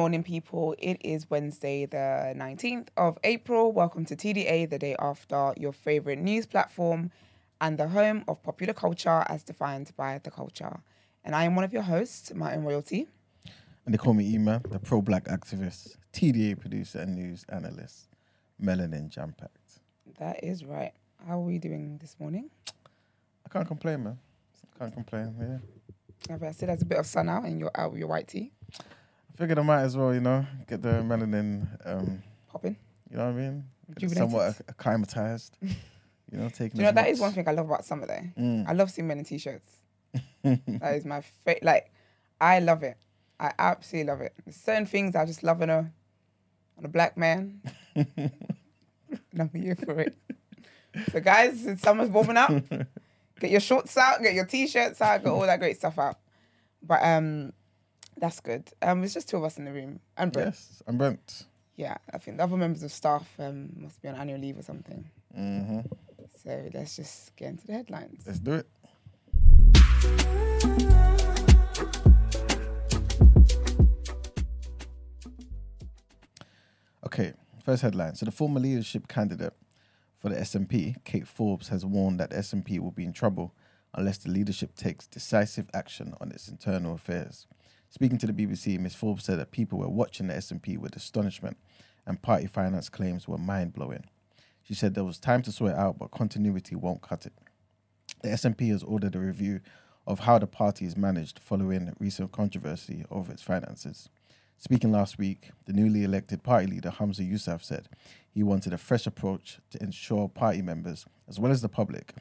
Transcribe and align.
morning, 0.00 0.22
people. 0.22 0.74
It 0.78 0.96
is 1.02 1.28
Wednesday, 1.28 1.84
the 1.84 2.32
19th 2.34 2.88
of 2.96 3.18
April. 3.22 3.70
Welcome 3.70 4.06
to 4.06 4.16
TDA, 4.16 4.70
the 4.70 4.78
day 4.78 4.96
after 4.98 5.52
your 5.58 5.74
favorite 5.74 6.18
news 6.18 6.46
platform 6.46 7.10
and 7.60 7.76
the 7.76 7.86
home 7.88 8.24
of 8.26 8.42
popular 8.42 8.72
culture 8.72 9.22
as 9.28 9.42
defined 9.42 9.92
by 9.98 10.18
the 10.24 10.30
culture. 10.30 10.80
And 11.22 11.34
I 11.34 11.44
am 11.44 11.54
one 11.54 11.66
of 11.66 11.74
your 11.74 11.82
hosts, 11.82 12.32
Martin 12.34 12.64
Royalty. 12.64 13.08
And 13.84 13.92
they 13.92 13.98
call 13.98 14.14
me 14.14 14.24
Ema, 14.32 14.62
the 14.70 14.78
pro 14.78 15.02
black 15.02 15.24
activist, 15.24 15.98
TDA 16.14 16.58
producer, 16.58 17.00
and 17.00 17.14
news 17.14 17.44
analyst, 17.50 18.08
melanin 18.58 19.10
jam 19.10 19.34
packed. 19.36 19.80
That 20.18 20.42
is 20.42 20.64
right. 20.64 20.94
How 21.28 21.34
are 21.34 21.44
we 21.44 21.58
doing 21.58 21.98
this 22.00 22.16
morning? 22.18 22.48
I 23.44 23.50
can't 23.50 23.68
complain, 23.68 24.04
man. 24.04 24.18
Can't 24.78 24.94
complain, 24.94 25.34
yeah. 25.38 26.36
I 26.42 26.52
see 26.52 26.64
there's 26.64 26.80
a 26.80 26.86
bit 26.86 26.98
of 26.98 27.06
sun 27.06 27.28
out 27.28 27.44
and 27.44 27.60
you're 27.60 27.70
out 27.74 27.90
with 27.90 27.98
your 27.98 28.08
white 28.08 28.28
tea. 28.28 28.52
I 29.40 29.42
figured 29.44 29.58
I 29.58 29.62
might 29.62 29.80
as 29.84 29.96
well, 29.96 30.12
you 30.12 30.20
know, 30.20 30.44
get 30.68 30.82
the 30.82 31.00
melanin, 31.00 31.66
um, 31.86 32.22
Popping. 32.46 32.76
you 33.10 33.16
know 33.16 33.24
what 33.24 33.30
I 33.30 33.32
mean? 33.32 33.64
Get 33.98 34.02
it 34.02 34.04
Rejuvenated. 34.04 34.18
somewhat 34.18 34.48
ac- 34.50 34.64
acclimatized. 34.68 35.56
you 35.62 35.70
know, 36.32 36.50
taking 36.50 36.78
you 36.80 36.84
know 36.84 36.92
that 36.92 37.08
is 37.08 37.20
one 37.20 37.32
thing 37.32 37.48
I 37.48 37.52
love 37.52 37.64
about 37.64 37.86
summer 37.86 38.06
though. 38.06 38.42
Mm. 38.42 38.68
I 38.68 38.74
love 38.74 38.90
seeing 38.90 39.08
men 39.08 39.18
in 39.18 39.24
t-shirts. 39.24 39.64
that 40.44 40.94
is 40.94 41.06
my 41.06 41.22
favorite. 41.22 41.64
Like, 41.64 41.90
I 42.38 42.58
love 42.58 42.82
it. 42.82 42.98
I 43.38 43.52
absolutely 43.58 44.12
love 44.12 44.20
it. 44.20 44.34
There's 44.44 44.56
certain 44.56 44.84
things 44.84 45.16
I 45.16 45.24
just 45.24 45.42
love 45.42 45.62
on 45.62 45.70
a 45.70 45.90
on 46.76 46.84
a 46.84 46.88
black 46.88 47.16
man. 47.16 47.62
and 47.96 48.30
I'm 49.38 49.50
here 49.54 49.74
for 49.74 50.00
it. 50.00 50.18
So, 51.12 51.20
guys, 51.20 51.62
since 51.62 51.80
summer's 51.80 52.10
warming 52.10 52.36
up, 52.36 52.50
get 53.40 53.50
your 53.50 53.60
shorts 53.60 53.96
out, 53.96 54.20
get 54.20 54.34
your 54.34 54.44
t-shirts 54.44 55.00
out, 55.00 55.24
get 55.24 55.30
all 55.32 55.40
that 55.46 55.60
great 55.60 55.78
stuff 55.78 55.98
out. 55.98 56.18
But 56.82 57.02
um, 57.02 57.54
that's 58.20 58.40
good. 58.40 58.70
Um, 58.82 59.02
it's 59.02 59.14
just 59.14 59.28
two 59.28 59.36
of 59.38 59.44
us 59.44 59.58
in 59.58 59.64
the 59.64 59.72
room, 59.72 60.00
and 60.16 60.30
Brent. 60.32 60.48
Yes, 60.48 60.82
I'm 60.86 60.98
Brent. 60.98 61.46
Yeah, 61.76 61.96
I 62.12 62.18
think 62.18 62.36
the 62.36 62.44
other 62.44 62.56
members 62.56 62.82
of 62.82 62.92
staff 62.92 63.28
um 63.38 63.70
must 63.76 64.00
be 64.02 64.08
on 64.08 64.14
annual 64.14 64.38
leave 64.38 64.58
or 64.58 64.62
something. 64.62 65.08
hmm 65.34 65.80
So 66.44 66.68
let's 66.74 66.96
just 66.96 67.34
get 67.36 67.48
into 67.48 67.66
the 67.66 67.72
headlines. 67.72 68.22
Let's 68.26 68.38
do 68.38 68.52
it. 68.52 68.66
Okay, 77.06 77.32
first 77.64 77.82
headline. 77.82 78.14
So 78.14 78.26
the 78.26 78.32
former 78.32 78.60
leadership 78.60 79.08
candidate 79.08 79.54
for 80.18 80.28
the 80.28 80.36
SNP, 80.36 81.02
Kate 81.04 81.26
Forbes, 81.26 81.68
has 81.68 81.84
warned 81.84 82.20
that 82.20 82.30
the 82.30 82.36
SNP 82.36 82.78
will 82.78 82.90
be 82.90 83.04
in 83.04 83.12
trouble 83.12 83.54
unless 83.94 84.18
the 84.18 84.30
leadership 84.30 84.76
takes 84.76 85.06
decisive 85.06 85.68
action 85.74 86.14
on 86.20 86.30
its 86.30 86.48
internal 86.48 86.94
affairs. 86.94 87.46
Speaking 87.92 88.18
to 88.18 88.26
the 88.28 88.32
BBC, 88.32 88.78
Ms. 88.78 88.94
Forbes 88.94 89.24
said 89.24 89.40
that 89.40 89.50
people 89.50 89.80
were 89.80 89.88
watching 89.88 90.28
the 90.28 90.34
SNP 90.34 90.78
with 90.78 90.94
astonishment 90.94 91.56
and 92.06 92.22
party 92.22 92.46
finance 92.46 92.88
claims 92.88 93.26
were 93.26 93.36
mind 93.36 93.72
blowing. 93.72 94.04
She 94.62 94.74
said 94.74 94.94
there 94.94 95.02
was 95.02 95.18
time 95.18 95.42
to 95.42 95.52
sort 95.52 95.72
it 95.72 95.76
out, 95.76 95.98
but 95.98 96.12
continuity 96.12 96.76
won't 96.76 97.02
cut 97.02 97.26
it. 97.26 97.32
The 98.22 98.28
SNP 98.28 98.70
has 98.70 98.84
ordered 98.84 99.16
a 99.16 99.18
review 99.18 99.60
of 100.06 100.20
how 100.20 100.38
the 100.38 100.46
party 100.46 100.86
is 100.86 100.96
managed 100.96 101.40
following 101.40 101.92
recent 101.98 102.30
controversy 102.30 103.04
over 103.10 103.32
its 103.32 103.42
finances. 103.42 104.08
Speaking 104.56 104.92
last 104.92 105.18
week, 105.18 105.50
the 105.66 105.72
newly 105.72 106.04
elected 106.04 106.44
party 106.44 106.68
leader 106.68 106.90
Humza 106.90 107.28
Yousaf 107.28 107.64
said 107.64 107.88
he 108.30 108.44
wanted 108.44 108.72
a 108.72 108.78
fresh 108.78 109.06
approach 109.06 109.58
to 109.70 109.82
ensure 109.82 110.28
party 110.28 110.62
members, 110.62 111.06
as 111.28 111.40
well 111.40 111.50
as 111.50 111.60
the 111.60 111.68
public, 111.68 112.14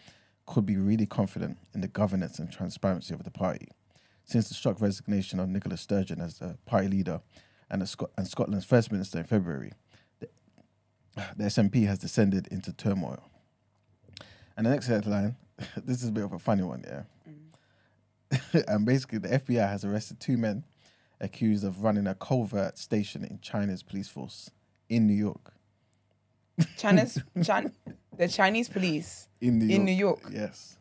could 0.47 0.65
be 0.65 0.77
really 0.77 1.05
confident 1.05 1.59
in 1.75 1.81
the 1.81 1.87
governance 1.87 2.39
and 2.39 2.51
transparency 2.51 3.13
of 3.13 3.23
the 3.23 3.29
party. 3.29 3.69
Since 4.29 4.49
the 4.49 4.53
shock 4.53 4.79
resignation 4.79 5.39
of 5.39 5.49
Nicola 5.49 5.75
Sturgeon 5.75 6.21
as 6.21 6.37
the 6.37 6.55
party 6.67 6.87
leader 6.87 7.19
and, 7.67 7.81
the 7.81 7.87
Scot- 7.87 8.11
and 8.15 8.27
Scotland's 8.27 8.63
first 8.63 8.91
minister 8.91 9.17
in 9.17 9.23
February, 9.23 9.71
the, 10.19 10.27
the 11.35 11.45
SNP 11.45 11.87
has 11.87 11.97
descended 11.97 12.45
into 12.51 12.71
turmoil. 12.71 13.27
And 14.55 14.67
the 14.67 14.69
next 14.69 14.85
headline, 14.85 15.35
this 15.77 16.03
is 16.03 16.09
a 16.09 16.11
bit 16.11 16.23
of 16.25 16.31
a 16.33 16.37
funny 16.37 16.61
one, 16.61 16.85
yeah. 16.87 18.41
and 18.67 18.85
basically, 18.85 19.17
the 19.17 19.29
FBI 19.29 19.67
has 19.67 19.83
arrested 19.83 20.19
two 20.19 20.37
men 20.37 20.63
accused 21.19 21.63
of 21.63 21.83
running 21.83 22.05
a 22.05 22.13
covert 22.13 22.77
station 22.77 23.23
in 23.23 23.39
China's 23.41 23.81
police 23.81 24.09
force 24.09 24.51
in 24.89 25.07
New 25.07 25.15
York. 25.15 25.53
China's 26.77 27.17
Chin- 27.43 27.73
the 28.15 28.27
Chinese 28.27 28.69
police 28.69 29.27
In 29.41 29.57
New 29.57 29.65
York. 29.65 29.75
in 29.79 29.85
New 29.85 29.91
York. 29.91 30.19
Yes. 30.31 30.77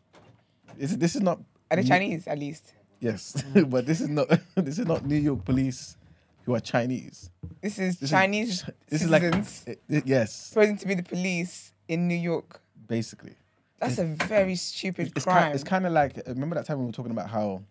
This, 0.77 0.95
this 0.97 1.17
is 1.17 1.23
not. 1.23 1.41
Are 1.71 1.79
New- 1.79 1.85
Chinese 1.85 2.27
at 2.29 2.39
least? 2.39 2.75
Yes, 3.01 3.43
but 3.67 3.87
this 3.87 4.01
is 4.01 4.09
not. 4.09 4.29
this 4.55 4.79
is 4.79 4.87
not 4.87 5.05
New 5.05 5.17
York 5.17 5.45
police 5.45 5.97
who 6.45 6.55
are 6.55 6.61
Chinese. 6.61 7.31
This 7.63 7.79
is 7.79 7.99
This 7.99 8.11
Chinese 8.11 8.49
Is, 8.63 8.65
this 8.89 9.03
is 9.03 9.11
like. 9.11 9.23
citizens 9.23 9.65
it- 9.67 9.83
it- 9.89 10.07
yes, 10.07 10.35
supposing 10.35 10.77
to 10.79 10.87
be 10.87 10.95
the 10.95 11.03
police 11.03 11.73
in 11.89 12.09
New 12.09 12.15
York. 12.17 12.61
basically. 12.87 13.35
That's 13.81 13.99
a 13.99 14.05
very 14.05 14.57
stupid 14.57 15.13
It's 15.15 15.25
crime. 15.25 15.43
kind, 15.43 15.55
it's 15.55 15.63
kind 15.63 15.87
of 15.87 15.93
like 15.93 16.21
remember 16.27 16.57
that 16.57 16.67
time 16.67 16.81
we 16.81 16.87
were 16.87 16.91
talking 16.93 17.13
about 17.13 17.31
how 17.31 17.63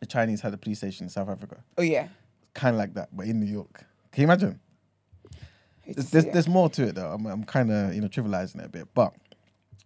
the 0.00 0.06
Chinese 0.06 0.40
had 0.40 0.54
a 0.54 0.56
police 0.56 0.78
station 0.78 1.04
in 1.04 1.10
South 1.10 1.28
Africa. 1.28 1.62
oh 1.76 1.82
yeah. 1.82 2.08
Kind 2.54 2.74
of 2.74 2.78
like 2.78 2.94
that, 2.94 3.14
but 3.14 3.26
in 3.26 3.38
New 3.40 3.46
York. 3.52 3.84
Can 4.12 4.22
you 4.22 4.26
imagine? 4.28 4.60
There's, 5.86 6.10
there's, 6.10 6.24
there's 6.26 6.48
more 6.48 6.70
to 6.70 6.84
it 6.88 6.94
though. 6.94 7.10
I'm, 7.12 7.26
I'm 7.26 7.44
kind 7.44 7.70
of 7.70 7.94
you 7.94 8.00
know 8.00 8.08
trivializing 8.08 8.60
it 8.60 8.66
a 8.66 8.68
bit, 8.68 8.88
but 8.94 9.12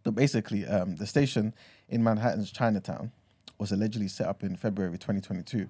but 0.05 0.15
basically, 0.15 0.65
um, 0.67 0.95
the 0.97 1.07
station 1.07 1.53
in 1.89 2.05
Manhattan's 2.05 2.53
Chinatown 2.53 3.11
was 3.59 3.73
allegedly 3.73 4.09
set 4.09 4.27
up 4.27 4.43
in 4.43 4.57
February 4.57 4.99
2022 4.99 5.69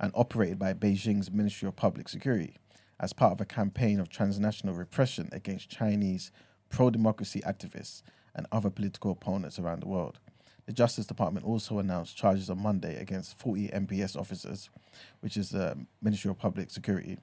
and 0.00 0.12
operated 0.14 0.58
by 0.58 0.72
Beijing's 0.72 1.30
Ministry 1.30 1.68
of 1.68 1.76
Public 1.76 2.08
Security 2.08 2.56
as 3.00 3.12
part 3.12 3.32
of 3.32 3.40
a 3.40 3.44
campaign 3.44 4.00
of 4.00 4.08
transnational 4.08 4.74
repression 4.74 5.28
against 5.32 5.70
Chinese 5.70 6.32
pro-democracy 6.68 7.40
activists 7.46 8.02
and 8.34 8.46
other 8.52 8.70
political 8.70 9.12
opponents 9.12 9.58
around 9.58 9.82
the 9.82 9.88
world. 9.88 10.18
The 10.66 10.72
Justice 10.72 11.06
Department 11.06 11.46
also 11.46 11.78
announced 11.78 12.16
charges 12.16 12.50
on 12.50 12.62
Monday 12.62 13.00
against 13.00 13.38
40 13.38 13.68
MPS 13.68 14.16
officers, 14.16 14.68
which 15.20 15.36
is 15.36 15.50
the 15.50 15.86
Ministry 16.02 16.30
of 16.30 16.38
Public 16.38 16.70
Security 16.70 17.18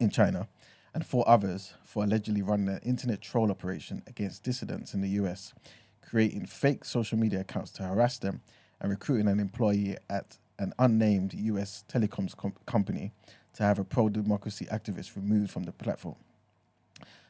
in 0.00 0.10
China, 0.10 0.48
and 0.94 1.04
four 1.04 1.28
others 1.28 1.74
for 1.84 2.04
allegedly 2.04 2.42
running 2.42 2.68
an 2.68 2.80
internet 2.82 3.20
troll 3.20 3.50
operation 3.50 4.02
against 4.06 4.42
dissidents 4.42 4.94
in 4.94 5.00
the 5.00 5.10
US, 5.10 5.52
creating 6.00 6.46
fake 6.46 6.84
social 6.84 7.18
media 7.18 7.40
accounts 7.40 7.70
to 7.72 7.82
harass 7.82 8.18
them 8.18 8.40
and 8.82 8.90
recruiting 8.90 9.28
an 9.28 9.40
employee 9.40 9.96
at 10.10 10.36
an 10.58 10.74
unnamed 10.78 11.32
US 11.34 11.84
telecoms 11.88 12.36
com- 12.36 12.54
company 12.66 13.12
to 13.54 13.62
have 13.62 13.78
a 13.78 13.84
pro 13.84 14.08
democracy 14.08 14.66
activist 14.66 15.16
removed 15.16 15.50
from 15.50 15.62
the 15.62 15.72
platform. 15.72 16.16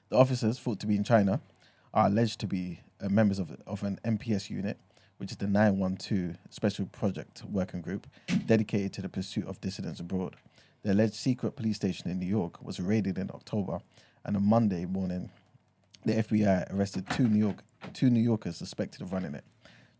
The 0.09 0.17
officers, 0.17 0.59
thought 0.59 0.81
to 0.81 0.87
be 0.87 0.97
in 0.97 1.05
China, 1.05 1.41
are 1.93 2.07
alleged 2.07 2.41
to 2.41 2.47
be 2.47 2.81
uh, 3.01 3.09
members 3.09 3.39
of, 3.39 3.57
of 3.67 3.83
an 3.83 3.99
MPS 4.05 4.51
unit, 4.51 4.79
which 5.19 5.31
is 5.31 5.37
the 5.37 5.47
912 5.47 6.39
Special 6.51 6.87
Project 6.87 7.43
Working 7.45 7.83
Group 7.83 8.07
dedicated 8.47 8.93
to 8.95 9.03
the 9.03 9.09
pursuit 9.09 9.47
of 9.47 9.61
dissidents 9.61 10.01
abroad. 10.01 10.37
The 10.83 10.93
alleged 10.93 11.15
secret 11.15 11.55
police 11.55 11.77
station 11.77 12.11
in 12.11 12.19
New 12.19 12.27
York 12.27 12.63
was 12.63 12.81
raided 12.81 13.19
in 13.19 13.31
October, 13.33 13.81
and 14.25 14.37
on 14.37 14.45
Monday 14.45 14.87
morning, 14.87 15.31
the 16.05 16.15
FBI 16.15 16.75
arrested 16.75 17.09
two 17.11 17.29
New 17.29 17.39
York 17.39 17.63
two 17.93 18.11
New 18.11 18.21
Yorkers 18.21 18.57
suspected 18.57 19.03
of 19.03 19.13
running 19.13 19.35
it. 19.35 19.45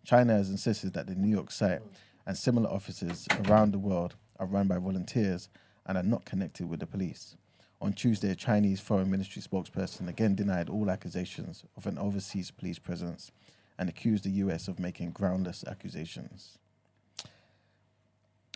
China 0.05 0.35
has 0.35 0.51
insisted 0.51 0.93
that 0.95 1.07
the 1.07 1.15
New 1.15 1.29
York 1.29 1.51
site 1.51 1.81
and 2.27 2.37
similar 2.37 2.69
offices 2.69 3.27
around 3.47 3.73
the 3.73 3.79
world 3.79 4.17
are 4.39 4.47
run 4.47 4.67
by 4.69 4.79
volunteers 4.79 5.49
and 5.87 5.97
are 5.97 6.03
not 6.03 6.25
connected 6.25 6.69
with 6.69 6.81
the 6.81 6.87
police. 6.87 7.37
On 7.81 7.93
Tuesday, 7.93 8.31
a 8.31 8.35
Chinese 8.37 8.81
Foreign 8.81 9.11
Ministry 9.11 9.43
spokesperson 9.43 10.09
again 10.09 10.35
denied 10.35 10.69
all 10.69 10.91
accusations 10.91 11.65
of 11.77 11.87
an 11.87 11.99
overseas 11.99 12.51
police 12.51 12.79
presence 12.79 13.33
and 13.79 13.89
accused 13.89 14.25
the 14.25 14.31
US 14.31 14.69
of 14.69 14.79
making 14.79 15.11
groundless 15.11 15.65
accusations. 15.67 16.59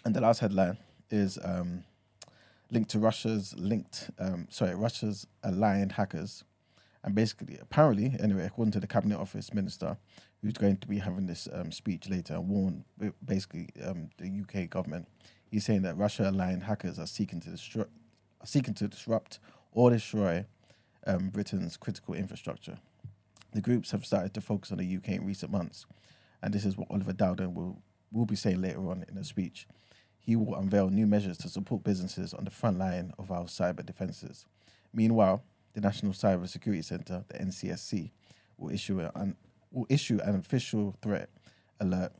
And 0.05 0.15
the 0.15 0.21
last 0.21 0.39
headline 0.39 0.79
is 1.11 1.39
um, 1.43 1.83
linked 2.71 2.91
to 2.91 3.01
Russia's 3.01 3.55
linked, 3.57 4.11
um, 4.19 4.47
sorry, 4.51 4.75
Russia's 4.75 5.27
aligned 5.43 5.93
hackers. 5.93 6.45
And 7.03 7.15
basically, 7.15 7.59
apparently, 7.61 8.17
anyway, 8.21 8.47
according 8.47 8.73
to 8.73 8.81
the 8.81 8.87
Cabinet 8.87 9.19
Office 9.19 9.53
Minister, 9.53 9.97
who's 10.43 10.55
going 10.55 10.77
to 10.79 10.87
be 10.87 10.99
having 10.99 11.27
this 11.27 11.49
um, 11.53 11.73
speech 11.73 12.09
later, 12.09 12.41
warned 12.41 12.85
ba- 12.99 13.15
basically 13.25 13.69
um, 13.85 14.11
the 14.19 14.43
UK 14.43 14.71
government. 14.71 15.09
He's 15.51 15.65
saying 15.65 15.83
that 15.83 15.97
Russia 15.97 16.29
aligned 16.29 16.65
hackers 16.65 16.99
are 16.99 17.07
seeking 17.07 17.41
to 17.41 17.51
are 17.81 18.47
seeking 18.47 18.75
to 18.75 18.89
disrupt 18.89 19.39
or 19.73 19.91
destroy 19.91 20.45
um, 21.07 21.31
Britain's 21.31 21.77
critical 21.77 22.15
infrastructure. 22.15 22.79
The 23.53 23.61
groups 23.61 23.91
have 23.93 24.05
started 24.05 24.35
to 24.35 24.41
focus 24.41 24.73
on 24.73 24.79
the 24.79 24.97
UK 24.97 25.11
in 25.11 25.27
recent 25.27 25.51
months, 25.51 25.87
and 26.43 26.53
this 26.53 26.65
is 26.65 26.77
what 26.77 26.89
Oliver 26.91 27.13
Dowden 27.13 27.55
will, 27.55 27.79
will 28.13 28.27
be 28.27 28.37
saying 28.37 28.61
later 28.61 28.89
on 28.91 29.05
in 29.09 29.17
a 29.17 29.25
speech. 29.25 29.67
He 30.19 30.37
will 30.37 30.57
unveil 30.57 30.91
new 30.91 31.07
measures 31.07 31.39
to 31.39 31.49
support 31.49 31.85
businesses 31.85 32.35
on 32.35 32.45
the 32.45 32.51
front 32.51 32.79
line 32.79 33.13
of 33.19 33.31
our 33.31 33.45
cyber 33.45 33.87
defences. 33.87 34.45
Meanwhile, 34.93 35.43
the 35.75 35.81
National 35.81 36.13
Cyber 36.13 36.49
Security 36.49 36.83
Centre, 36.83 37.25
the 37.29 37.39
NCSC, 37.39 38.11
will 38.59 38.73
issue 38.73 38.99
an 39.01 39.37
will 39.77 39.87
issue 39.91 40.19
an 40.25 40.35
official 40.35 40.97
threat 41.03 41.29
alert. 41.79 42.13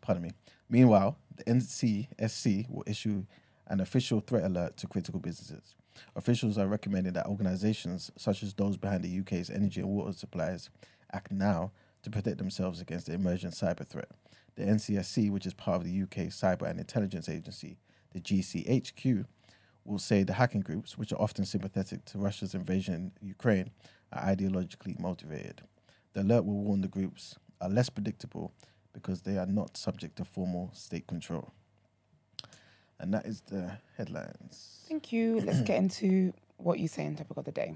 Pardon 0.00 0.22
me. 0.22 0.30
Meanwhile, 0.70 1.18
the 1.36 1.44
NCSC 1.44 2.70
will 2.70 2.82
issue 2.86 3.26
an 3.66 3.80
official 3.80 4.20
threat 4.20 4.44
alert 4.44 4.78
to 4.78 4.86
critical 4.86 5.20
businesses. 5.20 5.74
Officials 6.16 6.56
are 6.56 6.66
recommending 6.66 7.12
that 7.12 7.26
organisations 7.26 8.10
such 8.16 8.42
as 8.42 8.54
those 8.54 8.78
behind 8.78 9.04
the 9.04 9.20
UK's 9.20 9.50
energy 9.50 9.82
and 9.82 9.90
water 9.90 10.12
supplies 10.12 10.70
act 11.12 11.30
now 11.30 11.72
to 12.02 12.10
protect 12.10 12.38
themselves 12.38 12.80
against 12.80 13.06
the 13.06 13.12
emerging 13.12 13.50
cyber 13.50 13.86
threat. 13.86 14.10
The 14.56 14.64
NCSC, 14.64 15.30
which 15.30 15.44
is 15.44 15.52
part 15.52 15.76
of 15.76 15.84
the 15.84 16.02
UK 16.02 16.28
Cyber 16.28 16.68
and 16.68 16.80
Intelligence 16.80 17.28
Agency, 17.28 17.76
the 18.12 18.20
GCHQ, 18.20 19.26
will 19.84 19.98
say 19.98 20.22
the 20.22 20.34
hacking 20.34 20.62
groups, 20.62 20.96
which 20.96 21.12
are 21.12 21.20
often 21.20 21.44
sympathetic 21.44 22.06
to 22.06 22.18
Russia's 22.18 22.54
invasion 22.54 23.12
in 23.20 23.28
Ukraine, 23.28 23.70
are 24.12 24.22
ideologically 24.22 24.98
motivated. 24.98 25.62
The 26.14 26.20
alert 26.20 26.44
will 26.44 26.62
warn 26.62 26.82
the 26.82 26.88
groups 26.88 27.38
are 27.60 27.70
less 27.70 27.88
predictable 27.88 28.52
because 28.92 29.22
they 29.22 29.38
are 29.38 29.46
not 29.46 29.78
subject 29.78 30.16
to 30.16 30.24
formal 30.24 30.70
state 30.74 31.06
control. 31.06 31.52
And 33.00 33.14
that 33.14 33.24
is 33.24 33.40
the 33.42 33.78
headlines. 33.96 34.84
Thank 34.88 35.10
you. 35.10 35.40
Let's 35.40 35.62
get 35.62 35.78
into 35.78 36.34
what 36.58 36.78
you 36.78 36.86
say 36.86 37.06
on 37.06 37.16
topic 37.16 37.36
of 37.38 37.44
the 37.44 37.52
day. 37.52 37.74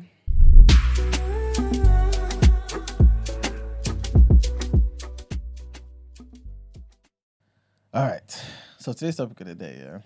All 7.95 8.05
right. 8.05 8.45
So 8.79 8.93
today's 8.93 9.17
topic 9.17 9.41
of 9.41 9.47
the 9.47 9.55
day, 9.55 9.81
yeah, 9.83 9.99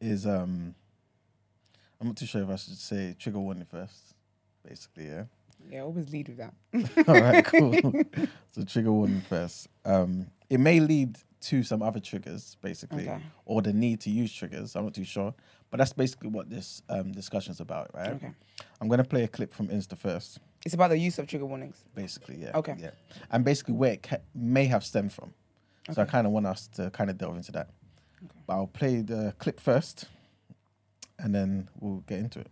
is 0.00 0.26
um 0.26 0.74
I'm 2.00 2.08
not 2.08 2.16
too 2.16 2.26
sure 2.26 2.42
if 2.42 2.50
I 2.50 2.56
should 2.56 2.76
say 2.76 3.14
trigger 3.18 3.38
warning 3.38 3.64
first, 3.64 4.14
basically, 4.68 5.06
yeah. 5.06 5.24
Yeah, 5.70 5.82
always 5.82 6.10
lead 6.10 6.28
with 6.28 6.38
that. 6.38 6.54
All 7.08 7.20
right, 7.20 7.44
cool. 7.44 7.74
so 8.52 8.62
trigger 8.64 8.92
warning 8.92 9.20
first. 9.20 9.68
Um, 9.84 10.26
it 10.48 10.58
may 10.60 10.80
lead 10.80 11.18
to 11.42 11.62
some 11.62 11.82
other 11.82 12.00
triggers, 12.00 12.56
basically, 12.62 13.08
Okay. 13.08 13.20
or 13.44 13.62
the 13.62 13.72
need 13.72 14.00
to 14.02 14.10
use 14.10 14.32
triggers. 14.32 14.74
I'm 14.76 14.84
not 14.84 14.94
too 14.94 15.04
sure, 15.04 15.34
but 15.70 15.78
that's 15.78 15.92
basically 15.92 16.30
what 16.30 16.50
this 16.50 16.82
um, 16.88 17.12
discussion 17.12 17.52
is 17.52 17.60
about, 17.60 17.90
right? 17.94 18.12
Okay. 18.12 18.30
I'm 18.80 18.88
gonna 18.88 19.04
play 19.04 19.22
a 19.24 19.28
clip 19.28 19.52
from 19.52 19.68
Insta 19.68 19.96
first, 19.96 20.38
It's 20.64 20.74
about 20.74 20.90
the 20.90 20.98
use 20.98 21.18
of 21.18 21.26
trigger 21.26 21.46
warnings. 21.46 21.84
basically, 21.94 22.36
yeah. 22.42 22.52
Okay. 22.56 22.76
Yeah, 22.78 22.90
and 23.30 23.44
basically 23.44 23.74
where 23.74 23.92
it 23.92 24.02
ca- 24.02 24.18
may 24.34 24.66
have 24.66 24.84
stemmed 24.84 25.12
from. 25.12 25.34
So 25.92 26.02
I 26.02 26.04
kind 26.04 26.26
of 26.26 26.32
want 26.32 26.46
us 26.46 26.66
to 26.74 26.90
kind 26.90 27.10
of 27.10 27.18
delve 27.18 27.36
into 27.36 27.52
that. 27.52 27.68
Okay. 28.24 28.34
But 28.46 28.54
I'll 28.54 28.66
play 28.66 29.02
the 29.02 29.34
clip 29.38 29.60
first, 29.60 30.06
and 31.18 31.34
then 31.34 31.68
we'll 31.78 32.00
get 32.08 32.18
into 32.18 32.40
it. 32.40 32.48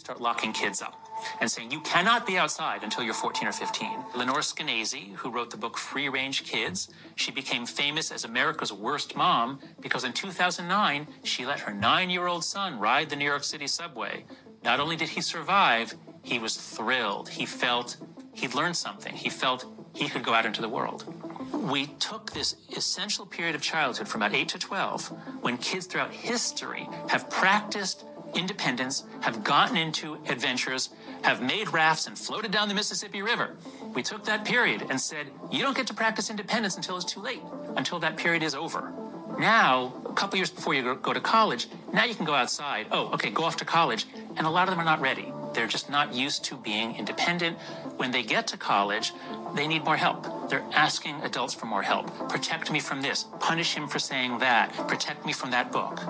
Really 0.00 0.16
start 0.16 0.20
locking 0.20 0.52
kids 0.52 0.82
up 0.82 0.94
and 1.40 1.50
saying 1.50 1.70
you 1.70 1.80
cannot 1.80 2.26
be 2.26 2.38
outside 2.38 2.82
until 2.82 3.04
you're 3.04 3.14
14 3.14 3.48
or 3.48 3.52
15. 3.52 3.90
Lenore 4.16 4.40
Skenazy, 4.40 5.14
who 5.16 5.30
wrote 5.30 5.50
the 5.50 5.56
book 5.56 5.76
Free 5.76 6.08
Range 6.08 6.42
Kids, 6.44 6.88
she 7.16 7.30
became 7.30 7.66
famous 7.66 8.10
as 8.10 8.24
America's 8.24 8.72
worst 8.72 9.16
mom 9.16 9.58
because 9.80 10.04
in 10.04 10.12
2009 10.12 11.06
she 11.22 11.44
let 11.44 11.60
her 11.60 11.72
nine-year-old 11.72 12.44
son 12.44 12.78
ride 12.78 13.10
the 13.10 13.16
New 13.16 13.26
York 13.26 13.44
City 13.44 13.66
subway. 13.66 14.24
Not 14.64 14.80
only 14.80 14.96
did 14.96 15.10
he 15.10 15.20
survive, 15.20 15.94
he 16.22 16.38
was 16.38 16.56
thrilled. 16.56 17.28
He 17.30 17.46
felt 17.46 17.96
he'd 18.32 18.54
learned 18.54 18.76
something. 18.76 19.14
He 19.14 19.30
felt 19.30 19.66
he 19.94 20.08
could 20.08 20.22
go 20.22 20.32
out 20.32 20.46
into 20.46 20.62
the 20.62 20.68
world. 20.68 21.04
We 21.52 21.86
took 21.98 22.32
this 22.32 22.56
essential 22.76 23.26
period 23.26 23.54
of 23.54 23.62
childhood 23.62 24.08
from 24.08 24.22
about 24.22 24.36
8 24.36 24.48
to 24.50 24.58
12 24.58 25.08
when 25.42 25.56
kids 25.58 25.86
throughout 25.86 26.12
history 26.12 26.88
have 27.08 27.28
practiced 27.28 28.04
independence, 28.34 29.04
have 29.20 29.44
gotten 29.44 29.76
into 29.76 30.18
adventures, 30.28 30.90
have 31.22 31.42
made 31.42 31.72
rafts 31.72 32.06
and 32.06 32.18
floated 32.18 32.50
down 32.50 32.68
the 32.68 32.74
Mississippi 32.74 33.22
River. 33.22 33.56
We 33.94 34.02
took 34.02 34.24
that 34.24 34.44
period 34.44 34.86
and 34.88 35.00
said, 35.00 35.26
you 35.50 35.62
don't 35.62 35.76
get 35.76 35.86
to 35.88 35.94
practice 35.94 36.30
independence 36.30 36.76
until 36.76 36.96
it's 36.96 37.04
too 37.04 37.20
late, 37.20 37.42
until 37.76 37.98
that 38.00 38.16
period 38.16 38.42
is 38.42 38.54
over. 38.54 38.92
Now, 39.38 39.94
a 40.06 40.12
couple 40.12 40.36
years 40.36 40.50
before 40.50 40.74
you 40.74 40.82
go- 40.82 40.94
go 40.96 41.12
to 41.12 41.20
college, 41.20 41.68
now 41.92 42.04
you 42.04 42.14
can 42.14 42.26
go 42.26 42.34
outside. 42.34 42.86
Oh, 42.90 43.12
okay, 43.14 43.30
go 43.30 43.44
off 43.44 43.56
to 43.58 43.64
college. 43.64 44.06
And 44.36 44.46
a 44.46 44.50
lot 44.50 44.68
of 44.68 44.72
them 44.72 44.80
are 44.80 44.84
not 44.84 45.00
ready. 45.00 45.32
They're 45.54 45.66
just 45.66 45.90
not 45.90 46.14
used 46.14 46.44
to 46.44 46.56
being 46.56 46.96
independent. 46.96 47.58
When 47.96 48.10
they 48.10 48.22
get 48.22 48.46
to 48.48 48.56
college, 48.56 49.12
they 49.54 49.66
need 49.66 49.84
more 49.84 49.96
help. 49.96 50.48
They're 50.48 50.64
asking 50.72 51.22
adults 51.22 51.54
for 51.54 51.66
more 51.66 51.82
help. 51.82 52.28
Protect 52.28 52.70
me 52.70 52.80
from 52.80 53.02
this. 53.02 53.24
Punish 53.40 53.74
him 53.74 53.88
for 53.88 53.98
saying 53.98 54.38
that. 54.38 54.72
Protect 54.88 55.26
me 55.26 55.32
from 55.32 55.50
that 55.50 55.72
book. 55.72 56.00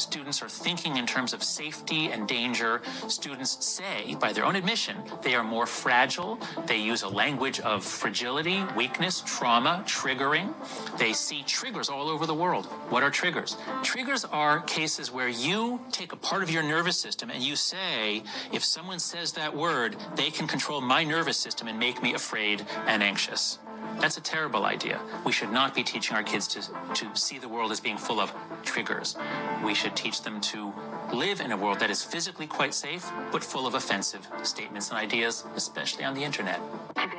Students 0.00 0.42
are 0.42 0.48
thinking 0.48 0.96
in 0.96 1.06
terms 1.06 1.34
of 1.34 1.42
safety 1.42 2.06
and 2.06 2.26
danger. 2.26 2.80
Students 3.06 3.64
say, 3.64 4.16
by 4.18 4.32
their 4.32 4.46
own 4.46 4.56
admission, 4.56 4.96
they 5.22 5.34
are 5.34 5.44
more 5.44 5.66
fragile. 5.66 6.38
They 6.66 6.78
use 6.78 7.02
a 7.02 7.08
language 7.08 7.60
of 7.60 7.84
fragility, 7.84 8.64
weakness, 8.74 9.22
trauma, 9.26 9.84
triggering. 9.86 10.54
They 10.98 11.12
see 11.12 11.42
triggers 11.46 11.90
all 11.90 12.08
over 12.08 12.24
the 12.24 12.34
world. 12.34 12.64
What 12.88 13.02
are 13.02 13.10
triggers? 13.10 13.56
Triggers 13.82 14.24
are 14.24 14.60
cases 14.60 15.12
where 15.12 15.28
you 15.28 15.80
take 15.92 16.12
a 16.12 16.16
part 16.16 16.42
of 16.42 16.50
your 16.50 16.62
nervous 16.62 16.96
system 16.96 17.28
and 17.30 17.42
you 17.42 17.54
say, 17.54 18.22
if 18.52 18.64
someone 18.64 18.98
says 18.98 19.32
that 19.32 19.54
word, 19.54 19.96
they 20.16 20.30
can 20.30 20.46
control 20.46 20.80
my 20.80 21.04
nervous 21.04 21.36
system 21.36 21.68
and 21.68 21.78
make 21.78 22.02
me 22.02 22.14
afraid 22.14 22.64
and 22.86 23.02
anxious. 23.02 23.58
That's 23.98 24.16
a 24.16 24.20
terrible 24.20 24.64
idea. 24.64 25.00
We 25.24 25.32
should 25.32 25.50
not 25.52 25.74
be 25.74 25.82
teaching 25.82 26.16
our 26.16 26.22
kids 26.22 26.46
to, 26.48 26.60
to 26.94 27.16
see 27.16 27.38
the 27.38 27.48
world 27.48 27.70
as 27.72 27.80
being 27.80 27.96
full 27.98 28.20
of 28.20 28.32
triggers. 28.62 29.16
We 29.64 29.74
should 29.74 29.96
teach 29.96 30.22
them 30.22 30.40
to 30.52 30.72
live 31.12 31.40
in 31.40 31.50
a 31.52 31.56
world 31.56 31.80
that 31.80 31.90
is 31.90 32.02
physically 32.02 32.46
quite 32.46 32.72
safe, 32.74 33.10
but 33.32 33.42
full 33.44 33.66
of 33.66 33.74
offensive 33.74 34.26
statements 34.42 34.90
and 34.90 34.98
ideas, 34.98 35.44
especially 35.56 36.04
on 36.04 36.14
the 36.14 36.22
internet. 36.24 36.60
But 36.94 37.10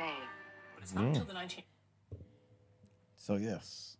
it's 0.82 0.94
not 0.94 1.04
until 1.04 1.24
the 1.24 1.34
19- 1.34 1.62
So 3.16 3.36
yes, 3.36 3.96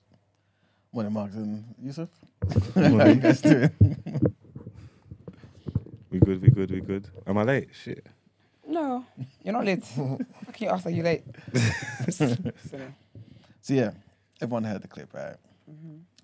morning, 0.93 1.13
Mark 1.13 1.33
and 1.35 1.65
Yusuf. 1.81 2.09
How 2.75 3.07
you 3.07 3.15
guys 3.17 3.41
doing? 3.41 3.71
We 6.11 6.19
good, 6.19 6.43
we 6.43 6.49
good, 6.51 6.71
we 6.71 6.81
good. 6.81 7.09
Am 7.27 7.39
I 7.39 7.43
late? 7.45 7.69
Shit. 7.73 8.07
No, 8.73 9.05
you're 9.45 9.53
not 9.53 9.67
late. 9.67 9.85
How 9.97 10.17
can 10.53 10.65
you 10.67 10.69
ask 10.69 10.85
that 10.85 10.93
you 10.95 11.03
late? 11.03 11.25
Silly. 12.09 12.39
So 13.61 13.75
yeah, 13.75 13.91
everyone 14.41 14.65
heard 14.65 14.81
the 14.81 14.89
clip, 14.89 15.13
right? 15.13 15.37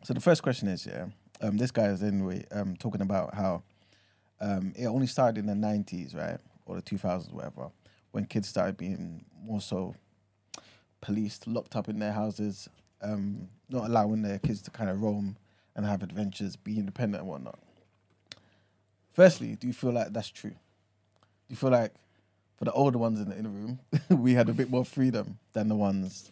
So 0.02 0.14
the 0.14 0.20
first 0.20 0.42
question 0.42 0.68
is, 0.68 0.86
yeah, 0.86 1.06
um, 1.42 1.58
this 1.58 1.70
guy 1.70 1.88
is 1.88 2.02
anyway 2.02 2.44
um, 2.50 2.74
talking 2.76 3.02
about 3.02 3.34
how 3.34 3.62
um, 4.40 4.72
it 4.76 4.86
only 4.86 5.06
started 5.06 5.38
in 5.38 5.46
the 5.46 5.52
'90s, 5.66 6.16
right, 6.16 6.38
or 6.64 6.76
the 6.76 6.82
2000s, 6.82 7.30
whatever, 7.32 7.70
when 8.12 8.24
kids 8.24 8.48
started 8.48 8.78
being 8.78 9.26
more 9.42 9.60
so 9.60 9.94
policed, 11.02 11.46
locked 11.46 11.76
up 11.76 11.88
in 11.88 11.98
their 11.98 12.12
houses, 12.12 12.68
um, 13.02 13.48
not 13.68 13.84
allowing 13.84 14.22
their 14.22 14.38
kids 14.38 14.62
to 14.62 14.70
kind 14.70 14.88
of 14.88 15.02
roam 15.02 15.36
and 15.76 15.84
have 15.84 16.02
adventures, 16.02 16.56
be 16.56 16.78
independent 16.78 17.20
and 17.20 17.30
whatnot. 17.30 17.58
Firstly, 19.12 19.54
do 19.56 19.66
you 19.66 19.72
feel 19.74 19.92
like 19.92 20.12
that's 20.14 20.30
true? 20.30 20.50
Do 20.50 21.50
you 21.50 21.56
feel 21.56 21.70
like 21.70 21.92
for 22.58 22.64
the 22.64 22.72
older 22.72 22.98
ones 22.98 23.20
in 23.20 23.28
the, 23.30 23.36
in 23.36 23.44
the 23.44 23.48
room, 23.48 23.78
we 24.10 24.34
had 24.34 24.48
a 24.48 24.52
bit 24.52 24.68
more 24.70 24.84
freedom 24.84 25.38
than 25.52 25.68
the 25.68 25.74
ones, 25.76 26.30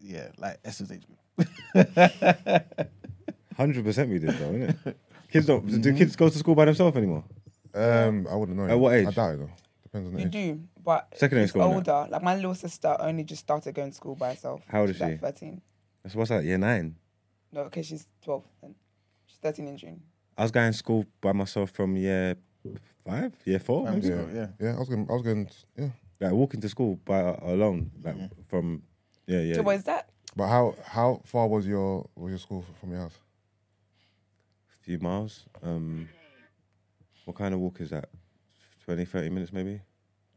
yeah, 0.00 0.28
like 0.36 0.58
S's 0.64 0.90
age 0.92 1.04
group? 1.06 1.48
Hundred 3.56 3.84
percent 3.84 4.10
we 4.10 4.18
did 4.18 4.30
though, 4.30 4.50
innit? 4.52 4.94
Kids 5.32 5.46
don't 5.46 5.80
do 5.80 5.94
kids 5.94 6.16
go 6.16 6.28
to 6.28 6.36
school 6.38 6.54
by 6.56 6.64
themselves 6.64 6.96
anymore? 6.96 7.22
Um, 7.72 8.26
I 8.28 8.34
wouldn't 8.34 8.58
know. 8.58 8.66
At 8.66 8.78
what 8.78 8.94
age? 8.94 9.06
I 9.06 9.10
doubt 9.12 9.34
it 9.34 9.38
though. 9.38 9.50
Depends 9.84 10.08
on 10.08 10.14
the 10.14 10.20
You 10.20 10.26
age. 10.26 10.32
do, 10.32 10.60
but 10.84 11.08
Secondary 11.14 11.44
it's 11.44 11.52
school 11.52 11.68
now. 11.68 11.74
older. 11.74 12.08
Like 12.10 12.22
my 12.22 12.34
little 12.34 12.54
sister 12.54 12.96
only 12.98 13.22
just 13.22 13.42
started 13.42 13.72
going 13.74 13.90
to 13.90 13.94
school 13.94 14.16
by 14.16 14.30
herself. 14.30 14.62
How 14.68 14.80
old 14.80 14.90
is 14.90 14.96
She's 14.96 15.02
like 15.02 15.12
she? 15.12 15.18
Thirteen. 15.18 15.60
That's 16.02 16.16
what's 16.16 16.30
that, 16.30 16.42
year 16.42 16.58
nine. 16.58 16.96
No, 17.52 17.60
okay, 17.62 17.82
she's 17.82 18.06
12. 18.24 18.44
Then. 18.62 18.74
She's 19.26 19.38
13 19.38 19.68
in 19.68 19.76
June. 19.76 20.02
I 20.38 20.42
was 20.42 20.50
going 20.50 20.70
to 20.72 20.76
school 20.76 21.04
by 21.20 21.32
myself 21.32 21.70
from 21.70 21.96
year 21.96 22.36
five, 23.04 23.32
yeah, 23.44 23.58
four, 23.58 23.82
Primary 23.82 24.02
maybe. 24.02 24.14
school, 24.14 24.34
yeah. 24.34 24.46
Yeah, 24.60 24.76
I 24.76 24.78
was 24.78 24.88
going. 24.88 25.06
I 25.08 25.12
was 25.12 25.22
going. 25.22 25.48
Yeah, 25.76 25.88
Like 26.20 26.32
walking 26.32 26.60
to 26.60 26.68
school 26.68 26.96
by 27.04 27.18
alone, 27.20 27.90
like 28.02 28.16
from 28.48 28.82
yeah, 29.26 29.40
yeah. 29.40 29.54
So 29.56 29.62
what 29.62 29.76
is 29.76 29.84
that? 29.84 30.08
but 30.36 30.48
how 30.48 30.74
how 30.84 31.20
far 31.24 31.48
was 31.48 31.66
your 31.66 32.08
was 32.16 32.30
your 32.30 32.38
school 32.38 32.64
from 32.80 32.92
your 32.92 33.00
house? 33.00 33.18
few 34.82 34.98
miles. 34.98 35.44
Um, 35.62 36.08
what 37.24 37.36
kind 37.36 37.54
of 37.54 37.60
walk 37.60 37.80
is 37.80 37.90
that? 37.90 38.08
20, 38.86 39.04
30 39.04 39.30
minutes 39.30 39.52
maybe. 39.52 39.80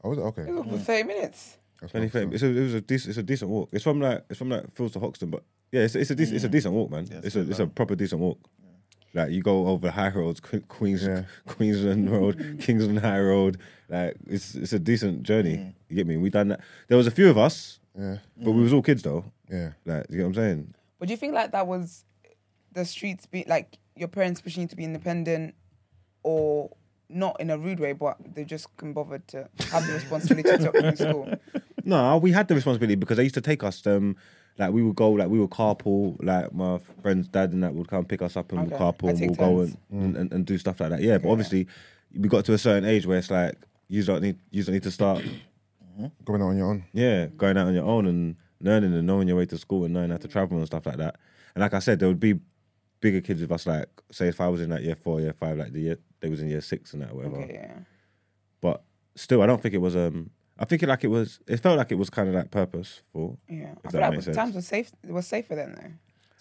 Oh, 0.04 0.10
was 0.10 0.18
it 0.18 0.22
okay? 0.22 0.42
It 0.44 0.54
was 0.54 0.82
30 0.82 1.04
minutes. 1.08 1.58
That's 1.80 1.92
20, 1.92 2.10
30 2.10 2.34
It's 2.36 2.44
a, 2.44 2.48
it 2.48 2.64
was 2.64 2.74
a 2.74 2.82
decent. 2.82 3.10
It's 3.10 3.18
a 3.18 3.24
decent 3.24 3.50
walk. 3.50 3.70
It's 3.72 3.84
from 3.84 4.00
like 4.02 4.26
it's 4.30 4.38
from 4.38 4.50
like 4.50 4.72
Fields 4.74 4.94
to 4.94 5.00
Hoxton, 5.00 5.30
but 5.30 5.44
yeah, 5.72 5.82
it's 5.82 5.96
it's 5.96 6.12
a 6.12 6.16
decent 6.16 6.36
it's 6.36 6.46
a 6.46 6.50
decent 6.50 6.74
walk, 6.74 6.92
man. 6.92 7.08
Yeah, 7.10 7.18
it's 7.18 7.28
it's 7.28 7.36
a 7.36 7.40
not 7.40 7.50
it's 7.50 7.60
a 7.60 7.68
proper 7.68 7.96
decent 7.96 8.22
walk. 8.22 8.40
Like 9.14 9.32
you 9.32 9.42
go 9.44 9.68
over 9.68 9.88
the 9.88 9.92
high 9.92 10.10
roads, 10.10 10.40
Que- 10.40 10.62
Queens 10.68 11.06
Yeah. 11.06 11.24
Queensland 11.46 12.10
Road, 12.10 12.58
Kingsland 12.62 13.00
High 13.00 13.20
Road. 13.20 13.60
Like 13.90 14.16
it's 14.28 14.56
it's 14.56 14.74
a 14.74 14.80
decent 14.80 15.24
journey. 15.24 15.76
You 15.90 15.96
get 15.96 16.08
me? 16.08 16.18
We 16.18 16.30
done 16.30 16.48
that. 16.50 16.62
There 16.88 16.98
was 16.98 17.06
a 17.08 17.12
few 17.12 17.30
of 17.30 17.38
us, 17.38 17.80
Yeah, 17.98 18.18
but 18.38 18.52
we 18.52 18.62
was 18.64 18.74
all 18.74 18.82
kids 18.82 19.04
though. 19.04 19.26
yeah. 19.50 19.72
Like 19.86 20.08
you 20.10 20.18
get 20.18 20.24
what 20.24 20.28
I'm 20.30 20.34
saying? 20.36 20.74
But 21.00 21.08
do 21.08 21.14
you 21.14 21.18
think 21.18 21.34
like 21.34 21.52
that 21.52 21.68
was 21.68 22.06
the 22.72 22.86
streets 22.86 23.26
be 23.28 23.44
like 23.48 23.78
your 23.96 24.08
parents 24.08 24.42
pushing 24.42 24.62
you 24.64 24.68
to 24.70 24.76
be 24.76 24.84
independent 24.84 25.54
or 26.24 26.72
not 27.10 27.40
in 27.40 27.52
a 27.52 27.58
rude 27.58 27.80
way, 27.80 27.94
but 27.94 28.18
they 28.34 28.44
just 28.46 28.76
couldn't 28.78 28.94
bother 28.94 29.20
to 29.28 29.48
have 29.72 29.86
the 29.86 29.94
responsibility 29.94 30.58
to 30.64 30.70
open 30.76 30.96
school? 30.96 31.34
No, 31.86 32.18
we 32.18 32.32
had 32.32 32.48
the 32.48 32.56
responsibility 32.56 32.96
because 32.96 33.18
they 33.18 33.24
used 33.24 33.36
to 33.36 33.42
take 33.42 33.64
us. 33.64 33.86
Um, 33.86 34.16
like 34.58 34.72
we 34.72 34.84
would 34.84 34.96
go, 34.96 35.12
like 35.12 35.30
we 35.30 35.40
would 35.40 35.50
carpool. 35.50 36.16
Like 36.22 36.54
my 36.54 36.80
friend's 37.02 37.28
dad 37.28 37.52
and 37.54 37.64
that 37.64 37.74
would 37.74 37.88
come 37.88 38.06
pick 38.06 38.22
us 38.22 38.38
up 38.38 38.52
and 38.52 38.70
we'll 38.70 38.80
carpool. 38.80 39.10
And 39.10 39.20
we'll 39.20 39.36
go 39.36 39.66
turns. 39.66 39.78
and, 39.92 40.16
and, 40.16 40.34
and 40.34 40.46
do 40.46 40.58
stuff 40.58 40.80
like 40.80 40.92
that. 40.92 41.02
Yeah, 41.02 41.18
but 41.18 41.30
obviously 41.30 41.68
we 42.16 42.30
got 42.30 42.46
to 42.46 42.54
a 42.54 42.58
certain 42.58 42.86
age 42.86 43.06
where 43.06 43.18
it's 43.18 43.32
like 43.32 43.56
you 43.88 44.04
don't 44.04 44.22
need 44.22 44.38
you 44.52 44.64
don't 44.64 44.74
need 44.74 44.84
to 44.84 44.92
start. 44.92 45.24
Going 46.26 46.42
out 46.42 46.50
on 46.50 46.58
your 46.58 46.68
own. 46.68 46.84
Yeah, 46.92 47.28
going 47.38 47.56
out 47.56 47.68
on 47.68 47.74
your 47.76 47.86
own 47.86 48.08
and 48.08 48.36
learning 48.60 48.96
and 48.96 49.06
knowing 49.06 49.28
your 49.28 49.38
way 49.38 49.46
to 49.46 49.58
school 49.60 49.86
and 49.86 49.94
knowing 49.94 50.10
how 50.10 50.18
to 50.18 50.28
travel 50.28 50.58
and 50.58 50.66
stuff 50.66 50.88
like 50.88 50.98
that. 50.98 51.18
And 51.54 51.62
like 51.62 51.76
I 51.76 51.80
said, 51.80 52.00
there 52.00 52.08
would 52.08 52.20
be 52.20 52.40
bigger 53.00 53.22
kids 53.22 53.42
with 53.42 53.52
us. 53.52 53.68
Like 53.68 53.90
say 54.12 54.28
if 54.28 54.42
I 54.42 54.48
was 54.48 54.62
in 54.62 54.72
like 54.72 54.82
year 54.82 54.96
four, 54.96 55.22
year 55.22 55.34
five, 55.34 55.58
like 55.58 55.72
the 55.72 55.82
year 55.82 55.98
they 56.20 56.30
was 56.30 56.42
in 56.42 56.50
year 56.50 56.62
six 56.62 56.94
and 56.94 57.04
that 57.04 57.14
whatever. 57.14 57.38
Okay, 57.38 57.54
yeah. 57.54 57.80
But 58.60 58.84
still, 59.16 59.44
I 59.44 59.46
don't 59.46 59.62
think 59.62 59.76
it 59.76 59.82
was. 59.82 59.96
Um, 59.96 60.32
I 60.64 60.66
think 60.66 60.82
it 60.82 60.88
like 60.88 61.04
it 61.04 61.10
was. 61.10 61.40
It 61.46 61.58
felt 61.58 61.78
like 61.78 61.92
it 61.92 61.96
was 62.04 62.10
kind 62.10 62.30
of 62.30 62.36
like 62.36 62.50
purposeful. 62.50 63.38
Yeah. 63.50 63.74
I 63.86 63.90
feel 63.92 64.00
like 64.02 64.12
makes 64.12 64.26
sense. 64.26 64.38
times 64.38 64.56
was 64.56 64.66
safe 64.66 64.90
it 65.04 65.12
was 65.12 65.28
safer 65.28 65.56
then 65.56 65.74
though. 65.78 65.92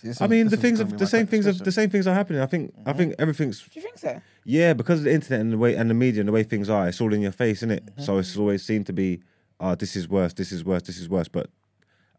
See, 0.00 0.08
this 0.08 0.20
I 0.20 0.28
mean, 0.28 0.46
the 0.48 0.56
things 0.56 0.78
of 0.78 0.90
the 0.96 1.04
my 1.06 1.10
same 1.14 1.26
things 1.26 1.46
of 1.46 1.58
the 1.58 1.72
same 1.72 1.90
things 1.90 2.06
are 2.06 2.14
happening. 2.14 2.40
I 2.40 2.46
think 2.46 2.72
I 2.86 2.92
think 2.92 3.16
everything's 3.18 3.58
Do 3.62 3.70
you 3.80 3.82
think 3.82 3.98
so? 3.98 4.20
yeah 4.44 4.74
because 4.74 4.98
of 5.00 5.04
the 5.06 5.12
internet 5.12 5.40
and 5.40 5.52
the 5.52 5.58
way 5.58 5.74
and 5.74 5.90
the 5.90 5.94
media 5.94 6.20
and 6.20 6.28
the 6.28 6.32
way 6.32 6.44
things 6.44 6.70
are. 6.70 6.86
It's 6.88 7.00
all 7.00 7.12
in 7.12 7.20
your 7.20 7.32
face, 7.32 7.58
isn't 7.64 7.72
it? 7.72 7.84
So 7.98 8.18
it's 8.18 8.36
always 8.36 8.62
seemed 8.64 8.86
to 8.86 8.92
be, 8.92 9.20
oh, 9.58 9.74
this 9.74 9.96
is 9.96 10.08
worse, 10.08 10.32
this 10.34 10.52
is 10.52 10.64
worse, 10.64 10.82
this 10.82 10.98
is 10.98 11.08
worse. 11.08 11.26
But 11.28 11.50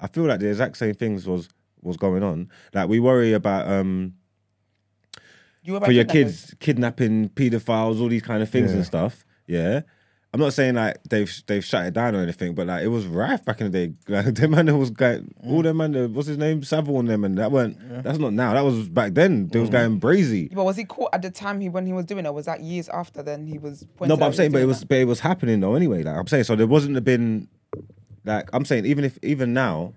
I 0.02 0.08
feel 0.08 0.26
like 0.26 0.42
the 0.42 0.50
exact 0.50 0.76
same 0.78 0.96
things 0.96 1.26
was 1.26 1.48
was 1.82 1.96
going 1.96 2.24
on. 2.24 2.50
Like 2.74 2.90
we 2.90 3.00
worry 3.00 3.32
about 3.32 3.64
um 3.70 4.16
You 5.64 5.74
were 5.74 5.80
for 5.82 5.92
your 5.94 6.06
kids 6.06 6.54
kidnapping 6.60 7.30
pedophiles, 7.30 8.02
all 8.02 8.10
these 8.10 8.22
kind 8.32 8.44
of 8.44 8.50
things 8.50 8.72
Yeah. 8.72 8.78
and 8.78 8.86
stuff. 8.86 9.26
Yeah. 9.48 9.82
I'm 10.34 10.40
not 10.40 10.54
saying 10.54 10.74
like 10.74 10.98
they've 11.08 11.32
they've 11.46 11.64
shut 11.64 11.86
it 11.86 11.94
down 11.94 12.16
or 12.16 12.20
anything, 12.24 12.56
but 12.56 12.66
like 12.66 12.84
it 12.84 12.88
was 12.88 13.06
rife 13.06 13.46
back 13.46 13.62
in 13.62 13.72
the 13.72 13.88
day. 13.88 13.94
Like 14.08 14.34
them 14.34 14.52
man 14.52 14.80
was 14.80 14.90
going, 14.90 15.32
all 15.46 15.62
them 15.62 15.78
man, 15.78 15.92
that- 15.92 16.10
what's 16.10 16.28
his 16.28 16.40
name, 16.40 16.64
Savile 16.64 17.00
and 17.02 17.08
them, 17.08 17.24
and 17.24 17.38
that 17.38 17.52
weren't. 17.52 17.78
That's 18.04 18.18
not 18.18 18.34
now. 18.34 18.54
That 18.54 18.62
was 18.62 18.90
back 18.90 19.14
then. 19.14 19.48
They 19.50 19.60
was 19.60 19.70
mm. 19.70 19.74
going 19.74 20.00
brazy. 20.00 20.52
But 20.54 20.64
was 20.64 20.76
he 20.76 20.86
caught 20.86 21.12
at 21.14 21.22
the 21.22 21.30
time 21.30 21.62
he 21.62 21.70
when 21.70 21.86
he 21.86 21.94
was 21.94 22.06
doing 22.06 22.26
it? 22.26 22.34
Was 22.34 22.46
that 22.48 22.62
years 22.62 22.90
after 22.90 23.22
then 23.22 23.46
he 23.46 23.60
was 23.60 23.86
pointed 23.96 24.10
No, 24.10 24.18
but 24.18 24.26
I'm 24.26 24.34
saying, 24.34 24.52
but 24.52 24.62
it 24.62 24.66
was, 24.66 24.80
that? 24.80 24.90
but 24.90 24.98
it 24.98 25.06
was 25.06 25.20
happening 25.20 25.60
though. 25.60 25.76
Anyway, 25.76 26.02
like 26.02 26.18
I'm 26.18 26.26
saying, 26.28 26.46
so 26.46 26.56
there 26.56 26.66
wasn't 26.66 26.96
have 26.96 27.06
been, 27.06 27.48
like 28.26 28.50
I'm 28.54 28.66
saying, 28.66 28.88
even 28.88 29.04
if 29.06 29.20
even 29.22 29.54
now, 29.54 29.94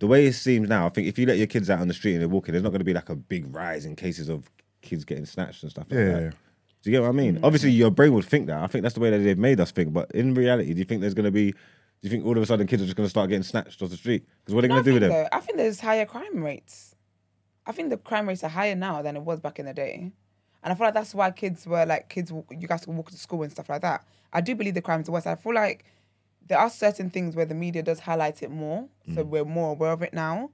the 0.00 0.08
way 0.08 0.26
it 0.26 0.32
seems 0.32 0.68
now, 0.68 0.86
I 0.86 0.88
think 0.88 1.06
if 1.06 1.16
you 1.16 1.26
let 1.26 1.38
your 1.38 1.46
kids 1.46 1.70
out 1.70 1.78
on 1.80 1.86
the 1.86 1.94
street 1.94 2.14
and 2.14 2.22
they're 2.22 2.28
walking, 2.28 2.52
there's 2.52 2.64
not 2.64 2.70
going 2.70 2.80
to 2.80 2.84
be 2.84 2.94
like 2.94 3.08
a 3.08 3.14
big 3.14 3.54
rise 3.54 3.84
in 3.86 3.94
cases 3.94 4.28
of 4.28 4.50
kids 4.82 5.04
getting 5.04 5.26
snatched 5.26 5.62
and 5.62 5.70
stuff 5.70 5.86
like 5.90 5.98
Yeah, 5.98 6.04
that. 6.06 6.12
yeah, 6.12 6.24
yeah. 6.24 6.30
Do 6.82 6.90
you 6.90 6.96
get 6.96 7.02
what 7.02 7.08
I 7.08 7.12
Mm. 7.12 7.16
mean? 7.16 7.40
Obviously, 7.42 7.70
your 7.70 7.90
brain 7.90 8.12
would 8.14 8.24
think 8.24 8.46
that. 8.46 8.62
I 8.62 8.66
think 8.66 8.82
that's 8.82 8.94
the 8.94 9.00
way 9.00 9.10
that 9.10 9.18
they've 9.18 9.36
made 9.38 9.60
us 9.60 9.70
think. 9.70 9.92
But 9.92 10.10
in 10.12 10.34
reality, 10.34 10.72
do 10.72 10.78
you 10.78 10.84
think 10.84 11.00
there's 11.02 11.14
going 11.14 11.24
to 11.26 11.30
be? 11.30 11.52
Do 11.52 11.58
you 12.08 12.10
think 12.10 12.24
all 12.24 12.34
of 12.36 12.42
a 12.42 12.46
sudden 12.46 12.66
kids 12.66 12.82
are 12.82 12.86
just 12.86 12.96
going 12.96 13.06
to 13.06 13.10
start 13.10 13.28
getting 13.28 13.42
snatched 13.42 13.82
off 13.82 13.90
the 13.90 13.96
street? 13.96 14.24
Because 14.40 14.54
what 14.54 14.64
are 14.64 14.68
they 14.68 14.74
No, 14.74 14.74
going 14.76 14.84
to 14.84 14.90
do 14.90 14.94
with 14.94 15.02
them? 15.02 15.10
though- 15.10 15.28
I 15.36 15.40
think 15.40 15.58
there's 15.58 15.80
higher 15.80 16.06
crime 16.06 16.42
rates. 16.42 16.94
I 17.66 17.72
think 17.72 17.90
the 17.90 17.98
crime 17.98 18.26
rates 18.26 18.42
are 18.42 18.48
higher 18.48 18.74
now 18.74 19.02
than 19.02 19.16
it 19.16 19.22
was 19.22 19.38
back 19.40 19.58
in 19.58 19.66
the 19.66 19.74
day. 19.74 20.10
And 20.62 20.72
I 20.72 20.74
feel 20.74 20.86
like 20.86 20.94
that's 20.94 21.14
why 21.14 21.30
kids 21.30 21.66
were 21.66 21.84
like 21.84 22.08
kids. 22.08 22.30
You 22.32 22.66
guys 22.66 22.84
could 22.86 22.94
walk 22.94 23.10
to 23.10 23.16
school 23.18 23.42
and 23.42 23.52
stuff 23.52 23.68
like 23.68 23.82
that. 23.82 24.04
I 24.32 24.40
do 24.40 24.54
believe 24.54 24.74
the 24.74 24.80
crimes 24.82 25.08
are 25.08 25.12
worse. 25.12 25.26
I 25.26 25.34
feel 25.34 25.54
like 25.54 25.84
there 26.46 26.58
are 26.58 26.70
certain 26.70 27.10
things 27.10 27.36
where 27.36 27.44
the 27.46 27.54
media 27.54 27.82
does 27.82 28.00
highlight 28.00 28.42
it 28.42 28.50
more, 28.50 28.88
so 29.14 29.22
we're 29.22 29.44
more 29.44 29.72
aware 29.72 29.92
of 29.92 30.02
it 30.02 30.12
now. 30.14 30.50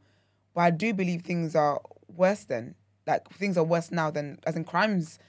But 0.54 0.60
I 0.62 0.70
do 0.70 0.92
believe 0.92 1.22
things 1.22 1.54
are 1.54 1.80
worse 2.16 2.42
than 2.44 2.74
Like 3.06 3.28
things 3.34 3.56
are 3.56 3.62
worse 3.64 3.92
now 3.92 4.10
than 4.10 4.40
as 4.44 4.56
in 4.56 4.64
crimes, 4.64 5.20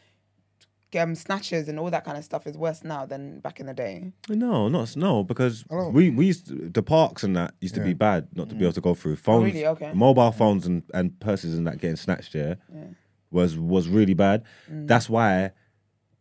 um, 0.96 1.16
snatches 1.16 1.68
and 1.68 1.80
all 1.80 1.90
that 1.92 2.06
kind 2.06 2.18
of 2.18 2.24
stuff 2.24 2.48
is 2.48 2.58
worse 2.58 2.84
now 2.84 3.06
than 3.06 3.40
back 3.40 3.60
in 3.60 3.66
the 3.66 3.74
day. 3.74 4.14
No, 4.30 4.68
not 4.70 4.96
no, 4.96 5.24
because 5.24 5.66
we 5.70 6.10
we 6.10 6.28
used 6.28 6.48
to, 6.48 6.70
the 6.70 6.84
parks 6.84 7.24
and 7.24 7.36
that 7.36 7.54
used 7.60 7.76
to 7.76 7.82
be 7.82 7.94
bad 7.94 8.28
not 8.36 8.50
to 8.50 8.56
be 8.56 8.64
able 8.64 8.74
to 8.74 8.82
go 8.82 8.94
through 8.94 9.18
phones, 9.18 9.46
really? 9.54 9.66
Okay. 9.68 9.92
mobile 9.94 10.32
phones 10.32 10.66
and, 10.66 10.84
and 10.94 11.20
purses 11.20 11.58
and 11.58 11.68
that 11.68 11.80
getting 11.80 11.96
snatched. 11.98 12.34
Yeah, 12.36 12.56
was 13.32 13.58
was 13.58 13.88
really 13.90 14.14
bad. 14.14 14.44
That's 14.70 15.10
why 15.10 15.52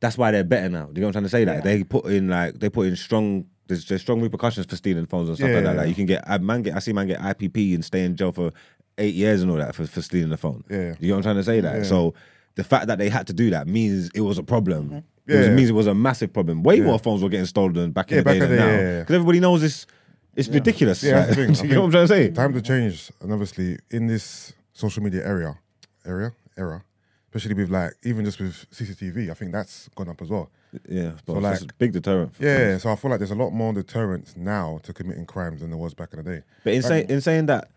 that's 0.00 0.18
why 0.18 0.30
they're 0.30 0.44
better 0.44 0.68
now. 0.68 0.86
Do 0.86 0.92
you 0.96 1.00
know 1.02 1.08
what 1.08 1.16
I'm 1.16 1.22
trying 1.22 1.24
to 1.24 1.28
say? 1.30 1.44
Like 1.44 1.64
Yeah. 1.64 1.76
they 1.76 1.84
put 1.84 2.06
in 2.06 2.28
like 2.28 2.58
they 2.58 2.68
put 2.68 2.86
in 2.88 2.96
strong. 2.96 3.46
There's, 3.68 3.84
there's 3.86 4.00
strong 4.00 4.20
repercussions 4.20 4.66
for 4.66 4.76
stealing 4.76 5.06
phones 5.06 5.28
and 5.28 5.36
stuff 5.38 5.48
Yeah, 5.48 5.56
like 5.56 5.64
that. 5.64 5.76
Like 5.76 5.84
yeah. 5.86 5.88
you 5.88 5.94
can 5.96 6.06
get 6.06 6.22
I 6.28 6.38
man 6.38 6.62
get 6.62 6.76
I 6.76 6.78
see 6.80 6.92
man 6.92 7.06
get 7.08 7.20
IPP 7.20 7.74
and 7.74 7.84
stay 7.84 8.04
in 8.04 8.14
jail 8.16 8.30
for 8.32 8.52
eight 8.98 9.14
years 9.14 9.42
and 9.42 9.50
all 9.50 9.56
that 9.56 9.74
for, 9.74 9.86
for 9.86 10.02
stealing 10.02 10.28
the 10.30 10.36
phone. 10.36 10.62
Yeah. 10.70 10.94
you 11.00 11.08
know 11.08 11.14
what 11.14 11.18
I'm 11.18 11.22
trying 11.22 11.36
to 11.36 11.42
say? 11.44 11.60
That 11.60 11.76
Yeah. 11.78 11.82
so 11.82 12.14
the 12.56 12.64
fact 12.64 12.88
that 12.88 12.98
they 12.98 13.08
had 13.08 13.26
to 13.28 13.32
do 13.32 13.50
that 13.50 13.66
means 13.68 14.10
it 14.14 14.20
was 14.22 14.38
a 14.38 14.42
problem. 14.42 14.86
Mm-hmm. 14.86 14.96
It 15.28 15.36
was, 15.36 15.46
Yeah. 15.46 15.54
means 15.54 15.70
it 15.70 15.72
was 15.74 15.86
a 15.86 15.94
massive 15.94 16.32
problem. 16.32 16.62
Way 16.62 16.80
more 16.80 16.98
phones 16.98 17.22
were 17.22 17.28
getting 17.28 17.46
stolen 17.46 17.92
back 17.92 18.10
in 18.10 18.18
the 18.18 18.22
back 18.24 18.34
day 18.34 18.40
than 18.40 18.50
the- 18.50 18.56
now. 18.56 18.66
yeah, 18.66 18.72
yeah, 18.76 18.80
yeah. 18.92 19.00
Because 19.00 19.14
everybody 19.14 19.40
knows 19.40 19.62
it's 19.62 19.86
it's 20.34 20.48
ridiculous. 20.48 21.02
Yeah, 21.02 21.12
that's 21.26 21.36
the 21.36 21.46
Like, 21.46 21.56
thing. 21.56 21.68
you 21.70 21.74
know 21.74 21.80
what 21.82 21.86
I'm 21.86 21.90
trying 21.92 22.04
to 22.08 22.14
say? 22.14 22.30
Time 22.30 22.52
to 22.52 22.60
change, 22.62 23.10
and 23.22 23.32
obviously 23.32 23.78
in 23.90 24.06
this 24.06 24.52
social 24.72 25.02
media 25.02 25.26
area, 25.26 25.56
area, 26.04 26.32
era, 26.58 26.84
especially 27.28 27.54
with 27.54 27.70
like 27.70 27.92
even 28.04 28.24
just 28.24 28.38
with 28.40 28.66
CCTV, 28.70 29.30
I 29.30 29.34
think 29.34 29.52
that's 29.52 29.88
gone 29.96 30.08
up 30.10 30.20
as 30.20 30.28
well. 30.30 30.50
Yeah, 30.88 31.12
So, 31.26 31.34
it's 31.38 31.42
like- 31.42 31.62
a 31.62 31.74
big 31.78 31.92
deterrent. 31.92 32.32
Yeah, 32.38 32.76
so 32.78 32.90
I 32.90 32.96
feel 32.96 33.10
like 33.10 33.18
there's 33.20 33.30
a 33.30 33.34
lot 33.34 33.50
more 33.50 33.72
deterrence 33.72 34.34
now 34.36 34.78
to 34.82 34.92
committing 34.92 35.24
crimes 35.26 35.60
than 35.62 35.70
there 35.70 35.78
was 35.78 35.94
back 35.94 36.12
in 36.12 36.22
the 36.22 36.30
day. 36.30 36.42
But 36.64 36.74
in, 36.74 36.82
say, 36.82 37.06
in 37.08 37.20
saying 37.22 37.46
that, 37.46 37.70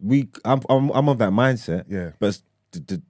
we 0.00 0.28
I'm, 0.44 0.60
I'm 0.68 0.90
I'm 0.90 1.08
of 1.08 1.18
that 1.18 1.30
mindset. 1.30 1.84
Yeah. 1.88 2.10
But 2.20 2.40
the, 2.72 2.80
the 2.80 3.02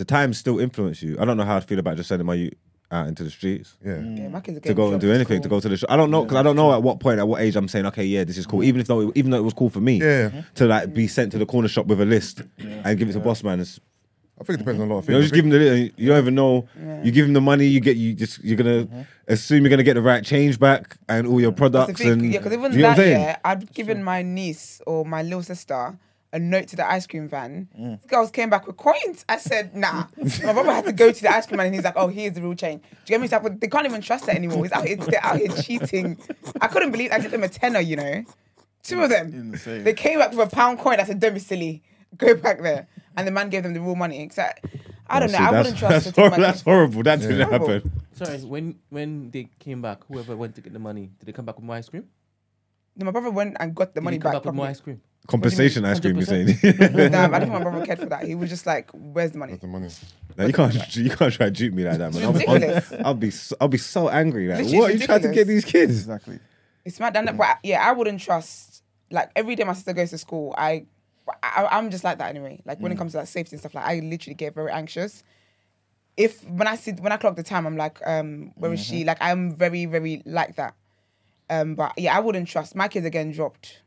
the 0.00 0.04
times 0.06 0.38
still 0.38 0.58
influence 0.58 1.02
you. 1.02 1.14
I 1.20 1.26
don't 1.26 1.36
know 1.36 1.44
how 1.44 1.56
I 1.56 1.60
feel 1.60 1.78
about 1.78 1.98
just 1.98 2.08
sending 2.08 2.24
my 2.24 2.32
youth 2.32 2.54
out 2.90 3.06
into 3.06 3.22
the 3.22 3.28
streets. 3.28 3.76
Yeah, 3.84 3.96
mm. 3.96 4.18
Yeah, 4.18 4.28
my 4.28 4.40
kids 4.40 4.56
are 4.56 4.60
To 4.62 4.72
go 4.72 4.92
and 4.92 4.98
do 4.98 5.10
at 5.10 5.16
anything, 5.16 5.42
to 5.42 5.48
go 5.48 5.60
to 5.60 5.68
the. 5.68 5.76
Sh- 5.76 5.84
I 5.90 5.96
don't 5.98 6.10
know 6.10 6.22
because 6.22 6.38
I 6.38 6.42
don't 6.42 6.56
know 6.56 6.72
at 6.72 6.82
what 6.82 7.00
point, 7.00 7.18
at 7.20 7.28
what 7.28 7.42
age 7.42 7.54
I'm 7.54 7.68
saying, 7.68 7.84
okay, 7.86 8.04
yeah, 8.04 8.24
this 8.24 8.38
is 8.38 8.46
cool. 8.46 8.60
Mm. 8.60 8.64
Even 8.64 8.80
if 8.80 8.86
though, 8.86 9.12
even 9.14 9.30
though 9.30 9.36
it 9.36 9.44
was 9.44 9.52
cool 9.52 9.68
for 9.68 9.80
me, 9.80 9.98
Yeah. 9.98 10.30
Mm-hmm. 10.30 10.40
to 10.54 10.66
like 10.66 10.94
be 10.94 11.06
sent 11.06 11.32
to 11.32 11.38
the 11.38 11.44
corner 11.44 11.68
shop 11.68 11.84
with 11.86 12.00
a 12.00 12.06
list 12.06 12.42
and 12.58 12.98
give 12.98 13.10
it 13.10 13.12
to 13.12 13.20
boss 13.20 13.44
man. 13.44 13.60
It's, 13.60 13.78
I 14.40 14.44
think 14.44 14.54
it 14.54 14.64
depends 14.64 14.80
on 14.80 14.88
a 14.88 14.94
lot 14.94 15.00
of 15.00 15.04
things. 15.04 15.08
You 15.08 15.14
know, 15.16 15.20
things. 15.20 15.30
just 15.30 15.34
give 15.34 15.44
him 15.44 15.50
the. 15.50 15.92
You 16.02 16.08
don't 16.08 16.18
even 16.18 16.34
know. 16.34 16.66
You 17.04 17.12
give 17.12 17.26
him 17.26 17.34
the 17.34 17.42
money. 17.42 17.66
You 17.66 17.80
get. 17.80 17.98
You 17.98 18.14
just. 18.14 18.42
You're 18.42 18.56
gonna 18.56 18.86
mm-hmm. 18.86 19.02
assume 19.28 19.62
you're 19.62 19.70
gonna 19.70 19.82
get 19.82 19.94
the 19.94 20.02
right 20.02 20.24
change 20.24 20.58
back 20.58 20.96
and 21.10 21.26
all 21.26 21.42
your 21.42 21.52
products 21.52 22.00
thing, 22.00 22.12
and. 22.12 22.32
yeah, 22.32 22.38
because 22.38 22.54
even 22.54 22.70
do 22.72 22.78
you 22.78 22.84
know 22.84 22.94
that 22.94 22.98
I'm 22.98 23.06
year, 23.06 23.36
I'd 23.44 23.74
given 23.74 24.02
my 24.02 24.22
niece 24.22 24.80
or 24.86 25.04
my 25.04 25.22
little 25.22 25.42
sister 25.42 25.98
a 26.32 26.38
note 26.38 26.68
to 26.68 26.76
the 26.76 26.88
ice 26.88 27.06
cream 27.06 27.28
van. 27.28 27.68
Mm. 27.78 28.02
The 28.02 28.08
girls 28.08 28.30
came 28.30 28.50
back 28.50 28.66
with 28.66 28.76
coins. 28.76 29.24
I 29.28 29.38
said, 29.38 29.74
nah. 29.74 30.06
my 30.16 30.52
brother 30.52 30.72
had 30.72 30.84
to 30.84 30.92
go 30.92 31.10
to 31.10 31.22
the 31.22 31.28
ice 31.28 31.46
cream 31.46 31.58
van 31.58 31.66
and 31.66 31.74
he's 31.74 31.84
like, 31.84 31.94
oh, 31.96 32.08
here's 32.08 32.34
the 32.34 32.42
real 32.42 32.54
change. 32.54 32.82
Do 32.82 32.88
you 32.90 33.06
get 33.06 33.20
me? 33.20 33.24
He's 33.24 33.32
like, 33.32 33.60
they 33.60 33.68
can't 33.68 33.86
even 33.86 34.00
trust 34.00 34.28
it 34.28 34.34
anymore. 34.34 34.62
He's 34.62 34.72
out 34.72 34.86
here, 34.86 34.96
they're 34.96 35.24
out 35.24 35.38
here 35.38 35.48
cheating. 35.48 36.18
I 36.60 36.68
couldn't 36.68 36.92
believe 36.92 37.10
I 37.12 37.18
gave 37.18 37.30
them 37.30 37.42
a 37.42 37.48
tenner, 37.48 37.80
you 37.80 37.96
know. 37.96 38.24
Two 38.82 39.02
of 39.02 39.10
them. 39.10 39.32
Insane. 39.34 39.84
They 39.84 39.92
came 39.92 40.18
back 40.18 40.30
with 40.30 40.40
a 40.40 40.54
pound 40.54 40.78
coin. 40.78 41.00
I 41.00 41.04
said, 41.04 41.20
don't 41.20 41.34
be 41.34 41.40
silly. 41.40 41.82
Go 42.16 42.34
back 42.34 42.62
there. 42.62 42.86
And 43.16 43.26
the 43.26 43.32
man 43.32 43.50
gave 43.50 43.64
them 43.64 43.74
the 43.74 43.80
real 43.80 43.96
money. 43.96 44.28
So, 44.32 44.48
I 45.08 45.18
don't 45.18 45.28
oh, 45.28 45.32
know. 45.32 45.38
See, 45.38 45.44
I 45.44 45.50
wouldn't 45.50 45.76
trust 45.78 45.92
That's, 45.92 46.04
to 46.06 46.12
take 46.12 46.32
hor- 46.32 46.40
that's 46.40 46.62
horrible. 46.62 47.02
That 47.02 47.20
didn't 47.20 47.40
Horrible. 47.40 47.68
happen. 47.68 47.92
Sorry, 48.12 48.38
when 48.38 48.78
when 48.90 49.30
they 49.30 49.48
came 49.58 49.82
back, 49.82 50.04
whoever 50.06 50.36
went 50.36 50.54
to 50.54 50.60
get 50.60 50.72
the 50.72 50.78
money, 50.78 51.10
did 51.18 51.26
they 51.26 51.32
come 51.32 51.44
back 51.44 51.56
with 51.56 51.64
more 51.64 51.76
ice 51.76 51.88
cream? 51.88 52.04
No, 52.96 53.06
my 53.06 53.12
brother 53.12 53.30
went 53.30 53.56
and 53.58 53.74
got 53.74 53.94
the 53.94 54.00
Did 54.00 54.04
money 54.04 54.16
he 54.16 54.20
come 54.20 54.32
back. 54.32 54.42
back 54.42 54.46
with 54.46 54.54
more 54.54 54.66
ice 54.66 54.80
cream? 54.80 55.00
Compensation 55.26 55.84
ice 55.84 56.00
cream. 56.00 56.16
You're 56.16 56.26
saying? 56.26 56.46
100%? 56.46 57.10
Nah, 57.10 57.24
I 57.24 57.28
don't 57.28 57.40
think 57.42 57.52
my 57.52 57.62
brother 57.62 57.86
cared 57.86 57.98
for 57.98 58.06
that. 58.06 58.24
He 58.24 58.34
was 58.34 58.50
just 58.50 58.66
like, 58.66 58.90
"Where's 58.92 59.32
the 59.32 59.38
money?" 59.38 59.52
That's 59.52 59.62
the 59.62 59.68
money. 59.68 59.88
No, 60.36 60.46
you 60.46 60.52
can't. 60.52 60.96
You 60.96 61.10
can't 61.10 61.32
try 61.32 61.46
to 61.46 61.50
dupe 61.52 61.74
me 61.74 61.84
like 61.84 61.98
that, 61.98 62.12
man. 62.12 62.24
I'll, 62.24 62.32
ridiculous. 62.32 62.92
I'll, 62.92 63.06
I'll 63.06 63.14
be. 63.14 63.30
So, 63.30 63.56
I'll 63.60 63.68
be 63.68 63.78
so 63.78 64.08
angry. 64.08 64.48
Like, 64.48 64.58
Literally, 64.58 64.78
what 64.78 64.90
are 64.90 64.94
you 64.94 65.06
trying 65.06 65.22
to 65.22 65.28
get 65.32 65.46
these 65.46 65.64
kids? 65.64 66.00
Exactly. 66.00 66.40
It's 66.84 66.98
mad. 66.98 67.16
And 67.16 67.36
but 67.36 67.58
yeah, 67.62 67.86
I 67.86 67.92
wouldn't 67.92 68.20
trust. 68.20 68.82
Like 69.12 69.30
every 69.36 69.56
day 69.56 69.64
my 69.64 69.72
sister 69.72 69.92
goes 69.92 70.10
to 70.10 70.18
school, 70.18 70.54
I 70.56 70.86
I, 71.42 71.68
I'm 71.70 71.90
just 71.90 72.04
like 72.04 72.18
that 72.18 72.30
anyway. 72.30 72.60
Like 72.64 72.80
when 72.80 72.92
it 72.92 72.98
comes 72.98 73.12
to 73.12 73.18
like 73.18 73.26
safety 73.26 73.54
and 73.54 73.60
stuff, 73.60 73.74
like 73.74 73.84
I 73.84 74.00
literally 74.00 74.34
get 74.34 74.54
very 74.54 74.70
anxious. 74.70 75.22
If 76.16 76.44
when 76.48 76.66
I 76.66 76.76
see 76.76 76.92
when 76.92 77.12
I 77.12 77.16
clock 77.16 77.36
the 77.36 77.42
time, 77.42 77.66
I'm 77.66 77.76
like, 77.76 77.98
um, 78.06 78.52
where 78.56 78.72
is 78.72 78.84
she? 78.84 79.04
Like 79.04 79.18
I'm 79.20 79.54
very 79.54 79.86
very 79.86 80.22
like 80.26 80.56
that. 80.56 80.74
Um, 81.48 81.74
but 81.74 81.92
yeah, 81.96 82.16
I 82.16 82.20
wouldn't 82.20 82.48
trust 82.48 82.74
my 82.74 82.88
kids 82.88 83.04
are 83.06 83.10
getting 83.10 83.32
dropped 83.32 83.82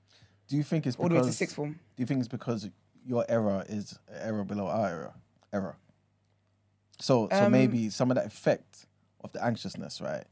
Do 0.48 0.58
you 0.58 0.64
think 0.64 0.86
it's 0.86 0.96
all 0.98 1.08
the 1.10 1.16
way 1.16 1.20
to 1.22 1.26
because 1.26 1.38
sixth 1.38 1.56
form. 1.56 1.72
Do 1.96 2.02
you 2.02 2.06
think 2.06 2.20
it's 2.20 2.28
because 2.28 2.70
your 3.06 3.26
error 3.30 3.66
is 3.68 3.98
an 4.08 4.22
era 4.22 4.46
below 4.46 4.68
our 4.68 4.88
error? 4.88 5.14
Era. 5.52 5.76
So 7.00 7.28
so 7.32 7.46
Um, 7.46 7.52
maybe 7.52 7.90
some 7.90 8.12
of 8.12 8.16
that 8.16 8.26
effect 8.26 8.86
of 9.24 9.32
the 9.34 9.44
anxiousness, 9.44 10.02
right? 10.02 10.26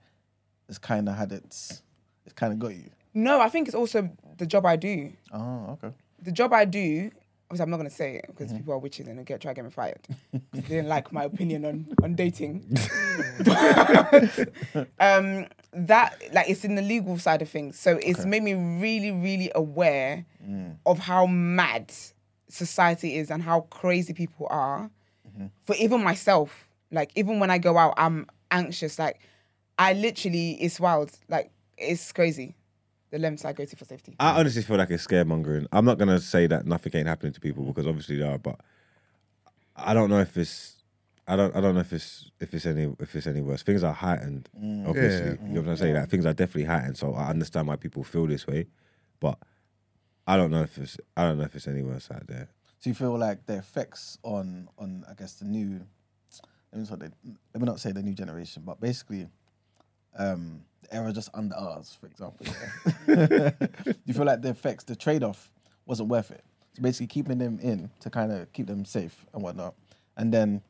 It's 0.70 0.78
kind 0.78 1.10
of 1.10 1.16
had 1.16 1.32
its. 1.32 1.82
It's 2.26 2.34
kind 2.34 2.54
of 2.54 2.60
got 2.60 2.76
you. 2.76 2.90
No, 3.14 3.42
I 3.42 3.50
think 3.50 3.68
it's 3.68 3.76
also 3.76 4.10
the 4.38 4.46
job 4.46 4.66
I 4.66 4.76
do. 4.78 5.12
Oh, 5.34 5.78
okay. 5.84 5.94
The 6.22 6.32
job 6.32 6.54
I 6.54 6.66
do. 6.66 7.12
Obviously, 7.50 7.64
I'm 7.64 7.70
not 7.72 7.78
gonna 7.78 7.90
say 7.90 8.16
it 8.16 8.24
Mm-hmm. 8.24 8.32
because 8.38 8.54
people 8.54 8.74
are 8.74 8.78
witches 8.78 9.08
and 9.08 9.18
they'll 9.18 9.26
get 9.26 9.42
try 9.42 9.52
to 9.52 9.56
get 9.56 9.66
me 9.66 9.72
fired. 9.72 10.00
'Cause 10.08 10.40
they 10.54 10.62
didn't 10.62 10.88
like 10.88 11.12
my 11.12 11.24
opinion 11.26 11.66
on 11.66 11.88
on 12.04 12.16
dating. 12.16 12.66
um, 15.00 15.48
that 15.74 16.22
like 16.34 16.50
it's 16.50 16.64
in 16.66 16.76
the 16.76 16.82
legal 16.82 17.18
side 17.18 17.42
of 17.42 17.50
things, 17.50 17.78
so 17.80 17.98
it's 18.02 18.26
made 18.26 18.44
me 18.44 18.54
really, 18.54 19.12
really 19.12 19.52
aware 19.56 20.26
Mm. 20.44 20.78
of 20.88 20.98
how 20.98 21.28
mad 21.28 21.94
society 22.50 23.16
is 23.18 23.30
and 23.30 23.44
how 23.44 23.62
crazy 23.70 24.12
people 24.12 24.48
are. 24.50 24.90
Mm-hmm. 25.30 25.46
For 25.64 25.76
even 25.76 26.04
myself, 26.04 26.68
like 26.92 27.12
even 27.16 27.40
when 27.40 27.52
I 27.52 27.60
go 27.60 27.78
out, 27.78 27.94
I'm 27.96 28.26
anxious. 28.50 28.98
Like 28.98 29.20
I 29.78 29.94
literally, 29.94 30.54
it's 30.54 30.80
wild. 30.80 31.12
Like 31.30 31.52
it's 31.78 32.12
crazy. 32.12 32.56
The 33.12 33.20
lengths 33.20 33.46
I 33.46 33.54
go 33.54 33.66
to 33.66 33.76
for 33.76 33.86
safety. 33.86 34.16
I 34.20 34.40
honestly 34.40 34.64
feel 34.64 34.78
like 34.78 34.90
it's 34.90 35.06
scaremongering. 35.06 35.68
I'm 35.72 35.86
not 35.86 36.00
gonna 36.00 36.20
say 36.20 36.48
that 36.48 36.66
nothing 36.66 36.92
ain't 36.96 37.08
happening 37.08 37.34
to 37.34 37.40
people 37.40 37.64
because 37.66 37.86
obviously 37.86 38.18
there 38.18 38.32
are, 38.32 38.38
but 38.40 38.60
I 39.76 39.94
don't 39.94 40.10
know 40.10 40.20
if 40.22 40.36
it's. 40.38 40.81
I 41.28 41.36
don't. 41.36 41.56
I 41.56 41.62
don't 41.62 41.76
know 41.76 41.82
if 41.82 41.94
it's 41.94 42.32
if 42.40 42.54
it's 42.54 42.66
any 42.66 42.94
if 43.00 43.16
it's 43.16 43.28
any 43.28 43.42
worse. 43.42 43.64
Things 43.64 43.84
are 43.84 43.94
heightened, 43.94 44.50
obviously. 44.88 45.26
Yeah. 45.26 45.48
You 45.48 45.54
know 45.54 45.62
what 45.62 45.70
I'm 45.70 45.78
saying? 45.78 45.96
Like 45.96 46.10
things 46.10 46.26
are 46.26 46.34
definitely 46.34 46.66
heightened. 46.66 46.98
So 46.98 47.14
I 47.14 47.30
understand 47.30 47.68
why 47.68 47.76
people 47.76 48.04
feel 48.04 48.28
this 48.28 48.48
way, 48.48 48.68
but 49.20 49.38
I 50.28 50.38
don't 50.38 50.52
know 50.52 50.64
if 50.64 50.78
it's. 50.78 50.98
I 51.16 51.24
don't 51.24 51.38
know 51.38 51.46
if 51.46 51.56
it's 51.56 51.68
any 51.68 51.84
worse 51.84 52.10
out 52.12 52.28
there. 52.28 52.50
So 52.80 52.90
you 52.90 52.96
feel 52.96 53.18
like 53.18 53.46
the 53.46 53.58
effects 53.58 54.18
on 54.24 54.68
on 54.78 55.06
I 55.10 55.14
guess 55.14 55.34
the 55.34 55.46
new, 55.46 55.82
let 56.74 56.82
me 56.82 56.88
not 56.90 57.00
say, 57.00 57.10
let 57.54 57.62
me 57.62 57.66
not 57.66 57.80
say 57.80 57.92
the 57.92 58.02
new 58.02 58.14
generation, 58.14 58.64
but 58.66 58.82
basically, 58.82 59.28
um, 60.18 60.62
the 60.82 60.96
era 60.96 61.14
just 61.14 61.30
under 61.36 61.56
ours, 61.56 61.96
for 62.00 62.08
example. 62.08 62.48
yeah? 63.08 63.52
you 64.06 64.14
feel 64.16 64.26
like 64.26 64.42
the 64.42 64.50
effects, 64.50 64.84
the 64.86 64.96
trade 64.96 65.24
off, 65.24 65.52
wasn't 65.86 66.10
worth 66.10 66.32
it. 66.32 66.44
So 66.74 66.82
basically, 66.82 67.08
keeping 67.08 67.38
them 67.38 67.60
in 67.62 67.92
to 68.00 68.10
kind 68.10 68.32
of 68.32 68.52
keep 68.52 68.66
them 68.66 68.84
safe 68.84 69.26
and 69.34 69.44
whatnot, 69.44 69.76
and 70.18 70.34
then 70.34 70.64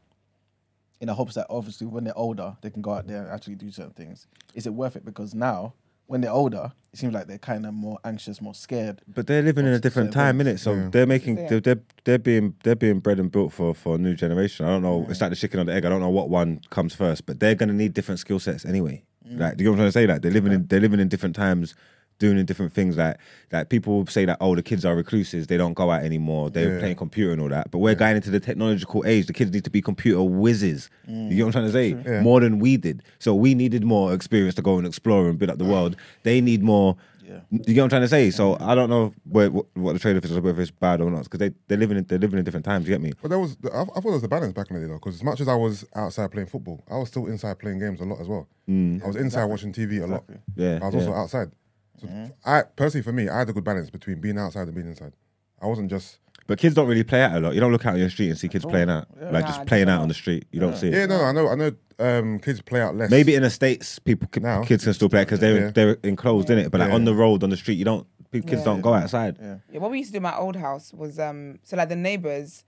in 1.02 1.08
the 1.08 1.14
hopes 1.16 1.34
that 1.36 1.48
obviously 1.50 1.86
when 1.88 2.04
they're 2.06 2.18
older 2.18 2.56
they 2.62 2.70
can 2.70 2.82
go 2.82 2.92
out 2.94 3.08
there 3.08 3.24
and 3.24 3.32
actually 3.32 3.56
do 3.56 3.70
certain 3.72 3.92
things. 3.94 4.28
Is 4.54 4.66
it 4.66 4.74
worth 4.74 4.96
it? 4.96 5.04
Because 5.04 5.34
now 5.34 5.74
when 6.08 6.22
they're 6.22 6.32
older, 6.32 6.74
it 6.92 7.00
seems 7.00 7.14
like 7.14 7.28
they're 7.28 7.38
kind 7.38 7.66
of 7.66 7.74
more 7.74 7.98
anxious, 8.04 8.42
more 8.42 8.54
scared. 8.54 9.02
But 9.08 9.28
they're 9.28 9.42
living 9.42 9.66
in 9.66 9.72
a 9.72 9.80
different 9.80 10.12
time, 10.12 10.42
about 10.42 10.52
innit? 10.52 10.56
it? 10.56 10.60
So 10.60 10.74
Yeah. 10.74 10.90
they're 10.92 11.06
making 11.08 11.36
they're, 11.36 11.60
they're 11.62 11.80
they're 12.04 12.20
being 12.20 12.56
they're 12.64 12.76
being 12.76 13.00
bred 13.00 13.20
and 13.20 13.32
built 13.32 13.52
for 13.54 13.74
for 13.74 13.96
a 13.96 13.98
new 13.98 14.14
generation. 14.16 14.66
I 14.66 14.70
don't 14.70 14.82
know. 14.84 15.06
It's 15.10 15.22
like 15.22 15.30
the 15.32 15.36
chicken 15.36 15.60
or 15.60 15.64
the 15.64 15.74
egg. 15.74 15.86
I 15.86 15.90
don't 15.90 16.02
know 16.02 16.10
what 16.10 16.30
one 16.30 16.62
comes 16.70 16.94
first, 16.94 17.26
but 17.26 17.40
they're 17.40 17.56
gonna 17.56 17.74
need 17.74 17.94
different 17.94 18.20
skill 18.20 18.40
sets 18.40 18.66
anyway. 18.66 19.04
Mm. 19.28 19.40
Like, 19.40 19.58
do 19.58 19.64
you 19.64 19.70
know 19.70 19.72
what 19.72 19.76
I'm 19.76 19.78
trying 19.80 19.88
to 19.88 19.92
say? 19.94 20.08
Like 20.08 20.22
they're 20.22 20.32
living 20.32 20.52
in 20.52 20.68
they're 20.68 20.82
living 20.82 21.00
in 21.00 21.08
different 21.08 21.36
times, 21.36 21.76
doing 22.22 22.38
in 22.38 22.46
different 22.46 22.72
things. 22.72 22.96
Like 22.96 23.18
like 23.52 23.68
people 23.70 24.06
say 24.08 24.24
that 24.26 24.38
oh 24.40 24.56
the 24.56 24.64
kids 24.64 24.86
are 24.86 24.96
recluses, 24.96 25.48
they 25.48 25.58
don't 25.58 25.74
go 25.74 25.92
out 25.92 26.04
anymore, 26.04 26.50
they're 26.50 26.76
Yeah. 26.76 26.80
playing 26.80 26.96
computer 26.96 27.32
and 27.34 27.42
all 27.42 27.50
that. 27.50 27.72
But 27.72 27.80
we're 27.80 27.96
going 27.96 28.16
into 28.16 28.30
the 28.32 28.40
technological 28.40 29.04
age. 29.06 29.26
The 29.26 29.34
kids 29.34 29.52
need 29.52 29.66
to 29.66 29.70
be 29.70 29.82
computer 29.82 30.22
whizzes. 30.24 30.90
You 31.08 31.30
get 31.36 31.40
what 31.44 31.48
I'm 31.48 31.52
trying 31.52 31.66
to 31.66 31.72
say? 31.74 31.88
Yeah. 32.10 32.22
More 32.22 32.40
than 32.40 32.60
we 32.60 32.78
did. 32.78 33.04
So 33.20 33.36
we 33.36 33.54
needed 33.56 33.84
more 33.84 34.14
experience 34.14 34.56
to 34.56 34.62
go 34.62 34.78
and 34.78 34.88
explore 34.88 35.28
and 35.28 35.38
build 35.38 35.52
up 35.52 35.58
the 35.58 35.66
world. 35.66 35.98
They 36.24 36.40
need 36.40 36.64
more. 36.64 36.96
Yeah. 37.24 37.40
You 37.50 37.60
get 37.60 37.78
what 37.78 37.84
I'm 37.86 37.90
trying 37.90 38.02
to 38.02 38.08
say? 38.10 38.30
So 38.30 38.58
I 38.60 38.76
don't 38.76 38.90
know 38.90 39.14
where, 39.24 39.50
what, 39.50 39.66
what 39.76 39.94
the 39.94 40.00
trade 40.00 40.18
off 40.18 40.26
is, 40.26 40.38
whether 40.38 40.62
it's 40.62 40.70
bad 40.72 41.00
or 41.00 41.10
not, 41.10 41.24
because 41.24 41.40
they 41.40 41.52
they're 41.68 41.78
living 41.78 41.98
in, 41.98 42.04
they're 42.04 42.20
living 42.20 42.40
in 42.40 42.44
different 42.46 42.66
times. 42.66 42.86
You 42.86 42.94
get 42.96 43.02
me? 43.02 43.14
But 43.22 43.30
there 43.30 43.40
was, 43.40 43.56
I, 43.74 43.82
I 43.84 43.86
thought 43.86 44.04
there 44.04 44.12
was 44.12 44.24
a 44.24 44.28
balance 44.28 44.52
back 44.52 44.70
in 44.70 44.76
the 44.76 44.82
day 44.82 44.88
though, 44.88 44.96
because 45.00 45.16
as 45.16 45.24
much 45.24 45.40
as 45.40 45.48
I 45.48 45.56
was 45.56 45.86
outside 45.96 46.30
playing 46.32 46.48
football, 46.48 46.84
I 46.90 46.98
was 46.98 47.08
still 47.08 47.28
inside 47.28 47.58
playing 47.60 47.80
games 47.80 48.02
a 48.02 48.04
lot 48.06 48.20
as 48.20 48.28
well. 48.28 48.50
Mm. 48.70 49.02
I 49.04 49.08
was 49.08 49.16
inside 49.16 49.46
watching 49.46 49.72
TV 49.72 50.04
a 50.04 50.08
lot. 50.08 50.26
Yeah, 50.58 50.80
I 50.82 50.86
was 50.88 50.96
also 50.96 51.14
outside. 51.14 51.52
So 52.00 52.08
I 52.46 52.64
personally, 52.76 53.04
for 53.04 53.12
me, 53.12 53.30
I 53.30 53.40
had 53.40 53.50
a 53.50 53.54
good 53.54 53.64
balance 53.64 53.90
between 53.90 54.20
being 54.22 54.38
outside 54.38 54.64
and 54.68 54.74
being 54.76 54.88
inside. 54.88 55.14
I 55.62 55.68
wasn't 55.68 55.90
just 55.90 56.20
But 56.48 56.58
kids 56.58 56.74
don't 56.76 56.88
really 56.88 57.04
play 57.04 57.22
out 57.22 57.36
a 57.36 57.40
lot. 57.40 57.54
You 57.54 57.60
don't 57.60 57.72
look 57.72 57.86
out 57.86 57.94
on 57.94 58.00
your 58.00 58.10
street 58.10 58.30
and 58.30 58.38
see 58.38 58.48
kids 58.50 58.66
playing 58.66 58.90
out, 58.90 59.08
like 59.20 59.32
Nah, 59.32 59.42
just 59.42 59.66
playing 59.68 59.90
out 59.90 60.02
on 60.02 60.08
the 60.08 60.14
street. 60.14 60.46
You 60.52 60.60
don't 60.60 60.76
see 60.76 60.88
it. 60.88 60.94
yeah, 60.94 61.06
no, 61.06 61.22
I 61.24 61.32
know, 61.32 61.48
I 61.50 61.56
know. 61.56 61.72
Um, 62.00 62.40
kids 62.40 62.62
play 62.62 62.82
out 62.82 62.96
less. 62.96 63.12
Maybe 63.12 63.36
in 63.36 63.44
the 63.44 63.50
states, 63.52 64.00
people 64.00 64.28
c- 64.34 64.42
Now. 64.42 64.64
kids 64.64 64.84
can 64.84 64.94
still 64.94 65.10
play 65.10 65.22
because 65.24 65.40
they're 65.40 65.66
Yeah. 65.66 65.72
they're 65.72 65.98
enclosed 66.04 66.50
in 66.50 66.58
it. 66.58 66.72
But 66.72 66.80
like 66.80 66.90
Yeah. 66.90 66.96
on 66.96 67.06
the 67.06 67.14
road, 67.14 67.44
on 67.44 67.52
the 67.52 67.58
street, 67.58 67.76
you 67.76 67.86
don't. 67.86 68.08
pe- 68.32 68.40
Kids 68.42 68.62
Yeah. 68.62 68.64
don't 68.66 68.82
go 68.82 68.94
outside. 68.94 69.38
Yeah. 69.40 69.58
Yeah, 69.72 69.80
what 69.82 69.92
we 69.92 70.00
used 70.00 70.10
to 70.10 70.14
do 70.14 70.18
in 70.18 70.24
my 70.24 70.36
old 70.36 70.56
house 70.56 70.92
was 70.94 71.20
um 71.20 71.60
so 71.64 71.76
like 71.78 71.90
the 71.90 71.96
neighbors, 71.96 72.64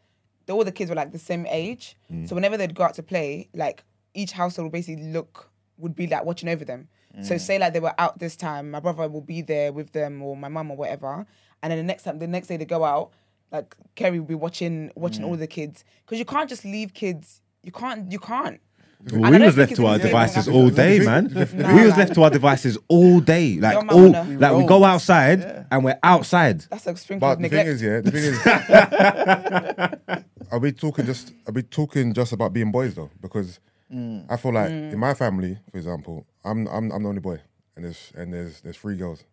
the, 0.45 0.53
all 0.53 0.63
the 0.63 0.71
kids 0.73 0.89
were 0.89 0.95
like 0.95 1.11
the 1.13 1.17
same 1.19 1.47
age. 1.47 1.97
So 2.25 2.35
whenever 2.35 2.57
they'd 2.57 2.75
go 2.75 2.83
out 2.83 2.93
to 2.95 3.03
play, 3.03 3.49
like 3.55 3.83
each 4.13 4.33
household 4.33 4.65
would 4.67 4.71
basically 4.73 5.03
look 5.11 5.49
would 5.79 5.95
be 5.95 6.05
like 6.05 6.23
watching 6.25 6.47
over 6.49 6.63
them. 6.63 6.89
So 7.21 7.37
say 7.37 7.59
like 7.59 7.73
they 7.73 7.79
were 7.79 7.93
out 7.99 8.17
this 8.17 8.35
time, 8.35 8.71
my 8.71 8.79
brother 8.79 9.07
will 9.07 9.21
be 9.21 9.43
there 9.43 9.71
with 9.71 9.91
them 9.91 10.23
or 10.23 10.35
my 10.35 10.47
mum 10.47 10.71
or 10.71 10.77
whatever. 10.77 11.27
And 11.61 11.71
then 11.71 11.77
the 11.77 11.83
next 11.83 12.03
time 12.03 12.17
the 12.17 12.27
next 12.27 12.47
day 12.47 12.57
they 12.57 12.65
go 12.65 12.83
out, 12.83 13.11
like 13.51 13.75
Kerry 13.93 14.19
will 14.19 14.25
be 14.27 14.33
watching 14.35 14.91
watching 14.95 15.23
all 15.23 15.35
the 15.35 15.45
kids. 15.45 15.83
Because 16.05 16.17
you 16.17 16.25
can't 16.25 16.49
just 16.49 16.65
leave 16.65 16.93
kids. 16.93 17.41
You 17.61 17.71
can't 17.71 18.11
you 18.11 18.17
can't. 18.19 18.59
Well, 19.11 19.31
we 19.31 19.39
was 19.39 19.57
left 19.57 19.75
to 19.75 19.85
our 19.85 19.99
devices 19.99 20.47
all 20.47 20.69
day, 20.69 20.99
man. 20.99 21.27
We 21.33 21.83
was 21.85 21.97
left 21.97 22.13
to 22.15 22.23
our 22.23 22.29
devices 22.29 22.77
all 22.87 23.19
day, 23.19 23.59
like 23.59 23.75
all, 23.91 24.11
wanna- 24.11 24.37
like 24.39 24.55
we 24.55 24.65
go 24.65 24.83
outside 24.85 25.65
and 25.69 25.83
we're 25.83 25.99
outside. 26.01 26.61
That's 26.69 26.87
a 26.87 26.95
sprinkle 26.95 27.27
But 27.27 27.33
of 27.33 27.39
the 27.43 27.49
thing 27.49 27.57
neglect. 27.57 27.69
is, 27.69 27.81
yeah, 27.81 27.99
the 28.01 28.11
thing 28.11 28.23
is, 28.23 28.39
are 30.51 30.59
we 30.59 30.71
talking 30.71 31.05
just 31.05 31.33
are 31.47 31.51
we 31.51 31.63
talking 31.63 32.13
just 32.13 32.31
about 32.33 32.53
being 32.53 32.71
boys 32.71 32.95
though? 32.95 33.09
Because 33.21 33.59
Mm. 33.93 34.25
I 34.29 34.37
feel 34.37 34.53
like 34.53 34.69
in 34.69 34.91
mm. 34.91 34.97
my 34.97 35.13
family, 35.13 35.57
for 35.71 35.77
example, 35.77 36.25
I'm 36.43 36.67
I'm 36.67 36.91
I'm 36.91 37.03
the 37.03 37.09
only 37.09 37.21
boy, 37.21 37.39
and 37.75 37.85
there's 37.85 38.11
and 38.15 38.33
there's 38.33 38.61
there's 38.61 38.77
three 38.77 38.97
girls, 38.97 39.23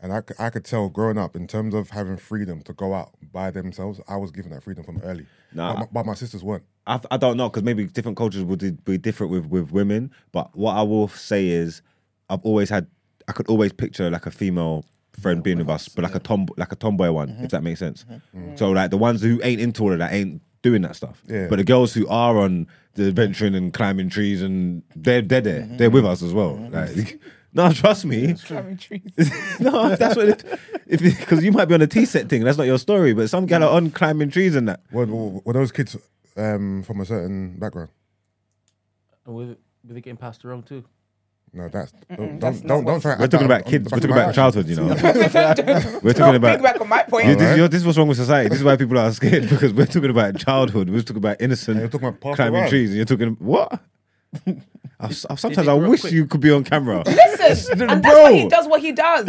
and 0.00 0.12
I, 0.12 0.20
c- 0.20 0.34
I 0.38 0.50
could 0.50 0.64
tell 0.64 0.88
growing 0.88 1.16
up 1.16 1.36
in 1.36 1.46
terms 1.46 1.74
of 1.74 1.90
having 1.90 2.16
freedom 2.16 2.62
to 2.62 2.72
go 2.72 2.92
out 2.92 3.12
by 3.32 3.50
themselves, 3.50 4.00
I 4.08 4.16
was 4.16 4.30
given 4.30 4.50
that 4.50 4.62
freedom 4.62 4.84
from 4.84 5.00
early. 5.02 5.26
Nah. 5.52 5.74
but, 5.74 5.78
my, 5.78 5.86
but 5.92 6.06
my 6.06 6.14
sisters 6.14 6.42
weren't. 6.42 6.64
I, 6.86 7.00
I 7.10 7.16
don't 7.16 7.36
know 7.36 7.48
because 7.48 7.62
maybe 7.62 7.86
different 7.86 8.16
cultures 8.16 8.42
would 8.42 8.84
be 8.84 8.98
different 8.98 9.32
with 9.32 9.46
with 9.46 9.70
women. 9.70 10.10
But 10.32 10.54
what 10.56 10.76
I 10.76 10.82
will 10.82 11.08
say 11.08 11.48
is, 11.48 11.82
I've 12.28 12.42
always 12.42 12.68
had. 12.70 12.88
I 13.26 13.32
could 13.32 13.48
always 13.48 13.72
picture 13.72 14.10
like 14.10 14.26
a 14.26 14.30
female 14.30 14.84
friend 15.20 15.42
being 15.42 15.58
with 15.58 15.70
us, 15.70 15.88
but 15.88 16.02
like 16.02 16.14
a 16.14 16.18
tom 16.18 16.46
like 16.56 16.72
a 16.72 16.76
tomboy 16.76 17.10
one, 17.10 17.30
if 17.30 17.36
mm-hmm. 17.36 17.46
that 17.46 17.62
makes 17.62 17.78
sense. 17.78 18.04
Mm-hmm. 18.10 18.56
So 18.56 18.70
like 18.72 18.90
the 18.90 18.98
ones 18.98 19.22
who 19.22 19.40
ain't 19.42 19.60
into 19.60 19.82
all 19.84 19.92
of 19.92 19.98
that 20.00 20.12
ain't 20.12 20.42
doing 20.64 20.82
that 20.82 20.96
stuff. 20.96 21.22
Yeah. 21.28 21.46
But 21.48 21.56
the 21.56 21.64
girls 21.64 21.92
who 21.94 22.08
are 22.08 22.38
on 22.38 22.66
the 22.94 23.08
adventuring 23.08 23.54
and 23.54 23.72
climbing 23.72 24.08
trees 24.08 24.42
and 24.42 24.82
they're 24.96 25.22
they're 25.22 25.42
there, 25.42 25.68
they're 25.76 25.90
with 25.90 26.06
us 26.06 26.22
as 26.22 26.32
well. 26.32 26.56
Like, 26.72 27.20
no, 27.52 27.70
trust 27.70 28.06
me. 28.06 28.34
Climbing 28.34 28.78
trees. 28.78 29.02
no, 29.60 29.94
that's 29.94 30.16
what 30.16 30.28
it, 30.30 30.44
if 30.86 31.00
because 31.00 31.44
you 31.44 31.52
might 31.52 31.66
be 31.66 31.74
on 31.74 31.82
a 31.82 31.86
T 31.86 32.06
set 32.06 32.28
thing. 32.28 32.42
That's 32.42 32.56
not 32.56 32.66
your 32.66 32.78
story. 32.78 33.12
But 33.12 33.28
some 33.28 33.46
gal 33.46 33.62
are 33.62 33.76
on 33.76 33.90
climbing 33.90 34.30
trees 34.30 34.56
and 34.56 34.68
that. 34.68 34.80
Were, 34.90 35.06
were, 35.06 35.40
were 35.44 35.52
those 35.52 35.70
kids 35.70 35.96
um, 36.36 36.82
from 36.82 37.00
a 37.00 37.04
certain 37.04 37.58
background? 37.58 37.90
And 39.26 39.34
were, 39.34 39.46
were 39.46 39.56
they 39.94 40.00
getting 40.00 40.16
passed 40.16 40.44
around 40.44 40.66
too? 40.66 40.84
No, 41.56 41.68
that's 41.68 41.92
don't 42.16 42.40
that's 42.40 42.60
don't 42.60 42.66
not 42.68 42.68
don't, 42.68 42.84
don't 42.84 43.00
try. 43.00 43.16
We're 43.16 43.28
talking 43.28 43.46
about 43.46 43.64
kids. 43.64 43.84
We're 43.92 43.98
talking 44.00 44.10
about 44.10 44.26
life. 44.26 44.34
childhood. 44.34 44.66
You 44.66 44.74
know. 44.76 44.86
We're 44.86 46.00
We're 46.02 46.12
talking 46.12 46.34
about. 46.34 46.60
back 46.62 46.80
on 46.80 46.88
my 46.88 47.02
point. 47.04 47.28
You, 47.28 47.34
this, 47.34 47.42
Alright. 47.42 47.56
you're- 47.58 47.68
this 47.68 47.80
is 47.80 47.86
what's 47.86 47.96
wrong 47.96 48.08
with 48.08 48.16
society. 48.18 48.48
This 48.48 48.58
is 48.58 48.64
why 48.64 48.76
people 48.76 48.98
are 48.98 49.12
scared 49.12 49.48
because 49.48 49.72
we're 49.72 49.86
talking 49.86 50.10
about 50.10 50.36
childhood. 50.36 50.90
We're 50.90 51.00
talking 51.02 51.18
about 51.18 51.40
innocent 51.40 51.76
And 51.76 51.80
you're 51.82 51.90
talking 51.90 52.08
about 52.08 52.34
climbing 52.36 52.60
around. 52.60 52.68
trees, 52.70 52.90
and 52.90 52.96
you're 52.96 53.06
talking 53.06 53.36
what? 53.38 53.80
I, 54.98 55.10
sometimes 55.12 55.68
I 55.68 55.74
wish 55.74 56.00
quick? 56.00 56.12
you 56.12 56.26
could 56.26 56.40
be 56.40 56.50
on 56.50 56.64
camera. 56.64 57.04
Listen, 57.06 57.82
and 57.88 58.02
that's 58.02 58.16
why 58.16 58.32
he 58.32 58.48
does 58.48 58.66
what 58.66 58.80
he 58.80 58.90
does. 58.92 59.26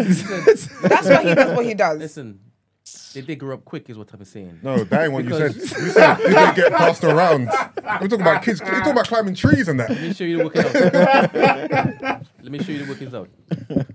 that's 0.81 1.07
why 1.07 1.23
he 1.23 1.35
does 1.35 1.55
what 1.55 1.65
he 1.65 1.73
does. 1.75 1.97
Listen, 1.99 2.39
they 3.15 3.21
did 3.21 3.39
grow 3.39 3.55
up 3.55 3.65
quick, 3.65 3.89
is 3.89 3.97
what 3.97 4.13
I'm 4.13 4.23
saying. 4.25 4.59
No, 4.61 4.83
that 4.83 5.03
ain't 5.03 5.13
what 5.13 5.23
you 5.25 5.31
said. 5.31 5.53
Because- 5.53 5.71
You 5.71 5.89
said 5.91 6.19
you 6.19 6.27
didn't 6.29 6.55
get 6.55 6.71
passed 6.73 7.03
around. 7.11 7.47
We're 7.47 8.07
talking 8.07 8.21
about 8.21 8.43
kids. 8.43 8.59
You're 8.59 8.69
talking 8.71 8.91
about 8.91 9.07
climbing 9.07 9.35
trees 9.35 9.67
and 9.67 9.79
that. 9.79 9.89
Let 9.89 10.01
me 10.01 10.13
show 10.13 10.23
you 10.23 10.37
the 10.37 10.43
workings 10.45 10.75
out. 10.75 12.25
Let 12.43 12.51
me 12.51 12.59
show 12.63 12.71
you 12.71 12.85
the 12.85 12.89
workings 12.91 13.13
out. 13.13 13.29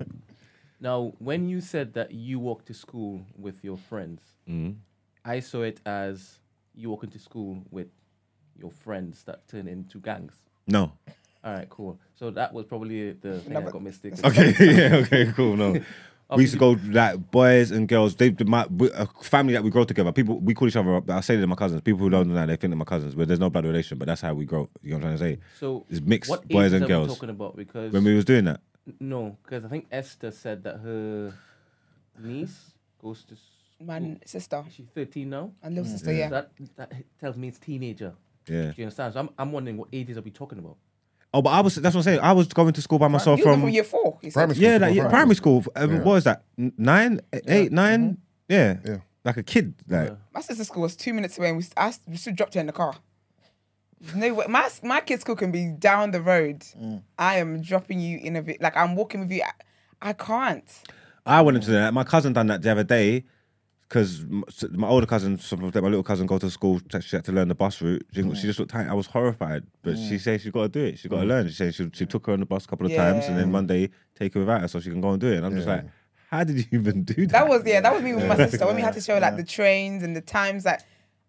Now, 0.82 1.12
when 1.18 1.46
you 1.46 1.60
said 1.60 1.92
that 1.92 2.12
you 2.12 2.38
walk 2.38 2.64
to 2.64 2.72
school 2.74 3.20
with 3.36 3.62
your 3.62 3.76
friends, 3.76 4.22
mm-hmm. 4.48 4.78
I 5.24 5.40
saw 5.40 5.60
it 5.60 5.78
as 5.84 6.38
you 6.74 6.88
walking 6.88 7.10
to 7.10 7.18
school 7.18 7.62
with 7.70 7.88
your 8.56 8.70
friends 8.70 9.22
that 9.24 9.46
turn 9.46 9.68
into 9.68 9.98
gangs. 9.98 10.32
No. 10.66 10.92
All 11.44 11.52
right, 11.52 11.68
cool. 11.68 12.00
So 12.14 12.30
that 12.30 12.54
was 12.54 12.64
probably 12.64 13.12
the 13.12 13.40
thing 13.40 13.56
I 13.56 13.60
but- 13.60 13.72
got 13.74 13.82
mistaken. 13.82 14.20
Okay. 14.24 14.54
yeah. 14.74 14.96
Okay. 14.96 15.30
Cool. 15.36 15.56
No. 15.58 15.76
We 16.36 16.42
used 16.44 16.52
to 16.54 16.58
go 16.58 16.76
like 16.90 17.30
boys 17.30 17.70
and 17.70 17.88
girls. 17.88 18.14
They 18.16 18.34
my 18.44 18.66
we- 18.66 18.90
a 18.92 19.06
family 19.22 19.52
that 19.54 19.64
we 19.64 19.70
grow 19.70 19.84
together. 19.84 20.12
People 20.12 20.38
we 20.40 20.54
call 20.54 20.68
each 20.68 20.76
other. 20.76 20.94
Up. 20.96 21.10
I 21.10 21.20
say 21.20 21.36
they're 21.36 21.46
my 21.46 21.56
cousins. 21.56 21.80
People 21.82 22.00
who 22.00 22.10
don't 22.10 22.28
know 22.28 22.34
that 22.34 22.46
they 22.46 22.56
think 22.56 22.70
they're 22.70 22.76
my 22.76 22.84
cousins, 22.84 23.14
but 23.14 23.26
there's 23.28 23.40
no 23.40 23.50
blood 23.50 23.64
relation. 23.66 23.98
But 23.98 24.06
that's 24.06 24.20
how 24.20 24.34
we 24.34 24.44
grow. 24.44 24.68
You 24.82 24.90
know 24.92 24.96
what 24.98 25.04
I'm 25.12 25.18
trying 25.18 25.34
to 25.34 25.36
say? 25.36 25.42
So 25.58 25.86
It's 25.90 26.00
mixed 26.00 26.30
what 26.30 26.48
boys 26.48 26.66
ages 26.66 26.72
and 26.74 26.82
are 26.84 26.86
we 26.86 26.92
girls. 26.92 27.08
talking 27.14 27.30
about 27.30 27.56
because 27.56 27.92
When 27.92 28.04
we 28.04 28.14
was 28.14 28.24
doing 28.24 28.44
that, 28.44 28.60
no, 29.00 29.36
because 29.42 29.64
I 29.64 29.68
think 29.68 29.86
Esther 29.90 30.30
said 30.30 30.62
that 30.64 30.78
her 30.78 31.32
niece 32.18 32.72
goes 33.02 33.24
to. 33.24 33.34
My 33.82 34.16
sister 34.26 34.62
She's 34.70 34.86
13 34.94 35.30
now. 35.30 35.52
and 35.62 35.74
little 35.74 35.88
mm. 35.88 35.92
sister, 35.92 36.06
So 36.06 36.10
yeah. 36.12 36.28
That 36.28 36.50
that 36.76 36.92
tells 37.18 37.36
me 37.36 37.48
it's 37.48 37.58
teenager. 37.58 38.12
yeah. 38.46 38.72
Do 38.72 38.74
you 38.76 38.84
understand? 38.84 39.14
So 39.14 39.20
I'm 39.20 39.30
I'm 39.38 39.52
wondering 39.52 39.78
what 39.78 39.88
ages 39.92 40.18
are 40.18 40.22
we 40.22 40.30
talking 40.30 40.58
about? 40.58 40.76
Oh, 41.32 41.42
but 41.42 41.50
I 41.50 41.60
was. 41.60 41.76
That's 41.76 41.94
what 41.94 42.00
I'm 42.00 42.04
saying. 42.04 42.20
I 42.20 42.32
was 42.32 42.48
going 42.48 42.72
to 42.72 42.82
school 42.82 42.98
by 42.98 43.08
myself 43.08 43.38
You 43.38 43.44
from. 43.44 43.60
from 43.60 43.70
year 43.70 43.84
four. 43.84 44.18
Primary 44.32 44.54
school. 44.56 44.68
Yeah, 44.68 44.76
like, 44.78 44.94
yeah, 44.94 45.08
primary 45.08 45.36
school. 45.36 45.64
Um, 45.76 45.90
Yeah. 45.92 45.96
What 45.98 46.04
was 46.14 46.24
that? 46.24 46.42
N- 46.58 46.72
Nine, 46.76 47.20
eight, 47.46 47.70
nine? 47.72 48.18
Yeah. 48.48 48.78
Yeah. 48.84 48.96
like 49.24 49.36
a 49.36 49.42
kid. 49.44 49.74
Like 49.88 50.12
My 50.34 50.40
sister's 50.40 50.66
school 50.66 50.82
was 50.82 50.96
two 50.96 51.14
minutes 51.14 51.38
away, 51.38 51.48
and 51.48 51.56
we, 51.56 51.62
st- 51.62 51.74
I, 51.76 51.90
st- 51.92 52.08
we 52.08 52.16
still 52.16 52.34
dropped 52.34 52.54
her 52.54 52.60
in 52.60 52.66
the 52.66 52.72
car. 52.72 52.94
No 54.14 54.32
way. 54.34 54.46
My 54.48 54.68
my 54.82 55.00
kid's 55.00 55.20
school 55.22 55.36
can 55.36 55.52
be 55.52 55.66
down 55.66 56.10
the 56.10 56.22
road. 56.22 56.64
I 57.18 57.36
am 57.36 57.60
dropping 57.60 58.00
you 58.00 58.18
in 58.18 58.34
a 58.34 58.42
bit. 58.42 58.60
Like 58.60 58.76
I'm 58.76 58.96
walking 58.96 59.20
with 59.20 59.30
you. 59.30 59.42
I, 59.42 60.10
I 60.10 60.12
can't. 60.14 60.64
I 61.26 61.42
went 61.42 61.58
into 61.58 61.70
that. 61.72 61.92
My 61.94 62.02
cousin 62.02 62.32
done 62.32 62.46
that 62.48 62.62
the 62.62 62.70
other 62.72 62.82
day 62.82 63.24
because 63.90 64.24
my 64.70 64.86
older 64.86 65.04
cousin, 65.04 65.36
some 65.36 65.64
of 65.64 65.72
them, 65.72 65.82
my 65.82 65.90
little 65.90 66.04
cousin, 66.04 66.24
go 66.24 66.38
to 66.38 66.48
school. 66.48 66.80
She 67.00 67.16
had 67.16 67.24
to 67.24 67.32
learn 67.32 67.48
the 67.48 67.56
bus 67.56 67.82
route. 67.82 68.06
She, 68.14 68.22
she 68.36 68.42
just 68.42 68.60
looked 68.60 68.70
tight. 68.70 68.86
I 68.86 68.94
was 68.94 69.08
horrified, 69.08 69.64
but 69.82 69.96
she 69.96 70.16
said 70.16 70.40
she 70.40 70.52
got 70.52 70.62
to 70.62 70.68
do 70.68 70.84
it. 70.84 71.00
She 71.00 71.08
got 71.08 71.16
to 71.16 71.24
mm. 71.24 71.28
learn. 71.28 71.48
She 71.48 71.54
said 71.54 71.74
she, 71.74 71.90
she 71.92 72.06
took 72.06 72.24
her 72.26 72.32
on 72.32 72.38
the 72.38 72.46
bus 72.46 72.66
a 72.66 72.68
couple 72.68 72.86
of 72.86 72.94
times, 72.94 73.24
and 73.26 73.36
then 73.36 73.46
Yeah. 73.46 73.52
Monday 73.52 73.90
take 74.14 74.34
her 74.34 74.40
without 74.40 74.60
her 74.60 74.68
so 74.68 74.78
she 74.78 74.90
can 74.90 75.00
go 75.00 75.10
and 75.10 75.20
do 75.20 75.26
it. 75.32 75.38
And 75.38 75.46
I'm 75.46 75.56
just 75.56 75.66
like, 75.66 75.84
how 76.30 76.44
did 76.44 76.58
you 76.58 76.64
even 76.70 77.02
do 77.02 77.26
that? 77.26 77.32
That 77.32 77.48
was 77.48 77.62
yeah. 77.66 77.80
That 77.80 77.92
was 77.92 78.02
me 78.02 78.14
with 78.14 78.28
my 78.28 78.36
sister 78.36 78.64
when 78.64 78.76
we 78.76 78.82
had 78.82 78.94
to 78.94 79.00
show 79.00 79.18
like 79.18 79.36
the 79.36 79.44
trains 79.44 80.04
and 80.04 80.14
the 80.14 80.20
times. 80.20 80.64
Like 80.64 80.82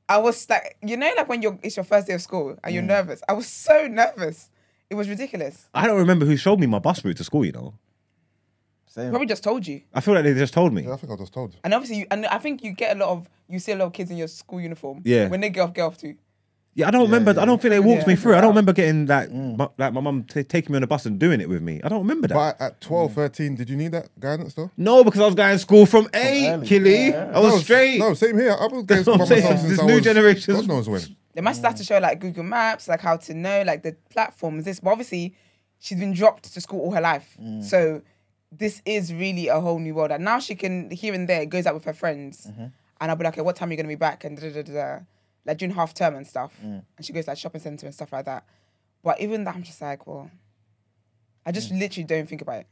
I 0.08 0.20
was 0.20 0.48
like, 0.48 0.78
you 0.84 0.98
know, 0.98 1.12
like 1.18 1.28
when 1.28 1.42
you're 1.42 1.58
it's 1.64 1.76
your 1.76 1.84
first 1.84 2.06
day 2.06 2.14
of 2.14 2.22
school 2.22 2.58
and 2.64 2.76
you're 2.76 2.84
mm. 2.84 2.88
nervous. 2.88 3.24
I 3.28 3.34
was 3.34 3.48
so 3.48 3.88
nervous. 3.88 4.52
It 4.92 4.96
was 4.96 5.10
ridiculous. 5.10 5.68
I 5.74 5.88
don't 5.88 5.98
remember 5.98 6.28
who 6.28 6.38
showed 6.38 6.60
me 6.60 6.68
my 6.68 6.80
bus 6.80 7.04
route 7.04 7.18
to 7.18 7.24
school. 7.24 7.44
You 7.44 7.54
know, 7.54 7.74
Same. 8.92 9.10
Probably 9.10 9.28
just 9.28 9.42
told 9.42 9.66
you. 9.66 9.84
I 9.94 10.02
feel 10.02 10.14
like 10.14 10.26
they 10.26 10.34
just 10.34 10.54
told 10.54 10.74
me. 10.74 10.82
Yeah, 10.84 10.94
I 10.94 10.98
think 10.98 11.14
I 11.14 11.16
was 11.16 11.30
told. 11.30 11.56
And 11.64 11.74
obviously, 11.74 12.00
you, 12.00 12.08
and 12.12 12.26
I 12.26 12.40
think 12.40 12.62
you 12.62 12.74
get 12.74 12.98
a 12.98 13.00
lot 13.00 13.10
of 13.10 13.30
you 13.48 13.58
see 13.58 13.72
a 13.72 13.78
lot 13.78 13.86
of 13.86 13.94
kids 13.94 14.12
in 14.12 14.18
your 14.18 14.28
school 14.28 14.60
uniform. 14.60 15.02
Yeah. 15.06 15.30
When 15.30 15.40
they 15.40 15.50
get 15.50 15.62
off, 15.62 15.74
get 15.74 15.84
off 15.84 15.98
too. 15.98 16.16
Yeah, 16.74 16.90
I 16.90 16.92
don't 16.92 17.04
remember. 17.04 17.40
I 17.40 17.46
don't 17.46 17.62
think 17.62 17.72
they 17.72 17.80
walked 17.80 18.02
Yeah. 18.02 18.08
me 18.10 18.16
through. 18.18 18.36
I 18.36 18.42
don't 18.42 18.50
remember 18.50 18.74
getting 18.74 19.06
like 19.06 19.30
mm. 19.30 19.56
my, 19.56 19.70
like 19.78 19.94
my 19.94 20.02
mum 20.02 20.24
t- 20.24 20.44
taking 20.44 20.74
me 20.74 20.78
on 20.78 20.82
the 20.82 20.88
bus 20.88 21.06
and 21.06 21.18
doing 21.18 21.40
it 21.40 21.48
with 21.48 21.62
me. 21.62 21.80
I 21.86 21.88
don't 21.88 22.00
remember 22.00 22.28
that. 22.28 22.34
But 22.34 22.62
at 22.62 22.82
12, 22.82 23.14
13, 23.14 23.56
did 23.56 23.70
you 23.70 23.78
need 23.78 23.94
that 23.94 24.10
guidance 24.20 24.56
though? 24.56 24.72
no, 24.76 25.06
because 25.06 25.22
I 25.22 25.26
was 25.26 25.36
going 25.36 25.54
to 25.54 25.60
school 25.60 25.86
from 25.86 26.10
eight, 26.14 26.50
early. 26.50 26.68
Killy. 26.68 27.14
I 27.16 27.40
was 27.40 27.54
no, 27.54 27.60
straight. 27.60 28.00
No, 28.00 28.14
same 28.14 28.38
here. 28.38 28.52
I 28.60 28.64
was 28.64 28.72
going 28.72 28.86
That's 28.88 29.06
to 29.06 29.14
school 29.14 29.18
by 29.20 29.36
myself 29.36 29.60
since 29.60 29.70
This 29.70 29.80
I 29.80 29.86
new 29.86 29.96
was, 29.96 30.04
generation's- 30.04 30.58
God 30.58 30.68
knows 30.68 30.90
when. 30.90 31.02
They 31.34 31.42
must 31.42 31.60
start 31.60 31.78
to 31.78 31.84
show 31.86 31.98
like 32.00 32.20
Google 32.20 32.44
Maps, 32.44 32.90
like 32.90 33.00
how 33.00 33.16
to 33.16 33.34
know 33.34 33.64
like 33.64 33.84
the 33.84 33.96
platforms. 34.10 34.66
This, 34.66 34.82
but 34.82 34.90
obviously, 34.92 35.34
she's 35.80 35.98
been 35.98 36.14
dropped 36.14 36.52
to 36.54 36.60
school 36.62 36.82
all 36.82 36.92
her 36.92 37.00
life, 37.00 37.38
mm. 37.42 37.64
so 37.64 38.02
this 38.52 38.82
is 38.86 39.14
really 39.14 39.48
a 39.48 39.60
whole 39.60 39.80
new 39.80 39.94
world. 39.96 40.12
And 40.12 40.24
now 40.26 40.40
she 40.40 40.56
can 40.56 40.90
here 40.92 41.14
and 41.14 41.28
there 41.28 41.46
goes 41.46 41.66
out 41.66 41.74
with 41.74 41.86
her 41.86 41.94
friends, 41.94 42.46
and 43.00 43.12
I'll 43.12 43.16
be 43.16 43.24
like, 43.24 43.34
okay, 43.34 43.42
what 43.42 43.56
time 43.56 43.70
are 43.70 43.72
you 43.72 43.78
gonna 43.78 43.88
be 43.88 43.96
back? 43.96 44.24
And 44.24 44.40
da, 44.40 44.52
da, 44.52 44.62
da, 44.62 44.74
da, 44.74 45.00
like 45.46 45.58
during 45.58 45.74
half 45.74 45.94
term 45.94 46.16
and 46.16 46.28
stuff. 46.28 46.54
And 46.62 47.06
she 47.06 47.14
goes 47.14 47.28
like 47.28 47.38
shopping 47.38 47.62
center 47.62 47.86
and 47.86 47.96
stuff 47.96 48.12
like 48.12 48.26
that. 48.26 48.46
But 49.04 49.20
even 49.20 49.44
that, 49.46 49.56
I'm 49.56 49.64
just 49.64 49.82
like, 49.82 50.06
well, 50.06 50.30
I 51.46 51.52
just 51.52 51.72
literally 51.72 52.06
don't 52.06 52.30
think 52.30 52.42
about 52.42 52.60
it. 52.60 52.68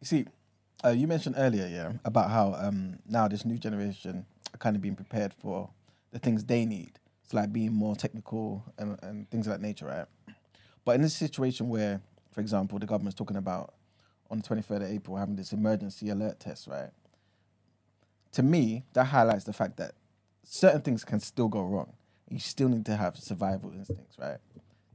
You 0.00 0.06
see, 0.06 0.26
uh, 0.84 0.90
you 0.90 1.06
mentioned 1.06 1.34
earlier, 1.38 1.66
yeah, 1.66 1.92
about 2.04 2.30
how 2.30 2.54
um, 2.54 2.98
now 3.08 3.26
this 3.28 3.44
new 3.44 3.58
generation 3.58 4.24
are 4.54 4.58
kind 4.58 4.76
of 4.76 4.82
being 4.82 4.94
prepared 4.94 5.34
for 5.34 5.70
the 6.12 6.18
things 6.18 6.44
they 6.44 6.64
need. 6.64 6.92
It's 7.24 7.34
like 7.34 7.52
being 7.52 7.72
more 7.72 7.96
technical 7.96 8.64
and, 8.78 8.98
and 9.02 9.30
things 9.30 9.46
of 9.46 9.52
that 9.52 9.60
nature, 9.60 9.86
right? 9.86 10.06
But 10.84 10.94
in 10.94 11.02
this 11.02 11.14
situation 11.14 11.68
where, 11.68 12.00
for 12.32 12.40
example, 12.40 12.78
the 12.78 12.86
government's 12.86 13.16
talking 13.16 13.36
about 13.36 13.74
on 14.30 14.38
the 14.38 14.44
23rd 14.44 14.82
of 14.82 14.90
April 14.90 15.16
having 15.16 15.36
this 15.36 15.52
emergency 15.52 16.08
alert 16.08 16.40
test, 16.40 16.66
right? 16.66 16.90
To 18.32 18.42
me, 18.42 18.84
that 18.92 19.06
highlights 19.06 19.44
the 19.44 19.52
fact 19.52 19.76
that 19.78 19.92
certain 20.44 20.82
things 20.82 21.04
can 21.04 21.20
still 21.20 21.48
go 21.48 21.62
wrong. 21.62 21.94
You 22.28 22.38
still 22.38 22.68
need 22.68 22.86
to 22.86 22.96
have 22.96 23.16
survival 23.16 23.72
instincts, 23.72 24.18
right? 24.18 24.38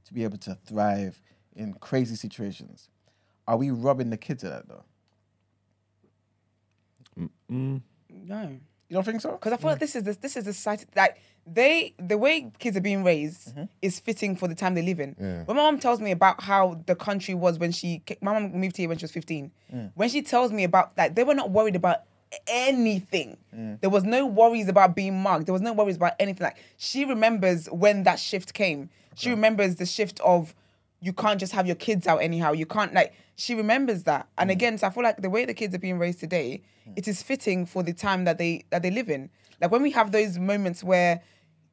To 0.05 0.13
be 0.13 0.23
able 0.23 0.37
to 0.39 0.57
thrive 0.65 1.19
in 1.55 1.73
crazy 1.73 2.15
situations. 2.15 2.89
Are 3.47 3.57
we 3.57 3.71
robbing 3.71 4.09
the 4.09 4.17
kids 4.17 4.43
of 4.43 4.51
that 4.51 4.67
though? 4.67 4.85
Mm, 7.19 7.29
mm. 7.51 7.81
No. 8.09 8.59
You 8.89 8.95
don't 8.95 9.03
think 9.03 9.21
so? 9.21 9.31
Because 9.31 9.53
I 9.53 9.57
feel 9.57 9.71
like 9.71 9.79
this 9.79 9.95
is 9.95 10.03
this 10.03 10.17
this 10.17 10.37
is 10.37 10.43
the 10.45 10.53
society 10.53 10.85
like 10.95 11.17
they 11.47 11.93
the 11.97 12.17
way 12.17 12.51
kids 12.59 12.77
are 12.77 12.81
being 12.81 13.03
raised 13.03 13.49
mm-hmm. 13.49 13.63
is 13.81 13.99
fitting 13.99 14.35
for 14.35 14.47
the 14.47 14.55
time 14.55 14.75
they 14.75 14.83
live 14.83 14.99
in. 14.99 15.15
Yeah. 15.19 15.43
When 15.43 15.57
my 15.57 15.63
mom 15.63 15.79
tells 15.79 15.99
me 15.99 16.11
about 16.11 16.41
how 16.41 16.81
the 16.85 16.95
country 16.95 17.33
was 17.33 17.57
when 17.57 17.71
she 17.71 18.03
ca- 18.05 18.17
my 18.21 18.33
mom 18.33 18.51
moved 18.51 18.77
here 18.77 18.87
when 18.87 18.97
she 18.97 19.03
was 19.03 19.11
fifteen. 19.11 19.51
Mm. 19.73 19.91
When 19.95 20.09
she 20.09 20.21
tells 20.21 20.51
me 20.51 20.63
about 20.63 20.95
that, 20.97 21.15
they 21.15 21.23
were 21.23 21.33
not 21.33 21.49
worried 21.49 21.75
about 21.75 22.01
anything. 22.47 23.37
Mm. 23.55 23.81
There 23.81 23.89
was 23.89 24.03
no 24.03 24.25
worries 24.25 24.67
about 24.67 24.95
being 24.95 25.21
mugged. 25.21 25.47
There 25.47 25.53
was 25.53 25.61
no 25.61 25.73
worries 25.73 25.95
about 25.97 26.13
anything. 26.19 26.43
Like 26.43 26.57
she 26.77 27.05
remembers 27.05 27.67
when 27.71 28.03
that 28.03 28.19
shift 28.19 28.53
came. 28.53 28.89
She 29.15 29.29
remembers 29.29 29.77
the 29.77 29.85
shift 29.85 30.19
of 30.19 30.53
you 31.05 31.13
can't 31.13 31.39
just 31.39 31.53
have 31.53 31.67
your 31.67 31.75
kids 31.75 32.07
out 32.07 32.17
anyhow. 32.17 32.51
You 32.51 32.65
can't 32.65 32.91
like 32.91 33.13
she 33.35 33.53
remembers 33.53 34.03
that. 34.03 34.27
And 34.39 34.49
mm. 34.49 34.53
again, 34.53 34.77
so 34.79 34.87
I 34.87 34.89
feel 34.89 35.03
like 35.03 35.21
the 35.21 35.29
way 35.29 35.45
the 35.45 35.53
kids 35.53 35.75
are 35.75 35.79
being 35.79 35.99
raised 35.99 36.19
today, 36.19 36.63
mm. 36.89 36.93
it 36.95 37.07
is 37.07 37.21
fitting 37.21 37.67
for 37.67 37.83
the 37.83 37.93
time 37.93 38.23
that 38.23 38.39
they 38.39 38.65
that 38.71 38.81
they 38.81 38.89
live 38.89 39.09
in. 39.09 39.29
Like 39.61 39.69
when 39.69 39.83
we 39.83 39.91
have 39.91 40.11
those 40.11 40.39
moments 40.39 40.83
where 40.83 41.21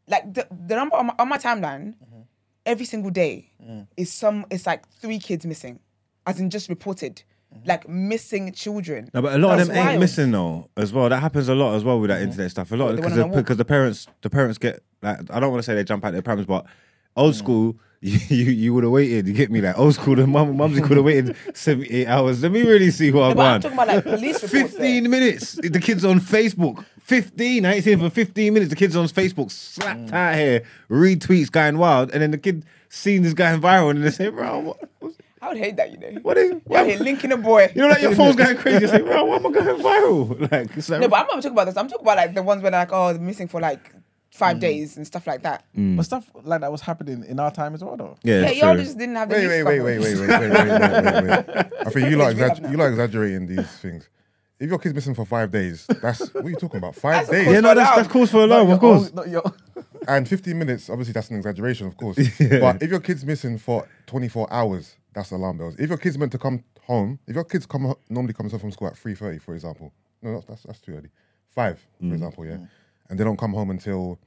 like 0.06 0.34
the, 0.34 0.46
the 0.50 0.76
number 0.76 0.96
on 0.96 1.06
my, 1.06 1.14
on 1.18 1.28
my 1.30 1.38
timeline, 1.38 1.94
mm-hmm. 1.94 2.20
every 2.66 2.84
single 2.84 3.10
day 3.10 3.50
mm. 3.64 3.86
is 3.96 4.12
some 4.12 4.44
it's 4.50 4.66
like 4.66 4.86
three 5.00 5.18
kids 5.18 5.46
missing. 5.46 5.80
As 6.26 6.38
in 6.38 6.50
just 6.50 6.68
reported. 6.68 7.22
Mm-hmm. 7.54 7.68
Like 7.68 7.88
missing 7.88 8.52
children. 8.52 9.08
No, 9.14 9.22
but 9.22 9.34
a 9.34 9.38
lot 9.38 9.52
of 9.52 9.68
That's 9.68 9.70
them 9.70 9.88
ain't 9.88 10.00
missing 10.00 10.30
though, 10.30 10.68
as 10.76 10.92
well. 10.92 11.08
That 11.08 11.20
happens 11.20 11.48
a 11.48 11.54
lot 11.54 11.74
as 11.74 11.84
well 11.84 11.98
with 12.00 12.10
that 12.10 12.16
mm-hmm. 12.20 12.30
internet 12.30 12.50
stuff. 12.50 12.70
A 12.70 12.76
lot 12.76 12.96
because 12.96 13.14
the, 13.14 13.26
because 13.28 13.56
the 13.56 13.64
parents 13.64 14.06
the 14.20 14.28
parents 14.28 14.58
get 14.58 14.82
like 15.00 15.18
I 15.30 15.40
don't 15.40 15.50
want 15.50 15.60
to 15.60 15.62
say 15.62 15.74
they 15.74 15.84
jump 15.84 16.04
out 16.04 16.12
their 16.12 16.22
prams, 16.22 16.44
but 16.44 16.66
Mm. 16.66 16.91
Old 17.16 17.34
school 17.34 17.76
you 18.04 18.18
you, 18.28 18.44
you 18.50 18.74
would 18.74 18.82
have 18.82 18.92
waited. 18.92 19.28
You 19.28 19.32
get 19.32 19.50
me? 19.50 19.60
Like 19.60 19.78
old 19.78 19.94
school, 19.94 20.16
the 20.16 20.26
mum 20.26 20.56
mumsy 20.56 20.80
could 20.80 20.96
have 20.96 21.04
waited 21.06 21.36
seventy 21.54 21.88
eight 21.92 22.06
hours. 22.08 22.42
Let 22.42 22.50
me 22.50 22.62
really 22.62 22.90
see 22.90 23.12
what 23.12 23.20
No, 23.20 23.30
I'm 23.30 23.36
but 23.36 23.42
I'm 23.46 23.54
on. 23.54 23.60
talking 23.60 23.78
about 23.78 23.86
like 23.88 24.04
police 24.04 24.42
reports. 24.42 24.52
Fifteen 24.74 25.08
minutes. 25.08 25.52
The 25.62 25.78
kids 25.80 26.04
on 26.04 26.18
Facebook. 26.18 26.84
Fifteen. 27.00 27.64
I 27.64 27.74
ain't 27.74 27.84
seen 27.84 28.00
for 28.00 28.10
fifteen 28.10 28.54
minutes. 28.54 28.70
The 28.70 28.76
kids 28.76 28.96
on 28.96 29.06
Facebook 29.06 29.52
slapped 29.52 30.06
Mm. 30.06 30.12
out 30.12 30.34
here, 30.34 30.64
retweets 30.90 31.50
going 31.50 31.78
wild, 31.78 32.10
and 32.10 32.20
then 32.22 32.32
the 32.32 32.38
kid 32.38 32.64
seen 32.88 33.22
this 33.22 33.34
going 33.34 33.60
viral, 33.60 33.90
and 33.90 34.02
they 34.02 34.10
say, 34.10 34.30
"Bro, 34.30 34.58
what, 34.60 34.78
what, 34.98 35.12
I 35.42 35.48
would 35.48 35.56
hate 35.58 35.76
that, 35.76 35.92
you 35.92 35.98
know. 35.98 36.20
what 36.22 36.36
is?" 36.38 36.54
What, 36.64 36.86
here 36.88 36.98
linking 36.98 37.30
a 37.30 37.36
boy. 37.36 37.70
you 37.74 37.82
know, 37.82 37.88
like 37.88 38.02
your 38.02 38.16
phone's 38.16 38.34
going 38.34 38.56
crazy. 38.56 38.80
You 38.80 38.88
say, 38.88 39.02
"Bro, 39.02 39.26
why 39.26 39.36
am 39.36 39.46
I 39.46 39.50
going 39.52 39.80
viral?" 39.80 40.40
Like, 40.50 40.76
it's 40.76 40.88
like 40.88 41.00
No, 41.02 41.08
but 41.08 41.20
I'm 41.20 41.26
not 41.26 41.34
talking 41.36 41.52
about 41.52 41.64
this. 41.66 41.76
I'm 41.76 41.86
talking 41.88 42.04
about 42.04 42.16
like 42.16 42.34
the 42.34 42.42
ones 42.42 42.62
where 42.64 42.72
like, 42.72 42.90
oh, 42.92 43.12
they're 43.12 43.22
missing 43.22 43.46
for 43.46 43.60
like 43.60 43.92
five 44.32 44.56
mm. 44.56 44.60
days 44.60 44.96
and 44.96 45.06
stuff 45.06 45.26
like 45.26 45.42
that. 45.42 45.64
Mm. 45.76 45.96
But 45.96 46.04
stuff 46.04 46.28
like 46.42 46.62
that 46.62 46.72
was 46.72 46.80
happening 46.80 47.24
in 47.24 47.38
our 47.38 47.50
time 47.50 47.74
as 47.74 47.84
well, 47.84 47.96
though. 47.96 48.16
yeah, 48.22 48.50
Yeah, 48.50 48.50
y'all 48.50 48.76
just 48.76 48.98
didn't 48.98 49.16
have 49.16 49.28
the 49.28 49.36
Wait, 49.36 49.42
news 49.42 49.64
wait, 49.64 49.80
wait, 49.80 49.80
wait, 49.80 49.98
wait, 50.00 50.18
wait, 50.18 50.28
wait, 50.28 50.40
wait, 50.40 50.50
wait, 50.50 51.04
wait, 51.04 51.46
wait. 51.46 51.66
I 51.86 51.90
think 51.90 52.10
you 52.10 52.16
like 52.24 52.36
It's 52.36 52.60
exag- 52.60 52.70
you 52.70 52.76
like 52.78 52.90
exaggerating 52.90 53.46
these 53.46 53.70
things. 53.78 54.08
If 54.58 54.70
your 54.70 54.78
kid's 54.78 54.94
missing 54.94 55.14
for 55.14 55.26
five 55.26 55.50
days, 55.50 55.86
that's 56.00 56.32
what 56.32 56.44
are 56.44 56.48
you 56.48 56.56
talking 56.56 56.78
about? 56.78 56.94
Five 56.94 57.26
That's 57.26 57.30
days 57.30 57.52
Yeah, 57.52 57.60
no, 57.60 57.74
that's 57.74 57.96
that's 57.96 58.08
cause 58.08 58.30
for 58.30 58.44
alarm, 58.44 58.70
of 58.70 58.78
course. 58.78 59.12
Not 59.12 59.28
your, 59.28 59.42
and 60.08 60.26
15 60.26 60.56
minutes. 60.56 60.88
Obviously, 60.88 61.12
that's 61.12 61.30
an 61.30 61.36
exaggeration, 61.36 61.88
of 61.88 61.96
course. 61.96 62.16
But 62.38 62.82
if 62.82 62.90
your 62.90 63.00
kid's 63.00 63.24
missing 63.26 63.58
for 63.58 63.88
24 64.06 64.52
hours, 64.52 64.96
that's 65.12 65.32
alarm 65.32 65.58
bells. 65.58 65.74
If 65.78 65.88
your 65.88 65.98
kid's 65.98 66.16
meant 66.16 66.32
to 66.32 66.38
come 66.38 66.62
home, 66.82 67.18
if 67.26 67.34
your 67.34 67.44
kids 67.44 67.66
come 67.66 67.82
ho- 67.86 67.98
normally 68.08 68.34
comes 68.34 68.52
home 68.52 68.60
from 68.60 68.72
school 68.72 68.88
at 68.88 68.94
3:30, 68.94 69.42
for 69.42 69.54
example, 69.54 69.92
no, 70.22 70.34
that's 70.34 70.46
that's, 70.46 70.62
that's 70.62 70.80
too 70.80 70.92
early. 70.92 71.10
Five, 71.48 71.80
for 71.98 72.06
mm. 72.06 72.12
example, 72.12 72.46
yeah, 72.46 72.58
and 73.12 73.20
they 73.20 73.24
don't 73.24 73.36
come 73.38 73.52
home 73.52 73.68
until 73.68 74.18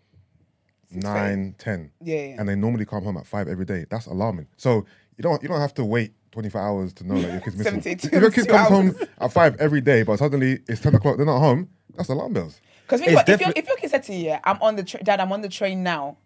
nine, 0.91 1.55
ten. 1.57 1.91
Yeah, 2.01 2.15
yeah. 2.15 2.35
and 2.39 2.47
they 2.47 2.55
normally 2.55 2.85
come 2.85 3.03
home 3.03 3.17
at 3.17 3.25
five 3.25 3.47
every 3.47 3.65
day. 3.65 3.85
That's 3.89 4.05
alarming. 4.05 4.45
So 4.57 4.85
you 5.17 5.23
don't 5.23 5.41
you 5.41 5.49
don't 5.49 5.59
have 5.59 5.73
to 5.73 5.83
wait 5.83 6.13
24 6.31 6.61
hours 6.61 6.93
to 6.93 7.03
know 7.07 7.19
that 7.19 7.31
your 7.31 7.41
kid's 7.41 7.57
missing. 7.73 7.99
if 8.03 8.11
your 8.11 8.29
kid 8.31 8.47
comes 8.47 8.51
hours. 8.51 8.69
home 8.69 8.95
at 9.19 9.31
five 9.33 9.55
every 9.59 9.81
day, 9.81 10.03
but 10.03 10.19
suddenly 10.19 10.59
it's 10.67 10.81
10 10.81 10.93
o'clock, 10.95 11.17
they're 11.17 11.25
not 11.25 11.39
home. 11.39 11.67
That's 11.95 12.09
alarm 12.09 12.33
bells. 12.33 12.61
Because 12.85 13.01
It's 13.01 13.07
if, 13.09 13.13
your, 13.15 13.23
definitely- 13.23 13.59
if 13.61 13.67
your 13.67 13.77
kid 13.77 13.89
said 13.89 14.03
to 14.03 14.13
you, 14.13 14.25
yeah, 14.27 14.39
I'm 14.43 14.61
on 14.61 14.75
the 14.75 14.83
tra- 14.83 15.01
dad, 15.03 15.19
I'm 15.19 15.31
on 15.31 15.41
the 15.41 15.49
train 15.49 15.81
now, 15.81 16.17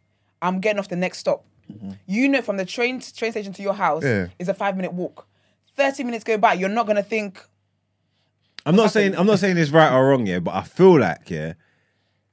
I'm 0.41 0.59
getting 0.59 0.79
off 0.79 0.89
the 0.89 0.97
next 0.97 1.19
stop. 1.19 1.45
Mm-hmm. 1.71 1.91
You 2.07 2.27
know, 2.27 2.41
from 2.41 2.57
the 2.57 2.65
train 2.65 2.99
train 2.99 3.31
station 3.31 3.53
to 3.53 3.61
your 3.61 3.75
house 3.75 4.03
Yeah. 4.03 4.27
is 4.39 4.49
a 4.49 4.53
five 4.53 4.75
minute 4.75 4.91
walk. 4.93 5.25
Thirty 5.77 6.03
minutes 6.03 6.25
go 6.25 6.37
by, 6.37 6.53
you're 6.53 6.67
not 6.67 6.85
gonna 6.87 7.03
think. 7.03 7.41
I'm 8.65 8.75
not 8.75 8.91
saying 8.91 9.15
I'm 9.15 9.25
not 9.27 9.39
saying 9.39 9.57
it's 9.57 9.71
right 9.71 9.91
or 9.93 10.09
wrong, 10.09 10.25
yeah, 10.27 10.39
but 10.39 10.53
I 10.55 10.63
feel 10.63 10.99
like 10.99 11.29
yeah, 11.29 11.53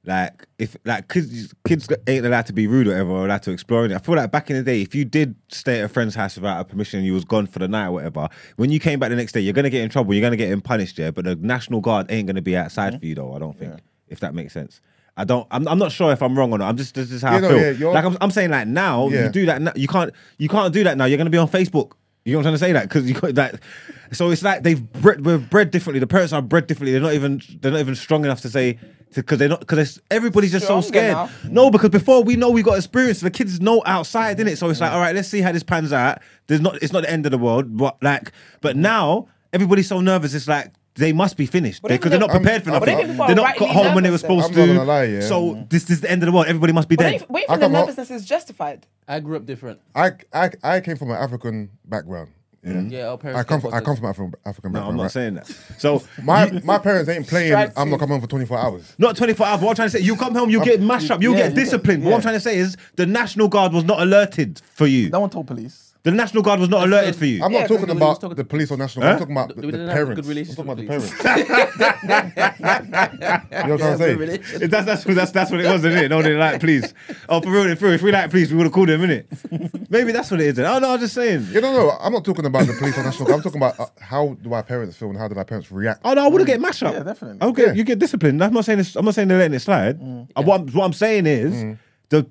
Like 0.07 0.47
if 0.57 0.77
like 0.85 1.09
kids 1.09 1.53
kids 1.67 1.89
ain't 2.07 2.25
allowed 2.25 2.45
to 2.45 2.53
be 2.53 2.65
rude 2.65 2.87
or 2.87 2.91
whatever, 2.91 3.11
or 3.11 3.25
allowed 3.25 3.43
to 3.43 3.51
explore 3.51 3.83
it. 3.85 3.91
I 3.91 3.97
feel 3.97 4.15
like 4.15 4.31
back 4.31 4.49
in 4.49 4.55
the 4.55 4.63
day, 4.63 4.81
if 4.81 4.95
you 4.95 5.03
did 5.03 5.35
stay 5.49 5.79
at 5.79 5.85
a 5.85 5.89
friend's 5.89 6.15
house 6.15 6.35
without 6.37 6.61
a 6.61 6.63
permission, 6.63 6.99
and 6.99 7.05
you 7.05 7.13
was 7.13 7.25
gone 7.25 7.45
for 7.45 7.59
the 7.59 7.67
night 7.67 7.87
or 7.87 7.91
whatever. 7.91 8.29
When 8.55 8.71
you 8.71 8.79
came 8.79 8.99
back 8.99 9.09
the 9.09 9.17
next 9.17 9.33
day, 9.33 9.41
you're 9.41 9.53
gonna 9.53 9.69
get 9.69 9.83
in 9.83 9.89
trouble. 9.89 10.13
You're 10.13 10.21
gonna 10.21 10.37
get 10.37 10.49
him 10.49 10.61
punished, 10.61 10.97
yeah. 10.97 11.11
But 11.11 11.25
the 11.25 11.35
national 11.35 11.81
guard 11.81 12.09
ain't 12.09 12.25
gonna 12.25 12.41
be 12.41 12.55
outside 12.55 12.97
for 12.99 13.05
you 13.05 13.15
though. 13.15 13.33
I 13.35 13.39
don't 13.39 13.59
think 13.59 13.73
if 14.07 14.21
that 14.21 14.33
makes 14.33 14.53
sense. 14.53 14.79
I 15.17 15.25
don't. 15.25 15.45
I'm, 15.51 15.67
I'm 15.67 15.77
not 15.79 15.91
sure 15.91 16.13
if 16.13 16.21
I'm 16.21 16.37
wrong 16.39 16.53
or 16.53 16.57
not. 16.59 16.69
I'm 16.69 16.77
just 16.77 16.95
this 16.95 17.11
is 17.11 17.21
how 17.21 17.31
Yeah, 17.31 17.37
I 17.37 17.41
no, 17.41 17.49
feel. 17.49 17.75
yeah, 17.77 17.87
like 17.89 18.05
I'm, 18.05 18.17
I'm 18.21 18.31
saying 18.31 18.49
like 18.51 18.67
now 18.67 19.09
Yeah. 19.09 19.25
you 19.25 19.29
do 19.29 19.45
that. 19.47 19.61
Now, 19.61 19.73
you 19.75 19.89
can't 19.89 20.13
you 20.37 20.47
can't 20.47 20.73
do 20.73 20.85
that 20.85 20.95
now. 20.97 21.03
You're 21.03 21.17
gonna 21.17 21.29
be 21.29 21.37
on 21.37 21.49
Facebook. 21.49 21.91
You 22.23 22.33
know 22.33 22.39
what 22.39 22.47
I'm 22.47 22.51
trying 22.51 22.53
to 22.53 22.59
say? 22.59 22.71
That 22.73 22.83
because 22.83 23.07
you 23.09 23.13
got 23.13 23.35
that. 23.35 23.59
So 24.13 24.29
it's 24.31 24.43
like 24.43 24.63
they've 24.63 24.81
bred, 24.93 25.25
we're 25.25 25.37
bred 25.37 25.71
differently. 25.71 25.99
The 25.99 26.07
parents 26.07 26.31
are 26.33 26.41
bred 26.41 26.67
differently. 26.67 26.93
They're 26.93 27.01
not 27.01 27.13
even 27.13 27.41
they're 27.61 27.71
not 27.71 27.79
even 27.81 27.95
strong 27.95 28.23
enough 28.25 28.41
to 28.41 28.49
say 28.49 28.77
because 29.13 29.37
they're 29.39 29.49
not 29.49 29.59
because 29.61 29.99
everybody's 30.11 30.51
just 30.51 30.67
so 30.67 30.81
scared. 30.81 31.11
enough. 31.11 31.45
No, 31.45 31.69
because 31.71 31.89
before 31.89 32.23
we 32.23 32.35
know 32.35 32.49
we 32.51 32.61
got 32.63 32.77
experience, 32.77 33.19
the 33.21 33.31
kids 33.31 33.59
know 33.61 33.81
outside, 33.85 34.37
innit? 34.37 34.57
So 34.57 34.69
it's 34.69 34.79
like, 34.81 34.91
all 34.91 34.99
right, 34.99 35.15
let's 35.15 35.27
see 35.27 35.41
how 35.41 35.51
this 35.51 35.63
pans 35.63 35.91
out. 35.93 36.19
There's 36.47 36.61
not 36.61 36.81
it's 36.83 36.93
not 36.93 37.01
the 37.03 37.09
end 37.09 37.25
of 37.25 37.31
the 37.31 37.37
world, 37.37 37.75
but 37.77 37.97
like, 38.03 38.31
but 38.61 38.75
now 38.75 39.27
everybody's 39.53 39.87
so 39.87 40.01
nervous. 40.01 40.33
It's 40.33 40.47
like. 40.47 40.71
They 40.99 41.13
must 41.13 41.37
be 41.37 41.45
finished 41.45 41.83
But 41.83 41.89
because 41.89 42.07
even 42.07 42.21
they're 42.21 42.27
not 42.27 42.35
if- 42.35 42.41
prepared 42.41 42.63
for 42.63 42.71
I'm- 42.71 42.79
nothing. 42.79 42.95
but 42.95 43.03
even 43.03 43.11
people 43.17 43.27
They're 43.27 43.33
are 43.33 43.35
not 43.35 43.59
got 43.59 43.67
rightly 43.67 43.83
home 43.83 43.93
when 43.93 44.03
they 44.03 44.09
were 44.09 44.13
nervous, 44.13 44.21
supposed 44.21 44.45
I'm 44.47 44.51
not 44.55 44.65
to. 44.65 44.73
gonna 44.73 44.83
lie, 44.83 45.03
yeah. 45.03 45.19
So 45.21 45.67
this, 45.69 45.83
this 45.83 45.97
is 45.97 46.01
the 46.01 46.09
end 46.09 46.23
of 46.23 46.25
the 46.25 46.31
world. 46.31 46.47
Everybody 46.47 46.73
must 46.73 46.89
be 46.89 46.95
But 46.95 47.03
dead. 47.03 47.13
if, 47.21 47.29
what 47.29 47.43
if 47.43 47.49
I 47.51 47.55
the 47.57 47.61
come 47.61 47.75
up- 47.75 47.81
nervousness 47.81 48.09
is 48.09 48.25
justified? 48.25 48.87
I 49.07 49.19
grew 49.19 49.35
up 49.37 49.45
different. 49.45 49.79
I, 49.93 50.13
I 50.33 50.49
I 50.63 50.79
came 50.81 50.95
from 50.97 51.11
an 51.11 51.17
African 51.17 51.69
background. 51.85 52.31
Yeah, 52.63 52.81
Yeah, 52.81 53.09
our 53.09 53.17
parents 53.17 53.39
I 53.39 53.43
come 53.43 53.61
from 53.61 53.73
I 53.73 53.79
come 53.81 53.95
from 53.95 54.05
African 54.05 54.33
African 54.45 54.71
No, 54.71 54.79
background. 54.79 54.91
I'm 54.91 54.97
not 54.97 55.03
right? 55.03 55.11
saying 55.11 55.33
that. 55.35 55.47
So 55.77 56.03
My 56.23 56.51
my 56.63 56.77
parents 56.79 57.09
ain't 57.09 57.27
playing. 57.27 57.51
Strike 57.51 57.73
I'm 57.77 57.89
not 57.89 57.99
coming 57.99 58.13
home 58.13 58.21
for 58.21 58.27
24 58.27 58.57
hours. 58.57 58.93
Not 58.97 59.15
24 59.15 59.45
hours. 59.45 59.61
What 59.61 59.69
I'm 59.69 59.75
trying 59.75 59.89
to 59.89 59.97
say, 59.97 60.03
you 60.03 60.15
come 60.15 60.33
home, 60.35 60.49
you 60.49 60.63
get 60.63 60.81
mashed 60.81 61.11
up, 61.11 61.21
you 61.21 61.31
yeah, 61.31 61.37
get 61.37 61.49
you 61.51 61.55
get- 61.55 61.63
disciplined. 61.63 62.03
But 62.03 62.09
what 62.09 62.15
I'm 62.15 62.19
yeah. 62.19 62.23
trying 62.23 62.35
to 62.35 62.39
say 62.41 62.57
is 62.57 62.75
the 62.95 63.05
National 63.05 63.47
Guard 63.47 63.73
was 63.73 63.83
not 63.83 64.01
alerted 64.01 64.61
for 64.73 64.87
you. 64.87 65.09
No 65.09 65.19
one 65.21 65.29
told 65.29 65.47
police. 65.47 65.86
The 66.07 66.11
National 66.13 66.41
Guard 66.41 66.61
was 66.61 66.69
not 66.69 66.87
alerted 66.87 67.17
for 67.17 67.25
you. 67.25 67.43
I'm 67.43 67.51
Yeah, 67.51 67.59
not 67.59 67.67
talking 67.67 67.85
'cause 67.85 67.95
we 67.95 68.01
about 68.01 68.21
talking- 68.21 68.37
the 68.37 68.45
police 68.45 68.71
or 68.71 68.77
national. 68.77 69.05
Huh? 69.05 69.11
I'm 69.11 69.19
talking 69.19 69.35
about 69.35 69.49
the, 69.49 69.55
We 69.55 69.61
the 69.61 69.71
didn't 69.73 69.87
have 69.89 70.09
a 70.09 70.15
parents. 70.15 70.27
good 70.27 70.37
I'm 70.37 70.45
talking 70.55 70.63
about 70.63 70.77
the 70.77 70.87
parents. 70.87 71.11
you 73.51 73.67
know 73.67 73.75
what 73.75 73.83
I'm 73.83 73.97
saying? 73.97 74.19
that's, 74.69 74.85
that's, 74.85 75.03
that's, 75.03 75.31
that's 75.31 75.51
what 75.51 75.59
it 75.59 75.69
was, 75.69 75.83
isn't 75.83 76.05
it? 76.05 76.07
No, 76.07 76.21
they 76.21 76.33
like, 76.35 76.61
please. 76.61 76.93
Oh, 77.27 77.41
for 77.41 77.51
real, 77.51 77.75
for 77.75 77.85
real, 77.87 77.95
if 77.95 78.01
we 78.01 78.13
like, 78.13 78.29
please, 78.31 78.51
we 78.51 78.55
would 78.57 78.63
have 78.67 78.71
called 78.71 78.89
him, 78.89 79.01
innit? 79.01 79.25
Maybe 79.89 80.13
that's 80.13 80.31
what 80.31 80.39
it 80.39 80.47
is. 80.47 80.55
Then. 80.55 80.65
Oh, 80.67 80.79
no, 80.79 80.93
I'm 80.93 80.99
just 81.01 81.13
saying. 81.13 81.45
You 81.51 81.59
know, 81.59 81.73
no, 81.73 81.89
I'm 81.99 82.13
not 82.13 82.23
talking 82.23 82.45
about 82.45 82.65
the 82.67 82.73
police 82.79 82.97
or 82.97 83.03
national. 83.03 83.29
I'm 83.33 83.41
talking 83.41 83.59
about 83.59 83.77
uh, 83.77 83.87
how 83.99 84.37
do 84.41 84.53
our 84.53 84.63
parents 84.63 84.95
feel 84.95 85.09
and 85.09 85.17
how 85.17 85.27
did 85.27 85.37
our 85.37 85.43
parents 85.43 85.69
react. 85.73 85.99
Oh, 86.05 86.13
no, 86.13 86.23
I 86.23 86.29
would 86.29 86.39
have 86.39 86.47
get 86.47 86.61
mashed 86.61 86.83
up. 86.83 86.93
Yeah, 86.93 87.03
definitely. 87.03 87.39
I'll 87.41 87.53
Yeah. 87.59 87.73
You 87.73 87.83
get 87.83 87.99
disciplined. 87.99 88.41
I'm 88.41 88.53
not 88.53 88.63
saying 88.63 88.77
this, 88.77 88.95
I'm 88.95 89.03
not 89.03 89.13
saying 89.13 89.27
they're 89.27 89.39
letting 89.39 89.55
it 89.55 89.59
slide. 89.59 89.99
Uh, 90.37 90.41
what, 90.43 90.61
I'm, 90.61 90.67
what 90.69 90.85
I'm 90.85 90.93
saying 90.93 91.25
is, 91.25 91.75
the 92.09 92.25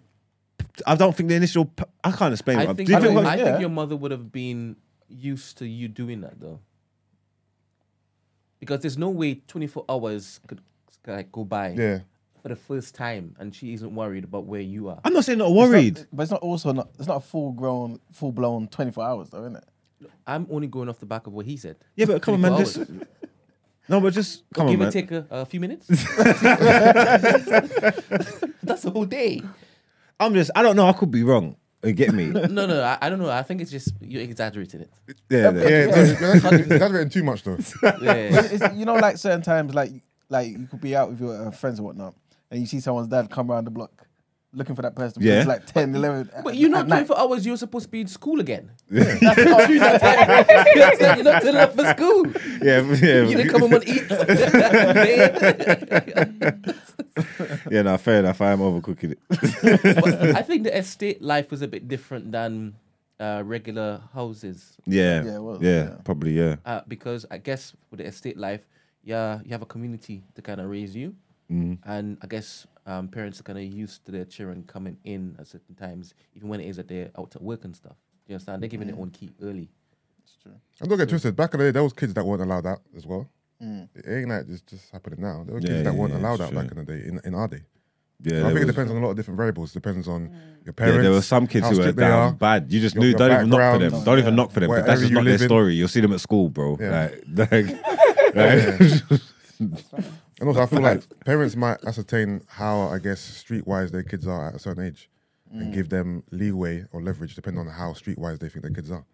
I 0.87 0.95
don't 0.95 1.15
think 1.17 1.29
the 1.29 1.35
initial. 1.37 1.71
I 2.05 2.13
can't 2.13 2.33
explain. 2.33 2.59
I 2.59 2.67
what- 2.67 2.77
think 2.77 2.87
do 2.89 2.93
you 2.93 2.99
I 2.99 3.01
think? 3.01 3.15
don't- 3.15 3.25
what- 3.25 3.33
I 3.33 3.37
yeah. 3.37 3.45
think 3.45 3.61
your 3.61 3.71
mother 3.71 3.97
would 3.97 4.11
have 4.11 4.31
been 4.33 4.77
used 5.09 5.59
to 5.59 5.67
you 5.67 5.89
doing 5.89 6.21
that 6.23 6.39
though, 6.41 6.61
because 8.61 8.81
there's 8.81 8.99
no 8.99 9.09
way 9.11 9.35
24 9.47 9.85
hours 9.89 10.41
could 10.47 10.61
like 11.07 11.31
go 11.33 11.45
by 11.45 11.71
Yeah, 11.71 12.01
for 12.43 12.49
the 12.49 12.57
first 12.57 12.95
time, 12.95 13.37
and 13.39 13.55
she 13.55 13.73
isn't 13.75 13.95
worried 13.95 14.25
about 14.25 14.45
where 14.47 14.61
you 14.61 14.89
are. 14.89 15.01
I'm 15.05 15.13
not 15.13 15.25
saying 15.25 15.39
not 15.39 15.47
It's 15.51 15.55
not- 15.57 15.69
worried. 15.69 16.07
but 16.13 16.23
it's 16.25 16.33
not 16.33 16.41
also 16.43 16.73
not. 16.73 16.89
It's 16.99 17.07
not 17.09 17.17
a 17.19 17.21
full 17.21 17.53
grown, 17.53 18.01
full 18.13 18.33
blown 18.33 18.67
24 18.69 19.05
hours 19.05 19.31
though, 19.31 19.41
isn't 19.43 19.57
it? 19.57 19.65
I'm 20.27 20.47
only 20.51 20.67
going 20.67 20.89
off 20.91 20.99
the 20.99 21.07
back 21.07 21.27
of 21.27 21.33
what 21.33 21.47
he 21.47 21.57
said. 21.57 21.77
Yeah, 21.95 22.05
but 22.07 22.21
come 22.21 22.35
on, 22.35 22.41
man. 22.43 22.59
Just, 22.59 22.79
no, 23.89 24.01
but 24.01 24.13
just 24.13 24.43
come 24.53 24.67
on, 24.67 24.73
give 24.73 24.81
man. 24.81 24.89
or 24.89 24.93
take 24.93 25.11
a, 25.13 25.27
a 25.31 25.47
few 25.47 25.61
minutes. 25.61 25.87
That's 28.63 28.83
the 28.83 28.91
whole 28.93 29.07
day. 29.07 29.43
I'm 30.21 30.35
just. 30.35 30.51
I 30.55 30.63
don't 30.63 30.77
know. 30.77 30.87
I 30.87 30.93
could 30.93 31.11
be 31.11 31.23
wrong. 31.23 31.57
You 31.85 31.93
get 31.93 32.13
me? 32.13 32.25
yeah, 32.27 32.47
No, 32.51 32.67
no, 32.67 32.83
I, 32.83 32.99
I 33.01 33.09
don't 33.11 33.21
know. 33.21 33.31
I 33.31 33.43
think 33.43 33.61
it's 33.61 33.71
just 33.71 33.93
you're 34.01 34.23
exaggerating 34.23 34.81
it. 34.81 34.91
yeah. 35.31 35.51
yeah. 35.53 35.87
That's, 35.87 36.21
that's, 36.21 36.67
that's 36.69 36.93
written 36.93 37.11
too 37.11 37.23
much 37.23 37.43
though. 37.45 37.59
Yeah. 38.03 38.13
It's- 38.15 38.53
it's- 38.53 38.77
you 38.77 38.85
know, 38.87 38.95
like 38.95 39.19
certain 39.19 39.43
times, 39.43 39.75
like 39.75 39.93
like 40.29 40.49
you 40.51 40.67
could 40.67 40.81
be 40.81 40.97
out 40.97 41.11
with 41.11 41.21
your 41.21 41.47
uh, 41.49 41.51
friends 41.53 41.79
or 41.79 41.85
whatnot, 41.85 42.15
and 42.51 42.61
you 42.61 42.67
see 42.67 42.81
someone's 42.81 43.09
dad 43.09 43.31
come 43.31 43.51
around 43.53 43.67
the 43.67 43.71
block 43.71 44.06
looking 44.57 44.75
for 44.75 44.83
that 44.83 44.97
person. 44.97 45.23
Yeah. 45.23 45.39
It's 45.41 45.47
like 45.47 45.67
10, 45.67 45.95
11. 45.95 46.31
But 46.43 46.57
you're 46.57 46.71
not 46.71 46.81
at 46.83 46.89
night. 46.89 47.07
24 47.07 47.19
hours. 47.19 47.47
You're 47.47 47.57
supposed 47.57 47.85
to 47.87 47.91
be 47.91 48.01
in 48.01 48.09
school 48.09 48.41
again. 48.41 48.73
That's 48.91 49.23
not 49.23 49.37
true. 49.67 49.79
That's. 49.79 51.17
You're 51.17 51.25
not 51.25 51.43
turning 51.43 51.61
up 51.61 51.75
for 51.77 51.85
school. 51.97 52.27
yeah, 52.63 52.81
yeah. 52.81 53.23
You 53.29 53.37
didn't 53.37 53.51
come 53.51 53.61
home 53.61 53.75
and 53.75 53.89
eat. 53.89 54.11
yeah, 57.71 57.83
no, 57.83 57.97
fair 57.99 58.21
enough. 58.21 58.41
I 58.41 58.53
am 58.53 58.61
overcooking 58.61 59.13
it. 59.13 59.19
But 59.29 60.37
I 60.37 60.43
think 60.43 60.65
the 60.65 60.77
estate 60.77 61.23
life 61.23 61.51
was 61.51 61.63
a 61.63 61.69
bit 61.69 61.89
different 61.89 62.33
than 62.33 62.75
uh, 63.21 63.43
regular 63.45 64.03
houses 64.13 64.77
yeah, 64.87 65.23
Yeah, 65.25 65.37
it 65.37 65.43
was, 65.43 65.63
yeah, 65.63 65.71
yeah. 65.71 65.95
probably, 66.05 66.33
yeah. 66.33 66.57
uh, 66.65 66.81
because 66.87 67.25
I 67.31 67.39
guess 67.39 67.75
with 67.91 67.99
the 68.01 68.07
estate 68.07 68.37
life, 68.37 68.67
yeah, 69.03 69.41
you 69.45 69.51
have 69.51 69.63
a 69.63 69.67
community 69.67 70.23
to 70.35 70.43
kind 70.43 70.61
of 70.61 70.69
raise 70.71 70.95
you, 70.97 71.15
Mm-hmm. 71.51 71.89
and 71.89 72.19
I 72.23 72.27
guess 72.27 72.67
um, 72.87 73.09
parents 73.09 73.41
are 73.41 73.43
kind 73.43 73.59
of 73.59 73.65
used 73.65 74.05
to 74.07 74.13
their 74.13 74.25
children 74.25 74.65
coming 74.67 74.97
in 75.05 75.37
at 75.39 75.49
certain 75.49 75.75
times, 75.75 76.15
even 76.35 76.49
when 76.49 76.61
it 76.61 76.69
is 76.69 76.77
that 76.77 76.89
they're 76.89 77.11
out 77.19 77.35
at 77.35 77.43
work 77.43 77.65
and 77.65 77.75
stuff. 77.75 77.97
Do 78.27 78.33
you 78.33 78.35
understand? 78.35 78.63
They're 78.63 78.69
giving 78.69 78.87
their 78.87 78.97
mm. 78.97 79.03
own 79.03 79.11
key 79.11 79.33
early. 79.43 79.69
That's 80.21 80.37
true. 80.37 80.53
And 80.53 80.61
don't 80.81 80.89
going 80.89 80.99
to 81.01 81.07
get 81.07 81.11
twisted. 81.11 81.37
Back 81.37 81.55
in 81.55 81.61
the 81.61 81.67
day, 81.67 81.71
there 81.73 81.83
was 81.83 81.93
kids 81.93 82.15
that 82.15 82.25
weren't 82.25 82.43
allowed 82.43 82.65
that 82.65 82.79
as 82.97 83.07
well. 83.07 83.29
Mm. 83.63 83.89
It 83.95 84.05
ain't 84.09 84.29
like 84.29 84.45
it's 84.49 84.61
just 84.63 84.91
happening 84.91 85.21
now. 85.21 85.43
There 85.45 85.55
were 85.55 85.61
kids 85.61 85.83
that 85.83 85.93
yeah, 85.93 85.99
weren't 85.99 86.13
yeah, 86.13 86.21
allowed 86.21 86.35
it's 86.35 86.43
out 86.43 86.51
true. 86.51 86.61
back 86.61 86.71
in 86.71 86.79
the 86.79 86.85
day, 86.85 87.09
in, 87.09 87.21
in 87.25 87.35
our 87.35 87.49
day. 87.49 87.63
Yeah, 88.23 88.41
I 88.41 88.43
think 88.45 88.51
it 88.51 88.55
was- 88.55 88.67
depends 88.67 88.91
on 88.93 88.99
a 88.99 89.01
lot 89.01 89.11
of 89.11 89.17
different 89.17 89.37
variables. 89.37 89.73
Depends 89.73 90.09
on 90.09 90.29
mm. 90.29 90.33
your 90.33 90.41
Yeah, 90.67 90.73
parents. 90.73 91.03
there 91.03 91.13
were 91.13 91.23
some 91.23 91.47
kids 91.47 91.69
who 91.69 91.79
were 91.79 91.93
down 91.93 92.13
are. 92.13 92.33
bad. 92.33 92.73
You 92.73 92.81
just 92.81 92.95
your- 92.95 93.03
knew. 93.03 93.09
your 93.11 93.19
Don't 93.19 93.33
even 93.33 93.51
knock 93.51 93.73
for 93.73 93.79
them. 93.79 94.05
Don't 94.05 94.19
even 94.19 94.37
knock 94.37 94.53
for 94.53 94.61
them. 94.61 94.69
wherever 94.69 94.87
That's 94.87 95.01
just 95.01 95.13
not 95.13 95.25
their 95.25 95.35
in. 95.35 95.39
story. 95.41 95.75
You'll 95.75 95.89
see 95.89 96.01
them 96.01 96.13
at 96.13 96.21
school, 96.21 96.49
bro. 96.49 96.77
Yeah. 96.81 97.11
Like, 97.35 97.51
like, 98.35 98.35
like- 99.61 100.05
And 100.41 100.49
also, 100.49 100.61
I 100.63 100.67
feel 100.67 100.81
like 100.83 101.03
parents 101.25 101.57
might 101.57 101.83
ascertain 101.85 102.43
how, 102.49 102.89
I 102.89 102.99
guess, 102.99 103.43
streetwise 103.45 103.91
their 103.91 104.03
kids 104.03 104.27
are 104.27 104.49
at 104.49 104.55
a 104.57 104.59
certain 104.59 104.85
age, 104.85 105.09
and 105.51 105.71
mm. 105.73 105.75
give 105.75 105.89
them 105.89 106.23
leeway 106.31 106.85
or 106.93 107.01
leverage 107.03 107.35
depending 107.35 107.61
on 107.61 107.69
how 107.73 107.93
streetwise 107.93 108.39
they 108.39 108.49
think 108.49 108.63
their 108.63 108.73
kids 108.75 108.91
are. 108.91 109.05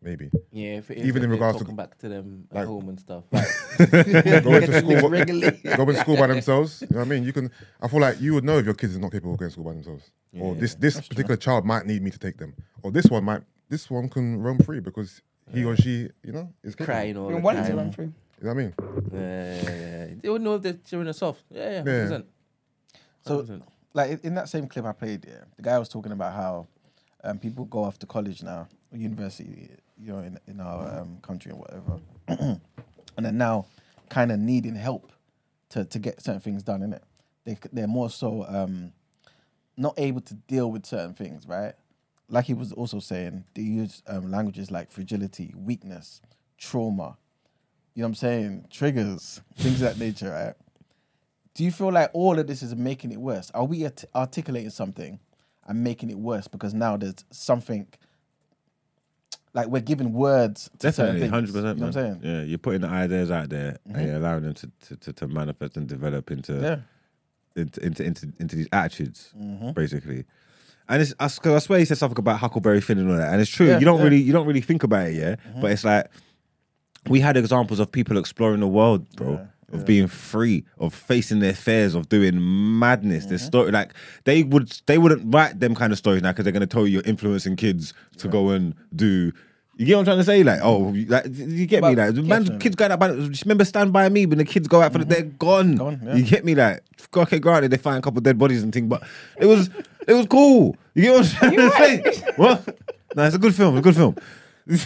Maybe 0.00 0.30
Yeah, 0.52 0.76
if 0.76 0.92
it 0.92 0.98
is 0.98 1.06
Even 1.08 1.22
that 1.22 1.24
in 1.24 1.30
they're 1.30 1.36
regards 1.38 1.58
to- 1.58 1.64
talking 1.64 1.74
back 1.74 1.98
to 1.98 2.08
them 2.08 2.46
at 2.52 2.56
like- 2.58 2.66
home 2.68 2.88
and 2.88 3.00
stuff. 3.00 3.24
going 3.32 4.66
to 4.66 4.78
school, 4.78 5.08
regularly. 5.10 5.58
going 5.64 5.88
to 5.88 5.96
school 5.96 6.16
by 6.16 6.26
themselves. 6.34 6.82
You 6.82 6.88
know 6.92 6.98
what 7.00 7.06
I 7.06 7.08
mean? 7.08 7.24
You 7.24 7.32
can. 7.32 7.50
I 7.80 7.88
feel 7.88 7.98
like 8.00 8.20
you 8.20 8.34
would 8.34 8.44
know 8.44 8.58
if 8.58 8.64
your 8.64 8.74
kids 8.74 8.94
are 8.96 9.00
not 9.00 9.10
capable 9.10 9.32
of 9.32 9.40
going 9.40 9.48
to 9.48 9.52
school 9.52 9.64
by 9.64 9.72
themselves, 9.72 10.10
or 10.38 10.54
this 10.54 10.76
this 10.76 11.00
particular 11.00 11.36
child 11.36 11.64
might 11.64 11.84
need 11.84 12.00
me 12.02 12.12
to 12.12 12.18
take 12.18 12.36
them, 12.36 12.54
or 12.84 12.92
this 12.92 13.06
one 13.06 13.24
might 13.24 13.42
this 13.68 13.90
one 13.90 14.08
can 14.08 14.40
roam 14.40 14.58
free 14.58 14.78
because 14.78 15.20
he 15.52 15.64
or 15.64 15.74
she, 15.74 16.10
you 16.22 16.30
know, 16.32 16.52
is 16.62 16.76
capable. 16.76 16.94
Crying 16.94 17.16
all 17.16 17.30
You 17.30 17.36
the 17.36 17.42
wanted 17.42 17.62
to 17.62 17.68
time. 17.68 17.76
run 17.78 17.90
through. 17.92 18.12
You 18.40 18.46
know 18.48 18.54
what 18.54 18.60
I 18.60 18.62
mean? 18.62 18.74
Yeah, 19.12 19.62
yeah, 19.62 20.06
yeah. 20.06 20.14
they 20.22 20.28
would 20.28 20.42
know 20.42 20.54
if 20.54 20.62
their 20.62 20.74
children 20.74 21.08
are 21.08 21.12
soft. 21.12 21.42
Yeah, 21.50 21.70
yeah, 21.70 21.84
Yeah. 21.86 22.08
100%. 22.18 22.24
So, 23.26 23.42
100%. 23.42 23.62
like 23.94 24.10
in- 24.12 24.20
in 24.22 24.34
that 24.34 24.48
same 24.48 24.68
clip 24.68 24.84
I 24.84 24.92
played, 24.92 25.24
yeah, 25.26 25.44
the 25.56 25.62
guy 25.62 25.78
was 25.78 25.88
talking 25.88 26.12
about 26.12 26.34
how 26.34 26.66
um, 27.24 27.38
people 27.38 27.64
go 27.64 27.82
off 27.84 27.98
to 27.98 28.06
college 28.06 28.42
now, 28.42 28.68
university, 28.92 29.70
you 29.98 30.12
know, 30.12 30.20
in 30.20 30.38
in 30.46 30.60
our 30.60 31.00
um, 31.00 31.18
country 31.20 31.50
and 31.50 31.60
whatever, 31.60 32.00
and 33.16 33.26
then 33.26 33.36
now 33.36 33.66
kind 34.08 34.30
of 34.30 34.38
needing 34.38 34.76
help 34.76 35.10
to 35.70 35.84
to 35.84 35.98
get 35.98 36.22
certain 36.22 36.40
things 36.40 36.62
done. 36.62 36.82
In 36.82 36.92
it, 36.92 37.02
They, 37.44 37.58
they're 37.72 37.88
more 37.88 38.08
so 38.10 38.44
um, 38.48 38.92
not 39.76 39.94
able 39.98 40.20
to 40.20 40.34
deal 40.34 40.70
with 40.70 40.86
certain 40.86 41.14
things, 41.14 41.46
right? 41.48 41.74
Like 42.28 42.44
he 42.44 42.54
was 42.54 42.72
also 42.72 43.00
saying, 43.00 43.44
they 43.54 43.62
use 43.62 44.02
um, 44.06 44.30
languages 44.30 44.70
like 44.70 44.92
fragility, 44.92 45.54
weakness, 45.56 46.20
trauma. 46.58 47.16
You 47.98 48.02
know 48.02 48.06
what 48.06 48.10
I'm 48.10 48.14
saying? 48.14 48.66
Triggers, 48.70 49.40
things 49.56 49.82
of 49.82 49.88
that 49.88 49.98
nature, 49.98 50.30
right? 50.30 50.54
Do 51.54 51.64
you 51.64 51.72
feel 51.72 51.90
like 51.90 52.10
all 52.12 52.38
of 52.38 52.46
this 52.46 52.62
is 52.62 52.76
making 52.76 53.10
it 53.10 53.20
worse? 53.20 53.50
Are 53.54 53.64
we 53.64 53.82
art- 53.86 54.04
articulating 54.14 54.70
something 54.70 55.18
and 55.66 55.82
making 55.82 56.08
it 56.08 56.16
worse 56.16 56.46
because 56.46 56.72
now 56.74 56.96
there's 56.96 57.16
something 57.32 57.88
like 59.52 59.66
we're 59.66 59.80
giving 59.82 60.12
words 60.12 60.70
to 60.78 60.92
certain 60.92 61.16
Definitely, 61.16 61.20
things, 61.22 61.30
hundred 61.32 61.52
percent. 61.54 61.78
You 61.78 61.80
know 61.80 61.86
what 61.88 61.96
I'm 61.96 62.20
saying? 62.22 62.36
Yeah, 62.36 62.42
you're 62.44 62.58
putting 62.58 62.82
the 62.82 62.86
ideas 62.88 63.32
out 63.32 63.48
there 63.48 63.78
and 63.92 64.06
you're 64.06 64.14
allowing 64.16 64.44
them 64.44 64.54
to, 64.54 64.70
to, 64.86 64.96
to, 64.96 65.12
to 65.14 65.26
manifest 65.26 65.76
and 65.76 65.88
develop 65.88 66.30
into 66.30 66.52
Yeah. 66.52 66.76
into, 67.60 67.84
into 67.84 68.04
into 68.04 68.32
into 68.38 68.54
these 68.54 68.68
attitudes, 68.72 69.32
Mm-hmm. 69.36 69.72
basically. 69.72 70.24
And 70.88 71.02
it's 71.02 71.14
because 71.14 71.40
I 71.46 71.58
swear 71.58 71.80
he 71.80 71.84
said 71.84 71.98
something 71.98 72.20
about 72.20 72.38
Huckleberry 72.38 72.80
Finn 72.80 72.98
and 72.98 73.10
all 73.10 73.16
that, 73.16 73.32
and 73.32 73.40
it's 73.40 73.50
true. 73.50 73.66
Yeah, 73.66 73.80
you 73.80 73.84
don't 73.84 73.96
yeah. 73.96 73.98
Mm-hmm. 73.98 74.04
really 74.04 74.22
you 74.22 74.32
don't 74.32 74.46
really 74.46 74.60
think 74.60 74.84
about 74.84 75.08
it, 75.08 75.14
yeah. 75.16 75.34
But 75.60 75.72
it's 75.72 75.82
like 75.84 76.06
we 77.06 77.20
had 77.20 77.36
examples 77.36 77.78
of 77.80 77.90
people 77.92 78.18
exploring 78.18 78.60
the 78.60 78.68
world, 78.68 79.06
bro. 79.16 79.46
Of 79.70 79.84
being 79.84 80.06
free, 80.08 80.64
of 80.78 80.94
facing 80.94 81.40
their 81.40 81.52
fears, 81.52 81.94
of 81.94 82.08
doing 82.08 82.38
madness. 82.78 83.24
Mm-hmm. 83.24 83.28
Their 83.28 83.38
story, 83.38 83.70
like 83.70 83.92
they 84.24 84.42
would, 84.42 84.70
they 84.86 84.96
wouldn't 84.96 85.34
write 85.34 85.60
them 85.60 85.74
kind 85.74 85.92
of 85.92 85.98
stories 85.98 86.22
now 86.22 86.32
because 86.32 86.44
they're 86.44 86.52
going 86.54 86.62
to 86.62 86.66
tell 86.66 86.86
you 86.86 86.94
you're 86.94 87.02
influencing 87.04 87.54
kids 87.56 87.92
to 88.16 88.28
go 88.28 88.48
and 88.48 88.74
do 88.96 89.30
You 89.76 89.84
get 89.84 89.96
what 89.96 89.98
I'm 90.00 90.04
trying 90.06 90.18
to 90.18 90.24
say? 90.24 90.42
Like, 90.42 90.60
oh, 90.62 90.94
you- 90.94 91.04
like, 91.04 91.26
you 91.26 91.66
get 91.66 91.82
me? 91.82 91.94
Like, 91.94 92.14
man, 92.14 92.58
kids 92.58 92.76
going 92.76 92.92
out. 92.92 92.98
By, 92.98 93.08
just 93.14 93.44
remember, 93.44 93.66
Stand 93.66 93.92
by 93.92 94.08
Me 94.08 94.24
when 94.24 94.38
the 94.38 94.44
kids 94.46 94.68
go 94.68 94.80
out 94.80 94.90
for 94.92 94.98
the, 95.00 95.04
they're 95.04 95.22
gone. 95.24 95.76
Gone, 95.76 96.00
yeah. 96.02 96.14
You 96.14 96.22
get 96.24 96.46
me? 96.46 96.54
Like, 96.54 96.82
okay, 97.14 97.38
granted, 97.38 97.70
they 97.70 97.76
find 97.76 97.98
a 97.98 98.00
couple 98.00 98.22
dead 98.22 98.38
bodies 98.38 98.62
and 98.62 98.72
things, 98.72 98.88
but 98.88 99.02
it 99.38 99.44
was, 99.44 99.68
it 100.06 100.14
was 100.14 100.24
cool. 100.28 100.76
You 100.94 101.02
get 101.02 101.12
what 101.12 101.42
I'm 101.42 101.54
trying 101.70 102.02
to 102.02 102.12
say? 102.12 102.32
What? 102.36 102.78
No, 103.14 103.24
it's 103.24 103.36
a 103.36 103.38
good 103.38 103.54
film. 103.54 103.76
It's 103.76 103.80
a 103.86 103.90
good 103.90 103.96
film. 103.96 104.16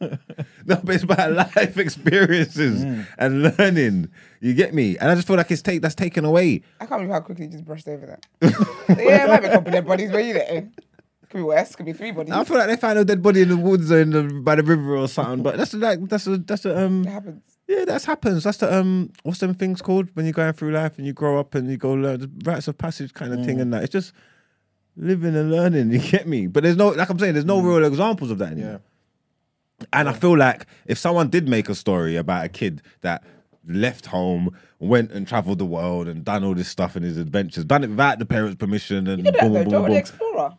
no, 0.00 0.76
but 0.82 0.94
it's 0.94 1.04
about 1.04 1.32
life 1.32 1.78
experiences 1.78 2.82
and 3.18 3.42
learning. 3.58 4.08
You 4.40 4.54
get 4.54 4.74
me? 4.74 4.98
And 4.98 5.10
I 5.10 5.14
just 5.14 5.26
feel 5.26 5.36
like 5.36 5.50
it's 5.50 5.62
take 5.62 5.82
that's 5.82 5.94
taken 5.94 6.24
away. 6.24 6.62
I 6.80 6.86
can't 6.86 7.00
believe 7.00 7.10
how 7.12 7.20
quickly 7.20 7.46
you 7.46 7.52
just 7.52 7.64
brushed 7.64 7.86
over 7.88 8.06
that. 8.06 8.26
yeah, 8.98 9.24
it 9.24 9.28
might 9.28 9.40
be 9.40 9.46
a 9.46 9.52
couple 9.52 9.72
dead 9.72 9.86
bodies, 9.86 10.10
but 10.10 10.24
you 10.24 10.34
there. 10.34 10.68
Could 11.30 11.38
be 11.38 11.42
worse. 11.42 11.76
Could 11.76 11.86
be 11.86 11.92
three 11.92 12.10
bodies. 12.10 12.32
I 12.32 12.42
feel 12.44 12.56
like 12.56 12.68
they 12.68 12.76
found 12.76 12.98
a 12.98 13.04
dead 13.04 13.22
body 13.22 13.42
in 13.42 13.50
the 13.50 13.56
woods 13.56 13.92
or 13.92 14.00
in 14.00 14.10
the, 14.10 14.22
by 14.42 14.54
the 14.54 14.62
river 14.62 14.96
or 14.96 15.08
something. 15.08 15.42
But 15.42 15.56
that's 15.58 15.74
like 15.74 16.00
that's 16.08 16.26
a 16.26 16.38
that's 16.38 16.64
a 16.64 16.84
um 16.84 17.02
It 17.06 17.10
happens. 17.10 17.42
yeah 17.68 17.84
that's 17.84 18.06
happens. 18.06 18.44
That's 18.44 18.56
the 18.58 18.74
um 18.74 19.12
what's 19.24 19.38
them 19.40 19.52
things 19.54 19.82
called 19.82 20.08
when 20.14 20.24
you're 20.24 20.32
going 20.32 20.54
through 20.54 20.72
life 20.72 20.96
and 20.96 21.06
you 21.06 21.12
grow 21.12 21.38
up 21.38 21.54
and 21.54 21.70
you 21.70 21.76
go 21.76 21.92
learn 21.92 22.32
rites 22.44 22.66
of 22.66 22.78
passage 22.78 23.12
kind 23.12 23.32
of 23.34 23.44
thing 23.44 23.60
and 23.60 23.72
that. 23.74 23.82
It's 23.84 23.92
just 23.92 24.12
living 24.98 25.36
and 25.36 25.50
learning. 25.50 25.90
You 25.92 26.00
get 26.00 26.26
me? 26.26 26.46
But 26.46 26.64
there's 26.64 26.76
no 26.76 26.88
like 26.88 27.08
I'm 27.08 27.18
saying 27.18 27.34
there's 27.34 27.46
no 27.46 27.60
mm. 27.60 27.64
real 27.64 27.84
examples 27.84 28.30
of 28.30 28.38
that 28.38 28.52
anymore. 28.52 28.80
Yeah. 29.80 29.86
And 29.92 30.08
I 30.08 30.12
feel 30.12 30.36
like 30.36 30.66
if 30.86 30.98
someone 30.98 31.30
did 31.30 31.48
make 31.48 31.68
a 31.68 31.74
story 31.74 32.16
about 32.16 32.44
a 32.44 32.48
kid 32.48 32.82
that 33.02 33.22
left 33.66 34.06
home, 34.06 34.56
went 34.80 35.12
and 35.12 35.26
traveled 35.26 35.58
the 35.58 35.64
world 35.64 36.08
and 36.08 36.24
done 36.24 36.42
all 36.42 36.54
this 36.54 36.68
stuff 36.68 36.96
and 36.96 37.04
his 37.04 37.16
adventures, 37.16 37.64
done 37.64 37.84
it 37.84 37.90
without 37.90 38.18
the 38.18 38.26
parents' 38.26 38.56
permission 38.56 39.06
and 39.06 39.24
You 39.24 39.30
did 39.30 39.40
boom, 39.40 39.52
boom, 39.52 39.64
boom, 39.64 39.82
the 39.82 39.88
boom. 39.88 39.96
Explorer. 39.96 40.56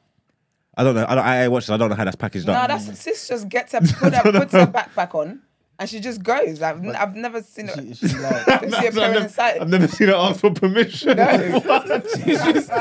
I 0.77 0.83
don't 0.83 0.95
know. 0.95 1.05
I, 1.07 1.15
don't, 1.15 1.25
I 1.25 1.47
watched 1.49 1.67
it. 1.67 1.73
I 1.73 1.77
don't 1.77 1.89
know 1.89 1.95
how 1.95 2.05
that's 2.05 2.15
packaged 2.15 2.47
No, 2.47 2.53
up. 2.53 2.69
that's 2.69 2.97
sis 2.97 3.27
just 3.27 3.49
gets 3.49 3.71
her, 3.73 3.81
put 3.81 4.13
her 4.13 4.31
puts 4.31 4.53
her 4.53 4.67
backpack 4.67 5.13
on 5.13 5.41
and 5.79 5.89
she 5.89 5.99
just 5.99 6.21
goes. 6.21 6.61
I've, 6.61 6.83
n- 6.83 6.95
I've 6.95 7.15
never 7.15 7.41
seen 7.41 7.69
She, 7.73 7.81
it. 7.81 7.97
she 7.97 8.07
like, 8.19 8.45
Don't 8.45 8.71
see 8.71 8.85
a 8.85 8.87
I've, 8.89 8.93
parent 8.93 8.95
never, 8.95 9.19
inside. 9.21 9.57
I've 9.59 9.69
never 9.69 9.87
seen 9.87 10.07
her 10.09 10.15
ask 10.15 10.39
for 10.41 10.51
permission. 10.51 11.17
No. 11.17 11.25
she, 12.15 12.31
just, 12.35 12.71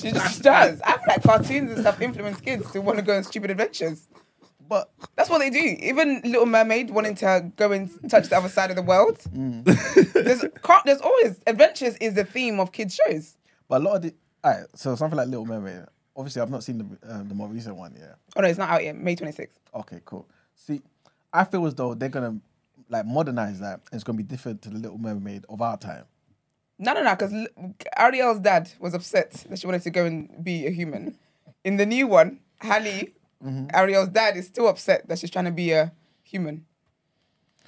she 0.00 0.10
just 0.12 0.42
does. 0.42 0.80
I 0.82 0.92
feel 0.92 1.00
like 1.08 1.22
cartoons 1.22 1.70
and 1.72 1.80
stuff 1.80 2.00
influence 2.00 2.40
kids 2.40 2.70
to 2.72 2.80
want 2.80 2.98
to 2.98 3.04
go 3.04 3.16
on 3.16 3.24
stupid 3.24 3.50
adventures. 3.50 4.08
but 4.68 4.90
That's 5.16 5.30
what 5.30 5.38
they 5.38 5.50
do. 5.50 5.58
Even 5.80 6.20
Little 6.24 6.46
Mermaid 6.46 6.90
wanting 6.90 7.14
to 7.16 7.50
go 7.56 7.70
and 7.72 7.90
touch 8.10 8.28
the 8.28 8.36
other 8.36 8.48
side 8.48 8.70
of 8.70 8.76
the 8.76 8.82
world. 8.82 9.18
Mm. 9.34 9.64
there's, 10.14 10.44
car- 10.62 10.82
there's 10.84 11.00
always 11.00 11.38
adventures 11.46 11.96
is 11.98 12.14
the 12.14 12.24
theme 12.24 12.58
of 12.60 12.72
kids 12.72 12.94
shows. 13.06 13.36
but 13.68 13.80
a 13.80 13.84
lot 13.84 13.96
of 13.96 14.02
the 14.02 14.14
alright, 14.44 14.66
so 14.74 14.94
something 14.96 15.16
like 15.16 15.28
Little 15.28 15.46
Mermaid. 15.46 15.84
Obviously, 16.16 16.42
I've 16.42 16.50
not 16.50 16.64
seen 16.64 16.78
the 16.78 17.14
um, 17.14 17.28
the 17.28 17.34
more 17.34 17.46
recent 17.48 17.76
one. 17.76 17.94
Yeah. 17.96 18.14
Oh 18.34 18.40
no, 18.40 18.48
it's 18.48 18.58
not 18.58 18.70
out 18.70 18.82
yet. 18.82 18.96
May 18.96 19.14
26th. 19.14 19.48
Okay, 19.74 20.00
cool. 20.04 20.26
See, 20.56 20.80
I 21.32 21.44
feel 21.44 21.66
as 21.66 21.74
though 21.74 21.94
they're 21.94 22.08
gonna 22.08 22.38
like 22.88 23.06
modernize 23.06 23.60
that. 23.60 23.80
and 23.90 23.94
It's 23.94 24.04
gonna 24.04 24.16
be 24.16 24.22
different 24.22 24.62
to 24.62 24.70
the 24.70 24.78
Little 24.78 24.98
Mermaid 24.98 25.44
of 25.48 25.60
our 25.60 25.76
time. 25.76 26.04
No, 26.78 26.92
no, 26.92 27.02
no, 27.02 27.16
because 27.16 27.34
Ariel's 27.96 28.38
dad 28.38 28.70
was 28.78 28.94
upset 28.94 29.32
that 29.48 29.58
she 29.58 29.66
wanted 29.66 29.82
to 29.82 29.90
go 29.90 30.04
and 30.04 30.44
be 30.44 30.66
a 30.66 30.70
human. 30.70 31.18
In 31.64 31.76
the 31.76 31.84
new 31.84 32.06
one, 32.06 32.38
Halle, 32.60 33.12
mm-hmm. 33.44 33.66
Ariel's 33.74 34.08
dad 34.08 34.36
is 34.36 34.46
still 34.46 34.68
upset 34.68 35.08
that 35.08 35.18
she's 35.18 35.30
trying 35.30 35.46
to 35.46 35.50
be 35.50 35.72
a 35.72 35.92
human. 36.22 36.64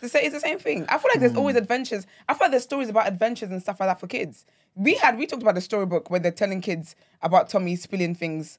It's 0.03 0.13
the, 0.13 0.25
it's 0.25 0.35
the 0.35 0.41
same 0.41 0.59
thing. 0.59 0.87
I 0.89 0.99
feel 0.99 1.11
like 1.13 1.21
there's 1.21 1.33
mm. 1.33 1.39
always 1.39 1.57
adventures. 1.57 2.07
I 2.29 2.35
feel 2.35 2.47
like 2.47 2.53
there's 2.53 2.63
stories 2.63 2.89
about 2.89 3.07
adventures 3.07 3.51
and 3.51 3.61
stuff 3.61 3.81
like 3.81 3.89
that 3.89 4.01
for 4.01 4.07
kids. 4.07 4.47
We 4.75 4.95
had 4.95 5.19
we 5.19 5.27
talked 5.27 5.43
about 5.43 5.57
the 5.57 5.61
storybook 5.61 6.11
where 6.11 6.21
they're 6.21 6.33
telling 6.33 6.61
kids 6.61 6.95
about 7.21 7.49
Tommy 7.49 7.77
spilling 7.77 8.15
things 8.15 8.59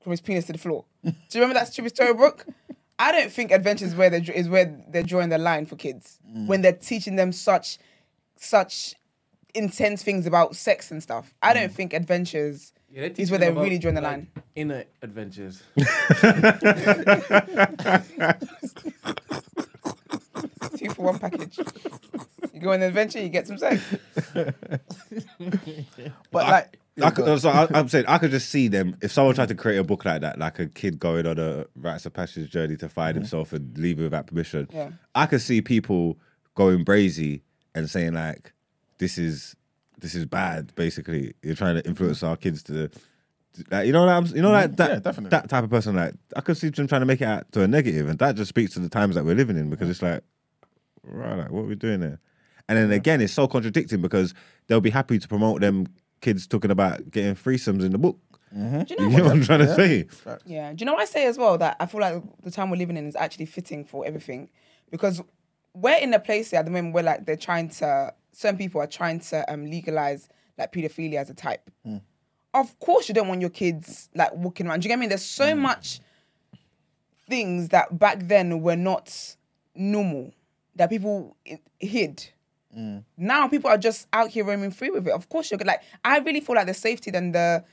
from 0.00 0.10
his 0.10 0.20
penis 0.20 0.46
to 0.46 0.52
the 0.52 0.58
floor. 0.58 0.84
Do 1.04 1.10
you 1.10 1.40
remember 1.40 1.54
that 1.54 1.72
stupid 1.72 1.94
storybook? 1.94 2.46
I 3.00 3.12
don't 3.12 3.32
think 3.32 3.50
adventures 3.50 3.94
where 3.94 4.10
they 4.10 4.18
is 4.18 4.50
where 4.50 4.76
they're 4.88 5.02
drawing 5.02 5.30
the 5.30 5.38
line 5.38 5.64
for 5.64 5.74
kids 5.74 6.18
mm. 6.30 6.46
when 6.46 6.60
they're 6.60 6.74
teaching 6.74 7.16
them 7.16 7.32
such 7.32 7.78
such 8.36 8.94
intense 9.54 10.02
things 10.02 10.26
about 10.26 10.54
sex 10.54 10.90
and 10.90 11.02
stuff. 11.02 11.32
I 11.40 11.52
mm. 11.52 11.54
don't 11.54 11.72
think 11.72 11.94
adventures 11.94 12.74
Yeah, 12.90 13.08
is 13.16 13.30
where 13.30 13.40
they're 13.40 13.54
really 13.54 13.78
drawing 13.78 13.94
the 13.94 14.02
like, 14.02 14.12
line. 14.12 14.28
Inner 14.54 14.84
adventures. 15.00 15.62
Two 20.76 20.90
for 20.90 21.02
one 21.02 21.18
package. 21.18 21.58
You 22.52 22.60
go 22.60 22.72
on 22.72 22.82
an 22.82 22.88
adventure, 22.88 23.20
you 23.20 23.30
get 23.30 23.46
some 23.46 23.56
sex. 23.56 23.82
But 26.30 26.46
like, 26.48 26.79
I 27.02 27.10
could, 27.10 27.26
uh, 27.26 27.38
so 27.38 27.50
I, 27.50 27.68
I'm 27.72 27.88
saying 27.88 28.04
I 28.08 28.18
could 28.18 28.30
just 28.30 28.48
see 28.50 28.68
them 28.68 28.96
if 29.00 29.12
someone 29.12 29.34
tried 29.34 29.48
to 29.48 29.54
create 29.54 29.78
a 29.78 29.84
book 29.84 30.04
like 30.04 30.20
that, 30.22 30.38
like 30.38 30.58
a 30.58 30.66
kid 30.66 30.98
going 30.98 31.26
on 31.26 31.38
a 31.38 31.66
rites 31.76 32.04
of 32.06 32.12
passage 32.12 32.50
journey 32.50 32.76
to 32.78 32.88
find 32.88 33.16
himself 33.16 33.52
and 33.52 33.76
leaving 33.78 34.04
without 34.04 34.26
permission. 34.26 34.68
Yeah. 34.72 34.90
I 35.14 35.26
could 35.26 35.40
see 35.40 35.62
people 35.62 36.18
going 36.54 36.84
brazy 36.84 37.42
and 37.74 37.88
saying 37.88 38.14
like, 38.14 38.52
"This 38.98 39.18
is 39.18 39.54
this 39.98 40.14
is 40.14 40.26
bad." 40.26 40.74
Basically, 40.74 41.34
you're 41.42 41.54
trying 41.54 41.76
to 41.76 41.86
influence 41.86 42.22
our 42.22 42.36
kids 42.36 42.62
to, 42.64 42.88
to- 42.88 43.00
like, 43.70 43.86
you 43.86 43.92
know, 43.92 44.04
what 44.04 44.10
I'm, 44.10 44.26
you 44.26 44.42
know, 44.42 44.50
like 44.52 44.76
that, 44.76 45.04
Yeah, 45.04 45.28
that 45.30 45.48
type 45.48 45.64
of 45.64 45.70
person. 45.70 45.96
Like, 45.96 46.14
I 46.36 46.40
could 46.40 46.56
see 46.56 46.68
them 46.68 46.86
trying 46.86 47.00
to 47.02 47.06
make 47.06 47.20
it 47.20 47.26
out 47.26 47.50
to 47.52 47.62
a 47.62 47.68
negative, 47.68 48.08
and 48.08 48.18
that 48.18 48.36
just 48.36 48.48
speaks 48.48 48.74
to 48.74 48.80
the 48.80 48.88
times 48.88 49.14
that 49.16 49.24
we're 49.24 49.34
living 49.34 49.56
in 49.56 49.70
because 49.70 49.88
it's 49.90 50.02
like, 50.02 50.22
right, 51.02 51.36
like 51.36 51.50
what 51.50 51.62
are 51.62 51.66
we 51.66 51.74
doing 51.74 52.00
there? 52.00 52.20
And 52.68 52.78
then 52.78 52.92
again, 52.92 53.20
it's 53.20 53.32
so 53.32 53.48
contradicting 53.48 54.00
because 54.00 54.34
they'll 54.68 54.80
be 54.80 54.90
happy 54.90 55.18
to 55.18 55.26
promote 55.26 55.60
them 55.60 55.86
kids 56.20 56.46
talking 56.46 56.70
about 56.70 57.10
getting 57.10 57.34
threesomes 57.34 57.84
in 57.84 57.92
the 57.92 57.98
book. 57.98 58.18
Mm-hmm. 58.56 58.82
Do 58.82 58.94
you 58.94 59.00
know 59.00 59.08
You 59.08 59.16
know 59.18 59.24
what 59.24 59.32
I'm 59.32 59.42
trying 59.42 59.60
to 59.60 59.74
say? 59.74 60.06
Yeah. 60.44 60.72
Do 60.72 60.76
you 60.80 60.86
know 60.86 60.94
what 60.94 61.02
I 61.02 61.06
say 61.06 61.26
as 61.26 61.38
well? 61.38 61.56
That 61.58 61.76
I 61.78 61.86
feel 61.86 62.00
like 62.00 62.22
the 62.42 62.50
time 62.50 62.70
we're 62.70 62.76
living 62.76 62.96
in 62.96 63.06
is 63.06 63.16
actually 63.16 63.46
fitting 63.46 63.84
for 63.84 64.04
everything. 64.04 64.50
Because 64.90 65.22
we're 65.72 65.98
in 65.98 66.12
a 66.14 66.18
place 66.18 66.50
here 66.50 66.58
at 66.58 66.64
the 66.64 66.70
moment 66.70 66.94
where 66.94 67.04
like 67.04 67.26
they're 67.26 67.36
trying 67.36 67.68
to 67.68 68.12
certain 68.32 68.58
people 68.58 68.80
are 68.80 68.86
trying 68.86 69.20
to 69.20 69.52
um 69.52 69.66
legalize 69.66 70.28
like 70.58 70.72
pedophilia 70.72 71.16
as 71.20 71.30
a 71.30 71.34
type. 71.34 71.70
Hmm. 71.84 71.98
Of 72.52 72.78
course 72.80 73.08
you 73.08 73.14
don't 73.14 73.28
want 73.28 73.40
your 73.40 73.50
kids 73.50 74.08
like 74.14 74.34
walking 74.34 74.66
around. 74.66 74.80
Do 74.80 74.86
you 74.86 74.92
get 74.92 74.98
me? 74.98 75.06
There's 75.06 75.24
so 75.24 75.54
hmm. 75.54 75.60
much 75.60 76.00
things 77.28 77.68
that 77.68 77.96
back 77.98 78.18
then 78.22 78.60
were 78.60 78.76
not 78.76 79.36
normal 79.76 80.34
that 80.74 80.90
people 80.90 81.36
i- 81.48 81.60
hid. 82.74 83.04
Now 83.16 83.48
people 83.48 83.70
are 83.70 83.78
just 83.78 84.08
out 84.12 84.30
here 84.30 84.44
roaming 84.44 84.70
free 84.70 84.90
with 84.90 85.06
it. 85.06 85.12
Of 85.12 85.28
course, 85.28 85.50
you're 85.50 85.58
good. 85.58 85.66
Like 85.66 85.82
I 86.04 86.18
really 86.18 86.40
feel 86.40 86.56
like 86.56 86.66
the 86.66 86.74
safety 86.74 87.10
and 87.14 87.34
the 87.34 87.64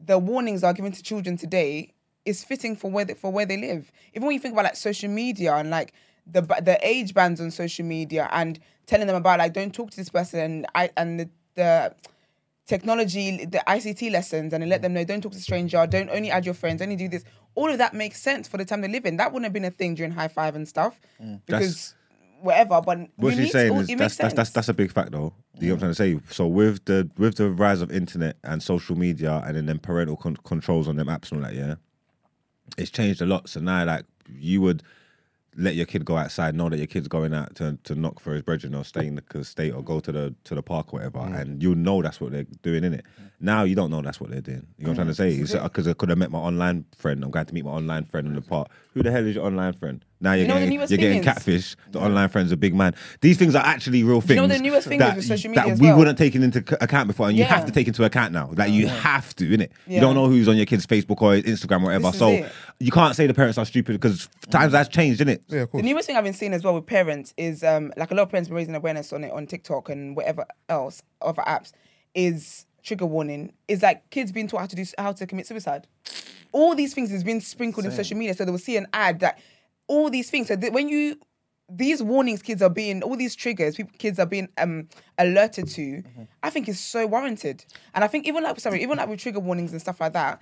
the 0.00 0.18
warnings 0.18 0.62
are 0.62 0.72
given 0.72 0.92
to 0.92 1.02
children 1.02 1.36
today 1.36 1.92
is 2.24 2.44
fitting 2.44 2.76
for 2.76 2.90
where 2.90 3.04
they, 3.04 3.14
for 3.14 3.30
where 3.30 3.46
they 3.46 3.56
live. 3.56 3.90
Even 4.12 4.26
when 4.26 4.34
you 4.34 4.40
think 4.40 4.52
about 4.52 4.64
like 4.64 4.76
social 4.76 5.08
media 5.08 5.54
and 5.54 5.70
like 5.70 5.94
the 6.26 6.42
the 6.42 6.78
age 6.82 7.14
bands 7.14 7.40
on 7.40 7.50
social 7.50 7.84
media 7.84 8.28
and 8.32 8.58
telling 8.86 9.06
them 9.06 9.16
about 9.16 9.38
like 9.38 9.52
don't 9.52 9.74
talk 9.74 9.90
to 9.90 9.96
this 9.96 10.08
person 10.08 10.40
and 10.40 10.66
I 10.74 10.90
and 10.96 11.20
the, 11.20 11.30
the 11.54 11.94
technology, 12.66 13.44
the 13.46 13.62
ICT 13.66 14.10
lessons, 14.10 14.52
and 14.52 14.68
let 14.68 14.82
them 14.82 14.92
know 14.92 15.04
don't 15.04 15.22
talk 15.22 15.32
to 15.32 15.38
a 15.38 15.40
stranger, 15.40 15.86
don't 15.86 16.10
only 16.10 16.30
add 16.30 16.44
your 16.44 16.54
friends, 16.54 16.82
only 16.82 16.96
do 16.96 17.08
this. 17.08 17.24
All 17.54 17.70
of 17.70 17.78
that 17.78 17.94
makes 17.94 18.20
sense 18.20 18.48
for 18.48 18.58
the 18.58 18.64
time 18.64 18.80
they 18.80 18.88
live 18.88 19.06
in. 19.06 19.16
That 19.16 19.32
wouldn't 19.32 19.44
have 19.44 19.52
been 19.52 19.64
a 19.64 19.70
thing 19.70 19.94
during 19.94 20.12
high 20.12 20.28
five 20.28 20.56
and 20.56 20.68
stuff 20.68 21.00
mm. 21.22 21.40
because 21.46 21.94
whatever. 22.40 22.80
But 22.84 23.08
What 23.16 23.34
she's 23.34 23.52
saying 23.52 23.74
to, 23.74 23.80
is 23.80 23.98
that's, 23.98 24.16
that's 24.16 24.34
that's 24.34 24.50
that's 24.50 24.68
a 24.68 24.74
big 24.74 24.92
fact 24.92 25.12
though. 25.12 25.34
You 25.58 25.68
know 25.68 25.74
what 25.74 25.82
I'm 25.84 25.94
trying 25.94 26.16
to 26.16 26.20
say? 26.20 26.34
So 26.34 26.46
with 26.46 26.84
the 26.84 27.10
with 27.16 27.36
the 27.36 27.50
rise 27.50 27.80
of 27.80 27.90
internet 27.90 28.36
and 28.44 28.62
social 28.62 28.96
media 28.96 29.42
and 29.46 29.56
then 29.56 29.66
them 29.66 29.78
parental 29.78 30.16
con- 30.16 30.36
controls 30.44 30.88
on 30.88 30.96
them 30.96 31.08
apps 31.08 31.32
and 31.32 31.44
all 31.44 31.50
that, 31.50 31.56
yeah, 31.56 31.76
it's 32.76 32.90
changed 32.90 33.20
a 33.22 33.26
lot. 33.26 33.48
So 33.48 33.60
now 33.60 33.84
like 33.84 34.04
you 34.28 34.60
would 34.60 34.82
let 35.56 35.74
your 35.74 35.86
kid 35.86 36.04
go 36.04 36.16
outside, 36.16 36.54
know 36.54 36.68
that 36.68 36.76
your 36.76 36.86
kid's 36.86 37.08
going 37.08 37.32
out 37.32 37.54
to, 37.56 37.78
to 37.84 37.94
knock 37.94 38.20
for 38.20 38.34
his 38.34 38.42
brethren 38.42 38.74
or 38.74 38.84
stay 38.84 39.06
in 39.06 39.14
the 39.14 39.44
state 39.44 39.72
or 39.72 39.82
go 39.82 40.00
to 40.00 40.12
the 40.12 40.34
to 40.44 40.54
the 40.54 40.62
park 40.62 40.92
or 40.92 40.98
whatever, 40.98 41.20
mm. 41.20 41.40
and 41.40 41.62
you 41.62 41.74
know 41.74 42.02
that's 42.02 42.20
what 42.20 42.32
they're 42.32 42.46
doing 42.62 42.84
in 42.84 42.94
it. 42.94 43.04
Now 43.40 43.64
you 43.64 43.74
don't 43.74 43.90
know 43.90 44.02
that's 44.02 44.20
what 44.20 44.30
they're 44.30 44.40
doing. 44.40 44.66
You 44.78 44.84
know 44.84 44.90
what 44.90 45.00
I'm 45.00 45.06
trying 45.06 45.08
to 45.08 45.14
say? 45.14 45.62
Because 45.62 45.88
I 45.88 45.92
could 45.94 46.10
have 46.10 46.18
met 46.18 46.30
my 46.30 46.38
online 46.38 46.84
friend. 46.96 47.22
I'm 47.24 47.30
going 47.30 47.46
to 47.46 47.54
meet 47.54 47.64
my 47.64 47.70
online 47.70 48.04
friend 48.04 48.26
in 48.26 48.34
the 48.34 48.42
park. 48.42 48.68
Who 48.96 49.02
the 49.02 49.10
hell 49.10 49.26
is 49.26 49.34
your 49.34 49.44
online 49.44 49.74
friend? 49.74 50.02
Now 50.22 50.32
you're 50.32 50.48
know 50.48 50.54
getting 50.54 50.72
you're 50.72 50.86
getting 50.86 51.22
catfish. 51.22 51.76
The 51.90 52.00
online 52.00 52.30
friend's 52.30 52.50
a 52.50 52.56
big 52.56 52.74
man. 52.74 52.94
These 53.20 53.36
things 53.36 53.54
are 53.54 53.62
actually 53.62 54.02
real 54.02 54.22
things. 54.22 54.36
you 54.36 54.36
know 54.36 54.46
the 54.46 54.58
newest 54.58 54.88
thing 54.88 55.00
that, 55.00 55.16
with 55.16 55.26
social 55.26 55.50
media 55.50 55.64
that 55.64 55.72
as 55.72 55.78
we 55.78 55.88
well? 55.88 55.98
wouldn't 55.98 56.16
taken 56.16 56.42
into 56.42 56.60
account 56.82 57.06
before, 57.06 57.28
and 57.28 57.36
you 57.36 57.44
have 57.44 57.66
to 57.66 57.72
take 57.72 57.88
into 57.88 58.04
account 58.04 58.32
now. 58.32 58.52
Like 58.56 58.72
you 58.72 58.86
have 58.86 59.36
to, 59.36 59.44
innit? 59.44 59.68
You 59.86 60.00
don't 60.00 60.14
know 60.14 60.28
who's 60.28 60.48
on 60.48 60.56
your 60.56 60.64
kid's 60.64 60.86
Facebook 60.86 61.20
or 61.20 61.34
Instagram 61.34 61.82
or 61.82 61.84
whatever. 61.84 62.10
So 62.12 62.28
it. 62.28 62.50
you 62.80 62.90
can't 62.90 63.14
say 63.14 63.26
the 63.26 63.34
parents 63.34 63.58
are 63.58 63.66
stupid 63.66 64.00
because 64.00 64.30
times 64.48 64.72
has 64.72 64.88
changed, 64.88 65.20
innit? 65.20 65.42
Yeah, 65.48 65.64
of 65.64 65.72
The 65.72 65.82
newest 65.82 66.06
thing 66.06 66.16
I've 66.16 66.24
been 66.24 66.32
seeing 66.32 66.54
as 66.54 66.64
well 66.64 66.72
with 66.72 66.86
parents 66.86 67.34
is 67.36 67.62
um, 67.62 67.92
like 67.98 68.10
a 68.10 68.14
lot 68.14 68.22
of 68.22 68.30
parents 68.30 68.48
been 68.48 68.56
raising 68.56 68.74
awareness 68.74 69.12
on 69.12 69.24
it 69.24 69.30
on 69.30 69.46
TikTok 69.46 69.90
and 69.90 70.16
whatever 70.16 70.46
else 70.70 71.02
other 71.20 71.42
apps 71.42 71.72
is 72.14 72.64
trigger 72.82 73.04
warning. 73.04 73.52
Is 73.68 73.82
like 73.82 74.08
kids 74.08 74.32
being 74.32 74.48
taught 74.48 74.60
how 74.60 74.66
to 74.66 74.76
do 74.76 74.84
how 74.96 75.12
to 75.12 75.26
commit 75.26 75.46
suicide. 75.46 75.86
All 76.56 76.74
these 76.74 76.94
things 76.94 77.12
is 77.12 77.22
being 77.22 77.40
sprinkled 77.40 77.84
in 77.84 77.92
social 77.92 78.16
media, 78.16 78.34
so 78.34 78.44
they 78.46 78.50
will 78.50 78.58
see 78.58 78.78
an 78.78 78.86
ad 78.94 79.20
that 79.20 79.38
all 79.88 80.08
these 80.08 80.30
things. 80.30 80.48
So 80.48 80.56
when 80.56 80.88
you 80.88 81.18
these 81.68 82.02
warnings, 82.02 82.42
kids 82.42 82.62
are 82.62 82.70
being 82.70 83.02
all 83.02 83.16
these 83.16 83.34
triggers, 83.34 83.74
people, 83.74 83.92
kids 83.98 84.18
are 84.18 84.26
being 84.26 84.48
um, 84.56 84.88
alerted 85.18 85.68
to. 85.70 86.02
I 86.42 86.48
think 86.50 86.68
is 86.68 86.80
so 86.80 87.06
warranted, 87.06 87.64
and 87.94 88.02
I 88.04 88.06
think 88.06 88.26
even 88.26 88.42
like 88.42 88.58
sorry, 88.60 88.82
even 88.82 88.96
like 88.96 89.08
with 89.08 89.20
trigger 89.20 89.40
warnings 89.40 89.72
and 89.72 89.80
stuff 89.80 90.00
like 90.00 90.14
that. 90.14 90.40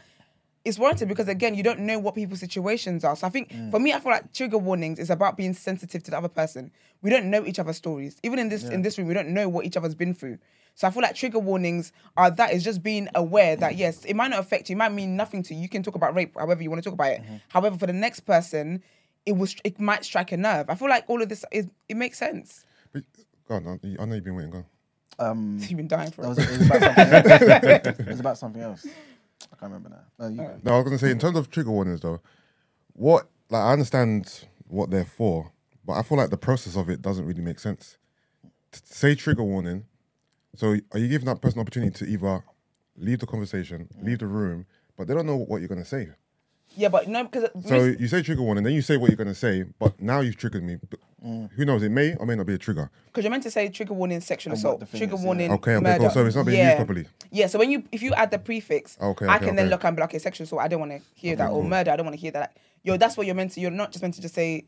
It's 0.64 0.78
warranted 0.78 1.08
because 1.08 1.28
again, 1.28 1.54
you 1.54 1.62
don't 1.62 1.80
know 1.80 1.98
what 1.98 2.14
people's 2.14 2.40
situations 2.40 3.04
are. 3.04 3.14
So 3.16 3.26
I 3.26 3.30
think 3.30 3.50
Mm. 3.50 3.70
for 3.70 3.78
me, 3.78 3.92
I 3.92 4.00
feel 4.00 4.12
like 4.12 4.32
trigger 4.32 4.56
warnings 4.58 4.98
is 4.98 5.10
about 5.10 5.36
being 5.36 5.52
sensitive 5.54 6.02
to 6.04 6.10
the 6.10 6.16
other 6.18 6.28
person. 6.28 6.70
We 7.02 7.10
don't 7.10 7.26
know 7.30 7.44
each 7.44 7.58
other's 7.58 7.76
stories. 7.76 8.16
Even 8.22 8.38
in 8.38 8.48
this 8.48 8.64
in 8.64 8.82
this 8.82 8.96
room, 8.98 9.06
we 9.08 9.14
don't 9.14 9.28
know 9.28 9.48
what 9.48 9.66
each 9.66 9.76
other's 9.76 9.94
been 9.94 10.14
through. 10.14 10.38
So 10.76 10.88
I 10.88 10.90
feel 10.90 11.02
like 11.02 11.14
trigger 11.14 11.38
warnings 11.38 11.92
are 12.16 12.30
that 12.32 12.52
is 12.52 12.64
just 12.64 12.82
being 12.82 13.08
aware 13.14 13.54
that 13.56 13.76
yes, 13.76 14.04
it 14.04 14.14
might 14.14 14.28
not 14.28 14.40
affect 14.40 14.68
you, 14.68 14.74
it 14.74 14.78
might 14.78 14.92
mean 14.92 15.14
nothing 15.16 15.42
to 15.44 15.54
you. 15.54 15.60
You 15.60 15.68
can 15.68 15.82
talk 15.82 15.94
about 15.94 16.14
rape 16.14 16.34
however 16.36 16.62
you 16.62 16.70
want 16.70 16.82
to 16.82 16.88
talk 16.90 16.94
about 16.94 17.12
it. 17.12 17.22
Mm-hmm. 17.22 17.36
However, 17.48 17.76
for 17.78 17.86
the 17.86 17.92
next 17.92 18.20
person, 18.20 18.82
it 19.26 19.32
was 19.36 19.54
it 19.64 19.78
might 19.78 20.04
strike 20.04 20.32
a 20.32 20.36
nerve. 20.36 20.68
I 20.70 20.74
feel 20.74 20.88
like 20.88 21.04
all 21.08 21.20
of 21.22 21.28
this 21.28 21.44
is 21.52 21.66
it 21.88 21.96
makes 21.96 22.18
sense. 22.18 22.64
But, 22.92 23.04
go 23.48 23.54
on, 23.56 23.80
I 23.84 24.02
I 24.02 24.04
know 24.06 24.14
you've 24.14 24.24
been 24.24 24.34
waiting. 24.34 24.50
Go. 24.50 24.58
on. 24.58 24.64
Um, 25.16 25.58
You've 25.68 25.76
been 25.76 25.86
dying 25.86 26.10
for 26.10 26.22
that 26.22 26.30
it. 26.32 26.36
was, 26.36 26.38
it, 26.38 26.58
was 26.58 26.66
about 26.66 26.82
something 26.82 27.70
else. 27.70 27.86
it 28.00 28.06
was 28.08 28.20
about 28.20 28.38
something 28.38 28.62
else. 28.62 28.86
I 29.52 29.56
can't 29.56 29.72
remember 29.72 29.90
now. 29.90 30.04
No, 30.18 30.28
you 30.28 30.36
go. 30.36 30.60
No, 30.62 30.72
I 30.74 30.76
was 30.76 30.84
gonna 30.84 30.98
say 30.98 31.10
in 31.10 31.18
terms 31.18 31.36
of 31.36 31.50
trigger 31.50 31.70
warnings 31.70 32.00
though, 32.00 32.20
what 32.92 33.28
like 33.50 33.62
I 33.62 33.72
understand 33.72 34.44
what 34.66 34.90
they're 34.90 35.04
for, 35.04 35.52
but 35.84 35.94
I 35.94 36.02
feel 36.02 36.18
like 36.18 36.30
the 36.30 36.36
process 36.36 36.76
of 36.76 36.88
it 36.88 37.02
doesn't 37.02 37.24
really 37.24 37.42
make 37.42 37.58
sense. 37.58 37.96
T- 38.72 38.80
say 38.84 39.14
trigger 39.14 39.44
warning. 39.44 39.84
So 40.56 40.76
are 40.92 40.98
you 40.98 41.08
giving 41.08 41.26
that 41.26 41.40
person 41.40 41.58
an 41.58 41.62
opportunity 41.62 41.92
to 42.04 42.10
either 42.10 42.44
leave 42.96 43.18
the 43.18 43.26
conversation, 43.26 43.88
leave 44.00 44.20
the 44.20 44.26
room, 44.26 44.66
but 44.96 45.08
they 45.08 45.14
don't 45.14 45.26
know 45.26 45.36
what 45.36 45.58
you're 45.60 45.68
gonna 45.68 45.84
say. 45.84 46.08
Yeah, 46.76 46.88
but 46.88 47.08
no, 47.08 47.24
because 47.24 47.48
So 47.66 47.84
you 47.84 48.08
say 48.08 48.22
trigger 48.22 48.42
warning, 48.42 48.64
then 48.64 48.72
you 48.72 48.82
say 48.82 48.96
what 48.96 49.10
you're 49.10 49.16
gonna 49.16 49.34
say, 49.34 49.64
but 49.78 50.00
now 50.00 50.20
you've 50.20 50.36
triggered 50.36 50.64
me. 50.64 50.76
But 50.88 51.00
Who 51.24 51.64
knows? 51.64 51.82
It 51.82 51.88
may 51.90 52.14
or 52.16 52.26
may 52.26 52.34
not 52.36 52.46
be 52.46 52.54
a 52.54 52.58
trigger. 52.58 52.90
because 53.06 53.24
you're 53.24 53.30
meant 53.30 53.44
to 53.44 53.50
say 53.50 53.68
trigger 53.70 53.94
warning 53.94 54.20
sexual 54.20 54.52
And 54.52 54.58
assault, 54.58 54.80
trigger 54.90 55.14
is, 55.14 55.20
yeah. 55.20 55.26
warning 55.26 55.50
Okay, 55.52 55.74
okay, 55.76 55.82
murder. 55.82 55.98
cool. 56.00 56.10
So 56.10 56.26
it's 56.26 56.36
not 56.36 56.44
being 56.46 56.58
yeah. 56.58 56.64
used 56.72 56.76
properly. 56.76 57.06
Yeah, 57.30 57.46
so 57.46 57.58
when 57.58 57.70
you 57.70 57.82
if 57.92 58.02
you 58.02 58.12
add 58.14 58.30
the 58.30 58.38
prefix, 58.38 58.98
Okay, 59.00 59.26
I 59.26 59.36
okay, 59.36 59.46
can 59.46 59.56
then 59.56 59.66
okay. 59.66 59.70
look 59.70 59.84
and 59.84 59.96
be 59.96 60.00
like, 60.02 60.10
okay, 60.10 60.18
sexual 60.18 60.44
assault, 60.44 60.60
I 60.62 60.68
don't 60.68 60.80
want 60.80 60.92
to 60.92 61.00
hear 61.14 61.34
that, 61.36 61.50
or 61.50 61.64
murder, 61.64 61.90
I 61.92 61.96
don't 61.96 62.04
want 62.06 62.14
to 62.16 62.20
hear 62.20 62.30
that. 62.32 62.40
Like, 62.40 62.50
yo, 62.82 62.96
that's 62.98 63.16
what 63.16 63.26
you're 63.26 63.34
meant 63.34 63.52
to. 63.52 63.60
You're 63.60 63.70
not 63.70 63.90
just 63.90 64.02
meant 64.02 64.14
to 64.14 64.20
just 64.20 64.34
say 64.34 64.66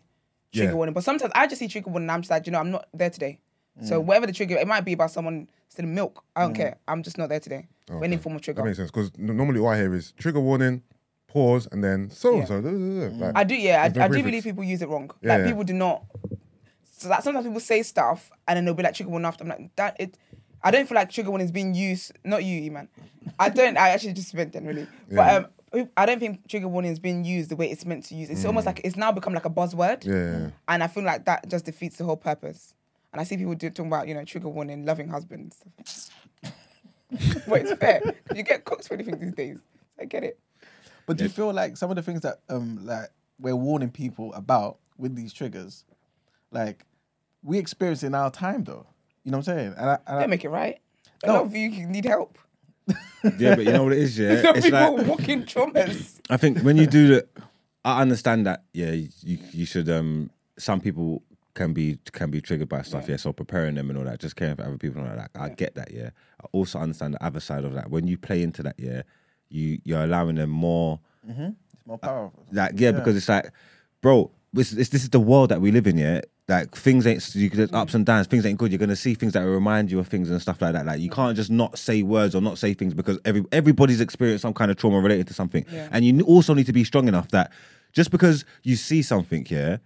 trigger 0.52 0.70
Yeah. 0.70 0.74
warning. 0.74 0.94
But 0.94 1.04
sometimes 1.04 1.32
I 1.34 1.46
just 1.46 1.58
see 1.58 1.68
trigger 1.68 1.90
warning, 1.90 2.04
and 2.08 2.12
I'm 2.12 2.22
just 2.22 2.30
like, 2.30 2.46
you 2.46 2.52
know, 2.52 2.60
I'm 2.60 2.70
not 2.70 2.88
there 2.94 3.10
today. 3.10 3.38
Mm. 3.80 3.86
So 3.88 4.00
whatever 4.00 4.26
the 4.26 4.32
trigger, 4.32 4.56
it 4.56 4.66
might 4.66 4.84
be 4.86 4.94
about 4.94 5.10
someone 5.10 5.48
stealing 5.68 5.94
milk. 5.94 6.24
I 6.34 6.40
don't 6.42 6.54
care. 6.54 6.78
I'm 6.88 7.02
just 7.02 7.18
not 7.18 7.28
there 7.28 7.40
today. 7.40 7.68
For 7.86 8.02
any 8.02 8.16
form 8.16 8.34
of 8.36 8.40
trigger. 8.42 8.62
That 8.62 8.66
makes 8.66 8.78
sense 8.78 8.90
because 8.90 9.10
normally 9.18 9.60
what 9.60 9.72
I 9.74 9.76
hear 9.76 9.94
is 9.94 10.12
trigger 10.12 10.40
warning, 10.40 10.82
pause, 11.28 11.68
and 11.70 11.84
then 11.84 12.08
so 12.10 12.38
and 12.38 12.48
so. 12.48 13.32
I 13.34 13.44
do, 13.44 13.54
yeah. 13.54 13.82
I, 13.82 13.88
no 13.88 14.04
I 14.04 14.08
do 14.08 14.22
believe 14.22 14.42
people 14.44 14.64
use 14.64 14.80
it 14.82 14.88
wrong. 14.88 15.10
Yeah, 15.20 15.34
like 15.34 15.40
yeah. 15.42 15.46
people 15.48 15.62
do 15.64 15.74
not. 15.74 16.02
So 16.96 17.08
like 17.10 17.22
sometimes 17.22 17.46
people 17.46 17.60
say 17.60 17.82
stuff 17.82 18.30
and 18.48 18.56
then 18.56 18.64
they'll 18.64 18.74
be 18.74 18.82
like 18.82 18.94
trigger 18.94 19.10
warning 19.10 19.26
after. 19.26 19.44
I'm 19.44 19.50
like 19.50 19.74
that. 19.76 19.96
It. 20.00 20.16
I 20.62 20.70
don't 20.70 20.88
feel 20.88 20.96
like 20.96 21.10
trigger 21.10 21.30
warning 21.30 21.44
is 21.44 21.52
being 21.52 21.74
used. 21.74 22.12
Not 22.24 22.42
you, 22.42 22.70
man. 22.70 22.88
I 23.38 23.50
don't. 23.50 23.76
I 23.76 23.90
actually 23.90 24.14
just 24.14 24.32
meant 24.34 24.52
generally. 24.52 24.86
Yeah. 25.10 25.16
But 25.16 25.34
um, 25.74 25.88
I 25.96 26.06
don't 26.06 26.18
think 26.18 26.48
trigger 26.48 26.68
warning 26.68 26.92
is 26.92 26.98
being 26.98 27.24
used 27.24 27.50
the 27.50 27.56
way 27.56 27.70
it's 27.70 27.84
meant 27.84 28.04
to 28.06 28.14
use. 28.14 28.30
It's 28.30 28.44
almost 28.44 28.66
like 28.66 28.80
it's 28.82 28.96
now 28.96 29.12
become 29.12 29.34
like 29.34 29.44
a 29.44 29.50
buzzword. 29.50 30.00
Mm. 30.00 30.06
Yeah, 30.06 30.14
yeah, 30.14 30.38
yeah. 30.38 30.50
And 30.68 30.82
I 30.82 30.86
feel 30.86 31.04
like 31.04 31.26
that 31.26 31.48
just 31.48 31.66
defeats 31.66 31.98
the 31.98 32.04
whole 32.04 32.16
purpose. 32.16 32.74
And 33.12 33.20
I 33.20 33.24
see 33.24 33.36
people 33.36 33.54
do, 33.54 33.68
talking 33.68 33.88
about 33.88 34.08
you 34.08 34.14
know 34.14 34.24
trigger 34.24 34.48
warning, 34.48 34.86
loving 34.86 35.08
husbands. 35.08 35.62
but 37.10 37.60
it's 37.60 37.72
fair. 37.74 38.14
You 38.34 38.42
get 38.42 38.64
cooked 38.64 38.88
for 38.88 38.94
anything 38.94 39.18
these 39.18 39.34
days. 39.34 39.58
I 40.00 40.06
get 40.06 40.24
it. 40.24 40.38
But 41.04 41.18
do 41.18 41.24
you 41.24 41.30
feel 41.30 41.52
like 41.52 41.76
some 41.76 41.90
of 41.90 41.96
the 41.96 42.02
things 42.02 42.22
that 42.22 42.40
um 42.48 42.84
like 42.86 43.10
we're 43.38 43.56
warning 43.56 43.90
people 43.90 44.32
about 44.32 44.78
with 44.96 45.14
these 45.14 45.32
triggers, 45.32 45.84
like 46.56 46.84
we 47.42 47.58
experience 47.58 48.02
it 48.02 48.08
in 48.08 48.14
our 48.14 48.30
time 48.30 48.64
though? 48.64 48.86
You 49.24 49.30
know 49.32 49.38
what 49.38 49.48
I'm 49.48 49.56
saying? 49.58 49.74
And 49.76 49.90
I, 49.90 49.98
and 50.06 50.16
I, 50.16 50.20
Don't 50.20 50.30
make 50.30 50.44
it 50.44 50.48
right. 50.50 50.78
A 51.22 51.26
No. 51.26 51.32
lot 51.34 51.44
of 51.46 51.56
you 51.56 51.70
need 51.86 52.04
help. 52.04 52.38
Yeah, 53.38 53.56
but 53.56 53.64
you 53.64 53.72
know 53.72 53.82
what 53.82 53.92
it 53.92 53.98
is, 53.98 54.16
yeah. 54.16 54.42
Some 54.42 54.56
It's 54.56 54.66
people 54.66 54.96
like 54.96 55.06
walking 55.08 55.42
traumas. 55.42 56.20
I 56.30 56.36
think 56.36 56.60
when 56.60 56.76
you 56.76 56.86
do 56.86 57.08
the, 57.08 57.26
I 57.84 58.00
understand 58.00 58.46
that. 58.46 58.62
Yeah, 58.72 58.92
you 58.92 59.08
you 59.52 59.66
should. 59.66 59.88
Um, 59.90 60.30
some 60.58 60.80
people 60.80 61.22
can 61.54 61.72
be 61.72 61.98
can 62.12 62.30
be 62.30 62.40
triggered 62.40 62.68
by 62.68 62.82
stuff. 62.82 63.08
Yeah, 63.08 63.16
so 63.16 63.32
preparing 63.32 63.74
them 63.74 63.90
and 63.90 63.98
all 63.98 64.04
that, 64.04 64.20
just 64.20 64.36
caring 64.36 64.54
for 64.54 64.62
other 64.62 64.78
people 64.78 65.00
and 65.02 65.10
all 65.10 65.16
that. 65.16 65.30
I 65.34 65.48
get 65.48 65.74
that. 65.74 65.90
Yeah, 65.92 66.10
I 66.40 66.46
also 66.52 66.78
understand 66.78 67.14
the 67.14 67.24
other 67.24 67.40
side 67.40 67.64
of 67.64 67.74
that. 67.74 67.90
When 67.90 68.06
you 68.06 68.16
play 68.16 68.42
into 68.42 68.62
that, 68.62 68.76
yeah, 68.78 69.02
you 69.48 69.80
you're 69.82 70.04
allowing 70.04 70.36
them 70.36 70.50
more. 70.50 71.00
it's 71.26 71.86
more 71.86 71.98
powerful. 71.98 72.46
Like 72.52 72.78
yeah, 72.78 72.92
because 72.92 73.16
it's 73.16 73.28
like, 73.28 73.50
bro, 74.02 74.30
this, 74.52 74.70
this 74.70 74.90
this 74.90 75.02
is 75.02 75.10
the 75.10 75.18
world 75.20 75.48
that 75.48 75.60
we 75.60 75.72
live 75.72 75.88
in. 75.88 75.98
Yeah, 75.98 76.20
like 76.48 76.74
things 76.76 77.06
ain't 77.06 77.34
you 77.34 77.50
there's 77.50 77.72
ups 77.72 77.92
mm. 77.92 77.96
and 77.96 78.06
downs. 78.06 78.26
Things 78.26 78.46
ain't 78.46 78.58
good. 78.58 78.70
You're 78.70 78.78
gonna 78.78 78.96
see 78.96 79.14
things 79.14 79.32
that 79.32 79.40
remind 79.40 79.90
you 79.90 79.98
of 79.98 80.06
things 80.06 80.30
and 80.30 80.40
stuff 80.40 80.62
like 80.62 80.74
that. 80.74 80.86
Like 80.86 81.00
you 81.00 81.10
can't 81.10 81.36
just 81.36 81.50
not 81.50 81.78
say 81.78 82.02
words 82.02 82.34
or 82.34 82.40
not 82.40 82.58
say 82.58 82.74
things 82.74 82.94
because 82.94 83.18
every 83.24 83.44
everybody's 83.50 84.00
experienced 84.00 84.42
some 84.42 84.54
kind 84.54 84.70
of 84.70 84.76
trauma 84.76 85.00
related 85.00 85.26
to 85.28 85.34
something. 85.34 85.64
Yeah. 85.70 85.88
And 85.90 86.04
you 86.04 86.20
also 86.22 86.54
need 86.54 86.66
to 86.66 86.72
be 86.72 86.84
strong 86.84 87.08
enough 87.08 87.28
that 87.30 87.52
just 87.92 88.10
because 88.10 88.44
you 88.62 88.76
see 88.76 89.02
something, 89.02 89.46
yeah. 89.48 89.78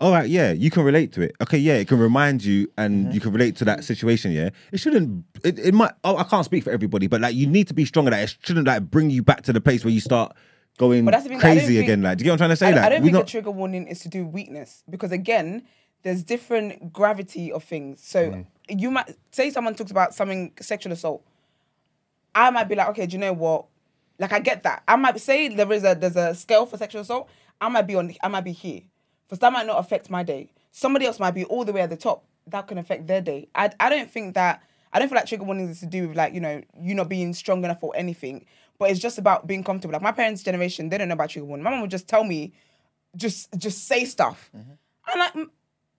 All 0.00 0.12
right, 0.12 0.30
yeah, 0.30 0.52
you 0.52 0.70
can 0.70 0.82
relate 0.82 1.12
to 1.12 1.20
it. 1.20 1.36
Okay, 1.42 1.58
yeah, 1.58 1.74
it 1.74 1.86
can 1.86 1.98
remind 1.98 2.42
you 2.42 2.72
and 2.78 3.04
mm-hmm. 3.04 3.12
you 3.12 3.20
can 3.20 3.32
relate 3.32 3.56
to 3.56 3.66
that 3.66 3.84
situation. 3.84 4.32
Yeah, 4.32 4.48
it 4.72 4.78
shouldn't. 4.80 5.26
It, 5.44 5.58
it 5.58 5.74
might. 5.74 5.92
Oh, 6.04 6.16
I 6.16 6.24
can't 6.24 6.46
speak 6.46 6.64
for 6.64 6.70
everybody, 6.70 7.06
but 7.06 7.20
like 7.20 7.34
you 7.34 7.46
need 7.46 7.68
to 7.68 7.74
be 7.74 7.84
strong 7.84 8.06
at 8.06 8.10
that. 8.12 8.22
It 8.22 8.36
shouldn't 8.42 8.66
like 8.66 8.90
bring 8.90 9.10
you 9.10 9.22
back 9.22 9.42
to 9.42 9.52
the 9.52 9.60
place 9.60 9.84
where 9.84 9.92
you 9.92 10.00
start 10.00 10.34
going 10.78 11.04
But 11.04 11.12
that's 11.12 11.24
the 11.24 11.28
thing, 11.28 11.38
I 11.38 11.40
crazy 11.40 11.76
think- 11.76 11.84
again. 11.84 12.02
Like, 12.02 12.18
do 12.18 12.22
you 12.22 12.24
get 12.24 12.30
what 12.30 12.34
I'm 12.34 12.38
trying 12.38 12.50
to 12.50 12.56
say? 12.56 12.68
I, 12.68 12.70
like, 12.70 12.80
I 12.80 12.88
don't 12.88 13.02
think 13.02 13.12
not. 13.12 13.26
the 13.26 13.30
trigger 13.30 13.50
warning 13.50 13.86
is 13.86 14.00
to 14.00 14.08
do 14.08 14.26
weakness 14.26 14.82
because 14.88 15.12
again, 15.12 15.64
there's 16.02 16.22
different 16.22 16.92
gravity 16.92 17.52
of 17.52 17.62
things. 17.64 18.00
So 18.02 18.30
Mm. 18.30 18.46
you 18.68 18.90
might 18.90 19.14
say 19.32 19.50
someone 19.50 19.74
talks 19.74 19.90
about 19.90 20.14
something 20.14 20.52
sexual 20.60 20.92
assault. 20.92 21.22
I 22.34 22.50
might 22.50 22.68
be 22.68 22.74
like, 22.74 22.88
okay, 22.90 23.06
do 23.06 23.14
you 23.14 23.18
know 23.18 23.32
what? 23.32 23.66
Like 24.18 24.32
I 24.32 24.38
get 24.40 24.62
that. 24.64 24.82
I 24.86 24.96
might 24.96 25.18
say 25.20 25.48
there 25.48 25.72
is 25.72 25.84
a 25.84 25.94
there's 25.94 26.16
a 26.16 26.34
scale 26.34 26.66
for 26.66 26.76
sexual 26.76 27.02
assault. 27.02 27.28
I 27.60 27.68
might 27.68 27.86
be 27.86 27.94
on 27.96 28.14
I 28.22 28.28
might 28.28 28.44
be 28.44 28.52
here. 28.52 28.82
For 29.28 29.36
that 29.36 29.52
might 29.52 29.66
not 29.66 29.78
affect 29.78 30.10
my 30.10 30.22
day. 30.22 30.50
Somebody 30.72 31.06
else 31.06 31.18
might 31.18 31.32
be 31.32 31.44
all 31.44 31.64
the 31.64 31.72
way 31.72 31.80
at 31.80 31.90
the 31.90 31.96
top. 31.96 32.24
That 32.46 32.66
can 32.68 32.78
affect 32.78 33.06
their 33.06 33.20
day. 33.20 33.48
I 33.54 33.70
I 33.80 33.88
don't 33.90 34.10
think 34.10 34.34
that 34.34 34.62
I 34.92 34.98
don't 34.98 35.08
feel 35.08 35.16
like 35.16 35.26
trigger 35.26 35.44
warnings 35.44 35.70
is 35.70 35.80
to 35.80 35.86
do 35.86 36.08
with 36.08 36.16
like, 36.16 36.34
you 36.34 36.40
know, 36.40 36.62
you 36.80 36.94
not 36.94 37.08
being 37.08 37.32
strong 37.32 37.64
enough 37.64 37.78
or 37.82 37.92
anything. 37.96 38.44
But 38.78 38.90
it's 38.90 39.00
just 39.00 39.18
about 39.18 39.46
being 39.46 39.62
comfortable. 39.62 39.92
Like 39.92 40.02
my 40.02 40.12
parents' 40.12 40.42
generation, 40.42 40.88
they 40.88 40.98
don't 40.98 41.08
know 41.08 41.14
about 41.14 41.30
trigger 41.30 41.46
warning. 41.46 41.62
My 41.64 41.70
mom 41.70 41.82
would 41.82 41.90
just 41.90 42.08
tell 42.08 42.24
me, 42.24 42.52
just 43.16 43.48
just 43.56 43.86
say 43.86 44.04
stuff. 44.04 44.50
And 44.52 44.78
like 45.16 45.34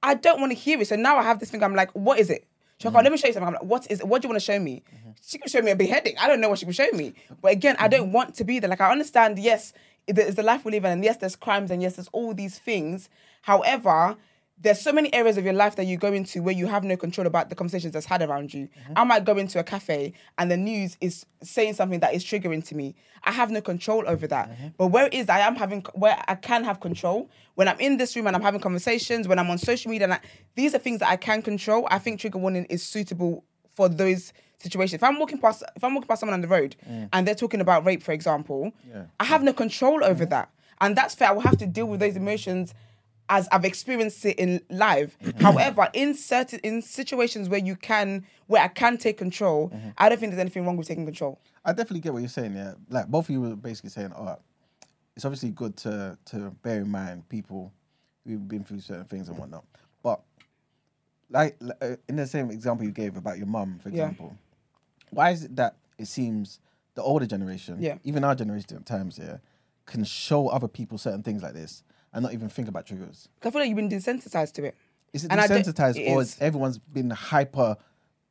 I 0.04 0.16
don't 0.16 0.40
want 0.40 0.52
to 0.52 0.58
hear 0.58 0.80
it. 0.82 0.88
So 0.88 0.96
now 0.96 1.18
I 1.18 1.24
have 1.24 1.40
this 1.40 1.52
thing. 1.52 1.64
I'm 1.64 1.76
like, 1.76 1.92
what 1.92 2.20
is 2.20 2.30
it? 2.30 2.46
She's 2.78 2.86
like, 2.86 2.96
oh, 2.96 3.04
let 3.04 3.12
me 3.12 3.18
show 3.18 3.28
you 3.28 3.34
something. 3.34 3.48
I'm 3.48 3.54
like, 3.54 3.64
what 3.64 3.90
is 3.92 4.00
it? 4.00 4.08
What 4.08 4.22
do 4.22 4.28
you 4.28 4.30
want 4.32 4.42
to 4.42 4.46
show 4.46 4.60
me? 4.60 4.82
Mm-hmm. 4.94 5.12
She 5.22 5.38
can 5.38 5.50
show 5.50 5.62
me 5.62 5.72
a 5.72 5.76
beheading. 5.76 6.16
I 6.20 6.28
don't 6.28 6.42
know 6.42 6.50
what 6.50 6.58
she 6.58 6.66
can 6.66 6.74
show 6.74 6.90
me. 6.94 7.14
But 7.42 7.52
again, 7.52 7.76
I 7.78 7.88
don't 7.88 8.06
mm-hmm. 8.06 8.14
want 8.14 8.36
to 8.36 8.44
be 8.44 8.60
there. 8.60 8.70
Like 8.70 8.82
I 8.82 8.92
understand, 8.92 9.38
yes, 9.38 9.74
it 10.08 10.18
is 10.18 10.36
the 10.36 10.44
life 10.44 10.66
we 10.66 10.72
live 10.72 10.86
in, 10.86 10.92
and 10.92 11.04
yes, 11.04 11.18
there's 11.18 11.36
crimes, 11.36 11.70
and 11.70 11.82
yes, 11.82 11.96
there's 11.96 12.08
all 12.12 12.34
these 12.34 12.58
things. 12.58 13.08
However, 13.44 14.16
there's 14.62 14.80
so 14.80 14.92
many 14.92 15.14
areas 15.14 15.38
of 15.38 15.44
your 15.44 15.54
life 15.54 15.76
that 15.76 15.86
you 15.86 15.98
go 15.98 16.14
into 16.14 16.42
where 16.42 16.54
you 16.54 16.68
have 16.68 16.84
no 16.84 16.96
control 16.96 17.26
about 17.26 17.50
the 17.50 17.56
conversations 17.56 17.94
that's 17.94 18.06
had 18.06 18.22
around 18.22 18.54
you. 18.54 18.68
Mm-hmm. 18.68 18.94
I 18.96 19.04
might 19.04 19.26
go 19.26 19.38
into 19.38 19.60
a 19.60 19.64
cafe 19.64 20.14
and 20.38 20.52
the 20.52 20.58
news 20.58 20.98
is 21.02 21.26
saying 21.42 21.74
something 21.74 22.00
that 22.02 22.14
is 22.14 22.24
triggering 22.24 22.64
to 22.68 22.76
me. 22.76 22.96
I 23.24 23.32
have 23.32 23.50
no 23.50 23.62
control 23.62 24.04
over 24.08 24.28
that. 24.28 24.50
Mm-hmm. 24.50 24.68
But 24.78 24.88
where 24.88 25.08
it 25.08 25.14
is 25.14 25.30
I 25.30 25.40
am 25.40 25.56
having 25.56 25.82
where 25.94 26.22
I 26.28 26.36
can 26.36 26.64
have 26.64 26.80
control 26.80 27.30
when 27.56 27.68
I'm 27.68 27.80
in 27.80 27.98
this 27.98 28.16
room 28.16 28.28
and 28.28 28.36
I'm 28.36 28.42
having 28.42 28.62
conversations, 28.62 29.28
when 29.28 29.40
I'm 29.40 29.50
on 29.50 29.58
social 29.58 29.92
media, 29.92 30.06
and 30.06 30.14
I, 30.14 30.20
these 30.56 30.76
are 30.76 30.80
things 30.80 31.00
that 31.00 31.10
I 31.10 31.18
can 31.18 31.42
control. 31.42 31.88
I 31.90 31.98
think 31.98 32.20
trigger 32.20 32.40
warning 32.40 32.66
is 32.66 32.84
suitable 32.84 33.44
for 33.76 33.90
those 33.90 34.32
situations. 34.60 34.96
If 34.96 35.04
I'm 35.04 35.18
walking 35.18 35.40
past 35.40 35.64
if 35.76 35.84
I'm 35.84 35.96
walking 35.96 36.08
past 36.08 36.20
someone 36.20 36.36
on 36.36 36.42
the 36.42 36.48
road 36.48 36.76
mm. 36.88 37.10
and 37.12 37.28
they're 37.28 37.36
talking 37.36 37.62
about 37.62 37.86
rape, 37.86 38.04
for 38.04 38.12
example, 38.12 38.72
I 39.20 39.24
have 39.24 39.42
no 39.42 39.54
control 39.54 40.04
over 40.04 40.24
mm-hmm. 40.24 40.32
that. 40.32 40.50
And 40.80 40.96
that's 40.96 41.14
fair. 41.14 41.30
I 41.30 41.32
will 41.32 41.42
have 41.42 41.58
to 41.58 41.68
deal 41.68 41.86
with 41.86 42.00
those 42.00 42.16
emotions 42.16 42.74
as 43.32 43.48
I've 43.52 43.64
experienced 43.66 44.24
it 44.26 44.38
in 44.38 44.62
live. 44.70 45.18
However, 45.40 45.88
in 45.94 46.14
certain 46.14 46.60
in 46.60 46.82
situations 46.82 47.48
where 47.50 47.60
you 47.62 47.76
can 47.78 48.26
where 48.48 48.62
I 48.62 48.68
can 48.68 48.98
take 48.98 49.18
control, 49.18 49.72
I 49.98 50.10
don't 50.10 50.20
think 50.20 50.32
there's 50.34 50.42
anything 50.42 50.66
wrong 50.66 50.76
with 50.78 50.88
taking 50.88 51.06
control. 51.06 51.40
I 51.64 51.72
definitely 51.72 52.02
get 52.02 52.12
what 52.14 52.20
you're 52.20 52.28
saying. 52.30 52.56
Yeah, 52.56 52.74
like 52.90 53.08
both 53.08 53.26
of 53.26 53.30
you 53.32 53.40
were 53.42 53.56
basically 53.56 53.90
saying, 53.92 54.12
"Oh, 54.16 54.38
it's 55.16 55.24
obviously 55.24 55.50
good 55.52 55.78
to 55.78 56.18
to 56.26 56.52
bear 56.62 56.82
in 56.82 56.90
mind 56.90 57.28
people 57.30 57.72
who've 58.28 58.48
been 58.48 58.64
through 58.66 58.82
certain 58.82 59.06
things 59.06 59.30
and 59.30 59.38
whatnot." 59.38 59.64
But 60.04 60.20
like 61.30 61.58
uh, 61.82 61.96
in 62.10 62.18
the 62.18 62.28
same 62.28 62.52
example 62.52 62.86
you 62.86 62.92
gave 62.92 63.16
about 63.16 63.38
your 63.38 63.48
mum, 63.48 63.80
for 63.80 63.90
Yeah. 63.90 64.10
example, 64.10 64.38
why 65.10 65.32
is 65.32 65.46
it 65.46 65.56
that 65.56 65.78
it 65.98 66.08
seems 66.08 66.60
the 66.96 67.02
older 67.02 67.26
generation, 67.26 67.78
Yeah. 67.80 67.98
even 68.04 68.26
our 68.26 68.36
generation 68.36 68.76
at 68.76 68.86
times, 68.86 69.18
yeah, 69.18 69.38
can 69.86 70.04
show 70.04 70.50
other 70.50 70.68
people 70.68 70.98
certain 70.98 71.24
things 71.24 71.42
like 71.42 71.54
this 71.54 71.84
and 72.14 72.24
not 72.24 72.34
even 72.34 72.50
think 72.50 72.68
about 72.68 72.86
triggers? 72.86 73.28
I 73.44 73.50
feel 73.50 73.62
like 73.62 73.68
you've 73.70 73.76
been 73.78 73.90
desensitized 73.90 74.54
to 74.54 74.66
it. 74.66 74.76
Is 75.14 75.26
it 75.26 75.32
And 75.32 75.42
desensitized 75.42 75.98
it 75.98 76.10
or 76.12 76.22
is. 76.22 76.30
is 76.36 76.42
everyone's 76.42 76.78
been 76.78 77.10
hyper 77.10 77.78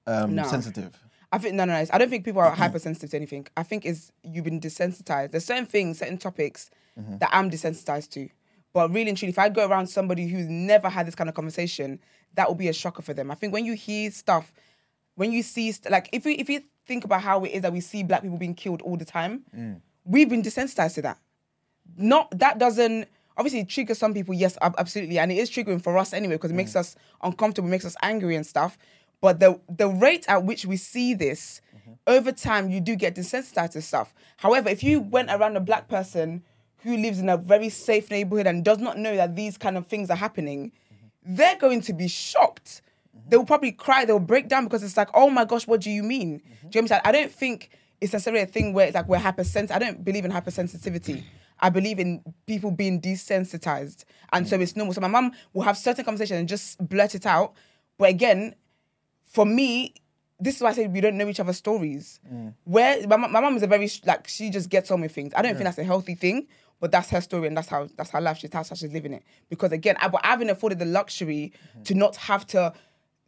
um, 0.06 0.34
No. 0.34 0.44
sensitive? 0.44 0.98
I 1.32 1.38
think 1.38 1.54
no, 1.54 1.64
no, 1.64 1.74
no. 1.80 1.86
I 1.92 1.98
don't 1.98 2.10
think 2.10 2.24
people 2.24 2.40
are 2.42 2.50
hypersensitive 2.50 3.10
to 3.10 3.16
anything. 3.16 3.46
I 3.56 3.62
think 3.62 3.86
it's 3.86 4.10
you've 4.24 4.44
been 4.44 4.60
desensitized. 4.60 5.30
There's 5.30 5.44
certain 5.44 5.66
things, 5.66 5.98
certain 5.98 6.18
topics 6.18 6.70
that 6.96 7.30
I'm 7.32 7.50
desensitized 7.50 8.10
to. 8.10 8.28
But 8.72 8.90
really 8.92 9.08
and 9.08 9.16
truly, 9.18 9.30
if 9.30 9.38
I 9.38 9.48
go 9.48 9.66
around 9.66 9.86
somebody 9.86 10.26
who's 10.26 10.46
never 10.48 10.88
had 10.88 11.06
this 11.06 11.14
kind 11.14 11.28
of 11.30 11.34
conversation, 11.34 11.98
that 12.34 12.46
will 12.48 12.54
be 12.56 12.68
a 12.68 12.72
shocker 12.72 13.02
for 13.02 13.14
them. 13.14 13.30
I 13.30 13.34
think 13.34 13.52
when 13.52 13.64
you 13.64 13.74
hear 13.74 14.10
stuff, 14.10 14.52
when 15.14 15.32
you 15.32 15.42
see 15.42 15.72
st- 15.72 15.90
like 15.90 16.08
if 16.12 16.26
you 16.26 16.34
if 16.38 16.48
you 16.50 16.62
think 16.86 17.04
about 17.04 17.22
how 17.22 17.44
it 17.44 17.50
is 17.50 17.62
that 17.62 17.72
we 17.72 17.80
see 17.80 18.02
black 18.02 18.22
people 18.22 18.36
being 18.38 18.54
killed 18.54 18.82
all 18.82 18.96
the 18.96 19.04
time, 19.04 19.44
we've 20.04 20.28
been 20.28 20.42
desensitized 20.42 20.94
to 20.94 21.02
that. 21.02 21.18
Not 21.96 22.36
that 22.38 22.58
doesn't 22.58 23.08
obviously 23.36 23.64
triggers 23.64 23.98
some 23.98 24.14
people. 24.14 24.34
Yes, 24.34 24.56
absolutely, 24.62 25.18
and 25.18 25.30
it 25.32 25.38
is 25.38 25.50
triggering 25.50 25.82
for 25.82 25.96
us 25.98 26.12
anyway 26.12 26.34
because 26.34 26.50
it 26.50 26.54
makes 26.54 26.72
mm. 26.72 26.80
us 26.80 26.96
uncomfortable, 27.22 27.68
makes 27.68 27.84
us 27.84 27.96
angry 28.02 28.36
and 28.36 28.46
stuff. 28.46 28.78
But 29.20 29.40
the 29.40 29.60
the 29.68 29.88
rate 29.88 30.24
at 30.28 30.44
which 30.44 30.64
we 30.64 30.76
see 30.76 31.14
this 31.14 31.60
mm-hmm. 31.76 31.92
over 32.06 32.32
time, 32.32 32.70
you 32.70 32.80
do 32.80 32.96
get 32.96 33.14
desensitized 33.14 33.72
to 33.72 33.82
stuff. 33.82 34.14
However, 34.38 34.68
if 34.68 34.82
you 34.82 35.00
went 35.00 35.30
around 35.30 35.56
a 35.56 35.60
black 35.60 35.88
person 35.88 36.42
who 36.82 36.96
lives 36.96 37.18
in 37.18 37.28
a 37.28 37.36
very 37.36 37.68
safe 37.68 38.10
neighborhood 38.10 38.46
and 38.46 38.64
does 38.64 38.78
not 38.78 38.98
know 38.98 39.14
that 39.16 39.36
these 39.36 39.58
kind 39.58 39.76
of 39.76 39.86
things 39.86 40.08
are 40.08 40.16
happening, 40.16 40.72
mm-hmm. 40.92 41.36
they're 41.36 41.58
going 41.58 41.82
to 41.82 41.92
be 41.92 42.08
shocked. 42.08 42.80
Mm-hmm. 43.14 43.28
They 43.28 43.36
will 43.36 43.44
probably 43.44 43.72
cry, 43.72 44.06
they'll 44.06 44.18
break 44.18 44.48
down 44.48 44.64
because 44.64 44.82
it's 44.82 44.96
like, 44.96 45.10
oh 45.12 45.28
my 45.28 45.44
gosh, 45.44 45.66
what 45.66 45.82
do 45.82 45.90
you 45.90 46.02
mean? 46.02 46.38
Do 46.38 46.42
you 46.42 46.42
know 46.42 46.58
what 46.62 46.76
I'm 46.76 46.88
saying? 46.88 47.02
I 47.04 47.12
don't 47.12 47.32
think 47.32 47.70
it's 48.00 48.14
necessarily 48.14 48.42
a 48.42 48.46
thing 48.46 48.72
where 48.72 48.86
it's 48.86 48.94
like 48.94 49.08
we're 49.08 49.18
hypersensitive. 49.18 49.76
I 49.76 49.78
don't 49.78 50.02
believe 50.02 50.24
in 50.24 50.32
hypersensitivity. 50.32 51.22
I 51.60 51.70
believe 51.70 51.98
in 51.98 52.22
people 52.46 52.70
being 52.70 53.00
desensitized. 53.00 54.04
And 54.32 54.48
so 54.48 54.58
mm. 54.58 54.62
it's 54.62 54.76
normal. 54.76 54.94
So 54.94 55.00
my 55.00 55.08
mom 55.08 55.32
will 55.52 55.62
have 55.62 55.76
certain 55.76 56.04
conversations 56.04 56.38
and 56.38 56.48
just 56.48 56.86
blurt 56.88 57.14
it 57.14 57.26
out. 57.26 57.54
But 57.98 58.10
again, 58.10 58.54
for 59.24 59.44
me, 59.44 59.94
this 60.38 60.56
is 60.56 60.62
why 60.62 60.70
I 60.70 60.72
say 60.72 60.86
we 60.86 61.00
don't 61.00 61.16
know 61.16 61.28
each 61.28 61.40
other's 61.40 61.58
stories. 61.58 62.18
Mm. 62.32 62.54
Where 62.64 63.06
my, 63.06 63.16
mum- 63.16 63.32
my 63.32 63.40
mum 63.40 63.56
is 63.56 63.62
a 63.62 63.66
very 63.66 63.90
like 64.06 64.26
she 64.26 64.50
just 64.50 64.70
gets 64.70 64.90
on 64.90 65.02
with 65.02 65.12
things. 65.12 65.32
I 65.36 65.42
don't 65.42 65.52
think 65.52 65.64
that's 65.64 65.78
a 65.78 65.84
healthy 65.84 66.14
thing, 66.14 66.46
but 66.80 66.90
that's 66.90 67.10
her 67.10 67.20
story 67.20 67.46
and 67.46 67.56
that's 67.56 67.68
how 67.68 67.88
that's 67.96 68.10
her 68.10 68.20
life. 68.20 68.38
She's 68.38 68.52
how 68.52 68.62
she's 68.62 68.92
living 68.92 69.12
it. 69.12 69.22
Because 69.50 69.72
again, 69.72 69.96
I, 70.00 70.08
but 70.08 70.24
I 70.24 70.28
haven't 70.28 70.50
afforded 70.50 70.78
the 70.78 70.86
luxury 70.86 71.52
mm-hmm. 71.70 71.82
to 71.82 71.94
not 71.94 72.16
have 72.16 72.46
to 72.48 72.72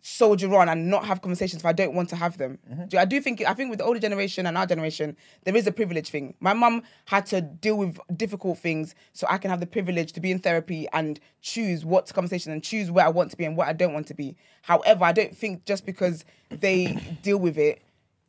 soldier 0.04 0.52
on 0.56 0.68
and 0.68 0.90
not 0.90 1.04
have 1.06 1.22
conversations 1.22 1.62
if 1.62 1.66
I 1.66 1.72
don't 1.72 1.94
want 1.94 2.08
to 2.08 2.16
have 2.16 2.36
them. 2.36 2.58
Mm-hmm. 2.70 2.86
Do- 2.86 2.98
I 2.98 3.04
do 3.04 3.20
think 3.20 3.40
I 3.46 3.54
think 3.54 3.70
with 3.70 3.78
the 3.78 3.84
older 3.84 4.00
generation 4.00 4.46
and 4.46 4.58
our 4.58 4.66
generation, 4.66 5.16
there 5.44 5.56
is 5.56 5.66
a 5.68 5.72
privilege 5.72 6.08
thing. 6.10 6.34
My 6.40 6.52
mum 6.52 6.82
had 7.06 7.24
to 7.26 7.40
deal 7.40 7.76
with 7.78 7.98
difficult 8.16 8.58
things, 8.58 8.94
so 9.12 9.26
I 9.30 9.38
can 9.38 9.50
have 9.50 9.60
the 9.60 9.66
privilege 9.66 10.12
to 10.14 10.20
be 10.20 10.32
in 10.32 10.40
therapy 10.40 10.88
and 10.92 11.20
choose 11.40 11.84
what 11.84 12.12
conversation 12.12 12.50
and 12.52 12.62
choose 12.62 12.90
where 12.90 13.06
I 13.06 13.10
want 13.10 13.30
to 13.30 13.36
be 13.36 13.44
and 13.44 13.56
what 13.56 13.68
I 13.68 13.72
don't 13.72 13.94
want 13.94 14.08
to 14.08 14.14
be. 14.14 14.36
However, 14.62 15.04
I 15.04 15.12
don't 15.12 15.36
think 15.36 15.64
just 15.64 15.86
because 15.86 16.24
they 16.50 16.94
deal 17.22 17.38
with 17.38 17.56
it, 17.56 17.80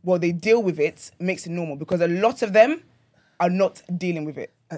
well, 0.03 0.19
they 0.19 0.31
deal 0.31 0.61
with 0.61 0.79
it 0.79 1.09
makes 1.19 1.47
it 1.47 1.51
normal 1.51 1.75
because 1.75 2.01
a 2.01 2.07
lot 2.07 2.43
of 2.43 2.53
them 2.53 2.83
are 3.39 3.49
not 3.49 3.81
dealing 3.97 4.25
with 4.25 4.37
it. 4.37 4.53
Uh, 4.69 4.77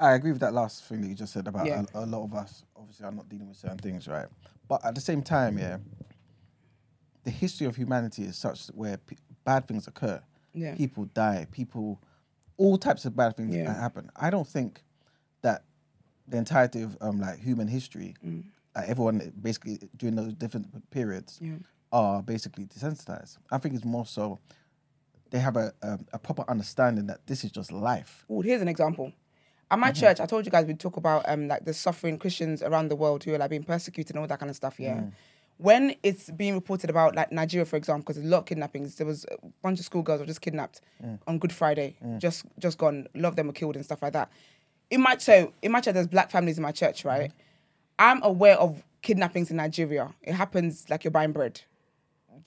I 0.00 0.12
agree 0.14 0.32
with 0.32 0.40
that 0.40 0.54
last 0.54 0.84
thing 0.84 1.02
that 1.02 1.08
you 1.08 1.14
just 1.14 1.32
said 1.34 1.46
about 1.46 1.66
Yeah. 1.66 1.82
a, 1.94 2.00
a 2.00 2.06
lot 2.06 2.24
of 2.24 2.32
us 2.34 2.64
obviously 2.74 3.04
are 3.04 3.12
not 3.12 3.28
dealing 3.28 3.48
with 3.48 3.58
certain 3.58 3.78
things, 3.78 4.08
right? 4.08 4.26
But 4.66 4.82
at 4.84 4.94
the 4.94 5.00
same 5.00 5.22
time, 5.22 5.58
yeah, 5.58 5.76
the 7.24 7.30
history 7.30 7.66
of 7.66 7.76
humanity 7.76 8.22
is 8.24 8.36
such 8.36 8.66
where 8.68 8.96
pe- 8.96 9.16
bad 9.44 9.66
things 9.66 9.86
occur. 9.86 10.20
Yeah. 10.54 10.74
People 10.74 11.04
die. 11.06 11.46
People, 11.50 12.00
all 12.56 12.76
types 12.78 13.04
of 13.04 13.14
bad 13.16 13.36
things 13.36 13.54
Yeah. 13.54 13.72
happen. 13.78 14.10
I 14.16 14.30
don't 14.30 14.46
think 14.46 14.82
that 15.42 15.64
the 16.28 16.36
entirety 16.38 16.82
of 16.82 16.96
um, 17.00 17.20
like 17.20 17.38
human 17.38 17.68
history, 17.68 18.14
Mm. 18.24 18.44
uh, 18.76 18.82
everyone 18.86 19.32
basically 19.40 19.78
during 19.96 20.16
those 20.16 20.34
different 20.34 20.90
periods 20.90 21.38
Yeah. 21.40 21.56
are 21.92 22.22
basically 22.22 22.66
desensitized. 22.66 23.38
I 23.50 23.58
think 23.58 23.74
it's 23.74 23.84
more 23.84 24.06
so 24.06 24.38
they 25.30 25.38
have 25.38 25.56
a, 25.56 25.72
a, 25.82 25.98
a 26.12 26.18
proper 26.18 26.44
understanding 26.48 27.06
that 27.06 27.26
this 27.26 27.42
is 27.44 27.50
just 27.50 27.72
life. 27.72 28.24
Oh, 28.28 28.42
here's 28.42 28.60
an 28.62 28.68
example. 28.68 29.12
At 29.70 29.78
my 29.78 29.90
church, 29.90 30.20
I 30.20 30.26
told 30.26 30.44
you 30.44 30.52
guys 30.52 30.66
we'd 30.66 30.78
talk 30.78 30.98
about 30.98 31.26
um 31.26 31.48
like 31.48 31.64
the 31.64 31.72
suffering 31.72 32.18
Christians 32.18 32.62
around 32.62 32.88
the 32.90 32.96
world 32.96 33.24
who 33.24 33.32
are 33.34 33.38
like 33.38 33.48
being 33.48 33.62
persecuted 33.64 34.14
and 34.14 34.20
all 34.20 34.26
that 34.28 34.38
kind 34.38 34.50
of 34.50 34.56
stuff. 34.56 34.78
Yeah. 34.78 35.04
When 35.62 35.94
it's 36.02 36.30
being 36.30 36.54
reported 36.54 36.90
about 36.90 37.14
like 37.14 37.30
Nigeria, 37.30 37.64
for 37.64 37.76
example, 37.76 38.02
because 38.02 38.16
there's 38.16 38.26
a 38.26 38.30
lot 38.30 38.38
of 38.38 38.46
kidnappings. 38.46 38.96
There 38.96 39.06
was 39.06 39.24
a 39.30 39.36
bunch 39.62 39.78
of 39.78 39.84
schoolgirls 39.84 40.20
were 40.20 40.26
just 40.26 40.40
kidnapped 40.40 40.80
mm. 41.04 41.18
on 41.26 41.38
Good 41.38 41.52
Friday, 41.52 41.96
mm. 42.04 42.18
just 42.18 42.44
just 42.58 42.78
gone. 42.78 43.06
A 43.14 43.18
lot 43.18 43.28
of 43.28 43.36
them 43.36 43.46
were 43.46 43.52
killed 43.52 43.76
and 43.76 43.84
stuff 43.84 44.02
like 44.02 44.12
that. 44.12 44.30
In 44.90 45.00
my 45.00 45.16
so 45.18 45.52
in 45.62 45.72
my 45.72 45.80
church, 45.80 45.94
there's 45.94 46.08
black 46.08 46.30
families 46.30 46.58
in 46.58 46.62
my 46.62 46.72
church, 46.72 47.04
right? 47.04 47.30
Mm-hmm. 47.30 47.38
I'm 47.98 48.22
aware 48.22 48.56
of 48.58 48.82
kidnappings 49.02 49.50
in 49.50 49.56
Nigeria. 49.56 50.12
It 50.22 50.34
happens 50.34 50.90
like 50.90 51.04
you're 51.04 51.10
buying 51.10 51.32
bread 51.32 51.60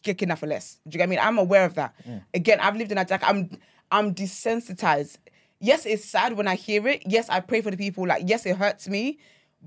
get 0.06 0.18
kidnapped 0.18 0.40
for 0.40 0.48
less. 0.48 0.80
Do 0.88 0.96
you 0.96 1.00
get 1.00 1.10
what 1.10 1.18
I 1.18 1.22
mean? 1.22 1.28
I'm 1.28 1.38
aware 1.38 1.66
of 1.66 1.74
that. 1.76 1.94
Mm. 2.08 2.24
Again, 2.34 2.60
I've 2.62 2.76
lived 2.78 2.92
in 2.92 2.96
that. 2.96 3.10
Like, 3.10 3.24
I'm, 3.24 3.50
I'm 3.92 4.14
desensitized. 4.14 5.18
Yes, 5.60 5.86
it's 5.86 6.06
sad 6.06 6.34
when 6.34 6.48
I 6.48 6.56
hear 6.56 6.88
it. 6.88 7.04
Yes, 7.06 7.28
I 7.30 7.40
pray 7.40 7.62
for 7.62 7.72
the 7.72 7.78
people. 7.78 8.08
Like, 8.08 8.24
yes, 8.26 8.46
it 8.46 8.56
hurts 8.56 8.88
me, 8.88 9.20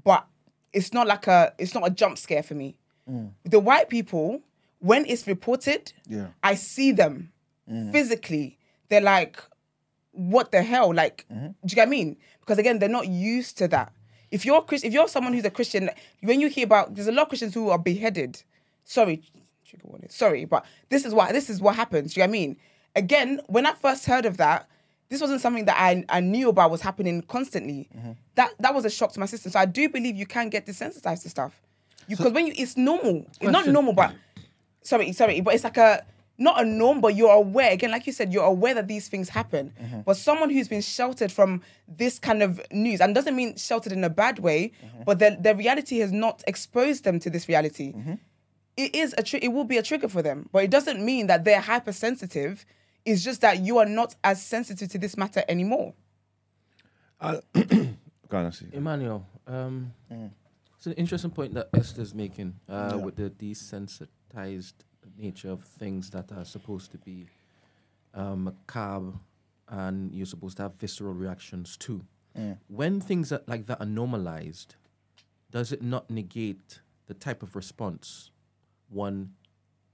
but 0.04 0.26
it's 0.72 0.92
not 0.92 1.06
like 1.06 1.26
a, 1.26 1.52
it's 1.58 1.74
not 1.74 1.86
a 1.86 1.90
jump 1.90 2.16
scare 2.16 2.42
for 2.42 2.54
me. 2.54 2.76
Mm. 3.10 3.30
The 3.44 3.60
white 3.60 3.88
people, 3.88 4.40
when 4.80 5.04
it's 5.06 5.26
reported, 5.26 5.92
Yeah. 6.06 6.28
I 6.42 6.54
see 6.54 6.92
them 6.92 7.32
mm. 7.70 7.92
physically. 7.92 8.58
They're 8.88 9.00
like, 9.00 9.40
what 10.12 10.50
the 10.50 10.62
hell? 10.62 10.92
Like, 10.92 11.26
mm-hmm. 11.32 11.46
do 11.46 11.52
you 11.64 11.74
get 11.74 11.82
what 11.82 11.88
I 11.88 11.90
mean? 11.90 12.16
Because 12.40 12.58
again, 12.58 12.78
they're 12.78 12.88
not 12.88 13.06
used 13.06 13.58
to 13.58 13.68
that. 13.68 13.92
If 14.30 14.44
you're 14.44 14.62
Chris, 14.62 14.84
if 14.84 14.92
you're 14.92 15.08
someone 15.08 15.32
who's 15.32 15.44
a 15.44 15.50
Christian, 15.50 15.90
when 16.22 16.40
you 16.40 16.48
hear 16.48 16.64
about, 16.64 16.94
there's 16.94 17.06
a 17.06 17.12
lot 17.12 17.22
of 17.22 17.28
Christians 17.28 17.54
who 17.54 17.70
are 17.70 17.78
beheaded. 17.78 18.42
Sorry. 18.84 19.22
Sorry, 20.08 20.44
but 20.44 20.64
this 20.88 21.04
is 21.04 21.14
what 21.14 21.32
this 21.32 21.50
is 21.50 21.60
what 21.60 21.76
happens. 21.76 22.14
Do 22.14 22.20
you 22.20 22.22
get 22.22 22.30
what 22.30 22.36
I 22.36 22.40
mean? 22.40 22.56
Again, 22.96 23.40
when 23.46 23.66
I 23.66 23.74
first 23.74 24.06
heard 24.06 24.24
of 24.24 24.38
that, 24.38 24.66
this 25.08 25.20
wasn't 25.20 25.40
something 25.40 25.66
that 25.66 25.76
I, 25.78 26.04
I 26.08 26.20
knew 26.20 26.48
about 26.48 26.70
was 26.70 26.80
happening 26.80 27.22
constantly. 27.22 27.88
Mm-hmm. 27.96 28.12
That 28.34 28.52
that 28.60 28.74
was 28.74 28.84
a 28.84 28.90
shock 28.90 29.12
to 29.12 29.20
my 29.20 29.26
system. 29.26 29.52
So 29.52 29.58
I 29.58 29.66
do 29.66 29.88
believe 29.88 30.16
you 30.16 30.26
can 30.26 30.48
get 30.48 30.66
desensitized 30.66 31.22
to 31.22 31.28
stuff. 31.28 31.60
Because 32.08 32.32
when 32.32 32.46
you, 32.46 32.54
it's 32.56 32.76
normal. 32.76 33.26
It's 33.40 33.50
not 33.52 33.66
normal, 33.72 33.92
but 33.92 34.14
sorry, 34.82 35.12
sorry, 35.12 35.40
but 35.40 35.54
it's 35.54 35.64
like 35.64 35.76
a 35.76 36.04
not 36.40 36.60
a 36.62 36.64
norm, 36.64 37.00
but 37.00 37.16
you're 37.16 37.32
aware. 37.32 37.72
Again, 37.72 37.90
like 37.90 38.06
you 38.06 38.12
said, 38.12 38.32
you're 38.32 38.44
aware 38.44 38.72
that 38.74 38.86
these 38.86 39.08
things 39.08 39.28
happen. 39.28 39.72
But 40.06 40.16
someone 40.16 40.50
who's 40.50 40.68
been 40.68 40.82
sheltered 40.82 41.32
from 41.32 41.62
this 41.88 42.18
kind 42.20 42.42
of 42.44 42.60
news, 42.70 43.00
and 43.00 43.14
doesn't 43.14 43.34
mean 43.34 43.56
sheltered 43.56 43.92
in 43.92 44.04
a 44.04 44.10
bad 44.10 44.38
way, 44.38 44.72
but 45.04 45.18
their 45.18 45.34
their 45.36 45.54
reality 45.56 45.98
has 45.98 46.12
not 46.12 46.42
exposed 46.46 47.04
them 47.04 47.18
to 47.20 47.30
this 47.30 47.48
reality. 47.48 47.92
It 48.76 48.94
is 48.94 49.14
a 49.18 49.24
tri- 49.24 49.40
it 49.42 49.48
will 49.48 49.64
be 49.64 49.76
a 49.78 49.82
trigger 49.82 50.08
for 50.08 50.22
them, 50.22 50.48
but 50.52 50.62
it 50.62 50.70
doesn't 50.70 51.04
mean 51.04 51.26
that 51.26 51.44
they're 51.44 51.60
hypersensitive. 51.60 52.64
It's 53.04 53.24
just 53.24 53.40
that 53.40 53.60
you 53.60 53.78
are 53.78 53.86
not 53.86 54.14
as 54.22 54.40
sensitive 54.44 54.88
to 54.90 54.98
this 54.98 55.16
matter 55.16 55.42
anymore. 55.48 55.94
Go 57.20 57.32
on, 58.38 58.46
I 58.46 58.50
see. 58.50 58.66
Emmanuel, 58.72 59.26
um, 59.46 59.92
Mm. 60.12 60.30
It's 60.78 60.86
an 60.86 60.92
interesting 60.92 61.32
point 61.32 61.54
that 61.54 61.70
Esther's 61.74 62.14
making 62.14 62.54
uh, 62.68 63.00
with 63.02 63.16
the 63.16 63.30
desensitized 63.30 64.74
nature 65.18 65.50
of 65.50 65.64
things 65.64 66.08
that 66.10 66.30
are 66.30 66.44
supposed 66.44 66.92
to 66.92 66.98
be 66.98 67.26
um, 68.14 68.44
macabre 68.44 69.14
and 69.68 70.14
you're 70.14 70.24
supposed 70.24 70.56
to 70.58 70.62
have 70.62 70.74
visceral 70.74 71.12
reactions 71.14 71.76
too. 71.76 72.04
Mm. 72.38 72.58
When 72.68 73.00
things 73.00 73.32
are, 73.32 73.42
like 73.48 73.66
that 73.66 73.80
are 73.80 73.86
normalized, 73.86 74.76
does 75.50 75.72
it 75.72 75.82
not 75.82 76.08
negate 76.10 76.78
the 77.06 77.14
type 77.14 77.42
of 77.42 77.56
response 77.56 78.30
one 78.88 79.32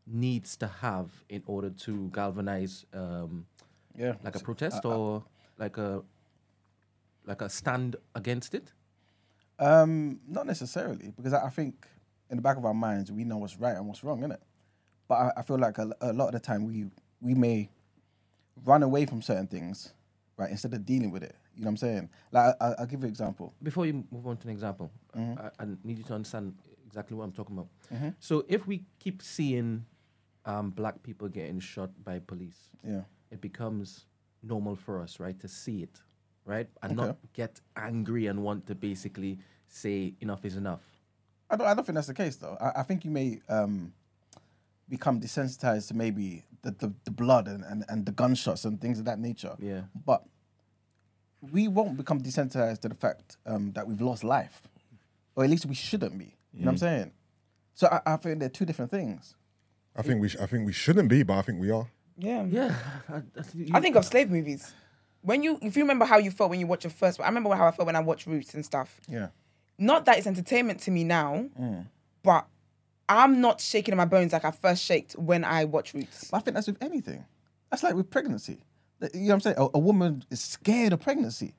needs 0.06 0.54
to 0.58 0.66
have 0.66 1.24
in 1.30 1.42
order 1.46 1.70
to 1.70 2.10
galvanize 2.12 2.84
um, 2.92 3.46
Yeah. 3.96 4.16
like 4.22 4.36
a 4.36 4.40
protest 4.40 4.84
or 4.84 5.24
like 5.58 5.78
a 5.78 6.02
like 7.24 7.40
a 7.40 7.48
stand 7.48 7.96
against 8.14 8.54
it? 8.54 8.74
Um, 9.58 10.20
not 10.26 10.46
necessarily, 10.46 11.12
because 11.16 11.32
I, 11.32 11.46
I 11.46 11.50
think 11.50 11.86
in 12.30 12.36
the 12.36 12.42
back 12.42 12.56
of 12.56 12.64
our 12.64 12.74
minds 12.74 13.12
we 13.12 13.24
know 13.24 13.36
what's 13.38 13.56
right 13.58 13.76
and 13.76 13.86
what's 13.86 14.02
wrong, 14.02 14.20
innit? 14.22 14.38
But 15.08 15.14
I, 15.14 15.32
I 15.38 15.42
feel 15.42 15.58
like 15.58 15.78
a, 15.78 15.92
a 16.00 16.12
lot 16.12 16.26
of 16.28 16.32
the 16.32 16.40
time 16.40 16.64
we 16.64 16.86
we 17.20 17.34
may 17.34 17.70
run 18.64 18.82
away 18.82 19.06
from 19.06 19.22
certain 19.22 19.46
things, 19.46 19.92
right, 20.36 20.50
instead 20.50 20.72
of 20.74 20.84
dealing 20.84 21.10
with 21.10 21.22
it. 21.22 21.36
You 21.56 21.62
know 21.62 21.66
what 21.66 21.70
I'm 21.72 21.76
saying? 21.76 22.08
Like 22.32 22.54
I, 22.60 22.74
I'll 22.78 22.86
give 22.86 23.00
you 23.00 23.04
an 23.04 23.10
example. 23.10 23.54
Before 23.62 23.86
you 23.86 24.04
move 24.10 24.26
on 24.26 24.36
to 24.38 24.48
an 24.48 24.52
example, 24.52 24.90
I, 25.14 25.50
I 25.60 25.64
need 25.84 25.98
you 25.98 26.04
to 26.04 26.14
understand 26.14 26.54
exactly 26.86 27.16
what 27.16 27.24
I'm 27.24 27.32
talking 27.32 27.56
about. 27.56 27.68
So 28.18 28.44
if 28.48 28.66
we 28.66 28.84
keep 28.98 29.22
seeing 29.22 29.84
um, 30.44 30.70
black 30.70 31.02
people 31.02 31.28
getting 31.28 31.60
shot 31.60 31.90
by 32.04 32.18
police, 32.18 32.70
Yeah. 32.86 33.02
it 33.30 33.40
becomes 33.40 34.06
normal 34.42 34.74
for 34.76 35.00
us, 35.00 35.20
right, 35.20 35.38
to 35.40 35.48
see 35.48 35.82
it, 35.82 36.00
right, 36.44 36.68
and 36.82 36.92
Okay. 36.98 37.06
not 37.08 37.16
get 37.32 37.60
angry 37.76 38.26
and 38.26 38.42
want 38.42 38.66
to 38.66 38.74
basically 38.74 39.38
say 39.68 40.14
enough 40.20 40.44
is 40.44 40.56
enough. 40.56 40.80
I 41.50 41.56
don't. 41.56 41.66
I 41.66 41.74
don't 41.74 41.84
think 41.84 41.94
that's 41.94 42.06
the 42.06 42.14
case 42.14 42.36
though. 42.36 42.56
I, 42.60 42.80
I 42.80 42.82
think 42.82 43.04
you 43.04 43.10
may 43.10 43.40
um, 43.48 43.92
become 44.88 45.20
desensitized 45.20 45.88
to 45.88 45.94
maybe 45.94 46.44
the, 46.62 46.70
the, 46.72 46.92
the 47.04 47.10
blood 47.10 47.46
and, 47.48 47.62
and, 47.64 47.84
and 47.88 48.06
the 48.06 48.12
gunshots 48.12 48.64
and 48.64 48.80
things 48.80 48.98
of 48.98 49.04
that 49.04 49.18
nature. 49.18 49.54
Yeah. 49.58 49.82
But 50.06 50.22
we 51.52 51.68
won't 51.68 51.96
become 51.96 52.20
desensitized 52.22 52.80
to 52.80 52.88
the 52.88 52.94
fact 52.94 53.36
um, 53.46 53.72
that 53.72 53.86
we've 53.86 54.00
lost 54.00 54.24
life, 54.24 54.62
or 55.36 55.44
at 55.44 55.50
least 55.50 55.66
we 55.66 55.74
shouldn't 55.74 56.18
be. 56.18 56.34
You 56.52 56.60
know 56.60 56.66
what 56.66 56.72
I'm 56.72 56.78
saying? 56.78 57.12
So 57.74 57.88
I, 57.88 58.00
I 58.14 58.16
think 58.16 58.38
they're 58.40 58.48
two 58.48 58.64
different 58.64 58.90
things. 58.90 59.34
I 59.96 60.02
think 60.02 60.20
we 60.20 60.28
sh- 60.28 60.36
I 60.40 60.46
think 60.46 60.66
we 60.66 60.72
shouldn't 60.72 61.08
be, 61.08 61.22
but 61.22 61.34
I 61.38 61.42
think 61.42 61.60
we 61.60 61.70
are. 61.70 61.86
Yeah. 62.16 62.44
Yeah, 62.48 62.74
I, 63.08 63.22
I 63.74 63.80
think 63.80 63.96
of 63.96 64.04
slave 64.04 64.30
movies. 64.30 64.72
When 65.24 65.42
you, 65.42 65.58
if 65.62 65.74
you 65.76 65.82
remember 65.82 66.04
how 66.04 66.18
you 66.18 66.30
felt 66.30 66.50
when 66.50 66.60
you 66.60 66.66
watched 66.66 66.84
your 66.84 66.90
first, 66.90 67.18
I 67.18 67.26
remember 67.26 67.54
how 67.54 67.66
I 67.66 67.70
felt 67.70 67.86
when 67.86 67.96
I 67.96 68.00
watched 68.00 68.26
Roots 68.26 68.52
and 68.52 68.64
stuff. 68.64 69.00
Yeah. 69.08 69.28
Not 69.78 70.04
that 70.04 70.18
it's 70.18 70.26
entertainment 70.26 70.80
to 70.80 70.90
me 70.90 71.02
now, 71.02 71.46
mm. 71.58 71.86
but 72.22 72.46
I'm 73.08 73.40
not 73.40 73.60
shaking 73.60 73.92
in 73.92 73.96
my 73.96 74.04
bones 74.04 74.34
like 74.34 74.44
I 74.44 74.50
first 74.50 74.84
shaked 74.84 75.14
when 75.14 75.42
I 75.42 75.64
watched 75.64 75.94
Roots. 75.94 76.28
But 76.30 76.36
I 76.36 76.40
think 76.40 76.54
that's 76.56 76.66
with 76.66 76.82
anything. 76.82 77.24
That's 77.70 77.82
like 77.82 77.94
with 77.94 78.10
pregnancy. 78.10 78.58
You 79.00 79.08
know 79.14 79.26
what 79.26 79.32
I'm 79.32 79.40
saying? 79.40 79.56
A, 79.58 79.68
a 79.74 79.78
woman 79.78 80.24
is 80.30 80.40
scared 80.40 80.92
of 80.92 81.00
pregnancy. 81.00 81.54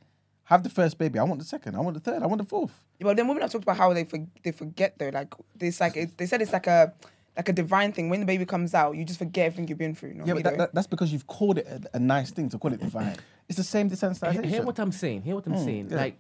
Have 0.46 0.62
the 0.62 0.70
first 0.70 1.00
baby. 1.00 1.18
I 1.18 1.24
want 1.24 1.40
the 1.40 1.46
second. 1.46 1.76
I 1.76 1.80
want 1.80 1.96
the 1.96 2.00
third. 2.00 2.22
I 2.22 2.28
want 2.28 2.42
the 2.42 2.48
fourth. 2.48 2.84
But 3.00 3.18
then 3.18 3.28
women 3.28 3.42
have 3.42 3.52
talked 3.52 3.64
about 3.64 3.78
how 3.78 3.92
they 3.94 4.04
for, 4.04 4.20
they 4.44 4.52
forget 4.52 4.98
though. 5.00 5.10
Like 5.10 5.34
it's 5.60 5.80
like 5.80 5.98
it, 5.98 6.18
they 6.18 6.28
said 6.28 6.42
it's 6.42 6.54
like 6.54 6.68
a 6.68 6.94
like 7.38 7.50
a 7.50 7.54
divine 7.54 7.92
thing. 7.92 8.10
When 8.10 8.20
the 8.20 8.26
baby 8.26 8.46
comes 8.46 8.74
out, 8.74 8.96
you 8.96 9.04
just 9.06 9.20
forget 9.20 9.48
everything 9.48 9.68
you've 9.68 9.78
been 9.78 9.96
through. 9.96 10.22
Yeah, 10.26 10.34
but 10.34 10.44
that, 10.44 10.58
that, 10.58 10.74
that's 10.76 10.88
because 10.88 11.12
you've 11.14 11.28
called 11.28 11.58
it 11.58 11.68
a, 11.68 11.82
a 11.98 12.00
nice 12.00 12.32
thing 12.32 12.50
to 12.50 12.58
call 12.58 12.72
it 12.74 12.80
divine. 12.80 13.16
It's 13.48 13.58
the 13.58 13.64
same 13.64 13.90
He- 13.90 13.96
desensitization. 13.96 14.46
Hear 14.46 14.64
what 14.64 14.80
I'm 14.80 14.92
saying. 14.92 15.22
Hear 15.22 15.36
what 15.36 15.46
I'm 15.46 15.58
saying. 15.58 15.90
yeah. 15.92 15.98
Like, 15.98 16.18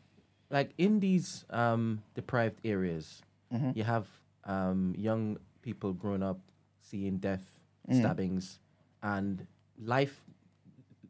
like 0.51 0.69
in 0.77 0.99
these 0.99 1.43
um, 1.49 2.01
deprived 2.13 2.59
areas, 2.63 3.21
Mm-hmm. 3.53 3.71
you 3.75 3.83
have 3.83 4.07
um, 4.45 4.93
young 4.97 5.37
people 5.61 5.93
growing 5.93 6.23
up 6.23 6.39
seeing 6.81 7.17
death, 7.17 7.45
Mm. 7.89 7.99
stabbings, 7.99 8.59
and 9.03 9.45
life 9.79 10.21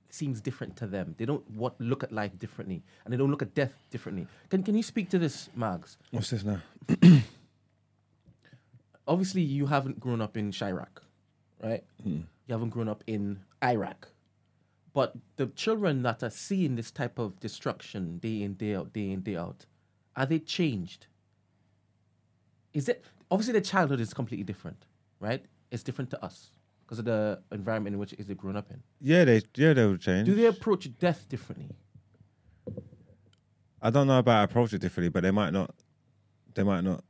seems 0.10 0.42
different 0.42 0.76
to 0.78 0.88
them. 0.88 1.16
They 1.18 1.26
don't 1.26 1.50
what 1.52 1.80
look 1.80 2.04
at 2.04 2.12
life 2.12 2.38
differently, 2.38 2.84
and 3.04 3.14
they 3.14 3.18
don't 3.18 3.32
look 3.32 3.42
at 3.42 3.54
death 3.56 3.76
differently. 3.92 4.28
Can 4.50 4.64
Can 4.64 4.76
you 4.76 4.84
speak 4.84 5.10
to 5.10 5.18
this, 5.20 5.50
Mags? 5.56 5.98
What's 6.12 6.30
this 6.32 6.44
now? 6.44 6.60
Obviously, 9.08 9.42
you 9.42 9.68
haven't 9.68 10.00
grown 10.00 10.22
up 10.22 10.36
in 10.36 10.52
Chiraq, 10.52 11.02
right? 11.64 11.84
Hmm. 12.04 12.22
You 12.48 12.54
haven't 12.54 12.70
grown 12.70 12.88
up 12.88 13.04
in 13.08 13.40
Iraq. 13.64 14.10
But 14.94 15.16
the 15.36 15.48
children 15.48 16.04
that 16.04 16.24
are 16.24 16.30
seeing 16.30 16.76
this 16.76 16.90
type 16.90 17.20
of 17.20 17.40
destruction 17.40 18.18
day 18.18 18.42
in, 18.44 18.54
day 18.54 18.76
out, 18.76 18.94
day 18.94 19.12
in, 19.12 19.22
day 19.22 19.36
out, 19.36 19.66
are 20.16 20.26
they 20.26 20.40
changed? 20.40 21.08
Is 22.74 22.88
it 22.88 23.04
obviously 23.30 23.54
their 23.54 23.62
childhood 23.62 24.00
is 24.00 24.14
completely 24.14 24.44
different, 24.44 24.86
right? 25.20 25.44
It's 25.72 25.84
different 25.84 26.12
to 26.12 26.24
us 26.24 26.52
because 26.86 27.00
of 27.00 27.06
the 27.06 27.42
environment 27.52 27.96
in 27.96 28.00
which 28.00 28.14
it 28.14 28.20
is 28.20 28.28
they've 28.28 28.38
grown 28.38 28.56
up 28.56 28.72
in. 28.72 28.82
Yeah, 29.02 29.26
they 29.26 29.42
yeah 29.56 29.74
they 29.74 29.86
will 29.86 29.98
change. 29.98 30.28
Do 30.28 30.36
they 30.36 30.46
approach 30.46 30.88
death 30.98 31.28
differently? 31.28 31.70
I 33.82 33.90
don't 33.90 34.08
know 34.08 34.20
about 34.20 34.50
approach 34.50 34.74
it 34.74 34.80
differently, 34.80 35.10
but 35.10 35.24
they 35.24 35.32
might 35.32 35.52
not. 35.52 35.76
They 36.54 36.64
might 36.64 36.82
not. 36.82 37.04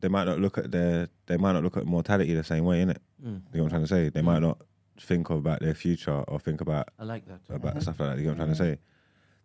They 0.00 0.08
might 0.08 0.24
not 0.24 0.38
look 0.38 0.58
at 0.58 0.70
their. 0.70 1.08
They 1.26 1.36
might 1.36 1.52
not 1.52 1.62
look 1.62 1.76
at 1.76 1.86
mortality 1.86 2.34
the 2.34 2.44
same 2.44 2.64
way, 2.64 2.84
innit? 2.84 2.98
Hmm. 3.22 3.26
You 3.26 3.32
know 3.32 3.40
what 3.50 3.62
I'm 3.64 3.68
trying 3.70 3.82
to 3.82 3.88
say? 3.88 4.08
They 4.08 4.22
might 4.22 4.38
hmm. 4.38 4.44
not 4.44 4.58
think 5.00 5.30
about 5.30 5.60
their 5.60 5.74
future 5.74 6.24
or 6.28 6.38
think 6.38 6.60
about 6.60 6.88
I 6.98 7.04
like 7.04 7.26
that. 7.26 7.40
about 7.48 7.72
mm-hmm. 7.72 7.80
stuff 7.80 8.00
like 8.00 8.10
that. 8.10 8.18
You 8.18 8.24
know 8.24 8.32
what 8.32 8.40
I'm 8.40 8.54
trying 8.54 8.72
to 8.72 8.76
say? 8.76 8.80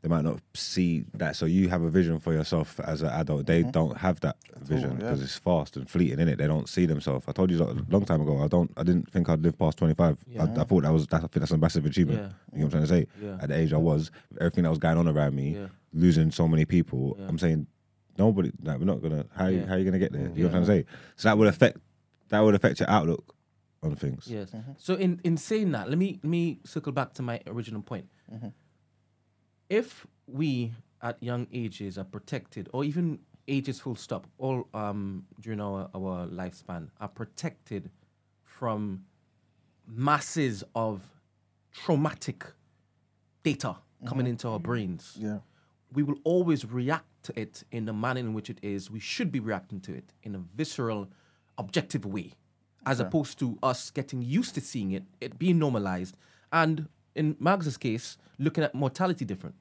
They 0.02 0.10
might 0.10 0.26
not 0.26 0.40
see 0.54 1.06
that. 1.14 1.38
So 1.38 1.46
you 1.46 1.70
have 1.70 1.82
a 1.82 1.90
vision 1.90 2.20
for 2.20 2.34
yourself 2.34 2.78
as 2.82 3.04
an 3.04 3.08
adult. 3.08 3.46
They 3.46 3.62
mm-hmm. 3.62 3.72
don't 3.72 3.98
have 3.98 4.20
that 4.20 4.36
vision 4.60 4.92
yeah. 4.92 4.98
because 4.98 5.22
it's 5.22 5.38
fast 5.38 5.78
and 5.78 5.90
fleeting 5.90 6.20
in 6.20 6.28
it. 6.28 6.38
They 6.38 6.48
don't 6.48 6.68
see 6.68 6.86
themselves. 6.86 7.26
I 7.26 7.32
told 7.32 7.50
you 7.50 7.64
a 7.64 7.74
long 7.90 8.04
time 8.04 8.22
ago. 8.22 8.44
I 8.44 8.48
don't. 8.48 8.70
I 8.76 8.84
didn't 8.84 9.10
think 9.12 9.30
I'd 9.30 9.42
live 9.42 9.58
past 9.58 9.78
25. 9.78 10.18
I, 10.38 10.44
I 10.44 10.46
thought 10.66 10.82
that 10.82 10.92
was. 10.92 11.08
That, 11.08 11.18
I 11.18 11.20
think 11.20 11.36
that's 11.36 11.52
a 11.52 11.58
massive 11.58 11.86
achievement. 11.86 12.20
Yeah. 12.20 12.26
You 12.26 12.60
know 12.60 12.66
what 12.66 12.66
I'm 12.66 12.70
trying 12.72 12.84
to 12.84 12.88
say? 12.88 13.26
Yeah. 13.26 13.38
At 13.42 13.48
the 13.48 13.58
age 13.58 13.72
I 13.72 13.78
was, 13.78 14.12
everything 14.42 14.66
that 14.66 14.72
was 14.72 14.80
going 14.80 14.98
on 14.98 15.08
around 15.08 15.36
me, 15.36 15.56
Yeah. 15.56 15.68
losing 15.94 16.32
so 16.32 16.50
many 16.50 16.66
people. 16.66 17.18
I'm 17.26 17.40
saying 17.40 17.68
nobody. 18.18 18.52
Like, 18.62 18.80
we're 18.80 18.86
not 18.86 19.02
gonna. 19.02 19.26
How 19.36 19.48
you 19.48 19.60
Yeah. 19.60 19.66
how 19.68 19.76
you 19.76 19.86
gonna 19.86 20.00
get 20.00 20.12
there? 20.12 20.22
You 20.22 20.44
know 20.44 20.50
what 20.50 20.56
I'm 20.58 20.66
trying 20.66 20.84
to 20.84 20.86
say? 20.88 20.96
So 21.16 21.30
that 21.30 21.38
would 21.38 21.48
affect. 21.48 21.78
That 22.30 22.40
would 22.40 22.56
affect 22.56 22.80
your 22.80 22.90
outlook 22.90 23.36
on 23.82 23.96
things. 23.96 24.28
Yes. 24.28 24.52
Mm-hmm. 24.52 24.72
So 24.78 24.96
in 24.96 25.20
in 25.24 25.38
saying 25.38 25.72
that, 25.72 25.90
let 25.90 25.98
me 25.98 26.20
let 26.24 26.30
me 26.30 26.60
circle 26.66 26.92
back 26.92 27.14
to 27.16 27.22
my 27.22 27.42
original 27.48 27.82
point. 27.82 28.08
Mm-hmm. 28.34 28.50
If 29.70 30.08
we 30.28 30.74
at 31.02 31.22
young 31.22 31.48
ages 31.52 31.98
are 31.98 32.06
protected, 32.06 32.70
or 32.74 32.84
even 32.84 33.20
ages 33.48 33.80
full 33.80 33.96
stop, 33.96 34.28
all 34.38 34.68
um 34.74 35.26
during 35.40 35.60
our 35.60 35.90
our 35.94 36.28
lifespan 36.28 36.90
are 37.00 37.10
protected 37.10 37.90
from 38.44 39.06
masses 39.88 40.64
of 40.76 41.02
traumatic 41.72 42.46
data 43.44 43.76
coming 44.08 44.26
mm-hmm. 44.26 44.32
into 44.32 44.48
our 44.48 44.60
brains 44.60 45.18
Yeah. 45.20 45.40
we 45.92 46.04
will 46.04 46.20
always 46.24 46.66
react 46.66 47.06
to 47.24 47.40
it 47.40 47.64
in 47.72 47.86
the 47.86 47.94
manner 47.94 48.20
in 48.20 48.34
which 48.34 48.50
it 48.50 48.60
is. 48.62 48.90
We 48.92 49.00
should 49.00 49.32
be 49.32 49.40
reacting 49.40 49.80
to 49.82 49.94
it 49.94 50.14
in 50.24 50.36
a 50.36 50.40
visceral, 50.56 51.08
objective 51.58 52.06
way, 52.06 52.34
as 52.86 53.00
opposed 53.00 53.40
to 53.40 53.58
us 53.64 53.90
getting 53.92 54.22
used 54.22 54.56
to 54.56 54.62
seeing 54.62 54.92
it, 54.92 55.04
it 55.22 55.40
being 55.40 55.60
normalized, 55.60 56.18
and 56.52 56.88
in 57.16 57.36
Mags's 57.40 57.78
case, 57.78 58.18
looking 58.40 58.64
at 58.64 58.74
mortality 58.76 59.24
different. 59.26 59.56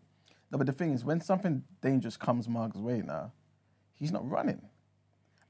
No, 0.51 0.59
but 0.59 0.67
the 0.67 0.73
thing 0.73 0.93
is, 0.93 1.05
when 1.05 1.21
something 1.21 1.63
dangerous 1.81 2.17
comes 2.17 2.49
Mark's 2.49 2.77
way 2.77 3.03
now, 3.07 3.33
he's 3.95 4.13
not 4.13 4.29
running. 4.29 4.61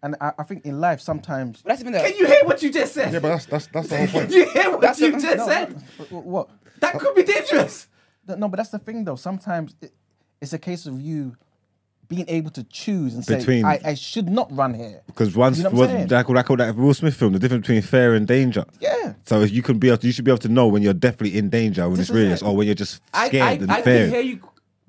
And 0.04 0.16
I, 0.20 0.32
I 0.38 0.42
think 0.42 0.64
in 0.66 0.80
life 0.80 1.00
sometimes. 1.00 1.62
But 1.62 1.70
that's 1.70 1.80
even 1.80 1.92
the 1.92 2.00
Can 2.00 2.16
you 2.16 2.26
hear 2.26 2.44
what 2.44 2.60
you 2.62 2.72
just 2.72 2.92
said? 2.92 3.12
Yeah, 3.12 3.20
but 3.20 3.28
that's 3.28 3.46
that's 3.46 3.66
that's 3.68 3.88
the 3.88 3.98
whole 3.98 4.06
point. 4.08 4.30
Did 4.30 4.36
you 4.46 4.50
hear 4.50 4.70
what 4.70 4.80
That's 4.80 5.00
you 5.00 5.12
the- 5.12 5.20
just 5.20 5.36
no, 5.38 5.46
said? 5.46 5.82
no, 6.10 6.18
what? 6.20 6.50
That 6.80 6.98
could 6.98 7.14
be 7.14 7.22
dangerous. 7.22 7.86
No, 8.26 8.48
but 8.48 8.56
that's 8.56 8.70
the 8.70 8.80
thing 8.80 9.04
though. 9.04 9.14
Sometimes 9.14 9.76
it, 9.80 9.92
it's 10.40 10.52
a 10.52 10.58
case 10.58 10.86
of 10.86 11.00
you 11.00 11.36
being 12.12 12.24
able 12.28 12.50
to 12.50 12.62
choose 12.64 13.14
and 13.14 13.24
say, 13.24 13.38
Between- 13.38 13.64
I, 13.64 13.80
I 13.84 13.94
should 13.94 14.28
not 14.28 14.48
run 14.54 14.74
here. 14.74 15.00
Because 15.06 15.34
once 15.34 15.56
You 15.58 15.64
know 15.64 15.70
what 15.70 15.74
I'm 15.74 15.78
was 15.80 16.08
saying? 16.10 16.26
like, 16.28 16.48
like 16.50 16.58
that 16.58 16.76
Will 16.76 16.94
Smith 16.94 17.16
film, 17.16 17.32
the 17.32 17.38
difference 17.38 17.62
between 17.66 17.80
fair 17.82 18.12
and 18.14 18.26
danger. 18.26 18.64
Yeah. 18.80 19.14
So 19.24 19.40
if 19.40 19.50
you 19.50 19.62
can 19.62 19.78
be 19.78 19.88
able, 19.88 19.98
to, 19.98 20.06
you 20.06 20.12
should 20.12 20.24
be 20.26 20.30
able 20.30 20.38
to 20.40 20.48
know 20.48 20.66
when 20.68 20.82
you're 20.82 20.92
definitely 21.08 21.38
in 21.38 21.48
danger, 21.48 21.82
when 21.88 21.92
This 21.92 22.00
it's 22.00 22.10
is 22.10 22.14
serious, 22.16 22.42
it. 22.42 22.44
or 22.46 22.54
when 22.56 22.66
you're 22.66 22.74
just 22.74 23.00
scared 23.14 23.34
I, 23.42 23.52
and 23.52 23.72
I 23.72 23.80
fair. 23.82 24.04
can 24.06 24.10
hear 24.14 24.20
you 24.22 24.40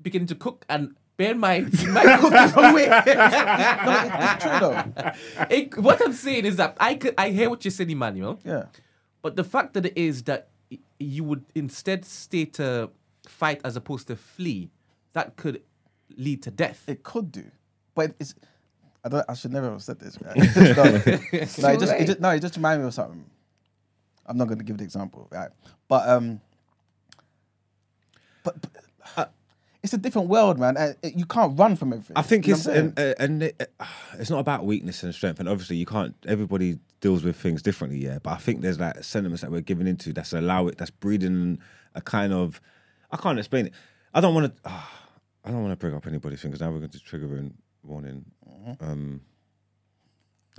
beginning 0.02 0.28
to 0.28 0.34
cook, 0.34 0.66
and 0.68 0.94
bear 1.16 1.30
in 1.32 1.38
mind, 1.38 1.80
you 1.80 1.90
might 1.92 2.20
cook 2.20 2.30
the 2.32 2.52
wrong 2.56 2.74
way. 2.74 2.88
It's 4.34 4.44
true 4.44 4.58
though. 4.60 5.12
It- 5.56 5.78
what 5.78 6.00
I'm 6.04 6.12
saying 6.12 6.44
is 6.44 6.56
that 6.56 6.76
I 6.78 6.94
could, 6.96 7.14
I 7.16 7.30
hear 7.30 7.48
what 7.50 7.64
you're 7.64 7.72
saying, 7.72 7.90
Emmanuel. 7.90 8.38
Yeah. 8.44 8.64
But 9.22 9.36
the 9.36 9.44
fact 9.44 9.72
that 9.74 9.86
it 9.86 9.96
is 9.96 10.24
that 10.24 10.48
you 10.98 11.24
would 11.24 11.44
instead 11.54 12.04
stay 12.04 12.44
to 12.60 12.90
fight 13.26 13.60
as 13.64 13.76
opposed 13.76 14.06
to 14.08 14.16
flee, 14.16 14.70
that 15.14 15.36
could 15.36 15.62
lead 16.16 16.42
to 16.44 16.50
death. 16.50 16.84
It 16.88 17.02
could 17.02 17.32
do, 17.32 17.44
but 17.94 18.14
it's. 18.18 18.34
I 19.04 19.08
don't. 19.08 19.24
I 19.28 19.34
should 19.34 19.52
never 19.52 19.70
have 19.70 19.82
said 19.82 19.98
this. 19.98 20.18
Right? 20.20 20.36
no, 20.56 20.82
no, 20.82 21.72
it 21.72 21.80
just, 21.80 21.92
it 21.92 22.06
just, 22.06 22.20
no, 22.20 22.30
it 22.30 22.40
just 22.40 22.56
reminded 22.56 22.82
me 22.82 22.88
of 22.88 22.94
something. 22.94 23.24
I'm 24.26 24.38
not 24.38 24.46
going 24.48 24.58
to 24.58 24.64
give 24.64 24.78
the 24.78 24.84
example, 24.84 25.28
right? 25.30 25.50
But 25.88 26.08
um, 26.08 26.40
but, 28.44 28.60
but, 28.60 28.70
uh, 29.16 29.24
it's 29.82 29.92
a 29.92 29.98
different 29.98 30.28
world, 30.28 30.58
man. 30.58 30.76
Uh, 30.76 30.92
you 31.02 31.26
can't 31.26 31.58
run 31.58 31.76
from 31.76 31.92
everything. 31.92 32.16
I 32.16 32.22
think 32.22 32.46
You 32.46 32.52
know 32.52 32.56
it's 32.56 32.66
and, 32.66 32.98
uh, 32.98 33.14
and 33.18 33.42
it, 33.42 33.70
uh, 33.80 33.84
it's 34.18 34.30
not 34.30 34.38
about 34.38 34.64
weakness 34.64 35.02
and 35.02 35.14
strength, 35.14 35.40
and 35.40 35.48
obviously 35.48 35.76
you 35.76 35.86
can't. 35.86 36.14
Everybody 36.26 36.78
deals 37.00 37.22
with 37.22 37.36
things 37.36 37.60
differently, 37.60 37.98
yeah. 37.98 38.18
But 38.22 38.30
I 38.30 38.36
think 38.36 38.62
there's 38.62 38.80
like 38.80 39.02
sentiments 39.02 39.42
that 39.42 39.50
we're 39.50 39.60
giving 39.60 39.86
into 39.86 40.12
that's 40.12 40.32
allow 40.32 40.68
it, 40.68 40.78
that's 40.78 40.90
breeding 40.90 41.58
a 41.94 42.00
kind 42.00 42.32
of. 42.32 42.60
I 43.10 43.16
can't 43.16 43.38
explain 43.38 43.66
it. 43.66 43.74
I 44.14 44.20
don't 44.20 44.34
want 44.34 44.54
to. 44.64 44.72
I 45.44 45.50
don't 45.50 45.62
want 45.62 45.72
to 45.72 45.76
bring 45.76 45.94
up 45.94 46.06
anybody's 46.06 46.40
thing 46.40 46.50
because 46.50 46.62
now 46.62 46.70
we're 46.70 46.78
going 46.78 46.90
to 46.90 46.98
trigger 47.00 47.36
in 47.36 47.54
warning. 47.82 48.24
Mm-hmm. 48.48 48.84
Um. 48.90 49.20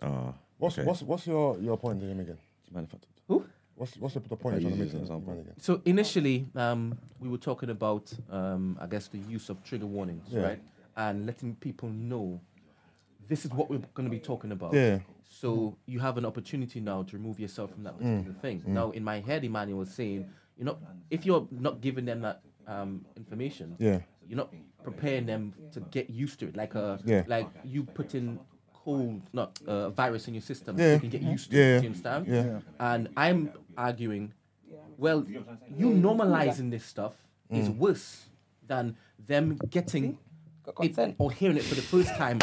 Uh, 0.01 0.31
What's 0.57 0.77
okay. 0.77 0.87
what's 0.87 1.01
what's 1.01 1.27
your 1.27 1.57
your 1.59 1.77
point 1.77 2.01
again? 2.01 2.19
again? 2.19 2.37
Who? 3.27 3.45
What's 3.75 3.97
what's 3.97 4.13
the, 4.13 4.21
the 4.21 4.35
point 4.37 4.61
you're 4.61 4.69
trying 4.71 4.79
to 4.79 4.85
make? 4.85 4.93
it 4.93 5.01
as 5.03 5.09
an 5.09 5.15
again? 5.17 5.37
example. 5.39 5.53
So 5.57 5.81
initially, 5.83 6.47
um, 6.55 6.97
we 7.19 7.27
were 7.27 7.37
talking 7.37 7.69
about, 7.69 8.11
um, 8.29 8.77
I 8.79 8.87
guess, 8.87 9.07
the 9.09 9.17
use 9.17 9.49
of 9.49 9.61
trigger 9.63 9.85
warnings, 9.85 10.27
Yeah. 10.29 10.41
right? 10.41 10.59
And 10.95 11.25
letting 11.25 11.55
people 11.55 11.89
know 11.89 12.39
this 13.27 13.43
is 13.43 13.51
what 13.51 13.69
we're 13.69 13.81
going 13.93 14.05
to 14.05 14.11
be 14.11 14.19
talking 14.19 14.53
about. 14.53 14.73
Yeah. 14.73 14.99
So 15.27 15.75
you 15.87 15.99
have 15.99 16.17
an 16.17 16.25
opportunity 16.25 16.79
now 16.79 17.03
to 17.03 17.17
remove 17.17 17.37
yourself 17.37 17.71
from 17.73 17.83
that 17.83 17.97
particular 17.97 18.35
thing. 18.41 18.63
Now, 18.65 18.91
in 18.91 19.03
my 19.03 19.19
head, 19.19 19.43
Emmanuel 19.43 19.79
was 19.79 19.89
saying, 19.93 20.25
you 20.57 20.63
know, 20.63 20.77
if 21.09 21.25
you're 21.25 21.45
not 21.51 21.81
giving 21.81 22.05
them 22.05 22.21
that 22.21 22.41
um, 22.67 23.05
information, 23.17 23.75
Yeah. 23.77 23.99
You're 24.27 24.37
not 24.37 24.51
preparing 24.83 25.25
them 25.25 25.53
to 25.71 25.79
get 25.91 26.09
used 26.09 26.39
to 26.39 26.47
it. 26.47 26.55
Like 26.55 26.75
a, 26.75 26.99
Yeah. 27.05 27.23
like 27.27 27.47
you 27.63 27.83
putting 27.83 28.39
cold, 28.73 29.21
not 29.33 29.59
a 29.67 29.71
uh, 29.71 29.89
virus 29.89 30.27
in 30.27 30.33
your 30.35 30.41
system, 30.41 30.77
so 30.77 30.83
Yeah. 30.83 30.93
you 30.93 30.99
can 30.99 31.09
get 31.09 31.21
used 31.21 31.51
to 31.51 31.57
Yeah, 31.57 31.63
it. 31.63 31.77
Do 31.79 31.83
you 31.83 31.89
understand? 31.89 32.27
Yeah. 32.27 32.59
And 32.79 33.09
I'm 33.17 33.51
arguing, 33.77 34.33
well, 34.97 35.25
you 35.75 35.87
normalizing 35.91 36.69
this 36.71 36.85
stuff 36.85 37.13
is 37.49 37.69
Mm. 37.69 37.77
worse 37.77 38.25
than 38.67 38.95
them 39.27 39.57
getting 39.69 40.17
Got 40.63 40.83
it 40.99 41.15
or 41.19 41.31
hearing 41.31 41.57
it 41.57 41.63
for 41.63 41.75
the 41.75 41.81
first 41.81 42.09
time 42.15 42.39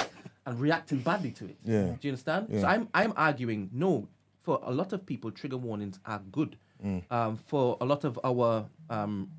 and 0.47 0.61
reacting 0.61 1.01
badly 1.01 1.33
to 1.33 1.45
it. 1.47 1.57
Yeah. 1.65 1.87
Do 1.87 1.99
you 2.03 2.11
understand? 2.11 2.49
So 2.61 2.67
I'm 2.67 2.89
I'm 2.95 3.13
arguing 3.17 3.71
no. 3.73 4.09
For 4.43 4.61
a 4.65 4.73
lot 4.73 4.93
of 4.93 5.07
people, 5.07 5.31
trigger 5.33 5.57
warnings 5.57 5.99
are 6.05 6.21
good. 6.31 6.57
Mm. 6.85 7.03
Um, 7.11 7.37
for 7.37 7.77
a 7.81 7.85
lot 7.85 8.05
of 8.05 8.19
our 8.25 8.67
um, 8.91 9.31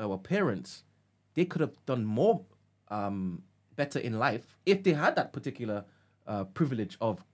our 0.00 0.18
parents, 0.18 0.82
they 1.38 1.44
could 1.44 1.60
have 1.60 1.76
done 1.86 2.04
more 2.04 2.40
um, 2.88 3.42
better 3.76 4.00
in 4.00 4.18
life 4.18 4.44
if 4.66 4.82
they 4.82 4.92
had 4.92 5.14
that 5.14 5.32
particular 5.32 5.84
uh, 6.26 6.42
privilege 6.58 6.96
of 7.00 7.24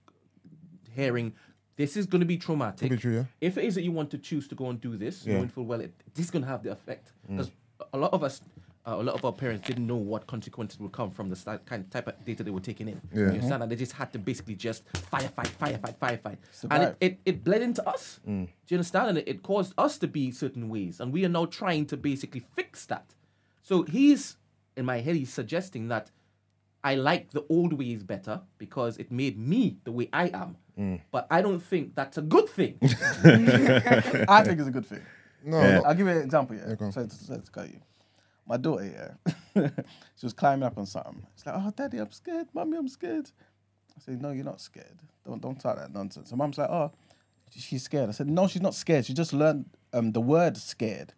hearing 0.95 1.33
this 1.77 1.97
is 1.97 2.05
going 2.07 2.21
to 2.21 2.27
be 2.27 2.37
traumatic. 2.37 2.91
Be 2.91 2.97
true, 2.97 3.15
yeah. 3.15 3.25
If 3.41 3.57
it 3.59 3.65
is 3.65 3.75
that 3.77 3.83
you 3.83 3.91
want 3.93 4.11
to 4.11 4.19
choose 4.19 4.47
to 4.49 4.55
go 4.55 4.69
and 4.71 4.79
do 4.81 4.97
this, 4.97 5.17
Yeah. 5.27 5.33
Mm. 5.33 5.37
knowing 5.37 5.49
full 5.49 5.65
well 5.65 5.81
it, 5.81 5.93
this 6.15 6.27
is 6.27 6.31
going 6.31 6.43
to 6.45 6.49
have 6.49 6.63
the 6.63 6.71
effect. 6.71 7.13
Because 7.29 7.51
a 7.93 7.99
lot 7.99 8.13
of 8.13 8.23
us 8.23 8.41
uh, 8.87 8.97
a 8.99 9.03
lot 9.03 9.15
of 9.15 9.25
our 9.25 9.33
parents 9.33 9.67
didn't 9.67 9.87
know 9.87 9.97
what 10.13 10.27
consequences 10.27 10.79
would 10.79 10.93
come 10.93 11.11
from 11.11 11.29
the 11.31 11.37
sti- 11.37 11.57
kind 11.65 11.85
of 11.85 11.91
type 11.91 12.07
of 12.07 12.23
data 12.27 12.45
they 12.45 12.51
were 12.51 12.61
taking 12.61 12.87
in. 12.87 13.01
Yeah. 13.13 13.21
You 13.21 13.27
understand? 13.29 13.63
And 13.63 13.73
they 13.73 13.77
just 13.77 13.93
had 13.93 14.13
to 14.13 14.19
basically 14.19 14.57
just 14.57 14.81
firefight, 15.13 15.51
firefight, 15.63 15.97
firefight. 16.05 16.37
And 16.71 16.83
it, 16.83 16.97
it, 17.01 17.19
it 17.25 17.45
bled 17.45 17.63
into 17.63 17.83
us. 17.89 18.21
Do 18.27 18.33
you 18.69 18.77
understand? 18.77 19.09
And 19.11 19.19
it, 19.19 19.27
it 19.27 19.43
caused 19.43 19.73
us 19.79 19.97
to 20.03 20.07
be 20.07 20.31
certain 20.31 20.69
ways. 20.69 21.01
And 21.01 21.15
we 21.15 21.25
are 21.25 21.31
now 21.31 21.47
trying 21.47 21.87
to 21.87 21.97
basically 21.97 22.41
fix 22.59 22.85
that. 22.93 23.15
So 23.65 23.83
he's, 23.83 24.37
in 24.77 24.85
my 24.85 25.01
head, 25.01 25.17
he's 25.17 25.33
suggesting 25.33 25.89
that 25.89 26.11
I 26.85 26.97
like 26.97 27.31
the 27.31 27.45
old 27.49 27.73
ways 27.73 28.03
better 28.05 28.43
because 28.59 28.99
it 28.99 29.11
made 29.11 29.39
me 29.39 29.79
the 29.85 29.91
way 29.91 30.09
I 30.13 30.29
am. 30.35 30.57
But 31.11 31.27
I 31.31 31.41
don't 31.41 31.61
think 31.61 31.95
that's 31.95 32.19
a 32.19 32.23
good 32.23 32.47
thing. 32.49 32.79
I 32.83 34.43
think 34.45 34.59
it's 34.61 34.69
a 34.69 34.71
good 34.71 34.85
thing. 34.87 35.01
No, 35.43 35.61
Yeah. 35.61 35.81
I'll 35.87 35.95
give 35.95 36.07
you 36.07 36.13
an 36.13 36.23
example. 36.23 36.57
Yeah, 36.57 36.75
go 36.75 36.85
on. 36.87 36.93
so, 36.93 37.07
so, 37.09 37.33
let's 37.35 37.49
cut 37.49 37.69
you. 37.71 37.81
My 38.47 38.59
daughter, 38.59 38.85
yeah, 38.85 39.69
she 40.17 40.27
was 40.27 40.35
climbing 40.35 40.65
up 40.65 40.77
on 40.77 40.85
something. 40.85 41.27
She's 41.35 41.47
like, 41.47 41.55
"Oh, 41.59 41.73
daddy, 41.75 41.97
I'm 41.99 42.11
scared. 42.11 42.49
Mommy, 42.53 42.77
I'm 42.77 42.89
scared." 42.89 43.31
I 43.97 44.01
said, 44.01 44.21
"No, 44.21 44.33
you're 44.33 44.45
not 44.45 44.61
scared. 44.61 44.99
Don't 45.25 45.41
don't 45.41 45.59
talk 45.59 45.77
that 45.77 45.95
nonsense." 45.95 46.29
So 46.29 46.37
mom's 46.37 46.59
like, 46.59 46.69
"Oh, 46.69 46.93
she's 47.51 47.83
scared." 47.85 48.11
I 48.11 48.13
said, 48.13 48.29
"No, 48.29 48.47
she's 48.47 48.61
not 48.61 48.75
scared. 48.75 49.07
She 49.07 49.15
just 49.15 49.33
learned 49.33 49.65
um, 49.95 50.13
the 50.13 50.21
word 50.21 50.59
scared." 50.59 51.15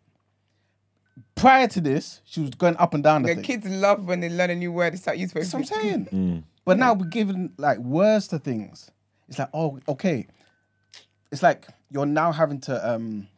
Prior 1.34 1.66
to 1.68 1.80
this, 1.80 2.20
she 2.24 2.40
was 2.40 2.50
going 2.50 2.76
up 2.76 2.94
and 2.94 3.02
down 3.02 3.22
the 3.22 3.28
The 3.28 3.34
thing. 3.36 3.44
kids 3.44 3.66
love 3.68 4.06
when 4.06 4.20
they 4.20 4.28
learn 4.28 4.50
a 4.50 4.54
new 4.54 4.72
word. 4.72 4.94
It's 4.94 5.06
like 5.06 5.18
useful. 5.18 5.42
That's 5.42 5.52
what 5.52 5.60
I'm 5.60 5.82
saying. 5.82 6.08
Mm. 6.12 6.42
But 6.64 6.78
now 6.78 6.94
we're 6.94 7.06
giving 7.06 7.52
like 7.58 7.78
words 7.78 8.26
to 8.28 8.40
things. 8.40 8.90
It's 9.28 9.38
like, 9.38 9.50
oh, 9.54 9.78
okay. 9.88 10.26
It's 11.30 11.40
like 11.42 11.68
you're 11.92 12.06
now 12.06 12.32
having 12.32 12.60
to 12.62 12.92
um 12.94 13.28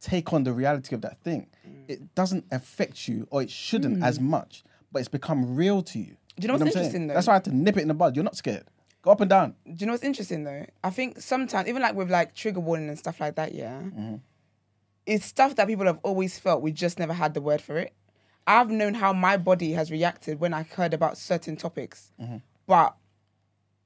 take 0.00 0.32
on 0.32 0.44
the 0.44 0.52
reality 0.52 0.94
of 0.94 1.00
that 1.02 1.18
thing. 1.22 1.48
Mm. 1.66 1.84
It 1.88 2.14
doesn't 2.14 2.44
affect 2.52 3.08
you, 3.08 3.26
or 3.30 3.42
it 3.42 3.50
shouldn't 3.50 3.98
mm. 3.98 4.04
as 4.04 4.20
much, 4.20 4.62
but 4.92 5.00
it's 5.00 5.08
become 5.08 5.56
real 5.56 5.82
to 5.82 5.98
you. 5.98 6.16
Do 6.38 6.42
you 6.42 6.48
know 6.48 6.54
what 6.54 6.60
what's 6.60 6.68
I'm 6.68 6.72
saying? 6.72 6.84
interesting, 6.84 7.06
though? 7.08 7.14
That's 7.14 7.26
why 7.26 7.32
I 7.32 7.36
had 7.36 7.44
to 7.46 7.56
nip 7.56 7.76
it 7.76 7.82
in 7.82 7.88
the 7.88 7.94
bud. 7.94 8.14
You're 8.14 8.24
not 8.24 8.36
scared. 8.36 8.64
Go 9.02 9.10
up 9.10 9.20
and 9.20 9.30
down. 9.30 9.54
Do 9.64 9.74
you 9.78 9.86
know 9.86 9.92
what's 9.92 10.04
interesting 10.04 10.44
though? 10.44 10.66
I 10.84 10.90
think 10.90 11.20
sometimes, 11.20 11.68
even 11.68 11.82
like 11.82 11.94
with 11.94 12.10
like 12.10 12.34
trigger 12.34 12.60
warning 12.60 12.88
and 12.88 12.98
stuff 12.98 13.20
like 13.20 13.36
that, 13.36 13.54
yeah, 13.54 13.80
mm-hmm. 13.80 14.16
It's 15.08 15.24
stuff 15.24 15.56
that 15.56 15.66
people 15.66 15.86
have 15.86 15.98
always 16.02 16.38
felt. 16.38 16.60
We 16.60 16.70
just 16.70 16.98
never 16.98 17.14
had 17.14 17.32
the 17.32 17.40
word 17.40 17.62
for 17.62 17.78
it. 17.78 17.94
I've 18.46 18.70
known 18.70 18.94
how 18.94 19.12
my 19.14 19.38
body 19.38 19.72
has 19.72 19.90
reacted 19.90 20.38
when 20.38 20.52
I 20.52 20.62
heard 20.62 20.92
about 20.92 21.16
certain 21.16 21.56
topics, 21.56 22.12
mm-hmm. 22.20 22.36
but 22.66 22.94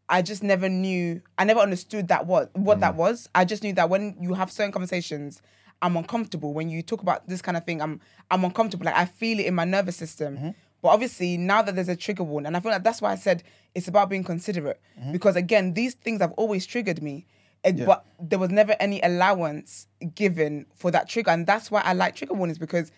I 0.08 0.22
just 0.22 0.42
never 0.42 0.68
knew. 0.68 1.22
I 1.38 1.44
never 1.44 1.60
understood 1.60 2.08
that 2.08 2.26
what 2.26 2.54
what 2.56 2.80
that 2.80 2.92
mm-hmm. 2.92 3.00
was. 3.00 3.28
I 3.34 3.44
just 3.44 3.62
knew 3.62 3.72
that 3.74 3.88
when 3.88 4.16
you 4.20 4.34
have 4.34 4.50
certain 4.50 4.72
conversations, 4.72 5.40
I'm 5.80 5.96
uncomfortable. 5.96 6.52
When 6.54 6.68
you 6.68 6.82
talk 6.82 7.02
about 7.02 7.28
this 7.28 7.40
kind 7.40 7.56
of 7.56 7.64
thing, 7.64 7.80
I'm 7.80 8.00
I'm 8.30 8.44
uncomfortable. 8.44 8.86
Like 8.86 8.96
I 8.96 9.04
feel 9.04 9.38
it 9.38 9.46
in 9.46 9.54
my 9.54 9.64
nervous 9.64 9.96
system. 9.96 10.36
Mm-hmm. 10.36 10.50
But 10.82 10.88
obviously, 10.88 11.36
now 11.36 11.62
that 11.62 11.76
there's 11.76 11.88
a 11.88 11.94
trigger 11.94 12.24
warning, 12.24 12.48
and 12.48 12.56
I 12.56 12.60
feel 12.60 12.72
like 12.72 12.82
that's 12.82 13.00
why 13.00 13.12
I 13.12 13.16
said 13.16 13.44
it's 13.76 13.86
about 13.86 14.10
being 14.10 14.24
considerate. 14.24 14.80
Because 15.12 15.36
again, 15.36 15.74
these 15.74 15.94
things 15.94 16.20
have 16.20 16.32
always 16.32 16.66
triggered 16.66 17.00
me. 17.00 17.26
Eh, 17.64 17.72
But 17.86 18.04
there 18.20 18.38
was 18.38 18.50
never 18.50 18.74
any 18.80 19.00
allowance 19.02 19.86
given 20.14 20.66
for 20.74 20.90
that 20.90 21.08
trigger. 21.08 21.30
And 21.30 21.46
that's 21.46 21.70
why 21.70 21.80
I 21.82 21.92
like 21.92 22.16
trigger 22.16 22.34
warnings 22.34 22.58
because 22.58 22.90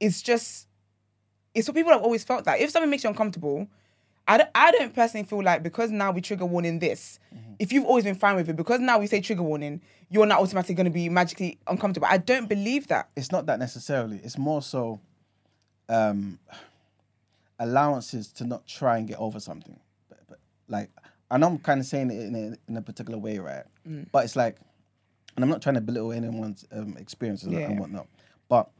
it's 0.00 0.22
just 0.22 0.66
it's 1.54 1.66
what 1.68 1.74
people 1.74 1.92
have 1.92 2.02
always 2.02 2.24
felt 2.24 2.44
that 2.44 2.60
if 2.60 2.70
something 2.70 2.90
makes 2.90 3.04
you 3.04 3.10
uncomfortable, 3.10 3.66
I 4.26 4.36
don't, 4.38 4.50
I 4.54 4.70
don't 4.72 4.94
personally 4.94 5.24
feel 5.24 5.42
like 5.42 5.62
because 5.62 5.90
now 5.90 6.10
we 6.12 6.20
trigger 6.20 6.44
warning 6.44 6.78
this, 6.78 7.18
if 7.58 7.72
you've 7.72 7.86
always 7.86 8.04
been 8.04 8.14
fine 8.14 8.36
with 8.36 8.48
it, 8.48 8.56
because 8.56 8.78
now 8.80 8.98
we 8.98 9.06
say 9.06 9.20
trigger 9.20 9.42
warning, 9.42 9.80
you're 10.10 10.26
not 10.26 10.40
automatically 10.40 10.74
going 10.74 10.84
to 10.84 10.90
be 10.90 11.08
magically 11.08 11.58
uncomfortable. 11.66 12.06
I 12.10 12.18
don't 12.18 12.48
believe 12.48 12.88
that. 12.88 13.08
It's 13.16 13.32
not 13.32 13.46
that 13.46 13.58
necessarily. 13.58 14.20
It's 14.22 14.36
more 14.38 14.62
so 14.62 15.00
um 15.88 16.38
allowances 17.58 18.28
to 18.32 18.44
not 18.44 18.66
try 18.66 18.98
and 18.98 19.08
get 19.08 19.18
over 19.18 19.40
something. 19.40 19.78
But, 20.08 20.18
but 20.28 20.38
like, 20.68 20.90
I 21.30 21.36
know 21.38 21.46
I'm 21.48 21.58
kind 21.58 21.80
of 21.80 21.86
saying 21.86 22.10
it 22.10 22.20
in 22.26 22.34
a, 22.34 22.70
in 22.70 22.76
a 22.76 22.82
particular 22.82 23.18
way, 23.18 23.38
right? 23.38 23.64
But 24.12 24.24
it's 24.24 24.36
like, 24.36 24.56
and 25.36 25.44
I'm 25.44 25.50
not 25.50 25.62
trying 25.62 25.74
to 25.76 25.80
belittle 25.80 26.12
anyone's 26.12 26.64
um, 26.72 26.96
experiences 26.98 27.48
Yeah. 27.52 27.60
and 27.70 27.78
whatnot. 27.78 28.06
But 28.48 28.70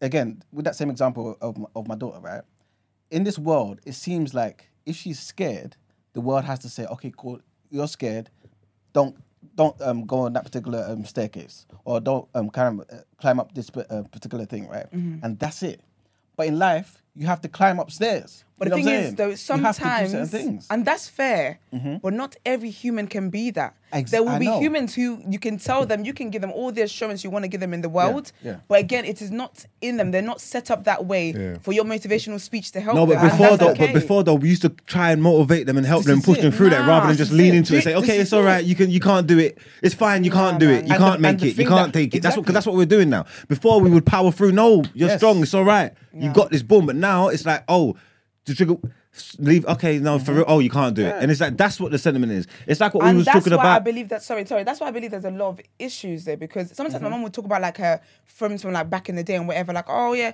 again, 0.00 0.42
with 0.52 0.64
that 0.64 0.76
same 0.76 0.90
example 0.90 1.36
of 1.40 1.56
my, 1.58 1.66
of 1.74 1.88
my 1.88 1.94
daughter, 1.94 2.20
right? 2.20 2.42
In 3.10 3.24
this 3.24 3.38
world, 3.38 3.80
it 3.84 3.94
seems 3.94 4.34
like 4.34 4.70
if 4.86 4.96
she's 4.96 5.20
scared, 5.20 5.76
the 6.12 6.20
world 6.20 6.44
has 6.44 6.58
to 6.60 6.68
say, 6.68 6.84
"Okay, 6.86 7.12
cool, 7.16 7.40
you're 7.70 7.88
scared. 7.88 8.30
Don't 8.92 9.16
don't 9.54 9.78
um, 9.82 10.06
go 10.06 10.20
on 10.20 10.32
that 10.34 10.44
particular 10.44 10.84
um, 10.88 11.04
staircase, 11.04 11.66
or 11.84 12.00
don't 12.00 12.28
um, 12.34 12.48
climb 12.50 12.80
uh, 12.80 12.84
climb 13.18 13.38
up 13.40 13.54
this 13.54 13.70
uh, 13.76 14.02
particular 14.10 14.44
thing, 14.46 14.68
right?" 14.68 14.86
And 14.92 15.38
that's 15.38 15.62
it. 15.62 15.80
But 16.36 16.46
in 16.46 16.58
life, 16.58 17.02
you 17.14 17.26
have 17.26 17.40
to 17.42 17.48
climb 17.48 17.78
upstairs. 17.78 18.44
But 18.58 18.68
You 18.68 18.74
the 18.76 18.82
thing 18.84 18.94
is, 18.94 19.04
saying? 19.06 19.14
though, 19.16 19.24
You 19.24 19.30
have 19.30 19.38
to 19.38 19.42
do 19.42 19.44
certain 19.44 19.72
sometimes, 19.74 20.30
things. 20.30 20.66
and 20.70 20.84
that's 20.84 21.08
fair, 21.08 21.58
mm-hmm. 21.74 21.96
but 21.96 22.12
not 22.12 22.36
every 22.46 22.70
human 22.70 23.08
can 23.08 23.28
be 23.28 23.50
that. 23.50 23.74
Ex- 23.92 24.12
there 24.12 24.22
will 24.22 24.28
I 24.30 24.38
be 24.38 24.44
know. 24.46 24.60
humans 24.60 24.94
who 24.94 25.20
you 25.28 25.40
can 25.40 25.58
tell 25.58 25.84
them, 25.84 26.04
you 26.04 26.14
can 26.14 26.30
give 26.30 26.42
them 26.42 26.52
all 26.52 26.70
the 26.70 26.82
assurance 26.82 27.24
you 27.24 27.30
want 27.30 27.42
to 27.42 27.48
give 27.48 27.60
them 27.60 27.74
in 27.74 27.80
the 27.80 27.88
world. 27.88 28.30
yeah. 28.42 28.58
But 28.68 28.78
again, 28.78 29.04
it 29.04 29.20
is 29.20 29.32
not 29.32 29.66
in 29.80 29.96
them. 29.96 30.12
They're 30.12 30.22
not 30.22 30.40
set 30.40 30.70
up 30.70 30.84
that 30.84 31.06
way 31.06 31.32
Yeah. 31.32 31.56
for 31.60 31.72
your 31.72 31.84
motivational 31.84 32.38
speech 32.40 32.70
to 32.72 32.80
help 32.80 32.94
No, 32.94 33.04
but 33.04 33.14
them. 33.14 33.22
and 33.22 33.30
before 33.32 33.46
that's 33.48 33.60
though, 33.60 33.70
okay. 33.70 33.86
but 33.86 33.94
before 33.94 34.22
though, 34.22 34.34
we 34.34 34.48
used 34.50 34.62
to 34.62 34.68
try 34.86 35.10
and 35.10 35.20
motivate 35.20 35.66
them 35.66 35.76
and 35.76 35.84
help 35.84 36.04
This 36.04 36.06
them, 36.12 36.18
is 36.20 36.24
push 36.24 36.38
it. 36.38 36.42
them 36.42 36.52
through 36.52 36.70
that, 36.70 36.86
rather 36.86 37.08
than 37.08 37.16
just 37.16 37.32
lean 37.32 37.54
it. 37.54 37.58
into 37.58 37.72
it. 37.74 37.76
and 37.78 37.84
Say, 37.84 37.94
okay, 37.96 38.16
is 38.18 38.22
it's 38.24 38.32
all 38.32 38.42
right, 38.44 38.64
You 38.64 38.76
can, 38.76 38.90
you 38.90 39.00
can't 39.00 39.26
do 39.26 39.38
it. 39.40 39.58
It's 39.82 39.94
fine. 39.94 40.22
You 40.22 40.30
can't 40.30 40.60
do 40.60 40.68
Nah, 40.68 40.72
it. 40.74 40.86
You 40.86 40.92
And 40.94 40.98
can't 41.02 41.14
and 41.14 41.22
make 41.22 41.42
it. 41.42 41.58
You 41.58 41.66
can't 41.66 41.92
take 41.92 42.14
it. 42.14 42.22
That's 42.22 42.36
what. 42.36 42.42
exactly. 42.42 42.54
That's 42.54 42.66
what 42.66 42.76
we're 42.76 42.86
doing 42.86 43.10
now. 43.10 43.24
Before 43.48 43.80
we 43.80 43.90
would 43.90 44.06
power 44.06 44.30
through. 44.30 44.52
No, 44.52 44.84
you're 44.94 45.16
strong. 45.18 45.42
It's 45.42 45.52
all 45.52 45.64
right. 45.64 45.92
You 46.14 46.30
got 46.32 46.50
this. 46.50 46.62
Boom. 46.62 46.84
But 46.86 46.96
now 47.02 47.28
it's 47.28 47.44
like, 47.44 47.64
oh, 47.68 47.96
the 48.46 48.54
trigger. 48.54 48.76
Leave. 49.38 49.66
Okay, 49.66 49.98
no, 49.98 50.18
for 50.18 50.24
mm-hmm. 50.24 50.36
real. 50.36 50.44
Oh, 50.48 50.58
you 50.60 50.70
can't 50.70 50.96
do 50.96 51.04
it. 51.04 51.14
And 51.20 51.30
it's 51.30 51.38
like 51.38 51.58
that's 51.58 51.78
what 51.78 51.92
the 51.92 51.98
sentiment 51.98 52.32
is. 52.32 52.46
It's 52.66 52.80
like 52.80 52.94
what 52.94 53.04
we 53.04 53.10
and 53.10 53.18
was 53.18 53.26
that's 53.26 53.44
talking 53.44 53.58
why 53.58 53.64
I 53.64 53.76
about. 53.76 53.84
believe 53.84 54.08
that. 54.08 54.22
Sorry, 54.22 54.46
sorry. 54.46 54.64
That's 54.64 54.80
why 54.80 54.86
I 54.86 54.90
believe 54.90 55.10
there's 55.10 55.26
a 55.26 55.30
lot 55.30 55.48
of 55.48 55.60
issues 55.78 56.24
there 56.24 56.38
because 56.38 56.74
sometimes 56.74 56.94
my 56.94 57.00
mm-hmm. 57.00 57.10
mom 57.10 57.22
would 57.24 57.34
talk 57.34 57.44
about 57.44 57.60
like 57.60 57.76
her 57.76 58.00
friends 58.24 58.62
from 58.62 58.72
like 58.72 58.88
back 58.88 59.10
in 59.10 59.16
the 59.16 59.22
day 59.22 59.34
and 59.34 59.46
whatever. 59.46 59.74
Like, 59.74 59.84
oh 59.88 60.14
yeah, 60.14 60.32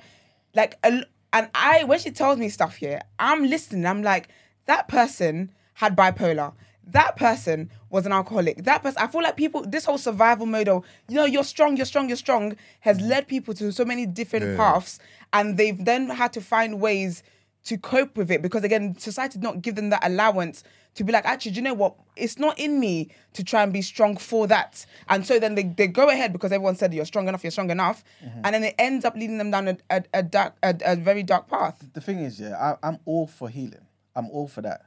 like, 0.55 0.79
a 0.85 0.93
l- 0.93 1.05
and 1.33 1.49
I 1.57 1.83
when 1.85 1.99
she 1.99 2.13
tells 2.13 2.39
me 2.39 2.49
stuff 2.51 2.77
here, 2.77 3.01
I'm 3.19 3.49
listening. 3.49 3.85
I'm 3.85 4.05
like, 4.05 4.29
that 4.67 4.87
person 4.87 5.51
had 5.75 5.97
bipolar. 5.97 6.53
That 6.91 7.17
person 7.17 7.71
was 7.91 8.07
an 8.07 8.13
alcoholic. 8.13 8.65
That 8.65 8.83
person, 8.83 9.03
I 9.03 9.09
feel 9.09 9.23
like 9.23 9.37
people, 9.37 9.63
this 9.63 9.85
whole 9.85 9.99
survival 9.99 10.47
mode 10.47 10.69
of, 10.69 10.87
you 11.09 11.17
know, 11.17 11.27
you're 11.27 11.45
strong, 11.45 11.77
you're 11.77 11.85
strong, 11.85 12.09
you're 12.09 12.17
strong, 12.17 12.57
has 12.81 12.99
led 13.01 13.29
people 13.29 13.53
to 13.55 13.71
so 13.73 13.85
many 13.85 14.07
different 14.07 14.57
paths, 14.57 14.99
and 15.33 15.57
they've 15.57 15.85
then 15.85 16.09
had 16.09 16.33
to 16.33 16.41
find 16.41 16.81
ways 16.81 17.23
to 17.65 17.77
cope 17.77 18.17
with 18.17 18.31
it 18.31 18.41
because 18.41 18.65
again 18.65 18.97
society 18.99 19.35
did 19.35 19.43
not 19.43 19.61
give 19.61 19.75
them 19.75 19.91
that 19.91 20.05
allowance 20.07 20.65
to 20.95 21.05
be 21.05 21.13
like 21.13 21.25
actually 21.27 21.53
do 21.53 21.57
you 21.57 21.63
know 21.63 21.75
what 21.75 21.95
it's 22.17 22.39
not 22.39 22.59
in 22.59 22.81
me 22.81 23.09
to 23.33 23.45
try 23.45 23.63
and 23.63 23.73
be 23.73 23.83
strong 23.83 24.17
for 24.17 24.47
that 24.47 24.87
and 25.09 25.27
so 25.27 25.39
then 25.39 25.55
they, 25.55 25.65
they 25.65 25.87
go 25.87 26.09
ahead 26.09 26.33
because 26.33 26.51
everyone 26.51 26.75
said 26.77 26.95
you're 26.95 27.05
strong 27.05 27.29
enough 27.29 27.45
you're 27.45 27.51
strong 27.51 27.71
enough 27.71 28.05
mm-hmm. 28.25 28.41
and 28.45 28.55
then 28.55 28.65
it 28.65 28.75
ends 28.79 29.05
up 29.05 29.15
leading 29.15 29.39
them 29.39 29.51
down 29.51 29.69
a, 29.69 29.77
a, 29.91 30.03
a 30.15 30.23
dark 30.23 30.55
a, 30.63 30.75
a 30.85 30.97
very 30.97 31.23
dark 31.23 31.47
path 31.49 31.89
the 31.99 32.05
thing 32.05 32.21
is, 32.21 32.39
yeah, 32.39 32.57
I, 32.57 32.87
I'm 32.87 32.99
all 33.07 33.27
for 33.27 33.49
healing. 33.49 33.87
I'm 34.15 34.31
all 34.31 34.47
for 34.47 34.63
that. 34.63 34.83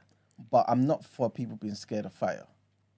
But 0.50 0.64
I'm 0.68 0.86
not 0.86 1.04
for 1.04 1.30
people 1.30 1.56
being 1.56 1.74
scared 1.74 2.06
of 2.06 2.12
fire, 2.14 2.46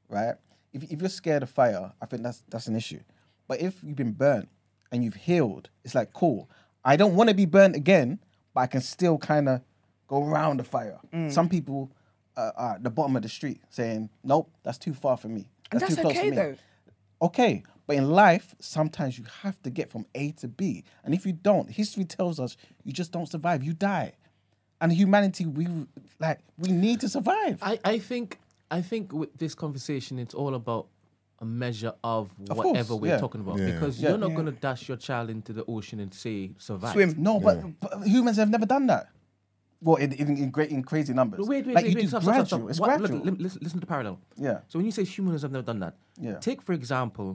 right? 0.09 0.35
If, 0.73 0.85
if 0.85 1.01
you're 1.01 1.11
scared 1.11 1.43
of 1.43 1.51
fire, 1.51 1.93
I 2.01 2.07
think 2.07 2.23
that's 2.23 2.43
that's 2.49 2.69
an 2.69 2.77
issue. 2.77 3.01
But 3.49 3.61
if 3.61 3.83
you've 3.83 3.97
been 3.97 4.13
burnt 4.13 4.49
and 4.93 5.05
you've 5.05 5.17
healed, 5.17 5.69
it's 5.85 5.95
like 5.95 6.13
cool. 6.13 6.49
I 6.85 6.97
don't 6.97 7.15
want 7.15 7.31
to 7.31 7.35
be 7.35 7.47
burnt 7.47 7.77
again, 7.77 8.19
but 8.53 8.61
I 8.61 8.67
can 8.67 8.81
still 8.81 9.19
kind 9.19 9.49
of 9.49 9.63
go 10.07 10.25
around 10.25 10.59
the 10.59 10.65
fire. 10.65 10.99
Mm. 11.13 11.33
Some 11.33 11.49
people 11.49 11.91
uh, 12.37 12.51
are 12.57 12.75
at 12.75 12.85
the 12.85 12.91
bottom 12.91 13.17
of 13.17 13.23
the 13.23 13.29
street 13.29 13.61
saying, 13.71 14.11
"Nope, 14.23 14.51
that's 14.63 14.79
too 14.79 14.95
far 14.95 15.17
for 15.17 15.29
me. 15.29 15.49
And 15.71 15.81
That's, 15.81 15.95
that's 15.95 15.97
too 15.97 16.03
close 16.03 16.17
okay, 16.19 16.29
for 16.29 16.35
me." 16.35 16.37
though. 16.37 16.57
Okay, 17.23 17.63
but 17.87 17.97
in 17.97 18.11
life, 18.11 18.55
sometimes 18.61 19.19
you 19.19 19.25
have 19.43 19.61
to 19.63 19.71
get 19.71 19.91
from 19.91 20.07
A 20.15 20.33
to 20.33 20.49
B, 20.49 20.85
and 21.05 21.15
if 21.15 21.25
you 21.25 21.33
don't, 21.33 21.71
history 21.71 22.05
tells 22.05 22.39
us 22.39 22.57
you 22.85 22.93
just 22.93 23.13
don't 23.13 23.29
survive. 23.29 23.63
You 23.63 23.73
die, 23.73 24.13
and 24.81 24.93
humanity, 24.93 25.47
we 25.47 25.67
like 26.19 26.41
we 26.59 26.71
need 26.71 27.01
to 27.01 27.09
survive. 27.09 27.59
I, 27.63 27.79
I 27.85 27.99
think 27.99 28.39
I 28.71 28.83
think 28.83 29.13
with 29.13 29.37
this 29.39 29.55
conversation, 29.55 30.19
it's 30.19 30.35
all 30.35 30.55
about 30.55 30.89
a 31.45 31.47
measure 31.65 31.93
of, 32.03 32.25
Of 32.51 32.57
whatever 32.59 32.89
course, 32.89 33.01
we're 33.03 33.09
yeah. 33.15 33.19
talking 33.25 33.41
about. 33.45 33.59
Yeah. 33.59 33.71
Because 33.73 33.95
Yeah. 34.01 34.09
you're 34.11 34.19
not 34.25 34.31
Yeah. 34.31 34.37
gonna 34.39 34.57
dash 34.67 34.83
your 34.89 34.97
child 35.09 35.27
into 35.37 35.53
the 35.59 35.65
ocean 35.77 35.99
and 36.05 36.13
say 36.25 36.37
survive. 36.59 36.93
swim 36.95 37.11
no, 37.19 37.39
but, 37.47 37.57
but 37.81 37.91
humans 38.15 38.37
have 38.43 38.51
never 38.57 38.67
done 38.75 38.87
that. 38.93 39.05
Well, 39.87 39.97
in 40.05 40.13
in, 40.13 40.29
in 40.45 40.51
great 40.57 40.71
in 40.71 40.83
crazy 40.83 41.13
numbers. 41.21 41.41
Wait, 41.41 41.67
wait, 41.67 41.75
like 41.75 41.85
wait, 41.85 41.93
you 41.95 42.01
wait. 42.01 42.09
Stop, 42.09 42.23
stop, 42.23 42.35
gradual. 42.35 42.47
stop, 42.47 42.61
stop. 42.61 42.71
It's 42.71 42.81
What- 42.81 42.99
gradual. 42.99 43.21
li- 43.21 43.43
listen, 43.47 43.61
listen 43.65 43.79
to 43.81 43.85
the 43.87 43.93
parallel. 43.95 44.17
yeah, 44.37 44.59
So 44.69 44.79
when 44.79 44.87
you 44.87 44.93
say 44.99 45.05
humans 45.05 45.43
have 45.43 45.53
never 45.53 45.67
done 45.73 45.81
that, 45.85 45.95
Yeah. 46.27 46.39
take 46.49 46.61
for 46.63 46.73
example, 46.81 47.29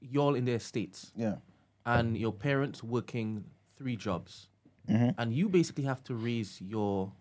y'all 0.00 0.34
in 0.34 0.44
the 0.44 0.52
estates 0.52 1.12
yeah, 1.16 1.36
and 1.84 2.16
your 2.16 2.32
parents 2.32 2.82
working 2.96 3.44
three 3.76 3.96
jobs, 3.96 4.48
Mm-hmm. 4.88 5.10
and 5.18 5.32
you 5.32 5.48
basically 5.48 5.84
have 5.84 6.02
to 6.04 6.14
raise 6.14 6.60
your 6.60 7.12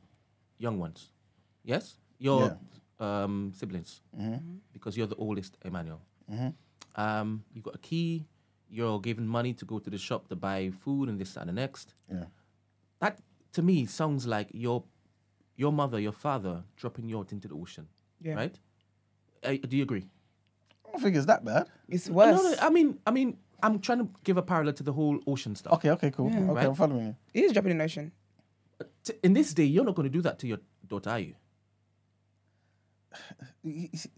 young 0.66 0.78
ones. 0.86 1.00
Yes, 1.64 1.98
your 2.20 2.58
um, 3.04 3.52
siblings, 3.56 4.02
Mm-hmm. 4.18 4.58
because 4.72 4.98
you're 4.98 5.08
the 5.16 5.16
oldest, 5.26 5.58
Emmanuel. 5.66 6.02
Um, 6.96 7.44
you've 7.54 7.64
got 7.70 7.76
a 7.76 7.80
key. 7.90 8.26
you're 8.70 9.00
given 9.00 9.28
money 9.28 9.54
to 9.54 9.66
go 9.66 9.78
to 9.80 9.90
the 9.90 9.98
shop 9.98 10.28
to 10.30 10.36
buy 10.36 10.72
food 10.84 11.10
and 11.10 11.20
this 11.20 11.34
that, 11.34 11.42
and 11.42 11.50
the 11.50 11.54
next. 11.62 11.94
Yeah. 12.12 12.26
That 13.00 13.20
to 13.54 13.62
me 13.62 13.86
sounds 13.86 14.26
like 14.26 14.50
your 14.66 14.84
your 15.56 15.72
mother, 15.72 16.00
your 16.00 16.12
father 16.28 16.64
dropping 16.82 17.10
you 17.10 17.20
out 17.20 17.32
into 17.32 17.48
the 17.48 17.56
ocean. 17.56 17.88
Yeah. 18.22 18.36
Right? 18.36 18.56
Uh, 19.44 19.58
do 19.70 19.76
you 19.78 19.84
agree? 19.84 20.06
I 20.88 20.92
don't 20.92 21.02
think 21.04 21.16
it's 21.16 21.26
that 21.28 21.44
bad. 21.46 21.68
It's 21.90 22.10
worse. 22.10 22.42
no, 22.42 22.56
I 22.68 22.70
mean, 22.70 22.98
I 23.06 23.12
mean, 23.12 23.38
I'm 23.62 23.80
trying 23.80 24.00
to 24.00 24.10
give 24.24 24.38
a 24.38 24.42
parallel 24.42 24.74
to 24.74 24.84
the 24.84 24.94
whole 24.94 25.20
ocean 25.28 25.56
stuff. 25.56 25.74
Okay, 25.74 25.92
okay, 25.92 26.12
cool. 26.12 26.28
okay, 26.28 26.40
Right. 26.42 26.66
I'm 26.68 26.76
following 26.76 27.06
you. 27.08 27.16
It 27.34 27.44
is 27.46 27.52
dropping 27.54 27.72
in 27.72 27.78
the 27.80 27.84
ocean. 27.86 28.12
In 29.24 29.34
this 29.34 29.54
day, 29.54 29.66
you're 29.66 29.86
not 29.86 29.96
going 29.96 30.10
to 30.12 30.18
do 30.18 30.22
that 30.22 30.40
to 30.40 30.48
your 30.48 30.60
daughter, 30.88 31.10
are 31.12 31.20
you? 31.20 31.36
You- 33.64 33.90
you 33.92 33.98
see- 33.98 34.10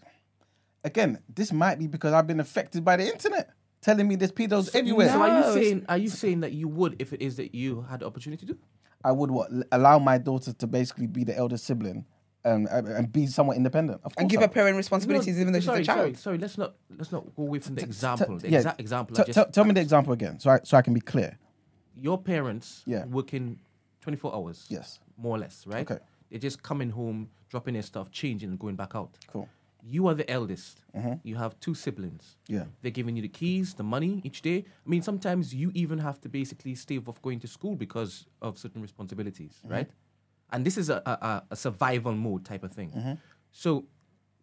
Again, 0.84 1.20
this 1.34 1.52
might 1.52 1.80
be 1.80 1.88
because 1.88 2.14
I've 2.14 2.28
been 2.28 2.40
affected 2.40 2.86
by 2.86 2.96
the 2.98 3.08
internet, 3.12 3.50
telling 3.82 4.08
me 4.08 4.16
there's 4.16 4.32
pedos 4.32 4.74
everywhere. 4.76 5.10
So 5.10 5.20
are 5.22 5.38
you 5.48 5.54
saying 5.54 5.86
are 5.90 5.98
you 5.98 6.10
saying 6.10 6.42
that 6.42 6.52
you 6.54 6.68
would 6.68 6.96
if 7.00 7.12
it 7.12 7.22
is 7.24 7.38
that 7.38 7.56
you 7.56 7.82
had 7.90 8.02
the 8.02 8.06
opportunity 8.06 8.46
to 8.46 8.54
do? 8.54 8.60
I 9.04 9.12
would 9.12 9.32
what 9.32 9.50
allow 9.72 9.98
my 10.00 10.18
daughter 10.20 10.54
to 10.54 10.68
basically 10.68 11.08
be 11.08 11.24
the 11.24 11.36
elder 11.36 11.58
sibling 11.58 12.06
and 12.44 12.68
and 12.68 12.88
and 12.88 13.12
be 13.12 13.26
somewhat 13.26 13.58
independent. 13.58 14.02
Of 14.04 14.14
And 14.18 14.30
give 14.30 14.40
I 14.40 14.42
her 14.44 14.48
would. 14.48 14.54
parent 14.54 14.78
responsibilities 14.78 15.40
even 15.40 15.54
though 15.54 15.60
she's 15.60 15.66
sorry, 15.66 15.82
a 15.82 15.86
child. 15.86 16.00
Sorry, 16.00 16.14
sorry, 16.16 16.38
let's 16.38 16.58
not 16.60 16.76
let's 16.96 17.12
not 17.12 17.36
go 17.36 17.44
away 17.44 17.58
from 17.60 17.74
the 17.76 17.82
T- 17.82 17.88
example. 17.88 18.38
t- 18.40 18.48
the 18.48 18.52
yeah, 18.52 18.58
exact 18.60 18.80
example. 18.80 19.16
t- 19.16 19.22
I 19.24 19.26
just, 19.26 19.40
t- 19.40 19.52
tell 19.54 19.64
me 19.66 19.74
the 19.74 19.82
example 19.82 20.14
again, 20.14 20.40
so 20.40 20.52
I 20.52 20.60
so 20.64 20.78
I 20.78 20.84
can 20.84 20.94
be 20.94 21.02
clear. 21.02 21.40
your 21.96 22.20
parents 22.22 22.84
Yeah. 22.86 23.06
working 23.06 23.60
24 24.02 24.36
hours. 24.36 24.66
Yes. 24.70 25.00
More 25.18 25.36
or 25.38 25.40
less, 25.40 25.66
right? 25.66 25.90
Okay. 25.90 26.00
They're 26.30 26.40
just 26.40 26.62
coming 26.64 26.90
home, 26.90 27.30
dropping 27.50 27.74
their 27.76 27.84
stuff, 27.84 28.12
changing, 28.12 28.50
and 28.50 28.60
going 28.60 28.76
back 28.76 28.96
out. 28.96 29.18
Cool. 29.28 29.48
You 29.88 30.08
are 30.08 30.16
the 30.16 30.30
eldest. 30.30 30.82
You 31.24 31.36
have 31.36 31.60
two 31.60 31.76
siblings. 31.76 32.38
Mm-hmm. 32.50 32.56
Yeah. 32.56 32.64
They're 32.82 32.92
giving 32.92 33.16
you 33.16 33.22
the 33.22 33.28
keys, 33.28 33.76
the 33.76 33.84
money 33.84 34.20
each 34.24 34.42
day. 34.42 34.66
I 34.86 34.90
mean, 34.90 35.04
sometimes 35.04 35.54
you 35.54 35.72
even 35.76 36.00
have 36.00 36.20
to 36.22 36.30
basically 36.30 36.74
stave 36.76 37.08
off 37.08 37.22
going 37.22 37.40
to 37.42 37.48
school 37.48 37.76
because 37.76 38.26
of 38.42 38.58
certain 38.58 38.82
responsibilities, 38.82 39.60
Mm-hmm. 39.64 39.74
right? 39.74 39.90
And 40.52 40.66
this 40.66 40.78
is 40.78 40.90
a, 40.90 41.02
a, 41.06 41.12
a- 41.12 41.44
a 41.52 41.56
survival 41.56 42.14
mode 42.14 42.46
type 42.46 42.64
of 42.64 42.72
thing. 42.72 42.92
Mm-hmm. 42.92 43.14
So, 43.52 43.86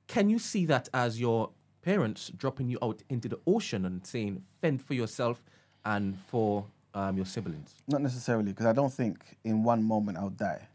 can 0.07 0.29
you 0.29 0.39
see 0.39 0.67
that 0.67 0.89
as 0.95 1.21
your 1.21 1.51
parents 1.83 2.31
dropping 2.37 2.69
you 2.69 2.79
out 2.83 3.03
into 3.09 3.29
the 3.29 3.39
ocean 3.47 3.85
and 3.85 4.07
saying, 4.07 4.43
fend 4.61 4.81
for 4.83 4.95
yourself 4.95 5.43
and 5.85 6.17
for 6.19 6.67
um, 6.95 7.17
your 7.17 7.27
siblings? 7.27 7.75
Not 7.89 8.03
necessarily, 8.03 8.51
because 8.53 8.67
I 8.67 8.73
don't 8.73 8.93
think 8.93 9.39
in 9.45 9.65
one 9.65 9.83
moment 9.83 10.19
I'll 10.19 10.29
die. 10.31 10.69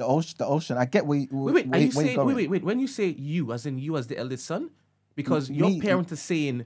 The 0.00 0.06
ocean, 0.06 0.34
the 0.38 0.46
ocean. 0.46 0.78
I 0.78 0.86
get 0.86 1.04
where 1.04 1.18
you, 1.18 1.28
Wait, 1.30 1.54
wait, 1.54 1.74
are 1.74 1.78
you 1.78 1.90
saying, 1.92 2.14
you're 2.16 2.24
wait, 2.24 2.34
wait, 2.36 2.50
wait. 2.50 2.64
When 2.64 2.80
you 2.80 2.86
say 2.86 3.08
you, 3.08 3.52
as 3.52 3.66
in 3.66 3.78
you 3.78 3.98
as 3.98 4.06
the 4.06 4.16
eldest 4.16 4.46
son, 4.46 4.70
because 5.14 5.50
M- 5.50 5.56
your 5.56 5.68
me- 5.68 5.78
parent 5.82 6.10
is 6.10 6.22
saying, 6.22 6.64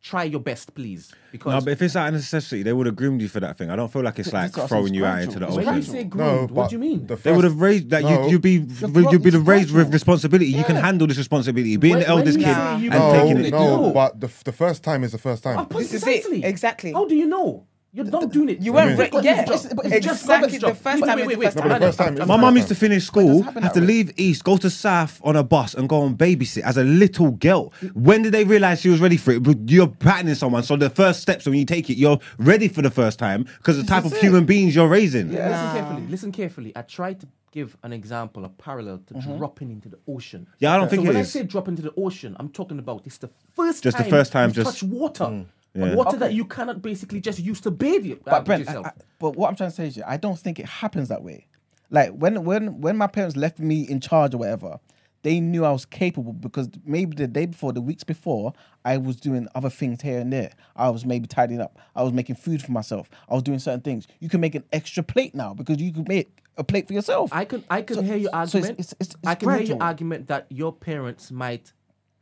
try 0.00 0.22
your 0.22 0.38
best, 0.38 0.72
please. 0.72 1.12
Because 1.32 1.52
No, 1.54 1.60
but 1.64 1.72
if 1.72 1.82
it's 1.82 1.96
out 1.96 2.06
of 2.06 2.14
necessity, 2.14 2.62
they 2.62 2.72
would 2.72 2.86
have 2.86 2.94
groomed 2.94 3.20
you 3.20 3.26
for 3.26 3.40
that 3.40 3.58
thing. 3.58 3.68
I 3.68 3.74
don't 3.74 3.92
feel 3.92 4.02
like 4.02 4.20
it's 4.20 4.32
like 4.32 4.52
this 4.52 4.62
is 4.62 4.68
throwing 4.70 4.94
you 4.94 5.04
out 5.04 5.22
into 5.22 5.40
the 5.40 5.46
It's 5.48 5.56
when 5.56 5.64
you 5.64 5.70
ocean. 5.72 5.82
spiritual. 5.82 6.12
say 6.12 6.18
No, 6.24 6.36
groomed, 6.36 6.50
what 6.52 6.70
do 6.70 6.74
you 6.76 6.78
mean? 6.78 7.06
the 7.08 7.16
They 7.16 7.32
would 7.32 7.42
have 7.42 7.60
raised 7.60 7.90
that 7.90 8.02
No. 8.04 8.26
you 8.26 8.30
you'd 8.30 8.42
be 8.42 8.58
bro- 8.58 9.10
you'd 9.10 9.22
be 9.22 9.28
it's 9.30 9.36
raised 9.38 9.70
with 9.72 9.86
gradual. 9.86 9.92
responsibility. 9.92 10.46
You 10.52 10.62
can 10.62 10.76
handle 10.76 11.08
this 11.08 11.18
responsibility. 11.18 11.76
Being 11.78 11.94
When- 11.94 12.02
the 12.04 12.08
eldest 12.08 12.38
kid 12.38 12.46
you 12.46 12.90
and 12.92 13.00
No, 13.00 13.12
taking 13.12 13.44
it. 13.46 13.50
no, 13.50 13.86
No. 13.86 13.90
but 13.92 14.20
the, 14.20 14.30
the 14.44 14.52
first 14.52 14.84
time 14.84 15.02
is 15.02 15.10
the 15.10 15.18
first 15.18 15.42
time. 15.42 15.58
Oh, 15.58 15.64
This 15.76 15.92
is 15.92 16.02
it. 16.02 16.04
precisely. 16.04 16.44
Exactly. 16.44 16.92
How 16.92 17.06
do 17.08 17.16
you 17.16 17.26
know? 17.26 17.66
You're 17.96 18.04
not 18.04 18.30
doing 18.30 18.50
it. 18.50 18.60
You 18.60 18.74
weren't 18.74 18.98
re- 18.98 19.08
got 19.08 19.24
yeah, 19.24 19.44
this 19.46 19.62
job. 19.62 19.76
but 19.76 19.86
it's 19.86 20.04
just 20.04 20.26
got 20.26 20.42
exactly 20.44 20.48
this 20.52 20.60
the 20.60 20.66
job. 20.68 20.76
first 20.76 21.00
Wait, 21.00 21.08
time 21.08 21.16
wait, 21.16 21.22
is 21.22 21.28
wait, 21.28 21.34
the 21.34 21.38
wait. 21.38 21.52
first 21.54 21.64
No, 21.64 21.78
the 21.78 21.86
first 21.86 21.98
time 21.98 22.14
My 22.28 22.34
I'm- 22.34 22.40
mum 22.42 22.56
used 22.56 22.68
to 22.68 22.74
finish 22.74 23.04
school, 23.06 23.42
have 23.42 23.72
to 23.72 23.80
leave 23.80 24.12
East, 24.18 24.44
go 24.44 24.58
to 24.58 24.68
South 24.68 25.18
on 25.24 25.34
a 25.34 25.42
bus 25.42 25.72
and 25.72 25.88
go 25.88 26.02
on 26.02 26.14
babysit 26.14 26.60
as 26.62 26.76
a 26.76 26.84
little 26.84 27.30
girl. 27.30 27.72
When 27.94 28.20
did 28.20 28.32
they 28.34 28.44
realize 28.44 28.82
she 28.82 28.90
was 28.90 29.00
ready 29.00 29.16
for 29.16 29.30
it? 29.30 29.42
But 29.42 29.70
You're 29.70 29.88
patterning 29.88 30.34
someone, 30.34 30.62
so 30.62 30.76
the 30.76 30.90
first 30.90 31.20
steps 31.22 31.46
when 31.46 31.54
you 31.54 31.64
take 31.64 31.88
it, 31.88 31.94
you're 31.96 32.18
ready 32.38 32.68
for 32.68 32.82
the 32.82 32.90
first 32.90 33.18
time 33.18 33.44
because 33.56 33.78
the 33.78 33.84
type 33.84 34.04
of 34.04 34.12
it. 34.12 34.20
human 34.20 34.44
beings 34.44 34.74
you're 34.74 34.88
raising. 34.88 35.32
Yeah. 35.32 35.48
Listen 35.48 35.72
carefully. 35.80 36.06
Listen 36.08 36.32
carefully. 36.32 36.72
I 36.76 36.82
tried 36.82 37.20
to 37.20 37.28
give 37.52 37.74
an 37.82 37.92
example, 37.94 38.44
a 38.44 38.50
parallel 38.50 38.98
to 39.06 39.14
mm-hmm. 39.14 39.38
dropping 39.38 39.70
into 39.70 39.88
the 39.88 39.98
ocean. 40.06 40.46
Yeah, 40.58 40.74
I 40.74 40.76
don't 40.76 40.90
think 40.90 41.00
so 41.00 41.04
it 41.04 41.14
when 41.14 41.16
is. 41.22 41.34
I 41.34 41.40
say 41.40 41.46
drop 41.46 41.68
into 41.68 41.80
the 41.80 41.94
ocean, 41.96 42.36
I'm 42.38 42.50
talking 42.50 42.78
about 42.78 43.06
it's 43.06 43.16
the 43.16 43.30
first 43.54 43.82
Just 43.82 43.96
the 43.96 44.04
first 44.04 44.30
time, 44.32 44.50
you've 44.50 44.56
just- 44.56 44.80
touch 44.80 44.82
water, 44.82 45.24
mm. 45.24 45.46
Yeah. 45.76 45.94
water 45.94 46.16
that 46.18 46.32
you 46.34 46.44
cannot 46.44 46.82
basically 46.82 47.20
just 47.20 47.38
use 47.38 47.60
to 47.62 47.70
bathe 47.70 48.04
you. 48.04 48.14
uh, 48.26 48.30
But 48.30 48.44
Brent, 48.44 48.64
yourself. 48.64 48.86
I, 48.86 48.88
I- 48.90 48.92
but 49.18 49.36
what 49.36 49.48
I'm 49.50 49.56
trying 49.56 49.70
to 49.70 49.76
say 49.76 49.86
is, 49.88 50.00
I 50.06 50.16
don't 50.16 50.38
think 50.38 50.58
it 50.58 50.66
happens 50.66 51.08
that 51.08 51.22
way. 51.22 51.46
Like 51.90 52.10
when 52.12 52.44
when 52.44 52.80
when 52.80 52.96
my 52.96 53.06
parents 53.06 53.36
left 53.36 53.58
me 53.58 53.82
in 53.88 54.00
charge 54.00 54.34
or 54.34 54.38
whatever, 54.38 54.78
they 55.22 55.40
knew 55.40 55.64
I 55.64 55.70
was 55.72 55.84
capable 55.86 56.32
because 56.32 56.68
maybe 56.84 57.14
the 57.16 57.26
day 57.28 57.46
before, 57.46 57.72
the 57.72 57.80
weeks 57.80 58.04
before, 58.04 58.52
I 58.84 58.96
was 58.96 59.16
doing 59.16 59.48
other 59.54 59.70
things 59.70 60.02
here 60.02 60.18
and 60.20 60.32
there. 60.32 60.50
I 60.76 60.88
was 60.90 61.04
maybe 61.04 61.26
tidying 61.26 61.60
up. 61.60 61.78
I 61.94 62.02
was 62.02 62.12
making 62.12 62.36
food 62.36 62.62
for 62.62 62.72
myself. 62.72 63.08
I 63.28 63.34
was 63.34 63.42
doing 63.42 63.58
certain 63.60 63.80
things. 63.80 64.06
You 64.20 64.28
can 64.28 64.40
make 64.40 64.54
an 64.54 64.64
extra 64.72 65.02
plate 65.02 65.34
now 65.34 65.54
because 65.54 65.80
you 65.80 65.92
could 65.92 66.08
make 66.08 66.42
a 66.56 66.64
plate 66.64 66.86
for 66.88 66.94
yourself. 66.94 67.30
I 67.32 67.44
can 67.44 67.62
I 67.70 67.82
can 67.82 67.96
So- 67.96 68.02
hear 68.02 68.16
your 68.16 68.30
so 68.32 68.38
it's- 68.40 68.54
argument. 68.54 68.80
it's- 68.80 68.92
it's- 69.00 69.16
it's 69.16 69.26
I 69.28 69.34
can 69.36 69.48
hear 69.50 69.60
your 69.62 69.82
argument 69.82 70.26
that 70.28 70.46
your 70.50 70.72
parents 70.72 71.30
might 71.30 71.72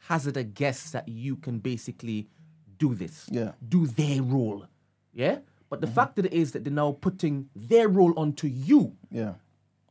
hazard 0.09 0.37
a 0.37 0.45
guess 0.45 0.91
that 0.91 1.09
you 1.09 1.37
can 1.37 1.59
basically 1.59 2.29
do 2.79 2.95
this. 2.95 3.27
Yeah. 3.31 3.53
Do 3.67 3.87
their 3.87 4.23
role. 4.23 4.67
Yeah? 5.13 5.39
But 5.71 5.81
the 5.81 5.87
fact 5.87 6.17
that 6.17 6.27
it 6.27 6.33
is 6.33 6.53
that 6.53 6.65
they're 6.65 6.73
now 6.73 6.93
putting 7.01 7.49
their 7.55 7.89
role 7.89 8.13
onto 8.17 8.47
you. 8.47 8.97
yeah. 9.11 9.35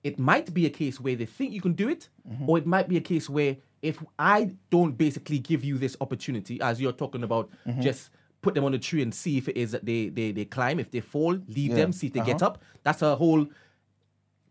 It 0.03 0.19
might 0.19 0.53
be 0.53 0.65
a 0.65 0.69
case 0.69 0.99
where 0.99 1.15
they 1.15 1.25
think 1.25 1.53
you 1.53 1.61
can 1.61 1.73
do 1.73 1.87
it, 1.87 2.09
Mm-hmm. 2.29 2.49
or 2.49 2.57
it 2.57 2.65
might 2.65 2.87
be 2.89 2.97
a 2.97 3.01
case 3.01 3.29
where 3.29 3.55
if 3.81 4.03
I 4.19 4.51
don't 4.69 4.97
basically 4.97 5.39
give 5.39 5.63
you 5.63 5.77
this 5.77 5.95
opportunity, 6.01 6.59
as 6.61 6.79
you're 6.81 6.91
talking 6.91 7.23
about, 7.23 7.49
Mm-hmm. 7.65 7.81
just 7.81 8.09
put 8.41 8.53
them 8.53 8.65
on 8.65 8.73
a 8.73 8.79
tree 8.79 9.01
and 9.01 9.13
see 9.15 9.37
if 9.37 9.47
it 9.47 9.55
is 9.57 9.71
that 9.71 9.85
they 9.85 10.09
they, 10.09 10.31
they 10.33 10.43
climb. 10.45 10.77
If 10.79 10.91
they 10.91 10.99
fall, 10.99 11.33
leave 11.47 11.69
Yeah. 11.71 11.75
them, 11.75 11.93
see 11.93 12.07
if 12.07 12.13
they 12.13 12.19
get 12.19 12.41
Uh-huh. 12.41 12.47
up. 12.47 12.61
That's 12.83 13.01
a 13.01 13.15
whole 13.15 13.47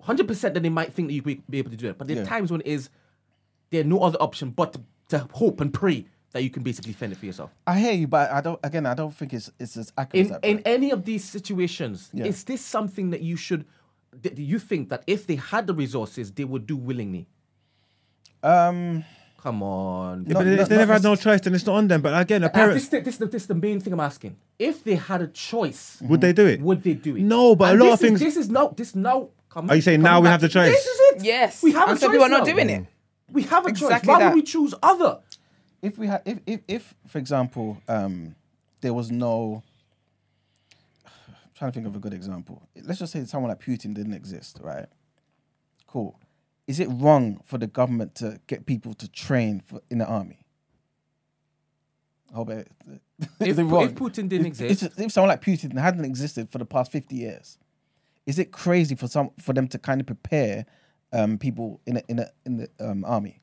hundred 0.01 0.27
percent 0.27 0.55
that 0.55 0.63
they 0.63 0.69
might 0.71 0.93
think 0.93 1.09
that 1.09 1.15
you 1.15 1.23
could 1.23 1.43
be 1.49 1.59
able 1.59 1.71
to 1.71 1.77
do 1.77 1.89
it. 1.91 1.99
But 1.99 2.09
there 2.09 2.17
are 2.17 2.21
Yeah. 2.21 2.27
times 2.27 2.51
when 2.51 2.61
it 2.63 2.67
is 2.67 2.89
there's 3.71 3.87
no 3.87 4.01
other 4.01 4.19
option 4.21 4.51
but 4.51 4.73
to, 4.75 4.81
to 5.09 5.19
hope 5.33 5.61
and 5.61 5.73
pray 5.73 6.07
that 6.33 6.43
you 6.43 6.51
can 6.51 6.63
basically 6.63 6.93
fend 6.93 7.13
it 7.13 7.19
for 7.19 7.27
yourself. 7.27 7.51
I 7.67 7.79
hear 7.79 7.93
you, 7.93 8.07
but 8.07 8.31
I 8.31 8.41
don't. 8.41 8.59
Again, 8.65 8.87
I 8.87 8.95
don't 8.95 9.15
think 9.15 9.33
it's 9.35 9.51
it's 9.59 9.77
as 9.77 9.93
accurate 9.97 10.27
In 10.27 10.33
as 10.35 10.41
that. 10.41 10.45
in 10.49 10.57
Brent. 10.57 10.67
any 10.67 10.91
of 10.91 11.05
these 11.05 11.25
situations, 11.25 12.11
Yeah. 12.13 12.25
is 12.25 12.45
this 12.45 12.61
something 12.63 13.11
that 13.11 13.21
you 13.23 13.37
should? 13.37 13.65
that 14.21 14.37
you 14.37 14.59
think 14.59 14.91
that 14.91 15.03
if 15.07 15.27
they 15.27 15.37
had 15.37 15.67
the 15.67 15.73
resources, 15.73 16.31
they 16.33 16.45
would 16.45 16.67
do 16.67 16.77
willingly? 16.77 17.27
um, 18.43 19.05
Come 19.43 19.61
on. 19.63 20.25
Yeah, 20.27 20.35
Not- 20.35 20.39
but 20.41 20.47
if 20.47 20.59
not- 20.61 20.69
they 20.69 20.77
never 20.77 20.93
had 20.93 21.03
no 21.03 21.17
choice, 21.17 21.41
then 21.41 21.53
it's 21.55 21.67
not 21.67 21.75
on 21.77 21.89
them. 21.89 22.01
But 22.01 22.21
again, 22.21 22.45
a 22.45 22.47
Uh, 22.47 22.51
parent, 22.51 22.75
this, 22.75 22.87
this, 22.89 23.03
this, 23.05 23.17
this 23.31 23.43
is 23.43 23.47
the 23.49 23.55
main 23.57 23.81
thing 23.81 23.93
I'm 23.93 23.99
asking. 24.01 24.37
If 24.59 24.85
they 24.85 24.95
had 24.95 25.21
a 25.23 25.27
choice, 25.27 25.99
would 26.03 26.21
they 26.21 26.33
do 26.33 26.47
it? 26.47 26.61
would 26.61 26.83
they 26.85 26.95
do 26.95 27.17
it? 27.17 27.23
No, 27.23 27.57
but 27.57 27.75
a 27.75 27.77
lot 27.79 27.85
this 27.87 27.95
of 27.95 28.01
things- 28.01 28.23
Is, 28.23 28.35
this 28.35 28.45
is 28.45 28.51
now. 28.51 28.69
This 28.77 28.95
now. 28.95 29.31
Come, 29.51 29.69
Are 29.69 29.75
you 29.77 29.83
saying 29.83 29.99
come 29.99 30.05
now 30.05 30.21
we 30.21 30.29
have 30.29 30.41
the 30.41 30.49
choice? 30.49 30.71
This 30.73 30.87
is 30.87 31.01
it. 31.17 31.25
Yes. 31.25 31.61
We 31.63 31.73
have 31.73 31.89
and 31.89 31.97
a 31.97 32.01
some 32.01 32.09
choice 32.11 32.15
people 32.15 32.27
are 32.27 32.29
not 32.29 32.47
now. 32.47 32.53
doing 32.55 32.71
it. 32.71 32.87
We 33.29 33.43
have 33.45 33.67
a 33.67 33.71
Exactly 33.71 33.99
choice. 33.99 34.07
Why 34.07 34.19
that. 34.21 34.27
would 34.29 34.35
we 34.37 34.43
choose 34.43 34.75
other? 34.83 35.19
If 35.83 35.99
we 35.99 36.07
had 36.07 36.23
if 36.25 36.39
if, 36.47 36.61
if 36.69 36.95
for 37.09 37.19
example 37.19 37.79
um 37.89 38.35
there 38.81 38.95
was 38.95 39.11
no 39.11 39.63
I'm 41.07 41.13
trying 41.55 41.71
to 41.71 41.75
think 41.75 41.87
of 41.87 41.95
a 41.97 41.99
good 42.01 42.15
example. 42.15 42.63
Let's 42.83 42.99
just 43.01 43.13
say 43.13 43.25
someone 43.25 43.51
like 43.51 43.61
putin 43.63 43.95
didn't 43.95 44.15
exist 44.15 44.59
right? 44.63 44.87
Cool. 45.87 46.19
Is 46.67 46.81
it 46.81 46.87
wrong 46.91 47.41
for 47.45 47.59
the 47.59 47.67
government 47.67 48.15
to 48.17 48.41
get 48.47 48.65
people 48.67 48.95
to 48.95 49.11
train 49.11 49.61
for, 49.61 49.83
in 49.91 49.99
the 49.99 50.07
army? 50.07 50.47
I 52.33 52.37
hope 52.37 52.51
it, 52.51 52.69
If, 53.41 53.49
is 53.49 53.59
it 53.59 53.65
wrong? 53.65 53.85
if 53.85 53.95
Putin 53.95 54.29
didn't 54.29 54.47
If- 54.47 54.61
exist, 54.61 54.83
if, 54.85 54.99
if 54.99 55.13
someone 55.13 55.29
like 55.29 55.43
putin 55.43 55.79
hadn't 55.79 56.05
existed 56.05 56.51
for 56.51 56.59
the 56.59 56.65
past 56.65 56.91
50 56.91 57.15
years 57.15 57.59
is 58.25 58.39
it 58.39 58.53
crazy 58.53 58.95
for 58.95 59.07
some 59.09 59.31
for 59.39 59.53
them 59.53 59.69
to 59.69 59.79
kind 59.79 60.01
of 60.01 60.07
prepare 60.07 60.65
um, 61.13 61.37
people 61.39 61.81
in 61.87 61.99
a, 61.99 62.03
in 62.09 62.19
a, 62.21 62.31
in 62.47 62.57
the 62.57 62.69
um, 62.81 63.05
army 63.05 63.42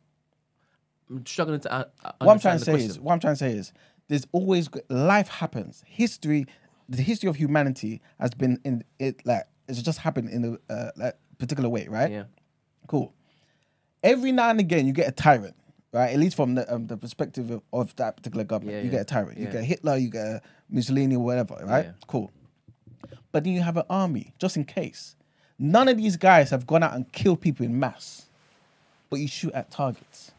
I'm 1.10 1.26
struggling 1.26 1.60
to. 1.62 1.72
Uh, 1.74 1.84
uh, 2.04 2.12
what 2.20 2.34
I'm 2.34 2.40
trying 2.40 2.60
to 2.60 2.66
say 2.66 2.74
the 2.74 2.84
is, 2.84 3.00
what 3.00 3.14
I'm 3.14 3.20
trying 3.20 3.34
to 3.34 3.40
say 3.40 3.52
is, 3.52 3.74
there's 4.08 4.28
always 4.32 4.70
life 4.90 5.28
happens. 5.28 5.84
History, 5.88 6.46
the 6.88 7.02
history 7.02 7.30
of 7.30 7.36
humanity 7.36 8.02
has 8.20 8.32
been 8.34 8.60
in 8.64 8.84
it 9.00 9.26
like 9.26 9.44
it's 9.68 9.82
just 9.82 10.00
happened 10.00 10.30
in 10.30 10.58
a 10.70 10.74
uh, 10.74 10.92
like 10.96 11.16
particular 11.38 11.70
way, 11.70 11.88
right? 11.88 12.12
Yeah. 12.12 12.24
Cool. 12.88 13.14
Every 14.04 14.32
now 14.32 14.50
and 14.50 14.60
again, 14.60 14.88
you 14.88 14.94
get 14.94 15.08
a 15.08 15.12
tyrant, 15.12 15.56
right? 15.94 16.12
At 16.14 16.20
least 16.20 16.36
from 16.36 16.56
the 16.56 16.74
um, 16.74 16.88
the 16.88 16.98
perspective 16.98 17.50
of, 17.52 17.62
of 17.74 17.96
that 17.98 18.18
particular 18.18 18.44
government, 18.44 18.78
Yeah, 18.78 18.82
you 18.84 18.86
yeah. 18.88 18.92
get 18.98 19.02
a 19.02 19.06
tyrant. 19.06 19.38
You 19.38 19.46
Yeah. 19.46 19.52
get 19.52 19.64
Hitler, 19.64 19.98
you 19.98 20.10
get 20.10 20.44
Mussolini, 20.70 21.16
or 21.16 21.24
whatever, 21.24 21.56
right? 21.64 21.92
Cool. 22.08 22.32
But 23.32 23.44
then 23.44 23.54
you 23.54 23.62
have 23.62 23.78
an 23.78 23.84
army, 23.90 24.34
just 24.40 24.58
in 24.58 24.66
case. 24.66 25.16
None 25.60 25.88
of 25.88 25.98
these 25.98 26.16
guys 26.18 26.50
have 26.52 26.66
gone 26.66 26.84
out 26.84 26.94
and 26.94 27.12
killed 27.12 27.42
people 27.42 27.66
in 27.66 27.78
mass, 27.80 28.28
but 29.10 29.20
you 29.20 29.28
shoot 29.28 29.54
at 29.54 29.70
targets. 29.70 30.32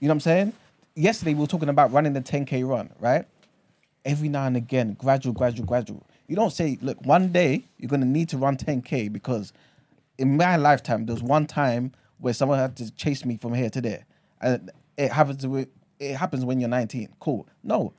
You 0.00 0.08
know 0.08 0.12
what 0.12 0.16
I'm 0.16 0.20
saying? 0.20 0.52
Yesterday 0.94 1.34
we 1.34 1.40
were 1.40 1.46
talking 1.46 1.68
about 1.68 1.92
running 1.92 2.12
the 2.12 2.20
10k 2.20 2.68
run, 2.68 2.90
right? 2.98 3.24
Every 4.04 4.28
now 4.28 4.46
and 4.46 4.56
again, 4.56 4.96
gradual, 4.98 5.32
gradual, 5.32 5.66
gradual. 5.66 6.06
You 6.26 6.36
don't 6.36 6.52
say, 6.52 6.78
look, 6.82 7.04
one 7.04 7.32
day 7.32 7.64
you're 7.78 7.88
gonna 7.88 8.04
need 8.06 8.28
to 8.30 8.38
run 8.38 8.56
10k 8.56 9.12
because 9.12 9.52
in 10.18 10.36
my 10.36 10.56
lifetime 10.56 11.06
there 11.06 11.14
was 11.14 11.22
one 11.22 11.46
time 11.46 11.92
where 12.18 12.34
someone 12.34 12.58
had 12.58 12.76
to 12.76 12.90
chase 12.92 13.24
me 13.24 13.36
from 13.36 13.54
here 13.54 13.70
to 13.70 13.80
there, 13.80 14.04
and 14.40 14.70
it 14.96 15.12
happens. 15.12 15.46
With, 15.46 15.68
it 16.00 16.16
happens 16.16 16.44
when 16.44 16.58
you're 16.60 16.68
19. 16.68 17.08
Cool. 17.20 17.46
No, 17.62 17.92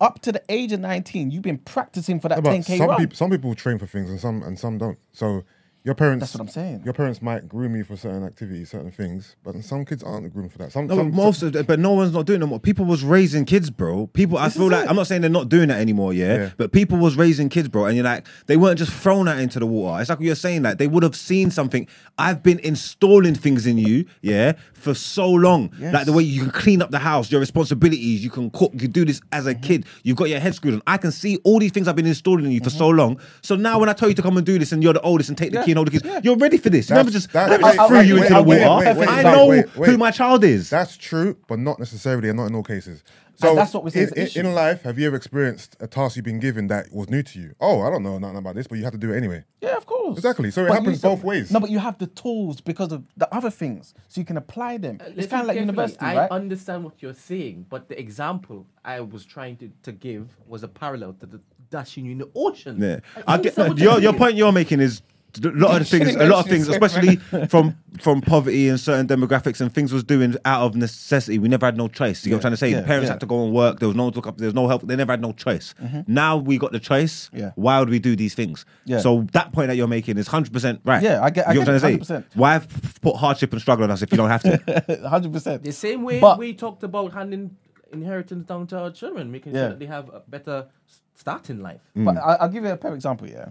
up 0.00 0.20
to 0.22 0.32
the 0.32 0.42
age 0.48 0.72
of 0.72 0.80
19, 0.80 1.30
you've 1.30 1.42
been 1.42 1.58
practicing 1.58 2.20
for 2.20 2.28
that 2.28 2.42
But 2.42 2.52
10k 2.52 2.78
some 2.78 2.88
run. 2.88 2.98
people, 2.98 3.16
some 3.16 3.30
people 3.30 3.54
train 3.54 3.78
for 3.78 3.86
things 3.86 4.10
and 4.10 4.20
some 4.20 4.42
and 4.42 4.58
some 4.58 4.78
don't. 4.78 4.98
So 5.12 5.44
your 5.84 5.94
parents, 5.94 6.22
That's 6.22 6.34
what 6.34 6.40
I'm 6.40 6.48
saying. 6.48 6.80
Your 6.82 6.94
parents 6.94 7.20
might 7.20 7.46
groom 7.46 7.76
you 7.76 7.84
for 7.84 7.94
certain 7.94 8.24
activities, 8.24 8.70
certain 8.70 8.90
things, 8.90 9.36
but 9.44 9.62
some 9.62 9.84
kids 9.84 10.02
aren't 10.02 10.32
groomed 10.32 10.50
for 10.50 10.56
that. 10.56 10.72
Some, 10.72 10.86
No, 10.86 10.96
some 10.96 11.10
but 11.10 11.16
most 11.16 11.42
of 11.42 11.52
the, 11.52 11.62
but 11.62 11.78
no 11.78 11.92
one's 11.92 12.14
not 12.14 12.24
doing 12.24 12.40
it. 12.40 12.46
more. 12.46 12.58
People 12.58 12.86
was 12.86 13.04
raising 13.04 13.44
kids, 13.44 13.68
bro. 13.68 14.06
People, 14.06 14.38
I 14.38 14.48
feel 14.48 14.70
like 14.70 14.88
I'm 14.88 14.96
not 14.96 15.06
saying 15.06 15.20
they're 15.20 15.28
not 15.28 15.50
doing 15.50 15.68
that 15.68 15.82
anymore, 15.82 16.14
yeah? 16.14 16.36
Yeah. 16.36 16.50
But 16.56 16.72
people 16.72 16.96
was 16.96 17.16
raising 17.16 17.50
kids, 17.50 17.68
bro, 17.68 17.84
and 17.84 17.96
you're 17.96 18.04
like, 18.04 18.26
they 18.46 18.56
weren't 18.56 18.78
just 18.78 18.92
thrown 18.92 19.28
out 19.28 19.38
into 19.38 19.58
the 19.58 19.66
water. 19.66 20.00
It's 20.00 20.08
like 20.08 20.20
what 20.20 20.24
you're 20.24 20.34
saying, 20.36 20.62
like 20.62 20.78
they 20.78 20.86
would 20.86 21.02
have 21.02 21.14
seen 21.14 21.50
something. 21.50 21.86
I've 22.16 22.42
been 22.42 22.60
installing 22.60 23.34
things 23.34 23.66
in 23.66 23.76
you, 23.76 24.06
yeah, 24.22 24.52
for 24.72 24.94
so 24.94 25.28
long. 25.28 25.70
Like 25.78 26.06
the 26.06 26.14
way 26.14 26.22
you 26.22 26.40
can 26.40 26.50
clean 26.50 26.80
up 26.80 26.92
the 26.92 26.98
house, 26.98 27.30
your 27.30 27.40
responsibilities, 27.40 28.24
you 28.24 28.30
can 28.30 28.48
cook, 28.48 28.72
you 28.72 28.88
do 28.88 29.04
this 29.04 29.20
as 29.32 29.46
a 29.46 29.52
mm-hmm. 29.52 29.62
kid. 29.62 29.86
You've 30.02 30.16
got 30.16 30.30
your 30.30 30.40
head 30.40 30.54
screwed 30.54 30.72
on. 30.72 30.82
I 30.86 30.96
can 30.96 31.12
see 31.12 31.36
all 31.44 31.58
these 31.58 31.72
things 31.72 31.88
I've 31.88 31.96
been 31.96 32.06
installing 32.06 32.46
in 32.46 32.52
you 32.52 32.60
for 32.60 32.70
mm-hmm. 32.70 32.78
so 32.78 32.88
long. 32.88 33.20
So 33.42 33.54
now 33.54 33.78
when 33.78 33.90
I 33.90 33.92
tell 33.92 34.08
you 34.08 34.14
to 34.14 34.22
come 34.22 34.38
and 34.38 34.46
do 34.46 34.58
this, 34.58 34.72
and 34.72 34.82
you're 34.82 34.94
the 34.94 35.02
oldest 35.02 35.28
and 35.28 35.36
take 35.36 35.52
the 35.52 35.62
key 35.62 35.73
and 35.76 35.78
hold 35.78 35.88
the 35.88 36.00
keys, 36.00 36.24
you're 36.24 36.36
ready 36.36 36.56
for 36.56 36.70
this. 36.70 36.88
You 36.88 36.96
never 36.96 37.10
just, 37.10 37.32
that- 37.32 37.50
never 37.50 37.62
just 37.62 37.78
wait, 37.78 37.88
threw 37.88 37.96
wait, 37.98 38.06
you 38.06 38.14
wait, 38.14 38.22
into 38.22 38.34
the 38.34 38.42
water. 38.42 38.84
wait, 38.84 38.96
wait, 38.96 39.08
I 39.08 39.22
know 39.22 39.46
wait, 39.48 39.68
who 39.68 39.98
my 39.98 40.10
child 40.10 40.44
is. 40.44 40.70
That's 40.70 40.96
true, 40.96 41.36
but 41.48 41.58
not 41.58 41.78
necessarily, 41.78 42.28
and 42.28 42.36
not 42.38 42.46
in 42.46 42.54
all 42.54 42.62
cases. 42.62 43.02
So 43.36 43.48
And 43.48 43.58
that's 43.58 43.74
what 43.74 43.82
we're 43.82 43.90
saying 43.90 44.10
in, 44.14 44.28
in, 44.28 44.46
in 44.46 44.54
life, 44.54 44.82
have 44.82 44.96
you 44.96 45.08
ever 45.08 45.16
experienced 45.16 45.76
a 45.80 45.88
task 45.88 46.14
you've 46.14 46.24
been 46.24 46.38
given 46.38 46.68
that 46.68 46.92
was 46.92 47.10
new 47.10 47.20
to 47.24 47.40
you? 47.40 47.54
Oh, 47.60 47.80
I 47.80 47.90
don't 47.90 48.04
know 48.04 48.16
nothing 48.16 48.36
about 48.36 48.54
this, 48.54 48.68
but 48.68 48.78
you 48.78 48.84
have 48.84 48.92
to 48.92 48.98
do 48.98 49.12
it 49.12 49.16
anyway. 49.16 49.42
Yeah, 49.60 49.76
of 49.76 49.86
course. 49.86 50.16
Exactly. 50.16 50.52
So 50.52 50.64
it 50.64 50.68
But 50.68 50.74
happens 50.74 51.00
both 51.00 51.24
ways. 51.24 51.50
No, 51.50 51.58
but 51.58 51.68
you 51.70 51.80
have 51.80 51.98
the 51.98 52.06
tools 52.06 52.60
because 52.60 52.92
of 52.92 53.02
the 53.16 53.32
other 53.34 53.50
things, 53.50 53.92
so 54.06 54.20
you 54.20 54.24
can 54.24 54.36
apply 54.36 54.76
them. 54.76 54.98
Uh, 55.00 55.10
it's 55.16 55.26
kind 55.26 55.40
of 55.42 55.48
like 55.48 55.58
university, 55.58 55.98
I 56.04 56.16
right? 56.16 56.30
understand 56.30 56.84
what 56.84 57.02
you're 57.02 57.12
saying, 57.12 57.66
but 57.68 57.88
the 57.88 57.98
example 57.98 58.66
I 58.84 59.00
was 59.00 59.24
trying 59.24 59.56
to, 59.56 59.72
to 59.82 59.90
give 59.90 60.36
was 60.46 60.62
a 60.62 60.68
parallel 60.68 61.14
to 61.14 61.26
the 61.26 61.40
dashing 61.70 62.04
you 62.04 62.12
in 62.12 62.18
the 62.18 62.30
ocean. 62.36 62.80
Yeah, 62.80 63.00
I 63.26 63.34
I 63.34 63.36
get 63.38 63.58
understand 63.58 63.68
what 63.70 63.78
your 63.78 63.98
your 64.00 64.12
point 64.12 64.36
you're 64.36 64.52
making 64.52 64.78
is 64.78 65.02
a 65.42 65.50
lot 65.50 65.80
of 65.80 65.88
the 65.90 65.98
things, 65.98 66.14
a 66.16 66.26
lot 66.26 66.44
of 66.44 66.46
things, 66.50 66.68
especially 66.74 67.16
from 67.48 67.76
from 68.00 68.20
poverty 68.20 68.68
and 68.68 68.78
certain 68.80 69.06
demographics 69.06 69.60
and 69.60 69.72
things 69.72 69.92
was 69.92 70.02
doing 70.04 70.34
out 70.44 70.62
of 70.62 70.74
necessity. 70.76 71.38
We 71.38 71.48
never 71.48 71.66
had 71.66 71.76
no 71.76 71.88
choice. 71.88 72.24
You 72.24 72.30
know 72.30 72.36
what 72.36 72.38
I'm 72.38 72.42
trying 72.42 72.52
to 72.52 72.56
say? 72.56 72.70
yeah, 72.70 72.80
the 72.80 72.86
parents 72.86 73.06
yeah. 73.06 73.12
had 73.12 73.20
to 73.20 73.26
go 73.26 73.44
and 73.44 73.54
work. 73.54 73.78
There 73.78 73.88
was 73.88 73.96
no 73.96 74.08
look 74.08 74.26
up. 74.26 74.38
There 74.38 74.46
was 74.46 74.54
no 74.54 74.66
help. 74.68 74.82
They 74.82 74.96
never 74.96 75.12
had 75.12 75.20
no 75.22 75.32
choice. 75.32 75.74
Mm-hmm. 75.82 76.00
Now 76.12 76.36
we 76.36 76.58
got 76.58 76.72
the 76.72 76.80
choice. 76.80 77.30
Yeah. 77.32 77.52
Why 77.54 77.78
would 77.80 77.90
we 77.90 77.98
do 77.98 78.16
these 78.16 78.34
things? 78.34 78.64
Yeah. 78.84 78.98
So 78.98 79.26
that 79.32 79.52
point 79.52 79.68
that 79.68 79.76
you're 79.76 79.86
making 79.88 80.18
is 80.18 80.26
100 80.26 80.52
percent 80.52 80.80
right. 80.84 81.02
Yeah, 81.02 81.22
I 81.22 81.30
get- 81.30 81.48
I 81.48 81.52
you 81.52 81.60
know 81.60 81.66
get 81.66 81.72
what 81.72 81.84
I'm 81.84 81.98
trying 81.98 81.98
to 82.00 82.04
say? 82.04 82.24
Why 82.34 82.56
f- 82.56 83.00
put 83.00 83.16
hardship 83.16 83.52
and 83.52 83.60
struggle 83.60 83.84
on 83.84 83.90
us 83.90 84.02
if 84.02 84.10
you 84.10 84.16
don't 84.16 84.28
have 84.30 84.42
to? 84.42 85.00
Hundred 85.08 85.32
percent. 85.32 85.62
The 85.62 85.72
same 85.72 86.02
way 86.02 86.20
But- 86.20 86.38
we 86.38 86.54
talked 86.54 86.82
about 86.82 87.12
handing 87.12 87.56
inheritance 87.92 88.44
down 88.44 88.66
to 88.68 88.78
our 88.78 88.90
children, 88.90 89.30
making 89.30 89.54
Yeah. 89.54 89.60
sure 89.60 89.68
that 89.70 89.78
they 89.78 89.86
have 89.86 90.08
a 90.12 90.20
better 90.28 90.66
start 91.14 91.48
in 91.48 91.60
life. 91.62 91.80
Mm. 91.96 92.04
But 92.06 92.16
I, 92.18 92.34
I'll 92.40 92.48
give 92.48 92.64
you 92.64 92.70
a 92.70 92.76
perfect 92.76 92.96
example. 92.96 93.28
Yeah. 93.28 93.46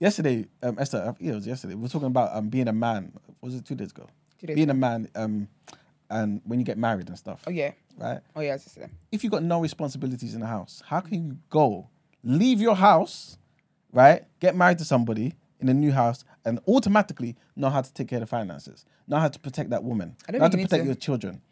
Yesterday, 0.00 0.46
um, 0.62 0.78
Esther, 0.78 1.02
I 1.02 1.12
think 1.12 1.30
it 1.30 1.34
was 1.34 1.46
yesterday. 1.46 1.74
We 1.74 1.82
were 1.82 1.88
talking 1.88 2.06
about 2.06 2.34
um, 2.34 2.48
being 2.48 2.68
a 2.68 2.72
man. 2.72 3.12
Was 3.42 3.54
it 3.54 3.66
two 3.66 3.74
days 3.74 3.90
ago? 3.90 4.06
Two 4.38 4.46
days 4.46 4.56
being 4.56 4.70
ago. 4.70 4.78
a 4.78 4.80
man, 4.80 5.08
um, 5.14 5.48
and 6.08 6.40
when 6.44 6.58
you 6.58 6.64
get 6.64 6.78
married 6.78 7.06
and 7.08 7.18
stuff. 7.18 7.42
Oh 7.46 7.50
yeah. 7.50 7.72
Right. 7.98 8.20
Oh 8.34 8.40
yeah. 8.40 8.56
Them. 8.56 8.96
If 9.12 9.22
you 9.22 9.28
got 9.28 9.42
no 9.42 9.60
responsibilities 9.60 10.32
in 10.34 10.40
the 10.40 10.46
house, 10.46 10.82
how 10.86 11.00
can 11.00 11.28
you 11.28 11.36
go 11.50 11.90
leave 12.24 12.62
your 12.62 12.76
house, 12.76 13.36
right? 13.92 14.22
Get 14.40 14.56
married 14.56 14.78
to 14.78 14.86
somebody 14.86 15.34
in 15.60 15.68
a 15.68 15.74
new 15.74 15.92
house, 15.92 16.24
and 16.46 16.60
automatically 16.66 17.36
know 17.54 17.68
how 17.68 17.82
to 17.82 17.92
take 17.92 18.08
care 18.08 18.16
of 18.16 18.20
the 18.22 18.26
finances, 18.26 18.86
know 19.06 19.18
how 19.18 19.28
to 19.28 19.38
protect 19.38 19.68
that 19.68 19.84
woman, 19.84 20.16
know 20.30 20.38
how 20.38 20.48
to 20.48 20.56
protect 20.56 20.84
to. 20.84 20.86
your 20.86 20.94
children. 20.94 21.42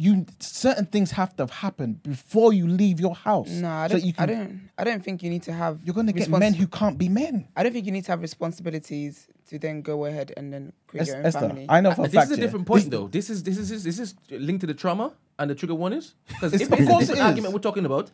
You 0.00 0.26
certain 0.38 0.86
things 0.86 1.10
have 1.10 1.34
to 1.36 1.46
happen 1.46 1.94
before 1.94 2.52
you 2.52 2.68
leave 2.68 3.00
your 3.00 3.16
house. 3.16 3.50
No, 3.50 3.68
I 3.68 3.88
don't. 3.88 4.04
you 4.04 4.12
I 4.16 4.26
don't. 4.26 4.70
I 4.78 4.84
don't 4.84 5.02
think 5.02 5.24
you 5.24 5.28
need 5.30 5.42
to 5.42 5.52
have. 5.52 5.80
You're 5.84 5.94
gonna 5.94 6.12
get 6.12 6.28
men 6.28 6.54
who 6.54 6.68
can't 6.68 6.96
be 6.96 7.08
men. 7.08 7.48
I 7.56 7.64
don't 7.64 7.72
think 7.72 7.84
you 7.84 7.90
need 7.90 8.04
to 8.04 8.12
have 8.12 8.22
responsibilities 8.22 9.26
to 9.48 9.58
then 9.58 9.82
go 9.82 10.04
ahead 10.04 10.32
and 10.36 10.52
then 10.52 10.72
create 10.86 11.02
Es- 11.02 11.08
your 11.08 11.16
own 11.18 11.26
Esther, 11.26 11.40
family. 11.48 11.66
I 11.68 11.80
know 11.80 11.92
for 11.94 12.02
Uh, 12.02 12.04
a 12.04 12.08
this 12.08 12.14
fact. 12.14 12.28
This 12.28 12.30
is 12.30 12.38
a 12.38 12.40
yeah, 12.40 12.46
different 12.46 12.66
point, 12.66 12.84
this- 12.84 12.90
though. 12.90 13.08
This 13.08 13.28
is 13.30 13.42
this 13.42 13.58
is 13.58 13.82
this 13.82 13.98
is 13.98 14.14
linked 14.30 14.60
to 14.60 14.68
the 14.68 14.74
trauma 14.74 15.14
and 15.36 15.50
the 15.50 15.56
trigger 15.56 15.74
warnings. 15.74 16.14
Because 16.28 16.54
It's- 16.54 16.68
if 16.68 16.72
of 16.72 16.78
it's 16.78 16.88
a 16.88 16.92
course 16.92 17.00
different 17.08 17.18
it 17.18 17.22
is. 17.22 17.26
argument 17.30 17.54
we're 17.54 17.60
talking 17.70 17.84
about, 17.84 18.10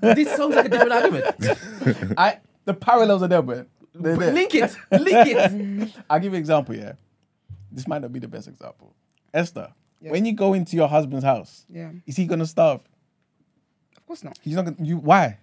this 0.00 0.28
sounds 0.36 0.54
like 0.54 0.66
a 0.66 0.68
different 0.68 0.92
argument. 0.92 2.14
I 2.18 2.38
the 2.66 2.74
parallels 2.74 3.22
are 3.24 3.28
there, 3.28 3.42
but 3.42 3.66
they're 3.94 4.16
there. 4.16 4.32
Link 4.32 4.54
it, 4.54 4.76
link 4.92 5.26
it. 5.26 5.92
I'll 6.10 6.20
give 6.20 6.32
you 6.32 6.36
an 6.36 6.40
example. 6.46 6.76
Yeah, 6.76 6.92
this 7.72 7.88
might 7.88 8.00
not 8.02 8.12
be 8.12 8.20
the 8.20 8.28
best 8.28 8.46
example. 8.46 8.94
Esther, 9.34 9.72
Yes. 10.00 10.12
when 10.12 10.24
you 10.24 10.32
go 10.32 10.54
into 10.54 10.76
your 10.76 10.88
husband's 10.88 11.24
house, 11.24 11.66
Yeah. 11.68 11.90
is 12.06 12.16
he 12.16 12.26
gonna 12.26 12.46
starve? 12.46 12.80
Of 13.96 14.06
course 14.06 14.24
not, 14.24 14.38
He's 14.42 14.54
not 14.56 14.64
gonna. 14.64 14.76
You 14.82 14.96
why? 14.98 15.38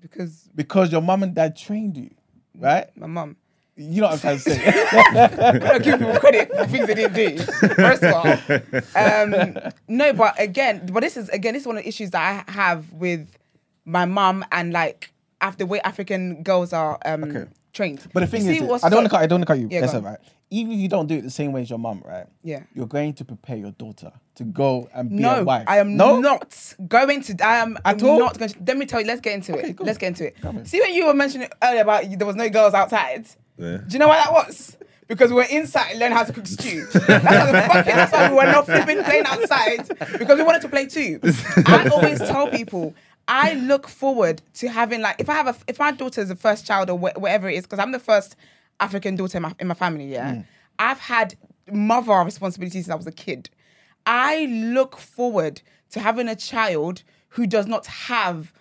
because 0.00 0.48
Because 0.54 0.92
your 0.92 1.00
mum 1.02 1.22
and 1.22 1.34
dad 1.34 1.56
trained 1.56 1.96
you, 1.96 2.10
right? 2.58 2.86
my 2.96 3.06
mum. 3.06 3.36
You 3.76 4.02
know 4.02 4.06
what 4.08 4.12
I'm 4.14 4.18
trying 4.20 4.36
to 4.36 4.42
say. 4.42 4.62
I 4.92 5.58
don't 5.58 5.82
give 5.82 5.98
people 5.98 6.14
credit 6.20 6.48
for 6.56 6.64
things 6.66 6.86
they 6.86 6.94
didn't 6.94 7.14
do. 7.14 7.38
First 7.74 8.04
of 8.04 8.12
all, 8.14 8.38
um, 8.94 9.58
no, 9.88 10.12
but 10.12 10.40
again, 10.40 10.86
but 10.92 11.00
this 11.00 11.16
is 11.16 11.28
again, 11.30 11.54
this 11.54 11.62
is 11.64 11.66
one 11.66 11.76
of 11.78 11.82
the 11.82 11.88
issues 11.88 12.10
that 12.12 12.46
I 12.46 12.52
have 12.52 12.92
with 12.92 13.36
my 13.84 14.04
mum 14.04 14.44
and 14.52 14.72
like 14.72 15.12
after 15.40 15.58
the 15.64 15.66
way 15.66 15.80
African 15.80 16.44
girls 16.44 16.72
are 16.72 16.98
um, 17.04 17.24
Okay. 17.24 17.50
trained. 17.72 18.06
but 18.12 18.20
the 18.20 18.26
thing 18.28 18.44
You 18.46 18.72
is, 18.74 18.84
I 18.84 18.88
don't 18.88 18.98
want 18.98 19.06
to 19.06 19.10
cut. 19.10 19.22
I 19.22 19.26
don't 19.26 19.40
want 19.40 19.48
to 19.48 19.52
cut 19.54 19.58
you. 19.60 19.68
Yeah, 19.70 19.80
That's 19.80 19.94
right. 19.94 20.18
Even 20.54 20.72
if 20.72 20.78
you 20.78 20.88
don't 20.88 21.06
do 21.06 21.16
it 21.16 21.22
the 21.22 21.30
same 21.30 21.52
way 21.52 21.62
as 21.62 21.70
your 21.70 21.78
mum, 21.78 22.02
right? 22.04 22.26
Yeah. 22.42 22.62
You're 22.74 22.86
going 22.86 23.12
to 23.14 23.24
prepare 23.24 23.56
your 23.56 23.72
daughter 23.72 24.12
to 24.36 24.44
go 24.44 24.88
and 24.94 25.10
be 25.10 25.16
No, 25.16 25.40
a 25.40 25.44
wife. 25.44 25.64
I 25.66 25.78
am 25.78 25.96
no? 25.96 26.20
not 26.20 26.74
going 26.88 27.22
to. 27.22 27.36
I 27.46 27.56
am 27.56 27.76
At 27.84 28.02
all? 28.02 28.18
not 28.18 28.38
going 28.38 28.50
to. 28.50 28.58
Let 28.66 28.76
me 28.76 28.86
tell 28.86 29.00
you. 29.00 29.06
Let's 29.06 29.20
get 29.20 29.34
into 29.34 29.56
Okay, 29.56 29.68
it. 29.70 29.76
go 29.76 29.84
Let's 29.84 29.98
get 29.98 30.08
into 30.08 30.26
it. 30.28 30.40
Come. 30.40 30.64
See 30.64 30.80
when 30.80 30.94
you 30.94 31.06
were 31.06 31.14
mentioning 31.14 31.48
earlier 31.62 31.82
about 31.82 32.04
there 32.18 32.26
was 32.26 32.36
no 32.36 32.48
girls 32.48 32.74
outside. 32.74 33.26
Yeah. 33.58 33.78
Do 33.78 33.84
you 33.90 33.98
know 33.98 34.08
why 34.08 34.16
that 34.18 34.32
was? 34.32 34.76
Because 35.06 35.30
we 35.30 35.36
were 35.36 35.46
inside 35.50 35.90
and 35.90 36.00
learning 36.00 36.16
how 36.16 36.24
to 36.24 36.32
cook 36.32 36.46
stew. 36.46 36.86
That's 36.92 37.06
why, 37.24 37.52
the 37.52 37.62
fucking, 37.68 37.94
that's 37.96 38.10
why 38.12 38.30
we 38.30 38.36
were 38.36 38.44
not 38.46 38.64
flipping 38.64 39.02
playing 39.04 39.26
outside 39.26 39.86
because 40.18 40.38
we 40.38 40.42
wanted 40.42 40.62
to 40.62 40.68
play 40.70 40.86
too. 40.86 41.20
I 41.66 41.88
always 41.92 42.18
tell 42.20 42.48
people 42.48 42.94
I 43.28 43.52
look 43.54 43.86
forward 43.86 44.40
to 44.54 44.68
having 44.68 45.02
like 45.02 45.16
if 45.18 45.28
I 45.28 45.34
have 45.34 45.46
a 45.48 45.56
if 45.68 45.78
my 45.78 45.92
daughter 45.92 46.22
is 46.22 46.28
the 46.30 46.36
first 46.36 46.66
child 46.66 46.88
or 46.88 46.98
wh- 46.98 47.18
whatever 47.20 47.50
it 47.50 47.54
is 47.56 47.64
because 47.64 47.78
I'm 47.80 47.92
the 47.92 47.98
first 47.98 48.34
African 48.80 49.16
daughter 49.16 49.38
in 49.38 49.42
my, 49.42 49.54
in 49.58 49.66
my 49.68 49.74
family. 49.74 50.06
Yeah, 50.06 50.34
mm. 50.34 50.46
I've 50.78 51.00
had 51.00 51.36
mother 51.70 52.14
responsibilities 52.14 52.84
since 52.84 52.92
I 52.92 52.96
was 52.96 53.06
a 53.06 53.12
kid. 53.12 53.50
I 54.06 54.46
look 54.46 54.98
forward 54.98 55.62
to 55.90 56.00
having 56.00 56.28
a 56.28 56.36
child 56.36 57.02
who 57.30 57.46
does 57.46 57.66
not 57.66 57.86
have 57.86 58.52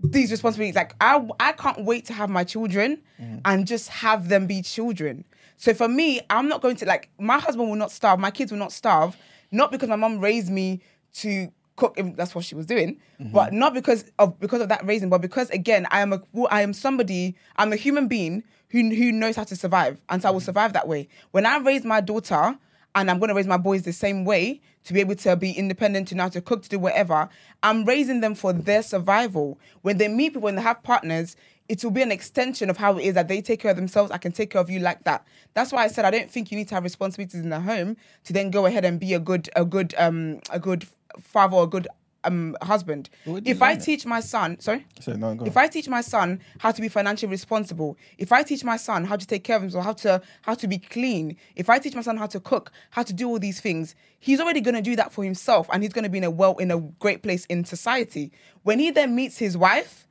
these 0.00 0.30
responsibilities. 0.30 0.74
Like 0.74 0.94
I, 1.00 1.26
I 1.40 1.52
can't 1.52 1.84
wait 1.84 2.04
to 2.06 2.12
have 2.12 2.28
my 2.28 2.44
children 2.44 3.00
mm. 3.20 3.40
and 3.44 3.66
just 3.66 3.88
have 3.88 4.28
them 4.28 4.46
be 4.46 4.62
children. 4.62 5.24
So 5.56 5.72
for 5.72 5.88
me, 5.88 6.20
I'm 6.30 6.48
not 6.48 6.60
going 6.60 6.76
to 6.76 6.84
like 6.84 7.10
my 7.18 7.38
husband 7.38 7.68
will 7.68 7.76
not 7.76 7.90
starve, 7.90 8.18
my 8.18 8.30
kids 8.30 8.52
will 8.52 8.58
not 8.58 8.72
starve, 8.72 9.16
not 9.50 9.72
because 9.72 9.88
my 9.88 9.96
mom 9.96 10.18
raised 10.20 10.50
me 10.50 10.80
to 11.14 11.48
cook. 11.76 11.94
if 11.96 12.16
That's 12.16 12.34
what 12.34 12.44
she 12.44 12.54
was 12.54 12.66
doing, 12.66 13.00
mm-hmm. 13.20 13.32
but 13.32 13.52
not 13.52 13.72
because 13.72 14.04
of 14.18 14.38
because 14.40 14.60
of 14.60 14.68
that 14.68 14.84
raising, 14.84 15.08
but 15.08 15.20
because 15.20 15.48
again, 15.50 15.86
I 15.90 16.00
am 16.00 16.12
a 16.12 16.22
I 16.50 16.62
am 16.62 16.72
somebody. 16.72 17.36
I'm 17.56 17.72
a 17.72 17.76
human 17.76 18.08
being 18.08 18.42
who 18.74 18.92
who 18.92 19.12
knows 19.12 19.36
how 19.36 19.44
to 19.44 19.54
survive, 19.54 20.00
and 20.08 20.20
so 20.20 20.28
I 20.28 20.32
will 20.32 20.40
survive 20.40 20.72
that 20.72 20.88
way. 20.88 21.08
When 21.30 21.46
I 21.46 21.58
raise 21.58 21.84
my 21.84 22.00
daughter 22.00 22.58
and 22.96 23.10
I'm 23.10 23.20
going 23.20 23.28
to 23.28 23.34
raise 23.34 23.46
my 23.46 23.56
boys 23.56 23.82
the 23.82 23.92
same 23.92 24.24
way 24.24 24.60
to 24.84 24.92
be 24.92 24.98
able 24.98 25.14
to 25.14 25.36
be 25.36 25.52
independent, 25.52 26.08
to 26.08 26.16
know 26.16 26.24
how 26.24 26.28
to 26.30 26.40
cook, 26.40 26.62
to 26.64 26.68
do 26.68 26.78
whatever. 26.80 27.28
I'm 27.62 27.84
raising 27.84 28.20
them 28.20 28.34
for 28.34 28.52
their 28.52 28.82
survival. 28.82 29.58
When 29.82 29.98
they 29.98 30.08
meet 30.08 30.30
people, 30.30 30.42
when 30.42 30.56
they 30.56 30.62
have 30.62 30.82
partners, 30.82 31.36
it 31.68 31.82
will 31.84 31.92
be 31.92 32.02
an 32.02 32.12
extension 32.12 32.68
of 32.68 32.76
how 32.76 32.98
it 32.98 33.04
is 33.04 33.14
that 33.14 33.28
they 33.28 33.40
take 33.40 33.60
care 33.60 33.70
of 33.70 33.76
themselves. 33.76 34.10
I 34.10 34.18
can 34.18 34.32
take 34.32 34.50
care 34.50 34.60
of 34.60 34.68
you 34.68 34.80
like 34.80 35.04
that. 35.04 35.24
That's 35.54 35.72
why 35.72 35.84
I 35.84 35.88
said 35.88 36.04
I 36.04 36.10
don't 36.10 36.30
think 36.30 36.50
you 36.50 36.58
need 36.58 36.68
to 36.68 36.74
have 36.74 36.84
responsibilities 36.84 37.40
in 37.40 37.50
the 37.50 37.60
home 37.60 37.96
to 38.24 38.32
then 38.32 38.50
go 38.50 38.66
ahead 38.66 38.84
and 38.84 38.98
be 38.98 39.14
a 39.14 39.20
good, 39.20 39.48
a 39.54 39.64
good, 39.64 39.94
um, 39.96 40.40
a 40.50 40.58
good 40.58 40.86
father 41.20 41.58
a 41.58 41.66
good 41.66 41.86
um 42.24 42.56
husband. 42.62 43.10
But 43.24 43.32
where 43.32 43.40
do 43.40 43.48
you 43.48 43.54
If 43.54 43.62
I 43.62 43.76
teach 43.76 44.06
my 44.06 44.20
son, 44.20 44.58
sorry. 44.60 44.86
So, 45.00 45.12
no, 45.12 45.38
If 45.44 45.56
I 45.56 45.68
teach 45.68 45.88
my 45.88 46.00
son 46.00 46.40
how 46.58 46.72
to 46.72 46.80
be 46.80 46.88
financially 46.88 47.30
responsible, 47.30 47.96
if 48.18 48.32
I 48.32 48.42
teach 48.42 48.64
my 48.64 48.76
son 48.76 49.04
how 49.04 49.16
to 49.16 49.26
take 49.26 49.44
care 49.44 49.56
of 49.56 49.62
himself, 49.62 49.84
how 49.84 49.92
to 49.92 50.22
how 50.42 50.54
to 50.54 50.66
be 50.68 50.78
clean, 50.78 51.36
if 51.56 51.70
I 51.70 51.78
teach 51.78 51.94
my 51.94 52.02
son 52.02 52.16
how 52.16 52.26
to 52.26 52.40
cook, 52.40 52.72
how 52.90 53.02
to 53.02 53.12
do 53.12 53.28
all 53.28 53.38
these 53.38 53.60
things, 53.60 53.94
he's 54.18 54.40
already 54.40 54.60
going 54.60 54.74
to 54.74 54.82
do 54.82 54.96
that 54.96 55.12
for 55.12 55.22
himself, 55.24 55.68
and 55.72 55.82
he's 55.82 55.92
going 55.92 56.04
to 56.04 56.10
be 56.10 56.18
in 56.18 56.24
a 56.24 56.30
well 56.30 56.56
in 56.56 56.70
a 56.70 56.80
great 56.80 57.22
place 57.22 57.44
in 57.46 57.64
society. 57.64 58.32
When 58.62 58.78
he 58.78 58.90
then 58.90 59.14
meets 59.14 59.38
his 59.38 59.56
wife, 59.56 60.06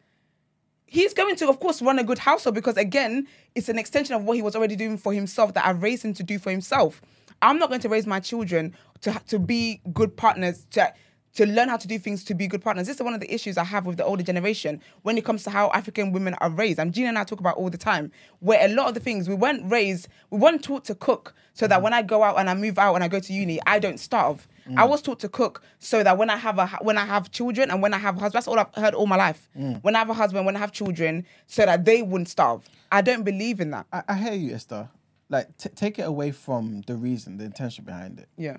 he's 0.86 1.14
going 1.14 1.36
to, 1.38 1.49
of 1.49 1.59
course, 1.59 1.82
run 1.82 1.97
a 1.99 2.03
good 2.03 2.20
household 2.20 2.55
because 2.55 2.78
again, 2.78 3.28
it's 3.55 3.70
an 3.70 3.80
extension 3.80 4.16
of 4.16 4.24
what 4.24 4.36
he 4.36 4.41
was 4.41 4.55
already 4.55 4.76
doing 4.76 4.97
for 4.97 5.14
himself 5.14 5.53
that 5.55 5.66
I've 5.66 5.82
raised 5.82 6.05
him 6.05 6.14
to 6.14 6.24
do 6.24 6.38
for 6.39 6.51
himself. 6.51 7.01
I'm 7.41 7.59
not 7.59 7.70
going 7.70 7.82
to 7.82 7.89
raise 7.89 8.07
my 8.07 8.20
children 8.20 8.74
to 9.01 9.20
to 9.28 9.39
be 9.39 9.82
good 9.91 10.16
partners 10.16 10.66
to 10.72 10.93
to 11.36 11.46
learn 11.46 11.70
how 11.70 11.78
to 11.78 11.88
do 11.88 11.98
things 11.98 12.24
to 12.26 12.36
be 12.36 12.48
good 12.48 12.62
partners. 12.62 12.88
This 12.88 12.98
is 12.98 13.02
one 13.02 13.14
of 13.14 13.20
the 13.20 13.34
issues 13.34 13.58
I 13.58 13.64
have 13.64 13.86
with 13.86 13.98
the 13.98 14.06
older 14.06 14.24
generation 14.24 14.82
when 15.02 15.18
it 15.18 15.26
comes 15.26 15.44
to 15.44 15.50
how 15.50 15.72
African 15.72 16.12
women 16.12 16.36
are 16.36 16.50
raised. 16.50 16.80
And 16.80 16.94
Gina 16.94 17.10
and 17.10 17.18
I 17.18 17.24
talk 17.24 17.40
about 17.40 17.58
all 17.58 17.70
the 17.70 17.78
time, 17.78 18.12
where 18.40 18.64
a 18.64 18.74
lot 18.74 18.88
of 18.88 18.94
the 18.94 19.00
things 19.00 19.28
we 19.28 19.36
weren't 19.36 19.70
raised, 19.70 20.08
we 20.30 20.38
weren't 20.38 20.64
taught 20.64 20.86
to 20.86 20.96
cook 20.96 21.34
so 21.54 21.68
that 21.68 21.80
mm. 21.80 21.84
when 21.84 21.94
I 21.94 22.02
go 22.02 22.24
out 22.24 22.38
and 22.38 22.50
I 22.50 22.54
move 22.54 22.78
out 22.78 22.96
and 22.96 23.04
I 23.04 23.08
go 23.08 23.20
to 23.20 23.34
uni, 23.34 23.60
I 23.66 23.80
don't 23.80 24.00
starve. 24.00 24.48
Mm. 24.70 24.78
I 24.78 24.86
was 24.86 25.02
taught 25.02 25.20
to 25.22 25.30
cook 25.30 25.64
so 25.80 26.04
that 26.04 26.18
when 26.18 26.30
I 26.30 26.38
have 26.38 26.60
a 26.60 26.68
when 26.82 26.98
I 26.98 27.06
have 27.06 27.32
children 27.32 27.72
and 27.72 27.82
when 27.82 27.94
I 27.94 27.98
have 27.98 28.18
a 28.18 28.20
husband, 28.20 28.38
that's 28.38 28.48
all 28.48 28.60
I've 28.60 28.74
heard 28.76 28.94
all 28.94 29.08
my 29.08 29.18
life. 29.18 29.50
Mm. 29.58 29.84
When 29.84 29.96
I 29.96 30.00
have 30.00 30.10
a 30.10 30.14
husband, 30.14 30.46
when 30.46 30.56
I 30.56 30.60
have 30.60 30.72
children, 30.72 31.26
so 31.48 31.66
that 31.66 31.84
they 31.84 32.02
wouldn't 32.02 32.30
starve. 32.30 32.70
I 32.92 33.02
don't 33.02 33.24
believe 33.24 33.60
in 33.60 33.72
that. 33.72 33.88
I, 33.92 34.04
I 34.08 34.16
hear 34.16 34.34
you, 34.34 34.54
Esther. 34.54 34.90
Like, 35.30 35.58
t- 35.58 35.70
take 35.70 35.98
it 35.98 36.04
away 36.04 36.32
from 36.32 36.84
the 36.86 36.96
reason, 36.96 37.38
the 37.38 37.46
intention 37.46 37.86
behind 37.86 38.20
it. 38.20 38.30
Yeah. 38.38 38.58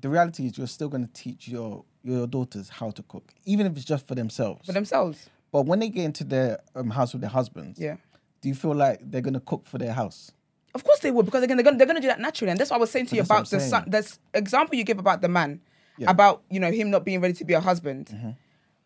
The 0.00 0.08
reality 0.08 0.46
is, 0.46 0.56
you're 0.56 0.68
still 0.68 0.88
going 0.88 1.04
to 1.04 1.12
teach 1.12 1.48
your 1.48 1.84
your 2.06 2.26
daughters 2.26 2.68
how 2.68 2.90
to 2.92 3.02
cook, 3.02 3.24
even 3.44 3.66
if 3.66 3.76
it's 3.76 3.84
just 3.84 4.06
for 4.06 4.14
themselves. 4.14 4.66
For 4.66 4.72
themselves. 4.72 5.28
But 5.52 5.62
when 5.66 5.78
they 5.80 5.88
get 5.88 6.04
into 6.04 6.24
their 6.24 6.60
um, 6.74 6.90
house 6.90 7.12
with 7.12 7.20
their 7.22 7.30
husbands, 7.30 7.78
Yeah. 7.78 7.96
do 8.40 8.48
you 8.48 8.54
feel 8.54 8.74
like 8.74 9.00
they're 9.02 9.20
going 9.20 9.34
to 9.34 9.40
cook 9.40 9.66
for 9.66 9.78
their 9.78 9.92
house? 9.92 10.30
Of 10.74 10.84
course 10.84 10.98
they 11.00 11.10
would, 11.10 11.24
because 11.26 11.42
again, 11.42 11.56
they're 11.56 11.64
gonna, 11.64 11.78
they're 11.78 11.86
gonna 11.86 12.00
do 12.02 12.08
that 12.08 12.20
naturally, 12.20 12.50
and 12.50 12.60
that's 12.60 12.70
what 12.70 12.76
I 12.76 12.80
was 12.80 12.90
saying 12.90 13.06
to 13.06 13.16
you 13.16 13.22
about 13.22 13.48
the 13.48 13.60
son. 13.60 13.84
This 13.86 14.18
example 14.34 14.76
you 14.76 14.84
give 14.84 14.98
about 14.98 15.22
the 15.22 15.28
man, 15.28 15.60
Yeah. 15.96 16.10
about 16.10 16.42
you 16.50 16.60
know 16.60 16.70
him 16.70 16.90
not 16.90 17.02
being 17.04 17.20
ready 17.22 17.32
to 17.34 17.44
be 17.44 17.54
a 17.54 17.60
husband, 17.60 18.06
Mm-hmm. 18.12 18.30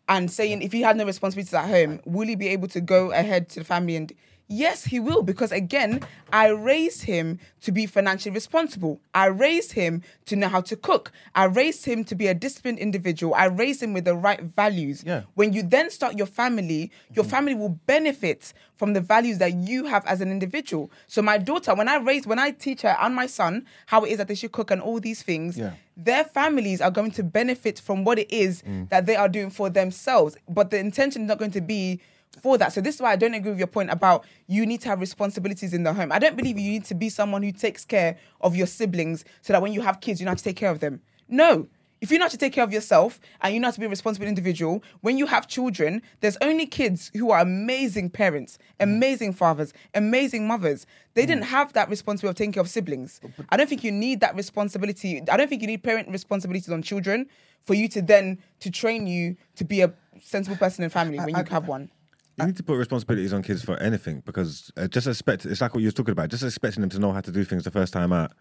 and 0.07 0.31
saying 0.31 0.61
if 0.61 0.71
he 0.71 0.81
had 0.81 0.95
no 0.95 1.05
responsibilities 1.05 1.53
at 1.53 1.67
home, 1.67 1.99
will 2.05 2.27
he 2.27 2.35
be 2.35 2.47
able 2.47 2.69
to 2.69 2.79
go 2.79 3.11
ahead 3.11 3.49
to 3.49 3.59
the 3.59 3.65
family 3.65 3.95
and? 3.97 4.13
Yes, 4.51 4.83
he 4.83 4.99
will, 4.99 5.23
because 5.23 5.53
again, 5.53 6.01
I 6.33 6.47
raised 6.49 7.03
him 7.03 7.39
to 7.61 7.71
be 7.71 7.85
financially 7.85 8.33
responsible. 8.35 8.99
I 9.15 9.27
raised 9.27 9.71
him 9.71 10.03
to 10.25 10.35
know 10.35 10.49
how 10.49 10.59
to 10.61 10.75
cook. 10.75 11.13
I 11.33 11.45
raised 11.45 11.85
him 11.85 12.03
to 12.03 12.15
be 12.15 12.27
a 12.27 12.33
disciplined 12.33 12.77
individual. 12.79 13.33
I 13.33 13.45
raised 13.45 13.81
him 13.81 13.93
with 13.93 14.03
the 14.03 14.13
right 14.15 14.41
values. 14.41 15.03
Yeah. 15.07 15.21
When 15.35 15.53
you 15.53 15.63
then 15.63 15.89
start 15.89 16.17
your 16.17 16.27
family, 16.27 16.91
your 17.13 17.23
family 17.23 17.55
will 17.55 17.79
benefit 17.87 18.51
from 18.75 18.91
the 18.91 18.99
values 18.99 19.37
that 19.37 19.53
you 19.53 19.85
have 19.85 20.05
as 20.05 20.19
an 20.19 20.29
individual. 20.31 20.91
So 21.07 21.21
my 21.21 21.37
daughter, 21.37 21.73
when 21.73 21.87
I 21.87 21.95
raise, 21.97 22.27
when 22.27 22.39
I 22.39 22.51
teach 22.51 22.81
her 22.81 22.97
and 22.99 23.15
my 23.15 23.27
son 23.27 23.65
how 23.85 24.03
it 24.03 24.11
is 24.11 24.17
that 24.17 24.27
they 24.27 24.35
should 24.35 24.51
cook 24.51 24.69
and 24.69 24.81
all 24.81 24.99
these 24.99 25.23
things, 25.23 25.57
Yeah. 25.57 25.73
their 25.95 26.25
families 26.25 26.81
are 26.81 26.91
going 26.91 27.11
to 27.11 27.23
benefit 27.23 27.79
from 27.79 28.03
what 28.03 28.19
it 28.19 28.29
is 28.29 28.63
Mm. 28.63 28.89
that 28.89 29.05
they 29.05 29.15
are 29.15 29.29
doing 29.29 29.49
for 29.49 29.69
themselves. 29.69 30.35
But 30.49 30.71
the 30.71 30.79
intention 30.79 31.21
is 31.21 31.27
not 31.29 31.37
going 31.37 31.51
to 31.51 31.61
be 31.61 32.01
for 32.39 32.57
that. 32.57 32.73
So 32.73 32.81
this 32.81 32.95
is 32.95 33.01
why 33.01 33.11
I 33.11 33.15
don't 33.15 33.33
agree 33.33 33.51
with 33.51 33.59
your 33.59 33.67
point 33.67 33.89
about 33.89 34.25
you 34.47 34.65
need 34.65 34.81
to 34.81 34.89
have 34.89 34.99
responsibilities 34.99 35.73
in 35.73 35.83
the 35.83 35.93
home. 35.93 36.11
I 36.11 36.19
don't 36.19 36.37
believe 36.37 36.57
you 36.57 36.71
need 36.71 36.85
to 36.85 36.95
be 36.95 37.09
someone 37.09 37.43
who 37.43 37.51
takes 37.51 37.83
care 37.85 38.17
of 38.39 38.55
your 38.55 38.67
siblings 38.67 39.25
so 39.41 39.53
that 39.53 39.61
when 39.61 39.73
you 39.73 39.81
have 39.81 39.99
kids, 39.99 40.19
you 40.19 40.25
know 40.25 40.31
how 40.31 40.35
to 40.35 40.43
take 40.43 40.55
care 40.55 40.71
of 40.71 40.79
them. 40.79 41.01
No. 41.27 41.67
If 41.99 42.09
you 42.09 42.17
know 42.17 42.25
how 42.25 42.29
to 42.29 42.37
take 42.37 42.53
care 42.53 42.63
of 42.63 42.73
yourself 42.73 43.19
and 43.41 43.53
you 43.53 43.59
know 43.59 43.67
how 43.67 43.73
to 43.73 43.79
be 43.79 43.85
a 43.85 43.89
responsible 43.89 44.25
individual, 44.25 44.83
when 45.01 45.19
you 45.19 45.27
have 45.27 45.47
children, 45.47 46.01
there's 46.21 46.35
only 46.41 46.65
kids 46.65 47.11
who 47.13 47.29
are 47.29 47.41
amazing 47.41 48.09
parents, 48.09 48.57
amazing 48.79 49.33
fathers, 49.33 49.71
amazing 49.93 50.47
mothers. 50.47 50.87
They 51.13 51.27
didn't 51.27 51.43
have 51.43 51.73
that 51.73 51.89
responsibility 51.89 52.31
of 52.31 52.37
taking 52.37 52.53
care 52.53 52.61
of 52.61 52.69
siblings. 52.69 53.21
I 53.49 53.57
don't 53.57 53.69
think 53.69 53.83
you 53.83 53.91
need 53.91 54.19
that 54.21 54.35
responsibility. 54.35 55.21
I 55.31 55.37
don't 55.37 55.47
think 55.47 55.61
you 55.61 55.67
need 55.67 55.83
parent 55.83 56.09
responsibilities 56.09 56.71
on 56.71 56.81
children 56.81 57.27
for 57.65 57.75
you 57.75 57.87
to 57.89 58.01
then 58.01 58.39
to 58.61 58.71
train 58.71 59.05
you 59.05 59.35
to 59.57 59.63
be 59.63 59.81
a 59.81 59.93
sensible 60.19 60.57
person 60.57 60.83
in 60.83 60.89
family 60.89 61.19
when 61.19 61.29
you 61.29 61.43
have 61.51 61.67
one. 61.67 61.91
You 62.37 62.45
need 62.45 62.57
to 62.57 62.63
put 62.63 62.77
responsibilities 62.77 63.33
on 63.33 63.43
kids 63.43 63.63
for 63.63 63.77
anything 63.77 64.23
because 64.25 64.71
uh, 64.77 64.87
just 64.87 65.05
expect 65.05 65.45
it's 65.45 65.61
like 65.61 65.73
what 65.73 65.81
you 65.81 65.87
were 65.87 65.91
talking 65.91 66.13
about. 66.13 66.29
Just 66.29 66.43
expecting 66.43 66.81
them 66.81 66.89
to 66.89 66.99
know 66.99 67.11
how 67.11 67.21
to 67.21 67.31
do 67.31 67.43
things 67.43 67.65
the 67.65 67.71
first 67.71 67.93
time 67.93 68.13
out 68.13 68.31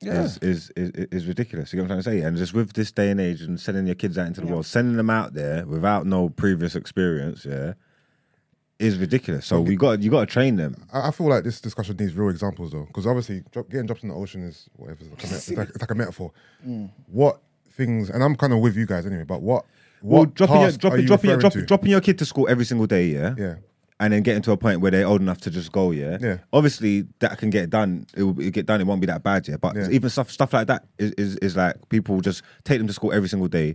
is, 0.00 0.38
is 0.38 0.72
is 0.76 0.90
is 0.90 1.26
ridiculous. 1.26 1.72
You 1.72 1.78
get 1.78 1.82
what 1.82 1.96
I'm 1.96 2.02
trying 2.02 2.16
to 2.16 2.22
say? 2.22 2.26
And 2.26 2.36
just 2.36 2.52
with 2.52 2.72
this 2.74 2.92
day 2.92 3.10
and 3.10 3.20
age 3.20 3.42
and 3.42 3.58
sending 3.60 3.86
your 3.86 3.94
kids 3.94 4.18
out 4.18 4.26
into 4.26 4.40
the 4.40 4.48
world, 4.48 4.66
sending 4.66 4.96
them 4.96 5.08
out 5.08 5.34
there 5.34 5.64
without 5.66 6.04
no 6.04 6.28
previous 6.28 6.74
experience, 6.74 7.44
yeah, 7.44 7.74
is 8.78 8.98
ridiculous. 8.98 9.46
So 9.46 9.60
we 9.60 9.76
got 9.76 10.02
you 10.02 10.10
got 10.10 10.20
to 10.20 10.26
train 10.26 10.56
them. 10.56 10.86
I, 10.92 11.08
I 11.08 11.10
feel 11.12 11.28
like 11.28 11.44
this 11.44 11.60
discussion 11.60 11.96
needs 11.96 12.14
real 12.14 12.28
examples 12.28 12.72
though, 12.72 12.84
because 12.84 13.06
obviously 13.06 13.44
drop, 13.52 13.70
getting 13.70 13.86
dropped 13.86 14.02
in 14.02 14.10
the 14.10 14.14
ocean 14.14 14.42
is 14.42 14.68
whatever. 14.74 14.98
It's 15.00 15.10
like 15.10 15.22
a, 15.22 15.34
it's 15.36 15.50
like, 15.52 15.68
it's 15.70 15.80
like 15.80 15.90
a 15.90 15.94
metaphor. 15.94 16.32
Mm. 16.66 16.90
What 17.06 17.40
things? 17.70 18.10
And 18.10 18.22
I'm 18.22 18.36
kind 18.36 18.52
of 18.52 18.58
with 18.60 18.76
you 18.76 18.84
guys 18.84 19.06
anyway. 19.06 19.24
But 19.24 19.42
what? 19.42 19.64
Well, 20.06 20.20
What 20.20 20.34
dropping 20.34 20.56
your 20.60 20.64
task 20.70 20.78
are 20.78 20.80
dropping 20.80 21.00
you 21.00 21.06
dropping 21.08 21.30
your, 21.30 21.36
referring 21.38 21.52
to? 21.62 21.66
dropping 21.66 21.90
your 21.90 22.00
kid 22.00 22.18
to 22.18 22.24
school 22.24 22.46
every 22.48 22.64
single 22.64 22.86
day, 22.86 23.06
yeah, 23.06 23.34
Yeah. 23.36 23.54
and 23.98 24.12
then 24.12 24.22
getting 24.22 24.42
to 24.42 24.52
a 24.52 24.56
point 24.56 24.80
where 24.80 24.90
they're 24.90 25.06
old 25.06 25.20
enough 25.20 25.40
to 25.42 25.50
just 25.50 25.72
go, 25.72 25.90
yeah. 25.90 26.18
Yeah. 26.20 26.38
Obviously, 26.52 27.06
that 27.20 27.38
can 27.38 27.50
get 27.50 27.70
done. 27.70 28.06
It 28.16 28.22
will 28.22 28.38
it'll 28.38 28.50
get 28.52 28.66
done. 28.66 28.80
It 28.80 28.86
won't 28.86 29.00
be 29.00 29.06
that 29.08 29.22
bad, 29.22 29.48
yeah. 29.48 29.56
But 29.56 29.74
Yeah. 29.76 29.88
even 29.90 30.08
stuff 30.10 30.30
stuff 30.30 30.52
like 30.52 30.68
that 30.68 30.84
is, 30.98 31.12
is 31.18 31.36
is 31.38 31.56
like 31.56 31.76
people 31.88 32.20
just 32.20 32.42
take 32.64 32.78
them 32.78 32.86
to 32.86 32.92
school 32.92 33.12
every 33.12 33.28
single 33.28 33.48
day, 33.48 33.74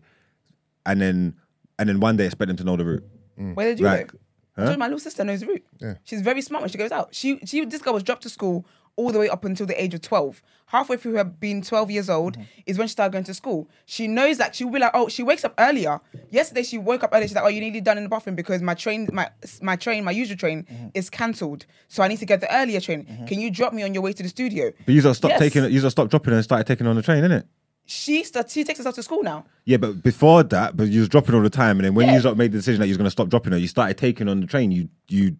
and 0.85 1.01
then 1.01 1.35
and 1.79 1.89
then 1.89 1.99
one 1.99 2.15
day 2.17 2.25
expect 2.25 2.47
them 2.47 2.57
to 2.57 2.63
know 2.63 2.77
the 2.77 2.85
route. 2.85 3.03
Mm. 3.39 3.55
Where 3.55 3.67
did 3.69 3.79
you 3.79 3.85
Like, 3.85 4.11
go? 4.11 4.17
I 4.57 4.75
my 4.75 4.85
little 4.85 4.99
sister 4.99 5.23
knows 5.23 5.39
the 5.39 5.47
route. 5.47 5.65
Yeah. 5.79 5.93
She's 6.03 6.21
very 6.21 6.41
smart 6.41 6.61
when 6.61 6.69
she 6.69 6.77
goes 6.77 6.91
out. 6.91 7.15
She 7.15 7.39
she 7.45 7.65
this 7.65 7.81
girl 7.81 7.93
was 7.93 8.03
dropped 8.03 8.23
to 8.23 8.29
school 8.29 8.65
all 8.95 9.11
the 9.11 9.19
way 9.19 9.29
up 9.29 9.45
until 9.45 9.65
the 9.65 9.81
age 9.81 9.93
of 9.93 10.01
12. 10.01 10.41
Halfway 10.67 10.95
through 10.97 11.13
her 11.15 11.23
being 11.23 11.61
12 11.61 11.91
years 11.91 12.09
old 12.09 12.37
Mm-hmm. 12.37 12.43
is 12.65 12.77
when 12.77 12.87
she 12.87 12.91
started 12.93 13.11
going 13.11 13.23
to 13.25 13.33
school. 13.33 13.69
She 13.85 14.07
knows 14.07 14.37
that 14.37 14.55
she'll 14.55 14.69
be 14.69 14.79
like, 14.79 14.91
oh, 14.93 15.07
she 15.09 15.21
wakes 15.23 15.43
up 15.43 15.53
earlier. 15.57 15.99
Yesterday 16.29 16.63
she 16.63 16.77
woke 16.77 17.03
up 17.03 17.09
early. 17.13 17.27
She's 17.27 17.35
like, 17.35 17.43
oh, 17.43 17.49
you 17.49 17.59
nearly 17.61 17.81
done 17.81 17.97
in 17.97 18.03
the 18.03 18.09
bathroom 18.09 18.35
because 18.35 18.61
my 18.61 18.73
train, 18.73 19.09
my 19.11 19.29
my 19.61 19.75
train, 19.75 20.03
my 20.03 20.11
usual 20.11 20.37
train 20.37 20.63
Mm-hmm. 20.63 20.87
is 20.93 21.09
cancelled. 21.09 21.65
So 21.87 22.03
I 22.03 22.07
need 22.07 22.19
to 22.19 22.25
get 22.25 22.39
the 22.41 22.53
earlier 22.55 22.79
train. 22.79 23.05
Can 23.27 23.39
you 23.39 23.49
drop 23.51 23.73
me 23.73 23.83
on 23.83 23.93
your 23.93 24.03
way 24.03 24.13
to 24.13 24.23
the 24.23 24.29
studio? 24.29 24.71
But 24.85 24.93
you 24.95 25.01
just 25.01 25.17
stop 25.17 25.29
Yes. 25.31 25.39
taking 25.39 25.63
you 25.65 25.81
just 25.81 25.95
stop 25.95 26.09
dropping 26.09 26.31
her 26.31 26.37
and 26.37 26.43
started 26.43 26.67
taking 26.67 26.87
on 26.87 26.95
the 26.95 27.01
train, 27.01 27.23
innit? 27.23 27.43
She 27.85 28.23
start, 28.23 28.49
she 28.49 28.63
takes 28.63 28.77
herself 28.79 28.95
to 28.95 29.03
school 29.03 29.23
now. 29.23 29.43
Yeah, 29.65 29.77
but 29.77 30.01
before 30.03 30.43
that, 30.43 30.77
but 30.77 30.87
you 30.87 30.99
was 31.01 31.09
dropping 31.09 31.35
all 31.35 31.41
the 31.41 31.49
time, 31.49 31.77
and 31.77 31.85
then 31.85 31.95
when 31.95 32.07
Yeah. 32.07 32.21
you 32.21 32.35
made 32.35 32.51
the 32.53 32.59
decision 32.59 32.79
that 32.79 32.87
you 32.87 32.91
was 32.91 32.97
gonna 32.97 33.09
stop 33.11 33.27
dropping 33.27 33.51
her, 33.51 33.57
you 33.57 33.67
started 33.67 33.97
taking 33.97 34.29
on 34.29 34.39
the 34.39 34.47
train. 34.47 34.71
You 34.71 34.87
you 35.09 35.35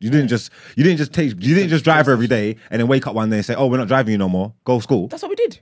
you 0.00 0.10
didn't 0.10 0.28
just 0.28 0.50
you 0.76 0.84
didn't 0.84 0.98
just 0.98 1.12
take 1.12 1.30
you 1.30 1.54
didn't 1.54 1.68
just 1.68 1.84
drive 1.84 2.08
every 2.08 2.26
day 2.26 2.56
and 2.70 2.80
then 2.80 2.88
wake 2.88 3.06
up 3.06 3.14
one 3.14 3.30
day 3.30 3.36
and 3.36 3.46
say, 3.46 3.54
oh, 3.54 3.66
we're 3.66 3.78
not 3.78 3.88
driving 3.88 4.12
you 4.12 4.18
no 4.18 4.28
more. 4.28 4.54
Go 4.64 4.80
school. 4.80 5.08
That's 5.08 5.22
what 5.22 5.30
we 5.30 5.36
did. 5.36 5.60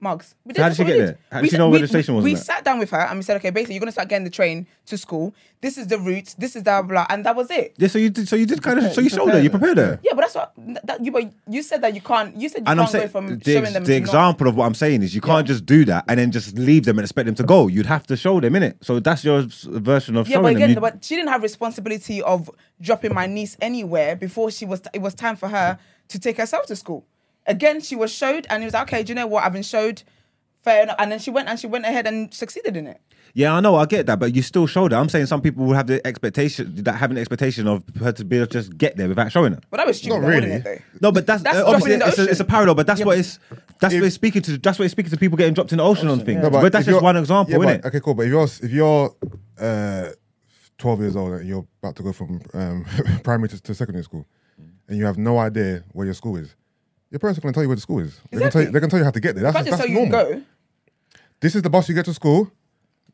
Mugs. 0.00 0.34
We 0.44 0.52
did. 0.52 0.60
how 0.62 0.68
did 0.68 0.76
she 0.76 0.84
get 0.84 0.92
did. 0.92 1.00
there? 1.08 1.18
How 1.30 1.38
did 1.38 1.42
We 1.44 1.48
she 1.48 1.56
know 1.56 1.68
we- 1.68 1.72
where 1.72 1.80
the 1.80 1.88
station 1.88 2.14
was 2.14 2.24
We, 2.24 2.32
we 2.32 2.36
sat 2.36 2.62
down 2.64 2.78
with 2.78 2.90
her 2.90 2.98
and 3.00 3.18
we 3.18 3.22
said, 3.22 3.36
okay, 3.38 3.48
basically, 3.50 3.74
you're 3.76 3.80
gonna 3.80 3.92
start 3.92 4.08
getting 4.08 4.24
the 4.24 4.30
train 4.30 4.66
to 4.86 4.98
school. 4.98 5.34
This 5.62 5.78
is 5.78 5.86
the 5.86 5.98
route. 5.98 6.34
This 6.36 6.56
is 6.56 6.62
the 6.64 6.84
blah, 6.86 7.06
and 7.08 7.24
that 7.24 7.34
was 7.34 7.50
it. 7.50 7.74
Yeah, 7.78 7.88
so 7.88 7.98
you 7.98 8.10
did 8.10 8.28
so 8.28 8.36
you 8.36 8.44
did 8.44 8.62
kind 8.62 8.78
of 8.78 8.92
so 8.92 9.00
you 9.00 9.08
showed 9.08 9.30
her, 9.30 9.40
you 9.40 9.48
prepared 9.48 9.78
her. 9.78 9.98
Yeah, 10.02 10.12
but 10.14 10.20
that's 10.22 10.34
what 10.34 10.52
that 10.84 11.02
you. 11.02 11.10
But 11.10 11.32
you 11.48 11.62
said 11.62 11.80
that 11.82 11.94
you 11.94 12.02
can't. 12.02 12.36
You 12.36 12.50
said 12.50 12.58
you 12.58 12.64
And 12.66 12.80
I'm 12.80 12.86
can't 12.86 12.92
go 12.92 12.98
saying 12.98 13.08
from 13.10 13.38
the, 13.38 13.52
showing 13.52 13.72
them 13.72 13.84
the 13.84 13.94
to 13.94 14.00
not- 14.00 14.06
example 14.06 14.46
of 14.48 14.56
what 14.56 14.66
I'm 14.66 14.74
saying 14.74 15.02
is 15.02 15.14
you 15.14 15.22
can't 15.22 15.46
just 15.46 15.64
do 15.64 15.86
that 15.86 16.04
and 16.08 16.18
then 16.18 16.30
just 16.32 16.58
leave 16.58 16.84
them 16.84 16.98
and 16.98 17.04
expect 17.04 17.24
them 17.26 17.34
to 17.36 17.44
go. 17.44 17.68
You'd 17.68 17.86
have 17.86 18.06
to 18.08 18.16
show 18.16 18.40
them 18.40 18.52
innit? 18.52 18.74
So 18.82 19.00
that's 19.00 19.24
your 19.24 19.44
version 19.48 20.16
of 20.16 20.28
Yeah, 20.28 20.34
showing 20.34 20.42
but 20.42 20.48
them. 20.48 20.56
again, 20.56 20.70
You- 20.70 20.80
but 20.80 21.02
she 21.04 21.16
didn't 21.16 21.30
have 21.30 21.42
responsibility 21.42 22.20
of 22.20 22.50
dropping 22.80 23.14
my 23.14 23.26
niece 23.26 23.56
anywhere 23.62 24.16
before 24.16 24.50
she 24.50 24.66
was. 24.66 24.82
It 24.92 25.00
was 25.00 25.14
time 25.14 25.36
for 25.36 25.48
her 25.48 25.78
to 26.08 26.18
take 26.18 26.36
herself 26.36 26.66
to 26.66 26.76
school. 26.76 27.06
Again, 27.46 27.80
she 27.80 27.96
was 27.96 28.12
showed, 28.12 28.46
and 28.50 28.62
it 28.62 28.66
was 28.66 28.74
like, 28.74 28.88
okay. 28.88 29.02
Do 29.02 29.10
you 29.10 29.14
know 29.14 29.26
what? 29.26 29.44
I've 29.44 29.52
been 29.52 29.62
showed. 29.62 30.02
Fair 30.62 30.84
enough. 30.84 30.96
And 30.98 31.12
then 31.12 31.18
she 31.18 31.30
went 31.30 31.48
and 31.48 31.60
she 31.60 31.66
went 31.66 31.84
ahead 31.84 32.06
and 32.06 32.32
succeeded 32.32 32.74
in 32.76 32.86
it. 32.86 32.98
Yeah, 33.36 33.52
I 33.54 33.60
know, 33.60 33.74
I 33.74 33.84
get 33.84 34.06
that, 34.06 34.20
but 34.20 34.34
you 34.34 34.42
still 34.42 34.66
showed 34.68 34.92
her. 34.92 34.96
I'm 34.98 35.08
saying 35.08 35.26
some 35.26 35.42
people 35.42 35.66
will 35.66 35.74
have 35.74 35.88
the 35.88 36.04
expectation 36.06 36.84
that 36.84 36.92
have 36.94 37.10
an 37.10 37.18
expectation 37.18 37.66
of 37.66 37.82
her 38.00 38.12
to 38.12 38.24
be 38.24 38.36
able 38.36 38.46
to 38.46 38.52
just 38.52 38.78
get 38.78 38.96
there 38.96 39.08
without 39.08 39.32
showing 39.32 39.54
her. 39.54 39.60
But 39.70 39.78
that 39.78 39.86
was 39.88 39.98
stupid, 39.98 40.14
Not 40.14 40.20
though, 40.22 40.28
really. 40.28 40.48
wasn't 40.50 40.66
it? 40.66 40.82
No, 41.00 41.10
but 41.10 41.26
that's, 41.26 41.42
That's 41.42 41.58
uh, 41.58 41.66
obviously 41.66 41.94
in 41.94 41.98
the 41.98 42.06
it's 42.06 42.18
a, 42.18 42.30
it's 42.30 42.40
a 42.40 42.44
parallel, 42.44 42.76
but 42.76 42.86
that's 42.86 43.00
Yeah, 43.00 43.06
what 43.06 43.18
it's 43.18 43.40
that's 43.80 43.92
what 43.92 44.04
it's 44.04 44.14
speaking 44.14 44.40
to. 44.42 44.56
That's 44.56 44.78
what 44.78 44.84
it's 44.84 44.92
speaking 44.92 45.10
to 45.10 45.16
people 45.18 45.36
getting 45.36 45.52
dropped 45.52 45.72
in 45.72 45.78
the 45.78 45.84
ocean 45.84 46.08
on 46.08 46.20
things. 46.24 46.40
No, 46.42 46.48
but, 46.48 46.70
that's 46.72 46.86
just 46.86 47.02
one 47.02 47.16
example, 47.16 47.50
yeah, 47.52 47.58
isn't 47.58 47.82
but- 47.82 47.86
it? 47.86 47.88
Okay, 47.88 48.00
cool. 48.00 48.14
But 48.14 48.22
if 48.26 48.30
you're 48.30 48.44
if 48.44 48.70
you're 48.70 49.16
uh, 49.58 50.10
12 50.78 51.00
years 51.00 51.16
old 51.16 51.32
and 51.32 51.48
you're 51.48 51.66
about 51.82 51.96
to 51.96 52.02
go 52.04 52.12
from 52.12 52.40
um, 52.54 52.86
primary 53.24 53.48
to, 53.48 53.60
to 53.60 53.74
secondary 53.74 54.04
school, 54.04 54.26
and 54.88 54.96
you 54.96 55.06
have 55.06 55.18
no 55.18 55.38
idea 55.38 55.82
where 55.92 56.04
your 56.06 56.14
school 56.14 56.36
is, 56.36 56.54
your 57.14 57.20
parents 57.20 57.38
are 57.38 57.42
going 57.42 57.52
to 57.52 57.56
tell 57.56 57.62
you 57.62 57.68
where 57.68 57.76
the 57.76 57.80
school 57.80 58.00
is. 58.00 58.20
They're 58.30 58.40
going 58.40 58.50
to 58.50 58.52
tell 58.52 58.62
you, 58.62 58.68
Exactly. 58.68 58.72
they're 58.72 58.80
going 58.80 58.90
to 58.90 58.94
tell 58.94 58.98
you 58.98 59.04
how 59.04 59.10
to 59.12 59.20
get 59.20 59.34
there. 59.36 59.44
If 59.46 59.54
I 59.56 59.62
That's, 59.62 59.68
just 59.70 59.78
that's 59.78 59.88
tell 59.92 60.02
you 60.04 60.10
normal. 60.10 60.34
go, 60.34 60.42
This 61.40 61.54
is 61.54 61.62
the 61.62 61.70
bus 61.70 61.88
you 61.88 61.94
get 61.94 62.04
to 62.06 62.14
school. 62.14 62.50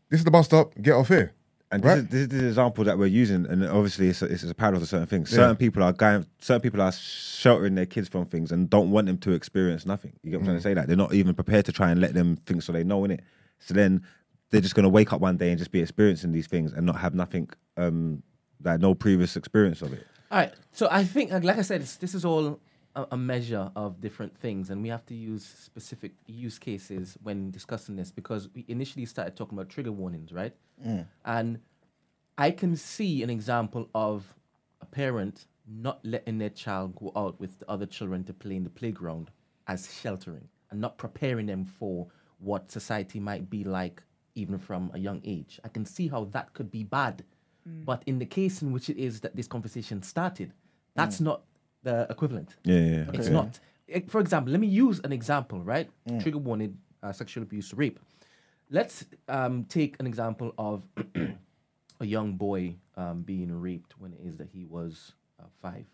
This 0.08 0.20
is 0.20 0.24
the 0.24 0.30
bus 0.30 0.46
stop. 0.46 0.72
Get 0.80 0.92
off 0.94 1.08
here. 1.08 1.34
And 1.72 1.84
Right. 1.84 1.96
this, 1.96 2.22
is, 2.22 2.28
this 2.28 2.36
is 2.36 2.42
the 2.42 2.48
example 2.48 2.82
that 2.84 2.98
we're 2.98 3.06
using, 3.06 3.46
and 3.46 3.64
obviously 3.64 4.08
it's 4.08 4.22
a, 4.22 4.24
it's 4.26 4.42
a 4.42 4.54
parallel 4.54 4.80
to 4.80 4.86
certain 4.86 5.06
things. 5.06 5.30
Certain 5.30 5.54
people 5.54 5.82
are 5.84 5.92
going, 5.92 6.26
certain 6.40 6.60
people 6.62 6.80
are 6.82 6.90
sheltering 6.90 7.74
their 7.76 7.86
kids 7.86 8.08
from 8.08 8.24
things 8.24 8.50
and 8.50 8.68
don't 8.70 8.90
want 8.90 9.06
them 9.06 9.18
to 9.18 9.32
experience 9.32 9.86
nothing. 9.86 10.12
You 10.22 10.30
get 10.32 10.38
what 10.38 10.42
I'm 10.42 10.46
trying 10.46 10.56
to 10.56 10.62
say? 10.62 10.74
That 10.74 10.88
they're 10.88 10.96
not 10.96 11.12
even 11.14 11.34
prepared 11.34 11.66
to 11.66 11.72
try 11.72 11.90
and 11.92 12.00
let 12.00 12.14
them 12.14 12.36
think 12.46 12.62
so 12.62 12.72
they 12.72 12.82
know 12.82 13.04
in 13.04 13.12
it. 13.12 13.20
So 13.60 13.74
then 13.74 14.02
they're 14.50 14.60
just 14.62 14.74
going 14.74 14.82
to 14.84 14.88
wake 14.88 15.12
up 15.12 15.20
one 15.20 15.36
day 15.36 15.50
and 15.50 15.58
just 15.58 15.70
be 15.70 15.80
experiencing 15.80 16.32
these 16.32 16.48
things 16.48 16.72
and 16.72 16.86
not 16.86 16.96
have 16.96 17.14
nothing, 17.14 17.48
um, 17.76 18.22
like 18.64 18.80
no 18.80 18.94
previous 18.94 19.36
experience 19.36 19.80
of 19.82 19.92
it. 19.92 20.04
All 20.32 20.38
right. 20.38 20.52
So 20.72 20.88
I 20.90 21.04
think, 21.04 21.30
like 21.30 21.44
like 21.44 21.58
I 21.58 21.62
said, 21.62 21.82
it's, 21.82 21.96
this 21.96 22.14
is 22.16 22.24
all 22.24 22.58
a, 22.94 23.06
a 23.12 23.16
measure 23.16 23.70
of 23.76 24.00
different 24.00 24.36
things, 24.36 24.70
and 24.70 24.82
we 24.82 24.88
have 24.88 25.06
to 25.06 25.14
use 25.14 25.44
specific 25.44 26.12
use 26.26 26.58
cases 26.58 27.16
when 27.22 27.50
discussing 27.50 27.96
this 27.96 28.10
because 28.10 28.48
we 28.54 28.64
initially 28.68 29.06
started 29.06 29.36
talking 29.36 29.58
about 29.58 29.68
trigger 29.68 29.92
warnings, 29.92 30.32
right? 30.32 30.54
Mm. 30.84 31.06
And 31.24 31.60
I 32.38 32.50
can 32.50 32.76
see 32.76 33.22
an 33.22 33.30
example 33.30 33.88
of 33.94 34.34
a 34.80 34.86
parent 34.86 35.46
not 35.66 36.00
letting 36.04 36.38
their 36.38 36.50
child 36.50 36.96
go 36.96 37.12
out 37.14 37.38
with 37.38 37.58
the 37.58 37.70
other 37.70 37.86
children 37.86 38.24
to 38.24 38.32
play 38.32 38.56
in 38.56 38.64
the 38.64 38.70
playground 38.70 39.30
as 39.68 39.92
sheltering 40.00 40.48
and 40.70 40.80
not 40.80 40.98
preparing 40.98 41.46
them 41.46 41.64
for 41.64 42.08
what 42.38 42.70
society 42.70 43.20
might 43.20 43.50
be 43.50 43.62
like 43.62 44.02
even 44.34 44.58
from 44.58 44.90
a 44.94 44.98
young 44.98 45.20
age. 45.24 45.60
I 45.64 45.68
can 45.68 45.84
see 45.84 46.08
how 46.08 46.24
that 46.26 46.54
could 46.54 46.70
be 46.70 46.84
bad. 46.84 47.24
Mm. 47.68 47.84
But 47.84 48.02
in 48.06 48.18
the 48.18 48.26
case 48.26 48.62
in 48.62 48.72
which 48.72 48.88
it 48.88 48.96
is 48.96 49.20
that 49.20 49.36
this 49.36 49.46
conversation 49.46 50.02
started, 50.02 50.52
that's 50.94 51.18
mm. 51.18 51.26
not 51.26 51.42
the 51.82 52.06
equivalent. 52.10 52.56
Yeah, 52.64 52.78
yeah, 52.78 52.96
yeah. 52.96 53.10
It's 53.14 53.28
not. 53.28 53.58
For 54.08 54.20
example, 54.20 54.52
let 54.52 54.60
me 54.60 54.68
use 54.68 55.00
an 55.02 55.12
example, 55.12 55.60
right? 55.60 55.90
Trigger 56.20 56.38
warning, 56.38 56.78
uh, 57.02 57.12
sexual 57.12 57.42
abuse, 57.42 57.74
rape. 57.74 57.98
Let's 58.70 59.04
um, 59.28 59.64
take 59.64 59.96
an 59.98 60.06
example 60.06 60.54
of 60.56 60.84
a 62.00 62.06
young 62.06 62.34
boy 62.34 62.76
um, 62.96 63.22
being 63.22 63.60
raped 63.60 63.94
when 63.98 64.12
it 64.12 64.20
is 64.24 64.36
that 64.36 64.48
he 64.52 64.64
was 64.64 65.12
uh, 65.40 65.46
five, 65.60 65.86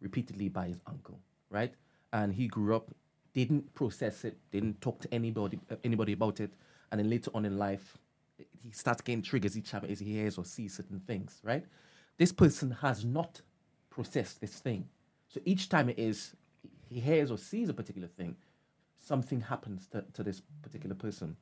repeatedly 0.00 0.48
by 0.48 0.66
his 0.68 0.80
uncle, 0.86 1.20
right? 1.48 1.72
And 2.12 2.34
he 2.34 2.48
grew 2.48 2.74
up, 2.74 2.90
didn't 3.34 3.72
process 3.74 4.24
it, 4.24 4.36
didn't 4.50 4.80
talk 4.80 5.00
to 5.00 5.14
anybody 5.14 5.60
uh, 5.70 5.76
anybody 5.84 6.12
about 6.12 6.40
it, 6.40 6.52
and 6.90 6.98
then 6.98 7.08
later 7.08 7.30
on 7.34 7.44
in 7.44 7.56
life, 7.56 7.98
he 8.62 8.70
starts 8.72 9.00
getting 9.00 9.22
triggers 9.22 9.56
each 9.56 9.70
time 9.70 9.84
as 9.88 10.00
he 10.00 10.06
hears 10.06 10.38
or 10.38 10.44
sees 10.44 10.74
certain 10.74 10.98
things, 10.98 11.40
right? 11.44 11.64
This 12.16 12.32
person 12.32 12.70
has 12.82 13.04
not 13.04 13.42
processed 13.90 14.40
this 14.40 14.54
thing. 14.58 14.88
So 15.34 15.40
each 15.44 15.68
time 15.68 15.88
it 15.88 15.98
is 15.98 16.36
he 16.88 17.00
hears 17.00 17.32
or 17.32 17.38
sees 17.38 17.68
a 17.68 17.74
particular 17.74 18.06
thing, 18.06 18.36
something 18.98 19.40
happens 19.40 19.88
to, 19.88 20.04
to 20.12 20.22
this 20.22 20.40
particular 20.62 20.94
person. 20.94 21.36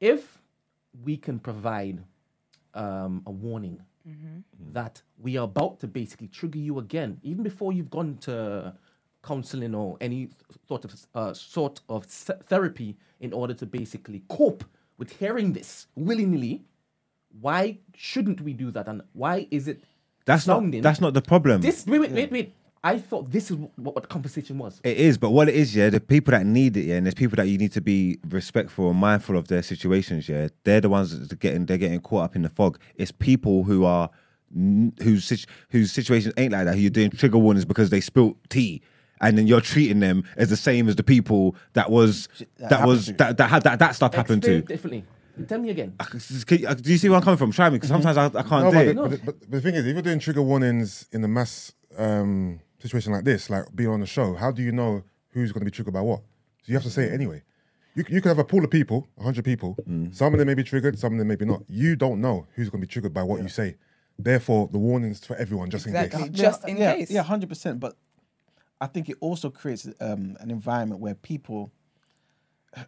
If 0.00 0.38
we 1.04 1.18
can 1.18 1.38
provide 1.38 2.02
um, 2.72 3.22
a 3.26 3.30
warning 3.30 3.82
that 4.72 5.02
we 5.18 5.36
are 5.36 5.44
about 5.44 5.80
to 5.80 5.86
basically 5.86 6.28
trigger 6.28 6.58
you 6.60 6.78
again, 6.78 7.18
even 7.22 7.42
before 7.42 7.74
you've 7.74 7.90
gone 7.90 8.16
to 8.22 8.72
counseling 9.22 9.74
or 9.74 9.98
any 10.00 10.30
sort 10.66 10.86
of 10.86 10.94
uh, 11.14 11.34
sort 11.34 11.80
of 11.90 12.06
therapy, 12.06 12.96
in 13.20 13.34
order 13.34 13.52
to 13.52 13.66
basically 13.66 14.22
cope 14.28 14.64
with 14.96 15.18
hearing 15.18 15.52
this 15.52 15.88
willy 15.94 16.24
nilly. 16.24 16.64
Why 17.38 17.78
shouldn't 17.94 18.40
we 18.40 18.54
do 18.54 18.70
that? 18.70 18.88
And 18.88 19.02
why 19.12 19.46
is 19.50 19.68
it 19.68 19.82
That's 20.24 20.46
not 20.46 20.62
that's 20.80 21.00
not 21.02 21.12
the 21.12 21.20
problem. 21.20 21.60
this. 21.60 21.84
Wait, 21.86 21.98
wait, 21.98 22.12
wait, 22.12 22.32
wait. 22.32 22.54
I 22.84 22.98
thought 22.98 23.30
this 23.30 23.50
is 23.50 23.56
what, 23.56 23.94
what 23.94 24.02
the 24.02 24.08
conversation 24.08 24.58
was. 24.58 24.80
It 24.84 24.96
is, 24.96 25.18
but 25.18 25.30
what 25.30 25.48
it 25.48 25.54
is, 25.54 25.74
yeah, 25.74 25.90
the 25.90 26.00
people 26.00 26.32
that 26.32 26.46
need 26.46 26.76
it, 26.76 26.84
yeah, 26.84 26.96
and 26.96 27.06
there's 27.06 27.14
people 27.14 27.36
that 27.36 27.48
you 27.48 27.58
need 27.58 27.72
to 27.72 27.80
be 27.80 28.18
respectful 28.28 28.90
and 28.90 28.98
mindful 28.98 29.36
of 29.36 29.48
their 29.48 29.62
situations, 29.62 30.28
yeah. 30.28 30.48
They're 30.64 30.80
the 30.80 30.88
ones 30.88 31.18
that 31.18 31.32
are 31.32 31.36
getting 31.36 31.66
they're 31.66 31.78
getting 31.78 32.00
caught 32.00 32.24
up 32.24 32.36
in 32.36 32.42
the 32.42 32.48
fog. 32.48 32.78
It's 32.94 33.10
people 33.10 33.64
who 33.64 33.84
are 33.84 34.10
whose 34.54 35.46
whose 35.70 35.92
situations 35.92 36.32
ain't 36.36 36.52
like 36.52 36.66
that. 36.66 36.74
Who 36.74 36.80
you're 36.80 36.90
doing 36.90 37.10
trigger 37.10 37.38
warnings 37.38 37.64
because 37.64 37.90
they 37.90 38.00
spilt 38.00 38.36
tea, 38.50 38.82
and 39.20 39.36
then 39.36 39.46
you're 39.46 39.60
treating 39.60 40.00
them 40.00 40.22
as 40.36 40.50
the 40.50 40.56
same 40.56 40.88
as 40.88 40.96
the 40.96 41.02
people 41.02 41.56
that 41.72 41.90
was 41.90 42.28
that 42.58 42.70
that, 42.70 42.86
was 42.86 43.06
to. 43.06 43.12
that 43.14 43.36
that 43.38 43.50
had 43.50 43.62
that, 43.64 43.78
that 43.80 43.94
stuff 43.96 44.14
happened 44.14 44.42
to. 44.44 44.58
Explain 44.58 44.76
differently. 44.76 45.04
Tell 45.48 45.58
me 45.58 45.70
again. 45.70 45.92
Do 46.46 46.92
you 46.92 46.96
see 46.96 47.08
where 47.10 47.18
I'm 47.18 47.22
coming 47.22 47.36
from? 47.36 47.52
Try 47.52 47.68
me, 47.68 47.76
because 47.76 47.90
sometimes 47.90 48.16
I, 48.16 48.26
I 48.26 48.42
can't 48.42 48.50
No, 48.64 48.70
do 48.70 48.72
but, 48.72 48.86
it. 48.86 48.94
the, 48.94 49.02
but, 49.02 49.10
the, 49.10 49.32
but 49.32 49.50
the 49.50 49.60
thing 49.60 49.74
is, 49.74 49.84
if 49.84 49.92
you're 49.92 50.00
doing 50.00 50.18
trigger 50.18 50.40
warnings 50.40 51.06
in 51.12 51.20
the 51.20 51.28
mass 51.28 51.74
um, 51.98 52.60
situation 52.78 53.12
like 53.12 53.24
this, 53.24 53.50
like 53.50 53.64
being 53.74 53.90
on 53.90 54.00
the 54.00 54.06
show, 54.06 54.34
how 54.34 54.50
do 54.50 54.62
you 54.62 54.72
know 54.72 55.02
who's 55.30 55.52
going 55.52 55.60
to 55.60 55.64
be 55.64 55.70
triggered 55.70 55.94
by 55.94 56.00
what? 56.00 56.20
So 56.62 56.72
you 56.72 56.74
have 56.74 56.82
to 56.84 56.90
say 56.90 57.04
it 57.04 57.12
anyway. 57.12 57.42
You, 57.94 58.04
c- 58.04 58.12
you 58.14 58.20
could 58.20 58.28
have 58.28 58.38
a 58.38 58.44
pool 58.44 58.64
of 58.64 58.70
people, 58.70 59.08
100 59.14 59.44
people. 59.44 59.76
Some 60.12 60.34
of 60.34 60.38
them 60.38 60.46
may 60.46 60.54
be 60.54 60.62
triggered, 60.62 60.98
some 60.98 61.14
of 61.14 61.18
them 61.18 61.28
maybe 61.28 61.44
not. 61.44 61.62
You 61.68 61.96
don't 61.96 62.20
know 62.20 62.46
who's 62.54 62.68
going 62.68 62.80
to 62.80 62.86
be 62.86 62.90
triggered 62.90 63.14
by 63.14 63.22
what 63.22 63.40
you 63.42 63.48
say. 63.48 63.76
Therefore, 64.18 64.68
the 64.72 64.78
warnings 64.78 65.24
for 65.24 65.36
everyone 65.36 65.70
just 65.70 65.86
in 65.86 65.94
Exactly. 65.94 66.28
case. 66.28 66.38
Just 66.38 66.68
in 66.68 66.76
yeah, 66.78 66.94
case. 66.94 67.10
Yeah, 67.10 67.22
hundred 67.22 67.48
percent. 67.50 67.80
But 67.80 67.96
I 68.80 68.86
think 68.86 69.08
it 69.08 69.16
also 69.20 69.50
creates 69.50 69.86
um, 70.00 70.36
an 70.40 70.50
environment 70.50 71.00
where 71.00 71.14
people 71.14 71.70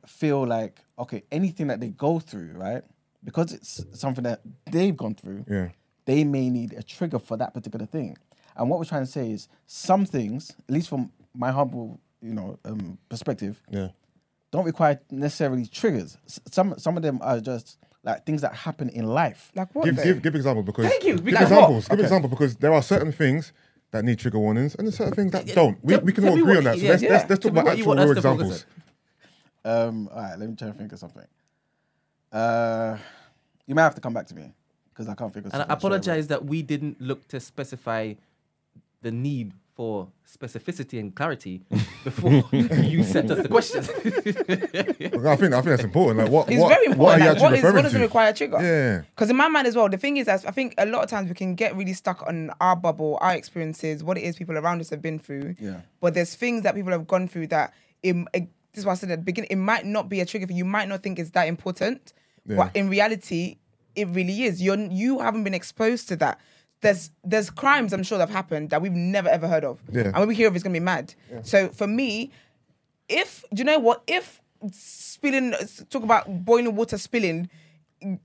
feel 0.07 0.47
like 0.47 0.81
okay, 0.99 1.23
anything 1.31 1.69
that 1.69 1.81
they 1.81 1.89
go 1.91 2.19
through, 2.19 2.53
right? 2.55 2.83
Because 3.25 3.53
it's 3.53 3.85
something 3.93 4.25
that 4.25 4.41
they've 4.71 4.97
gone 4.97 5.15
through. 5.15 5.45
Yeah. 5.49 5.69
They 6.07 6.25
may 6.25 6.49
need 6.49 6.73
a 6.73 6.83
trigger 6.83 7.19
for 7.19 7.37
that 7.37 7.53
particular 7.53 7.85
thing. 7.85 8.17
And 8.59 8.69
what 8.69 8.79
we're 8.79 8.85
trying 8.87 9.05
to 9.05 9.11
say 9.11 9.31
is 9.31 9.49
some 9.67 10.05
things, 10.05 10.55
at 10.69 10.75
least 10.75 10.89
from 10.89 11.13
my 11.35 11.51
humble, 11.53 12.01
you 12.21 12.35
know, 12.35 12.59
um, 12.65 12.99
perspective, 13.09 13.63
Yeah. 13.71 13.89
don't 14.51 14.65
require 14.65 15.01
necessarily 15.11 15.65
triggers. 15.67 16.19
S- 16.27 16.41
Some 16.51 16.75
some 16.79 16.97
of 16.97 17.03
them 17.03 17.21
are 17.23 17.39
just 17.41 17.79
like 18.03 18.27
things 18.27 18.41
that 18.43 18.55
happen 18.55 18.89
in 18.89 19.07
life. 19.07 19.53
Like 19.55 19.73
what? 19.75 19.85
Give, 19.85 19.97
though? 19.97 20.03
give, 20.05 20.23
give 20.23 20.35
example 20.35 20.63
because 20.63 20.87
Thank 20.89 21.05
you. 21.05 21.15
Give 21.17 21.27
Like 21.27 21.35
what? 21.35 21.43
examples. 21.53 21.89
Give 21.89 21.95
Okay. 21.99 22.03
example 22.03 22.29
because 22.31 22.57
there 22.57 22.73
are 22.73 22.83
certain 22.83 23.13
things 23.13 23.53
that 23.93 24.05
need 24.05 24.19
trigger 24.19 24.39
warnings 24.39 24.75
and 24.75 24.87
there's 24.87 24.97
certain 24.97 25.15
things 25.15 25.33
that 25.33 25.47
don't. 25.55 25.79
We, 25.85 25.95
tell- 25.95 26.03
we 26.05 26.13
can 26.13 26.25
all 26.29 26.35
agree 26.35 26.43
what- 26.43 26.57
on 26.59 26.65
that. 26.65 26.77
So 26.77 26.83
yeah, 26.83 26.91
let's, 26.91 27.03
yeah. 27.03 27.11
let's, 27.11 27.31
let's 27.31 27.43
talk 27.43 27.53
me 27.53 27.61
about 27.61 27.73
actual 27.73 27.95
real 27.95 28.11
us 28.11 28.17
to 28.17 28.23
focus 28.23 28.47
examples. 28.47 28.67
Um, 29.65 30.09
all 30.13 30.21
right, 30.23 30.39
let 30.39 30.49
me 30.49 30.57
try 30.57 30.69
to 30.69 30.75
think 30.75 30.93
of 30.93 30.99
something. 30.99 31.25
Uh, 32.33 32.97
you 33.67 33.75
might 33.75 33.83
have 33.83 33.95
to 33.95 34.01
come 34.01 34.15
back 34.15 34.27
to 34.29 34.35
me 34.35 34.53
because 34.91 35.09
I 35.09 35.15
can't 35.15 35.33
think 35.33 35.47
of 35.47 35.53
And 35.53 35.63
I 35.63 35.67
something 35.67 35.79
straight 35.79 35.91
apologize 35.93 36.27
that 36.29 36.45
we 36.45 36.63
didn't 36.63 37.01
look 37.01 37.27
to 37.29 37.41
specify 37.41 38.15
the 39.03 39.11
need 39.11 39.53
for 39.75 40.09
specificity 40.27 40.99
and 40.99 41.15
clarity 41.15 41.63
before 42.05 42.43
you 42.53 43.05
sent 43.05 43.31
us 43.31 43.43
the 43.43 43.49
questions. 43.49 43.89
Look, 45.15 45.27
I 45.27 45.37
think 45.37 45.53
I 45.55 45.61
think 45.61 45.65
that's 45.67 45.85
important. 45.85 46.19
Like 46.19 46.31
what? 46.33 46.51
It's 46.51 46.61
what, 46.61 46.69
very 46.69 46.89
What 46.89 47.21
are 47.21 47.23
important. 47.23 47.23
you 47.25 47.29
Like, 47.33 47.43
what, 47.43 47.53
is, 47.53 47.59
referring 47.59 47.75
what 47.77 47.83
does 47.83 47.93
to? 47.93 47.99
it 47.99 48.03
require 48.03 48.31
a 48.31 48.33
trigger? 48.33 48.59
Yeah. 48.61 49.03
Because 49.15 49.31
in 49.31 49.37
my 49.37 49.47
mind 49.49 49.67
as 49.69 49.77
well, 49.77 49.89
the 49.89 49.97
thing 49.97 50.17
is 50.17 50.27
that 50.27 50.45
I 50.47 50.51
think 50.51 50.75
a 50.79 50.87
lot 50.87 51.05
of 51.05 51.11
times 51.11 51.29
we 51.29 51.35
can 51.37 51.55
get 51.55 51.77
really 51.77 51.93
stuck 51.93 52.27
on 52.27 52.51
our 52.61 52.75
bubble, 52.75 53.19
our 53.21 53.35
experiences, 53.35 54.03
what 54.03 54.19
it 54.19 54.23
is 54.25 54.35
people 54.37 54.59
around 54.59 54.81
us 54.81 54.91
have 54.91 55.01
been 55.01 55.19
through. 55.21 55.55
Yeah. 55.61 55.83
But 56.01 56.15
there's 56.15 56.35
things 56.35 56.63
that 56.65 56.75
people 56.75 56.91
have 56.93 57.07
gone 57.07 57.29
through 57.29 57.47
that 57.49 57.73
it, 58.03 58.17
it- 58.35 58.49
this 58.75 58.83
is 58.83 58.87
what 58.87 58.93
I 58.93 58.97
said 58.97 59.11
at 59.11 59.21
the 59.21 59.25
beginning. 59.25 59.49
It 59.51 59.57
might 59.57 59.87
not 59.87 60.09
be 60.09 60.21
a 60.21 60.27
trigger 60.27 60.47
for 60.47 60.53
you. 60.53 60.59
You 60.59 60.65
might 60.65 60.89
not 60.89 61.03
think 61.03 61.19
it's 61.19 61.31
that 61.31 61.49
important, 61.49 62.13
Yeah. 62.47 62.57
but 62.57 62.77
in 62.77 62.89
reality, 62.91 63.57
it 63.97 64.07
really 64.09 64.43
is. 64.43 64.61
You're 64.63 64.77
you 64.77 65.21
haven't 65.21 65.43
been 65.45 65.55
exposed 65.55 66.07
to 66.09 66.17
that. 66.17 66.39
There's 66.81 67.11
there's 67.25 67.51
crimes 67.51 67.93
I'm 67.93 68.03
sure 68.05 68.19
that 68.19 68.29
have 68.29 68.35
happened 68.37 68.71
that 68.71 68.81
we've 68.81 68.93
never 68.93 69.29
ever 69.29 69.49
heard 69.49 69.65
of. 69.65 69.81
Yeah. 69.91 70.03
And 70.03 70.17
when 70.17 70.29
we 70.29 70.35
hear 70.35 70.47
of, 70.49 70.55
it, 70.55 70.57
it's 70.57 70.63
gonna 70.63 70.73
be 70.75 70.81
mad. 70.81 71.15
So 71.43 71.69
for 71.71 71.87
me, 71.87 72.31
if 73.09 73.45
do 73.53 73.61
you 73.61 73.65
know 73.65 73.79
what? 73.79 74.03
If 74.07 74.41
spilling, 74.73 75.55
talk 75.91 76.03
about 76.03 76.45
boiling 76.45 76.75
water 76.77 76.99
spilling, 76.99 77.49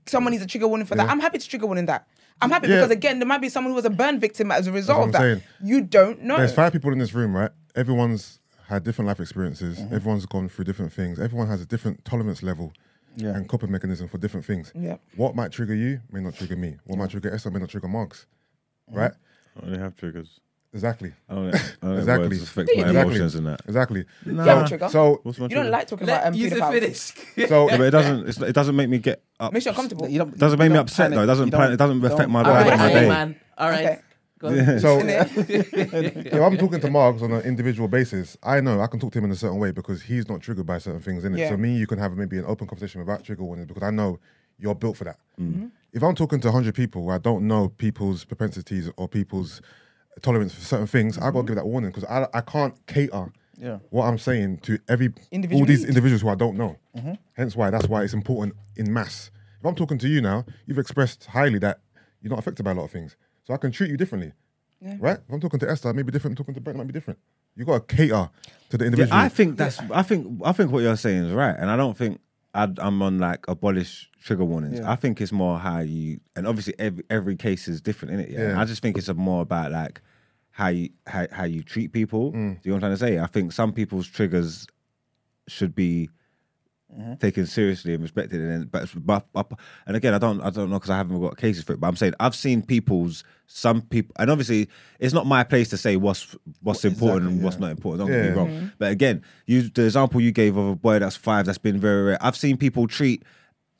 someone 0.06 0.32
needs 0.32 0.42
a 0.42 0.46
trigger 0.46 0.68
warning 0.68 0.86
for 0.86 0.94
that. 0.94 1.06
Yeah. 1.06 1.10
I'm 1.12 1.20
happy 1.20 1.38
to 1.38 1.48
trigger 1.48 1.66
warning 1.66 1.86
that. 1.86 2.06
I'm 2.42 2.50
happy 2.50 2.68
Yeah. 2.68 2.76
because 2.76 2.90
again, 2.90 3.18
there 3.18 3.26
might 3.28 3.40
be 3.40 3.48
someone 3.48 3.70
who 3.72 3.76
was 3.76 3.84
a 3.84 3.90
burn 3.90 4.18
victim 4.20 4.50
as 4.50 4.66
a 4.66 4.72
result 4.72 4.98
what 4.98 5.08
of 5.10 5.14
I'm 5.16 5.20
that. 5.20 5.20
saying. 5.20 5.42
You 5.62 5.80
don't 5.82 6.22
know. 6.22 6.36
There's 6.36 6.52
five 6.52 6.72
people 6.72 6.92
in 6.92 6.98
this 6.98 7.14
room, 7.14 7.34
right? 7.34 7.50
Everyone's 7.74 8.40
had 8.68 8.82
different 8.82 9.08
life 9.08 9.20
experiences. 9.20 9.78
Mm-hmm. 9.78 9.94
Everyone's 9.94 10.26
gone 10.26 10.48
through 10.48 10.64
different 10.64 10.92
things. 10.92 11.20
Everyone 11.20 11.46
has 11.48 11.60
a 11.60 11.66
different 11.66 12.04
tolerance 12.04 12.42
level 12.42 12.72
Yeah. 13.16 13.28
and 13.36 13.48
coping 13.48 13.70
mechanism 13.70 14.08
for 14.08 14.18
different 14.18 14.46
things. 14.46 14.72
Yeah. 14.74 14.96
What 15.16 15.36
might 15.36 15.52
trigger 15.52 15.74
you 15.74 16.00
may 16.10 16.20
not 16.20 16.34
trigger 16.34 16.56
me. 16.56 16.76
What 16.84 16.98
might 16.98 17.10
trigger 17.10 17.32
Esther 17.32 17.50
may 17.50 17.60
not 17.60 17.68
trigger 17.68 17.88
Marks. 17.88 18.26
Right? 18.90 19.12
I 19.60 19.66
only 19.66 19.78
have 19.78 19.96
triggers. 19.96 20.40
Exactly. 20.72 21.12
I 21.28 21.34
don't, 21.34 21.54
I 21.54 21.60
don't 21.82 21.98
Exactly. 21.98 22.28
words 22.28 22.42
affect 22.42 22.70
my 22.74 22.82
Exactly. 22.82 23.00
emotions 23.00 23.34
and 23.36 23.46
that. 23.46 23.60
Exactly. 23.64 24.04
You 24.26 24.36
have 24.38 24.64
a 24.64 24.68
trigger. 24.68 24.88
So 24.88 25.20
What's 25.22 25.38
my 25.38 25.44
you 25.44 25.50
don't 25.50 25.64
trigger? 25.64 25.70
like 25.70 25.86
talking 25.86 26.04
about 26.04 26.24
Let 26.24 26.26
um, 26.26 26.34
you 26.34 26.50
pedophiles. 26.50 27.12
finish. 27.12 27.48
so 27.48 27.70
Yeah, 27.70 27.76
but 27.76 27.86
it 27.86 27.90
doesn't. 27.92 28.28
It's, 28.28 28.40
it 28.40 28.52
doesn't 28.52 28.74
make 28.74 28.88
me 28.88 28.98
get 28.98 29.22
up. 29.38 29.52
Makes 29.52 29.66
you 29.66 29.70
uncomfortable. 29.70 30.08
You 30.08 30.18
don't, 30.18 30.36
doesn't 30.36 30.58
make 30.58 30.70
me 30.70 30.74
don't 30.74 30.82
upset 30.82 31.12
panic, 31.12 31.16
though. 31.16 31.22
It 31.22 31.26
doesn't. 31.26 31.52
you 31.52 31.72
it 31.74 31.76
doesn't 31.76 32.04
affect 32.04 32.28
my 32.30 32.40
All 32.40 32.44
vibe 32.46 32.54
right, 32.64 32.72
of 32.72 32.78
my 32.80 32.86
okay, 32.86 33.00
day. 33.00 33.08
man. 33.08 33.36
All 33.56 33.70
right. 33.70 33.84
Okay. 33.86 34.00
Go 34.40 34.48
on. 34.48 34.78
so 34.80 34.98
if 35.00 36.34
I'm 36.34 36.56
talking 36.58 36.80
to 36.80 36.90
Marks 36.90 37.22
on 37.22 37.32
an 37.32 37.42
individual 37.42 37.86
basis, 37.86 38.36
I 38.42 38.60
know 38.60 38.80
I 38.80 38.88
can 38.88 38.98
talk 38.98 39.12
to 39.12 39.18
him 39.18 39.26
in 39.26 39.30
a 39.30 39.36
certain 39.36 39.58
way 39.58 39.70
because 39.70 40.02
he's 40.02 40.28
not 40.28 40.40
triggered 40.40 40.66
by 40.66 40.78
certain 40.78 41.00
things 41.00 41.24
in 41.24 41.34
it. 41.34 41.38
Yeah. 41.38 41.50
So 41.50 41.56
me, 41.56 41.76
you 41.76 41.86
can 41.86 41.98
have 41.98 42.16
maybe 42.16 42.38
an 42.38 42.44
open 42.46 42.66
conversation 42.66 43.00
without 43.00 43.22
trigger 43.24 43.44
warnings 43.44 43.68
because 43.68 43.84
I 43.84 43.90
know 43.90 44.18
you're 44.58 44.74
built 44.74 44.96
for 44.96 45.04
that. 45.04 45.18
Mm-hmm. 45.40 45.66
If 45.92 46.02
I'm 46.02 46.14
talking 46.14 46.40
to 46.40 46.48
100 46.48 46.74
people 46.74 47.10
I 47.10 47.18
don't 47.18 47.46
know 47.46 47.68
people's 47.68 48.24
propensities 48.24 48.90
or 48.96 49.08
people's 49.08 49.60
tolerance 50.22 50.54
for 50.54 50.60
certain 50.60 50.86
things, 50.86 51.18
I 51.18 51.22
got 51.22 51.28
Mm-hmm. 51.30 51.38
to 51.40 51.46
give 51.46 51.56
that 51.56 51.66
warning 51.66 51.90
because 51.90 52.04
I, 52.04 52.26
I 52.32 52.40
can't 52.40 52.74
cater 52.86 53.32
Yeah. 53.56 53.78
what 53.90 54.06
I'm 54.06 54.18
saying 54.18 54.58
to 54.58 54.78
every 54.88 55.12
Individual 55.30 55.62
all 55.62 55.66
these 55.66 55.80
needs. 55.80 55.88
individuals 55.88 56.22
who 56.22 56.28
I 56.28 56.34
don't 56.36 56.56
know. 56.56 56.76
Mm-hmm. 56.96 57.12
Hence 57.34 57.56
why 57.56 57.70
that's 57.70 57.88
why 57.88 58.02
it's 58.02 58.14
important 58.14 58.54
in 58.76 58.92
mass. 58.92 59.30
If 59.60 59.66
I'm 59.66 59.74
talking 59.74 59.98
to 59.98 60.08
you 60.08 60.20
now, 60.20 60.44
you've 60.66 60.78
expressed 60.78 61.26
highly 61.26 61.58
that 61.60 61.80
you're 62.20 62.30
not 62.30 62.38
affected 62.38 62.62
by 62.64 62.72
a 62.72 62.74
lot 62.74 62.84
of 62.84 62.90
things, 62.90 63.16
so 63.44 63.54
I 63.54 63.56
can 63.56 63.70
treat 63.72 63.90
you 63.90 63.96
differently. 63.96 64.32
Right? 64.98 65.16
If 65.26 65.32
I'm 65.32 65.40
talking 65.40 65.58
to 65.60 65.70
Esther, 65.70 65.88
it 65.90 65.94
may 65.96 66.02
be 66.02 66.12
different. 66.12 66.36
talking 66.36 66.52
to 66.54 66.60
Brent, 66.60 66.76
it 66.76 66.78
might 66.78 66.86
be 66.86 66.92
different. 66.92 67.18
You 67.56 67.64
got 67.64 67.88
to 67.88 67.96
cater 67.96 68.28
to 68.68 68.76
the 68.76 68.84
Yeah, 68.84 68.86
individual. 68.88 69.18
I 69.18 69.28
think 69.30 69.56
that's. 69.56 69.78
I 69.90 70.02
think. 70.02 70.42
I 70.44 70.52
think 70.52 70.70
what 70.70 70.82
you're 70.82 70.96
saying 70.96 71.24
is 71.24 71.32
right, 71.32 71.56
and 71.58 71.70
I 71.70 71.76
don't 71.76 71.96
think 71.96 72.20
I'd, 72.54 72.78
I'm 72.78 73.02
on 73.02 73.18
like 73.18 73.44
abolish 73.48 74.10
trigger 74.22 74.44
warnings. 74.44 74.78
Yeah. 74.78 74.90
I 74.90 74.96
think 74.96 75.20
it's 75.20 75.32
more 75.32 75.58
how 75.58 75.80
you, 75.80 76.20
and 76.36 76.46
obviously 76.46 76.74
every 76.78 77.04
every 77.10 77.36
case 77.36 77.68
is 77.68 77.80
different 77.80 78.14
in 78.14 78.20
it. 78.20 78.30
Yeah? 78.30 78.48
Yeah. 78.50 78.60
I 78.60 78.64
just 78.64 78.80
think 78.80 78.96
it's 78.96 79.08
a 79.08 79.14
more 79.14 79.42
about 79.42 79.72
like 79.72 80.00
how 80.50 80.68
you 80.68 80.90
how, 81.06 81.26
how 81.32 81.44
you 81.44 81.62
treat 81.62 81.92
people. 81.92 82.32
Mm. 82.32 82.32
Do 82.32 82.38
you 82.38 82.70
know 82.70 82.76
what 82.76 82.76
I'm 82.76 82.80
trying 82.80 82.92
to 82.92 82.96
say? 82.96 83.18
I 83.18 83.26
think 83.26 83.52
some 83.52 83.72
people's 83.72 84.06
triggers 84.06 84.66
should 85.48 85.74
be 85.74 86.08
Mm-hmm. 86.92 87.14
taken 87.14 87.46
seriously 87.46 87.94
and 87.94 88.02
respected. 88.02 88.40
And 88.40 88.50
then, 88.50 88.68
but, 88.70 88.88
but, 88.94 89.26
but 89.32 89.58
and 89.86 89.96
again, 89.96 90.14
I 90.14 90.18
don't 90.18 90.40
I 90.40 90.50
don't 90.50 90.70
know 90.70 90.76
because 90.76 90.90
I 90.90 90.96
haven't 90.96 91.20
got 91.20 91.36
cases 91.36 91.64
for 91.64 91.72
it. 91.72 91.80
But 91.80 91.88
I'm 91.88 91.96
saying 91.96 92.14
I've 92.20 92.36
seen 92.36 92.62
people's 92.62 93.24
some 93.46 93.82
people, 93.82 94.14
and 94.18 94.30
obviously 94.30 94.68
it's 95.00 95.12
not 95.12 95.26
my 95.26 95.42
place 95.42 95.68
to 95.70 95.76
say 95.76 95.96
what's 95.96 96.36
what's 96.62 96.84
important 96.84 97.30
and 97.30 97.42
what's 97.42 97.58
not 97.58 97.70
important. 97.70 98.06
Don't 98.06 98.16
get 98.16 98.30
me 98.30 98.36
wrong. 98.36 98.48
Mm-hmm. 98.48 98.66
But 98.78 98.92
again, 98.92 99.24
you 99.46 99.62
the 99.62 99.84
example 99.84 100.20
you 100.20 100.30
gave 100.30 100.56
of 100.56 100.68
a 100.68 100.76
boy 100.76 101.00
that's 101.00 101.16
five 101.16 101.46
that's 101.46 101.58
been 101.58 101.80
very 101.80 102.02
rare. 102.04 102.18
I've 102.20 102.36
seen 102.36 102.56
people 102.56 102.86
treat 102.86 103.24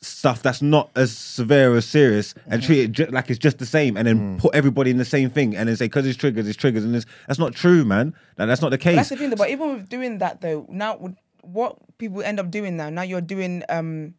stuff 0.00 0.42
that's 0.42 0.60
not 0.60 0.90
as 0.96 1.16
severe 1.16 1.72
or 1.72 1.80
serious 1.80 2.34
and 2.46 2.60
mm-hmm. 2.60 2.66
treat 2.66 2.80
it 2.80 2.92
ju- 2.92 3.06
like 3.06 3.30
it's 3.30 3.38
just 3.38 3.58
the 3.58 3.64
same 3.64 3.96
and 3.96 4.06
then 4.06 4.36
mm. 4.36 4.38
put 4.38 4.54
everybody 4.54 4.90
in 4.90 4.98
the 4.98 5.04
same 5.04 5.30
thing 5.30 5.56
and 5.56 5.66
then 5.66 5.76
say 5.76 5.86
because 5.86 6.06
it's 6.06 6.18
triggers 6.18 6.46
it's 6.46 6.58
triggers 6.58 6.84
and 6.84 6.94
it's, 6.94 7.06
that's 7.26 7.38
not 7.38 7.54
true 7.54 7.86
man 7.86 8.14
like, 8.36 8.48
that's 8.48 8.60
not 8.60 8.70
the 8.70 8.78
case 8.78 8.96
That's 8.96 9.08
the 9.10 9.16
thing, 9.16 9.30
though. 9.30 9.36
But 9.36 9.50
even 9.50 9.74
with 9.74 9.88
doing 9.88 10.18
that, 10.18 10.40
though, 10.40 10.66
now 10.68 10.98
what 11.42 11.78
people 11.98 12.22
end 12.22 12.40
up 12.40 12.50
doing 12.50 12.76
now, 12.76 12.90
now 12.90 13.02
you're 13.02 13.20
doing 13.20 13.62
um, 13.68 14.14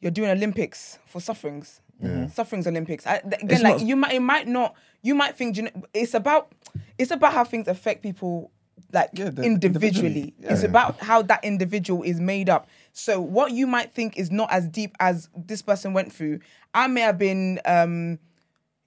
you're 0.00 0.10
doing 0.10 0.30
Olympics 0.30 0.98
for 1.06 1.20
sufferings, 1.20 1.80
sufferings 2.32 2.66
Olympics. 2.66 3.06
I, 3.06 3.16
again, 3.16 3.50
It's 3.50 3.62
like 3.62 3.76
not- 3.78 3.86
you 3.86 3.96
might, 3.96 4.12
it 4.14 4.20
might 4.20 4.48
not, 4.48 4.74
you 5.02 5.14
might 5.14 5.36
think 5.36 5.56
you 5.56 5.64
know, 5.64 5.70
it's 5.92 6.14
about, 6.14 6.52
it's 6.98 7.10
about 7.10 7.32
how 7.34 7.44
things 7.44 7.68
affect 7.68 8.02
people, 8.02 8.50
like 8.92 9.10
Yeah, 9.12 9.28
the- 9.30 9.42
individually. 9.42 10.06
individually. 10.08 10.34
It's 10.54 10.62
about 10.62 10.98
how 11.00 11.20
that 11.22 11.44
individual 11.44 12.02
is 12.02 12.18
made 12.18 12.48
up. 12.48 12.66
So 12.92 13.20
what 13.20 13.52
you 13.52 13.66
might 13.66 13.92
think 13.92 14.16
is 14.18 14.30
not 14.30 14.50
as 14.50 14.66
deep 14.68 14.96
as 15.00 15.28
this 15.36 15.60
person 15.60 15.92
went 15.92 16.12
through, 16.12 16.40
I 16.74 16.86
may 16.86 17.02
have 17.02 17.18
been. 17.18 17.60
um 17.66 18.18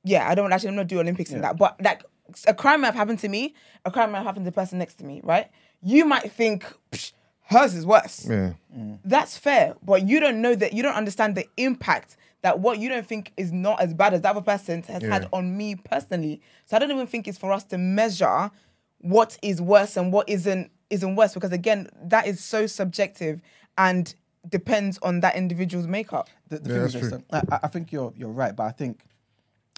yeah, 0.06 0.28
I 0.30 0.36
don't 0.36 0.52
actually. 0.52 0.70
I'm 0.70 0.76
not 0.76 0.88
do 0.88 1.00
Olympics 1.00 1.32
in 1.32 1.40
that, 1.42 1.56
but 1.58 1.82
like 1.82 2.04
a 2.46 2.54
crime 2.54 2.82
might 2.82 2.88
have 2.88 2.96
happened 2.96 3.20
to 3.20 3.30
me, 3.30 3.54
a 3.86 3.92
crime 3.92 4.12
might 4.12 4.18
have 4.18 4.26
happened 4.26 4.44
to 4.46 4.52
the 4.52 4.56
person 4.56 4.78
next 4.80 4.96
to 4.96 5.06
me, 5.06 5.22
right? 5.24 5.50
You 5.82 6.04
might 6.06 6.30
think 6.30 6.66
"Psh, 6.92 7.14
hers 7.54 7.74
is 7.76 7.86
worse. 7.86 8.26
Yeah. 8.30 8.54
Mm. 8.78 9.00
That's 9.06 9.38
fair, 9.38 9.76
but 9.84 10.08
you 10.08 10.20
don't 10.20 10.42
know 10.42 10.56
that 10.56 10.74
you 10.74 10.84
don't 10.84 10.96
understand 10.96 11.36
the 11.36 11.48
impact 11.58 12.18
that 12.42 12.60
what 12.60 12.78
you 12.80 12.90
don't 12.90 13.06
think 13.08 13.32
is 13.38 13.52
not 13.54 13.80
as 13.80 13.94
bad 13.94 14.14
as 14.14 14.22
the 14.22 14.30
other 14.30 14.42
person 14.42 14.84
has 14.84 15.02
had 15.02 15.28
on 15.32 15.56
me 15.56 15.76
personally. 15.76 16.42
So 16.66 16.76
I 16.76 16.80
don't 16.80 16.92
even 16.92 17.08
think 17.08 17.28
it's 17.28 17.38
for 17.38 17.52
us 17.54 17.64
to 17.66 17.78
measure 17.78 18.52
what 19.00 19.38
is 19.42 19.62
worse 19.62 19.96
and 19.98 20.12
what 20.12 20.28
isn't 20.30 20.70
isn't 20.90 21.16
worse 21.16 21.34
because 21.34 21.52
again, 21.52 21.88
that 22.04 22.28
is 22.28 22.44
so 22.44 22.68
subjective 22.68 23.42
and 23.78 24.14
depends 24.50 25.00
on 25.02 25.22
that 25.22 25.36
individual's 25.36 25.88
makeup. 25.88 26.30
The, 26.50 26.60
the 26.60 26.70
Yeah, 26.70 26.76
thing 26.76 26.86
is 26.86 26.94
that's 26.94 27.10
this, 27.12 27.22
I, 27.32 27.56
I- 27.56 27.60
I 27.64 27.68
think 27.68 27.92
you're 27.94 28.14
you're 28.18 28.30
right, 28.30 28.54
but 28.56 28.64
I 28.64 28.72
think 28.72 29.06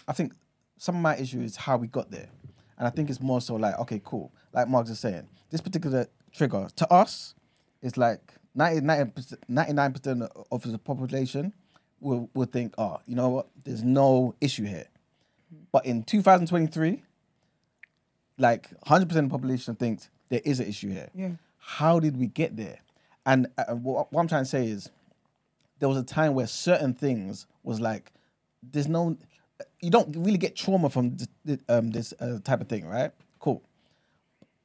I 0.08 0.12
think 0.12 0.32
some 0.76 0.96
of 0.96 1.02
my 1.02 1.16
issue 1.16 1.40
is 1.40 1.54
how 1.56 1.76
we 1.76 1.86
got 1.86 2.10
there, 2.10 2.28
and 2.78 2.86
I 2.86 2.90
think 2.90 3.10
it's 3.10 3.20
more 3.20 3.40
so 3.40 3.54
like 3.54 3.78
okay, 3.80 4.00
cool. 4.04 4.32
Like 4.52 4.68
Mark 4.68 4.88
is 4.88 4.98
saying, 4.98 5.28
this 5.50 5.60
particular 5.60 6.06
trigger 6.32 6.66
to 6.76 6.92
us 6.92 7.34
is 7.82 7.96
like 7.96 8.20
99 8.54 9.12
percent 9.92 10.22
of 10.50 10.62
the 10.62 10.78
population 10.78 11.52
will 12.00 12.30
will 12.34 12.46
think, 12.46 12.74
oh, 12.78 13.00
you 13.06 13.14
know 13.14 13.28
what? 13.28 13.48
There's 13.64 13.84
no 13.84 14.34
issue 14.40 14.64
here, 14.64 14.86
but 15.72 15.84
in 15.86 16.02
2023, 16.02 17.02
like 18.38 18.70
100 18.70 19.08
percent 19.08 19.24
of 19.24 19.30
the 19.30 19.34
population 19.38 19.74
thinks 19.74 20.08
there 20.28 20.40
is 20.44 20.60
an 20.60 20.66
issue 20.66 20.90
here. 20.90 21.10
Yeah. 21.14 21.30
How 21.58 22.00
did 22.00 22.16
we 22.16 22.26
get 22.26 22.56
there? 22.56 22.78
And 23.24 23.48
uh, 23.58 23.74
what, 23.74 24.12
what 24.12 24.20
I'm 24.20 24.28
trying 24.28 24.44
to 24.44 24.48
say 24.48 24.68
is 24.68 24.88
there 25.78 25.88
was 25.88 25.98
a 25.98 26.04
time 26.04 26.34
where 26.34 26.46
certain 26.46 26.94
things 26.94 27.46
was 27.62 27.80
like 27.80 28.12
there's 28.62 28.88
no 28.88 29.16
you 29.80 29.90
don't 29.90 30.14
really 30.16 30.38
get 30.38 30.56
trauma 30.56 30.90
from 30.90 31.16
this, 31.44 31.58
um, 31.68 31.90
this 31.90 32.14
uh, 32.20 32.38
type 32.44 32.60
of 32.60 32.68
thing 32.68 32.86
right 32.86 33.12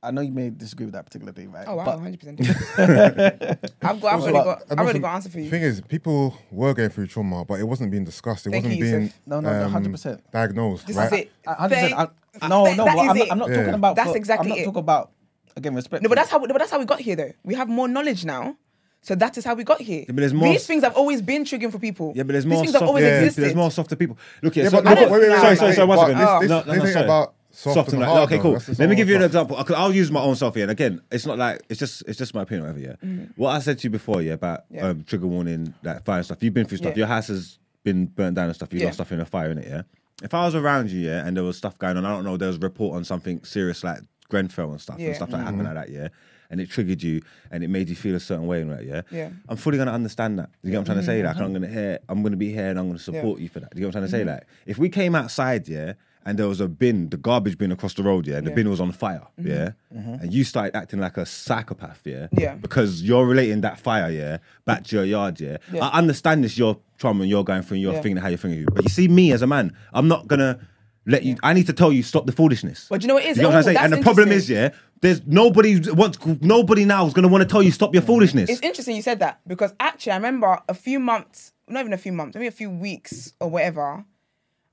i 0.03 0.09
know 0.11 0.21
you 0.21 0.31
may 0.31 0.49
disagree 0.49 0.85
with 0.85 0.93
that 0.93 1.05
particular 1.05 1.31
thing 1.31 1.51
right 1.51 1.67
Oh 1.67 1.75
wow, 1.75 1.85
But- 1.85 1.99
100 1.99 2.19
percent 2.19 2.39
I've 3.81 4.01
got 4.01 4.13
I've 4.13 4.21
Also, 4.21 4.31
already 4.31 4.33
got 4.33 4.63
I've 4.69 4.77
already 4.79 4.87
also, 4.87 4.99
got 4.99 5.09
an 5.09 5.15
answer 5.15 5.29
for 5.29 5.37
The 5.37 5.43
you. 5.43 5.49
thing 5.49 5.61
is, 5.63 5.81
people 5.81 6.37
were 6.51 6.73
going 6.73 6.89
through 6.89 7.07
trauma, 7.07 7.45
but 7.45 7.59
it 7.59 7.63
wasn't 7.67 7.91
being 7.91 8.03
discussed. 8.03 8.47
It 8.47 8.51
Thank 8.51 8.63
wasn't 8.65 8.79
you, 8.79 8.85
being 8.85 9.01
Yusuf. 9.03 9.19
No, 9.25 9.39
no, 9.39 9.67
no, 9.67 9.77
um, 9.77 9.83
100%. 9.93 10.19
diagnosed. 10.31 10.87
This 10.87 10.95
right? 10.95 11.11
is 11.13 11.19
it. 11.19 11.31
100%, 11.47 11.69
Thank- 11.69 11.93
I- 12.41 12.47
no 12.47 12.63
that- 12.65 12.77
no 12.77 12.85
that 12.85 12.97
I'm, 12.97 13.17
not. 13.17 13.31
I'm 13.31 13.37
not 13.39 13.49
Yeah. 13.49 13.55
talking 13.57 13.73
about 13.73 13.95
That's 13.95 14.11
for- 14.11 14.17
exactly 14.17 14.45
i'm 14.45 14.49
not 14.49 14.59
it. 14.59 14.65
talking 14.65 14.79
about 14.79 15.11
again 15.57 15.75
respect 15.75 16.01
No, 16.03 16.09
but 16.09 16.15
that's 16.15 16.29
how 16.29 16.39
but 16.39 16.57
that's 16.57 16.71
how 16.71 16.79
we 16.79 16.85
got 16.85 16.99
here 17.01 17.15
though. 17.15 17.31
We 17.43 17.55
have 17.55 17.67
more 17.69 17.87
knowledge 17.87 18.23
now. 18.25 18.55
So 19.03 19.15
that 19.15 19.35
is 19.37 19.43
how 19.45 19.55
we 19.55 19.63
got 19.63 19.81
here. 19.81 20.05
but 20.07 20.15
there's 20.17 20.33
more- 20.33 20.47
These 20.53 20.65
things 20.67 20.83
have 20.83 20.95
always 20.95 21.21
been 21.21 21.43
triggering 21.43 21.71
for 21.71 21.79
people. 21.79 22.13
yeah 22.15 22.23
but 22.23 22.33
there's 22.33 22.45
These 22.45 22.53
more 22.53 22.61
things 22.63 22.73
have 22.73 22.83
always 22.83 23.03
yeah, 23.03 23.19
existed. 23.19 23.41
there's 23.43 23.55
more 23.55 23.71
softer 23.71 23.95
people 23.95 24.17
look 24.43 24.53
here 24.55 24.63
Yeah, 24.63 24.69
so, 24.69 24.81
but 24.81 24.85
look, 24.99 25.09
no, 25.09 25.11
wait, 25.17 25.29
wait, 25.29 25.37
sorry 25.39 25.49
wait, 25.49 25.57
sorry 25.57 25.69
wait, 25.69 25.75
sorry 25.75 25.87
one 25.87 25.97
but 25.97 26.07
second 26.07 26.17
this- 26.41 26.49
no, 26.49 26.59
no, 26.61 26.73
no, 26.73 26.83
thing 26.83 26.93
sorry. 26.93 27.05
about 27.05 27.33
soft 27.51 27.75
soft 27.75 27.93
and 27.93 28.01
and 28.03 28.11
like, 28.11 28.23
okay, 28.31 28.39
cool. 28.39 28.59
Let 28.79 28.89
me 28.89 28.95
give 28.95 29.09
you 29.09 29.15
an 29.15 29.21
example. 29.23 29.57
I'll 29.75 29.93
use 29.93 30.09
my 30.11 30.21
own 30.21 30.35
self 30.35 30.55
here. 30.55 30.63
And 30.63 30.71
again, 30.71 31.01
it's 31.11 31.25
not 31.25 31.37
like 31.37 31.61
it's 31.69 31.79
just 31.79 32.03
it's 32.07 32.17
just 32.17 32.33
my 32.33 32.41
opinion, 32.43 32.63
whatever. 32.67 32.79
Yeah. 32.79 32.95
Mm. 33.07 33.31
What 33.35 33.49
I 33.51 33.59
said 33.59 33.77
to 33.79 33.83
you 33.85 33.89
before, 33.89 34.21
yeah, 34.21 34.33
about 34.33 34.61
Yeah. 34.69 34.87
um, 34.87 35.03
trigger 35.03 35.27
warning, 35.27 35.73
like 35.83 36.03
fire 36.05 36.17
and 36.17 36.25
stuff. 36.25 36.41
You've 36.41 36.53
been 36.53 36.65
through 36.65 36.77
stuff. 36.79 36.91
Yeah. 36.93 36.99
Your 36.99 37.07
house 37.07 37.27
has 37.27 37.59
been 37.83 38.05
burnt 38.07 38.35
down 38.35 38.45
and 38.45 38.55
stuff. 38.55 38.71
You 38.73 38.79
Yeah. 38.79 38.85
lost 38.87 38.97
stuff 38.97 39.11
in 39.11 39.19
a 39.19 39.25
fire, 39.25 39.51
in 39.51 39.57
it. 39.57 39.67
Yeah. 39.67 39.81
If 40.23 40.33
I 40.33 40.45
was 40.45 40.53
around 40.55 40.91
you, 40.91 40.99
yeah, 40.99 41.25
and 41.25 41.35
there 41.35 41.43
was 41.43 41.57
stuff 41.57 41.77
going 41.79 41.97
on, 41.97 42.05
I 42.05 42.09
don't 42.11 42.23
know, 42.23 42.37
there 42.37 42.47
was 42.47 42.57
a 42.57 42.59
report 42.59 42.95
on 42.95 43.03
something 43.03 43.43
serious 43.43 43.83
like 43.83 43.99
Grenfell 44.29 44.71
and 44.71 44.79
stuff 44.79 44.99
Yeah. 44.99 45.07
and 45.07 45.15
stuff 45.15 45.31
that 45.31 45.37
happened 45.39 45.63
like 45.63 45.73
that, 45.73 45.89
yeah, 45.89 46.09
and 46.51 46.61
it 46.61 46.69
triggered 46.69 47.01
you 47.01 47.21
and 47.49 47.63
it 47.63 47.69
made 47.69 47.89
you 47.89 47.95
feel 47.95 48.13
a 48.15 48.19
certain 48.19 48.45
way, 48.45 48.61
and 48.61 48.69
right? 48.69 48.85
Yeah. 48.85 49.01
Yeah. 49.09 49.29
I'm 49.49 49.57
fully 49.57 49.79
gonna 49.79 49.91
understand 49.91 50.37
that. 50.37 50.49
You 50.61 50.69
get 50.69 50.77
what 50.77 50.81
I'm 50.81 50.85
trying 50.85 50.97
to 50.99 51.03
say? 51.05 51.23
Like 51.23 51.37
I'm 51.37 51.51
gonna 51.53 51.67
hear, 51.67 51.97
I'm 52.07 52.21
gonna 52.21 52.37
be 52.37 52.51
here 52.53 52.67
and 52.69 52.77
I'm 52.77 52.85
gonna 52.87 52.99
support 52.99 53.39
you 53.39 53.49
for 53.49 53.61
that. 53.61 53.69
You 53.73 53.79
get 53.81 53.87
what 53.87 53.95
I'm 53.95 54.07
trying 54.07 54.11
to 54.11 54.25
say? 54.29 54.31
Like 54.31 54.45
if 54.67 54.77
we 54.77 54.89
came 54.89 55.15
outside, 55.15 55.67
yeah, 55.67 55.93
and 56.25 56.37
there 56.37 56.47
was 56.47 56.59
a 56.61 56.67
bin, 56.67 57.09
the 57.09 57.17
garbage 57.17 57.57
bin 57.57 57.71
across 57.71 57.93
the 57.93 58.03
road, 58.03 58.27
yeah, 58.27 58.37
and 58.37 58.45
the 58.45 58.51
Yeah. 58.51 58.55
bin 58.55 58.69
was 58.69 58.79
on 58.79 58.91
fire, 58.91 59.27
mm-hmm. 59.39 59.49
yeah, 59.49 59.71
mm-hmm. 59.93 60.13
and 60.21 60.33
you 60.33 60.43
started 60.43 60.75
acting 60.75 60.99
like 60.99 61.17
a 61.17 61.25
psychopath, 61.25 62.01
yeah, 62.05 62.27
Yeah. 62.31 62.55
because 62.55 63.01
you're 63.01 63.25
relating 63.25 63.61
that 63.61 63.79
fire, 63.79 64.11
yeah, 64.11 64.37
back 64.65 64.83
to 64.85 64.95
your 64.97 65.05
yard, 65.05 65.39
yeah. 65.39 65.57
Yeah. 65.71 65.85
I 65.85 65.97
understand 65.97 66.43
this, 66.43 66.57
your 66.57 66.77
trauma, 66.97 67.21
and 67.21 67.29
you're 67.29 67.43
going 67.43 67.63
through, 67.63 67.75
and 67.75 67.81
you're 67.81 67.93
Yeah. 67.93 68.01
thinking 68.01 68.17
how 68.17 68.27
you're 68.27 68.37
thinking, 68.37 68.65
but 68.73 68.83
you 68.83 68.89
see 68.89 69.07
me 69.07 69.31
as 69.31 69.41
a 69.41 69.47
man, 69.47 69.75
I'm 69.93 70.07
not 70.07 70.27
gonna. 70.27 70.59
Let 71.07 71.23
you. 71.23 71.35
I 71.41 71.53
need 71.53 71.65
to 71.65 71.73
tell 71.73 71.91
you 71.91 72.03
stop 72.03 72.27
the 72.27 72.31
foolishness. 72.31 72.85
But 72.87 73.01
you 73.01 73.07
know 73.07 73.15
what 73.15 73.23
it 73.23 73.29
is? 73.29 73.37
You 73.37 73.41
know 73.41 73.49
what 73.49 73.57
I'm 73.57 73.63
saying? 73.63 73.77
And 73.77 73.91
the 73.91 74.01
problem 74.03 74.31
is, 74.31 74.47
yeah, 74.47 74.69
there's 75.01 75.25
nobody 75.25 75.79
wants 75.89 76.19
nobody 76.41 76.85
now 76.85 77.07
is 77.07 77.13
gonna 77.13 77.27
want 77.27 77.41
to 77.41 77.47
tell 77.47 77.63
you 77.63 77.71
stop 77.71 77.95
your 77.95 78.03
mm-hmm. 78.03 78.11
foolishness. 78.11 78.51
It's 78.51 78.61
interesting 78.61 78.95
you 78.95 79.01
said 79.01 79.17
that 79.17 79.39
because 79.47 79.73
actually 79.79 80.11
I 80.11 80.17
remember 80.17 80.59
a 80.69 80.75
few 80.75 80.99
months, 80.99 81.53
not 81.67 81.79
even 81.79 81.93
a 81.93 81.97
few 81.97 82.11
months, 82.11 82.35
maybe 82.35 82.45
a 82.45 82.51
few 82.51 82.69
weeks 82.69 83.33
or 83.41 83.49
whatever, 83.49 84.05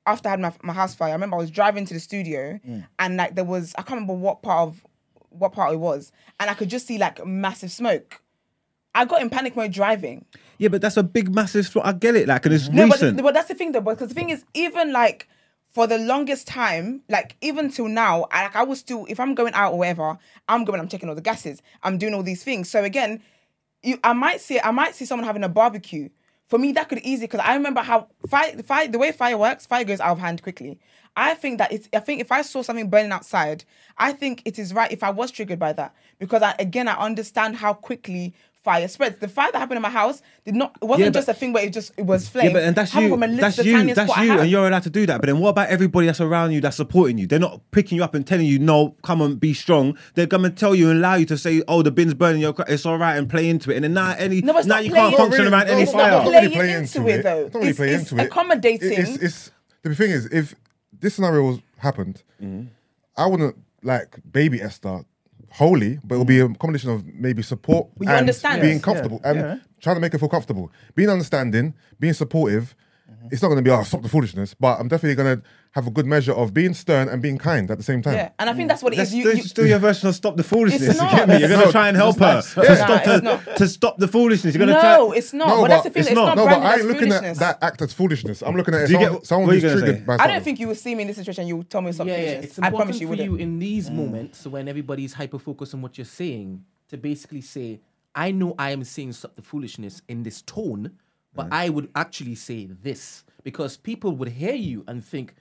after 0.08 0.28
I 0.28 0.30
had 0.32 0.40
my, 0.40 0.52
my 0.62 0.72
house 0.72 0.94
fire, 0.94 1.10
I 1.10 1.12
remember 1.12 1.36
I 1.36 1.40
was 1.40 1.50
driving 1.50 1.84
to 1.86 1.94
the 1.94 2.00
studio 2.00 2.58
mm. 2.66 2.86
and 2.98 3.16
like 3.16 3.34
there 3.34 3.44
was 3.44 3.74
I 3.76 3.82
can't 3.82 4.00
remember 4.00 4.14
what 4.14 4.42
part 4.42 4.68
of 4.68 4.84
what 5.30 5.52
part 5.52 5.72
it 5.72 5.78
was, 5.78 6.12
and 6.40 6.50
I 6.50 6.54
could 6.54 6.70
just 6.70 6.86
see 6.86 6.98
like 6.98 7.24
massive 7.24 7.70
smoke. 7.70 8.22
I 8.94 9.04
got 9.04 9.22
in 9.22 9.30
panic 9.30 9.54
mode 9.54 9.72
driving. 9.72 10.24
Yeah, 10.56 10.68
but 10.68 10.80
that's 10.80 10.96
a 10.96 11.02
big, 11.02 11.32
massive. 11.32 11.70
I 11.82 11.92
get 11.92 12.16
it, 12.16 12.26
like, 12.26 12.44
and 12.46 12.54
it's 12.54 12.68
No, 12.68 12.88
but, 12.88 13.16
but 13.16 13.34
that's 13.34 13.48
the 13.48 13.54
thing 13.54 13.72
though, 13.72 13.80
because 13.80 14.08
the 14.08 14.14
thing 14.14 14.30
is, 14.30 14.44
even 14.54 14.92
like 14.92 15.28
for 15.72 15.86
the 15.86 15.98
longest 15.98 16.48
time, 16.48 17.02
like 17.08 17.36
even 17.40 17.70
till 17.70 17.88
now, 17.88 18.26
I, 18.32 18.44
like 18.44 18.56
I 18.56 18.64
was 18.64 18.80
still, 18.80 19.06
if 19.08 19.20
I'm 19.20 19.34
going 19.34 19.54
out 19.54 19.72
or 19.72 19.78
whatever, 19.78 20.18
I'm 20.48 20.64
going, 20.64 20.80
I'm 20.80 20.88
checking 20.88 21.08
all 21.08 21.14
the 21.14 21.20
gases, 21.20 21.62
I'm 21.82 21.98
doing 21.98 22.14
all 22.14 22.22
these 22.22 22.42
things. 22.42 22.68
So 22.68 22.82
again, 22.82 23.22
you, 23.82 24.00
I 24.02 24.14
might 24.14 24.40
see, 24.40 24.58
I 24.58 24.72
might 24.72 24.94
see 24.94 25.04
someone 25.04 25.26
having 25.26 25.44
a 25.44 25.48
barbecue. 25.48 26.08
For 26.48 26.58
me, 26.58 26.72
that 26.72 26.88
could 26.88 26.98
easily 27.00 27.26
because 27.26 27.40
I 27.40 27.54
remember 27.54 27.82
how 27.82 28.08
fire, 28.28 28.56
fire, 28.62 28.88
the 28.88 28.98
way 28.98 29.12
fire 29.12 29.36
works, 29.36 29.66
fire 29.66 29.84
goes 29.84 30.00
out 30.00 30.12
of 30.12 30.18
hand 30.18 30.42
quickly. 30.42 30.80
I 31.14 31.34
think 31.34 31.58
that 31.58 31.72
it's. 31.72 31.88
I 31.92 31.98
think 31.98 32.20
if 32.20 32.32
I 32.32 32.42
saw 32.42 32.62
something 32.62 32.88
burning 32.88 33.12
outside, 33.12 33.64
I 33.98 34.12
think 34.12 34.42
it 34.44 34.58
is 34.58 34.72
right 34.72 34.90
if 34.90 35.02
I 35.02 35.10
was 35.10 35.30
triggered 35.30 35.58
by 35.58 35.72
that 35.74 35.94
because 36.18 36.42
I, 36.42 36.54
again 36.58 36.88
I 36.88 36.94
understand 36.94 37.56
how 37.56 37.74
quickly 37.74 38.34
fire 38.62 38.86
spreads. 38.88 39.18
The 39.18 39.28
fire 39.28 39.50
that 39.52 39.58
happened 39.58 39.76
in 39.76 39.82
my 39.82 39.90
house 39.90 40.20
did 40.44 40.54
not. 40.54 40.76
It 40.82 40.84
wasn't 40.84 41.06
Yeah, 41.06 41.10
just 41.20 41.28
a 41.28 41.34
thing 41.34 41.52
where 41.52 41.64
it 41.64 41.72
just 41.72 41.92
it 41.96 42.04
was 42.06 42.28
flame. 42.28 42.46
yeah, 42.48 42.52
but 42.52 42.62
and 42.64 42.76
that's 42.76 42.94
you. 42.94 43.08
from 43.08 43.22
a 43.22 43.26
lit- 43.26 43.40
That's 43.40 43.58
you. 43.58 43.94
That's 43.94 44.16
you, 44.18 44.38
and 44.40 44.50
you're 44.50 44.66
allowed 44.66 44.82
to 44.84 44.90
do 44.90 45.06
that. 45.06 45.20
But 45.20 45.26
then 45.26 45.38
what 45.38 45.50
about 45.50 45.68
everybody 45.68 46.06
that's 46.06 46.20
around 46.20 46.52
you 46.52 46.60
that's 46.60 46.76
supporting 46.76 47.18
you? 47.18 47.26
They're 47.26 47.38
not 47.38 47.60
picking 47.70 47.96
you 47.96 48.04
up 48.04 48.14
and 48.14 48.26
telling 48.26 48.46
you, 48.46 48.58
"No, 48.58 48.96
come 49.02 49.22
and 49.22 49.38
be 49.40 49.54
strong." 49.54 49.96
They're 50.14 50.26
gonna 50.26 50.50
tell 50.50 50.74
you 50.74 50.90
and 50.90 50.98
allow 50.98 51.14
you 51.14 51.26
to 51.26 51.38
say, 51.38 51.62
"Oh, 51.68 51.82
the 51.82 51.90
bin's 51.90 52.14
burning. 52.14 52.40
Your 52.42 52.54
it's 52.68 52.84
all 52.86 52.98
right," 52.98 53.16
and 53.16 53.28
play 53.28 53.48
into 53.48 53.70
it. 53.70 53.76
And 53.76 53.84
then 53.84 53.94
now 53.94 54.14
any 54.18 54.40
No, 54.42 54.56
it's 54.58 54.66
now 54.66 54.76
not 54.76 54.84
you 54.84 54.92
can't 54.92 55.16
function 55.16 55.44
Not 55.44 55.52
around 55.52 55.68
any 55.68 55.82
It's 55.82 55.92
no, 55.92 55.98
not 55.98 56.04
fire. 56.08 56.10
Don't 56.10 56.24
playing 56.24 56.42
really 56.44 56.54
play 56.56 56.72
into 56.74 56.98
into 56.98 57.08
it, 57.10 57.14
it. 57.20 57.22
though. 57.22 57.42
Don't 57.48 57.54
really 57.54 57.68
It's- 57.68 57.76
play 57.76 57.90
it's 57.94 58.10
into 58.12 58.22
it. 58.22 58.26
accommodating. 58.26 58.92
It's, 58.92 59.16
it's 59.22 59.50
the 59.82 59.94
thing 59.94 60.10
is, 60.10 60.26
if 60.26 60.54
this 61.00 61.14
scenario 61.14 61.42
was 61.42 61.58
happened, 61.78 62.22
mm-hmm. 62.42 62.66
I 63.16 63.26
wouldn't 63.26 63.56
like 63.82 64.16
baby 64.30 64.60
Esther 64.60 65.04
wholly, 65.50 65.98
but 66.04 66.14
it'll 66.14 66.24
be 66.24 66.40
a 66.40 66.48
combination 66.48 66.90
of 66.90 67.04
maybe 67.06 67.42
support 67.42 67.88
you 68.00 68.08
and 68.08 68.18
understand 68.18 68.60
being 68.62 68.80
comfortable 68.80 69.20
and 69.24 69.38
um, 69.38 69.44
Yeah. 69.44 69.56
trying 69.80 69.96
to 69.96 70.00
make 70.00 70.12
her 70.12 70.18
feel 70.18 70.28
comfortable, 70.28 70.70
being 70.94 71.08
understanding, 71.10 71.74
being 72.00 72.12
supportive. 72.14 72.74
Mm-hmm. 73.10 73.28
It's 73.30 73.40
not 73.40 73.48
going 73.48 73.56
to 73.56 73.62
be 73.62 73.70
oh 73.70 73.82
stop 73.84 74.02
the 74.02 74.08
foolishness, 74.08 74.54
but 74.54 74.78
I'm 74.78 74.88
definitely 74.88 75.14
going 75.14 75.38
to 75.38 75.42
have 75.72 75.86
a 75.86 75.90
good 75.90 76.06
measure 76.06 76.32
of 76.32 76.52
being 76.52 76.74
stern 76.74 77.08
and 77.08 77.22
being 77.22 77.38
kind 77.38 77.70
at 77.70 77.78
the 77.78 77.84
same 77.84 78.02
time. 78.02 78.14
yeah, 78.14 78.30
and 78.38 78.50
I 78.50 78.52
think 78.52 78.66
mm. 78.66 78.68
that's 78.68 78.82
what 78.82 78.92
it 78.92 78.96
That's 78.96 79.10
is. 79.10 79.16
You, 79.16 79.22
still, 79.22 79.36
you, 79.36 79.42
still 79.42 79.66
your 79.66 79.78
version 79.78 80.08
of 80.08 80.14
stop 80.14 80.36
the 80.36 80.42
foolishness. 80.42 80.82
It's 80.82 81.00
You 81.00 81.08
get 81.08 81.26
not. 81.26 81.28
me? 81.28 81.38
You're 81.40 81.48
gonna 81.48 81.72
try 81.72 81.88
and 81.88 81.96
help 81.96 82.18
her 82.18 82.34
nice. 82.34 82.54
to 82.54 82.62
Yeah. 82.62 82.74
stop 82.74 82.88
Nah, 82.88 82.96
it's 82.96 83.06
the, 83.06 83.20
not. 83.20 83.56
to 83.56 83.68
stop 83.68 83.96
the 83.98 84.08
foolishness. 84.08 84.54
You're 84.54 84.66
gonna 84.66 84.80
no, 84.80 85.08
try. 85.08 85.16
it's 85.16 85.32
not. 85.32 85.48
No, 85.48 85.60
but 85.62 85.68
that's 85.68 85.84
the 85.84 85.90
thing. 85.90 86.00
it's 86.00 86.08
It's, 86.08 86.14
not. 86.14 86.36
not. 86.36 86.36
No, 86.36 86.44
but 86.46 86.62
I 86.62 86.74
as 86.74 86.80
ain't 86.80 86.88
looking 86.88 87.12
at 87.12 87.36
that 87.36 87.58
act 87.62 87.82
as 87.82 87.92
foolishness. 87.92 88.42
I'm 88.42 88.56
looking 88.56 88.74
at 88.74 88.82
it 88.82 88.88
someone, 88.88 89.12
get- 89.12 89.26
someone 89.26 89.50
who's 89.50 89.62
triggered 89.62 90.06
by 90.06 90.16
I 90.18 90.26
don't 90.26 90.42
think 90.42 90.60
you 90.60 90.68
will 90.68 90.74
see 90.74 90.94
me 90.94 91.02
in 91.02 91.08
this 91.08 91.16
situation. 91.16 91.46
You 91.46 91.56
will 91.56 91.64
tell 91.64 91.80
me 91.80 91.92
something. 91.92 92.14
Yeah, 92.14 92.24
yeah. 92.24 92.40
It's 92.40 92.58
I 92.58 92.66
important 92.66 92.78
promise 92.78 93.00
you 93.00 93.08
for 93.08 93.14
you 93.14 93.36
in 93.36 93.58
these 93.58 93.88
mm. 93.88 93.94
moments 93.94 94.46
when 94.46 94.68
everybody's 94.68 95.14
hyper 95.14 95.38
focused 95.38 95.74
on 95.74 95.82
what 95.82 95.96
you're 95.96 96.04
saying 96.04 96.64
to 96.88 96.96
basically 96.96 97.40
say, 97.40 97.80
I 98.14 98.32
know 98.32 98.54
I 98.58 98.70
am 98.70 98.84
saying 98.84 99.12
stop 99.12 99.34
the 99.34 99.42
foolishness 99.42 100.02
in 100.08 100.22
this 100.22 100.42
tone, 100.42 100.92
but 101.38 101.52
I 101.52 101.68
would 101.68 101.88
actually 101.94 102.34
say 102.34 102.66
this 102.66 103.24
because 103.44 103.76
people 103.76 104.10
would 104.16 104.28
hear 104.28 104.54
you 104.54 104.84
and 104.88 105.04
think 105.04 105.34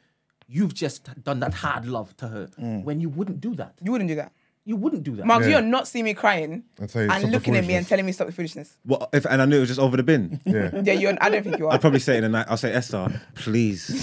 you've 0.48 0.74
just 0.74 1.02
done 1.24 1.40
that 1.40 1.56
hard 1.56 1.88
love 1.88 2.15
to 2.18 2.28
her 2.28 2.48
mm. 2.60 2.84
when 2.84 3.02
you 3.02 3.10
wouldn't 3.10 3.41
do 3.41 3.56
that. 3.56 3.74
You 3.84 3.91
wouldn't 3.91 4.10
do 4.10 4.15
that. 4.15 4.32
you 4.64 4.76
wouldn't 4.76 5.03
do 5.03 5.15
that. 5.15 5.26
Mark, 5.26 5.44
Yeah. 5.44 5.49
you're 5.52 5.61
not 5.61 5.88
seeing 5.88 6.03
me 6.03 6.14
crying 6.14 6.64
And 6.78 6.95
and 6.95 7.32
looking 7.32 7.56
at 7.56 7.65
me 7.65 7.76
and 7.76 7.88
telling 7.88 8.06
me 8.06 8.11
stop 8.11 8.28
the 8.28 8.34
foolishness. 8.34 8.78
What 8.84 9.10
if? 9.14 9.26
And 9.26 9.41
I 9.41 9.45
knew 9.45 9.57
it 9.57 9.61
was 9.61 9.69
just 9.69 9.80
over 9.80 9.95
the 9.98 10.03
bin. 10.03 10.41
Yeah. 10.45 10.69
Yeah, 10.84 10.94
you're. 11.02 11.18
I 11.22 11.30
don't 11.30 11.44
think 11.44 11.57
you 11.57 11.68
are. 11.68 11.74
I'd 11.74 11.82
probably 11.82 12.02
say 12.02 12.15
it 12.15 12.24
in 12.24 12.24
the 12.24 12.38
night. 12.38 12.48
I'll 12.49 12.57
say, 12.57 12.74
Esther, 12.74 13.22
please 13.36 13.82
stop, 13.84 13.95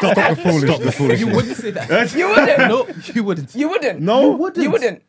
the 0.00 0.38
foolishness. 0.42 0.70
Stop 0.70 0.80
the 0.88 0.92
foolishness. 0.92 1.20
you 1.20 1.28
wouldn't 1.36 1.56
say 1.56 1.70
that. 1.72 2.14
You 2.20 2.28
wouldn't. 2.28 2.58
no, 2.72 2.78
you 3.14 3.22
wouldn't. 3.22 3.54
You 3.54 3.68
wouldn't. 3.68 4.00
No. 4.00 4.20
you 4.22 4.36
wouldn't. 4.42 4.64
You 4.64 4.70
wouldn't. 4.70 5.02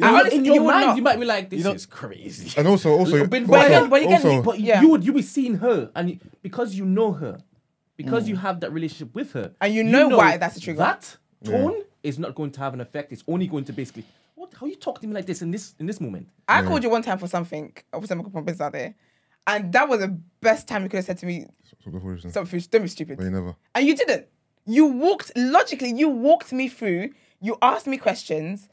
I 0.00 0.10
You- 0.10 0.16
honestly, 0.16 0.38
in 0.38 0.44
your 0.44 0.54
you 0.56 0.62
mind, 0.64 0.86
not. 0.88 0.96
you 0.96 1.02
might 1.02 1.18
be 1.18 1.24
like, 1.26 1.48
"This 1.50 1.64
you 1.64 1.70
is 1.70 1.86
crazy." 1.86 2.52
And 2.58 2.68
also, 2.68 2.90
also, 2.92 3.26
But, 3.26 3.42
also, 3.42 3.50
but 3.52 3.66
again, 3.66 3.88
but 3.88 4.02
again, 4.02 4.12
also- 4.14 4.42
but 4.42 4.60
Yeah. 4.60 4.82
you 4.82 4.88
would 4.90 5.04
you 5.04 5.12
be 5.12 5.22
seeing 5.22 5.56
her, 5.56 5.90
and 5.94 6.10
you, 6.10 6.18
because 6.42 6.74
you 6.74 6.84
know 6.84 7.12
her, 7.12 7.38
because 7.96 8.24
mm. 8.24 8.28
you 8.28 8.36
have 8.36 8.60
that 8.60 8.72
relationship 8.72 9.14
with 9.14 9.32
her, 9.32 9.52
And 9.60 9.72
you 9.74 9.82
know 9.84 10.08
why 10.08 10.36
that's 10.36 10.56
a 10.56 10.60
trigger. 10.60 10.78
That 10.78 11.16
tone 11.44 11.82
is 12.02 12.18
not 12.18 12.34
going 12.34 12.50
to 12.52 12.60
have 12.60 12.74
an 12.74 12.80
effect. 12.80 13.10
It's 13.12 13.24
only 13.26 13.46
going 13.46 13.64
to 13.64 13.72
basically, 13.72 14.04
what? 14.34 14.52
How 14.60 14.66
you 14.66 14.76
talk 14.76 15.00
to 15.00 15.06
me 15.06 15.14
like 15.14 15.26
this 15.26 15.40
in 15.40 15.50
this 15.50 15.74
in 15.78 15.86
this 15.86 16.00
moment? 16.00 16.28
I 16.46 16.62
called 16.62 16.82
you 16.82 16.90
one 16.90 17.02
time 17.02 17.18
for 17.18 17.28
something. 17.28 17.72
Uh, 17.92 17.96
I 17.96 18.00
was 18.00 18.08
some 18.08 18.20
business 18.20 18.60
out 18.60 18.72
there, 18.72 18.94
and 19.46 19.72
that 19.72 19.88
was 19.88 20.00
the 20.00 20.08
best 20.42 20.68
time 20.68 20.82
you 20.82 20.88
could 20.90 20.98
have 20.98 21.06
said 21.06 21.18
to 21.18 21.26
me, 21.26 21.46
Stop 21.80 21.94
the 21.94 22.00
foolishness. 22.00 22.32
"Stop, 22.34 22.48
foolish, 22.48 22.66
don't 22.66 22.82
be 22.82 22.88
stupid." 22.88 23.16
But 23.16 23.24
you 23.24 23.30
never. 23.30 23.56
And 23.74 23.86
you 23.86 23.96
didn't. 23.96 24.26
You 24.66 24.86
walked 24.86 25.32
logically. 25.36 25.92
You 25.96 26.08
walked 26.10 26.52
me 26.52 26.68
through. 26.68 27.10
You 27.40 27.56
asked 27.62 27.86
me 27.86 27.96
questions, 27.96 28.68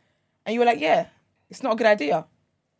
and 0.46 0.54
you 0.54 0.60
were 0.60 0.66
like, 0.66 0.80
"Yeah, 0.80 1.08
it's 1.50 1.64
not 1.64 1.74
a 1.74 1.76
good 1.76 1.88
idea," 1.88 2.26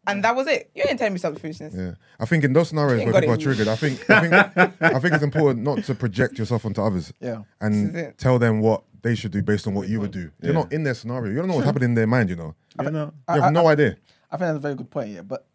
and 0.08 0.24
that 0.24 0.36
was 0.36 0.48
it. 0.48 0.72
You 0.76 0.84
didn't 0.84 1.00
tell 1.00 1.10
me 1.10 1.18
stop 1.18 1.34
the 1.34 1.40
foolishness. 1.40 1.74
Yeah, 1.76 1.94
I 2.20 2.26
think 2.26 2.44
in 2.44 2.54
those 2.54 2.70
scenarios 2.70 3.00
ain't 3.02 3.06
where 3.06 3.14
got 3.14 3.22
people 3.22 3.36
are 3.36 3.38
triggered, 3.38 3.68
I 3.68 3.76
think 3.76 4.10
I 4.10 4.20
think 4.20 4.82
I 4.82 5.00
think 5.00 5.14
it's 5.14 5.24
important 5.24 5.64
not 5.64 5.84
to 5.86 5.96
project 5.96 6.38
yourself 6.38 6.66
onto 6.66 6.82
others. 6.82 7.14
Yeah. 7.20 7.44
And 7.62 8.14
tell 8.18 8.40
them 8.40 8.60
what 8.60 8.84
they 9.02 9.16
should 9.16 9.32
do 9.32 9.42
based 9.42 9.68
on 9.68 9.74
what 9.74 9.88
you 9.88 10.00
would 10.00 10.12
do. 10.12 10.32
You're 10.42 10.54
not 10.54 10.72
in 10.72 10.84
their 10.84 10.94
scenario. 10.94 11.32
You 11.32 11.38
don't 11.40 11.48
know 11.48 11.56
what's 11.56 11.66
happening 11.66 11.90
in 11.90 11.96
their 11.96 12.08
mind. 12.08 12.30
You 12.30 12.38
know, 12.38 12.56
You 12.82 12.92
know? 12.92 13.14
you 13.34 13.42
have 13.42 13.54
no 13.54 13.68
idea. 13.68 13.98
I 14.32 14.38
think 14.38 14.48
that's 14.48 14.58
a 14.58 14.60
very 14.60 14.76
good 14.76 14.90
point. 14.90 15.10
Yeah, 15.10 15.22
but 15.22 15.46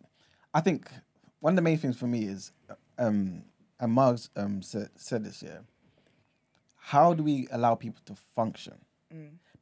I 0.55 0.61
think 0.61 0.91
one 1.41 1.53
of 1.53 1.57
the 1.57 1.63
main 1.63 1.79
things 1.79 1.97
for 1.99 2.07
me 2.07 2.25
is, 2.25 2.53
um, 2.99 3.43
and 3.81 3.93
Mark's 3.93 4.29
um, 4.37 4.63
said, 4.63 4.91
said 4.97 5.25
this. 5.25 5.43
Yeah, 5.43 5.59
how 6.77 7.15
do 7.15 7.23
we 7.23 7.49
allow 7.51 7.75
people 7.75 8.01
to 8.07 8.15
function? 8.35 8.75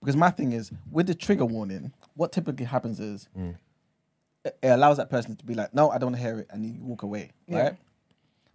Because 0.00 0.16
my 0.16 0.30
thing 0.30 0.52
is 0.52 0.70
with 0.90 1.06
the 1.06 1.14
trigger 1.14 1.44
warning, 1.46 1.92
what 2.16 2.32
typically 2.32 2.64
happens 2.66 2.98
is 2.98 3.28
it, 4.44 4.58
it 4.62 4.68
allows 4.68 4.96
that 4.96 5.10
person 5.10 5.36
to 5.36 5.44
be 5.44 5.54
like, 5.54 5.74
"No, 5.74 5.90
I 5.90 5.98
don't 5.98 6.12
want 6.12 6.16
to 6.16 6.22
hear 6.22 6.38
it," 6.40 6.46
and 6.50 6.64
you 6.64 6.82
walk 6.82 7.02
away, 7.02 7.32
Yeah. 7.46 7.58
right? 7.62 7.76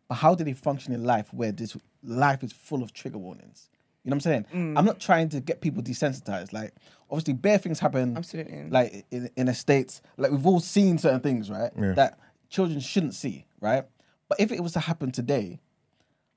But 0.09 0.15
how 0.15 0.35
do 0.35 0.43
they 0.43 0.53
function 0.53 0.93
in 0.93 1.03
life 1.03 1.33
where 1.33 1.51
this 1.51 1.77
life 2.03 2.43
is 2.43 2.51
full 2.51 2.83
of 2.83 2.91
trigger 2.93 3.17
warnings? 3.17 3.69
You 4.03 4.09
know 4.09 4.15
what 4.15 4.25
I'm 4.25 4.31
saying? 4.31 4.45
Mm. 4.53 4.77
I'm 4.77 4.85
not 4.85 4.99
trying 4.99 5.29
to 5.29 5.39
get 5.39 5.61
people 5.61 5.83
desensitized. 5.83 6.53
Like, 6.53 6.73
obviously, 7.09 7.33
bare 7.33 7.59
things 7.59 7.79
happen. 7.79 8.17
Absolutely. 8.17 8.67
Like 8.69 9.05
in, 9.11 9.29
in 9.37 9.45
the 9.45 9.53
states, 9.53 10.01
like 10.17 10.31
we've 10.31 10.45
all 10.45 10.59
seen 10.59 10.97
certain 10.97 11.19
things, 11.19 11.51
right? 11.51 11.71
Yeah. 11.79 11.93
That 11.93 12.19
children 12.49 12.79
shouldn't 12.79 13.13
see, 13.13 13.45
right? 13.59 13.85
But 14.27 14.39
if 14.39 14.51
it 14.51 14.61
was 14.61 14.73
to 14.73 14.79
happen 14.79 15.11
today, 15.11 15.59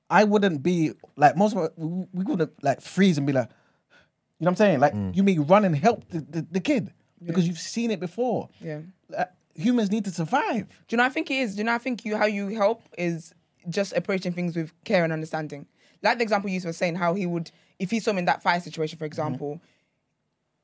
I 0.09 0.25
wouldn't 0.25 0.61
be 0.61 0.91
like 1.15 1.35
most 1.35 1.53
of 1.53 1.63
us. 1.63 1.69
We 1.75 2.05
we 2.13 2.23
wouldn't 2.23 2.63
like 2.63 2.81
freeze 2.81 3.17
and 3.17 3.25
be 3.25 3.33
like, 3.33 3.49
you 3.49 4.45
know 4.45 4.49
what 4.49 4.51
I'm 4.51 4.55
saying? 4.57 4.79
Like 4.79 4.93
mm. 4.93 5.15
you 5.15 5.23
may 5.23 5.39
run 5.39 5.65
and 5.65 5.75
help 5.75 6.07
the, 6.09 6.19
the, 6.19 6.47
the 6.51 6.59
kid 6.59 6.93
because 7.23 7.47
you've 7.47 7.59
seen 7.59 7.91
it 7.91 7.99
before. 7.99 8.49
Yeah. 8.59 8.81
Like, 9.09 9.31
humans 9.55 9.91
need 9.91 10.05
to 10.05 10.11
survive. 10.11 10.67
Do 10.87 10.95
you 10.95 10.97
know? 10.97 11.05
I 11.05 11.09
think 11.09 11.31
it 11.31 11.35
is. 11.35 11.55
Do 11.55 11.59
you 11.59 11.63
know? 11.63 11.73
I 11.73 11.77
think 11.77 12.05
you 12.05 12.17
how 12.17 12.25
you 12.25 12.49
help 12.49 12.83
is 12.97 13.33
just 13.69 13.93
approaching 13.93 14.33
things 14.33 14.55
with 14.55 14.71
care 14.83 15.03
and 15.03 15.13
understanding. 15.13 15.65
Like 16.03 16.17
the 16.17 16.23
example 16.23 16.49
you 16.49 16.61
were 16.63 16.73
saying, 16.73 16.95
how 16.95 17.15
he 17.15 17.25
would, 17.25 17.49
if 17.79 17.89
he 17.89 17.99
saw 17.99 18.11
him 18.11 18.19
in 18.19 18.25
that 18.25 18.43
fire 18.43 18.59
situation, 18.59 18.99
for 18.99 19.05
example, 19.05 19.59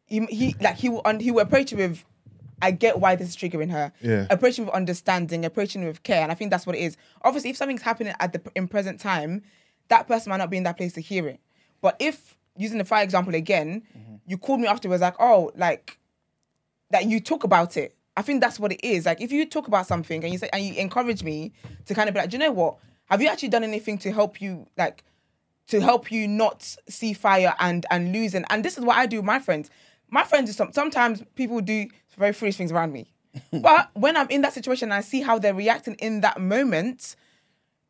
he, 0.06 0.26
he 0.28 0.56
like 0.60 0.78
he 0.78 0.90
will 0.90 1.02
un- 1.06 1.19
he 1.19 1.32
will 1.32 1.40
approach 1.40 1.72
it 1.73 1.78
with, 1.78 2.03
I 2.61 2.72
get 2.72 2.99
why 2.99 3.15
this 3.15 3.30
is 3.30 3.38
triggering 3.38 3.72
her. 3.72 3.91
Yeah. 4.02 4.28
Approaching 4.30 4.65
with 4.65 4.73
understanding, 4.76 5.45
approaching 5.45 5.86
with 5.86 6.03
care, 6.03 6.22
and 6.22 6.32
I 6.32 6.36
think 6.36 6.52
that's 6.52 6.68
what 6.68 6.76
it 6.76 6.80
is. 6.80 6.98
Obviously, 7.23 7.49
if 7.49 7.57
something's 7.57 7.82
happening 7.82 8.14
at 8.19 8.34
the 8.34 8.41
in 8.56 8.68
present 8.68 8.99
time, 8.99 9.41
that 9.88 10.07
person 10.07 10.30
might 10.30 10.38
not 10.38 10.49
be 10.49 10.57
in 10.57 10.64
that 10.64 10.78
place 10.78 10.94
to 10.94 11.02
hear 11.02 11.28
it. 11.28 11.40
But 11.82 11.95
if 11.99 12.38
using 12.56 12.78
the 12.78 12.86
fire 12.86 13.03
example 13.03 13.34
again, 13.34 13.84
mm-hmm. 13.98 14.15
you 14.28 14.38
called 14.38 14.60
me 14.60 14.68
afterwards 14.68 15.02
like, 15.02 15.15
oh, 15.19 15.52
like 15.56 15.98
that 16.92 17.06
you 17.06 17.20
talk 17.20 17.44
about 17.44 17.78
it. 17.78 17.96
I 18.18 18.22
think 18.22 18.42
that's 18.42 18.60
what 18.60 18.72
it 18.72 18.86
is. 18.86 19.06
Like 19.06 19.22
if 19.22 19.32
you 19.32 19.46
talk 19.46 19.68
about 19.68 19.88
something 19.88 20.24
and 20.24 20.32
you 20.32 20.38
say 20.38 20.50
and 20.52 20.64
you 20.64 20.74
encourage 20.76 21.24
me 21.24 21.54
to 21.86 21.94
kind 21.94 22.10
of 22.10 22.14
be 22.14 22.22
like, 22.22 22.30
do 22.30 22.36
you 22.36 22.40
know 22.40 22.52
what? 22.52 22.78
Have 23.06 23.22
you 23.22 23.28
actually 23.28 23.50
done 23.50 23.64
anything 23.64 23.98
to 24.00 24.12
help 24.12 24.42
you 24.42 24.68
like 24.78 25.04
to 25.68 25.80
help 25.80 26.12
you 26.12 26.28
not 26.28 26.76
see 26.90 27.14
fire 27.14 27.56
and 27.60 27.86
and 27.90 28.12
lose 28.12 28.36
and 28.36 28.46
and 28.50 28.64
this 28.64 28.78
is 28.78 28.84
what 28.84 28.98
I 28.98 29.06
do 29.06 29.18
with 29.18 29.26
my 29.26 29.40
friends. 29.40 29.70
My 30.10 30.24
friends 30.24 30.50
do 30.50 30.54
some 30.54 30.74
sometimes 30.74 31.24
people 31.36 31.62
do 31.62 31.88
very 32.18 32.34
foolish 32.34 32.58
things 32.58 32.72
around 32.72 32.92
me. 32.92 33.14
but 33.62 33.90
when 33.94 34.18
I'm 34.18 34.28
in 34.30 34.42
that 34.42 34.54
situation 34.54 34.88
and 34.88 34.94
I 34.94 35.02
see 35.02 35.22
how 35.22 35.40
they're 35.40 35.54
reacting 35.54 35.96
in 35.96 36.20
that 36.22 36.42
moment, 36.42 37.16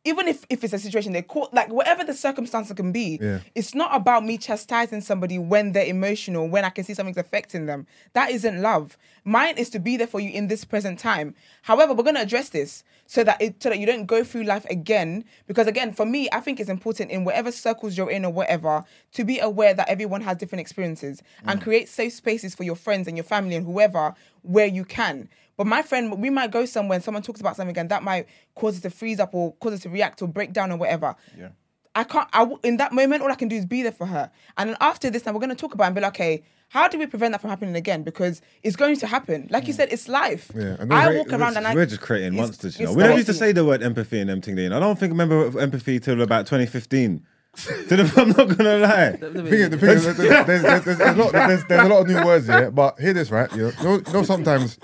even 0.04 0.26
if, 0.26 0.44
if 0.50 0.64
it's 0.64 0.72
a 0.72 0.78
situation 0.78 1.12
they're 1.12 1.22
caught, 1.22 1.54
like 1.54 1.68
whatever 1.68 2.02
the 2.02 2.14
circumstance 2.14 2.72
can 2.72 2.90
be, 2.90 3.18
Yeah. 3.20 3.38
it's 3.54 3.74
not 3.74 3.94
about 3.94 4.24
me 4.24 4.36
chastising 4.36 5.00
somebody 5.00 5.38
when 5.38 5.72
they're 5.72 5.86
emotional, 5.86 6.48
when 6.48 6.64
I 6.64 6.70
can 6.70 6.84
see 6.84 6.94
something's 6.94 7.18
affecting 7.18 7.66
them. 7.66 7.86
That 8.12 8.30
isn't 8.30 8.60
love. 8.60 8.98
Mine 9.24 9.56
is 9.58 9.70
to 9.70 9.78
be 9.78 9.96
there 9.96 10.08
for 10.08 10.18
you 10.18 10.30
in 10.30 10.48
this 10.48 10.64
present 10.64 10.98
time. 10.98 11.34
However, 11.62 11.94
we're 11.94 12.02
gonna 12.02 12.20
address 12.20 12.48
this 12.48 12.82
so 13.06 13.22
that 13.22 13.40
it 13.40 13.62
so 13.62 13.68
that 13.68 13.78
you 13.78 13.86
don't 13.86 14.06
go 14.06 14.24
through 14.24 14.42
life 14.42 14.64
again. 14.68 15.24
Because 15.46 15.68
again, 15.68 15.92
for 15.92 16.04
me, 16.04 16.28
I 16.32 16.40
think 16.40 16.58
it's 16.58 16.70
important 16.70 17.10
in 17.12 17.24
whatever 17.24 17.52
circles 17.52 17.96
you're 17.96 18.10
in 18.10 18.24
or 18.24 18.32
whatever 18.32 18.84
to 19.12 19.24
be 19.24 19.38
aware 19.38 19.74
that 19.74 19.88
everyone 19.88 20.22
has 20.22 20.36
different 20.36 20.60
experiences 20.60 21.22
and 21.44 21.60
mm. 21.60 21.62
create 21.62 21.88
safe 21.88 22.12
spaces 22.12 22.54
for 22.54 22.64
your 22.64 22.76
friends 22.76 23.06
and 23.06 23.16
your 23.16 23.24
family 23.24 23.54
and 23.54 23.66
whoever 23.66 24.14
where 24.42 24.66
you 24.66 24.84
can. 24.84 25.28
But 25.56 25.66
my 25.66 25.82
friend, 25.82 26.20
we 26.20 26.30
might 26.30 26.50
go 26.50 26.64
somewhere 26.64 26.96
and 26.96 27.04
someone 27.04 27.22
talks 27.22 27.40
about 27.40 27.56
something 27.56 27.76
and 27.76 27.88
that 27.90 28.02
might 28.02 28.26
cause 28.54 28.76
us 28.76 28.82
to 28.82 28.90
freeze 28.90 29.20
up 29.20 29.34
or 29.34 29.54
cause 29.54 29.74
us 29.74 29.80
to 29.80 29.88
react 29.88 30.22
or 30.22 30.28
break 30.28 30.52
down 30.52 30.72
or 30.72 30.76
whatever. 30.76 31.14
Yeah. 31.38 31.48
I 31.94 32.04
can't. 32.04 32.28
I 32.32 32.38
w- 32.40 32.58
in 32.62 32.78
that 32.78 32.92
moment, 32.92 33.22
all 33.22 33.30
I 33.30 33.34
can 33.34 33.48
do 33.48 33.56
is 33.56 33.66
be 33.66 33.82
there 33.82 33.92
for 33.92 34.06
her. 34.06 34.30
And 34.56 34.70
then 34.70 34.76
after 34.80 35.10
this, 35.10 35.26
now 35.26 35.32
we're 35.32 35.40
going 35.40 35.50
to 35.50 35.54
talk 35.56 35.74
about 35.74 35.84
it 35.84 35.86
and 35.88 35.94
be 35.96 36.00
like, 36.00 36.14
okay, 36.14 36.42
how 36.68 36.88
do 36.88 36.98
we 36.98 37.06
prevent 37.06 37.32
that 37.32 37.42
from 37.42 37.50
happening 37.50 37.76
again? 37.76 38.02
Because 38.02 38.40
it's 38.62 38.76
going 38.76 38.96
to 38.96 39.06
happen. 39.06 39.46
Like 39.50 39.66
you 39.66 39.74
mm. 39.74 39.76
said, 39.76 39.92
it's 39.92 40.08
life. 40.08 40.50
Yeah, 40.54 40.76
and 40.78 40.92
I 40.92 41.08
we're- 41.08 41.18
walk 41.18 41.32
around 41.32 41.58
and 41.58 41.66
I. 41.66 41.74
we're 41.74 41.84
just 41.84 42.00
creating 42.00 42.34
monsters. 42.34 42.78
You 42.80 42.86
know, 42.86 42.92
it's 42.92 42.96
we 42.96 43.02
never 43.02 43.14
used 43.16 43.26
to 43.26 43.34
say 43.34 43.52
the 43.52 43.64
word 43.64 43.82
empathy 43.82 44.20
and 44.20 44.30
them 44.30 44.40
thing. 44.40 44.56
You 44.56 44.70
know, 44.70 44.78
I 44.78 44.80
don't 44.80 44.98
think 44.98 45.10
I 45.10 45.16
remember 45.16 45.60
empathy 45.60 46.00
till 46.00 46.22
about 46.22 46.46
2015. 46.46 47.26
To 47.88 47.96
the- 47.96 48.12
I'm 48.16 48.30
not 48.30 48.56
gonna 48.56 48.78
lie. 48.78 49.10
The 49.10 49.30
thing 49.30 49.52
is, 49.52 49.68
the 49.68 49.76
thing 49.76 49.90
is 49.90 50.04
there's, 50.04 50.16
there's, 50.16 50.46
there's, 50.46 50.62
there's, 50.62 50.84
there's 50.96 51.00
a 51.00 51.22
lot, 51.22 51.32
there's, 51.32 51.64
there's 51.66 51.84
a 51.84 51.88
lot 51.88 52.00
of 52.00 52.06
new 52.06 52.24
words 52.24 52.46
here, 52.46 52.70
but 52.70 52.98
hear 52.98 53.12
this, 53.12 53.30
right? 53.30 53.54
You 53.54 53.72
know, 53.82 53.96
you 53.96 54.02
know 54.10 54.22
sometimes, 54.22 54.78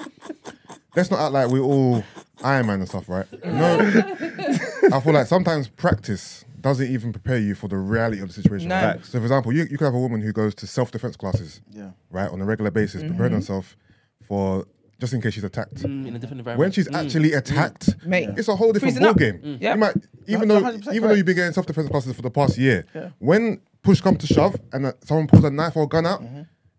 let's 0.96 1.10
not 1.10 1.20
act 1.20 1.32
like 1.32 1.48
we're 1.50 1.60
all 1.60 2.02
Iron 2.42 2.66
Man 2.66 2.80
and 2.80 2.88
stuff, 2.88 3.08
right? 3.08 3.26
No, 3.44 3.78
I 4.92 5.00
feel 5.00 5.12
like 5.12 5.26
sometimes 5.26 5.68
practice 5.68 6.44
doesn't 6.60 6.88
even 6.90 7.12
prepare 7.12 7.38
you 7.38 7.54
for 7.54 7.68
the 7.68 7.76
reality 7.76 8.20
of 8.20 8.28
the 8.28 8.34
situation. 8.34 8.68
No. 8.68 8.74
right? 8.82 9.04
So, 9.04 9.18
for 9.18 9.24
example, 9.24 9.52
you, 9.52 9.62
you 9.70 9.78
could 9.78 9.84
have 9.84 9.94
a 9.94 9.98
woman 10.00 10.20
who 10.20 10.32
goes 10.32 10.54
to 10.56 10.66
self 10.66 10.90
defense 10.90 11.16
classes, 11.16 11.60
Yeah. 11.70 11.90
right, 12.10 12.30
on 12.30 12.40
a 12.40 12.44
regular 12.44 12.70
basis, 12.70 13.02
preparing 13.02 13.32
herself 13.32 13.76
for 14.22 14.66
just 15.00 15.12
in 15.12 15.20
case 15.22 15.34
she's 15.34 15.44
attacked. 15.44 15.76
Mm, 15.76 16.08
in 16.08 16.16
a 16.16 16.18
different 16.18 16.40
environment. 16.40 16.58
When 16.58 16.72
she's 16.72 16.88
Mm. 16.88 17.04
actually 17.04 17.32
attacked, 17.32 17.94
Mate. 18.04 18.30
it's 18.36 18.48
a 18.48 18.56
whole 18.56 18.72
different 18.72 18.94
Freezing 18.96 19.08
up. 19.08 19.16
ballgame. 19.16 19.58
Yeah. 19.60 19.74
You 19.74 19.80
might, 19.80 19.94
even 20.26 20.48
No, 20.48 20.54
though 20.60 20.66
100% 20.72 20.94
even 20.94 21.08
though 21.08 21.14
you've 21.14 21.26
been 21.26 21.36
getting 21.36 21.52
self 21.52 21.66
defense 21.66 21.88
classes 21.88 22.14
for 22.16 22.22
the 22.22 22.30
past 22.30 22.58
year, 22.58 22.84
when 23.20 23.60
push 23.82 24.00
comes 24.00 24.18
to 24.18 24.26
shove 24.26 24.56
and 24.72 24.86
uh, 24.86 24.92
someone 25.04 25.28
pulls 25.28 25.44
a 25.44 25.50
knife 25.50 25.76
or 25.76 25.84
a 25.84 25.86
gun 25.86 26.04
out, 26.06 26.22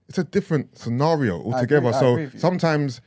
it's 0.09 0.17
a 0.17 0.23
different 0.25 0.77
scenario 0.77 1.41
altogether. 1.41 1.87
Mm-hmm. 1.87 1.95
I 1.95 1.99
so 1.99 2.11
agree 2.13 2.23
you. 2.25 2.39
sometimes 2.39 2.99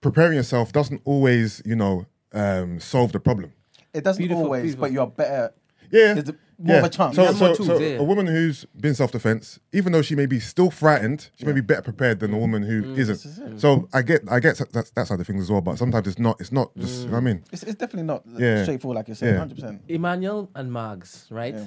preparing 0.00 0.34
yourself 0.36 0.72
doesn't 0.72 1.00
always, 1.04 1.62
you 1.64 1.76
know, 1.76 2.06
um, 2.32 2.80
solve 2.80 3.12
the 3.12 3.20
problem. 3.20 3.52
It 3.94 4.04
doesn't 4.04 4.20
Beautiful, 4.20 4.44
always, 4.44 4.62
beautiful. 4.62 4.80
but 4.82 4.92
you're 4.92 5.06
better. 5.06 5.52
Yeah, 5.90 6.14
There's 6.14 6.28
a- 6.30 6.36
more 6.58 6.78
of 6.78 6.84
a 6.84 6.88
chance. 6.88 7.16
So, 7.16 7.22
You 7.22 7.32
so, 7.34 7.46
more 7.46 7.54
so 7.54 7.78
yeah. 7.78 7.98
a 7.98 8.02
woman 8.02 8.26
who's 8.26 8.64
been 8.78 8.94
self 8.94 9.12
defense, 9.12 9.58
even 9.72 9.92
though 9.92 10.02
she 10.02 10.14
may 10.14 10.26
be 10.26 10.40
still 10.40 10.70
frightened, 10.70 11.28
she 11.38 11.44
may 11.44 11.52
be 11.52 11.60
better 11.60 11.82
prepared 11.82 12.18
than 12.20 12.32
a 12.34 12.38
woman 12.38 12.62
who 12.62 12.80
not 12.96 13.60
So 13.60 13.88
I 13.92 14.02
get, 14.02 14.22
I 14.30 14.40
get 14.40 14.56
that, 14.58 14.90
that 14.94 15.06
side 15.06 15.20
of 15.20 15.26
things 15.26 15.42
as 15.42 15.50
well. 15.50 15.60
But 15.60 15.76
sometimes 15.78 16.06
it's 16.08 16.18
not, 16.18 16.40
it's 16.40 16.52
not 16.52 16.74
just. 16.76 17.00
You 17.02 17.06
know 17.06 17.12
what 17.12 17.18
I 17.18 17.20
mean? 17.20 17.44
It's, 17.52 17.62
it's 17.62 17.74
definitely 17.74 18.06
not 18.06 18.26
like, 18.26 18.40
Yeah. 18.40 18.62
straightforward 18.64 18.96
like 18.96 19.08
you're 19.08 19.14
saying. 19.14 19.34
Yeah. 19.34 19.38
Hundred 19.38 19.54
percent. 19.56 19.82
Emmanuel 19.88 20.50
and 20.54 20.72
Mags, 20.72 21.26
right? 21.30 21.54
Yeah. 21.54 21.66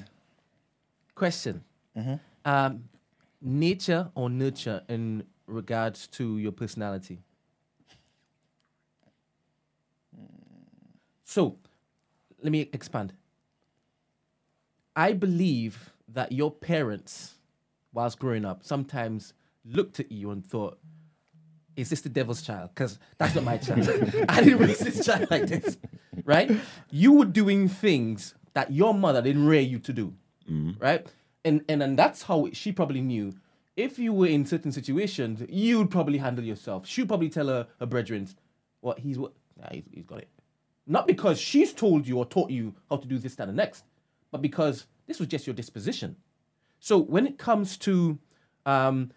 Question. 1.15 1.63
Um, 2.45 2.85
nature 3.41 4.09
or 4.15 4.29
nurture 4.29 4.81
in 4.89 5.23
regards 5.47 6.07
to 6.07 6.37
your 6.37 6.51
personality? 6.51 7.19
So, 11.29 11.57
let 12.41 12.51
me 12.51 12.71
expand. 12.73 13.13
I 14.95 15.13
believe 15.13 15.91
that 16.07 16.31
your 16.31 16.49
parents, 16.49 17.35
whilst 17.93 18.17
growing 18.17 18.45
up, 18.45 18.63
sometimes 18.63 19.35
looked 19.63 19.99
at 19.99 20.11
you 20.11 20.31
and 20.31 20.43
thought, 20.43 20.79
is 21.75 21.91
this 21.91 22.01
the 22.01 22.09
devil's 22.09 22.41
child? 22.41 22.71
Because 22.73 22.97
that's 23.19 23.35
not 23.35 23.43
my 23.43 23.57
child. 23.65 23.87
I 24.27 24.41
didn't 24.41 24.57
raise 24.57 24.79
this 24.79 25.05
child 25.05 25.29
like 25.29 25.45
this, 25.45 25.77
right? 26.25 26.49
You 26.89 27.13
were 27.13 27.25
doing 27.25 27.69
things 27.69 28.33
that 28.55 28.71
your 28.71 28.95
mother 28.95 29.21
didn't 29.21 29.45
rear 29.45 29.61
you 29.61 29.77
to 29.77 29.93
do, 29.93 30.15
mm-hmm. 30.49 30.83
right? 30.83 31.05
And 31.45 31.63
and 31.69 31.83
and 31.83 31.95
that's 31.95 32.23
how 32.23 32.49
she 32.53 32.71
probably 32.71 33.01
knew 33.01 33.35
if 33.77 33.99
you 33.99 34.13
were 34.13 34.25
in 34.25 34.47
certain 34.47 34.71
situations, 34.71 35.43
you'd 35.47 35.91
probably 35.91 36.17
handle 36.17 36.43
yourself. 36.43 36.87
She'd 36.87 37.07
probably 37.07 37.29
tell 37.29 37.49
her, 37.49 37.67
her 37.79 37.85
brethren, 37.85 38.27
what 38.81 38.97
he's 38.97 39.19
what 39.19 39.33
nah, 39.61 39.67
he's, 39.71 39.83
he's 39.93 40.05
got 40.05 40.21
it. 40.21 40.29
Not 40.91 41.05
because 41.05 41.39
she's 41.39 41.71
told 41.71 42.07
you 42.07 42.17
or 42.17 42.25
taught 42.25 42.49
you 42.49 42.73
how 42.89 42.97
to 42.97 43.07
do 43.07 43.19
this, 43.19 43.35
that, 43.35 43.47
and 43.47 43.55
next, 43.55 43.83
but 44.31 44.41
because 44.41 44.87
this 45.05 45.19
was 45.19 45.27
just 45.27 45.45
your 45.45 45.53
disposition. 45.53 46.15
So 46.79 46.97
when 46.97 47.27
it 47.27 47.37
comes 47.37 47.77
to 47.77 48.17
um, 48.65 49.11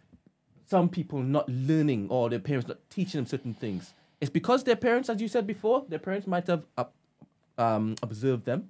some 0.66 0.90
people 0.90 1.22
not 1.22 1.48
learning 1.48 2.08
or 2.10 2.28
their 2.28 2.40
parents 2.40 2.68
not 2.68 2.78
teaching 2.90 3.18
them 3.18 3.26
certain 3.26 3.54
things, 3.54 3.94
it's 4.20 4.30
because 4.30 4.64
their 4.64 4.76
parents, 4.76 5.08
as 5.08 5.22
you 5.22 5.28
said 5.28 5.46
before, 5.46 5.86
their 5.88 5.98
parents 5.98 6.26
might 6.26 6.46
have 6.46 6.64
uh, 6.76 6.84
um, 7.56 7.96
observed 8.02 8.44
them 8.44 8.68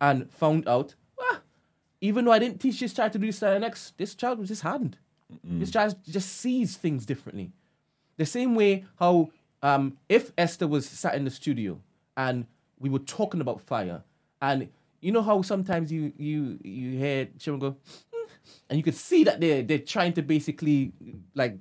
and 0.00 0.32
found 0.32 0.68
out, 0.68 0.94
ah, 1.20 1.40
even 2.00 2.24
though 2.24 2.32
I 2.32 2.38
didn't 2.38 2.60
teach 2.60 2.78
this 2.78 2.92
child 2.92 3.12
to 3.12 3.18
do 3.18 3.26
this, 3.26 3.40
that, 3.40 3.54
and 3.54 3.62
next, 3.62 3.98
this 3.98 4.14
child 4.14 4.38
was 4.38 4.48
just 4.48 4.62
hardened. 4.62 4.98
This 5.42 5.72
child 5.72 5.96
just 6.08 6.28
sees 6.36 6.76
things 6.76 7.04
differently. 7.04 7.50
The 8.18 8.26
same 8.26 8.54
way 8.54 8.84
how 9.00 9.30
um, 9.62 9.96
if 10.08 10.30
Esther 10.38 10.68
was 10.68 10.88
sat 10.88 11.16
in 11.16 11.24
the 11.24 11.30
studio 11.30 11.80
and 12.16 12.46
we 12.78 12.88
were 12.90 12.98
talking 13.00 13.40
about 13.40 13.60
fire, 13.60 14.02
and 14.40 14.68
you 15.00 15.12
know 15.12 15.22
how 15.22 15.42
sometimes 15.42 15.90
you 15.92 16.12
you 16.16 16.58
you 16.62 16.98
hear 16.98 17.28
children 17.38 17.72
go, 17.72 17.76
"Hmm," 18.12 18.28
and 18.68 18.78
you 18.78 18.82
could 18.82 18.94
see 18.94 19.24
that 19.24 19.40
they're 19.40 19.62
they're 19.62 19.78
trying 19.78 20.12
to 20.14 20.22
basically 20.22 20.92
like 21.34 21.58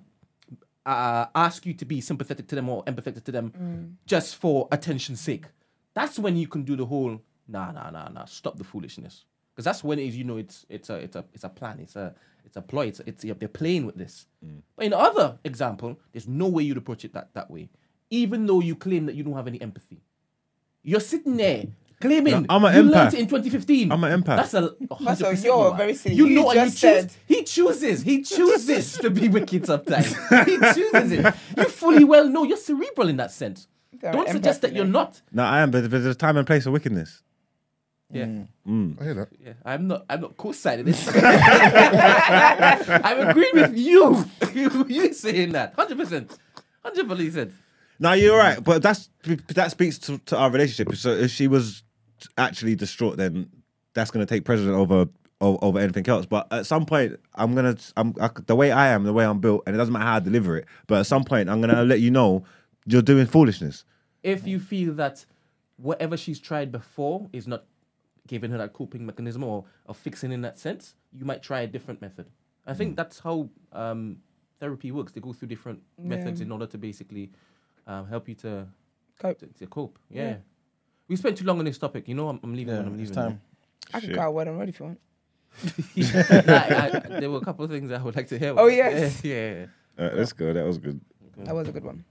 uh, 0.86 1.26
ask 1.36 1.66
you 1.66 1.74
to 1.74 1.86
be 1.86 2.02
sympathetic 2.02 2.48
to 2.48 2.56
them 2.56 2.70
or 2.70 2.84
empathetic 2.86 3.24
to 3.24 3.32
them 3.32 3.98
just 4.06 4.36
for 4.36 4.68
attention's 4.72 5.22
sake. 5.22 5.46
That's 5.94 6.20
when 6.20 6.36
you 6.38 6.48
can 6.48 6.64
do 6.64 6.76
the 6.76 6.86
whole 6.86 7.22
nah 7.48 7.72
nah 7.72 7.90
nah 7.92 8.08
nah 8.10 8.26
stop 8.26 8.58
the 8.58 8.64
foolishness 8.64 9.26
because 9.54 9.66
that's 9.66 9.84
when 9.84 10.00
it 10.00 10.08
is 10.08 10.18
you 10.18 10.24
know 10.24 10.38
it's 10.38 10.66
it's 10.68 10.90
a 10.90 10.96
it's 10.96 11.16
a 11.16 11.24
it's 11.34 11.44
a 11.44 11.50
plan 11.50 11.80
it's 11.80 11.96
a 11.96 12.14
it's 12.44 12.58
a 12.58 12.62
ploy 12.62 12.88
it's 12.88 13.00
it's 13.02 13.24
they're 13.24 13.48
playing 13.48 13.86
with 13.86 13.96
this. 13.96 14.28
But 14.76 14.86
in 14.86 14.92
the 14.92 15.00
other 15.00 15.40
example, 15.44 16.00
there's 16.12 16.28
no 16.28 16.48
way 16.48 16.64
you'd 16.64 16.78
approach 16.78 17.06
it 17.06 17.14
that 17.14 17.34
that 17.34 17.50
way, 17.50 17.70
even 18.10 18.46
though 18.46 18.62
you 18.62 18.76
claim 18.76 19.06
that 19.08 19.16
you 19.16 19.24
don't 19.24 19.34
have 19.36 19.48
any 19.48 19.62
empathy. 19.62 20.02
You're 20.86 21.00
sitting 21.02 21.36
there 21.36 21.66
claiming 22.00 22.42
No, 22.42 22.46
I'm 22.50 22.64
an 22.66 22.76
you 22.76 22.84
empath. 22.84 22.92
learned 22.94 23.14
it 23.16 23.20
in 23.22 23.28
2015. 23.28 23.92
I'm 23.92 24.04
an 24.04 24.22
empath. 24.22 24.38
That's 24.38 24.54
a 24.54 24.70
100% 24.70 25.18
So 25.18 25.30
you 25.32 25.38
you're 25.44 25.72
are. 25.72 25.76
very 25.78 25.96
silly. 25.96 26.16
You 26.16 26.28
You 26.28 26.36
know, 26.36 26.52
and 26.52 26.60
just 26.72 26.84
you 26.84 26.90
choose, 26.90 27.02
said- 27.02 27.12
he 27.28 27.44
chooses. 27.44 28.02
He 28.04 28.22
chooses 28.22 28.98
to 29.00 29.10
be 29.10 29.28
wicked 29.28 29.66
sometimes. 29.66 30.16
he 30.46 30.58
chooses 30.76 31.12
it. 31.12 31.34
You 31.58 31.64
fully 31.66 32.04
well 32.04 32.30
know 32.30 32.44
you're 32.44 32.58
cerebral 32.58 33.10
in 33.10 33.18
that 33.18 33.32
sense. 33.32 33.68
They're 34.00 34.12
Don't 34.12 34.30
suggest 34.30 34.62
that 34.62 34.72
you 34.72 34.78
you're 34.84 34.86
not. 34.86 35.22
No, 35.32 35.44
I 35.44 35.62
am, 35.62 35.72
but 35.72 35.90
there's 35.90 36.06
a 36.06 36.14
time 36.14 36.38
and 36.38 36.46
place 36.46 36.66
for 36.66 36.72
wickedness. 36.72 37.24
Yeah, 38.12 38.26
mm. 38.26 38.48
Mm. 38.68 39.02
I 39.02 39.04
hear 39.04 39.14
that. 39.16 39.30
yeah. 39.44 39.54
I'm 39.66 39.88
not. 39.88 40.06
I'm 40.08 40.22
not 40.22 40.38
co-signing 40.38 40.86
this. 40.86 41.08
I'm 41.16 41.24
agreeing 43.30 43.56
with 43.56 43.76
you. 43.78 44.24
you. 44.54 44.86
You 44.88 45.12
saying 45.14 45.54
that? 45.54 45.74
Hundred 45.76 45.98
percent. 45.98 46.38
Hundred 46.84 47.08
percent. 47.10 47.52
No, 48.00 48.14
you're 48.14 48.38
right, 48.38 48.62
but 48.64 48.82
that's 48.82 49.10
that 49.24 49.72
speaks 49.72 49.98
to, 50.00 50.18
to 50.20 50.38
our 50.38 50.50
relationship. 50.52 50.96
So 50.96 51.12
if 51.12 51.32
she 51.32 51.48
was 51.48 51.84
actually 52.38 52.76
distraught, 52.76 53.18
then 53.18 53.50
that's 53.94 54.12
going 54.12 54.26
to 54.26 54.30
take 54.30 54.44
precedent 54.44 54.76
over 54.76 55.08
o- 55.42 55.60
over 55.62 55.80
anything 55.80 56.08
else. 56.08 56.26
But 56.26 56.52
at 56.52 56.66
some 56.66 56.86
point, 56.86 57.20
I'm 57.36 57.56
gonna, 57.56 57.78
I'm 57.96 58.14
I, 58.20 58.30
the 58.46 58.56
way 58.56 58.72
I 58.72 58.88
am, 58.88 59.04
the 59.04 59.14
way 59.14 59.26
I'm 59.26 59.40
built, 59.40 59.64
and 59.66 59.76
it 59.76 59.78
doesn't 59.78 59.94
matter 59.94 60.06
how 60.06 60.16
I 60.18 60.20
deliver 60.20 60.58
it. 60.58 60.66
But 60.88 61.00
at 61.00 61.06
some 61.06 61.24
point, 61.24 61.50
I'm 61.50 61.62
gonna 61.62 61.84
let 61.84 62.02
you 62.02 62.12
know 62.12 62.44
you're 62.86 63.02
doing 63.02 63.26
foolishness. 63.26 63.86
If 64.24 64.48
you 64.48 64.60
feel 64.60 64.94
that 64.96 65.26
whatever 65.78 66.18
she's 66.18 66.40
tried 66.40 66.72
before 66.72 67.30
is 67.32 67.48
not 67.48 67.66
giving 68.28 68.52
her 68.52 68.58
that 68.58 68.74
coping 68.74 69.06
mechanism 69.06 69.44
or, 69.44 69.66
or 69.86 69.94
fixing 69.94 70.32
in 70.32 70.42
that 70.42 70.58
sense, 70.58 70.96
you 71.14 71.26
might 71.26 71.44
try 71.44 71.62
a 71.62 71.68
different 71.68 72.02
method. 72.02 72.26
I 72.66 72.74
think 72.74 72.96
that's 72.96 73.20
how 73.20 73.50
um, 73.72 74.18
therapy 74.60 74.92
works. 74.92 75.12
They 75.12 75.22
go 75.22 75.34
through 75.34 75.50
different 75.50 75.84
methods 76.00 76.42
in 76.42 76.52
order 76.52 76.66
to 76.66 76.78
basically 76.80 77.32
um, 77.88 78.08
help 78.08 78.28
you 78.30 78.36
to 78.36 78.68
Cope. 79.20 79.40
to, 79.40 79.48
to 79.48 79.68
cope. 79.68 80.00
Yeah. 80.10 80.24
Yeah. 80.30 80.36
We 81.08 81.16
spent 81.16 81.38
too 81.38 81.46
long 81.46 81.60
on 81.60 81.66
this 81.66 81.78
topic. 81.78 82.08
You 82.08 82.16
know, 82.16 82.30
I'm, 82.30 82.40
I'm 82.44 82.54
leaving 82.56 82.74
Yeah, 82.74 82.80
when 82.82 82.88
I'm 82.94 83.00
it's 83.00 83.10
leaving. 83.12 83.16
time. 83.16 83.42
I 83.94 84.00
can 84.00 84.10
Shit. 84.10 84.16
go 84.16 84.22
out 84.24 84.34
word 84.34 84.48
and 84.48 84.58
road 84.58 84.70
if 84.70 84.80
you 84.80 84.86
want. 84.86 85.00
I- 86.50 87.02
I- 87.06 87.20
there 87.20 87.30
were 87.30 87.38
a 87.38 87.42
couple 87.42 87.64
of 87.66 87.72
things 87.72 87.92
I 87.92 88.02
would 88.02 88.16
like 88.16 88.28
to 88.30 88.40
hear. 88.40 88.54
Oh, 88.58 88.68
yes. 88.68 89.22
Yeah. 89.24 89.66
yeah. 89.98 90.10
Let's 90.14 90.34
go. 90.34 90.52
That 90.52 90.66
was 90.66 90.78
good. 90.78 91.00
That 91.38 91.54
was 91.56 91.68
a 91.68 91.72
good 91.72 91.84
one. 91.86 92.04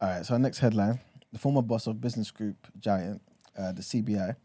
All 0.00 0.08
right, 0.10 0.26
so 0.26 0.34
our 0.34 0.38
next 0.40 0.58
headline 0.58 1.00
the 1.32 1.38
former 1.38 1.62
boss 1.62 1.86
of 1.86 2.00
business 2.00 2.30
group 2.30 2.66
Giant, 2.78 3.20
uh, 3.58 3.72
the 3.72 3.82
CBI, 3.82 4.36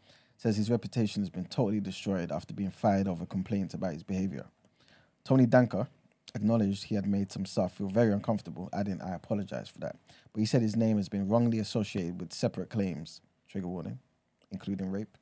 says 0.42 0.56
his 0.56 0.70
reputation 0.72 1.22
has 1.22 1.30
been 1.30 1.44
totally 1.44 1.78
destroyed 1.78 2.32
after 2.32 2.52
being 2.52 2.72
fired 2.72 3.06
over 3.06 3.24
complaints 3.24 3.74
about 3.74 3.92
his 3.92 4.02
behavior. 4.02 4.44
Tony 5.22 5.46
Danker 5.46 5.86
acknowledged 6.34 6.82
he 6.82 6.96
had 6.96 7.06
made 7.06 7.30
some 7.30 7.46
staff 7.46 7.74
feel 7.74 7.86
very 7.86 8.12
uncomfortable, 8.12 8.68
adding, 8.72 9.00
I 9.00 9.14
apologize 9.14 9.68
for 9.68 9.78
that. 9.78 9.98
But 10.32 10.40
he 10.40 10.46
said 10.46 10.60
his 10.60 10.74
name 10.74 10.96
has 10.96 11.08
been 11.08 11.28
wrongly 11.28 11.60
associated 11.60 12.20
with 12.20 12.32
separate 12.32 12.70
claims, 12.70 13.20
trigger 13.48 13.68
warning, 13.68 14.00
including 14.50 14.90
rape, 14.90 15.16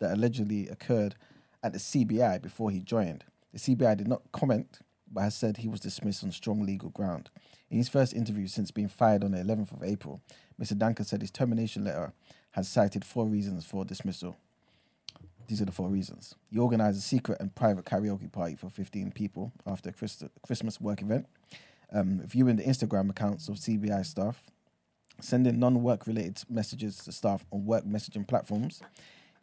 that 0.00 0.12
allegedly 0.12 0.66
occurred 0.66 1.14
at 1.62 1.72
the 1.72 1.78
CBI 1.78 2.42
before 2.42 2.72
he 2.72 2.80
joined. 2.80 3.22
The 3.52 3.60
CBI 3.60 3.96
did 3.96 4.08
not 4.08 4.32
comment, 4.32 4.80
but 5.08 5.20
has 5.20 5.36
said 5.36 5.58
he 5.58 5.68
was 5.68 5.78
dismissed 5.78 6.24
on 6.24 6.32
strong 6.32 6.66
legal 6.66 6.90
ground. 6.90 7.30
In 7.70 7.78
his 7.78 7.88
first 7.88 8.14
interview 8.14 8.48
since 8.48 8.72
being 8.72 8.88
fired 8.88 9.22
on 9.22 9.30
the 9.30 9.38
11th 9.38 9.74
of 9.74 9.84
April, 9.84 10.22
Mr. 10.60 10.72
Danker 10.72 11.06
said 11.06 11.20
his 11.20 11.30
termination 11.30 11.84
letter 11.84 12.14
has 12.50 12.66
cited 12.66 13.04
four 13.04 13.26
reasons 13.26 13.64
for 13.64 13.84
dismissal. 13.84 14.36
These 15.46 15.62
are 15.62 15.66
the 15.66 15.72
four 15.72 15.88
reasons. 15.88 16.34
He 16.50 16.58
organized 16.58 16.98
a 16.98 17.02
secret 17.02 17.38
and 17.40 17.54
private 17.54 17.84
karaoke 17.84 18.30
party 18.30 18.56
for 18.56 18.68
15 18.68 19.12
people 19.12 19.52
after 19.66 19.90
a 19.90 19.92
Christ- 19.92 20.24
Christmas 20.42 20.80
work 20.80 21.02
event, 21.02 21.26
um, 21.92 22.20
viewing 22.26 22.56
the 22.56 22.64
Instagram 22.64 23.10
accounts 23.10 23.48
of 23.48 23.56
CBI 23.56 24.04
staff, 24.04 24.42
sending 25.20 25.58
non 25.58 25.82
work 25.82 26.06
related 26.06 26.42
messages 26.48 26.98
to 26.98 27.12
staff 27.12 27.44
on 27.52 27.64
work 27.64 27.84
messaging 27.84 28.26
platforms, 28.26 28.82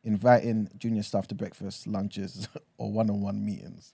inviting 0.03 0.69
junior 0.77 1.03
staff 1.03 1.27
to 1.27 1.35
breakfast, 1.35 1.87
lunches, 1.87 2.47
or 2.77 2.91
one 2.91 3.09
on 3.09 3.21
one 3.21 3.45
meetings. 3.45 3.93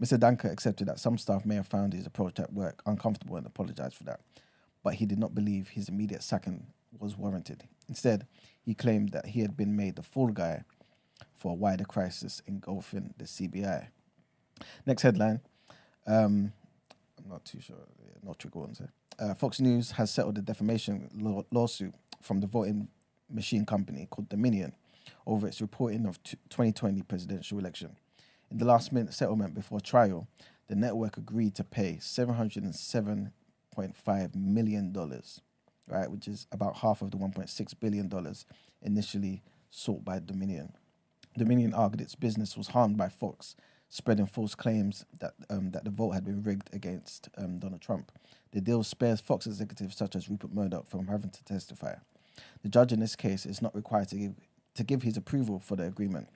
Mr. 0.00 0.18
Danker 0.18 0.50
accepted 0.50 0.88
that 0.88 0.98
some 0.98 1.18
staff 1.18 1.44
may 1.44 1.54
have 1.54 1.66
found 1.66 1.92
his 1.92 2.06
approach 2.06 2.40
at 2.40 2.52
work 2.52 2.82
uncomfortable 2.86 3.36
and 3.36 3.46
apologized 3.46 3.94
for 3.94 4.04
that, 4.04 4.20
but 4.82 4.94
he 4.94 5.06
did 5.06 5.18
not 5.18 5.34
believe 5.34 5.68
his 5.68 5.88
immediate 5.88 6.22
sacking 6.22 6.66
was 6.98 7.16
warranted. 7.16 7.64
Instead, 7.88 8.26
he 8.60 8.74
claimed 8.74 9.10
that 9.10 9.26
he 9.26 9.40
had 9.40 9.56
been 9.56 9.76
made 9.76 9.96
the 9.96 10.02
fall 10.02 10.28
guy 10.28 10.64
for 11.34 11.52
a 11.52 11.54
wider 11.54 11.84
crisis 11.84 12.42
engulfing 12.46 13.14
the 13.18 13.24
CBI. 13.24 13.88
Next 14.86 15.02
headline. 15.02 15.40
Um, 16.06 16.52
I'm 17.18 17.28
not 17.30 17.44
too 17.44 17.60
sure. 17.60 17.76
yeah, 18.04 18.12
Not 18.22 18.38
trigger 18.38 18.58
warnings 18.58 18.78
here. 18.78 18.92
Uh, 19.18 19.34
Fox 19.34 19.60
News 19.60 19.92
has 19.92 20.10
settled 20.10 20.38
a 20.38 20.42
defamation 20.42 21.08
law- 21.14 21.44
lawsuit 21.50 21.94
from 22.20 22.40
the 22.40 22.46
voting 22.46 22.88
machine 23.30 23.64
company 23.66 24.06
called 24.10 24.28
Dominion 24.28 24.74
over 25.26 25.46
its 25.46 25.60
reporting 25.60 26.06
of 26.06 26.22
t- 26.22 26.36
2020 26.50 27.02
presidential 27.02 27.58
election. 27.58 27.96
In 28.50 28.58
the 28.58 28.64
last 28.64 28.92
minute 28.92 29.14
settlement 29.14 29.54
before 29.54 29.80
trial, 29.80 30.26
the 30.68 30.74
network 30.74 31.16
agreed 31.16 31.54
to 31.56 31.64
pay 31.64 31.98
$707.5 32.00 34.34
million, 34.34 34.92
right, 35.88 36.10
which 36.10 36.28
is 36.28 36.46
about 36.52 36.76
half 36.76 37.02
of 37.02 37.10
the 37.10 37.16
$1.6 37.16 37.74
billion 37.80 38.10
initially 38.82 39.42
sought 39.70 40.04
by 40.04 40.18
Dominion. 40.18 40.72
Dominion 41.36 41.74
argued 41.74 42.00
its 42.00 42.14
business 42.14 42.56
was 42.56 42.68
harmed 42.68 42.96
by 42.96 43.08
Fox 43.08 43.56
spreading 43.92 44.24
false 44.24 44.54
claims 44.54 45.04
that 45.18 45.34
um, 45.50 45.70
that 45.70 45.84
the 45.84 45.90
vote 45.90 46.12
had 46.12 46.24
been 46.24 46.42
rigged 46.42 46.70
against 46.72 47.28
um, 47.36 47.58
Donald 47.58 47.82
Trump. 47.82 48.10
The 48.52 48.60
deal 48.60 48.82
spares 48.82 49.20
Fox 49.20 49.46
executives 49.46 49.96
such 49.96 50.16
as 50.16 50.30
Rupert 50.30 50.54
Murdoch 50.54 50.86
from 50.86 51.08
having 51.08 51.30
to 51.30 51.44
testify. 51.44 51.96
The 52.62 52.70
judge 52.70 52.92
in 52.92 53.00
this 53.00 53.14
case 53.14 53.44
is 53.44 53.60
not 53.60 53.74
required 53.74 54.08
to 54.08 54.16
give 54.16 54.34
to 54.74 54.82
give 54.82 55.02
his 55.02 55.18
approval 55.18 55.60
for 55.60 55.76
the 55.76 55.84
agreement. 55.84 56.28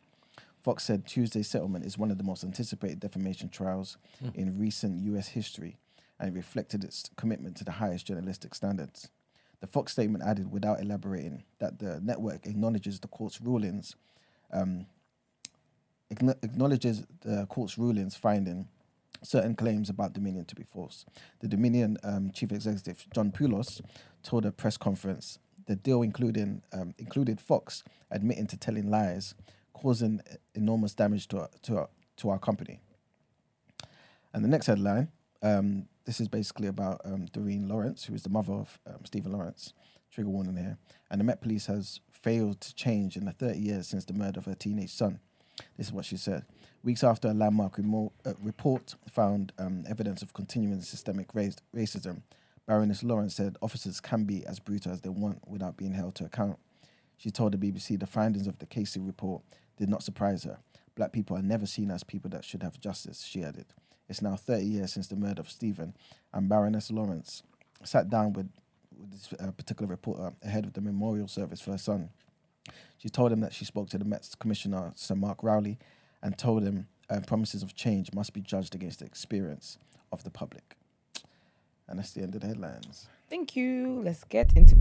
Fox 0.63 0.85
said 0.85 1.07
Tuesday's 1.07 1.49
settlement 1.49 1.87
is 1.87 1.97
one 1.97 2.11
of 2.11 2.19
the 2.19 2.25
most 2.25 2.45
anticipated 2.45 3.01
defamation 3.01 3.49
trials 3.49 3.97
in 4.35 4.59
recent 4.59 5.01
U.S. 5.05 5.29
history, 5.29 5.79
and 6.21 6.29
it 6.29 6.37
reflected 6.37 6.85
its 6.85 7.09
commitment 7.17 7.57
to 7.57 7.65
the 7.65 7.73
highest 7.73 8.07
journalistic 8.07 8.55
standards. 8.55 9.09
The 9.61 9.67
Fox 9.67 9.93
statement 9.93 10.25
added, 10.25 10.51
without 10.51 10.81
elaborating, 10.81 11.45
that 11.61 11.79
the 11.79 12.01
network 12.01 12.47
acknowledges 12.47 13.01
the 13.01 13.09
court's 13.09 13.41
rulings 13.41 13.97
um, 14.53 14.87
acknowledges 16.11 17.05
the 17.23 17.47
court's 17.47 17.79
rulings 17.79 18.17
finding 18.17 18.69
certain 19.23 19.55
claims 19.57 19.89
about 19.89 20.13
Dominion 20.13 20.45
to 20.45 20.55
be 20.55 20.63
false. 20.63 21.05
The 21.41 21.49
Dominion 21.49 21.97
um, 22.05 22.31
chief 22.33 22.53
executive 22.53 23.07
John 23.15 23.33
Poulos 23.33 23.81
told 24.23 24.47
a 24.47 24.53
press 24.53 24.77
conference 24.77 25.39
the 25.67 25.77
deal 25.77 26.03
including 26.03 26.63
um, 26.73 26.95
included 26.99 27.41
Fox 27.41 27.83
admitting 28.11 28.47
to 28.49 28.57
telling 28.57 28.89
lies, 28.89 29.35
causing 29.73 30.21
enormous 30.55 30.95
damage 30.95 31.29
to 31.29 31.41
our, 31.41 31.51
to 31.63 31.77
our, 31.79 31.89
to 32.19 32.31
our 32.31 32.39
company. 32.39 32.81
And 34.33 34.45
the 34.45 34.49
next 34.49 34.67
headline, 34.67 35.09
um, 35.43 35.89
this 36.05 36.21
is 36.21 36.29
basically 36.29 36.69
about 36.69 37.01
um, 37.05 37.27
Doreen 37.33 37.69
Lawrence, 37.69 38.05
who 38.05 38.15
is 38.15 38.23
the 38.23 38.31
mother 38.31 38.53
of 38.53 38.79
um, 38.87 39.05
Stephen 39.05 39.33
Lawrence. 39.33 39.73
Trigger 40.13 40.31
warning 40.31 40.57
here. 40.57 40.79
And 41.11 41.21
the 41.21 41.25
Met 41.25 41.43
Police 41.43 41.67
has 41.67 42.01
failed 42.23 42.61
to 42.63 42.75
change 42.75 43.17
in 43.17 43.25
the 43.25 43.33
30 43.33 43.59
years 43.59 43.89
since 43.89 44.05
the 44.05 44.13
murder 44.13 44.39
of 44.39 44.47
her 44.47 44.55
teenage 44.55 44.93
son. 44.93 45.21
This 45.77 45.89
is 45.89 45.93
what 45.93 46.05
she 46.05 46.17
said. 46.17 46.45
Weeks 46.83 47.03
after 47.03 47.29
a 47.29 47.35
landmark 47.35 47.79
uh, 47.79 48.33
report 48.43 48.95
found 49.11 49.53
um, 49.59 49.85
evidence 49.89 50.23
of 50.23 50.33
continuing 50.35 50.81
systemic 50.83 51.35
race- 51.35 51.57
racism, 51.75 52.23
Baroness 52.67 53.03
Lawrence 53.03 53.35
said 53.35 53.57
officers 53.63 54.01
can 54.01 54.25
be 54.25 54.45
as 54.47 54.59
brutal 54.59 54.93
as 54.93 55.01
they 55.01 55.09
want 55.09 55.47
without 55.49 55.77
being 55.77 55.95
held 55.95 56.15
to 56.17 56.25
account. 56.25 56.59
She 57.17 57.31
told 57.31 57.53
the 57.53 57.59
BBC 57.59 57.99
the 57.99 58.07
findings 58.07 58.47
of 58.47 58.59
the 58.59 58.67
Casey 58.67 59.01
report 59.01 59.43
did 59.79 59.89
not 59.89 60.03
surprise 60.03 60.45
her. 60.45 60.59
Black 60.97 61.13
people 61.13 61.37
are 61.37 61.43
never 61.43 61.67
seen 61.67 61.91
as 61.91 62.03
people 62.03 62.31
that 62.31 62.45
should 62.45 62.63
have 62.63 62.81
justice, 62.81 63.23
she 63.23 63.43
added. 63.43 63.67
It's 64.09 64.23
now 64.23 64.37
30 64.37 64.65
years 64.65 64.93
since 64.93 65.09
the 65.09 65.17
murder 65.17 65.41
of 65.41 65.51
Stephen, 65.51 65.95
and 66.33 66.49
Baroness 66.49 66.91
Lawrence 66.91 67.43
sat 67.85 68.09
down 68.09 68.33
with, 68.33 68.49
with 68.99 69.11
this 69.11 69.33
uh, 69.41 69.51
particular 69.53 69.89
reporter 69.89 70.33
ahead 70.43 70.65
of 70.65 70.73
the 70.73 70.81
memorial 70.81 71.29
service 71.29 71.61
for 71.61 71.73
her 71.73 71.79
son. 71.79 72.11
She 72.99 73.09
told 73.09 73.33
him 73.33 73.41
that 73.41 73.53
she 73.53 73.65
spoke 73.65 73.89
to 73.91 73.99
the 73.99 74.05
Met's 74.05 74.35
Commissioner, 74.35 74.93
Sir 74.97 75.15
Mark 75.15 75.43
Rowley, 75.43 75.79
and 76.23 76.37
told 76.37 76.63
him 76.63 76.89
uh, 77.09 77.21
promises 77.21 77.63
of 77.63 77.75
change 77.75 78.13
must 78.13 78.33
be 78.33 78.41
judged 78.41 78.75
against 78.75 78.99
the 79.01 79.05
experience 79.05 79.79
of 80.11 80.25
the 80.25 80.31
public. 80.31 80.77
And 81.89 81.99
that's 81.99 82.13
the 82.13 82.23
end 82.23 82.35
of 82.35 82.41
the 82.41 82.49
headlines. 82.49 83.09
Thank 83.31 83.55
you. 83.55 84.01
Let's 84.03 84.25
get 84.25 84.53
into. 84.55 84.75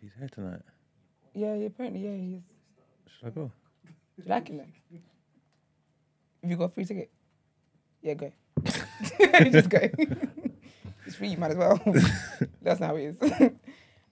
He's 0.00 0.12
here 0.16 0.28
tonight. 0.32 0.62
Yeah, 1.34 1.54
yeah, 1.54 1.66
apparently, 1.66 2.00
yeah, 2.00 2.14
he 2.14 2.34
is. 2.34 2.42
Should 3.18 3.26
I 3.26 3.30
go? 3.30 3.52
Do 3.84 3.92
you 4.22 4.28
like 4.28 4.48
him 4.48 4.58
then? 4.58 4.72
Have 4.90 5.00
you 6.42 6.56
got 6.56 6.64
a 6.64 6.68
free 6.68 6.84
ticket? 6.84 7.10
Yeah, 8.02 8.14
go. 8.14 8.32
Just 8.64 9.68
go. 9.68 9.78
it's 11.06 11.16
free, 11.16 11.28
you 11.28 11.36
might 11.38 11.50
as 11.50 11.56
well. 11.56 11.80
That's 12.62 12.80
not 12.80 12.90
how 12.90 12.96
it 12.96 13.16
is. 13.20 13.50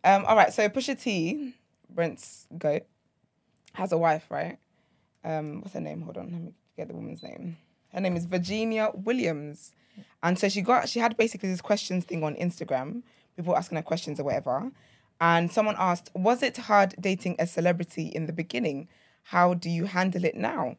um, 0.04 0.24
all 0.26 0.36
right, 0.36 0.52
so 0.52 0.68
Pusha 0.68 1.00
T, 1.00 1.54
Brent's 1.88 2.46
goat, 2.56 2.82
has 3.74 3.92
a 3.92 3.98
wife, 3.98 4.26
right? 4.30 4.58
Um, 5.24 5.60
what's 5.60 5.74
her 5.74 5.80
name? 5.80 6.02
Hold 6.02 6.18
on, 6.18 6.30
let 6.32 6.40
me 6.40 6.52
get 6.76 6.88
the 6.88 6.94
woman's 6.94 7.22
name. 7.22 7.56
Her 7.92 8.00
name 8.00 8.16
is 8.16 8.24
Virginia 8.26 8.90
Williams. 8.94 9.72
And 10.22 10.38
so 10.38 10.48
she 10.48 10.60
got 10.60 10.88
she 10.88 11.00
had 11.00 11.16
basically 11.16 11.48
this 11.48 11.60
questions 11.60 12.04
thing 12.04 12.22
on 12.22 12.34
Instagram, 12.36 13.02
people 13.36 13.56
asking 13.56 13.76
her 13.76 13.82
questions 13.82 14.20
or 14.20 14.24
whatever. 14.24 14.70
And 15.20 15.50
someone 15.50 15.76
asked, 15.78 16.10
Was 16.14 16.42
it 16.42 16.56
hard 16.56 16.94
dating 17.00 17.36
a 17.38 17.46
celebrity 17.46 18.06
in 18.06 18.26
the 18.26 18.32
beginning? 18.32 18.88
How 19.24 19.54
do 19.54 19.70
you 19.70 19.86
handle 19.86 20.24
it 20.24 20.36
now? 20.36 20.76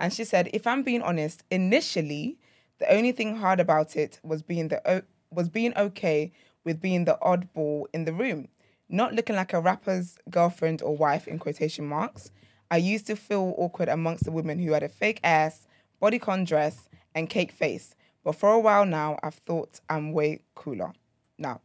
And 0.00 0.12
she 0.12 0.24
said, 0.24 0.48
If 0.52 0.66
I'm 0.66 0.82
being 0.82 1.02
honest, 1.02 1.42
initially, 1.50 2.38
the 2.78 2.92
only 2.92 3.12
thing 3.12 3.36
hard 3.36 3.60
about 3.60 3.96
it 3.96 4.20
was 4.22 4.42
being 4.42 4.68
the 4.68 5.04
was 5.30 5.48
being 5.48 5.76
okay 5.76 6.32
with 6.64 6.80
being 6.80 7.04
the 7.04 7.18
oddball 7.22 7.86
in 7.92 8.04
the 8.04 8.12
room, 8.12 8.48
not 8.88 9.14
looking 9.14 9.36
like 9.36 9.52
a 9.52 9.60
rapper's 9.60 10.16
girlfriend 10.30 10.82
or 10.82 10.96
wife 10.96 11.28
in 11.28 11.38
quotation 11.38 11.86
marks. 11.86 12.30
I 12.70 12.76
used 12.76 13.06
to 13.06 13.16
feel 13.16 13.54
awkward 13.56 13.88
amongst 13.88 14.24
the 14.24 14.30
women 14.30 14.58
who 14.58 14.72
had 14.72 14.82
a 14.82 14.88
fake 14.88 15.20
ass, 15.24 15.66
bodycon 16.00 16.46
dress, 16.46 16.88
and 17.14 17.28
cake 17.28 17.52
face. 17.52 17.94
But 18.22 18.36
for 18.36 18.52
a 18.52 18.60
while 18.60 18.84
now, 18.84 19.18
I've 19.22 19.34
thought 19.34 19.80
I'm 19.88 20.12
way 20.12 20.42
cooler. 20.54 20.92
Now, 21.38 21.60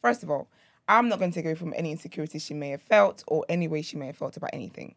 first 0.00 0.22
of 0.22 0.30
all, 0.30 0.48
I'm 0.88 1.08
not 1.08 1.18
going 1.18 1.30
to 1.30 1.34
take 1.34 1.44
away 1.44 1.54
from 1.54 1.74
any 1.76 1.92
insecurities 1.92 2.44
she 2.44 2.54
may 2.54 2.70
have 2.70 2.82
felt 2.82 3.22
or 3.26 3.44
any 3.48 3.68
way 3.68 3.82
she 3.82 3.96
may 3.96 4.06
have 4.06 4.16
felt 4.16 4.36
about 4.36 4.50
anything. 4.52 4.94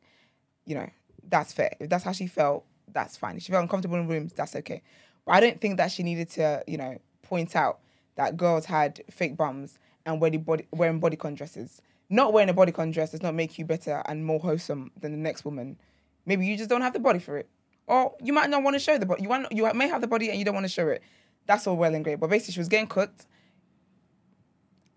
You 0.66 0.76
know, 0.76 0.90
that's 1.30 1.54
fair. 1.54 1.76
If 1.80 1.90
that's 1.90 2.04
how 2.04 2.12
she 2.12 2.28
felt, 2.28 2.66
that's 2.91 3.18
fine. 3.18 3.38
If 3.38 3.44
she 3.44 3.52
felt 3.52 3.64
uncomfortable 3.64 3.98
in 3.98 4.08
rooms, 4.08 4.34
that's 4.34 4.56
okay. 4.58 4.82
But 5.26 5.34
I 5.34 5.40
don't 5.40 5.60
think 5.60 5.78
that 5.78 5.91
she 5.91 6.04
needed 6.04 6.30
to, 6.32 6.64
you 6.68 6.78
know, 6.78 7.00
point 7.22 7.56
out 7.56 7.80
that 8.16 8.38
girls 8.38 8.66
had 8.66 9.02
fake 9.10 9.38
bums 9.38 9.80
and 10.06 10.20
wearing 10.20 10.41
body 10.41 10.68
wearing 10.72 11.02
bodycon 11.02 11.36
dresses. 11.36 11.82
Not 12.10 12.34
wearing 12.34 12.50
a 12.50 12.54
bodycon 12.54 12.94
dress 12.94 13.12
does 13.12 13.24
not 13.24 13.34
make 13.34 13.58
you 13.58 13.66
better 13.66 14.04
and 14.06 14.26
more 14.26 14.40
wholesome 14.40 14.91
than 15.00 15.12
the 15.12 15.18
next 15.18 15.45
woman. 15.45 15.78
Maybe 16.26 16.45
you 16.45 16.58
just 16.58 16.70
don't 16.70 16.82
have 16.82 16.94
the 16.94 17.00
body 17.00 17.20
for 17.20 17.38
it, 17.38 17.50
or 17.88 18.14
you 18.22 18.34
might 18.34 18.50
not 18.50 18.64
want 18.64 18.76
to 18.76 18.80
show 18.80 18.98
the 18.98 19.06
body. 19.06 19.24
You 19.24 19.30
want 19.30 19.52
you 19.52 19.72
may 19.74 19.88
have 19.88 20.02
the 20.02 20.08
body 20.08 20.30
and 20.30 20.38
you 20.38 20.45
don't 20.45 20.54
want 20.54 20.66
to 20.66 20.72
show 20.72 20.88
it. 20.90 21.02
That's 21.45 21.66
all 21.68 21.76
well 21.76 21.94
and 21.94 22.04
great. 22.04 22.20
But 22.20 22.30
basically, 22.30 22.54
she 22.54 22.60
was 22.60 22.70
getting 22.70 22.88
cooked. 22.88 23.26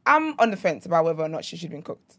I'm 0.04 0.38
on 0.38 0.50
the 0.50 0.56
fence 0.56 0.86
about 0.86 1.04
whether 1.04 1.22
or 1.22 1.28
not 1.28 1.44
she 1.44 1.56
should 1.56 1.64
have 1.64 1.72
been 1.72 1.82
cooked. 1.82 2.18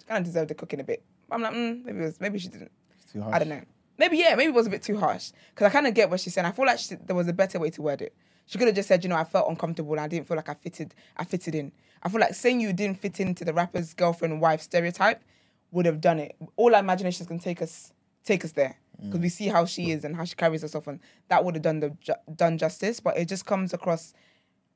She 0.00 0.06
kind 0.06 0.18
of 0.18 0.24
deserved 0.24 0.50
the 0.50 0.54
cooking 0.54 0.80
a 0.80 0.84
bit. 0.84 1.02
I'm 1.30 1.42
like, 1.42 1.54
mm, 1.54 1.84
maybe 1.84 2.00
was, 2.00 2.20
maybe 2.20 2.38
she 2.38 2.48
didn't. 2.48 2.72
Too 3.12 3.22
I 3.24 3.38
don't 3.38 3.48
know. 3.48 3.62
Maybe 3.98 4.16
yeah, 4.16 4.34
maybe 4.34 4.48
it 4.48 4.54
was 4.54 4.66
a 4.66 4.70
bit 4.70 4.82
too 4.82 4.98
harsh 4.98 5.32
because 5.50 5.66
I 5.66 5.70
kind 5.70 5.86
of 5.86 5.94
get 5.94 6.08
what 6.08 6.20
she's 6.20 6.32
saying. 6.34 6.46
I 6.46 6.52
feel 6.52 6.64
like 6.66 6.78
she, 6.78 6.94
there 6.94 7.16
was 7.16 7.28
a 7.28 7.32
better 7.32 7.58
way 7.58 7.70
to 7.70 7.82
word 7.82 8.00
it. 8.02 8.14
She 8.46 8.58
could 8.58 8.66
have 8.66 8.74
just 8.74 8.88
said, 8.88 9.04
you 9.04 9.10
know, 9.10 9.16
I 9.16 9.24
felt 9.24 9.48
uncomfortable 9.48 9.92
and 9.92 10.00
I 10.00 10.08
didn't 10.08 10.26
feel 10.26 10.36
like 10.36 10.48
I 10.48 10.54
fitted. 10.54 10.94
I 11.16 11.24
fitted 11.24 11.54
in. 11.54 11.70
I 12.02 12.08
feel 12.08 12.20
like 12.20 12.34
saying 12.34 12.60
you 12.60 12.72
didn't 12.72 12.98
fit 12.98 13.20
into 13.20 13.44
the 13.44 13.52
rapper's 13.52 13.92
girlfriend 13.94 14.40
wife 14.40 14.62
stereotype 14.62 15.22
would 15.70 15.86
have 15.86 16.00
done 16.00 16.18
it. 16.18 16.34
All 16.56 16.74
our 16.74 16.80
imaginations 16.80 17.28
can 17.28 17.38
take 17.38 17.62
us 17.62 17.92
take 18.24 18.44
us 18.44 18.52
there 18.52 18.76
because 19.02 19.20
we 19.20 19.30
see 19.30 19.46
how 19.48 19.64
she 19.64 19.92
is 19.92 20.04
and 20.04 20.14
how 20.14 20.24
she 20.24 20.34
carries 20.34 20.60
herself, 20.62 20.86
and 20.86 21.00
that 21.28 21.42
would 21.44 21.54
have 21.54 21.62
done 21.62 21.80
the 21.80 21.90
ju- 22.00 22.12
done 22.36 22.58
justice. 22.58 23.00
But 23.00 23.16
it 23.16 23.28
just 23.28 23.46
comes 23.46 23.72
across 23.72 24.12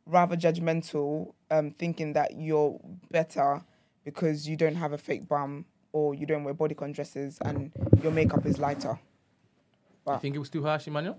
rather 0.07 0.37
judgmental, 0.37 1.35
um, 1.51 1.73
thinking 1.73 2.13
that 2.15 2.39
you're 2.39 2.81
better 3.11 3.63
because 4.05 4.49
you 4.49 4.57
don't 4.57 4.77
have 4.77 4.93
a 4.93 4.99
fake 4.99 5.29
bum 5.29 5.65
or 5.95 6.13
you 6.13 6.27
don't 6.27 6.43
wear 6.43 6.53
bodycon 6.53 6.93
dresses 6.93 7.39
and 7.45 7.71
your 8.03 8.11
makeup 8.11 8.45
is 8.45 8.59
lighter. 8.59 8.99
I 10.07 10.19
think 10.19 10.35
it 10.35 10.41
was 10.41 10.51
too 10.51 10.63
harsh, 10.63 10.89
Emmanuel. 10.89 11.19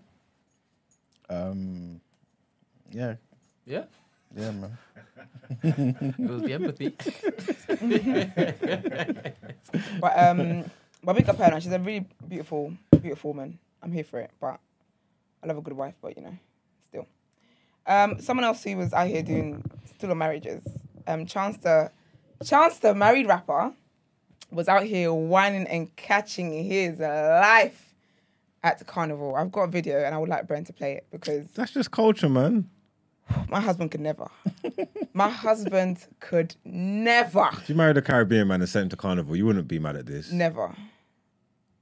Um, 1.29 2.01
yeah, 2.91 3.15
Yeah, 3.65 3.85
yeah, 4.35 4.51
man. 4.51 4.77
it 5.63 6.19
was 6.19 6.41
the 6.43 6.53
empathy. 6.53 6.95
But 9.99 10.19
um, 10.19 10.65
but 11.03 11.15
big 11.15 11.29
up 11.29 11.37
her, 11.37 11.59
she's 11.61 11.71
a 11.71 11.79
really 11.79 12.05
beautiful, 12.27 12.73
beautiful 13.01 13.31
woman. 13.31 13.59
I'm 13.81 13.91
here 13.91 14.03
for 14.03 14.19
it, 14.19 14.31
but 14.39 14.59
I 15.43 15.47
love 15.47 15.57
a 15.57 15.61
good 15.61 15.73
wife, 15.73 15.95
but 16.01 16.15
you 16.17 16.23
know, 16.23 16.37
still. 16.89 17.07
Um, 17.87 18.19
someone 18.19 18.43
else 18.43 18.63
who 18.63 18.77
was 18.77 18.93
out 18.93 19.07
here 19.07 19.23
doing 19.23 19.63
still 19.95 20.11
on 20.11 20.17
marriages. 20.17 20.63
Um, 21.07 21.25
Chance 21.25 21.57
the, 21.57 21.91
Chance 22.43 22.79
the 22.79 22.95
married 22.95 23.27
rapper, 23.27 23.73
was 24.51 24.67
out 24.67 24.83
here 24.83 25.13
wining 25.13 25.67
and 25.67 25.93
catching 25.95 26.51
his 26.63 26.99
life 26.99 27.93
at 28.63 28.79
the 28.79 28.85
carnival. 28.85 29.35
I've 29.35 29.51
got 29.51 29.63
a 29.63 29.67
video, 29.67 30.03
and 30.03 30.13
I 30.15 30.17
would 30.17 30.29
like 30.29 30.47
Brent 30.47 30.67
to 30.67 30.73
play 30.73 30.93
it 30.93 31.05
because 31.11 31.51
That's 31.51 31.71
just 31.73 31.91
culture, 31.91 32.29
man. 32.29 32.69
my 33.49 33.59
husband 33.59 33.91
could 33.91 34.01
never. 34.01 34.29
my 35.13 35.29
husband 35.29 36.05
could 36.19 36.55
never. 36.63 37.49
If 37.53 37.69
you 37.69 37.75
married 37.75 37.97
a 37.97 38.01
Caribbean 38.01 38.47
man 38.47 38.61
and 38.61 38.69
sent 38.69 38.83
him 38.83 38.89
to 38.89 38.95
carnival, 38.97 39.35
you 39.35 39.45
wouldn't 39.45 39.67
be 39.67 39.79
mad 39.79 39.95
at 39.95 40.05
this. 40.05 40.31
Never. 40.31 40.75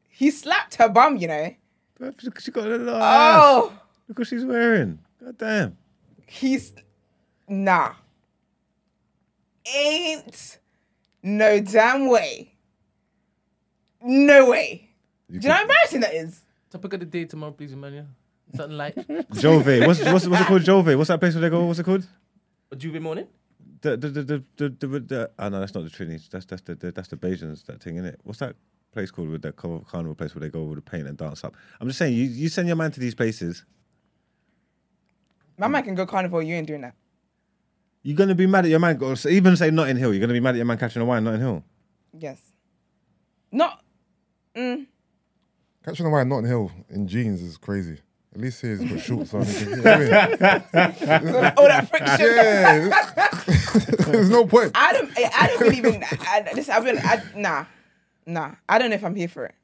He 0.10 0.32
slapped 0.32 0.76
her 0.76 0.90
bum, 0.90 1.18
you 1.18 1.28
know. 1.28 1.56
She 2.40 2.52
got 2.52 2.66
a 2.66 2.70
little 2.70 2.96
ass. 2.96 3.40
Oh, 3.42 3.74
Look 4.08 4.20
what 4.20 4.28
she's 4.28 4.44
wearing. 4.46 5.00
God 5.24 5.38
damn. 5.38 5.78
he's 6.26 6.74
nah. 7.48 7.94
Ain't 9.74 10.60
no 11.22 11.60
damn 11.62 12.10
way. 12.10 12.53
No 14.04 14.50
way. 14.50 14.90
Do 15.32 15.38
you 15.40 15.48
know 15.48 15.54
how 15.56 15.62
embarrassing 15.62 16.02
that 16.02 16.14
is? 16.14 16.42
Topic 16.70 16.94
of 16.94 17.00
the 17.00 17.06
day 17.06 17.26
tomorrow, 17.26 17.54
please, 17.54 17.72
Emmanuel. 17.72 18.06
Something 18.56 18.78
like 18.78 18.96
Jove. 19.34 19.66
What's, 19.66 20.04
what's, 20.04 20.28
what's 20.28 20.42
it 20.42 20.48
called? 20.48 20.64
Jove. 20.64 20.88
What's 20.98 21.08
that 21.08 21.20
place 21.20 21.34
where 21.34 21.42
they 21.42 21.50
go? 21.50 21.66
What's 21.66 21.80
it 21.80 21.84
called? 21.86 22.06
a 22.72 22.76
J'ouvert 22.76 23.02
morning. 23.02 23.28
The 23.82 23.98
the 23.98 24.10
the 24.10 24.24
the 24.24 24.44
the, 24.58 24.70
the, 24.70 25.00
the 25.00 25.32
oh 25.40 25.50
no, 25.50 25.60
that's 25.60 25.74
not 25.74 25.84
the 25.84 25.90
Trinity. 25.90 26.24
That's 26.32 26.46
that's 26.46 26.62
the, 26.64 26.76
the 26.76 26.92
that's 26.92 27.08
the 27.08 27.16
Bajans 27.18 27.66
that 27.66 27.82
thing 27.82 27.98
in 27.98 28.06
it. 28.06 28.20
What's 28.24 28.40
that 28.40 28.56
place 28.92 29.12
called 29.12 29.30
with 29.30 29.42
that 29.44 29.56
car- 29.56 29.82
carnival 29.88 30.16
place 30.16 30.34
where 30.36 30.42
they 30.42 30.50
go 30.50 30.64
with 30.64 30.84
the 30.84 30.90
paint 30.90 31.08
and 31.08 31.18
dance 31.18 31.44
up? 31.44 31.56
I'm 31.80 31.88
just 31.88 32.00
saying, 32.00 32.14
you 32.14 32.24
you 32.24 32.50
send 32.50 32.68
your 32.68 32.76
man 32.78 32.92
to 32.92 33.00
these 33.00 33.16
places, 33.16 33.66
My 35.58 35.68
man 35.68 35.84
can 35.84 35.96
go 35.96 36.06
carnival, 36.06 36.42
you 36.42 36.56
ain't 36.56 36.68
doing 36.68 36.82
that. 36.82 36.96
you're 38.04 38.18
gonna 38.18 38.36
be 38.36 38.48
mad 38.48 38.66
at 38.66 38.72
your 38.72 38.80
man. 38.80 39.00
Even 39.30 39.56
say 39.58 39.70
Notting 39.72 39.98
Hill, 39.98 40.14
you're 40.14 40.22
gonna 40.22 40.34
be 40.34 40.40
mad 40.40 40.52
at 40.56 40.58
your 40.58 40.66
man 40.66 40.78
catching 40.78 41.02
a 41.02 41.06
wine 41.06 41.20
in 41.20 41.24
Notting 41.26 41.42
Hill. 41.42 41.64
Yes. 42.18 42.40
Not 43.52 43.84
mm, 44.56 44.86
Catching 45.86 46.06
a 46.06 46.10
wine 46.10 46.30
Notting 46.30 46.48
Hill 46.48 46.72
in 46.90 47.08
jeans 47.08 47.42
is 47.42 47.58
crazy. 47.58 48.00
At 48.34 48.42
least 48.42 48.62
here 48.62 48.76
he's 48.78 48.90
got 48.92 49.00
shorts 49.02 49.34
on. 49.34 49.46
he 49.46 49.54
can- 49.66 49.70
you 49.70 49.76
know 49.78 49.82
what 49.84 50.74
I 50.74 51.20
mean? 51.20 51.54
all 51.58 51.68
that 51.68 51.88
friction. 51.90 52.26
Yeah, 52.36 54.06
there's 54.12 54.30
no 54.38 54.46
point. 54.48 54.72
I 54.76 54.94
don't 54.94 55.12
I 55.18 55.48
don't 55.48 55.62
really 55.62 55.78
even 55.78 56.04
I, 56.10 56.52
listen, 56.56 56.74
I've 56.74 56.84
been 56.84 56.98
I, 57.00 57.22
nah. 57.36 57.66
Nah. 58.26 58.52
I 58.68 58.80
don't 58.80 58.90
know 58.90 58.96
if 58.96 59.04
I'm 59.04 59.16
here 59.16 59.28
for 59.28 59.46
it. 59.46 59.56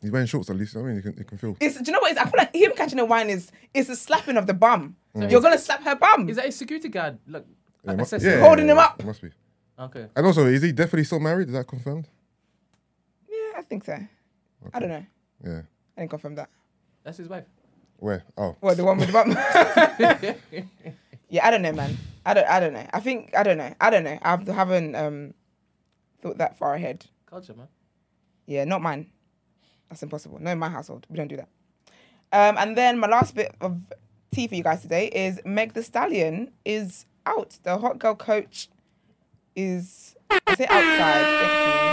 He's 0.00 0.10
wearing 0.12 0.26
shorts 0.28 0.48
at 0.48 0.56
least. 0.56 0.76
I 0.76 0.80
mean, 0.82 0.94
you 0.96 1.02
can, 1.02 1.16
you 1.18 1.24
can 1.24 1.36
feel. 1.38 1.56
It's 1.60 1.76
do 1.76 1.82
you 1.86 1.92
know 1.92 1.98
what 2.00 2.12
it 2.12 2.16
is? 2.16 2.18
I 2.18 2.24
feel 2.24 2.38
like 2.38 2.54
him 2.54 2.72
catching 2.76 2.98
a 3.00 3.04
wine 3.04 3.28
is 3.28 3.50
is 3.74 3.90
a 3.90 3.96
slapping 3.96 4.36
of 4.36 4.46
the 4.46 4.54
bum. 4.54 4.94
Mm. 5.16 5.30
You're 5.30 5.40
gonna 5.42 5.58
slap 5.58 5.82
her 5.82 5.96
bum. 5.96 6.28
Is 6.28 6.36
that 6.36 6.46
a 6.46 6.52
security 6.52 6.88
guard? 6.88 7.18
Look, 7.26 7.44
Yeah, 7.82 7.88
like 7.90 7.96
mu- 7.98 8.02
assessing? 8.04 8.30
yeah, 8.30 8.40
Holding 8.40 8.68
him 8.68 8.76
yeah, 8.76 8.84
up. 8.84 9.00
It 9.00 9.06
must 9.06 9.20
be. 9.20 9.30
Okay. 9.78 10.06
And 10.16 10.24
also, 10.26 10.46
is 10.46 10.62
he 10.62 10.72
definitely 10.72 11.04
still 11.04 11.20
married? 11.20 11.48
Is 11.48 11.54
that 11.54 11.66
confirmed? 11.66 12.08
Yeah, 13.28 13.58
I 13.58 13.62
think 13.62 13.84
so. 13.84 13.98
I 14.72 14.80
don't 14.80 14.88
know. 14.88 15.06
Yeah. 15.44 15.62
I 15.96 16.00
didn't 16.02 16.10
confirm 16.10 16.34
that. 16.36 16.50
That's 17.04 17.18
his 17.18 17.28
wife. 17.28 17.44
Where? 17.98 18.22
Oh, 18.36 18.56
What 18.60 18.76
the 18.76 18.84
one 18.84 18.98
with 18.98 19.08
the 19.08 19.12
bum? 19.12 19.30
yeah, 21.28 21.46
I 21.46 21.50
don't 21.50 21.62
know, 21.62 21.72
man. 21.72 21.96
I 22.24 22.34
don't. 22.34 22.46
I 22.46 22.60
don't 22.60 22.72
know. 22.72 22.86
I 22.92 23.00
think 23.00 23.34
I 23.36 23.42
don't 23.42 23.58
know. 23.58 23.74
I 23.80 23.90
don't 23.90 24.04
know. 24.04 24.18
I 24.22 24.36
haven't 24.52 24.94
um 24.94 25.34
thought 26.22 26.38
that 26.38 26.58
far 26.58 26.74
ahead. 26.74 27.06
Culture, 27.26 27.54
man. 27.54 27.68
Yeah, 28.46 28.64
not 28.64 28.82
mine. 28.82 29.10
That's 29.88 30.02
impossible. 30.02 30.38
No, 30.40 30.50
in 30.52 30.58
my 30.58 30.68
household, 30.68 31.06
we 31.08 31.16
don't 31.16 31.28
do 31.28 31.36
that. 31.36 31.48
Um, 32.32 32.56
and 32.58 32.76
then 32.76 32.98
my 32.98 33.08
last 33.08 33.34
bit 33.34 33.54
of 33.60 33.80
tea 34.32 34.46
for 34.46 34.54
you 34.54 34.62
guys 34.62 34.82
today 34.82 35.06
is 35.08 35.40
Meg 35.44 35.72
Thee 35.72 35.82
Stallion 35.82 36.52
is 36.64 37.06
out. 37.26 37.58
The 37.62 37.78
hot 37.78 37.98
girl 37.98 38.14
coach 38.14 38.68
is 39.56 40.14
I 40.30 40.54
say 40.54 40.66
outside. 40.68 41.87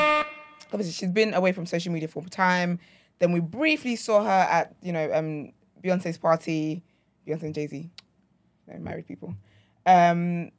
Obviously, 0.72 0.94
she's 0.94 1.12
been 1.12 1.34
away 1.34 1.52
from 1.52 1.66
social 1.66 1.92
media 1.94 2.08
for 2.08 2.24
a 2.26 2.30
time. 2.30 2.80
Then 3.20 3.32
we 3.32 3.40
briefly 3.40 3.96
saw 3.96 4.24
her 4.24 4.30
at 4.30 4.76
you 4.82 4.92
know 4.92 5.12
um, 5.14 5.52
Beyonce's 5.84 6.18
party. 6.18 6.84
Beyonce 7.28 7.44
and 7.44 7.54
Jay 7.56 7.68
Z, 7.68 7.90
married 8.80 9.08
people. 9.08 9.36
Um, 9.86 10.52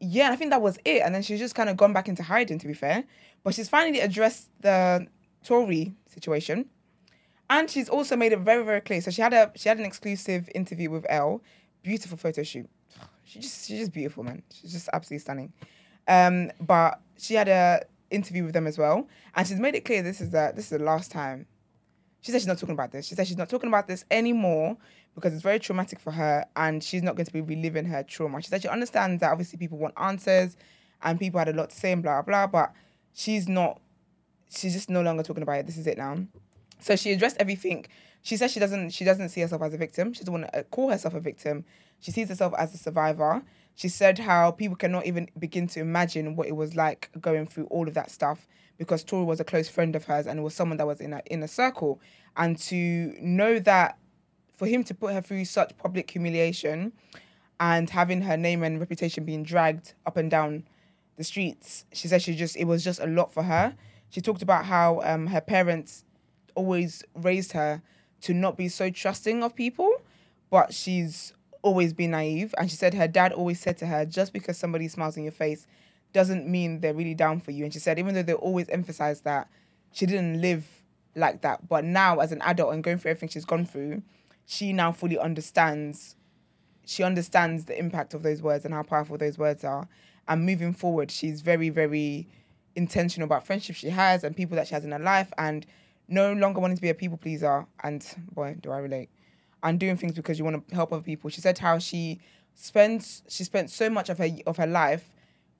yeah, 0.00 0.30
I 0.30 0.36
think 0.36 0.50
that 0.50 0.62
was 0.62 0.78
it. 0.84 1.02
And 1.04 1.14
then 1.14 1.22
she's 1.22 1.38
just 1.38 1.54
kind 1.54 1.68
of 1.68 1.76
gone 1.76 1.92
back 1.92 2.08
into 2.08 2.22
hiding, 2.22 2.58
to 2.58 2.66
be 2.66 2.74
fair. 2.74 3.04
But 3.42 3.54
she's 3.54 3.68
finally 3.68 4.00
addressed 4.00 4.48
the 4.60 5.06
Tory 5.44 5.94
situation, 6.06 6.66
and 7.50 7.70
she's 7.70 7.88
also 7.88 8.16
made 8.16 8.32
it 8.32 8.38
very, 8.40 8.64
very 8.64 8.80
clear. 8.80 9.00
So 9.00 9.10
she 9.10 9.20
had 9.20 9.34
a 9.34 9.52
she 9.54 9.68
had 9.68 9.78
an 9.78 9.84
exclusive 9.84 10.48
interview 10.54 10.90
with 10.90 11.04
Elle, 11.08 11.42
beautiful 11.82 12.16
photo 12.16 12.42
shoot. 12.42 12.68
She 13.24 13.40
just 13.40 13.66
she's 13.66 13.80
just 13.80 13.92
beautiful, 13.92 14.24
man. 14.24 14.42
She's 14.52 14.72
just 14.72 14.88
absolutely 14.92 15.20
stunning. 15.20 15.52
Um, 16.08 16.50
but 16.60 17.00
she 17.18 17.34
had 17.34 17.48
a 17.48 17.82
interview 18.14 18.44
with 18.44 18.54
them 18.54 18.66
as 18.66 18.78
well, 18.78 19.08
and 19.34 19.46
she's 19.46 19.58
made 19.58 19.74
it 19.74 19.84
clear 19.84 20.02
this 20.02 20.20
is 20.20 20.30
the 20.30 20.52
this 20.54 20.66
is 20.66 20.78
the 20.78 20.84
last 20.84 21.10
time. 21.10 21.46
She 22.20 22.32
said 22.32 22.40
she's 22.40 22.48
not 22.48 22.58
talking 22.58 22.74
about 22.74 22.90
this. 22.90 23.06
She 23.06 23.14
said 23.14 23.26
she's 23.26 23.36
not 23.36 23.50
talking 23.50 23.68
about 23.68 23.86
this 23.86 24.04
anymore 24.10 24.78
because 25.14 25.34
it's 25.34 25.42
very 25.42 25.58
traumatic 25.58 26.00
for 26.00 26.10
her, 26.12 26.46
and 26.56 26.82
she's 26.82 27.02
not 27.02 27.16
going 27.16 27.26
to 27.26 27.32
be 27.32 27.40
reliving 27.40 27.84
her 27.86 28.02
trauma. 28.02 28.40
She 28.40 28.48
said 28.48 28.62
she 28.62 28.68
understands 28.68 29.20
that 29.20 29.30
obviously 29.30 29.58
people 29.58 29.78
want 29.78 29.94
answers, 29.96 30.56
and 31.02 31.18
people 31.18 31.38
had 31.38 31.48
a 31.48 31.52
lot 31.52 31.70
to 31.70 31.76
say 31.76 31.92
and 31.92 32.02
blah 32.02 32.22
blah, 32.22 32.46
but 32.46 32.72
she's 33.12 33.48
not. 33.48 33.80
She's 34.50 34.72
just 34.72 34.88
no 34.88 35.02
longer 35.02 35.22
talking 35.22 35.42
about 35.42 35.58
it. 35.58 35.66
This 35.66 35.76
is 35.76 35.86
it 35.86 35.98
now. 35.98 36.16
So 36.80 36.96
she 36.96 37.12
addressed 37.12 37.36
everything. 37.40 37.86
She 38.22 38.36
says 38.36 38.52
she 38.52 38.60
doesn't 38.60 38.90
she 38.90 39.04
doesn't 39.04 39.28
see 39.28 39.42
herself 39.42 39.62
as 39.62 39.74
a 39.74 39.78
victim. 39.78 40.12
She 40.12 40.20
doesn't 40.20 40.32
want 40.32 40.52
to 40.52 40.60
uh, 40.60 40.62
call 40.64 40.90
herself 40.90 41.14
a 41.14 41.20
victim. 41.20 41.64
She 42.00 42.10
sees 42.10 42.28
herself 42.28 42.54
as 42.56 42.74
a 42.74 42.78
survivor. 42.78 43.42
She 43.74 43.88
said 43.88 44.18
how 44.18 44.52
people 44.52 44.76
cannot 44.76 45.06
even 45.06 45.28
begin 45.38 45.66
to 45.68 45.80
imagine 45.80 46.36
what 46.36 46.46
it 46.46 46.56
was 46.56 46.76
like 46.76 47.10
going 47.20 47.46
through 47.46 47.64
all 47.66 47.88
of 47.88 47.94
that 47.94 48.10
stuff 48.10 48.46
because 48.78 49.04
Tory 49.04 49.24
was 49.24 49.40
a 49.40 49.44
close 49.44 49.68
friend 49.68 49.94
of 49.96 50.04
hers 50.04 50.26
and 50.26 50.38
it 50.38 50.42
was 50.42 50.54
someone 50.54 50.78
that 50.78 50.86
was 50.86 51.00
in 51.00 51.12
a 51.12 51.22
in 51.26 51.42
a 51.42 51.48
circle. 51.48 52.00
And 52.36 52.58
to 52.58 53.14
know 53.20 53.58
that 53.60 53.98
for 54.56 54.66
him 54.66 54.84
to 54.84 54.94
put 54.94 55.12
her 55.12 55.20
through 55.20 55.44
such 55.44 55.76
public 55.76 56.10
humiliation 56.10 56.92
and 57.58 57.90
having 57.90 58.22
her 58.22 58.36
name 58.36 58.62
and 58.62 58.78
reputation 58.80 59.24
being 59.24 59.42
dragged 59.42 59.94
up 60.06 60.16
and 60.16 60.30
down 60.30 60.64
the 61.16 61.24
streets, 61.24 61.84
she 61.92 62.08
said 62.08 62.22
she 62.22 62.34
just 62.34 62.56
it 62.56 62.64
was 62.64 62.84
just 62.84 63.00
a 63.00 63.06
lot 63.06 63.32
for 63.32 63.42
her. 63.42 63.74
She 64.10 64.20
talked 64.20 64.42
about 64.42 64.66
how 64.66 65.00
um, 65.02 65.26
her 65.28 65.40
parents 65.40 66.04
always 66.54 67.02
raised 67.14 67.52
her 67.52 67.82
to 68.22 68.34
not 68.34 68.56
be 68.56 68.68
so 68.68 68.90
trusting 68.90 69.42
of 69.42 69.54
people, 69.54 69.90
but 70.50 70.72
she's 70.72 71.32
always 71.64 71.92
be 71.94 72.06
naive. 72.06 72.54
And 72.58 72.70
she 72.70 72.76
said 72.76 72.94
her 72.94 73.08
dad 73.08 73.32
always 73.32 73.58
said 73.58 73.78
to 73.78 73.86
her, 73.86 74.04
just 74.04 74.32
because 74.32 74.58
somebody 74.58 74.86
smiles 74.86 75.16
in 75.16 75.24
your 75.24 75.32
face 75.32 75.66
doesn't 76.12 76.46
mean 76.46 76.80
they're 76.80 76.94
really 76.94 77.14
down 77.14 77.40
for 77.40 77.50
you. 77.50 77.64
And 77.64 77.72
she 77.72 77.80
said, 77.80 77.98
even 77.98 78.14
though 78.14 78.22
they 78.22 78.34
always 78.34 78.68
emphasize 78.68 79.22
that, 79.22 79.48
she 79.90 80.06
didn't 80.06 80.40
live 80.40 80.66
like 81.16 81.40
that. 81.40 81.68
But 81.68 81.84
now, 81.84 82.20
as 82.20 82.30
an 82.30 82.42
adult 82.42 82.74
and 82.74 82.84
going 82.84 82.98
through 82.98 83.12
everything 83.12 83.30
she's 83.30 83.44
gone 83.44 83.64
through, 83.64 84.02
she 84.46 84.72
now 84.72 84.92
fully 84.92 85.18
understands. 85.18 86.16
She 86.84 87.02
understands 87.02 87.64
the 87.64 87.76
impact 87.78 88.12
of 88.12 88.22
those 88.22 88.42
words 88.42 88.64
and 88.64 88.74
how 88.74 88.82
powerful 88.82 89.16
those 89.16 89.38
words 89.38 89.64
are. 89.64 89.88
And 90.28 90.44
moving 90.44 90.74
forward, 90.74 91.10
she's 91.10 91.40
very, 91.40 91.70
very 91.70 92.28
intentional 92.76 93.24
about 93.24 93.46
friendships 93.46 93.78
she 93.78 93.88
has 93.88 94.22
and 94.22 94.36
people 94.36 94.56
that 94.56 94.68
she 94.68 94.74
has 94.74 94.84
in 94.84 94.92
her 94.92 94.98
life 94.98 95.32
and 95.38 95.64
no 96.08 96.32
longer 96.34 96.60
wanting 96.60 96.76
to 96.76 96.82
be 96.82 96.90
a 96.90 96.94
people 96.94 97.16
pleaser 97.16 97.66
and 97.82 98.04
boy 98.32 98.56
do 98.60 98.70
I 98.70 98.78
relate 98.78 99.08
and 99.64 99.80
doing 99.80 99.96
things 99.96 100.12
because 100.12 100.38
you 100.38 100.44
want 100.44 100.68
to 100.68 100.74
help 100.74 100.92
other 100.92 101.02
people. 101.02 101.30
She 101.30 101.40
said 101.40 101.58
how 101.58 101.78
she 101.78 102.20
spends 102.54 103.24
she 103.28 103.42
spent 103.42 103.68
so 103.68 103.90
much 103.90 104.08
of 104.08 104.18
her 104.18 104.28
of 104.46 104.58
her 104.58 104.66
life 104.66 105.12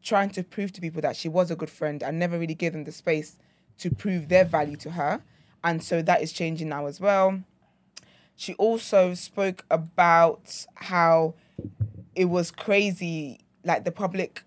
trying 0.03 0.31
to 0.31 0.45
prove 0.45 0.71
to 0.71 0.81
people 0.81 1.01
that 1.03 1.17
she 1.17 1.29
was 1.29 1.51
a 1.51 1.57
good 1.57 1.71
friend 1.71 2.03
and 2.03 2.19
never 2.19 2.39
really 2.39 2.55
gave 2.55 2.73
them 2.73 2.85
the 2.85 2.93
space 2.93 3.39
to 3.79 3.91
prove 3.91 4.29
their 4.29 4.45
value 4.45 4.77
to 4.77 4.91
her. 4.93 5.23
And 5.65 5.83
so 5.83 6.03
that 6.03 6.23
is 6.23 6.31
changing 6.31 6.69
now 6.69 6.87
as 6.87 7.01
well. 7.01 7.41
She 8.37 8.55
also 8.55 9.15
spoke 9.15 9.65
about 9.71 10.67
how 10.75 11.35
it 12.15 12.27
was 12.27 12.51
crazy, 12.51 13.41
like 13.65 13.85
the 13.85 13.93
public 13.93 14.45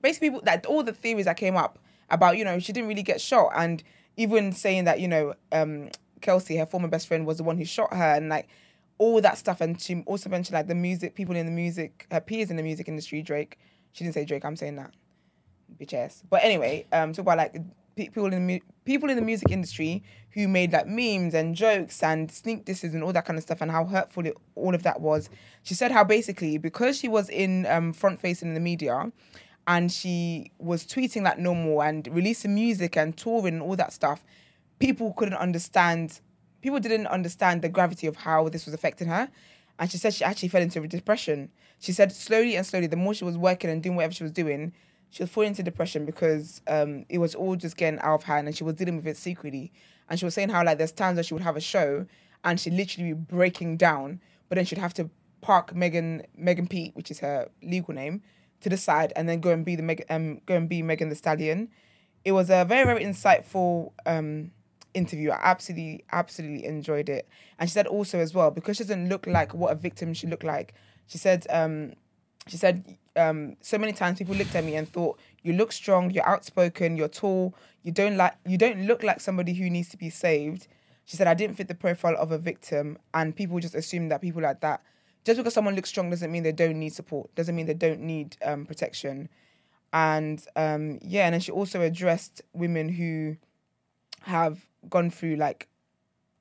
basically 0.00 0.30
people 0.30 0.40
that 0.44 0.64
all 0.66 0.82
the 0.82 0.92
theories 0.92 1.26
that 1.26 1.36
came 1.36 1.56
up 1.56 1.78
about, 2.08 2.38
you 2.38 2.44
know, 2.44 2.58
she 2.58 2.72
didn't 2.72 2.88
really 2.88 3.02
get 3.02 3.20
shot 3.20 3.50
and 3.54 3.82
even 4.16 4.52
saying 4.52 4.84
that, 4.84 5.00
you 5.00 5.08
know, 5.08 5.34
um, 5.52 5.90
Kelsey, 6.20 6.56
her 6.56 6.66
former 6.66 6.88
best 6.88 7.06
friend, 7.06 7.26
was 7.26 7.36
the 7.36 7.44
one 7.44 7.58
who 7.58 7.64
shot 7.64 7.92
her 7.92 8.14
and 8.14 8.28
like 8.28 8.48
all 8.98 9.20
that 9.20 9.38
stuff. 9.38 9.60
And 9.60 9.80
she 9.80 10.02
also 10.06 10.28
mentioned 10.28 10.54
like 10.54 10.66
the 10.66 10.74
music, 10.74 11.14
people 11.14 11.36
in 11.36 11.46
the 11.46 11.52
music, 11.52 12.06
her 12.10 12.20
peers 12.20 12.50
in 12.50 12.56
the 12.56 12.62
music 12.62 12.88
industry, 12.88 13.22
Drake. 13.22 13.58
She 13.92 14.04
didn't 14.04 14.14
say 14.14 14.24
Drake, 14.24 14.44
I'm 14.44 14.56
saying 14.56 14.76
that. 14.76 14.92
Bitch 15.80 15.94
ass. 15.94 16.22
But 16.28 16.44
anyway, 16.44 16.86
um, 16.92 17.12
talk 17.12 17.22
about 17.22 17.38
like 17.38 17.56
people 17.96 18.32
in 18.32 18.46
the 18.46 18.62
people 18.84 19.10
in 19.10 19.16
the 19.16 19.22
music 19.22 19.50
industry 19.50 20.02
who 20.30 20.46
made 20.46 20.72
like 20.72 20.86
memes 20.86 21.34
and 21.34 21.54
jokes 21.54 22.02
and 22.02 22.30
sneak 22.30 22.64
disses 22.64 22.94
and 22.94 23.02
all 23.02 23.12
that 23.12 23.24
kind 23.24 23.36
of 23.36 23.42
stuff 23.42 23.60
and 23.60 23.70
how 23.70 23.84
hurtful 23.84 24.24
it, 24.26 24.36
all 24.54 24.74
of 24.74 24.82
that 24.82 25.00
was. 25.00 25.28
She 25.62 25.74
said 25.74 25.90
how 25.90 26.04
basically 26.04 26.58
because 26.58 26.96
she 26.96 27.08
was 27.08 27.28
in 27.28 27.66
um, 27.66 27.92
front 27.92 28.20
facing 28.20 28.48
in 28.48 28.54
the 28.54 28.60
media 28.60 29.10
and 29.66 29.92
she 29.92 30.52
was 30.58 30.86
tweeting 30.86 31.22
like 31.22 31.38
normal 31.38 31.82
and 31.82 32.08
releasing 32.10 32.54
music 32.54 32.96
and 32.96 33.16
touring 33.16 33.54
and 33.54 33.62
all 33.62 33.76
that 33.76 33.92
stuff, 33.92 34.24
people 34.78 35.12
couldn't 35.12 35.34
understand. 35.34 36.20
People 36.60 36.80
didn't 36.80 37.06
understand 37.06 37.62
the 37.62 37.68
gravity 37.68 38.06
of 38.06 38.16
how 38.16 38.48
this 38.48 38.64
was 38.64 38.74
affecting 38.74 39.08
her. 39.08 39.28
And 39.78 39.90
she 39.90 39.96
said 39.96 40.14
she 40.14 40.24
actually 40.24 40.48
fell 40.48 40.62
into 40.62 40.82
a 40.82 40.88
depression. 40.88 41.50
She 41.78 41.92
said 41.92 42.10
slowly 42.12 42.56
and 42.56 42.66
slowly, 42.66 42.88
the 42.88 42.96
more 42.96 43.14
she 43.14 43.24
was 43.24 43.38
working 43.38 43.70
and 43.70 43.82
doing 43.82 43.96
whatever 43.96 44.12
she 44.12 44.24
was 44.24 44.32
doing, 44.32 44.72
she 45.10 45.22
was 45.22 45.30
falling 45.30 45.48
into 45.48 45.62
depression 45.62 46.04
because 46.04 46.60
um, 46.66 47.06
it 47.08 47.18
was 47.18 47.34
all 47.34 47.56
just 47.56 47.76
getting 47.76 48.00
out 48.00 48.16
of 48.16 48.22
hand 48.24 48.46
and 48.48 48.56
she 48.56 48.64
was 48.64 48.74
dealing 48.74 48.96
with 48.96 49.06
it 49.06 49.16
secretly. 49.16 49.72
And 50.08 50.18
she 50.18 50.24
was 50.24 50.34
saying 50.34 50.48
how 50.48 50.64
like 50.64 50.78
there's 50.78 50.92
times 50.92 51.16
that 51.16 51.26
she 51.26 51.34
would 51.34 51.42
have 51.42 51.56
a 51.56 51.60
show 51.60 52.06
and 52.44 52.58
she'd 52.58 52.74
literally 52.74 53.12
be 53.12 53.18
breaking 53.18 53.76
down, 53.76 54.20
but 54.48 54.56
then 54.56 54.64
she'd 54.64 54.78
have 54.78 54.94
to 54.94 55.10
park 55.40 55.74
Megan 55.74 56.22
Megan 56.36 56.66
Pete, 56.66 56.94
which 56.96 57.10
is 57.10 57.20
her 57.20 57.48
legal 57.62 57.94
name, 57.94 58.22
to 58.60 58.68
the 58.68 58.76
side 58.76 59.12
and 59.16 59.28
then 59.28 59.40
go 59.40 59.50
and 59.50 59.64
be 59.64 59.76
the 59.76 59.82
Meg- 59.82 60.06
um 60.10 60.40
go 60.46 60.56
and 60.56 60.68
be 60.68 60.82
Megan 60.82 61.08
Thee 61.08 61.14
Stallion. 61.14 61.68
It 62.24 62.32
was 62.32 62.50
a 62.50 62.64
very 62.64 62.84
very 62.84 63.04
insightful 63.04 63.92
um 64.04 64.50
interview. 64.94 65.30
I 65.30 65.38
absolutely 65.42 66.04
absolutely 66.12 66.64
enjoyed 66.64 67.08
it. 67.08 67.28
And 67.58 67.68
she 67.68 67.74
said 67.74 67.86
also 67.86 68.18
as 68.18 68.34
well 68.34 68.50
because 68.50 68.76
she 68.76 68.84
doesn't 68.84 69.08
look 69.08 69.26
like 69.26 69.54
what 69.54 69.72
a 69.72 69.74
victim 69.74 70.14
should 70.14 70.30
look 70.30 70.44
like. 70.44 70.74
She 71.06 71.18
said 71.18 71.46
um 71.50 71.94
she 72.46 72.56
said 72.56 72.98
um 73.16 73.56
so 73.60 73.78
many 73.78 73.92
times 73.92 74.18
people 74.18 74.34
looked 74.34 74.54
at 74.54 74.64
me 74.64 74.76
and 74.76 74.88
thought 74.88 75.18
you 75.42 75.52
look 75.52 75.72
strong, 75.72 76.10
you're 76.10 76.28
outspoken, 76.28 76.96
you're 76.96 77.08
tall, 77.08 77.54
you 77.82 77.92
don't 77.92 78.16
like 78.16 78.34
you 78.46 78.58
don't 78.58 78.86
look 78.86 79.02
like 79.02 79.20
somebody 79.20 79.54
who 79.54 79.70
needs 79.70 79.88
to 79.90 79.96
be 79.96 80.10
saved. 80.10 80.68
She 81.04 81.16
said 81.16 81.26
I 81.26 81.34
didn't 81.34 81.56
fit 81.56 81.68
the 81.68 81.74
profile 81.74 82.16
of 82.16 82.32
a 82.32 82.38
victim 82.38 82.98
and 83.14 83.34
people 83.34 83.58
just 83.60 83.74
assume 83.74 84.08
that 84.10 84.20
people 84.20 84.42
like 84.42 84.60
that 84.60 84.82
just 85.24 85.36
because 85.36 85.52
someone 85.52 85.74
looks 85.74 85.90
strong 85.90 86.08
doesn't 86.08 86.32
mean 86.32 86.42
they 86.42 86.52
don't 86.52 86.78
need 86.78 86.94
support, 86.94 87.34
doesn't 87.34 87.54
mean 87.54 87.66
they 87.66 87.74
don't 87.74 88.00
need 88.00 88.36
um, 88.42 88.64
protection. 88.64 89.28
And 89.92 90.42
um, 90.56 90.98
yeah, 91.02 91.26
and 91.26 91.34
then 91.34 91.40
she 91.40 91.52
also 91.52 91.82
addressed 91.82 92.42
women 92.54 92.88
who 92.88 93.36
have 94.22 94.66
gone 94.88 95.10
through 95.10 95.36
like 95.36 95.68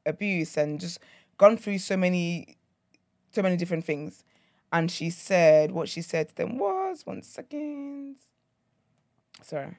abuse 0.05 0.57
and 0.57 0.79
just 0.79 0.99
gone 1.37 1.57
through 1.57 1.77
so 1.79 1.97
many, 1.97 2.57
so 3.31 3.41
many 3.41 3.57
different 3.57 3.85
things. 3.85 4.23
And 4.71 4.91
she 4.91 5.09
said, 5.09 5.71
what 5.71 5.87
she 5.89 6.01
said 6.01 6.29
to 6.29 6.35
them 6.35 6.57
was, 6.57 7.05
one 7.05 7.21
second. 7.21 8.17
Sorry. 9.41 9.77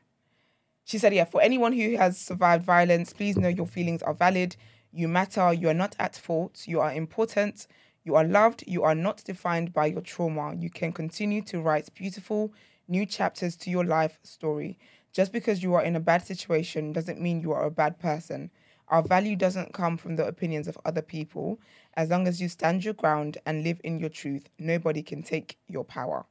She 0.84 0.96
said, 0.96 1.12
yeah, 1.12 1.24
for 1.24 1.42
anyone 1.42 1.74
who 1.74 1.96
has 1.96 2.16
survived 2.16 2.64
violence, 2.64 3.12
please 3.12 3.36
know 3.36 3.48
your 3.48 3.66
feelings 3.66 4.02
are 4.02 4.14
valid. 4.14 4.56
You 4.90 5.06
matter. 5.06 5.52
You 5.52 5.68
are 5.68 5.74
not 5.74 5.94
at 5.98 6.16
fault. 6.16 6.62
You 6.66 6.80
are 6.80 6.92
important. 6.92 7.66
You 8.04 8.14
are 8.14 8.24
loved. 8.24 8.64
You 8.66 8.84
are 8.84 8.94
not 8.94 9.22
defined 9.24 9.74
by 9.74 9.86
your 9.86 10.00
trauma. 10.00 10.54
You 10.54 10.70
can 10.70 10.92
continue 10.92 11.42
to 11.42 11.60
write 11.60 11.92
beautiful 11.94 12.54
new 12.88 13.04
chapters 13.04 13.54
to 13.56 13.70
your 13.70 13.84
life 13.84 14.18
story. 14.22 14.78
Just 15.18 15.32
because 15.32 15.64
you 15.64 15.74
are 15.74 15.82
in 15.82 15.96
a 15.96 16.00
bad 16.00 16.24
situation 16.24 16.92
doesn't 16.92 17.20
mean 17.20 17.40
you 17.40 17.50
are 17.50 17.64
a 17.64 17.72
bad 17.72 17.98
person. 17.98 18.52
Our 18.86 19.02
value 19.02 19.34
doesn't 19.34 19.72
come 19.72 19.96
from 19.96 20.14
the 20.14 20.24
opinions 20.24 20.68
of 20.68 20.78
other 20.84 21.02
people. 21.02 21.58
As 21.94 22.08
long 22.08 22.28
as 22.28 22.40
you 22.40 22.48
stand 22.48 22.84
your 22.84 22.94
ground 22.94 23.36
and 23.44 23.64
live 23.64 23.80
in 23.82 23.98
your 23.98 24.10
truth, 24.10 24.48
nobody 24.60 25.02
can 25.02 25.24
take 25.24 25.58
your 25.66 25.82
power. 25.82 26.24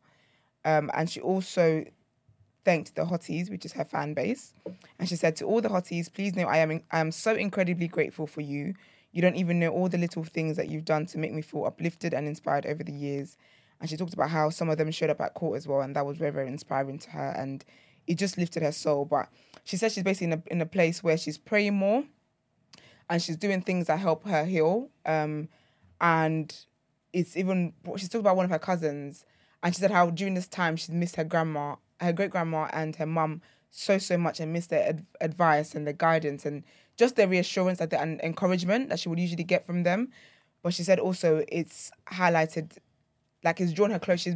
Um, 0.64 0.90
and 0.94 1.10
she 1.10 1.20
also 1.20 1.84
thanked 2.64 2.96
the 2.96 3.04
hotties, 3.04 3.50
which 3.50 3.66
is 3.66 3.74
her 3.74 3.84
fan 3.84 4.14
base. 4.14 4.54
And 4.98 5.10
she 5.10 5.18
said, 5.18 5.36
To 5.36 5.46
all 5.46 5.60
the 5.60 5.68
hotties, 5.68 6.08
please 6.14 6.34
know 6.38 6.46
I 6.46 6.60
am 6.60 6.82
I 6.90 7.00
am 7.00 7.12
so 7.12 7.36
incredibly 7.36 7.90
grateful 7.90 8.26
for 8.26 8.40
you. 8.40 8.74
You 9.12 9.22
don't 9.22 9.36
even 9.36 9.60
know 9.60 9.72
all 9.72 9.90
the 9.90 9.98
little 9.98 10.24
things 10.24 10.56
that 10.56 10.70
you've 10.70 10.86
done 10.86 11.08
to 11.08 11.18
make 11.18 11.34
me 11.34 11.42
feel 11.42 11.66
uplifted 11.66 12.14
and 12.14 12.26
inspired 12.26 12.66
over 12.66 12.86
the 12.86 12.94
years. 12.94 13.36
And 13.82 13.90
she 13.90 13.98
talked 13.98 14.14
about 14.14 14.30
how 14.30 14.50
some 14.50 14.70
of 14.70 14.78
them 14.78 14.92
showed 14.92 15.10
up 15.10 15.20
at 15.20 15.34
court 15.34 15.58
as 15.58 15.68
well, 15.68 15.82
and 15.82 15.94
that 15.98 16.06
was 16.06 16.18
very, 16.18 16.32
very 16.32 16.48
inspiring 16.48 17.00
to 17.00 17.10
her. 17.10 17.36
And 17.38 17.66
it 18.08 18.16
just 18.16 18.38
lifted 18.38 18.64
her 18.64 18.72
soul. 18.72 19.06
But 19.06 19.30
she 19.64 19.78
said 19.78 19.92
she's 19.92 20.04
basically 20.04 20.28
in 20.28 20.34
a, 20.34 20.44
in 20.48 20.62
a 20.62 20.66
place 20.66 21.04
where 21.04 21.18
she's 21.18 21.38
praying 21.38 21.76
more 21.76 22.04
and 23.10 23.22
she's 23.22 23.38
doing 23.38 23.62
things 23.62 23.88
that 23.88 24.00
help 24.00 24.26
her 24.26 24.46
heal. 24.46 24.90
Um, 25.06 25.50
and 26.02 26.56
it's 27.14 27.38
even, 27.38 27.74
she's 27.98 28.10
talked 28.10 28.22
about 28.22 28.36
one 28.36 28.46
of 28.46 28.52
her 28.52 28.60
cousins, 28.60 29.26
and 29.64 29.74
she 29.74 29.82
said 29.82 29.92
how 29.92 30.10
during 30.10 30.34
this 30.36 30.48
time 30.48 30.76
she's 30.76 30.90
missed 30.90 31.16
her 31.16 31.24
grandma, 31.24 31.76
her 32.00 32.14
great 32.14 32.30
grandma, 32.30 32.70
and 32.74 32.96
her 32.98 33.06
mum 33.06 33.42
so, 33.70 33.98
so 33.98 34.18
much 34.18 34.40
and 34.40 34.54
missed 34.54 34.70
their 34.70 34.90
ad- 34.90 35.06
advice 35.22 35.74
and 35.74 35.86
their 35.86 35.94
guidance 35.94 36.46
and 36.46 36.64
just 36.96 37.16
their 37.16 37.28
reassurance 37.28 37.80
that 37.80 37.90
the, 37.90 38.00
and 38.00 38.22
encouragement 38.22 38.90
that 38.90 39.00
she 39.00 39.10
would 39.10 39.20
usually 39.20 39.44
get 39.44 39.66
from 39.66 39.84
them. 39.84 40.10
But 40.64 40.74
she 40.74 40.84
said 40.84 41.00
also 41.00 41.44
it's 41.48 41.92
highlighted, 42.12 42.78
like 43.44 43.60
it's 43.62 43.74
drawn 43.74 43.92
her 43.92 44.00
close. 44.00 44.22
She's 44.22 44.36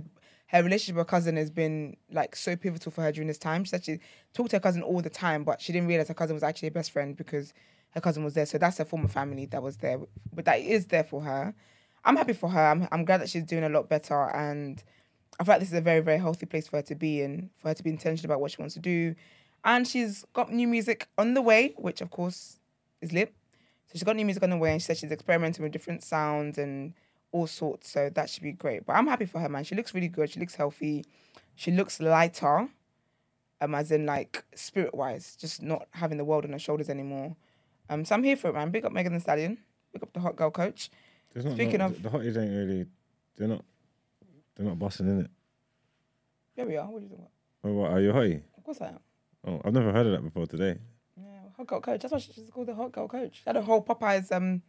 her 0.52 0.62
relationship 0.62 0.98
with 0.98 1.08
her 1.08 1.10
cousin 1.10 1.38
has 1.38 1.50
been 1.50 1.96
like 2.12 2.36
so 2.36 2.58
pivotal 2.58 2.92
for 2.92 3.02
her 3.02 3.12
during 3.14 3.28
this 3.28 3.38
time. 3.38 3.64
She 3.64 3.70
said 3.70 3.86
she 3.86 4.00
talked 4.34 4.50
to 4.50 4.58
her 4.58 4.62
cousin 4.62 4.84
all 4.84 5.02
the 5.02 5.10
time, 5.10 5.46
but 5.46 5.62
she 5.62 5.72
didn't 5.72 5.88
realize 5.88 6.10
her 6.10 6.14
cousin 6.14 6.34
was 6.34 6.44
actually 6.44 6.68
her 6.68 6.74
best 6.74 6.92
friend 6.92 7.16
because 7.16 7.54
her 7.92 8.02
cousin 8.02 8.26
was 8.26 8.34
there. 8.34 8.46
So 8.46 8.58
that's 8.58 8.78
her 8.78 8.84
former 8.84 9.08
family 9.08 9.46
that 9.46 9.64
was 9.64 9.78
there, 9.78 10.00
but 10.34 10.44
that 10.44 10.60
is 10.60 10.88
there 10.88 11.06
for 11.06 11.22
her. 11.22 11.54
I'm 12.04 12.18
happy 12.18 12.34
for 12.34 12.50
her. 12.50 12.60
I'm, 12.60 12.86
I'm 12.92 13.06
glad 13.06 13.22
that 13.22 13.30
she's 13.30 13.46
doing 13.46 13.64
a 13.64 13.70
lot 13.70 13.88
better, 13.88 14.30
and 14.36 14.84
I 15.40 15.46
feel 15.46 15.54
like 15.54 15.62
this 15.62 15.70
is 15.70 15.78
a 15.78 15.82
very 15.82 16.02
very 16.02 16.18
healthy 16.18 16.46
place 16.46 16.68
for 16.68 16.78
her 16.78 16.84
to 16.84 16.96
be 16.96 17.22
in, 17.22 17.50
for 17.58 17.70
her 17.70 17.74
to 17.74 17.84
be 17.84 17.90
intentional 17.90 18.30
about 18.30 18.42
what 18.42 18.52
she 18.52 18.58
wants 18.58 18.74
to 18.74 18.82
do, 18.82 19.16
and 19.64 19.88
she's 19.88 20.26
got 20.34 20.52
new 20.52 20.68
music 20.68 21.08
on 21.18 21.34
the 21.34 21.42
way, 21.42 21.76
which 21.78 22.02
of 22.02 22.10
course 22.10 22.60
is 23.02 23.14
lit. 23.14 23.34
So 23.88 23.94
she's 23.94 24.04
got 24.04 24.18
new 24.18 24.26
music 24.26 24.44
on 24.44 24.50
the 24.50 24.58
way, 24.58 24.74
and 24.74 24.82
she 24.82 24.88
said 24.88 24.98
she's 24.98 25.12
experimenting 25.12 25.64
with 25.64 25.72
different 25.72 26.04
sounds 26.04 26.58
and 26.58 26.94
all 27.32 27.48
sorts. 27.48 27.90
So 27.90 28.10
that 28.10 28.30
should 28.30 28.44
be 28.44 28.52
great. 28.52 28.86
But 28.86 28.94
I'm 28.94 29.08
happy 29.08 29.26
for 29.26 29.40
her, 29.40 29.50
man. 29.50 29.64
She 29.64 29.76
looks 29.76 29.94
really 29.94 30.08
good. 30.08 30.30
She 30.30 30.40
looks 30.40 30.56
healthy. 30.56 31.06
She 31.56 31.72
looks 31.72 32.00
lighter, 32.00 32.68
um, 33.62 33.76
as 33.76 33.92
in 33.92 34.06
like 34.06 34.44
spirit 34.56 34.94
wise, 34.96 35.36
just 35.36 35.62
not 35.62 35.88
having 35.92 36.18
the 36.18 36.26
world 36.26 36.46
on 36.46 36.52
her 36.54 36.60
shoulders 36.60 36.90
anymore. 36.90 37.36
Um, 37.90 38.06
so 38.06 38.16
I'm 38.16 38.24
here 38.24 38.36
for 38.38 38.50
it, 38.50 38.54
man. 38.54 38.72
Big 38.72 38.86
up 38.86 38.92
Megan 38.94 39.14
Thee 39.14 39.20
Stallion. 39.20 39.58
Big 39.94 40.02
up 40.04 40.14
the 40.14 40.20
hot 40.22 40.36
girl 40.36 40.50
coach. 40.52 40.90
Not, 41.36 41.54
Speaking 41.54 41.80
no, 41.80 41.86
of- 41.88 42.02
the 42.02 42.10
hotties 42.10 42.38
ain't 42.38 42.52
really. 42.56 42.86
They're 43.38 43.48
not. 43.48 43.64
They're 44.56 44.66
not 44.66 44.80
busting 44.80 45.08
in 45.08 45.22
it. 45.22 45.32
Yeah, 46.56 46.66
we 46.66 46.78
are. 46.78 46.86
What 46.90 47.00
are 47.00 47.02
you 47.04 47.10
talking 47.10 47.26
about? 47.26 47.32
Oh, 47.64 47.74
what 47.74 47.92
are 47.92 48.02
you 48.02 48.12
hottie? 48.12 48.42
Of 48.58 48.64
course 48.64 48.82
I 48.82 48.88
am. 48.90 49.00
Oh, 49.46 49.62
I've 49.64 49.74
never 49.74 49.92
heard 49.92 50.06
of 50.08 50.12
that 50.14 50.24
before 50.24 50.46
today. 50.46 50.78
Yeah, 51.18 51.24
hot 51.58 51.68
girl 51.68 51.82
coach. 51.82 52.02
That's 52.02 52.12
why 52.12 52.20
she's 52.20 52.50
called 52.52 52.68
the 52.68 52.76
hot 52.76 52.92
girl 52.92 53.08
coach. 53.08 53.36
She 53.38 53.44
had 53.46 53.56
a 53.58 53.62
whole 53.62 53.84
Popeyes 53.84 54.32
um 54.32 54.62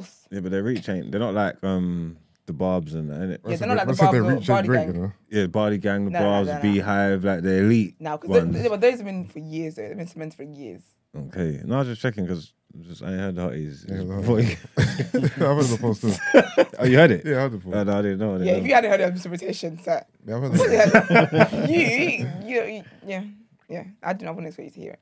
sauce. 0.00 0.26
Yeah, 0.30 0.40
but 0.40 0.50
their 0.52 0.62
reach 0.62 0.88
ain't. 0.88 1.10
They're 1.10 1.20
not 1.20 1.34
like 1.34 1.62
um 1.62 2.16
the 2.46 2.52
Barbs 2.52 2.94
and 2.94 3.08
that. 3.10 3.40
Yeah, 3.48 3.56
they're 3.56 3.68
not 3.68 3.76
like 3.76 3.86
the 3.86 3.92
That's 3.92 4.00
Barbs 4.00 4.18
or 4.18 4.32
that's 4.34 4.48
a 4.48 4.52
Bardi 4.52 4.68
Gang. 4.68 4.94
you 4.94 5.00
know? 5.00 5.12
Yeah, 5.30 5.46
Bardi 5.46 5.78
Gang, 5.78 6.04
the 6.06 6.10
No, 6.10 6.18
no, 6.18 6.24
Barbs, 6.24 6.48
no, 6.48 6.54
no. 6.54 6.60
Beehive, 6.62 7.24
like 7.24 7.42
the 7.42 7.58
elite 7.58 7.94
Now, 8.00 8.16
because 8.16 8.30
ones. 8.44 8.80
those 8.80 8.96
have 8.96 9.04
been 9.04 9.26
for 9.28 9.38
years. 9.38 9.74
Though. 9.76 9.86
They've 9.88 9.96
been 9.96 10.06
cemented 10.08 10.36
for 10.36 10.42
years. 10.42 10.82
Okay, 11.16 11.60
no, 11.64 11.76
I 11.76 11.78
was 11.80 11.88
just 11.88 12.00
checking 12.00 12.24
because 12.24 12.52
just 12.80 13.02
I 13.02 13.08
ain't 13.12 13.20
heard 13.20 13.34
the 13.36 13.42
hotties. 13.42 13.88
Yeah, 13.88 13.96
the 13.98 14.04
Before 14.16 14.40
you- 14.40 14.56
I've 15.14 15.56
heard 15.56 15.64
it 15.64 15.70
before 15.80 15.94
too. 15.94 16.12
oh, 16.78 16.84
you 16.86 16.96
heard 16.96 17.10
it? 17.10 17.24
Yeah, 17.26 17.32
I 17.32 17.40
heard 17.42 17.52
it 17.54 17.58
before. 17.58 17.76
Oh, 17.76 17.84
no, 17.84 17.98
I 17.98 18.02
didn't 18.02 18.18
know. 18.18 18.30
I 18.34 18.38
didn't 18.38 18.46
Yeah, 18.46 18.52
know. 18.54 18.58
if 18.60 18.66
you 18.66 18.74
hadn't 18.74 18.90
heard 18.90 19.00
of 19.02 19.14
this 19.14 19.26
reputation, 19.26 19.78
sir. 19.82 20.02
Yeah, 20.26 20.36
I've 20.36 20.42
heard 20.42 21.52
it. 21.52 21.70
you, 21.70 21.76
you, 21.76 22.30
you, 22.44 22.62
you, 22.76 22.84
yeah, 23.06 23.22
yeah. 23.68 23.84
I 24.02 24.14
do 24.14 24.24
not 24.24 24.34
want 24.34 24.44
to 24.46 24.48
expect 24.48 24.66
you 24.68 24.70
to 24.72 24.80
hear 24.80 24.92
it. 24.92 25.00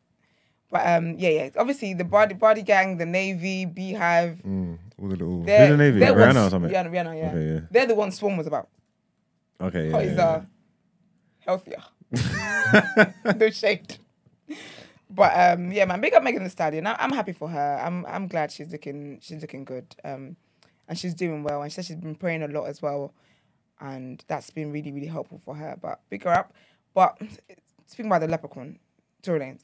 But 0.70 0.86
um, 0.86 1.16
yeah, 1.18 1.30
yeah. 1.30 1.50
Obviously, 1.56 1.94
the 1.94 2.04
body 2.04 2.34
body 2.34 2.62
gang, 2.62 2.96
the 2.96 3.06
navy, 3.06 3.64
beehive. 3.64 4.40
Mm, 4.46 4.78
all 5.00 5.08
the 5.08 5.16
little. 5.16 5.42
They're, 5.42 5.70
the 5.70 5.76
Navy? 5.76 5.98
they're 5.98 6.14
Rihanna 6.14 6.46
or 6.46 6.50
something? 6.50 6.70
Rihanna, 6.70 6.90
Rihanna, 6.90 7.18
yeah. 7.18 7.28
Okay, 7.30 7.52
yeah. 7.54 7.60
They're 7.70 7.86
the 7.86 7.94
ones 7.94 8.16
Swarm 8.16 8.36
was 8.36 8.46
about. 8.46 8.68
Okay, 9.60 9.88
yeah, 9.88 9.92
Hotties 9.92 10.16
yeah, 10.16 10.26
are 10.26 10.46
healthier. 11.40 11.82
no 13.36 13.50
shade. 13.50 13.98
But 15.10 15.32
um, 15.34 15.72
yeah, 15.72 15.86
man, 15.86 16.00
big 16.00 16.14
up 16.14 16.22
Megan 16.22 16.44
Thee 16.44 16.50
Stallion. 16.50 16.86
I, 16.86 16.96
I'm 17.00 17.12
happy 17.12 17.32
for 17.32 17.48
her. 17.48 17.80
I'm 17.82 18.06
I'm 18.06 18.28
glad 18.28 18.52
she's 18.52 18.70
looking 18.70 19.18
she's 19.20 19.40
looking 19.40 19.64
good. 19.64 19.96
Um, 20.04 20.36
and 20.88 20.98
she's 20.98 21.14
doing 21.14 21.42
well. 21.42 21.62
And 21.62 21.72
she 21.72 21.76
said 21.76 21.86
she's 21.86 21.96
been 21.96 22.14
praying 22.14 22.42
a 22.42 22.48
lot 22.48 22.64
as 22.64 22.80
well, 22.80 23.12
and 23.80 24.22
that's 24.28 24.50
been 24.50 24.70
really 24.72 24.92
really 24.92 25.06
helpful 25.06 25.40
for 25.44 25.54
her. 25.56 25.76
But 25.80 26.00
big 26.10 26.22
her 26.24 26.30
up. 26.30 26.54
But 26.94 27.18
speaking 27.86 28.06
about 28.06 28.20
the 28.20 28.28
leprechaun, 28.28 28.78
Tory 29.22 29.40
Lanez, 29.40 29.60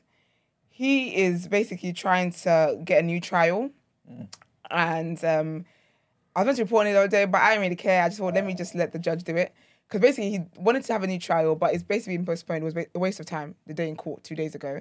he 0.76 1.16
is 1.16 1.48
basically 1.48 1.94
trying 1.94 2.32
to 2.32 2.78
get 2.84 2.98
a 2.98 3.02
new 3.02 3.18
trial, 3.18 3.70
mm. 4.06 4.28
and 4.70 5.24
um, 5.24 5.64
I 6.34 6.40
was 6.40 6.44
meant 6.44 6.58
to 6.58 6.64
report 6.64 6.82
on 6.82 6.88
it 6.88 6.92
the 6.92 6.98
other 6.98 7.08
day, 7.08 7.24
but 7.24 7.40
I 7.40 7.52
didn't 7.52 7.62
really 7.62 7.76
care. 7.76 8.02
I 8.02 8.08
just 8.08 8.18
thought, 8.18 8.34
let 8.34 8.44
me 8.44 8.52
just 8.52 8.74
let 8.74 8.92
the 8.92 8.98
judge 8.98 9.24
do 9.24 9.34
it. 9.36 9.54
Because 9.88 10.02
basically, 10.02 10.30
he 10.32 10.40
wanted 10.58 10.84
to 10.84 10.92
have 10.92 11.02
a 11.02 11.06
new 11.06 11.18
trial, 11.18 11.54
but 11.56 11.72
it's 11.72 11.82
basically 11.82 12.18
been 12.18 12.26
postponed. 12.26 12.62
It 12.62 12.74
was 12.74 12.86
a 12.94 12.98
waste 12.98 13.20
of 13.20 13.24
time 13.24 13.54
the 13.66 13.72
day 13.72 13.88
in 13.88 13.96
court 13.96 14.22
two 14.22 14.34
days 14.34 14.54
ago. 14.54 14.80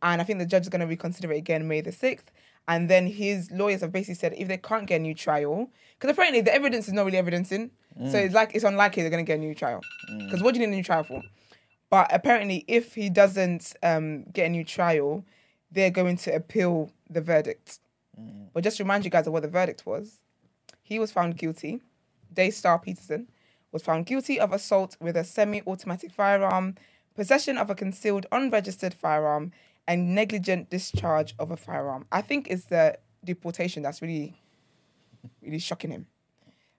And 0.00 0.22
I 0.22 0.24
think 0.24 0.38
the 0.38 0.46
judge 0.46 0.62
is 0.62 0.70
going 0.70 0.80
to 0.80 0.86
reconsider 0.86 1.30
it 1.30 1.36
again 1.36 1.68
May 1.68 1.82
the 1.82 1.90
6th. 1.90 2.24
And 2.66 2.88
then 2.88 3.06
his 3.06 3.50
lawyers 3.50 3.82
have 3.82 3.92
basically 3.92 4.14
said 4.14 4.32
if 4.38 4.48
they 4.48 4.56
can't 4.56 4.86
get 4.86 4.96
a 4.96 5.00
new 5.00 5.14
trial, 5.14 5.68
because 5.98 6.10
apparently 6.10 6.40
the 6.40 6.54
evidence 6.54 6.88
is 6.88 6.94
not 6.94 7.04
really 7.04 7.18
evidencing. 7.18 7.70
So 7.98 8.16
mm. 8.16 8.24
it's 8.24 8.34
like 8.34 8.54
it's 8.54 8.64
unlikely 8.64 9.02
they're 9.02 9.10
going 9.10 9.26
to 9.26 9.30
get 9.30 9.36
a 9.36 9.42
new 9.42 9.54
trial. 9.54 9.82
Mm. 10.10 10.24
Because 10.24 10.42
what 10.42 10.54
do 10.54 10.60
you 10.60 10.66
need 10.66 10.72
a 10.72 10.76
new 10.76 10.82
trial 10.82 11.04
for? 11.04 11.22
But 11.90 12.12
apparently, 12.12 12.64
if 12.66 12.94
he 12.94 13.08
doesn't 13.08 13.74
um, 13.82 14.24
get 14.32 14.46
a 14.46 14.48
new 14.48 14.64
trial, 14.64 15.24
they're 15.70 15.90
going 15.90 16.16
to 16.18 16.34
appeal 16.34 16.90
the 17.08 17.20
verdict. 17.20 17.78
But 18.52 18.64
just 18.64 18.76
to 18.78 18.84
remind 18.84 19.04
you 19.04 19.10
guys 19.10 19.26
of 19.26 19.32
what 19.32 19.42
the 19.42 19.48
verdict 19.48 19.84
was 19.86 20.20
he 20.84 20.98
was 20.98 21.10
found 21.10 21.36
guilty. 21.36 21.80
Daystar 22.32 22.78
Peterson 22.78 23.28
was 23.72 23.82
found 23.82 24.06
guilty 24.06 24.38
of 24.38 24.52
assault 24.52 24.96
with 25.00 25.16
a 25.16 25.24
semi 25.24 25.62
automatic 25.66 26.12
firearm, 26.12 26.76
possession 27.16 27.58
of 27.58 27.70
a 27.70 27.74
concealed 27.74 28.26
unregistered 28.30 28.94
firearm, 28.94 29.50
and 29.88 30.14
negligent 30.14 30.70
discharge 30.70 31.34
of 31.38 31.50
a 31.50 31.56
firearm. 31.56 32.06
I 32.12 32.20
think 32.20 32.48
it's 32.48 32.66
the 32.66 32.98
deportation 33.24 33.82
that's 33.82 34.02
really, 34.02 34.38
really 35.42 35.58
shocking 35.58 35.90
him. 35.90 36.06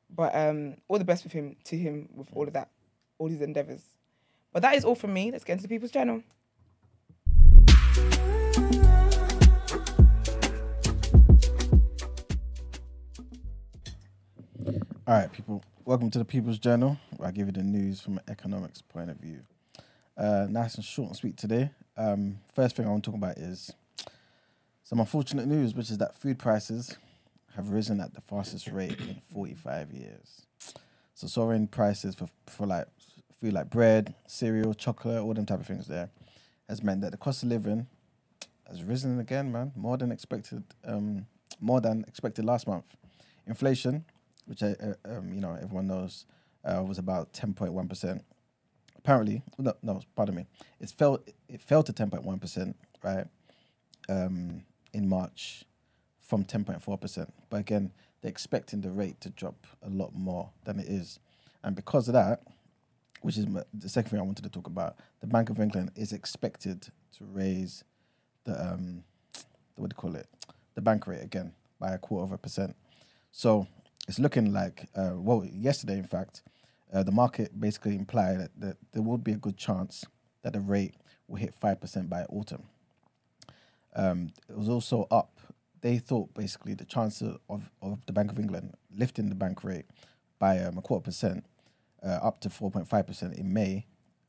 But 0.09 0.35
um, 0.35 0.75
all 0.87 0.99
the 0.99 1.05
best 1.05 1.23
with 1.23 1.33
him 1.33 1.55
to 1.65 1.75
him 1.75 2.07
with 2.13 2.29
all 2.31 2.47
of 2.47 2.53
that, 2.53 2.69
all 3.17 3.27
his 3.27 3.41
endeavors. 3.41 3.81
But 4.55 4.61
that 4.61 4.75
is 4.75 4.85
all 4.85 4.95
from 4.95 5.13
me. 5.13 5.31
Let's 5.31 5.43
get 5.43 5.51
into 5.51 5.63
the 5.63 5.67
People's 5.67 5.91
Journal. 5.91 6.23
All 15.05 15.13
right, 15.13 15.29
people. 15.33 15.61
Welcome 15.83 16.09
to 16.09 16.19
the 16.19 16.23
People's 16.23 16.57
Journal. 16.57 16.97
Where 17.17 17.27
I 17.27 17.31
give 17.33 17.47
you 17.47 17.51
the 17.51 17.63
news 17.63 17.99
from 17.99 18.13
an 18.13 18.23
economics 18.29 18.81
point 18.81 19.09
of 19.09 19.17
view. 19.17 19.41
Uh, 20.15 20.47
nice 20.49 20.75
and 20.75 20.85
short 20.85 21.09
and 21.09 21.17
sweet 21.17 21.35
today. 21.35 21.71
Um, 21.97 22.39
first 22.53 22.77
thing 22.77 22.85
I 22.85 22.91
want 22.91 23.03
to 23.03 23.11
talk 23.11 23.17
about 23.17 23.37
is 23.37 23.73
some 24.85 25.01
unfortunate 25.01 25.47
news, 25.47 25.75
which 25.75 25.91
is 25.91 25.97
that 25.97 26.17
food 26.17 26.39
prices 26.39 26.95
have 27.57 27.71
risen 27.71 27.99
at 27.99 28.13
the 28.13 28.21
fastest 28.21 28.69
rate 28.69 29.01
in 29.01 29.19
45 29.33 29.91
years. 29.91 30.43
So 31.13 31.27
soaring 31.27 31.67
prices 31.67 32.15
for 32.15 32.29
for 32.47 32.65
like 32.65 32.87
food 33.39 33.53
like 33.53 33.69
bread, 33.69 34.15
cereal, 34.27 34.73
chocolate, 34.73 35.21
all 35.21 35.33
them 35.33 35.45
type 35.45 35.59
of 35.59 35.67
things 35.67 35.87
there, 35.87 36.09
has 36.69 36.83
meant 36.83 37.01
that 37.01 37.11
the 37.11 37.17
cost 37.17 37.43
of 37.43 37.49
living 37.49 37.87
has 38.67 38.83
risen 38.83 39.19
again, 39.19 39.51
man, 39.51 39.71
more 39.75 39.97
than 39.97 40.11
expected. 40.11 40.63
Um, 40.83 41.27
more 41.61 41.81
than 41.81 42.03
expected 42.07 42.45
last 42.45 42.67
month. 42.67 42.85
Inflation, 43.47 44.05
which 44.45 44.63
I, 44.63 44.75
uh, 44.81 45.17
um, 45.17 45.33
you 45.33 45.41
know 45.41 45.53
everyone 45.53 45.87
knows, 45.87 46.25
uh, 46.63 46.83
was 46.83 46.97
about 46.97 47.33
ten 47.33 47.53
point 47.53 47.73
one 47.73 47.87
percent. 47.87 48.23
Apparently, 48.97 49.43
no, 49.57 49.73
no, 49.81 50.01
pardon 50.15 50.35
me. 50.35 50.45
It 50.79 50.89
fell. 50.89 51.19
It 51.47 51.61
fell 51.61 51.83
to 51.83 51.93
ten 51.93 52.09
point 52.09 52.23
one 52.23 52.39
percent, 52.39 52.75
right, 53.03 53.27
um, 54.09 54.63
in 54.93 55.07
March, 55.07 55.63
from 56.19 56.43
ten 56.43 56.63
point 56.63 56.81
four 56.81 56.97
percent. 56.97 57.33
But 57.49 57.61
again, 57.61 57.91
they're 58.21 58.31
expecting 58.31 58.81
the 58.81 58.91
rate 58.91 59.21
to 59.21 59.29
drop 59.29 59.67
a 59.81 59.89
lot 59.89 60.13
more 60.15 60.49
than 60.65 60.79
it 60.79 60.87
is, 60.87 61.19
and 61.63 61.75
because 61.75 62.07
of 62.07 62.13
that, 62.15 62.41
which 63.25 63.39
is 63.39 63.47
the 63.73 63.89
second 63.89 64.11
thing 64.11 64.19
I 64.19 64.23
wanted 64.23 64.43
to 64.43 64.51
talk 64.51 64.67
about, 64.67 64.97
the 65.19 65.25
Bank 65.25 65.49
of 65.49 65.59
England 65.59 65.89
is 65.95 66.13
expected 66.13 66.83
to 67.17 67.23
raise 67.25 67.83
the 68.43 68.53
um, 68.53 69.03
what 69.77 69.89
do 69.89 69.95
you 69.95 69.99
call 69.99 70.15
it, 70.15 70.27
the 70.75 70.81
bank 70.81 71.07
rate 71.07 71.23
again 71.23 71.51
by 71.79 71.95
a 71.95 71.97
quarter 71.97 72.25
of 72.25 72.31
a 72.31 72.37
percent. 72.37 72.75
So 73.31 73.65
it's 74.07 74.19
looking 74.19 74.53
like, 74.53 74.89
uh, 74.95 75.13
well, 75.15 75.43
yesterday, 75.43 75.97
in 75.97 76.03
fact, 76.03 76.43
uh, 76.93 77.01
the 77.01 77.11
market 77.11 77.59
basically 77.59 77.95
implied 77.95 78.41
that, 78.41 78.51
that 78.59 78.77
there 78.91 79.01
would 79.01 79.23
be 79.23 79.31
a 79.31 79.37
good 79.37 79.57
chance 79.57 80.05
that 80.43 80.53
the 80.53 80.59
rate 80.59 80.93
will 81.27 81.37
hit 81.37 81.59
5% 81.59 82.07
by 82.07 82.25
autumn. 82.25 82.65
Um, 83.95 84.33
it 84.47 84.55
was 84.55 84.69
also 84.69 85.07
up. 85.09 85.39
They 85.81 85.97
thought 85.97 86.35
basically 86.35 86.75
the 86.75 86.85
chance 86.85 87.23
of, 87.23 87.39
of 87.81 88.05
the 88.05 88.13
Bank 88.13 88.31
of 88.31 88.37
England 88.37 88.75
lifting 88.95 89.29
the 89.29 89.35
bank 89.35 89.63
rate 89.63 89.85
by 90.37 90.59
um, 90.59 90.77
a 90.77 90.81
quarter 90.83 91.03
percent 91.03 91.43
uh, 92.05 92.19
up 92.21 92.39
to 92.41 92.49
4.5% 92.49 93.37
in 93.37 93.53
May 93.53 93.85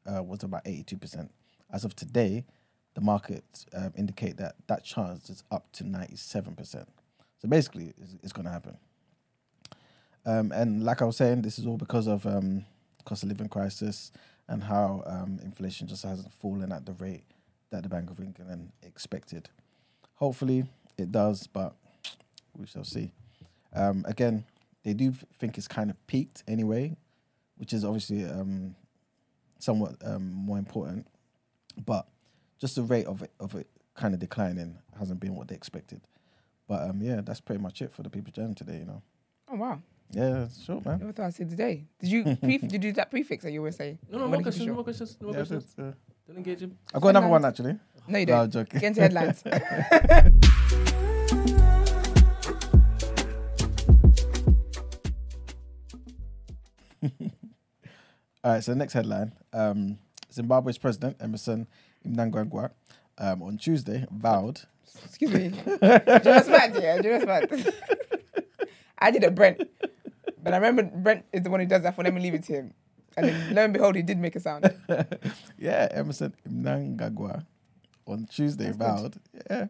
uh, 0.07 0.23
was 0.23 0.43
about 0.43 0.65
82%. 0.65 1.29
As 1.73 1.85
of 1.85 1.95
today, 1.95 2.45
the 2.95 3.01
markets 3.01 3.67
um, 3.75 3.93
indicate 3.97 4.39
that 4.39 4.55
that 4.69 4.85
chance 4.85 5.29
is 5.29 5.45
up 5.51 5.71
to 5.73 5.85
97%. 5.85 6.87
So 7.39 7.49
basically, 7.49 7.93
it's, 8.01 8.15
it's 8.23 8.33
going 8.33 8.47
to 8.47 8.53
happen. 8.53 8.79
Um, 10.25 10.51
and 10.53 10.83
like 10.83 11.03
I 11.03 11.05
was 11.05 11.17
saying, 11.17 11.43
this 11.43 11.59
is 11.59 11.67
all 11.67 11.77
because 11.77 12.07
of 12.07 12.27
um, 12.27 12.65
cost 13.05 13.23
of 13.23 13.29
living 13.29 13.49
crisis 13.49 14.11
and 14.49 14.65
how 14.65 15.03
um, 15.07 15.39
inflation 15.45 15.87
just 15.87 16.05
hasn't 16.05 16.33
fallen 16.33 16.73
at 16.73 16.87
the 16.87 16.93
rate 16.95 17.25
that 17.71 17.83
the 17.83 17.89
Bank 17.89 18.11
of 18.11 18.21
England 18.21 18.73
expected. 18.83 19.51
Hopefully, 20.15 20.65
it 20.97 21.13
does, 21.13 21.47
but 21.47 21.75
we 22.57 22.67
shall 22.67 22.85
see. 22.85 23.13
Um, 23.75 24.05
again, 24.09 24.45
they 24.85 24.95
do 24.95 25.13
think 25.39 25.59
it's 25.59 25.69
kind 25.69 25.91
of 25.91 26.07
peaked 26.07 26.43
anyway, 26.49 26.97
which 27.57 27.73
is 27.73 27.85
obviously 27.85 28.25
um, 28.25 28.75
somewhat 29.59 29.97
um, 30.05 30.33
more 30.33 30.59
important. 30.59 31.07
But 31.85 32.07
just 32.61 32.77
the 32.77 32.83
rate 32.83 33.07
of 33.07 33.23
it 33.23 33.31
of 33.41 33.55
it 33.55 33.67
kind 33.95 34.15
of 34.15 34.21
declining 34.21 34.79
hasn't 34.99 35.21
been 35.21 35.35
what 35.35 35.49
they 35.49 35.55
expected. 35.55 36.01
But 36.69 36.89
um, 36.91 37.01
yeah, 37.03 37.21
that's 37.23 37.41
pretty 37.41 37.63
much 37.63 37.83
it 37.83 37.93
for 37.93 38.03
the 38.03 38.11
People's 38.11 38.35
Journal 38.35 38.55
today. 38.55 38.79
You 38.79 38.85
know. 38.87 39.03
Oh 39.51 39.57
wow. 39.57 39.81
Yeah, 40.13 40.47
sure, 40.47 40.51
short, 40.65 40.87
man. 40.87 40.99
Never 41.01 41.13
thought 41.13 41.27
I'd 41.27 41.35
say 41.35 41.45
today. 41.45 41.85
Did 41.99 42.11
you 42.11 42.37
pre- 42.37 42.59
did 42.59 42.73
you 42.73 42.79
do 42.79 42.93
that 42.93 43.11
prefix 43.11 43.43
that 43.45 43.51
you 43.51 43.61
were 43.61 43.73
saying? 43.73 43.99
No, 44.11 44.19
no, 44.19 44.25
When 44.29 44.31
more 44.31 44.39
you 44.39 44.39
keep 44.39 44.45
questions, 44.45 44.67
short? 44.67 44.75
more 44.77 44.85
questions, 44.85 45.19
more 45.21 45.31
Yeah, 45.33 45.37
questions. 45.39 45.65
it's, 45.65 45.79
uh, 45.79 45.93
Don't 46.29 46.37
engage 46.37 46.61
him. 46.63 46.79
I've 46.95 47.03
got 47.03 47.09
another 47.09 47.27
one 47.29 47.45
actually. 47.45 47.79
No, 48.09 48.19
you 48.21 48.27
don't. 48.27 48.39
I'm 48.39 48.51
joking. 48.51 48.81
Get 48.81 48.87
into 48.87 49.01
headlines. 49.01 49.43
All 58.47 58.53
right, 58.53 58.63
so 58.63 58.71
the 58.71 58.79
next 58.79 58.93
headline 58.93 59.33
um, 59.53 59.99
Zimbabwe's 60.33 60.79
president, 60.79 61.17
Emmerson 61.19 61.67
Mnangagwa, 62.07 62.71
um, 63.19 63.43
on 63.43 63.59
Tuesday 63.59 64.07
vowed. 64.09 64.61
Excuse 65.05 65.33
me. 65.33 65.49
Do 65.65 65.65
you 65.65 65.79
know 65.81 66.45
mad? 66.47 66.79
Yeah, 66.81 67.03
do 67.03 67.09
you 67.09 67.19
know? 67.27 67.47
I 69.01 69.11
did 69.11 69.25
a 69.25 69.33
Brent, 69.33 69.69
but 70.41 70.55
I 70.55 70.59
remember 70.59 70.85
Brent 70.85 71.25
is 71.33 71.43
the 71.43 71.51
one 71.51 71.59
who 71.59 71.67
does 71.67 71.83
that. 71.83 71.97
For 71.97 72.05
let 72.05 72.15
me 72.15 72.21
leave 72.21 72.35
it 72.35 72.45
to 72.45 72.53
him. 72.53 72.75
And 73.17 73.27
then 73.27 73.55
lo 73.57 73.65
and 73.65 73.73
behold, 73.73 73.97
he 73.97 74.03
did 74.03 74.17
make 74.17 74.37
a 74.37 74.41
sound. 74.41 74.73
yeah, 75.59 75.89
Emmerson 75.91 76.33
Mnangagwa 76.49 77.45
on 78.07 78.27
Tuesday 78.27 78.67
That's 78.67 78.77
vowed. 78.77 79.17
Yeah, 79.51 79.67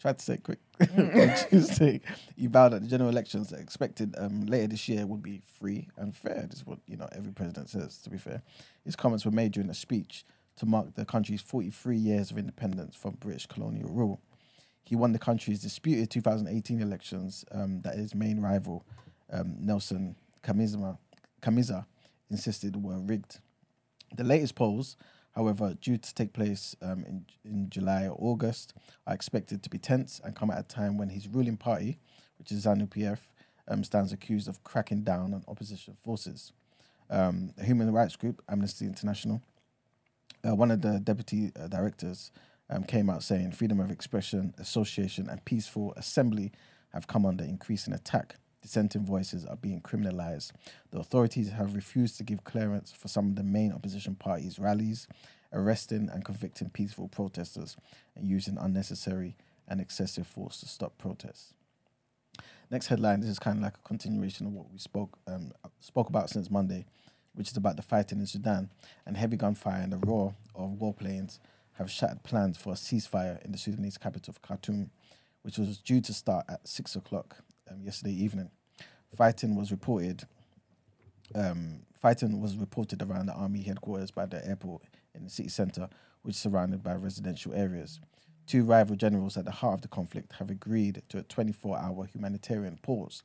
tried 0.00 0.18
to 0.18 0.24
say 0.24 0.34
it 0.34 0.42
quick. 0.42 0.58
On 0.80 1.34
Tuesday, 1.48 2.00
he 2.36 2.46
vowed 2.46 2.72
that 2.72 2.82
the 2.82 2.88
general 2.88 3.10
elections 3.10 3.52
expected 3.52 4.14
um, 4.18 4.46
later 4.46 4.68
this 4.68 4.88
year 4.88 5.06
would 5.06 5.22
be 5.22 5.40
free 5.58 5.88
and 5.96 6.14
fair. 6.14 6.46
This 6.48 6.60
is 6.60 6.66
what 6.66 6.78
you 6.86 6.96
know 6.96 7.08
every 7.12 7.32
president 7.32 7.68
says. 7.68 7.98
To 7.98 8.10
be 8.10 8.18
fair, 8.18 8.42
his 8.84 8.96
comments 8.96 9.24
were 9.24 9.30
made 9.30 9.52
during 9.52 9.70
a 9.70 9.74
speech 9.74 10.24
to 10.56 10.66
mark 10.66 10.94
the 10.94 11.04
country's 11.04 11.40
43 11.40 11.96
years 11.96 12.30
of 12.30 12.38
independence 12.38 12.96
from 12.96 13.12
British 13.20 13.46
colonial 13.46 13.88
rule. 13.88 14.20
He 14.84 14.96
won 14.96 15.12
the 15.12 15.18
country's 15.18 15.60
disputed 15.60 16.10
2018 16.10 16.80
elections 16.80 17.44
um, 17.52 17.80
that 17.82 17.96
his 17.96 18.14
main 18.14 18.40
rival, 18.40 18.84
um, 19.32 19.56
Nelson 19.60 20.16
Kamizma, 20.42 20.98
Kamiza, 21.42 21.84
insisted 22.30 22.82
were 22.82 22.98
rigged. 22.98 23.40
The 24.16 24.24
latest 24.24 24.54
polls, 24.54 24.96
however, 25.34 25.74
due 25.80 25.96
to 25.96 26.14
take 26.14 26.32
place 26.32 26.74
um, 26.82 27.04
in, 27.04 27.26
in 27.44 27.70
July 27.70 28.06
or 28.06 28.16
August, 28.18 28.74
are 29.06 29.14
expected 29.14 29.62
to 29.62 29.70
be 29.70 29.78
tense 29.78 30.20
and 30.24 30.34
come 30.34 30.50
at 30.50 30.58
a 30.58 30.62
time 30.62 30.98
when 30.98 31.10
his 31.10 31.28
ruling 31.28 31.56
party, 31.56 31.98
which 32.38 32.52
is 32.52 32.64
ZANU 32.64 32.88
PF, 32.88 33.18
um, 33.68 33.84
stands 33.84 34.12
accused 34.12 34.48
of 34.48 34.62
cracking 34.64 35.02
down 35.02 35.34
on 35.34 35.44
opposition 35.46 35.94
forces. 36.02 36.52
Um, 37.10 37.52
a 37.58 37.64
human 37.64 37.92
rights 37.92 38.16
group, 38.16 38.42
Amnesty 38.48 38.86
International, 38.86 39.42
uh, 40.46 40.54
one 40.54 40.70
of 40.70 40.82
the 40.82 41.00
deputy 41.00 41.52
uh, 41.58 41.66
directors 41.66 42.30
um, 42.70 42.84
came 42.84 43.10
out 43.10 43.22
saying 43.22 43.52
freedom 43.52 43.80
of 43.80 43.90
expression, 43.90 44.54
association, 44.58 45.28
and 45.28 45.44
peaceful 45.44 45.92
assembly 45.96 46.52
have 46.92 47.06
come 47.06 47.26
under 47.26 47.44
increasing 47.44 47.94
attack. 47.94 48.36
Dissenting 48.62 49.04
voices 49.04 49.44
are 49.46 49.56
being 49.56 49.80
criminalized. 49.80 50.52
The 50.90 50.98
authorities 50.98 51.50
have 51.50 51.74
refused 51.74 52.16
to 52.18 52.24
give 52.24 52.44
clearance 52.44 52.92
for 52.92 53.08
some 53.08 53.28
of 53.28 53.36
the 53.36 53.44
main 53.44 53.72
opposition 53.72 54.16
parties' 54.16 54.58
rallies, 54.58 55.06
arresting 55.52 56.10
and 56.12 56.24
convicting 56.24 56.70
peaceful 56.70 57.08
protesters, 57.08 57.76
and 58.16 58.26
using 58.26 58.58
unnecessary 58.58 59.36
and 59.68 59.80
excessive 59.80 60.26
force 60.26 60.58
to 60.60 60.66
stop 60.66 60.98
protests. 60.98 61.54
Next 62.70 62.88
headline. 62.88 63.20
This 63.20 63.30
is 63.30 63.38
kind 63.38 63.58
of 63.58 63.62
like 63.62 63.76
a 63.76 63.88
continuation 63.88 64.46
of 64.46 64.52
what 64.52 64.70
we 64.70 64.78
spoke 64.78 65.18
um, 65.26 65.52
spoke 65.80 66.08
about 66.08 66.28
since 66.28 66.50
Monday, 66.50 66.84
which 67.34 67.50
is 67.50 67.56
about 67.56 67.76
the 67.76 67.82
fighting 67.82 68.18
in 68.18 68.26
Sudan 68.26 68.68
and 69.06 69.16
heavy 69.16 69.36
gunfire 69.36 69.80
and 69.80 69.92
the 69.92 69.98
roar 69.98 70.34
of 70.54 70.72
warplanes 70.72 71.38
have 71.74 71.90
shattered 71.90 72.24
plans 72.24 72.58
for 72.58 72.70
a 72.70 72.76
ceasefire 72.76 73.42
in 73.44 73.52
the 73.52 73.58
Sudanese 73.58 73.96
capital 73.96 74.32
of 74.32 74.42
Khartoum, 74.42 74.90
which 75.42 75.56
was 75.56 75.78
due 75.78 76.00
to 76.00 76.12
start 76.12 76.44
at 76.48 76.66
six 76.66 76.96
o'clock 76.96 77.38
um, 77.70 77.82
yesterday 77.82 78.12
evening. 78.12 78.50
Fighting 79.16 79.54
was 79.56 79.70
reported. 79.70 80.24
Um, 81.34 81.80
fighting 82.00 82.40
was 82.40 82.56
reported 82.56 83.02
around 83.02 83.26
the 83.26 83.34
army 83.34 83.62
headquarters 83.62 84.10
by 84.10 84.26
the 84.26 84.46
airport 84.46 84.82
in 85.14 85.24
the 85.24 85.30
city 85.30 85.48
centre, 85.48 85.88
which 86.22 86.34
is 86.34 86.40
surrounded 86.40 86.82
by 86.82 86.94
residential 86.94 87.52
areas. 87.54 88.00
Two 88.46 88.64
rival 88.64 88.96
generals 88.96 89.36
at 89.36 89.44
the 89.44 89.50
heart 89.50 89.74
of 89.74 89.82
the 89.82 89.88
conflict 89.88 90.32
have 90.38 90.50
agreed 90.50 91.02
to 91.10 91.18
a 91.18 91.22
24-hour 91.22 92.06
humanitarian 92.06 92.78
pause, 92.82 93.22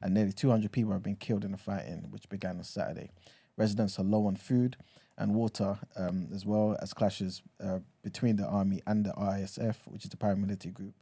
and 0.00 0.14
nearly 0.14 0.32
200 0.32 0.70
people 0.70 0.92
have 0.92 1.02
been 1.02 1.16
killed 1.16 1.44
in 1.44 1.50
the 1.50 1.58
fighting, 1.58 2.06
which 2.10 2.28
began 2.28 2.58
on 2.58 2.64
Saturday. 2.64 3.10
Residents 3.56 3.98
are 3.98 4.04
low 4.04 4.26
on 4.26 4.36
food 4.36 4.76
and 5.18 5.34
water, 5.34 5.78
um, 5.96 6.28
as 6.32 6.46
well 6.46 6.76
as 6.80 6.94
clashes 6.94 7.42
uh, 7.62 7.80
between 8.02 8.36
the 8.36 8.46
army 8.46 8.80
and 8.86 9.04
the 9.04 9.10
RSF, 9.10 9.76
which 9.86 10.04
is 10.04 10.10
the 10.10 10.16
paramilitary 10.16 10.72
group. 10.72 10.94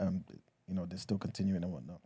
Um, 0.00 0.24
you 0.66 0.74
know, 0.74 0.86
they're 0.86 0.98
still 0.98 1.18
continuing 1.18 1.62
and 1.62 1.72
whatnot. 1.72 2.00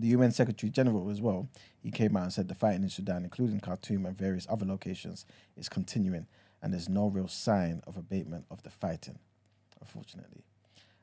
The 0.00 0.08
UN 0.08 0.32
Secretary 0.32 0.70
General, 0.70 1.10
as 1.10 1.20
well, 1.20 1.50
he 1.82 1.90
came 1.90 2.16
out 2.16 2.22
and 2.22 2.32
said 2.32 2.48
the 2.48 2.54
fighting 2.54 2.82
in 2.82 2.88
Sudan, 2.88 3.22
including 3.22 3.60
Khartoum 3.60 4.06
and 4.06 4.16
various 4.16 4.46
other 4.48 4.64
locations, 4.64 5.26
is 5.58 5.68
continuing, 5.68 6.26
and 6.62 6.72
there's 6.72 6.88
no 6.88 7.06
real 7.08 7.28
sign 7.28 7.82
of 7.86 7.98
abatement 7.98 8.46
of 8.50 8.62
the 8.62 8.70
fighting, 8.70 9.18
unfortunately. 9.78 10.44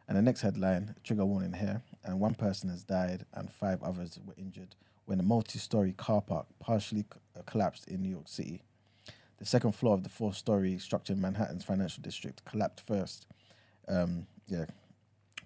And 0.07 0.17
the 0.17 0.23
next 0.23 0.41
headline, 0.41 0.95
trigger 1.03 1.25
warning 1.25 1.53
here, 1.53 1.83
and 2.03 2.19
one 2.19 2.33
person 2.33 2.71
has 2.71 2.83
died 2.83 3.27
and 3.33 3.51
five 3.51 3.83
others 3.83 4.17
were 4.25 4.33
injured 4.35 4.75
when 5.05 5.19
a 5.19 5.23
multi-story 5.23 5.93
car 5.93 6.21
park 6.21 6.47
partially 6.59 7.01
c- 7.01 7.19
uh, 7.37 7.43
collapsed 7.45 7.87
in 7.87 8.01
New 8.01 8.09
York 8.09 8.27
City. 8.27 8.63
The 9.37 9.45
second 9.45 9.73
floor 9.73 9.93
of 9.93 10.01
the 10.01 10.09
four-story 10.09 10.79
structure 10.79 11.13
in 11.13 11.21
Manhattan's 11.21 11.63
financial 11.63 12.01
district 12.01 12.45
collapsed 12.45 12.83
first. 12.83 13.27
Um, 13.87 14.25
yeah, 14.47 14.65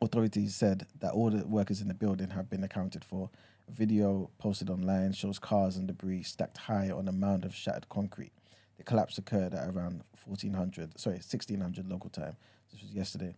authorities 0.01 0.55
said 0.55 0.87
that 0.99 1.13
all 1.13 1.29
the 1.29 1.45
workers 1.45 1.81
in 1.81 1.87
the 1.87 1.93
building 1.93 2.31
have 2.31 2.49
been 2.49 2.63
accounted 2.63 3.05
for. 3.05 3.29
A 3.69 3.71
video 3.71 4.29
posted 4.39 4.69
online 4.69 5.13
shows 5.13 5.39
cars 5.39 5.77
and 5.77 5.87
debris 5.87 6.23
stacked 6.23 6.57
high 6.57 6.89
on 6.89 7.07
a 7.07 7.11
mound 7.11 7.45
of 7.45 7.53
shattered 7.53 7.87
concrete. 7.89 8.31
The 8.77 8.83
collapse 8.83 9.17
occurred 9.17 9.53
at 9.53 9.67
around 9.67 10.03
1400, 10.25 10.99
sorry, 10.99 11.15
1600 11.15 11.87
local 11.87 12.09
time. 12.09 12.35
This 12.71 12.81
was 12.81 12.91
yesterday. 12.91 13.35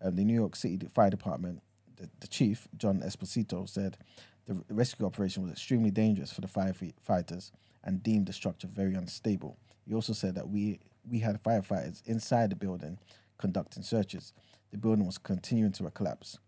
Um, 0.00 0.16
the 0.16 0.24
New 0.24 0.34
York 0.34 0.56
City 0.56 0.78
Fire 0.88 1.10
Department, 1.10 1.62
the, 1.96 2.08
the 2.20 2.26
chief, 2.26 2.66
John 2.76 3.00
Esposito, 3.00 3.68
said 3.68 3.98
the 4.46 4.62
rescue 4.70 5.06
operation 5.06 5.42
was 5.42 5.52
extremely 5.52 5.90
dangerous 5.90 6.32
for 6.32 6.40
the 6.40 6.46
firefighters 6.46 7.50
and 7.84 8.02
deemed 8.02 8.26
the 8.26 8.32
structure 8.32 8.68
very 8.68 8.94
unstable. 8.94 9.58
He 9.86 9.94
also 9.94 10.12
said 10.12 10.34
that 10.34 10.48
we, 10.48 10.80
we 11.08 11.18
had 11.18 11.42
firefighters 11.42 12.02
inside 12.06 12.50
the 12.50 12.56
building 12.56 12.98
conducting 13.38 13.82
searches. 13.82 14.32
The 14.72 14.78
building 14.78 15.06
was 15.06 15.18
continuing 15.18 15.72
to 15.72 15.90
collapse. 15.90 16.38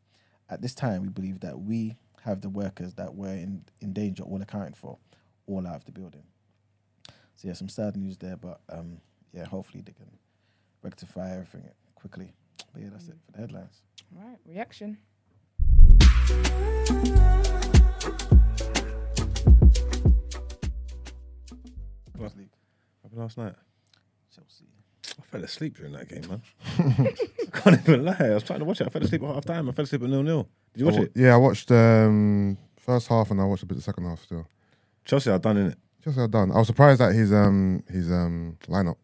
At 0.51 0.63
this 0.63 0.75
time, 0.75 1.03
we 1.03 1.09
believe 1.09 1.41
that 1.41 1.61
we 1.61 1.97
have 2.23 2.41
the 2.41 2.49
workers 2.49 2.95
that 2.95 3.15
were 3.15 3.29
in, 3.29 3.65
in 3.81 3.93
danger 3.93 4.23
all 4.23 4.43
accounted 4.43 4.77
for, 4.77 4.99
all 5.47 5.67
out 5.67 5.77
of 5.77 5.85
the 5.85 5.93
building. 5.93 6.25
So 7.37 7.49
yeah, 7.49 7.55
some 7.55 7.69
sad 7.69 7.97
news 7.97 8.17
there, 8.17 8.37
but 8.37 8.61
um, 8.69 9.01
yeah, 9.33 9.45
hopefully 9.45 9.83
they 9.87 9.93
can 9.93 10.11
rectify 10.83 11.33
everything 11.33 11.69
quickly. 11.95 12.33
But 12.73 12.83
yeah, 12.83 12.89
that's 12.91 13.09
it 13.09 13.17
for 13.25 13.33
the 13.33 13.39
headlines. 13.39 13.83
Right, 14.13 14.39
reaction. 14.45 14.99
Champions 22.05 22.37
League, 22.37 22.51
happened 23.03 23.21
last 23.21 23.39
night? 23.39 23.55
Chelsea. 24.35 24.65
I 25.19 25.23
fell 25.23 25.45
asleep 25.45 25.77
during 25.77 25.93
that 25.93 26.09
game, 26.09 26.29
man. 26.29 26.43
I 27.53 27.59
can't 27.59 27.81
even 27.81 28.05
lie. 28.05 28.17
I 28.19 28.35
was 28.35 28.43
trying 28.43 28.61
to 28.61 28.65
watch 28.65 28.81
it. 28.81 28.87
I 28.87 28.91
fell 28.91 29.03
asleep 29.03 29.23
at 29.23 29.35
half 29.35 29.45
time. 29.45 29.69
I 29.69 29.73
fell 29.73 29.85
asleep 29.85 30.03
at 30.03 30.09
nil 30.09 30.23
nil. 30.23 30.49
Did 30.75 30.81
you 30.81 30.87
watch 30.87 30.97
it? 30.97 31.13
Yeah, 31.15 31.35
I 31.35 31.37
watched 31.37 31.71
um, 31.71 32.57
first 32.79 33.09
half 33.09 33.31
and 33.31 33.41
I 33.41 33.45
watched 33.45 33.63
a 33.63 33.67
bit 33.67 33.73
of 33.73 33.79
the 33.79 33.83
second 33.83 34.05
half 34.05 34.23
still. 34.23 34.47
Chelsea 35.05 35.31
are 35.31 35.39
done 35.39 35.57
in 35.57 35.67
it. 35.69 35.79
Just 36.05 36.17
well 36.17 36.29
done. 36.29 36.53
I 36.53 36.59
was 36.59 36.67
surprised 36.67 37.01
at 37.01 37.15
his 37.15 37.33
um 37.33 37.83
his 37.91 38.11
um 38.11 38.57
lineup. 38.67 38.97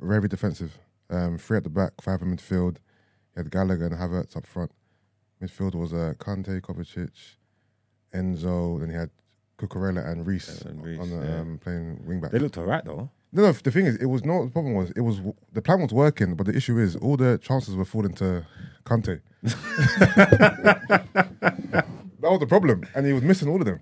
Very 0.00 0.28
defensive. 0.28 0.78
Um, 1.08 1.38
three 1.38 1.58
at 1.58 1.64
the 1.64 1.70
back, 1.70 1.92
five 2.00 2.22
in 2.22 2.36
midfield. 2.36 2.76
He 3.34 3.40
had 3.40 3.50
Gallagher 3.50 3.86
and 3.86 3.94
Havertz 3.94 4.36
up 4.36 4.46
front. 4.46 4.70
Midfield 5.42 5.74
was 5.74 5.92
uh, 5.92 6.14
Kante, 6.18 6.60
Kovacic, 6.60 7.36
Enzo. 8.14 8.78
Then 8.80 8.90
he 8.90 8.96
had 8.96 9.10
Cucurella 9.58 10.06
and 10.06 10.26
Reece 10.26 10.64
on 10.64 10.82
the 10.82 11.26
yeah. 11.26 11.40
um, 11.40 11.58
playing 11.58 12.00
wing 12.04 12.20
back. 12.20 12.30
They 12.30 12.38
looked 12.38 12.58
alright 12.58 12.84
though. 12.84 13.10
No, 13.32 13.42
no. 13.42 13.52
The 13.52 13.70
thing 13.70 13.86
is, 13.86 13.96
it 13.96 14.06
was 14.06 14.24
not 14.24 14.44
The 14.46 14.50
problem 14.50 14.74
was, 14.74 14.90
it 14.96 15.00
was 15.02 15.20
the 15.52 15.62
plan 15.62 15.80
was 15.80 15.92
working, 15.92 16.34
but 16.34 16.46
the 16.46 16.54
issue 16.56 16.78
is 16.78 16.96
all 16.96 17.16
the 17.16 17.38
chances 17.38 17.74
were 17.76 17.84
falling 17.84 18.14
to 18.14 18.44
Kante. 18.84 19.20
That 22.22 22.30
was 22.32 22.40
the 22.40 22.46
problem, 22.46 22.82
and 22.94 23.06
he 23.06 23.12
was 23.14 23.22
missing 23.22 23.48
all 23.48 23.58
of 23.60 23.64
them. 23.64 23.80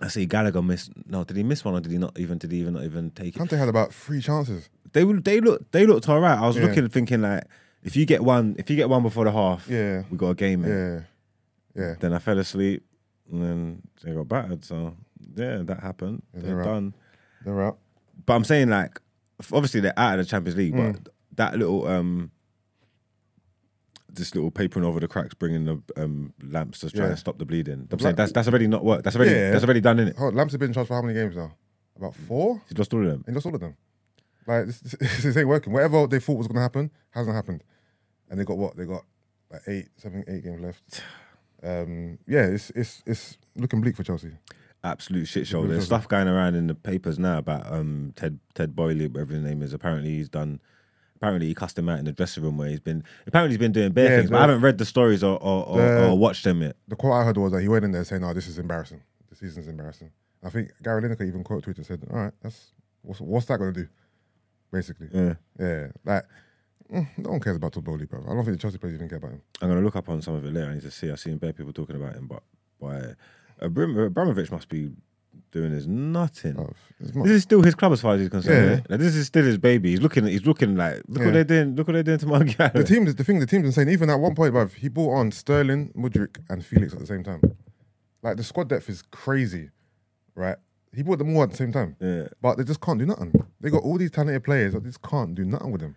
I 0.00 0.08
see 0.08 0.26
Gallagher 0.26 0.60
missed. 0.62 0.90
No, 1.06 1.24
did 1.24 1.36
he 1.38 1.42
miss 1.42 1.64
one 1.64 1.74
or 1.74 1.80
did 1.80 1.90
he 1.90 1.96
not 1.98 2.18
even? 2.18 2.36
Did 2.38 2.52
he 2.52 2.58
even 2.58 2.74
not 2.74 2.84
even 2.84 3.10
take 3.12 3.34
it? 3.34 3.38
Kante 3.38 3.56
had 3.58 3.68
about 3.68 3.92
three 3.94 4.20
chances. 4.20 4.68
They 4.92 5.04
would. 5.04 5.24
They 5.24 5.40
look. 5.40 5.70
They 5.72 5.86
looked 5.86 6.06
all 6.08 6.20
right. 6.20 6.38
I 6.38 6.46
was 6.46 6.56
Yeah. 6.56 6.66
looking, 6.66 6.88
thinking 6.90 7.22
like, 7.22 7.44
if 7.82 7.96
you 7.96 8.04
get 8.04 8.22
one, 8.22 8.54
if 8.58 8.68
you 8.68 8.76
get 8.76 8.88
one 8.90 9.02
before 9.02 9.24
the 9.24 9.32
half, 9.32 9.66
Yeah. 9.68 10.02
we 10.10 10.18
got 10.18 10.30
a 10.30 10.34
game. 10.34 10.60
Man. 10.62 11.06
Yeah, 11.74 11.82
yeah. 11.82 11.94
Then 11.98 12.12
I 12.12 12.18
fell 12.18 12.38
asleep, 12.38 12.84
and 13.32 13.42
then 13.42 13.82
they 14.04 14.12
got 14.12 14.28
battered. 14.28 14.64
So 14.64 14.94
yeah, 15.34 15.62
that 15.64 15.80
happened. 15.80 16.22
Yeah, 16.34 16.40
They're 16.42 16.54
they're 16.56 16.64
done. 16.64 16.94
They're 17.44 17.62
out. 17.62 17.78
But 18.28 18.34
I'm 18.34 18.44
saying 18.44 18.68
like, 18.68 19.00
obviously 19.52 19.80
they're 19.80 19.98
out 19.98 20.18
of 20.20 20.24
the 20.26 20.30
Champions 20.30 20.56
League, 20.56 20.74
Mm. 20.74 21.02
but 21.02 21.12
that 21.36 21.58
little 21.58 21.86
um, 21.88 22.30
this 24.10 24.34
little 24.34 24.50
papering 24.50 24.84
over 24.84 25.00
the 25.00 25.08
cracks, 25.08 25.34
bringing 25.34 25.64
the 25.64 25.82
um 26.02 26.32
lamps 26.42 26.80
to 26.80 26.90
try 26.90 27.04
Yeah. 27.04 27.10
and 27.10 27.18
stop 27.18 27.38
the 27.38 27.44
bleeding. 27.44 27.88
I'm 27.90 27.98
saying 27.98 28.16
that's 28.16 28.32
that's 28.32 28.48
already 28.48 28.66
not 28.66 28.84
work. 28.84 29.02
That's 29.02 29.16
already 29.16 29.32
Yeah. 29.32 29.50
that's 29.50 29.64
already 29.64 29.80
done 29.80 29.98
in 29.98 30.08
it. 30.08 30.16
Oh, 30.18 30.28
Lamps 30.28 30.52
have 30.52 30.60
been 30.60 30.72
charged 30.72 30.88
for 30.88 30.94
how 30.94 31.02
many 31.02 31.14
games 31.14 31.36
now? 31.36 31.54
About 31.96 32.14
four. 32.14 32.62
He's 32.68 32.78
lost 32.78 32.94
all 32.94 33.02
of 33.02 33.08
them. 33.10 33.24
He 33.26 33.32
lost 33.32 33.46
all 33.46 33.54
of 33.54 33.60
them. 33.60 33.76
Like 34.46 34.66
this, 34.66 34.80
this, 35.00 35.22
this 35.22 35.36
ain't 35.36 35.48
working. 35.48 35.72
Whatever 35.72 36.06
they 36.06 36.20
thought 36.20 36.38
was 36.38 36.46
going 36.48 36.56
to 36.56 36.62
happen 36.62 36.90
hasn't 37.10 37.34
happened, 37.36 37.62
and 38.30 38.38
they 38.40 38.44
got 38.44 38.56
what 38.56 38.76
they 38.76 38.84
got 38.86 39.04
like 39.50 39.62
eight, 39.68 39.88
seven, 39.96 40.24
eight 40.28 40.44
games 40.44 40.60
left. 40.60 41.02
Um, 41.60 42.18
yeah, 42.28 42.44
it's 42.44 42.70
it's 42.70 43.02
it's 43.04 43.36
looking 43.56 43.80
bleak 43.80 43.96
for 43.96 44.04
Chelsea. 44.04 44.30
Absolute 44.90 45.26
shit 45.26 45.46
show. 45.46 45.66
There's 45.66 45.84
stuff 45.92 46.08
going 46.08 46.28
around 46.28 46.54
in 46.54 46.66
the 46.66 46.74
papers 46.74 47.18
now 47.18 47.38
about 47.38 47.70
um 47.72 48.12
Ted 48.16 48.38
Ted 48.54 48.74
Boyley, 48.76 49.06
whatever 49.08 49.34
his 49.34 49.42
name 49.42 49.62
is. 49.62 49.72
Apparently 49.72 50.10
he's 50.10 50.28
done. 50.28 50.60
Apparently 51.16 51.46
he 51.48 51.54
cussed 51.54 51.76
him 51.78 51.88
out 51.88 51.98
in 51.98 52.04
the 52.04 52.12
dressing 52.12 52.44
room 52.44 52.56
where 52.58 52.68
he's 52.68 52.80
been. 52.80 53.02
Apparently 53.26 53.50
he's 53.52 53.58
been 53.58 53.72
doing 53.72 53.92
bare 53.92 54.08
Yeah, 54.10 54.16
things, 54.18 54.30
but 54.30 54.36
I 54.38 54.40
haven't 54.42 54.60
read 54.60 54.78
the 54.78 54.84
stories 54.84 55.24
or 55.24 55.36
or, 55.42 55.66
or, 55.66 55.76
The- 55.76 56.04
or 56.10 56.18
watched 56.18 56.44
them 56.44 56.62
yet. 56.62 56.76
The 56.86 56.96
quote 56.96 57.12
I 57.12 57.24
heard 57.24 57.36
was 57.36 57.52
that 57.52 57.60
he 57.62 57.68
went 57.68 57.84
in 57.84 57.90
there 57.92 58.04
saying, 58.04 58.22
"Oh, 58.24 58.32
this 58.32 58.46
is 58.46 58.58
embarrassing. 58.58 59.02
The 59.28 59.34
season's 59.36 59.68
embarrassing." 59.68 60.10
I 60.44 60.50
think 60.50 60.70
Gary 60.82 61.02
Lineker 61.02 61.26
even 61.26 61.42
quote 61.42 61.64
tweeted 61.64 61.78
and 61.78 61.86
said, 61.86 62.06
"All 62.10 62.18
right, 62.18 62.32
that's 62.42 62.72
what's 63.02 63.20
what's 63.20 63.46
that 63.46 63.58
going 63.58 63.74
to 63.74 63.80
do?" 63.82 63.88
Basically, 64.70 65.08
Yeah, 65.12 65.34
yeah, 65.58 65.86
like 66.04 66.24
mm, 66.92 67.06
no 67.16 67.30
one 67.30 67.40
cares 67.40 67.56
about 67.56 67.72
Todd 67.72 67.84
Boehly, 67.84 68.04
bro. 68.04 68.20
I 68.20 68.34
don't 68.34 68.44
think 68.44 68.56
the 68.58 68.60
Chelsea 68.60 68.76
players 68.78 68.94
even 68.94 69.08
care 69.08 69.16
about 69.18 69.30
him. 69.32 69.42
I'm 69.62 69.68
gonna 69.68 69.80
look 69.80 69.96
up 69.96 70.08
on 70.10 70.20
some 70.22 70.34
of 70.34 70.44
it 70.44 70.52
later. 70.52 70.70
I 70.70 70.74
need 70.74 70.82
to 70.82 70.90
see. 70.90 71.10
I've 71.10 71.18
seen 71.18 71.38
bare 71.38 71.52
people 71.54 71.72
talking 71.72 71.96
about 71.96 72.14
him, 72.14 72.26
but 72.28 72.42
but 72.78 73.16
Abram- 73.60 73.98
Abramovich 73.98 74.50
must 74.50 74.68
be 74.68 74.90
doing 75.50 75.72
his 75.72 75.86
nothing. 75.86 76.56
Oh, 76.58 76.70
it's 77.00 77.14
not- 77.14 77.24
This 77.24 77.32
is 77.32 77.42
still 77.42 77.62
his 77.62 77.74
club 77.74 77.92
as 77.92 78.00
far 78.00 78.14
as 78.14 78.20
he's 78.20 78.28
concerned. 78.28 78.64
Yeah. 78.66 78.74
Yeah. 78.76 78.80
Like, 78.88 79.00
this 79.00 79.14
is 79.16 79.26
still 79.26 79.44
his 79.44 79.56
baby. 79.58 79.90
He's 79.90 80.00
looking. 80.02 80.26
He's 80.26 80.44
looking 80.46 80.76
like 80.76 81.02
look 81.08 81.20
Yeah. 81.20 81.24
what 81.26 81.32
they're 81.34 81.44
doing. 81.44 81.74
Look 81.76 81.86
what 81.88 81.94
they're 81.94 82.02
doing 82.02 82.18
to 82.18 82.26
my 82.26 82.42
guy. 82.44 82.68
The 82.68 82.84
team, 82.84 83.04
the 83.06 83.24
thing, 83.24 83.38
the 83.40 83.46
team's 83.46 83.64
insane. 83.66 83.88
Even 83.88 84.10
at 84.10 84.16
one 84.20 84.34
point, 84.34 84.52
bruv, 84.54 84.74
he 84.74 84.88
brought 84.88 85.14
on 85.14 85.30
Sterling, 85.32 85.92
Mudryk, 85.96 86.38
and 86.50 86.64
Felix 86.64 86.92
at 86.92 87.00
the 87.00 87.06
same 87.06 87.22
time. 87.24 87.40
Like 88.22 88.36
the 88.36 88.44
squad 88.44 88.68
depth 88.68 88.88
is 88.90 89.02
crazy, 89.02 89.70
right? 90.34 90.56
He 90.94 91.02
brought 91.02 91.18
them 91.18 91.34
all 91.36 91.42
at 91.44 91.50
the 91.50 91.56
same 91.56 91.70
time, 91.70 91.96
Yeah, 92.00 92.28
but 92.42 92.56
they 92.56 92.64
just 92.64 92.80
can't 92.80 92.98
do 92.98 93.06
nothing. 93.06 93.32
They 93.60 93.70
got 93.70 93.82
all 93.82 93.96
these 93.98 94.10
talented 94.10 94.42
players, 94.42 94.72
but 94.74 94.82
they 94.82 94.88
just 94.88 95.02
can't 95.02 95.34
do 95.34 95.44
nothing 95.44 95.70
with 95.70 95.82
them. 95.82 95.96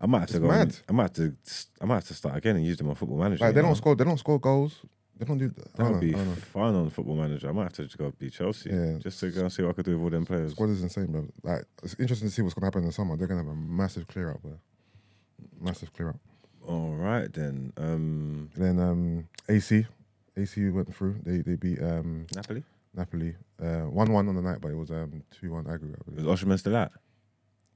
I 0.00 0.06
might 0.06 0.20
have 0.20 0.30
to 0.30 0.40
go. 0.40 0.48
mad. 0.48 0.60
and- 0.62 0.82
I 0.88 0.92
might 0.92 1.02
have 1.04 1.12
to. 1.12 1.34
I 1.80 1.84
might 1.86 1.94
have 1.94 2.04
to 2.08 2.14
start 2.14 2.36
again 2.36 2.56
and 2.56 2.66
use 2.66 2.76
them 2.76 2.88
on 2.88 2.94
Football 2.96 3.18
Manager. 3.18 3.44
Like 3.44 3.50
you 3.50 3.54
they 3.54 3.62
know? 3.62 3.68
don't 3.68 3.76
score, 3.76 3.94
they 3.96 4.04
don't 4.04 4.18
score 4.18 4.38
goals. 4.40 4.80
They 5.18 5.24
don't 5.26 5.38
do. 5.38 5.52
I 5.78 5.82
That 5.82 5.90
would 5.92 6.00
be 6.00 6.12
fun 6.12 6.74
on 6.74 6.90
Football 6.90 7.16
Manager. 7.16 7.48
I 7.48 7.52
might 7.52 7.64
have 7.64 7.72
to 7.74 7.84
just 7.84 7.98
go 7.98 8.12
be 8.18 8.30
Chelsea. 8.30 8.70
Yeah. 8.70 8.98
Just 8.98 9.20
to 9.20 9.30
go 9.30 9.42
and 9.42 9.52
see 9.52 9.62
what 9.62 9.70
I 9.70 9.72
could 9.74 9.84
do 9.84 9.92
with 9.92 10.02
all 10.02 10.10
them 10.10 10.26
players. 10.26 10.52
Squad 10.52 10.70
is 10.70 10.82
insane, 10.82 11.06
bro. 11.12 11.26
Like 11.42 11.64
it's 11.82 11.94
interesting 11.98 12.28
to 12.28 12.34
see 12.34 12.42
what's 12.42 12.54
gonna 12.54 12.66
happen 12.66 12.80
in 12.82 12.86
the 12.86 12.92
summer. 12.92 13.16
They're 13.16 13.28
gonna 13.28 13.42
have 13.42 13.52
a 13.52 13.54
massive 13.54 14.08
clear 14.08 14.30
out, 14.30 14.42
bro. 14.42 14.58
Massive 15.60 15.92
clear 15.92 16.08
out. 16.10 16.18
All 16.66 16.94
right 16.94 17.32
then. 17.32 17.72
Um, 17.76 18.50
Then 18.56 18.78
um, 18.80 19.28
AC, 19.48 19.86
AC 20.36 20.68
went 20.70 20.94
through. 20.94 21.16
They 21.24 21.38
they 21.38 21.56
beat 21.56 21.80
um, 21.82 22.26
Napoli. 22.34 22.64
Napoli 22.94 23.34
uh, 23.62 23.88
one 23.88 24.12
one 24.12 24.28
on 24.28 24.34
the 24.34 24.42
night, 24.42 24.60
but 24.60 24.70
it 24.70 24.76
was 24.76 24.90
um 24.90 25.22
two 25.30 25.52
one 25.52 25.66
aggregate. 25.68 25.98
Was. 26.06 26.24
Osimhen 26.42 26.58
still 26.58 26.76
out? 26.76 26.92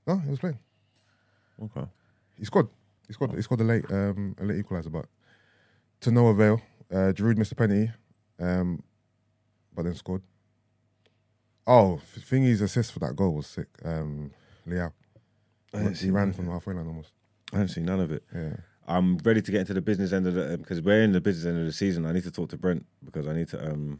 No, 0.07 0.19
he 0.19 0.31
was 0.31 0.39
playing. 0.39 0.59
Okay. 1.63 1.87
He 2.39 2.45
scored. 2.45 2.69
He 3.07 3.13
scored. 3.13 3.35
He 3.35 3.43
scored 3.43 3.61
a 3.61 3.65
late 3.65 3.85
um 3.91 4.37
a 4.41 4.45
late 4.45 4.65
equaliser, 4.65 4.91
but 4.91 5.07
to 6.01 6.11
no 6.11 6.29
avail. 6.29 6.61
Uh, 6.91 7.13
Giroud 7.13 7.37
missed 7.37 7.53
a 7.53 7.57
penalty, 7.57 7.91
um, 8.39 8.83
but 9.75 9.85
then 9.85 9.95
scored. 9.95 10.23
Oh, 11.67 12.01
Thingy's 12.17 12.61
assist 12.61 12.93
for 12.93 13.01
that 13.01 13.17
goal 13.17 13.35
was 13.35 13.47
sick. 13.47 13.69
Um, 13.85 14.31
Leão. 14.69 14.93
I 15.75 15.79
didn't 15.79 15.93
He 15.95 16.05
see 16.05 16.11
ran 16.11 16.33
from 16.33 16.49
halfway 16.49 16.75
line 16.75 16.87
almost. 16.87 17.11
I 17.53 17.57
haven't 17.57 17.69
seen 17.71 17.85
none 17.85 18.01
of 18.01 18.13
it. 18.13 18.23
Yeah. 18.35 18.57
I'm 18.87 19.19
ready 19.19 19.43
to 19.43 19.51
get 19.51 19.61
into 19.63 19.75
the 19.75 19.81
business 19.81 20.13
end 20.13 20.29
of 20.29 20.35
the 20.35 20.57
because 20.59 20.81
we're 20.81 21.03
in 21.03 21.11
the 21.13 21.21
business 21.21 21.45
end 21.47 21.59
of 21.59 21.67
the 21.67 21.73
season. 21.73 22.07
I 22.07 22.13
need 22.13 22.23
to 22.23 22.31
talk 22.31 22.51
to 22.51 22.57
Brent 22.57 22.87
because 23.05 23.27
I 23.27 23.33
need 23.33 23.49
to. 23.49 23.73
um 23.73 23.99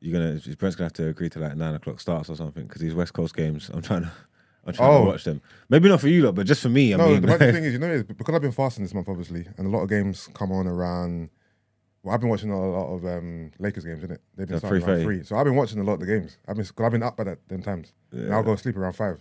You're 0.00 0.12
gonna 0.12 0.38
Brent's 0.56 0.76
gonna 0.76 0.86
have 0.86 0.92
to 0.94 1.08
agree 1.08 1.30
to 1.30 1.38
like 1.38 1.56
nine 1.56 1.74
o'clock 1.74 1.98
starts 2.00 2.28
or 2.28 2.36
something 2.36 2.66
because 2.66 2.82
these 2.82 2.94
West 2.94 3.14
Coast 3.14 3.34
games. 3.34 3.70
I'm 3.72 3.80
trying 3.82 4.02
to. 4.02 4.12
I'm 4.66 4.74
trying 4.74 4.90
Oh. 4.92 5.00
to 5.04 5.06
watch 5.06 5.24
them. 5.24 5.40
Maybe 5.70 5.88
not 5.88 6.00
for 6.00 6.08
you 6.08 6.24
lot, 6.24 6.34
but 6.34 6.44
just 6.46 6.60
for 6.60 6.68
me. 6.68 6.92
I 6.92 6.96
no, 6.98 7.08
mean, 7.08 7.22
the 7.22 7.38
thing 7.38 7.64
is, 7.64 7.72
you 7.72 7.78
know, 7.78 8.02
because 8.02 8.34
I've 8.34 8.42
been 8.42 8.50
fasting 8.52 8.84
this 8.84 8.92
month, 8.92 9.08
obviously, 9.08 9.46
and 9.56 9.66
a 9.66 9.70
lot 9.70 9.82
of 9.84 9.88
games 9.88 10.28
come 10.34 10.50
on 10.52 10.66
around. 10.66 11.30
Well, 12.06 12.14
I've 12.14 12.20
been 12.20 12.30
watching 12.30 12.50
a 12.52 12.70
lot 12.70 12.94
of 12.94 13.04
um, 13.04 13.50
Lakers 13.58 13.84
games, 13.84 14.04
innit? 14.04 14.18
They've 14.36 14.46
been 14.46 14.54
Yeah, 14.54 14.58
starting 14.60 14.84
around 14.84 14.98
3:30. 14.98 15.02
three, 15.02 15.24
so 15.24 15.36
I've 15.36 15.44
been 15.44 15.56
watching 15.56 15.80
a 15.80 15.82
lot 15.82 15.94
of 15.94 16.00
the 16.00 16.06
games. 16.06 16.38
I've 16.46 16.54
been, 16.54 16.64
cause 16.64 16.86
I've 16.86 16.92
been 16.92 17.02
up 17.02 17.16
by 17.16 17.24
that 17.24 17.48
them 17.48 17.62
times. 17.62 17.92
And 18.12 18.32
I'll 18.32 18.44
go 18.44 18.54
to 18.54 18.62
sleep 18.62 18.76
around 18.76 18.92
five, 18.92 19.18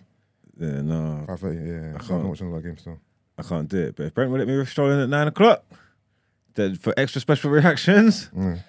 yeah, 0.60 0.82
no, 0.82 1.24
five 1.26 1.40
thirty. 1.40 1.57
Yeah, 1.57 1.64
so 1.94 1.95
I've 1.95 2.07
can't. 2.07 2.22
been 2.22 2.30
watching 2.30 2.48
a 2.48 2.52
lot 2.52 2.57
of 2.57 2.64
games 2.64 2.82
still. 2.82 2.99
I 3.40 3.41
can't 3.41 3.68
do 3.68 3.80
it. 3.88 3.95
But 3.95 4.03
if 4.06 4.14
Brent 4.14 4.30
will 4.30 4.38
let 4.38 4.48
me 4.48 4.64
stroll 4.66 4.91
in 4.91 4.99
at 4.99 5.10
nine 5.10 5.28
o'clock, 5.28 5.64
then 6.53 6.76
for 6.76 6.94
extra 6.95 7.20
special 7.22 7.49
reactions, 7.49 8.30
Mm. 8.38 8.60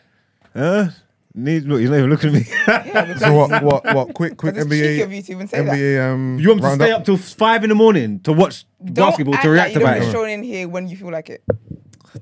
huh? 0.55 0.87
Need 1.35 1.65
look, 1.65 1.83
you're 1.83 1.91
not 1.91 1.99
even 1.99 2.09
looking 2.09 2.31
at 2.31 2.35
me. 2.37 2.47
Yeah, 2.67 3.15
So 3.19 3.35
what? 3.35 3.63
What? 3.63 3.85
What? 3.95 4.15
Quick, 4.15 4.39
quick 4.39 4.57
it's 4.57 4.65
cheeky 4.71 5.03
of 5.03 5.11
NBA, 5.11 5.15
you 5.17 5.23
to 5.25 5.33
even 5.33 5.47
say 5.49 5.63
that. 5.63 5.75
NBA. 5.75 6.11
Um, 6.15 6.39
you 6.41 6.49
want 6.49 6.57
me 6.57 6.63
to 6.63 6.67
round 6.69 6.81
stay 6.81 6.91
up 6.93 7.05
till 7.05 7.19
five 7.19 7.63
in 7.65 7.69
the 7.69 7.75
morning 7.75 8.21
to 8.21 8.33
watch 8.33 8.65
Don't 8.83 8.95
basketball 9.11 9.35
act 9.35 9.43
to 9.45 9.51
react 9.51 9.67
like 9.67 9.75
you 9.75 9.81
don't 9.81 9.89
about 9.91 10.01
be 10.01 10.07
it? 10.07 10.09
strolling 10.09 10.33
in 10.33 10.43
here 10.43 10.67
when 10.71 10.89
you 10.89 10.97
feel 10.97 11.11
like 11.13 11.29
it. 11.29 11.45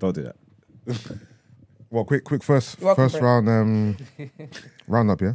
Don't 0.00 0.12
do 0.12 0.24
that. 0.24 0.36
Well, 1.94 2.04
quick, 2.04 2.24
quick 2.24 2.42
first, 2.42 2.80
welcome, 2.80 3.04
first 3.04 3.20
Brent. 3.20 3.46
round, 3.46 3.48
um, 3.48 3.96
round 4.88 5.10
up, 5.12 5.20
yeah. 5.20 5.34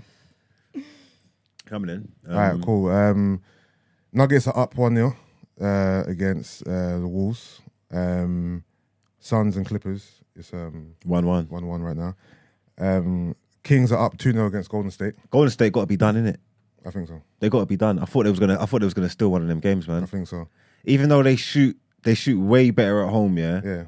Coming 1.65 1.89
in. 1.89 2.11
Um, 2.27 2.35
All 2.35 2.37
right, 2.53 2.61
cool. 2.61 2.89
Um, 2.91 3.41
Nuggets 4.11 4.45
are 4.45 4.57
up 4.59 4.75
one 4.75 4.93
0 4.93 5.15
uh, 5.61 6.03
against 6.05 6.67
uh, 6.67 6.99
the 6.99 7.07
Wolves. 7.07 7.61
Um, 7.89 8.65
Suns 9.19 9.55
and 9.55 9.65
Clippers. 9.65 10.19
It's 10.35 10.51
um 10.51 10.95
One 11.05 11.25
one. 11.25 11.45
one 11.47 11.65
one 11.65 11.81
right 11.81 11.95
now. 11.95 12.15
Um, 12.77 13.37
Kings 13.63 13.93
are 13.93 14.05
up 14.05 14.17
two 14.17 14.33
0 14.33 14.47
against 14.47 14.69
Golden 14.69 14.91
State. 14.91 15.13
Golden 15.31 15.51
State 15.51 15.71
got 15.71 15.81
to 15.81 15.87
be 15.87 15.95
done, 15.95 16.17
in 16.17 16.27
it. 16.27 16.41
I 16.85 16.91
think 16.91 17.07
so. 17.07 17.21
They 17.39 17.47
got 17.47 17.59
to 17.61 17.65
be 17.67 17.77
done. 17.77 17.99
I 17.99 18.05
thought 18.05 18.23
they 18.23 18.31
was 18.31 18.39
gonna. 18.39 18.61
I 18.61 18.65
thought 18.65 18.79
they 18.79 18.85
was 18.85 18.93
gonna 18.93 19.07
steal 19.07 19.31
one 19.31 19.41
of 19.43 19.47
them 19.47 19.61
games, 19.61 19.87
man. 19.87 20.03
I 20.03 20.07
think 20.07 20.27
so. 20.27 20.49
Even 20.83 21.07
though 21.07 21.23
they 21.23 21.37
shoot, 21.37 21.77
they 22.03 22.15
shoot 22.15 22.37
way 22.37 22.69
better 22.71 23.01
at 23.03 23.09
home. 23.11 23.37
Yeah. 23.37 23.61
Yeah, 23.63 23.83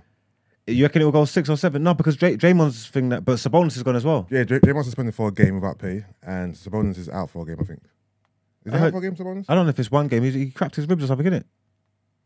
You 0.73 0.85
reckon 0.85 1.01
it 1.01 1.05
will 1.05 1.11
go 1.11 1.25
six 1.25 1.49
or 1.49 1.57
seven? 1.57 1.83
No, 1.83 1.93
because 1.93 2.15
Dray- 2.15 2.37
Draymond's 2.37 2.87
thing 2.87 3.09
that, 3.09 3.23
but 3.25 3.37
Sabonis 3.37 3.75
is 3.77 3.83
gone 3.83 3.95
as 3.95 4.05
well. 4.05 4.27
yeah. 4.29 4.43
J- 4.43 4.59
Draymond's 4.59 4.85
suspended 4.85 5.13
for 5.15 5.27
a 5.29 5.31
game 5.31 5.55
without 5.55 5.77
pay, 5.79 6.05
and 6.23 6.53
Sabonis 6.55 6.97
is 6.97 7.09
out 7.09 7.29
for 7.29 7.43
a 7.43 7.45
game. 7.45 7.57
I 7.59 7.63
think. 7.63 7.79
Is 8.65 8.73
I 8.73 8.77
he 8.77 8.77
out 8.77 8.81
heard- 8.81 8.93
for 8.93 8.97
a 8.99 9.01
game, 9.01 9.15
Sabonis? 9.15 9.45
I 9.49 9.55
don't 9.55 9.65
know 9.65 9.69
if 9.69 9.79
it's 9.79 9.91
one 9.91 10.07
game. 10.07 10.23
He, 10.23 10.31
he 10.31 10.51
cracked 10.51 10.75
his 10.75 10.87
ribs 10.87 11.03
or 11.03 11.07
something, 11.07 11.25
innit? 11.27 11.43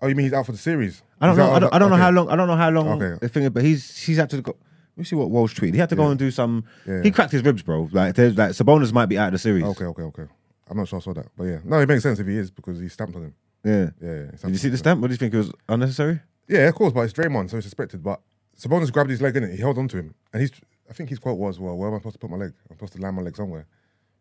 Oh, 0.01 0.07
you 0.07 0.15
mean 0.15 0.25
he's 0.25 0.33
out 0.33 0.45
for 0.45 0.51
the 0.51 0.57
series? 0.57 1.01
I 1.21 1.25
don't 1.27 1.35
He's 1.35 1.37
know. 1.39 1.45
out 1.45 1.55
I 1.55 1.59
don't, 1.59 1.73
I 1.73 1.79
don't 1.79 1.89
know 1.89 1.95
okay. 1.95 2.03
how 2.03 2.11
long. 2.11 2.29
I 2.29 2.35
don't 2.35 2.47
know 2.47 2.55
how 2.57 2.69
long 2.69 3.01
Okay. 3.01 3.17
the 3.21 3.29
thing. 3.29 3.43
is, 3.43 3.49
But 3.49 3.63
he's 3.63 3.97
he's 4.05 4.17
had 4.17 4.29
to 4.31 4.41
go. 4.41 4.51
Let 4.51 4.97
me 4.97 5.03
see 5.05 5.15
what 5.15 5.29
Walsh 5.29 5.55
tweeted. 5.57 5.73
He 5.73 5.79
had 5.79 5.89
to 5.89 5.95
go 5.95 6.07
and 6.09 6.19
do 6.19 6.31
some. 6.31 6.65
Yeah. 6.85 7.01
He 7.01 7.11
cracked 7.11 7.31
his 7.31 7.43
ribs, 7.43 7.63
bro. 7.63 7.89
Like 7.91 8.15
there's 8.15 8.37
like 8.37 8.51
Sabonis 8.51 8.91
might 8.91 9.05
be 9.07 9.17
out 9.17 9.27
of 9.27 9.31
the 9.33 9.39
series. 9.39 9.63
Okay, 9.63 9.85
okay, 9.85 10.03
okay. 10.03 10.23
I'm 10.69 10.77
not 10.77 10.87
sure 10.89 10.99
I 10.99 11.01
saw 11.01 11.13
that, 11.13 11.27
but 11.37 11.43
yeah, 11.45 11.59
no, 11.63 11.79
it 11.79 11.87
makes 11.87 12.03
sense 12.03 12.19
if 12.19 12.27
he 12.27 12.37
is 12.37 12.49
because 12.51 12.79
he 12.79 12.89
stamped 12.89 13.15
on 13.15 13.23
him. 13.23 13.35
Yeah. 13.63 13.89
Yeah. 14.01 14.09
yeah 14.09 14.31
he 14.31 14.37
stamped 14.37 14.41
Did 14.41 14.49
you 14.51 14.57
see 14.57 14.67
on 14.67 14.71
the 14.71 14.75
him. 14.75 14.77
stamp? 14.77 15.01
What 15.01 15.07
do 15.07 15.13
you 15.13 15.17
think 15.17 15.33
it 15.33 15.37
was 15.37 15.51
unnecessary? 15.69 16.19
Yeah, 16.47 16.67
of 16.67 16.75
course, 16.75 16.91
but 16.93 17.01
it's 17.01 17.13
Draymond, 17.13 17.49
so 17.49 17.57
it's 17.57 17.65
suspected. 17.65 18.03
But 18.03 18.21
Sabonis 18.57 18.91
grabbed 18.91 19.09
his 19.09 19.21
leg 19.21 19.35
in 19.37 19.43
it. 19.43 19.51
He 19.51 19.57
held 19.57 19.77
onto 19.77 19.97
him, 19.97 20.13
and 20.33 20.41
he's. 20.41 20.51
I 20.89 20.93
think 20.93 21.09
his 21.09 21.19
quote 21.19 21.37
was, 21.37 21.59
"Well, 21.59 21.75
where 21.77 21.89
am 21.89 21.95
I 21.95 21.97
supposed 21.97 22.13
to 22.15 22.19
put 22.19 22.29
my 22.29 22.37
leg? 22.37 22.53
I'm 22.69 22.75
supposed 22.77 22.93
to 22.93 23.01
land 23.01 23.15
my 23.15 23.21
leg 23.23 23.35
somewhere." 23.35 23.65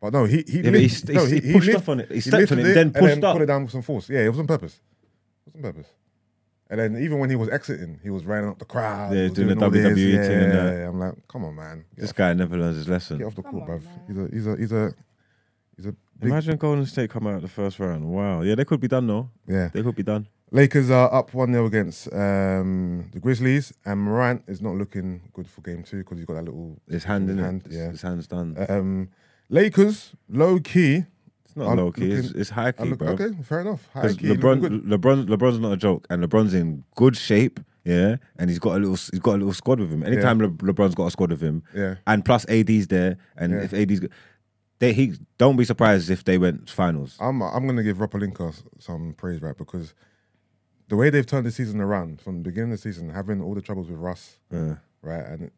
But 0.00 0.12
no, 0.12 0.24
he 0.24 0.42
he 0.46 0.58
Yeah, 0.58 0.62
but 0.70 0.74
he 0.74 0.80
lift- 0.82 0.94
st- 0.96 1.14
no, 1.16 1.24
he- 1.26 1.40
he 1.40 1.52
pushed 1.52 1.74
off 1.74 1.88
on 1.88 2.00
it. 2.00 2.10
He 2.10 2.20
stepped 2.20 2.40
lifted 2.40 2.58
on 2.60 2.66
it, 2.66 2.74
then 2.74 2.86
and 2.86 2.94
pushed 2.94 3.22
up. 3.24 3.34
put 3.36 3.42
it 3.42 3.46
down 3.46 3.62
with 3.62 3.72
some 3.72 3.82
force. 3.82 4.08
Yeah, 4.10 4.20
it 4.20 4.28
was 4.28 4.38
on 4.38 4.46
purpose. 4.46 4.80
It 5.46 5.54
was 5.54 5.56
on 5.56 5.72
purpose. 5.72 5.90
And 6.70 6.80
then 6.80 6.96
even 7.02 7.18
when 7.18 7.28
he 7.30 7.36
was 7.36 7.48
exiting, 7.50 8.00
he 8.02 8.10
was 8.10 8.24
running 8.24 8.48
up 8.50 8.58
the 8.58 8.64
crowd. 8.64 9.12
Yeah, 9.12 9.18
he 9.18 9.22
was 9.24 9.32
doing 9.34 9.58
the 9.58 9.64
all 9.64 9.70
this. 9.70 9.86
WWE 9.86 10.12
yeah, 10.14 10.22
thing 10.26 10.42
and 10.42 10.52
that. 10.52 10.74
yeah, 10.78 10.88
I'm 10.88 10.98
like, 10.98 11.14
come 11.28 11.44
on, 11.44 11.54
man, 11.54 11.84
get, 11.94 12.00
This 12.00 12.10
off, 12.10 12.16
guy 12.16 12.32
never 12.32 12.56
learns 12.56 12.76
his 12.78 12.88
lesson. 12.88 13.18
get 13.18 13.26
off 13.26 13.34
the 13.34 13.42
Come 13.42 13.52
court, 13.60 13.70
on, 13.70 13.78
bruv. 13.80 13.84
man. 13.84 14.00
He's 14.08 14.16
a 14.18 14.28
he's 14.32 14.46
a 14.46 14.56
he's 14.56 14.72
a 14.72 14.94
he's 15.76 15.86
a 15.86 15.92
big, 16.18 16.30
Imagine 16.30 16.56
Golden 16.56 16.86
State 16.86 17.10
come 17.10 17.26
out 17.26 17.42
the 17.42 17.48
first 17.48 17.78
round. 17.78 18.04
Wow. 18.10 18.40
Yeah, 18.40 18.54
they 18.54 18.64
could 18.64 18.80
be 18.80 18.88
done 18.88 19.06
though. 19.06 19.30
yeah. 19.46 19.68
They 19.72 19.82
could 19.82 19.94
be 19.94 20.02
done. 20.02 20.26
Lakers 20.54 20.88
are 20.88 21.12
up 21.12 21.34
1 21.34 21.52
0 21.52 21.66
against 21.66 22.06
um, 22.12 23.10
the 23.12 23.18
Grizzlies, 23.18 23.72
and 23.84 24.00
Morant 24.00 24.44
is 24.46 24.62
not 24.62 24.76
looking 24.76 25.20
good 25.32 25.48
for 25.48 25.62
game 25.62 25.82
two 25.82 25.98
because 25.98 26.18
he's 26.18 26.26
got 26.26 26.34
that 26.34 26.44
little. 26.44 26.80
His 26.88 27.02
hand 27.02 27.28
in 27.28 27.38
Hand, 27.38 27.62
it. 27.66 27.72
yeah. 27.72 27.90
His 27.90 28.02
hand's 28.02 28.28
done. 28.28 28.54
Um, 28.68 29.08
Lakers, 29.48 30.12
low 30.28 30.60
key. 30.60 31.04
it's 31.44 31.56
not 31.56 31.76
low 31.76 31.90
key. 31.90 32.12
It's, 32.12 32.26
looking- 32.28 32.40
it's 32.40 32.50
high 32.50 32.70
key, 32.70 32.84
look, 32.90 33.00
bro. 33.00 33.08
okay, 33.08 33.30
fair 33.42 33.60
enough. 33.62 33.88
High 33.92 34.12
key, 34.14 34.28
LeBron. 34.28 34.82
LeBron, 34.86 35.26
LeBron's 35.26 35.58
not 35.58 35.72
a 35.72 35.76
joke, 35.76 36.06
and 36.08 36.22
LeBron's 36.22 36.54
in 36.54 36.84
good 36.94 37.16
shape. 37.16 37.58
Yeah, 37.84 38.16
and 38.38 38.48
he's 38.48 38.60
got 38.60 38.76
a 38.76 38.78
little 38.78 38.94
he's 38.94 39.18
got 39.20 39.32
a 39.32 39.38
little 39.42 39.52
squad 39.52 39.80
with 39.80 39.90
him. 39.90 40.04
Anytime 40.04 40.38
Le- 40.38 40.48
LeBron's 40.72 40.94
got 40.94 41.06
a 41.06 41.10
squad 41.10 41.30
with 41.30 41.40
him, 41.42 41.64
Yeah. 41.74 41.96
and 42.06 42.24
plus 42.24 42.46
AD's 42.48 42.86
there, 42.86 43.18
and 43.36 43.52
Yeah. 43.52 43.58
if 43.62 43.74
AD's, 43.74 44.00
they 44.78 44.92
he 44.94 45.14
don't 45.36 45.56
be 45.56 45.64
surprised 45.64 46.08
if 46.10 46.22
they 46.24 46.38
went 46.38 46.70
finals. 46.70 47.16
I'm 47.20 47.42
I'm 47.42 47.66
gonna 47.66 47.82
give 47.82 47.98
Rob 48.00 48.12
Pelinka 48.12 48.48
s- 48.50 48.62
some 48.78 49.14
praise, 49.18 49.42
right? 49.42 49.58
Because 49.58 49.92
the 50.88 50.96
way 50.96 51.10
they've 51.10 51.26
turned 51.26 51.46
the 51.46 51.50
season 51.50 51.80
around 51.80 52.20
from 52.20 52.38
the 52.38 52.42
beginning 52.50 52.72
of 52.72 52.78
the 52.78 52.82
season, 52.82 53.10
having 53.10 53.40
all 53.42 53.54
the 53.54 53.62
troubles 53.62 53.88
with 53.88 53.98
Russ, 53.98 54.38
Yeah. 54.52 54.76
right, 55.02 55.24
and 55.26 55.50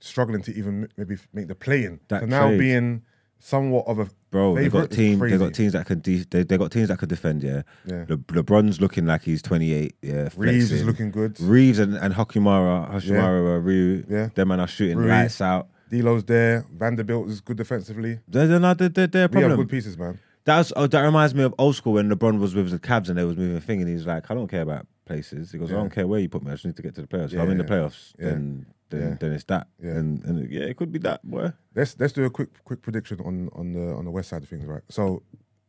struggling 0.00 0.42
to 0.42 0.54
even 0.54 0.88
maybe 0.96 1.16
make 1.32 1.48
the 1.48 1.54
play 1.54 1.84
in, 1.84 2.00
That 2.08 2.20
to 2.20 2.26
now 2.26 2.48
trade. 2.48 2.58
being 2.58 3.02
somewhat 3.38 3.86
of 3.86 3.98
a 3.98 4.08
Bro, 4.30 4.56
they 4.56 4.68
got 4.68 4.90
teams. 4.90 5.20
They 5.20 5.38
got 5.38 5.54
teams 5.54 5.72
that 5.72 5.86
can. 5.86 6.00
De- 6.00 6.24
they 6.30 6.42
they 6.42 6.58
got 6.58 6.70
teams 6.70 6.88
that 6.88 6.98
could 6.98 7.08
defend. 7.08 7.42
Yeah, 7.42 7.62
Yeah. 7.86 8.04
Le- 8.08 8.18
LeBron's 8.18 8.80
looking 8.80 9.06
like 9.06 9.22
he's 9.22 9.40
28. 9.40 9.94
Yeah, 10.02 10.28
Reeves 10.36 10.70
is 10.72 10.84
looking 10.84 11.10
good. 11.10 11.40
Reeves 11.40 11.78
and, 11.78 11.94
and 11.96 12.12
Hakimara, 12.14 12.90
Hashimara, 12.92 13.56
uh, 13.56 13.60
Ryu, 13.60 14.04
Yeah. 14.10 14.28
them 14.34 14.48
man 14.48 14.60
are 14.60 14.66
shooting 14.66 14.98
Rui. 14.98 15.08
lights 15.08 15.40
out. 15.40 15.68
D'Lo's 15.88 16.24
there. 16.24 16.66
Vanderbilt 16.76 17.28
is 17.28 17.40
good 17.40 17.56
defensively. 17.56 18.18
They're, 18.28 18.46
they're 18.48 18.58
not. 18.60 18.76
They're, 18.78 18.88
they're, 18.90 19.06
they're 19.06 19.24
a 19.26 19.28
We 19.28 19.42
have 19.42 19.56
good 19.56 19.68
pieces, 19.70 19.96
man. 19.96 20.18
That's 20.46 20.72
oh, 20.76 20.86
that 20.86 21.00
reminds 21.00 21.34
me 21.34 21.42
of 21.42 21.54
old 21.58 21.74
school 21.74 21.94
when 21.94 22.08
LeBron 22.08 22.38
was 22.38 22.54
with 22.54 22.70
the 22.70 22.78
Cavs 22.78 23.08
and 23.08 23.18
they 23.18 23.24
was 23.24 23.36
moving 23.36 23.56
a 23.56 23.60
thing 23.60 23.80
and 23.82 23.90
he's 23.90 24.06
like, 24.06 24.30
I 24.30 24.34
don't 24.34 24.46
care 24.48 24.62
about 24.62 24.86
places. 25.04 25.50
He 25.50 25.58
goes, 25.58 25.70
I 25.72 25.74
don't 25.74 25.90
care 25.90 26.06
where 26.06 26.20
you 26.20 26.28
put 26.28 26.42
me. 26.44 26.50
I 26.52 26.54
just 26.54 26.64
need 26.64 26.76
to 26.76 26.82
get 26.82 26.94
to 26.94 27.02
the 27.02 27.08
playoffs. 27.08 27.32
If 27.34 27.40
I'm 27.40 27.50
in 27.50 27.58
the 27.58 27.64
playoffs, 27.64 28.12
then 28.16 28.64
then, 28.90 29.00
Yeah. 29.00 29.16
then 29.18 29.32
it's 29.32 29.44
that. 29.44 29.66
Yeah. 29.82 29.90
And, 29.90 30.24
and 30.24 30.48
yeah, 30.48 30.62
it 30.62 30.76
could 30.76 30.92
be 30.92 31.00
that. 31.00 31.28
Boy. 31.28 31.52
Let's 31.74 31.98
let's 31.98 32.12
do 32.12 32.24
a 32.24 32.30
quick 32.30 32.62
quick 32.64 32.80
prediction 32.80 33.20
on 33.20 33.50
on 33.54 33.72
the 33.72 33.92
on 33.94 34.04
the 34.04 34.10
west 34.12 34.28
side 34.28 34.44
of 34.44 34.48
things, 34.48 34.64
right? 34.64 34.82
So, 34.88 35.24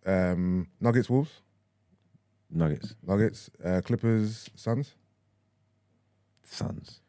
um, 0.05 0.67
Nuggets, 0.79 1.09
Wolves, 1.09 1.41
Nuggets, 2.51 2.93
Nuggets, 3.01 3.49
uh, 3.65 3.81
Clippers, 3.83 4.47
Suns, 4.53 4.93
Suns, 6.43 7.01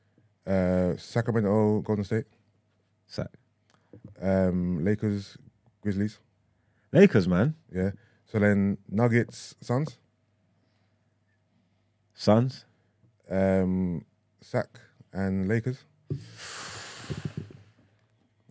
uh, 0.47 0.97
Sacramento, 0.97 1.81
Golden 1.83 2.05
State, 2.05 2.25
Sack, 3.07 3.29
um, 4.23 4.83
Lakers, 4.83 5.37
Grizzlies. 5.83 6.19
Lakers, 6.93 7.29
man, 7.29 7.55
Yeah. 7.73 7.91
So 8.27 8.39
then 8.39 8.79
Nuggets, 8.89 9.55
Suns, 9.61 9.99
Suns. 12.15 12.65
um, 13.31 14.05
Sac 14.41 14.67
and 15.13 15.49
Lakers. 15.49 15.85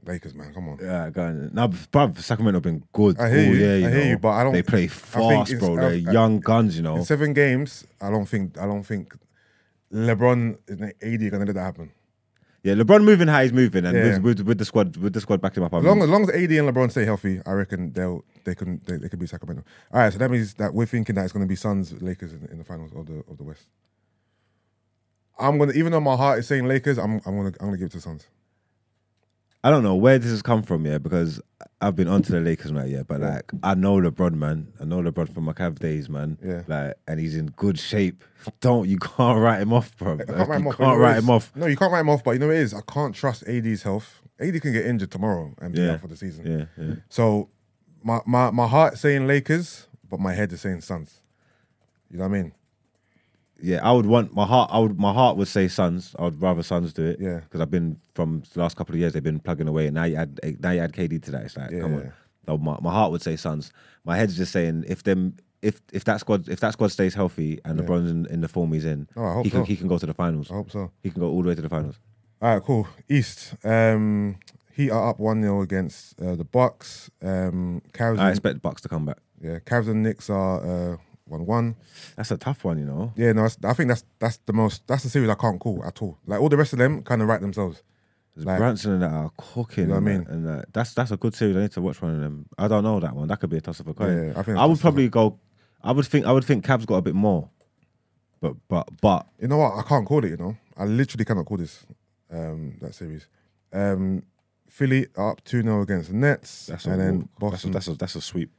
Lakers, 0.06 0.34
man, 0.34 0.54
come 0.54 0.70
on. 0.70 0.80
Yeah, 0.82 1.10
going. 1.10 1.50
Now, 1.54 1.68
bruv, 1.68 2.18
Sacramento 2.20 2.62
been 2.62 2.82
good. 2.94 3.20
I 3.20 3.30
hear 3.30 3.40
all 3.40 3.54
you, 3.56 3.60
year, 3.60 3.76
I 3.76 3.92
hear 3.92 4.04
know. 4.06 4.10
you, 4.12 4.18
but 4.18 4.30
I 4.30 4.44
don't- 4.44 4.54
They 4.54 4.64
play 4.64 4.84
I 4.86 4.88
think 4.88 4.92
fast, 4.92 5.52
it's- 5.52 5.60
bro. 5.60 5.76
They're 5.76 5.86
I- 5.90 5.92
I- 6.10 6.14
young 6.14 6.40
guns, 6.40 6.78
you 6.78 6.84
know. 6.84 6.96
In 6.98 7.04
seven 7.06 7.34
games, 7.34 7.86
I 8.00 8.10
don't 8.10 8.26
think 8.26 8.58
I 8.58 8.66
don't 8.66 8.84
think 8.84 9.14
LeBron 9.92 10.58
and 10.70 10.94
AD 11.02 11.28
are 11.28 11.30
gonna 11.30 11.46
let 11.46 11.56
that 11.56 11.62
happen. 11.64 11.92
Yeah, 12.64 12.74
LeBron 12.74 13.04
moving 13.04 13.28
how 13.28 13.44
he's 13.44 13.54
moving, 13.54 13.86
and 13.86 13.96
Yeah. 13.96 14.18
with, 14.18 14.40
with 14.40 14.48
with 14.48 14.58
the 14.58 14.66
squad, 14.66 14.98
with 14.98 15.14
the 15.14 15.22
squad 15.22 15.42
backing 15.42 15.62
him 15.62 15.68
up. 15.68 15.74
I 15.74 15.78
As 15.78 15.84
long 15.84 16.02
as, 16.02 16.10
long 16.10 16.24
as 16.24 16.30
AD 16.30 16.52
and 16.52 16.68
LeBron 16.70 16.92
stay 16.92 17.06
healthy, 17.06 17.40
I 17.46 17.52
reckon 17.52 17.94
they'll 17.94 18.26
they 18.46 18.56
can 18.56 18.82
they, 18.86 18.98
they 18.98 19.10
could 19.10 19.20
be 19.20 19.28
Sacramento. 19.28 19.64
All 19.94 20.00
right, 20.02 20.12
so 20.12 20.20
that 20.20 20.30
means 20.32 20.56
that 20.56 20.74
we're 20.74 20.86
thinking 20.88 21.16
that 21.16 21.24
it's 21.24 21.34
going 21.34 21.46
to 21.46 21.48
be 21.48 21.56
Suns 21.56 21.94
Lakers 22.02 22.34
in, 22.34 22.48
in 22.52 22.58
the 22.58 22.64
finals 22.64 22.92
of 22.96 23.06
the 23.06 23.24
of 23.30 23.38
the 23.38 23.44
West. 23.44 23.68
I'm 25.40 25.58
gonna 25.60 25.74
even 25.74 25.92
though 25.92 26.00
my 26.02 26.16
heart 26.16 26.40
is 26.40 26.48
saying 26.48 26.68
Lakers, 26.68 26.98
I'm 26.98 27.22
I'm 27.26 27.38
gonna 27.38 27.54
I'm 27.60 27.68
gonna 27.68 27.78
give 27.78 27.88
it 27.88 27.92
to 27.92 28.02
Suns. 28.02 28.26
I 29.68 29.70
don't 29.70 29.84
know 29.84 29.96
where 29.96 30.18
this 30.18 30.32
has 30.32 30.42
come 30.42 30.64
from, 30.64 30.86
yeah, 30.86 30.98
because 30.98 31.42
I've 31.82 31.96
been 31.96 32.08
onto 32.08 32.32
the 32.32 32.40
Lakers 32.40 32.72
now, 32.72 32.86
yeah, 32.86 33.04
but 33.04 33.20
like 33.20 33.52
I 33.64 33.74
know 33.76 33.96
LeBron, 33.98 34.34
man. 34.36 34.72
I 34.80 34.86
know 34.86 35.02
LeBron 35.02 35.34
from 35.34 35.44
my 35.44 35.52
Cav 35.54 35.80
days, 35.80 36.08
man. 36.08 36.38
Yeah. 36.42 36.62
Like, 36.68 36.94
and 37.08 37.20
he's 37.20 37.36
in 37.36 37.48
good 37.48 37.78
shape. 37.78 38.24
Don't 38.62 38.88
you 38.88 38.98
can't 38.98 39.40
write 39.40 39.60
him 39.62 39.74
off, 39.74 39.98
bro. 39.98 40.16
Can't 40.18 40.30
write 40.48 40.62
him 40.62 40.64
you 40.64 40.70
off. 40.70 40.78
but 40.78 40.78
you 40.78 40.78
can't 40.78 40.80
know 40.80 40.88
what 40.88 40.98
write 41.00 41.16
it 41.16 41.18
is? 41.18 41.24
him 41.26 41.30
off. 41.32 41.52
No, 41.56 41.66
you 41.66 41.76
can't 41.76 41.92
write 41.92 42.00
him 42.00 42.10
off. 42.10 42.24
But 42.24 42.32
you 42.32 42.40
know 42.40 42.48
what 42.48 42.56
it 42.56 42.62
is? 42.62 42.74
I 42.74 42.82
can't 42.88 43.14
trust 43.14 43.44
AD's 43.48 43.84
health. 43.84 44.22
AD 44.40 44.62
can 44.62 44.72
get 44.72 44.86
injured 44.86 45.12
tomorrow 45.12 45.54
and 45.60 45.74
be 45.74 45.82
Yeah. 45.82 45.94
out 45.94 46.02
for 46.02 46.08
the 46.08 46.16
season. 46.16 46.70
Yeah, 46.78 46.84
yeah. 46.86 46.96
So 47.10 47.50
my 48.04 48.22
my 48.26 48.52
my 48.52 48.68
heart 48.68 48.98
saying 48.98 49.28
Lakers, 49.28 49.88
but 50.10 50.20
my 50.22 50.34
head 50.34 50.54
is 50.54 50.62
saying 50.62 50.82
Suns. 50.82 51.22
You 52.10 52.20
know 52.20 52.28
what 52.30 52.38
I 52.38 52.42
mean? 52.42 52.54
Yeah, 53.62 53.80
I 53.84 53.92
would 53.92 54.06
want 54.06 54.34
my 54.36 54.46
heart. 54.46 54.70
I 54.72 54.80
would 54.80 55.00
my 55.00 55.14
heart 55.14 55.38
would 55.38 55.48
say 55.48 55.68
Suns. 55.68 56.16
I 56.20 56.24
would 56.24 56.42
rather 56.42 56.64
Suns 56.64 56.94
do 56.94 57.06
it. 57.06 57.20
Yeah. 57.20 57.40
because 57.40 57.60
I've 57.62 57.72
been 57.72 58.00
from 58.14 58.44
the 58.54 58.60
last 58.60 58.78
couple 58.78 58.94
of 58.96 59.00
years. 59.00 59.14
They've 59.14 59.24
been 59.24 59.40
plugging 59.40 59.68
away, 59.68 59.88
and 59.88 59.96
now 59.96 60.04
you 60.04 60.16
add 60.16 60.40
now 60.60 60.72
you 60.72 60.82
add 60.82 60.94
KD 60.94 61.22
to 61.24 61.32
that. 61.32 61.44
It's 61.44 61.58
like, 61.58 61.72
Yeah, 61.72 61.80
come 61.82 61.96
on. 61.96 62.64
My, 62.64 62.78
my 62.82 62.92
heart 62.92 63.12
would 63.12 63.22
say 63.22 63.36
Suns. 63.36 63.72
My 64.06 64.16
head's 64.16 64.38
just 64.38 64.52
saying 64.52 64.86
if 64.88 65.04
them 65.04 65.36
if 65.62 65.82
if 65.92 66.04
that 66.06 66.20
squad 66.20 66.48
if 66.50 66.60
that 66.62 66.74
squad 66.74 66.92
stays 66.92 67.14
healthy 67.16 67.60
and 67.66 67.80
Yeah. 67.80 67.86
LeBron's 67.86 68.12
in, 68.12 68.26
in 68.28 68.42
the 68.42 68.48
form 68.48 68.72
he's 68.74 68.86
in, 68.86 69.08
Oh, 69.16 69.42
he 69.44 69.50
can 69.50 69.62
so. 69.62 69.66
he 69.66 69.76
can 69.76 69.88
go 69.88 69.98
to 69.98 70.06
the 70.06 70.14
finals. 70.14 70.52
I 70.52 70.54
hope 70.56 70.72
so. 70.72 70.92
He 71.02 71.10
can 71.10 71.20
go 71.22 71.28
all 71.30 71.42
the 71.42 71.50
way 71.50 71.56
to 71.56 71.62
the 71.62 71.70
finals. 71.70 72.00
All 72.42 72.54
right, 72.54 72.64
cool. 72.64 72.88
East. 73.10 73.56
Um, 73.64 74.38
Heat 74.74 74.92
are 74.92 75.10
up 75.10 75.20
one 75.20 75.42
0 75.42 75.62
against 75.62 76.22
uh, 76.22 76.36
the 76.36 76.44
Bucks. 76.44 77.10
Um, 77.24 77.82
Cavs. 77.94 78.20
I 78.20 78.30
expect 78.30 78.62
Bucks 78.62 78.80
to 78.84 78.88
come 78.88 79.06
back. 79.08 79.18
yeah, 79.42 79.58
Cavs 79.58 79.88
and 79.90 80.04
Knicks 80.04 80.30
are 80.30 80.94
uh, 80.94 80.98
one 81.30 81.46
one. 81.46 81.76
That's 82.16 82.32
a 82.32 82.38
tough 82.38 82.64
one, 82.64 82.78
you 82.80 82.86
know. 82.86 83.14
Yeah, 83.16 83.34
no, 83.34 83.48
I 83.64 83.74
think 83.74 83.90
that's 83.90 84.04
that's 84.20 84.38
the 84.46 84.54
most. 84.54 84.88
That's 84.88 85.04
the 85.04 85.10
series 85.10 85.30
I 85.30 85.36
can't 85.36 85.60
call 85.60 85.84
at 85.86 86.02
all. 86.02 86.18
Like 86.26 86.40
all 86.42 86.50
the 86.50 86.58
rest 86.58 86.74
of 86.74 86.80
them 86.80 87.02
kind 87.04 87.22
of 87.22 87.28
write 87.28 87.42
themselves. 87.42 87.84
There's 88.36 88.46
Like- 88.46 88.60
Brunson 88.60 88.92
and 88.94 89.02
that 89.02 89.12
are 89.12 89.32
cooking. 89.38 89.86
You 89.86 89.88
know 89.90 89.96
what 89.96 90.04
I 90.04 90.18
mean? 90.18 90.28
And 90.30 90.46
that, 90.48 90.74
that's 90.74 90.94
that's 90.94 91.12
a 91.12 91.18
good 91.18 91.34
series. 91.36 91.56
I 91.58 91.62
need 91.62 91.72
to 91.72 91.82
watch 91.82 92.02
one 92.02 92.16
of 92.16 92.22
them. 92.22 92.46
I 92.58 92.68
don't 92.68 92.84
know 92.84 93.00
that 93.00 93.16
one. 93.16 93.28
That 93.28 93.40
could 93.40 93.50
be 93.50 93.58
a 93.58 93.62
toss 93.62 93.80
of 93.80 93.88
a 93.88 93.94
coin. 93.94 94.28
Yeah, 94.28 94.40
I 94.40 94.44
think 94.44 94.58
I 94.58 94.66
would 94.66 94.80
probably 94.80 95.10
go. 95.10 95.40
I 95.84 95.92
would 95.92 96.06
think. 96.06 96.26
I 96.26 96.32
would 96.32 96.44
think 96.46 96.66
Cavs 96.66 96.86
got 96.86 96.96
a 96.96 97.02
bit 97.02 97.16
more. 97.16 97.50
But 98.40 98.56
but 98.68 98.88
but 99.02 99.28
You 99.42 99.48
know 99.48 99.58
what? 99.58 99.74
I 99.78 99.82
can't 99.82 100.06
call 100.06 100.24
it. 100.24 100.30
You 100.30 100.38
know, 100.38 100.58
I 100.78 100.86
literally 100.86 101.26
cannot 101.26 101.46
call 101.46 101.58
this 101.58 101.86
um, 102.32 102.78
that 102.82 102.94
series. 102.94 103.28
Um, 103.74 104.24
Philly 104.70 105.08
up 105.18 105.44
two 105.44 105.64
0 105.64 105.82
against 105.82 106.10
the 106.12 106.16
Nets, 106.16 106.68
that's 106.68 106.86
a 106.86 106.92
and 106.92 107.02
then 107.02 107.30
walk. 107.40 107.54
that's 107.54 107.64
a, 107.64 107.68
Boston. 107.68 107.72
that's 107.72 107.88
a 107.88 107.94
that's 107.96 108.16
a 108.16 108.22
sweep. 108.22 108.52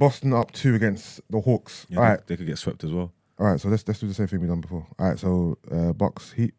Boston 0.00 0.32
up 0.32 0.50
two 0.50 0.74
against 0.74 1.20
the 1.30 1.40
Hawks. 1.40 1.86
Yeah, 1.88 1.98
all 1.98 2.04
they, 2.04 2.10
right, 2.10 2.26
they 2.26 2.36
could 2.36 2.46
get 2.46 2.58
swept 2.58 2.82
as 2.84 2.90
well. 2.92 3.12
all 3.38 3.46
right. 3.46 3.60
So 3.60 3.68
let's 3.68 3.86
let's 3.86 4.00
do 4.00 4.08
the 4.08 4.14
same 4.14 4.26
thing 4.26 4.40
we 4.40 4.48
done 4.48 4.60
before. 4.62 4.86
All 4.98 5.08
right, 5.08 5.18
so 5.18 5.58
uh, 5.70 5.92
Bucks 5.92 6.32
Heat, 6.32 6.54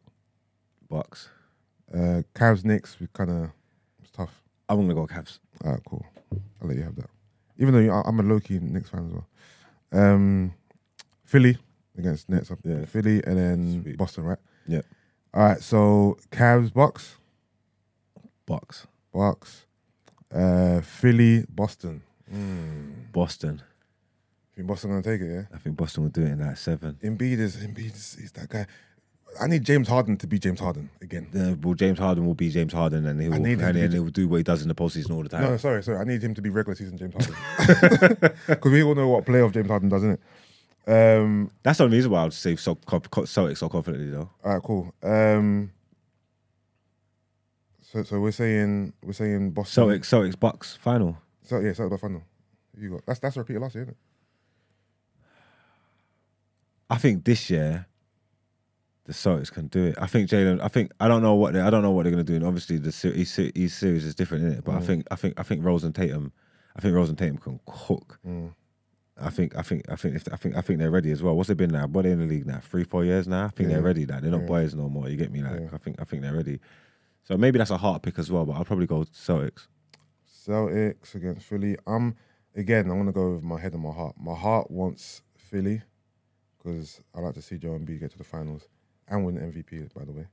Bucks. 0.90 1.28
uh, 1.94 2.22
Cavs 2.36 2.64
Knicks. 2.64 3.00
We 3.00 3.08
kind 3.12 3.30
of 3.32 3.50
it's 4.02 4.12
tough. 4.12 4.42
I'm 4.70 4.80
gonna 4.80 4.94
go 4.94 5.06
Cavs. 5.08 5.40
All 5.66 5.72
right, 5.72 5.82
cool. 5.86 6.06
I'll 6.62 6.68
let 6.68 6.78
you 6.78 6.84
have 6.84 6.96
that. 6.96 7.10
Even 7.58 7.74
though 7.74 7.80
you, 7.82 7.92
I'm 7.92 8.20
a 8.20 8.24
low 8.24 8.40
key 8.40 8.60
Knicks 8.60 8.90
fan 8.90 9.08
as 9.08 9.12
well. 9.14 9.28
Um, 9.92 10.54
Philly 11.26 11.58
against 11.98 12.30
Nets. 12.30 12.52
Yeah. 12.64 12.86
Philly 12.86 13.22
and 13.26 13.38
then 13.38 13.82
Sweet. 13.84 13.98
Boston, 13.98 14.24
right? 14.24 14.40
Yeah. 14.68 14.82
All 15.34 15.44
right, 15.44 15.62
so 15.62 16.18
Cavs 16.32 16.72
Bucks, 16.74 17.16
Bucks. 18.46 18.88
Bucks, 19.14 19.66
uh, 20.34 20.80
Philly, 20.82 21.44
Boston. 21.50 22.02
Boston. 23.12 23.62
I 23.62 24.56
think 24.56 24.68
Boston 24.68 24.92
gonna 24.92 25.02
take 25.02 25.22
it, 25.22 25.32
yeah. 25.32 25.44
I 25.54 25.58
think 25.58 25.78
Boston 25.78 26.04
will 26.04 26.10
do 26.10 26.22
it 26.22 26.32
in 26.32 26.40
that 26.40 26.58
seven. 26.58 26.98
Embiid 27.04 27.40
is 27.40 27.58
Embiid 27.58 27.96
is, 27.96 28.18
is 28.20 28.32
that 28.34 28.50
guy. 28.50 28.66
I 29.40 29.48
need 29.48 29.64
James 29.64 29.88
Harden 29.88 30.18
to 30.18 30.28
be 30.28 30.40
James 30.40 30.60
Harden 30.60 30.90
again. 31.02 31.28
Uh, 31.34 31.56
well, 31.62 31.74
James 31.74 32.00
Harden 32.00 32.26
will 32.26 32.34
be 32.34 32.50
James 32.50 32.74
Harden, 32.74 33.06
and 33.06 33.22
he 33.22 33.30
will 33.30 33.40
need 33.40 33.62
and, 33.62 33.78
and 33.78 33.94
he 33.94 34.00
will 34.00 34.10
do 34.10 34.28
what 34.28 34.38
he 34.38 34.44
does 34.44 34.62
in 34.62 34.68
the 34.68 34.76
postseason 34.76 35.12
all 35.12 35.24
the 35.24 35.30
time. 35.30 35.44
No, 35.44 35.56
sorry, 35.56 35.82
sorry. 35.84 36.00
I 36.00 36.04
need 36.04 36.22
him 36.22 36.34
to 36.34 36.42
be 36.42 36.50
regular 36.50 36.76
season 36.76 36.98
James 36.98 37.14
Harden 37.14 38.18
because 38.48 38.72
we 38.72 38.84
all 38.84 38.94
know 38.94 39.08
what 39.08 39.26
playoff 39.26 39.54
James 39.54 39.70
Harden 39.70 39.88
does, 39.88 40.04
isn't 40.04 40.20
it? 40.20 40.22
Um, 40.88 41.52
That's 41.64 41.78
the 41.78 41.86
only 41.86 41.98
reason 41.98 42.12
why 42.12 42.22
I 42.22 42.24
would 42.24 42.34
say 42.34 42.56
so 42.56 42.76
Celtics 42.76 43.58
so 43.58 43.70
confidently 43.70 44.10
though. 44.10 44.30
all 44.44 44.54
right, 44.54 44.64
cool. 44.64 44.94
Um, 45.04 45.72
so, 47.82 48.04
so 48.04 48.20
we're 48.20 48.32
saying 48.32 48.94
we're 49.04 49.14
saying 49.14 49.52
Boston. 49.52 49.86
Celtics, 49.86 50.06
Celtics, 50.06 50.40
Bucks 50.40 50.78
final. 50.82 51.18
So 51.44 51.60
yeah, 51.60 51.72
Celtics 51.72 51.92
by 51.92 51.98
final. 51.98 52.24
You 52.78 52.92
got 52.92 53.06
that's 53.06 53.20
that's 53.20 53.36
a 53.36 53.40
repeat 53.40 53.56
of 53.56 53.64
last 53.64 53.76
year, 53.76 53.84
isn't 53.84 53.94
it? 53.94 53.98
I 56.90 56.98
think 56.98 57.24
this 57.24 57.50
year 57.50 57.88
the 59.06 59.14
Celtics 59.14 59.52
can 59.52 59.68
do 59.68 59.86
it. 59.86 59.96
I 60.00 60.08
think 60.08 60.30
Jalen. 60.30 60.62
I 60.62 60.68
think 60.68 60.92
I 61.00 61.08
don't 61.08 61.22
know 61.22 61.36
what 61.36 61.54
they, 61.54 61.62
I 61.62 61.70
don't 61.70 61.82
know 61.82 61.92
what 61.92 62.04
they're 62.04 62.12
going 62.12 62.26
to 62.26 62.32
do. 62.32 62.36
And 62.36 62.46
obviously 62.46 62.78
the 62.78 62.90
each, 63.16 63.40
each 63.40 63.72
series 63.72 64.06
is 64.06 64.16
different 64.16 64.46
in 64.46 64.52
it. 64.54 64.64
But 64.64 64.76
I 64.76 64.80
mm. 64.80 64.86
think 64.86 65.08
I 65.12 65.16
think 65.16 65.40
I 65.40 65.44
think 65.44 65.66
Rose 65.66 65.84
and 65.84 65.96
Tatum. 65.96 66.32
I 66.76 66.82
think 66.82 66.96
Rose 66.96 67.10
and 67.10 67.18
Tatum 67.18 67.38
can 67.38 67.60
cook. 67.66 68.20
Mm. 68.26 68.54
I 69.20 69.30
think 69.30 69.56
I 69.58 69.62
think 69.62 69.86
I 69.90 69.96
think 69.96 70.16
if 70.16 70.28
I 70.32 70.36
think 70.36 70.56
I 70.56 70.62
think 70.62 70.80
they're 70.80 70.92
ready 70.92 71.12
as 71.12 71.22
well. 71.22 71.36
What's 71.36 71.50
it 71.50 71.58
been 71.58 71.72
now? 71.72 71.88
What 71.88 72.04
they 72.04 72.12
in 72.12 72.20
the 72.20 72.26
league 72.26 72.46
now? 72.46 72.60
Three 72.60 72.84
four 72.84 73.04
years 73.04 73.28
now. 73.28 73.46
I 73.46 73.50
think 73.50 73.70
they're 73.70 73.82
ready. 73.82 74.06
Like 74.06 74.22
they're 74.22 74.32
not 74.32 74.42
Yeah. 74.42 74.48
boys 74.48 74.76
no 74.76 74.90
more. 74.90 75.10
You 75.10 75.18
get 75.18 75.32
me? 75.32 75.42
Like 75.42 75.60
Yeah. 75.60 75.70
I 75.74 75.78
think 75.78 76.00
I 76.00 76.04
think 76.04 76.22
they're 76.22 76.36
ready. 76.36 76.60
So 77.24 77.38
maybe 77.38 77.58
that's 77.58 77.72
a 77.72 77.78
heart 77.78 78.02
pick 78.04 78.18
as 78.18 78.32
well. 78.32 78.46
But 78.46 78.54
I'll 78.54 78.66
probably 78.66 78.88
go 78.88 79.04
Celtics. 79.04 79.68
Celtics 80.48 81.16
against 81.16 81.46
Philly. 81.46 81.78
I'm 81.86 82.16
again. 82.56 82.90
I'm 82.90 82.98
gonna 82.98 83.12
go 83.12 83.32
with 83.32 83.44
my 83.44 83.60
head 83.60 83.74
and 83.74 83.84
my 83.84 83.92
heart. 83.92 84.16
My 84.20 84.36
heart 84.36 84.72
wants 84.72 85.22
Philly 85.38 85.82
because 86.58 87.02
I 87.16 87.20
like 87.20 87.34
to 87.36 87.42
see 87.42 87.58
Joe 87.58 87.70
Embiid 87.70 88.00
get 88.00 88.12
to 88.12 88.18
the 88.18 88.24
finals 88.24 88.68
and 89.08 89.26
win 89.26 89.36
the 89.36 89.42
MVP. 89.42 89.94
By 89.94 90.06
the 90.06 90.12
way, 90.12 90.28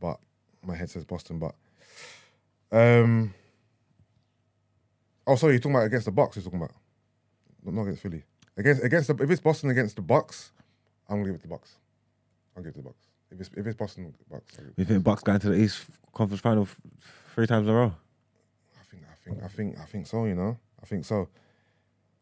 but 0.00 0.18
my 0.62 0.74
head 0.76 0.90
says 0.90 1.04
Boston. 1.04 1.38
But 1.38 1.54
um, 2.72 3.34
oh, 5.26 5.36
sorry, 5.36 5.54
you're 5.54 5.60
talking 5.60 5.76
about 5.76 5.86
against 5.86 6.06
the 6.06 6.12
Bucks. 6.12 6.36
You're 6.36 6.44
talking 6.44 6.60
about 6.60 6.72
not 7.64 7.82
against 7.82 8.02
Philly. 8.02 8.24
Against 8.56 8.84
against 8.84 9.08
the, 9.08 9.22
if 9.22 9.30
it's 9.30 9.40
Boston 9.40 9.70
against 9.70 9.96
the 9.96 10.02
Bucks, 10.02 10.52
I'm 11.08 11.16
gonna 11.16 11.26
give 11.26 11.34
it 11.34 11.38
to 11.38 11.48
the 11.48 11.54
Bucks. 11.54 11.76
I'll 12.56 12.62
give 12.62 12.70
it 12.70 12.74
to 12.74 12.80
the 12.80 12.88
Bucks. 12.88 13.06
If 13.30 13.40
it's 13.40 13.50
if 13.56 13.66
it's 13.66 13.76
Boston 13.76 14.14
Bucks, 14.30 14.58
I 14.58 14.62
You 14.76 14.84
think 14.84 15.02
Bucks 15.02 15.22
going 15.22 15.40
to 15.40 15.48
the 15.50 15.56
East 15.56 15.84
Conference 16.12 16.40
Final 16.40 16.68
three 17.34 17.46
times 17.46 17.66
in 17.66 17.74
a 17.74 17.76
row? 17.76 17.94
Think 19.26 19.42
I 19.42 19.48
think 19.48 19.78
I 19.78 19.84
think 19.84 20.06
so. 20.06 20.24
You 20.24 20.34
know, 20.34 20.58
I 20.82 20.86
think 20.86 21.04
so. 21.04 21.28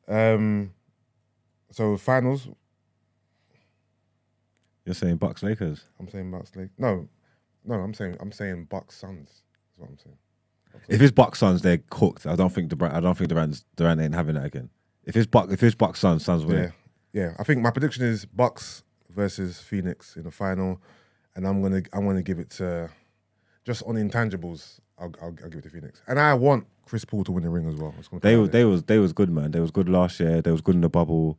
Um, 0.09 0.72
so 1.70 1.97
finals, 1.97 2.48
You're 4.85 4.94
saying 4.94 5.16
Bucks 5.16 5.43
Lakers. 5.43 5.85
I'm 5.98 6.09
saying 6.09 6.31
Bucks. 6.31 6.55
Lakers. 6.55 6.72
no, 6.78 7.09
no, 7.64 7.74
I'm 7.76 7.94
saying 7.94 8.16
I'm 8.20 8.32
saying 8.32 8.66
Bucks 8.70 8.97
Suns. 8.97 9.28
Is 9.28 9.43
what 9.76 9.90
I'm 9.90 9.98
saying. 9.98 10.16
If 10.89 11.01
it's 11.01 11.12
Bucks 11.12 11.39
Suns, 11.39 11.62
they're 11.62 11.78
cooked. 11.90 12.26
I 12.26 12.35
don't 12.35 12.51
think 12.51 12.68
Durant. 12.68 12.94
I 12.94 13.01
don't 13.01 13.16
think 13.16 13.28
Durant. 13.28 13.64
Durant 13.76 14.01
ain't 14.01 14.14
having 14.14 14.35
that 14.35 14.47
again. 14.47 14.70
If 15.05 15.16
it's 15.16 15.26
Buck, 15.26 15.51
if 15.51 15.62
it's 15.62 15.74
Bucks 15.74 16.01
Suns, 16.01 16.24
Suns 16.24 16.44
win. 16.44 16.72
Yeah, 17.12 17.22
yeah. 17.22 17.35
I 17.39 17.44
think 17.44 17.60
my 17.60 17.70
prediction 17.70 18.05
is 18.05 18.24
Bucks 18.24 18.82
versus 19.09 19.60
Phoenix 19.60 20.16
in 20.16 20.24
the 20.24 20.31
final, 20.31 20.81
and 21.36 21.47
I'm 21.47 21.62
gonna 21.62 21.82
I'm 21.93 22.06
gonna 22.06 22.22
give 22.22 22.39
it 22.39 22.51
to 22.51 22.90
just 23.64 23.82
on 23.85 23.94
intangibles. 23.94 24.81
I'll, 24.99 25.12
I'll, 25.21 25.35
I'll 25.43 25.51
give 25.51 25.59
it 25.59 25.62
to 25.62 25.71
Phoenix, 25.71 26.03
and 26.07 26.21
I 26.21 26.35
want 26.35 26.66
Chris 26.87 27.05
Paul 27.05 27.25
to 27.25 27.33
win 27.33 27.43
the 27.43 27.51
ring 27.51 27.69
as 27.69 27.75
well. 27.77 27.95
It's 27.99 28.09
gonna 28.09 28.21
come 28.21 28.31
They 28.31 28.37
was 28.37 28.51
they 28.51 28.65
was 28.65 28.83
they 28.85 28.99
was 28.99 29.12
good, 29.12 29.31
man. 29.31 29.51
They 29.51 29.61
was 29.61 29.71
good 29.71 29.89
last 29.89 30.21
year. 30.21 30.41
They 30.41 30.51
was 30.51 30.61
good 30.61 30.75
in 30.75 30.81
the 30.81 30.89
bubble. 30.89 31.39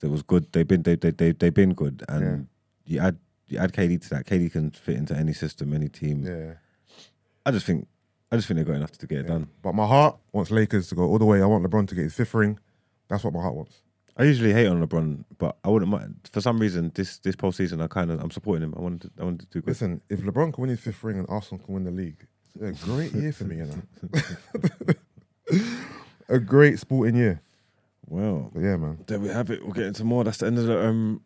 They 0.00 0.08
was 0.08 0.22
good. 0.22 0.52
They've 0.52 0.66
been 0.66 0.82
they 0.82 0.96
they 0.96 1.10
they 1.10 1.32
they 1.32 1.50
been 1.50 1.74
good. 1.74 2.02
And 2.08 2.48
you 2.84 3.00
add 3.00 3.18
you 3.46 3.58
add 3.58 3.72
KD 3.72 4.00
to 4.02 4.10
that. 4.10 4.26
KD 4.26 4.50
can 4.52 4.70
fit 4.70 4.96
into 4.96 5.16
any 5.16 5.32
system, 5.32 5.72
any 5.72 5.88
team. 5.88 6.24
Yeah. 6.24 6.54
I 7.44 7.52
just 7.52 7.66
think 7.66 7.86
I 8.32 8.36
just 8.36 8.48
think 8.48 8.56
they've 8.56 8.66
got 8.66 8.74
enough 8.74 8.92
to 8.92 9.06
get 9.06 9.18
it 9.18 9.26
done. 9.28 9.48
But 9.62 9.74
my 9.74 9.86
heart 9.86 10.16
wants 10.32 10.50
Lakers 10.50 10.88
to 10.88 10.94
go 10.94 11.04
all 11.04 11.18
the 11.18 11.24
way. 11.24 11.40
I 11.40 11.46
want 11.46 11.64
LeBron 11.64 11.86
to 11.88 11.94
get 11.94 12.04
his 12.04 12.14
fifth 12.14 12.34
ring. 12.34 12.58
That's 13.08 13.22
what 13.22 13.32
my 13.32 13.40
heart 13.40 13.54
wants. 13.54 13.82
I 14.16 14.24
usually 14.24 14.52
hate 14.52 14.66
on 14.66 14.84
LeBron, 14.84 15.24
but 15.38 15.58
I 15.62 15.68
wouldn't 15.68 15.90
mind. 15.90 16.28
For 16.32 16.40
some 16.40 16.58
reason, 16.58 16.90
this 16.94 17.18
this 17.18 17.36
postseason, 17.36 17.82
I 17.82 17.86
kind 17.86 18.10
of 18.10 18.20
I'm 18.20 18.30
supporting 18.30 18.64
him. 18.64 18.74
I 18.76 18.80
wanted 18.80 19.02
to, 19.02 19.10
I 19.20 19.24
wanted 19.24 19.40
to 19.40 19.46
do 19.46 19.60
good. 19.60 19.68
Listen, 19.68 20.00
if 20.08 20.20
LeBron 20.22 20.54
can 20.54 20.62
win 20.62 20.70
his 20.70 20.80
fifth 20.80 21.04
ring 21.04 21.18
and 21.18 21.26
Arsenal 21.28 21.64
can 21.64 21.74
win 21.74 21.84
the 21.84 21.90
league, 21.90 22.26
a 22.60 22.72
great 22.72 23.12
year 23.12 23.32
for 23.32 23.44
me, 23.44 23.56
you 23.56 23.66
know. 23.66 25.64
a 26.28 26.38
great 26.38 26.78
sporting 26.78 27.16
year. 27.16 27.40
Well, 28.08 28.50
But 28.54 28.60
yeah, 28.62 28.76
man. 28.76 28.98
there 29.06 29.18
we 29.18 29.28
have 29.28 29.50
it. 29.50 29.62
We'll 29.64 29.72
get 29.72 29.86
into 29.86 30.04
more. 30.04 30.24
That's 30.24 30.38
the 30.38 30.46
end 30.46 30.58
of 30.58 30.66
the 30.66 30.86
um 30.86 31.20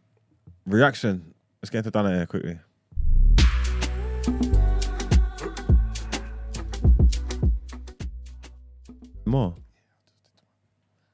reaction. 0.66 1.34
Let's 1.62 1.70
get 1.70 1.78
into 1.78 1.90
Dana 1.90 2.10
here 2.16 2.26
quickly. 2.26 2.58
More. 9.24 9.54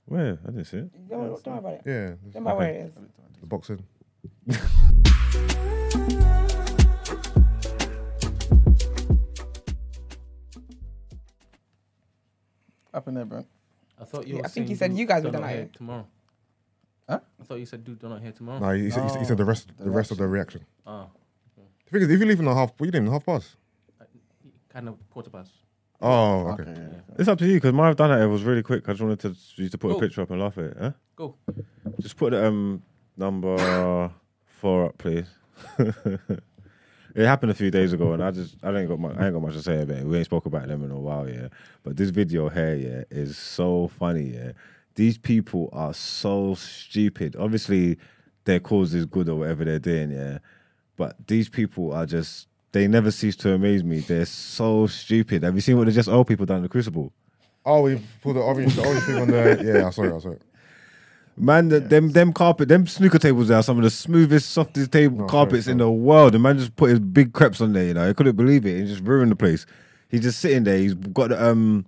Where? 0.06 0.38
I 0.44 0.46
didn't 0.50 0.64
see 0.66 0.78
it. 0.78 1.08
Don't, 1.08 1.42
don't 1.42 1.46
worry 1.46 1.58
about 1.58 1.72
it. 1.74 1.82
Yeah, 1.84 2.30
Don't 2.32 2.44
worry 2.44 2.56
where 2.56 2.70
it 2.70 2.76
is. 2.86 2.92
the 3.40 3.46
boxing. 3.46 3.82
Up 12.96 13.06
in 13.08 13.14
there, 13.14 13.26
bro. 13.26 13.44
I 14.00 14.04
thought 14.04 14.26
you. 14.26 14.36
Were 14.36 14.44
I 14.46 14.48
think 14.48 14.70
you 14.70 14.74
saying 14.76 14.92
said 14.92 14.98
you 14.98 15.06
guys 15.06 15.22
were 15.22 15.28
Donut 15.30 15.40
done 15.40 15.48
here 15.50 15.58
it. 15.60 15.72
tomorrow. 15.74 16.06
Huh? 17.08 17.20
I 17.40 17.44
thought 17.44 17.58
you 17.60 17.66
said 17.66 17.84
dude, 17.84 17.98
do 18.00 18.08
Done 18.08 18.16
Out 18.18 18.24
Ere 18.24 18.32
tomorrow. 18.32 18.58
No, 18.58 18.70
he, 18.70 18.90
said, 18.90 19.02
he 19.04 19.08
said- 19.10 19.18
he 19.20 19.24
said 19.26 19.36
the 19.36 19.44
rest, 19.44 19.70
the 19.78 19.90
rest 19.90 20.10
of 20.10 20.16
the 20.18 20.26
reaction. 20.26 20.64
Oh, 20.86 21.06
The 21.84 21.90
thing 21.92 22.02
is, 22.02 22.10
if 22.10 22.18
you 22.20 22.26
leave 22.26 22.40
in 22.40 22.48
a 22.48 22.54
half, 22.54 22.70
what 22.78 22.86
you 22.86 22.90
leaving 22.90 23.10
half 23.12 23.24
past? 23.26 23.56
kind 24.70 24.88
of 24.88 24.96
quarter 25.10 25.30
past. 25.30 25.52
Oh, 26.02 26.48
okay. 26.48 26.74
It's 27.18 27.28
up 27.28 27.38
to 27.38 27.46
you 27.46 27.54
because 27.54 27.72
my 27.74 27.86
have 27.86 27.96
done 27.96 28.10
that. 28.10 28.20
it 28.22 28.26
was 28.26 28.42
really 28.42 28.62
quick. 28.62 28.88
I 28.88 28.92
just 28.92 29.02
wanted 29.02 29.20
to 29.20 29.34
you 29.62 29.68
to 29.68 29.78
put 29.78 29.94
a 29.96 30.00
picture 30.00 30.22
up 30.22 30.30
and 30.30 30.40
laugh 30.40 30.58
at 30.58 30.64
it. 30.64 30.76
Huh? 30.80 30.90
Go. 31.16 31.34
Just 32.00 32.16
put 32.16 32.32
um 32.34 32.82
number 33.16 34.10
four 34.46 34.86
up, 34.86 34.98
please. 34.98 35.26
it 37.16 37.24
happened 37.24 37.50
a 37.50 37.54
few 37.54 37.70
days 37.70 37.94
ago, 37.94 38.12
and 38.12 38.22
I 38.22 38.30
just 38.30 38.56
I 38.62 38.68
ain't 38.76 38.88
got 38.88 39.00
much, 39.00 39.16
I 39.16 39.24
ain't 39.24 39.32
got 39.32 39.40
much 39.40 39.54
to 39.54 39.62
say 39.62 39.80
about 39.80 39.96
it. 39.96 40.06
We 40.06 40.18
ain't 40.18 40.26
spoke 40.26 40.44
about 40.44 40.68
them 40.68 40.84
in 40.84 40.90
a 40.90 40.98
while, 40.98 41.28
yeah. 41.28 41.48
But 41.82 41.96
this 41.96 42.10
video 42.10 42.50
here, 42.50 42.74
yeah, 42.74 43.04
is 43.10 43.38
so 43.38 43.88
funny, 43.98 44.34
yeah. 44.34 44.52
These 44.96 45.16
people 45.16 45.70
are 45.72 45.94
so 45.94 46.54
stupid. 46.54 47.34
Obviously, 47.36 47.96
their 48.44 48.60
cause 48.60 48.92
is 48.92 49.06
good 49.06 49.30
or 49.30 49.36
whatever 49.36 49.64
they're 49.64 49.78
doing, 49.78 50.10
yeah. 50.10 50.38
But 50.96 51.16
these 51.26 51.48
people 51.48 51.92
are 51.92 52.04
just 52.04 52.48
they 52.72 52.86
never 52.86 53.10
cease 53.10 53.36
to 53.36 53.52
amaze 53.54 53.82
me. 53.82 54.00
They're 54.00 54.26
so 54.26 54.86
stupid. 54.86 55.42
Have 55.42 55.54
you 55.54 55.62
seen 55.62 55.78
what 55.78 55.86
the 55.86 55.92
just 55.92 56.10
old 56.10 56.26
people 56.26 56.44
done 56.44 56.58
in 56.58 56.62
the 56.64 56.68
Crucible? 56.68 57.14
Oh, 57.64 57.80
we 57.80 57.98
pulled 58.22 58.36
the 58.36 58.40
orange, 58.40 58.76
the 58.76 58.86
orange 58.86 59.04
thing 59.04 59.16
on 59.16 59.28
the. 59.28 59.62
Yeah, 59.64 59.86
I 59.86 59.90
saw 59.90 60.02
it. 60.02 60.14
I 60.14 60.18
saw 60.18 60.30
it. 60.32 60.42
Man, 61.38 61.68
the, 61.68 61.80
them 61.80 62.10
them 62.10 62.32
carpet, 62.32 62.68
them 62.68 62.86
snooker 62.86 63.18
tables 63.18 63.50
are 63.50 63.62
some 63.62 63.76
of 63.76 63.84
the 63.84 63.90
smoothest, 63.90 64.50
softest 64.50 64.90
table 64.90 65.18
No, 65.18 65.26
carpets 65.26 65.66
in 65.66 65.78
the 65.78 65.90
world. 65.90 66.32
The 66.32 66.38
man 66.38 66.58
just 66.58 66.74
put 66.76 66.88
his 66.90 66.98
big 66.98 67.34
crepes 67.34 67.60
on 67.60 67.74
there, 67.74 67.84
you 67.84 67.94
know. 67.94 68.08
I 68.08 68.14
couldn't 68.14 68.36
believe 68.36 68.64
it. 68.64 68.80
He 68.80 68.86
just 68.86 69.02
ruined 69.02 69.30
the 69.30 69.36
place. 69.36 69.66
He's 70.08 70.22
just 70.22 70.40
sitting 70.40 70.64
there. 70.64 70.78
He's 70.78 70.94
got 70.94 71.28
the 71.28 71.46
um 71.50 71.84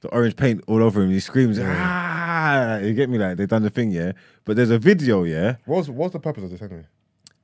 the 0.00 0.08
orange 0.08 0.34
paint 0.36 0.62
all 0.66 0.82
over 0.82 1.02
him. 1.02 1.10
He 1.10 1.20
screams, 1.20 1.58
ah! 1.62 2.78
You 2.78 2.94
get 2.94 3.08
me? 3.08 3.18
Like 3.18 3.36
they 3.36 3.46
done 3.46 3.62
the 3.62 3.70
thing, 3.70 3.92
yeah. 3.92 4.12
But 4.44 4.56
there's 4.56 4.70
a 4.70 4.78
video, 4.78 5.22
yeah, 5.22 5.56
What's 5.66 5.88
what's 5.88 6.12
the 6.12 6.20
purpose 6.20 6.44
of 6.44 6.50
this 6.50 6.60
anyway? 6.60 6.86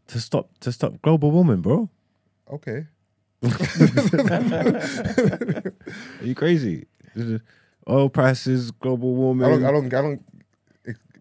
to 0.08 0.20
stop 0.20 0.50
to 0.60 0.72
stop 0.72 1.00
global 1.02 1.30
warming, 1.30 1.60
bro. 1.60 1.88
Okay. 2.52 2.86
Are 3.44 3.48
you 6.22 6.34
crazy? 6.34 6.86
Oil 7.88 8.08
prices, 8.08 8.72
global 8.72 9.14
warming. 9.14 9.46
I 9.46 9.50
don't. 9.50 9.64
I 9.64 9.70
don't. 9.70 9.94
I 9.94 10.02
don't. 10.02 10.24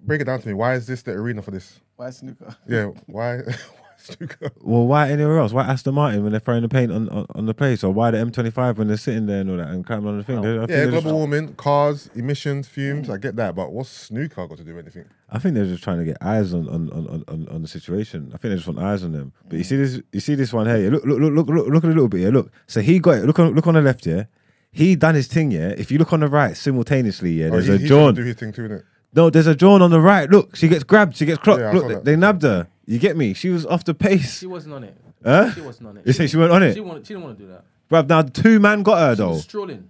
It, 0.10 0.18
break 0.18 0.22
it 0.22 0.26
down 0.26 0.42
to 0.42 0.48
me. 0.48 0.54
Why 0.54 0.74
is 0.74 0.88
this 0.88 1.02
the 1.04 1.12
arena 1.12 1.42
for 1.42 1.52
this? 1.52 1.80
Why 1.96 2.10
snooker? 2.10 2.56
Yeah. 2.68 2.86
Why? 3.06 3.38
why 3.38 3.54
snooker? 3.98 4.50
Well, 4.62 4.88
why 4.88 5.10
anywhere 5.12 5.38
else? 5.40 5.54
Why 5.54 5.64
Aston 5.66 5.94
Martin 5.94 6.24
when 6.24 6.32
they're 6.32 6.40
throwing 6.40 6.62
the 6.64 6.70
paint 6.70 6.92
on, 6.92 7.08
on, 7.10 7.26
on 7.36 7.46
the 7.46 7.54
place, 7.54 7.84
or 7.84 7.92
why 7.94 8.10
the 8.12 8.18
M25 8.18 8.78
when 8.78 8.88
they're 8.88 8.98
sitting 8.98 9.26
there 9.28 9.42
and 9.42 9.52
all 9.52 9.58
that 9.58 9.68
and 9.68 9.86
climbing 9.86 10.08
on 10.08 10.18
the 10.18 10.24
thing? 10.24 10.42
They- 10.42 10.56
I, 10.56 10.60
think 10.60 10.70
Yeah, 10.72 10.76
they're 10.78 10.88
global 10.92 11.02
just, 11.02 11.14
warming, 11.16 11.54
cars, 11.56 12.10
emissions, 12.16 12.68
fumes. 12.68 13.10
I 13.10 13.18
get 13.18 13.36
that, 13.36 13.56
but 13.56 13.72
what's 13.72 13.90
snooker 13.90 14.48
got 14.48 14.58
to 14.58 14.64
do 14.64 14.74
with 14.76 14.86
anything? 14.86 15.06
I 15.30 15.38
think 15.38 15.54
they're 15.56 15.66
just 15.66 15.84
trying 15.84 16.00
to 16.00 16.06
get 16.06 16.18
eyes 16.22 16.54
on 16.54 16.68
on, 16.70 16.90
on, 16.92 17.24
on, 17.28 17.48
on 17.50 17.62
the 17.62 17.68
situation. 17.68 18.32
I 18.34 18.38
think 18.38 18.52
they 18.52 18.56
just 18.56 18.68
want 18.68 18.80
eyes 18.80 19.04
on 19.04 19.12
them. 19.12 19.32
But 19.48 19.58
you 19.58 19.64
see 19.64 19.76
this, 19.78 20.02
you 20.12 20.20
see 20.20 20.36
this 20.36 20.52
one 20.52 20.66
here. 20.68 20.90
Look, 20.90 21.06
look, 21.06 21.20
look, 21.20 21.34
look, 21.34 21.48
look, 21.48 21.68
look 21.68 21.84
at 21.84 21.90
a 21.90 21.94
little 21.94 22.08
bit. 22.10 22.22
here. 22.22 22.32
look. 22.32 22.52
So 22.68 22.82
he 22.82 23.00
got 23.00 23.18
it. 23.20 23.26
Look 23.26 23.38
on, 23.40 23.54
look 23.54 23.68
on 23.68 23.76
the 23.76 23.82
left. 23.82 24.06
here. 24.06 24.28
he 24.72 24.96
done 24.96 25.16
his 25.16 25.28
thing. 25.28 25.52
Yeah. 25.52 25.70
If 25.78 25.92
you 25.92 25.98
look 26.00 26.14
on 26.14 26.22
the 26.22 26.28
right 26.28 26.56
simultaneously, 26.58 27.32
yeah, 27.34 27.48
Oh, 27.48 27.52
there's 27.52 27.68
he, 27.68 27.74
a 27.74 27.78
he 27.78 27.80
should 27.84 27.88
John. 27.90 28.16
do 28.16 28.24
his 28.24 28.36
thing 28.38 28.52
too, 28.54 28.64
innit? 28.68 28.84
No, 29.14 29.30
there's 29.30 29.48
a 29.48 29.56
John 29.56 29.82
on 29.82 29.92
the 29.92 30.00
right. 30.00 30.30
Look, 30.30 30.56
she 30.56 30.68
gets 30.68 30.84
grabbed. 30.84 31.18
She 31.18 31.26
gets 31.26 31.40
clocked. 31.40 31.62
Yeah, 31.62 31.70
I 31.70 31.74
look, 31.74 31.84
saw 31.84 31.88
they, 31.88 31.94
that. 31.96 32.06
they 32.06 32.16
nabbed 32.16 32.44
her. 32.44 32.68
You 32.86 33.00
get 33.00 33.18
me? 33.18 33.34
She 33.34 33.50
was 33.50 33.66
off 33.66 33.84
the 33.84 33.94
pace. 33.94 34.40
She 34.40 34.48
wasn't 34.48 34.76
on 34.76 34.84
it. 34.84 34.98
Huh? 35.24 35.52
She 35.54 35.62
wasn't 35.62 35.90
on 35.90 35.98
it. 35.98 36.08
You 36.08 36.14
say 36.14 36.28
she 36.28 36.38
weren't 36.38 36.52
on 36.52 36.64
it? 36.64 36.74
She 36.74 36.80
wanted. 36.80 37.06
She 37.06 37.14
didn't 37.14 37.26
want 37.26 37.38
to 37.38 37.44
do 37.44 37.52
that. 37.52 37.64
Bruv, 37.90 38.08
now 38.08 38.22
two 38.22 38.60
man 38.60 38.84
got 38.84 39.00
her 39.00 39.16
She 39.16 39.18
though. 39.18 39.30
was 39.32 39.44
strolling. 39.44 39.90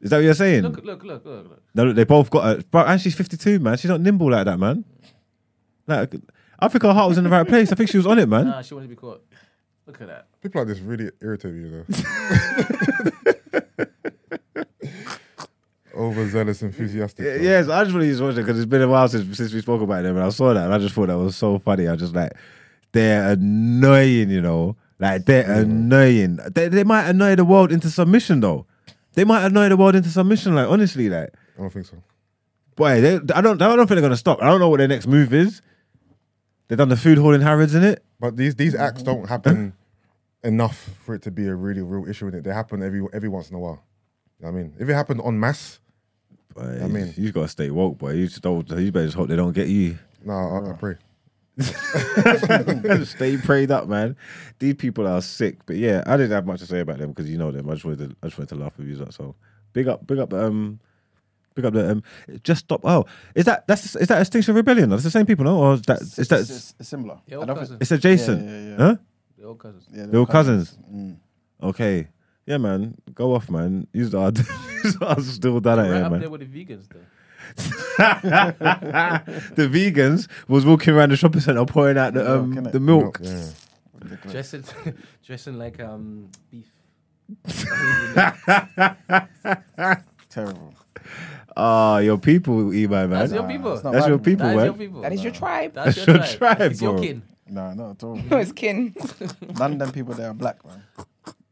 Is 0.00 0.10
that 0.10 0.16
what 0.16 0.24
you're 0.24 0.34
saying? 0.34 0.62
Look, 0.62 0.84
look, 0.84 1.04
look, 1.04 1.24
look, 1.24 1.48
look. 1.48 1.62
No, 1.74 1.84
look, 1.84 1.96
they 1.96 2.04
both 2.04 2.30
got 2.30 2.44
her. 2.44 2.62
Bro, 2.70 2.84
and 2.84 3.00
she's 3.00 3.14
52, 3.14 3.58
man. 3.58 3.76
She's 3.76 3.90
not 3.90 4.00
nimble 4.00 4.30
like 4.30 4.46
that, 4.46 4.58
man. 4.58 4.84
Like, 5.86 6.14
I 6.58 6.68
think 6.68 6.82
her 6.84 6.94
heart 6.94 7.08
was 7.08 7.18
in 7.18 7.24
the 7.24 7.30
right 7.30 7.46
place. 7.46 7.70
I 7.70 7.74
think 7.74 7.90
she 7.90 7.98
was 7.98 8.06
on 8.06 8.18
it, 8.18 8.28
man. 8.28 8.46
Nah, 8.46 8.62
she 8.62 8.74
wanted 8.74 8.86
to 8.86 8.90
be 8.90 8.96
caught. 8.96 9.22
Look 9.86 10.00
at 10.00 10.06
that. 10.06 10.28
People 10.40 10.62
like 10.62 10.68
this 10.68 10.78
really 10.78 11.10
irritate 11.20 11.52
me, 11.52 11.68
you 11.68 11.70
know. 11.70 11.84
Overzealous, 15.94 16.62
enthusiastic. 16.62 17.24
Yeah. 17.24 17.34
Yes, 17.36 17.68
I 17.68 17.84
just 17.84 17.94
really 17.94 18.08
just 18.08 18.22
watched 18.22 18.38
it 18.38 18.42
because 18.42 18.58
it's 18.58 18.70
been 18.70 18.82
a 18.82 18.88
while 18.88 19.08
since 19.08 19.36
since 19.36 19.52
we 19.52 19.60
spoke 19.60 19.82
about 19.82 20.02
them, 20.02 20.16
and 20.16 20.24
I 20.24 20.28
saw 20.30 20.54
that, 20.54 20.64
and 20.64 20.74
I 20.74 20.78
just 20.78 20.94
thought 20.94 21.06
that 21.06 21.18
was 21.18 21.36
so 21.36 21.58
funny. 21.58 21.88
I 21.88 21.96
just 21.96 22.14
like, 22.14 22.32
they're 22.92 23.32
annoying, 23.32 24.30
you 24.30 24.40
know, 24.40 24.76
like 24.98 25.24
they're 25.24 25.50
annoying. 25.50 26.38
They 26.54 26.68
they 26.68 26.84
might 26.84 27.08
annoy 27.08 27.36
the 27.36 27.44
world 27.44 27.72
into 27.72 27.90
submission, 27.90 28.40
though. 28.40 28.66
They 29.14 29.24
might 29.24 29.44
annoy 29.44 29.68
the 29.68 29.76
world 29.76 29.96
into 29.96 30.08
submission, 30.08 30.54
like 30.54 30.68
honestly, 30.68 31.08
like. 31.08 31.30
I 31.58 31.62
don't 31.62 31.72
think 31.72 31.86
so. 31.86 32.02
Boy, 32.76 33.00
they, 33.00 33.14
I 33.34 33.40
don't. 33.40 33.60
I 33.60 33.76
don't 33.76 33.78
think 33.78 33.88
they're 33.88 34.00
gonna 34.00 34.16
stop. 34.16 34.40
I 34.40 34.46
don't 34.46 34.60
know 34.60 34.68
what 34.68 34.78
their 34.78 34.88
next 34.88 35.06
move 35.06 35.34
is. 35.34 35.60
They've 36.68 36.78
done 36.78 36.88
the 36.88 36.96
food 36.96 37.18
hall 37.18 37.34
in 37.34 37.40
Harrods 37.40 37.74
in 37.74 37.82
it. 37.82 38.04
But 38.20 38.36
these 38.36 38.54
these 38.54 38.74
acts 38.76 39.02
don't 39.02 39.28
happen 39.28 39.72
enough 40.44 40.90
for 41.04 41.16
it 41.16 41.22
to 41.22 41.30
be 41.30 41.46
a 41.48 41.54
really 41.54 41.82
real 41.82 42.08
issue 42.08 42.28
in 42.28 42.34
it. 42.34 42.44
They 42.44 42.52
happen 42.52 42.82
every 42.82 43.04
every 43.12 43.28
once 43.28 43.50
in 43.50 43.56
a 43.56 43.58
while. 43.58 43.82
You 44.38 44.44
know 44.44 44.48
I 44.50 44.52
mean, 44.52 44.74
if 44.78 44.88
it 44.88 44.94
happened 44.94 45.20
on 45.22 45.38
masse, 45.40 45.79
Boy, 46.54 46.80
I 46.82 46.86
mean- 46.88 47.14
you 47.16 47.32
gotta 47.32 47.48
stay 47.48 47.70
woke, 47.70 47.98
boy. 47.98 48.12
You 48.12 48.26
just 48.26 48.42
don't. 48.42 48.68
You 48.70 48.90
better 48.92 49.06
just 49.06 49.16
hope 49.16 49.28
they 49.28 49.36
don't 49.36 49.52
get 49.52 49.68
you. 49.68 49.98
no, 50.24 50.32
I, 50.34 50.70
I 50.70 50.72
pray. 50.74 50.96
stay 53.04 53.36
prayed 53.36 53.70
up, 53.70 53.88
man. 53.88 54.16
These 54.58 54.74
people 54.74 55.06
are 55.06 55.20
sick, 55.20 55.58
but 55.66 55.76
yeah, 55.76 56.02
I 56.06 56.16
didn't 56.16 56.32
have 56.32 56.46
much 56.46 56.60
to 56.60 56.66
say 56.66 56.80
about 56.80 56.98
them 56.98 57.10
because 57.10 57.28
you 57.30 57.38
know 57.38 57.50
them. 57.50 57.68
I 57.68 57.74
just 57.74 57.84
wanted 57.84 58.10
to. 58.10 58.16
I 58.22 58.26
just 58.26 58.38
wanted 58.38 58.48
to 58.50 58.54
laugh 58.62 58.72
with 58.78 58.86
you. 58.88 59.06
So 59.10 59.34
big 59.72 59.88
up, 59.88 60.06
big 60.06 60.18
up. 60.18 60.32
Um, 60.32 60.80
big 61.54 61.64
up 61.66 61.74
the 61.74 61.90
um. 61.90 62.02
Just 62.42 62.60
stop. 62.64 62.80
Oh, 62.84 63.04
is 63.34 63.44
that 63.44 63.66
that's 63.66 63.94
is 63.96 64.08
that 64.08 64.20
Extinction 64.20 64.54
Rebellion? 64.54 64.88
That's 64.90 65.02
the 65.02 65.10
same 65.10 65.26
people, 65.26 65.44
no? 65.44 65.58
Or 65.58 65.74
is 65.74 65.82
that 65.82 66.00
is 66.00 66.16
that 66.28 66.40
It's, 66.40 66.50
it's, 66.50 66.74
it's 66.80 66.88
similar. 66.88 67.18
Yeah, 67.26 67.36
I 67.36 67.40
all 67.40 67.46
don't 67.46 67.56
think- 67.56 67.58
cousins. 67.68 67.78
it's 67.82 67.90
adjacent? 67.92 68.44
Yeah, 68.48 68.50
yeah, 68.58 68.68
yeah. 68.70 68.76
Huh? 68.76 68.96
They're 69.36 69.46
all 69.48 69.54
cousins. 69.54 69.86
Yeah, 69.92 70.06
They 70.06 70.18
were 70.18 70.26
cousins. 70.26 70.78
Mm. 70.92 71.16
Okay. 71.62 72.08
Yeah, 72.50 72.58
man. 72.58 72.96
Go 73.14 73.36
off, 73.36 73.48
man. 73.48 73.86
You 73.92 74.06
are, 74.18 74.32
you 74.84 74.92
are 75.02 75.20
still 75.20 75.60
done 75.60 75.78
at 75.78 75.82
Right 75.82 75.94
here, 75.94 76.04
up 76.04 76.10
man. 76.10 76.20
there 76.20 76.30
with 76.30 76.40
the 76.40 76.46
vegans, 76.64 76.88
though. 76.88 76.98
the 79.54 79.68
vegans 79.68 80.26
was 80.48 80.66
walking 80.66 80.94
around 80.94 81.10
the 81.12 81.16
shopping 81.16 81.40
centre 81.40 81.64
pouring 81.64 81.96
out 81.96 82.12
the 82.14 82.28
um 82.38 82.50
Milk, 82.54 82.72
the 82.72 82.80
milk. 82.80 83.20
Yeah. 83.22 83.46
Dressing, 84.30 84.64
dressing 85.24 85.58
like 85.58 85.78
um 85.80 86.28
beef. 86.50 86.66
Terrible. 90.28 90.74
Ah, 91.56 91.98
your 91.98 92.18
people, 92.18 92.72
Emo 92.74 93.06
man. 93.06 93.10
That's 93.10 93.32
your 93.32 93.46
people. 93.48 93.72
it's 93.74 93.82
That's 93.82 93.96
bad. 93.96 94.08
your 94.08 94.18
people, 94.18 94.46
That 94.46 94.50
is 94.52 94.56
man. 94.56 94.64
your 94.66 94.74
people. 94.74 95.00
That 95.02 95.12
is 95.12 95.22
your 95.22 95.32
tribe. 95.32 95.74
That's 95.74 95.94
That's 95.96 96.06
your 96.06 96.16
your 96.16 96.26
tribe. 96.26 96.56
tribe, 96.58 96.72
It's 96.72 96.82
your 96.82 96.98
kin. 96.98 97.22
No, 97.48 97.72
not 97.74 97.90
at 97.92 98.02
all. 98.04 98.16
No, 98.16 98.36
it's 98.38 98.52
kin. 98.52 98.94
None 99.58 99.72
of 99.74 99.78
them 99.78 99.92
people 99.92 100.14
there 100.14 100.30
are 100.30 100.34
black, 100.34 100.64
man. 100.64 100.82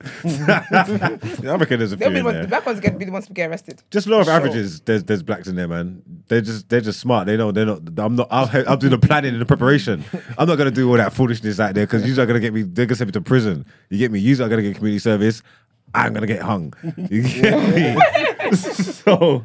I 0.05 1.57
reckon 1.59 1.79
there's 1.79 1.93
a 1.93 1.97
few 1.97 2.09
They'll 2.09 2.11
be 2.13 2.19
in 2.19 2.25
the, 2.25 2.31
there. 2.31 2.41
ones, 2.41 2.41
the 2.43 2.49
black 2.49 2.67
ones 2.67 2.81
get 2.81 2.99
be 2.99 3.05
the 3.05 3.11
ones 3.13 3.27
to 3.27 3.33
get 3.33 3.51
arrested. 3.51 3.83
Just 3.91 4.07
law 4.07 4.21
of 4.21 4.27
Sure. 4.27 4.35
averages. 4.35 4.81
There's 4.81 5.03
there's 5.05 5.23
blacks 5.23 5.49
in 5.49 5.57
there, 5.57 5.67
man. 5.69 6.03
They're 6.29 6.41
just 6.41 6.69
they're 6.69 6.81
just 6.81 7.01
smart. 7.01 7.27
They 7.27 7.37
know 7.37 7.51
they're 7.53 7.67
not. 7.67 7.81
I'm 7.99 8.17
not. 8.17 8.29
I'll, 8.31 8.49
I'll 8.69 8.77
do 8.77 8.89
the 8.89 8.99
planning 8.99 9.33
and 9.33 9.41
the 9.41 9.47
preparation. 9.47 10.05
I'm 10.39 10.47
not 10.49 10.57
gonna 10.57 10.71
do 10.71 10.89
all 10.89 10.97
that 10.97 11.13
foolishness 11.13 11.59
out 11.61 11.75
there 11.75 11.87
because 11.87 12.07
you 12.09 12.21
are 12.23 12.27
gonna 12.27 12.41
get 12.41 12.55
me. 12.55 12.63
They're 12.63 12.87
gonna 12.87 12.97
send 12.97 13.09
me 13.09 13.13
to 13.13 13.21
prison. 13.21 13.67
You 13.91 13.99
get 13.99 14.13
me. 14.13 14.21
You 14.21 14.35
are 14.45 14.49
gonna 14.49 14.63
get 14.63 14.77
community 14.77 15.01
service. 15.01 15.43
I'm 15.95 16.13
gonna 16.13 16.27
get 16.27 16.43
hung. 16.43 16.75
You 17.11 17.23
get 17.23 17.75
me. 18.51 18.53
so. 18.57 19.45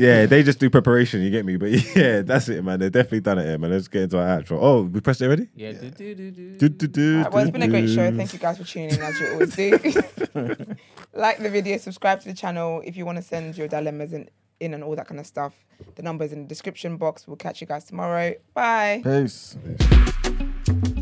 Yeah, 0.00 0.24
they 0.24 0.42
just 0.42 0.58
do 0.58 0.70
preparation, 0.70 1.20
you 1.20 1.30
get 1.30 1.44
me? 1.44 1.56
But 1.56 1.70
yeah, 1.96 2.22
that's 2.22 2.48
it, 2.48 2.64
man. 2.64 2.80
They've 2.80 2.90
definitely 2.90 3.20
done 3.20 3.38
it 3.38 3.46
here, 3.46 3.58
man. 3.58 3.70
Let's 3.70 3.86
get 3.86 4.04
into 4.04 4.18
our 4.18 4.40
outro. 4.40 4.58
Oh, 4.60 4.82
we 4.82 5.00
pressed 5.00 5.20
it 5.20 5.26
already? 5.26 5.48
Yeah. 5.54 5.72
Do, 5.72 5.90
do, 5.90 6.14
do, 6.14 6.30
do. 6.30 6.56
Do, 6.56 6.68
do, 6.70 6.86
do, 6.86 7.16
Alright, 7.18 7.32
well, 7.32 7.42
it's 7.42 7.52
been 7.52 7.62
a 7.62 7.68
great 7.68 7.88
show. 7.88 8.10
Thank 8.16 8.32
you 8.32 8.38
guys 8.38 8.56
for 8.56 8.64
tuning 8.64 8.94
in, 8.94 9.02
as 9.02 9.20
you 9.20 9.32
always 9.32 9.54
do. 9.54 9.70
like 11.14 11.38
the 11.38 11.50
video, 11.50 11.76
subscribe 11.76 12.20
to 12.20 12.28
the 12.28 12.34
channel 12.34 12.80
if 12.84 12.96
you 12.96 13.04
want 13.04 13.16
to 13.16 13.22
send 13.22 13.58
your 13.58 13.68
dilemmas 13.68 14.14
in, 14.14 14.30
in 14.58 14.72
and 14.72 14.82
all 14.82 14.96
that 14.96 15.06
kind 15.06 15.20
of 15.20 15.26
stuff. 15.26 15.52
The 15.96 16.02
number 16.02 16.24
is 16.24 16.32
in 16.32 16.42
the 16.42 16.48
description 16.48 16.96
box. 16.96 17.28
We'll 17.28 17.36
catch 17.36 17.60
you 17.60 17.66
guys 17.66 17.84
tomorrow. 17.84 18.34
Bye. 18.54 19.02
Peace. 19.04 19.56
Peace. 19.62 20.99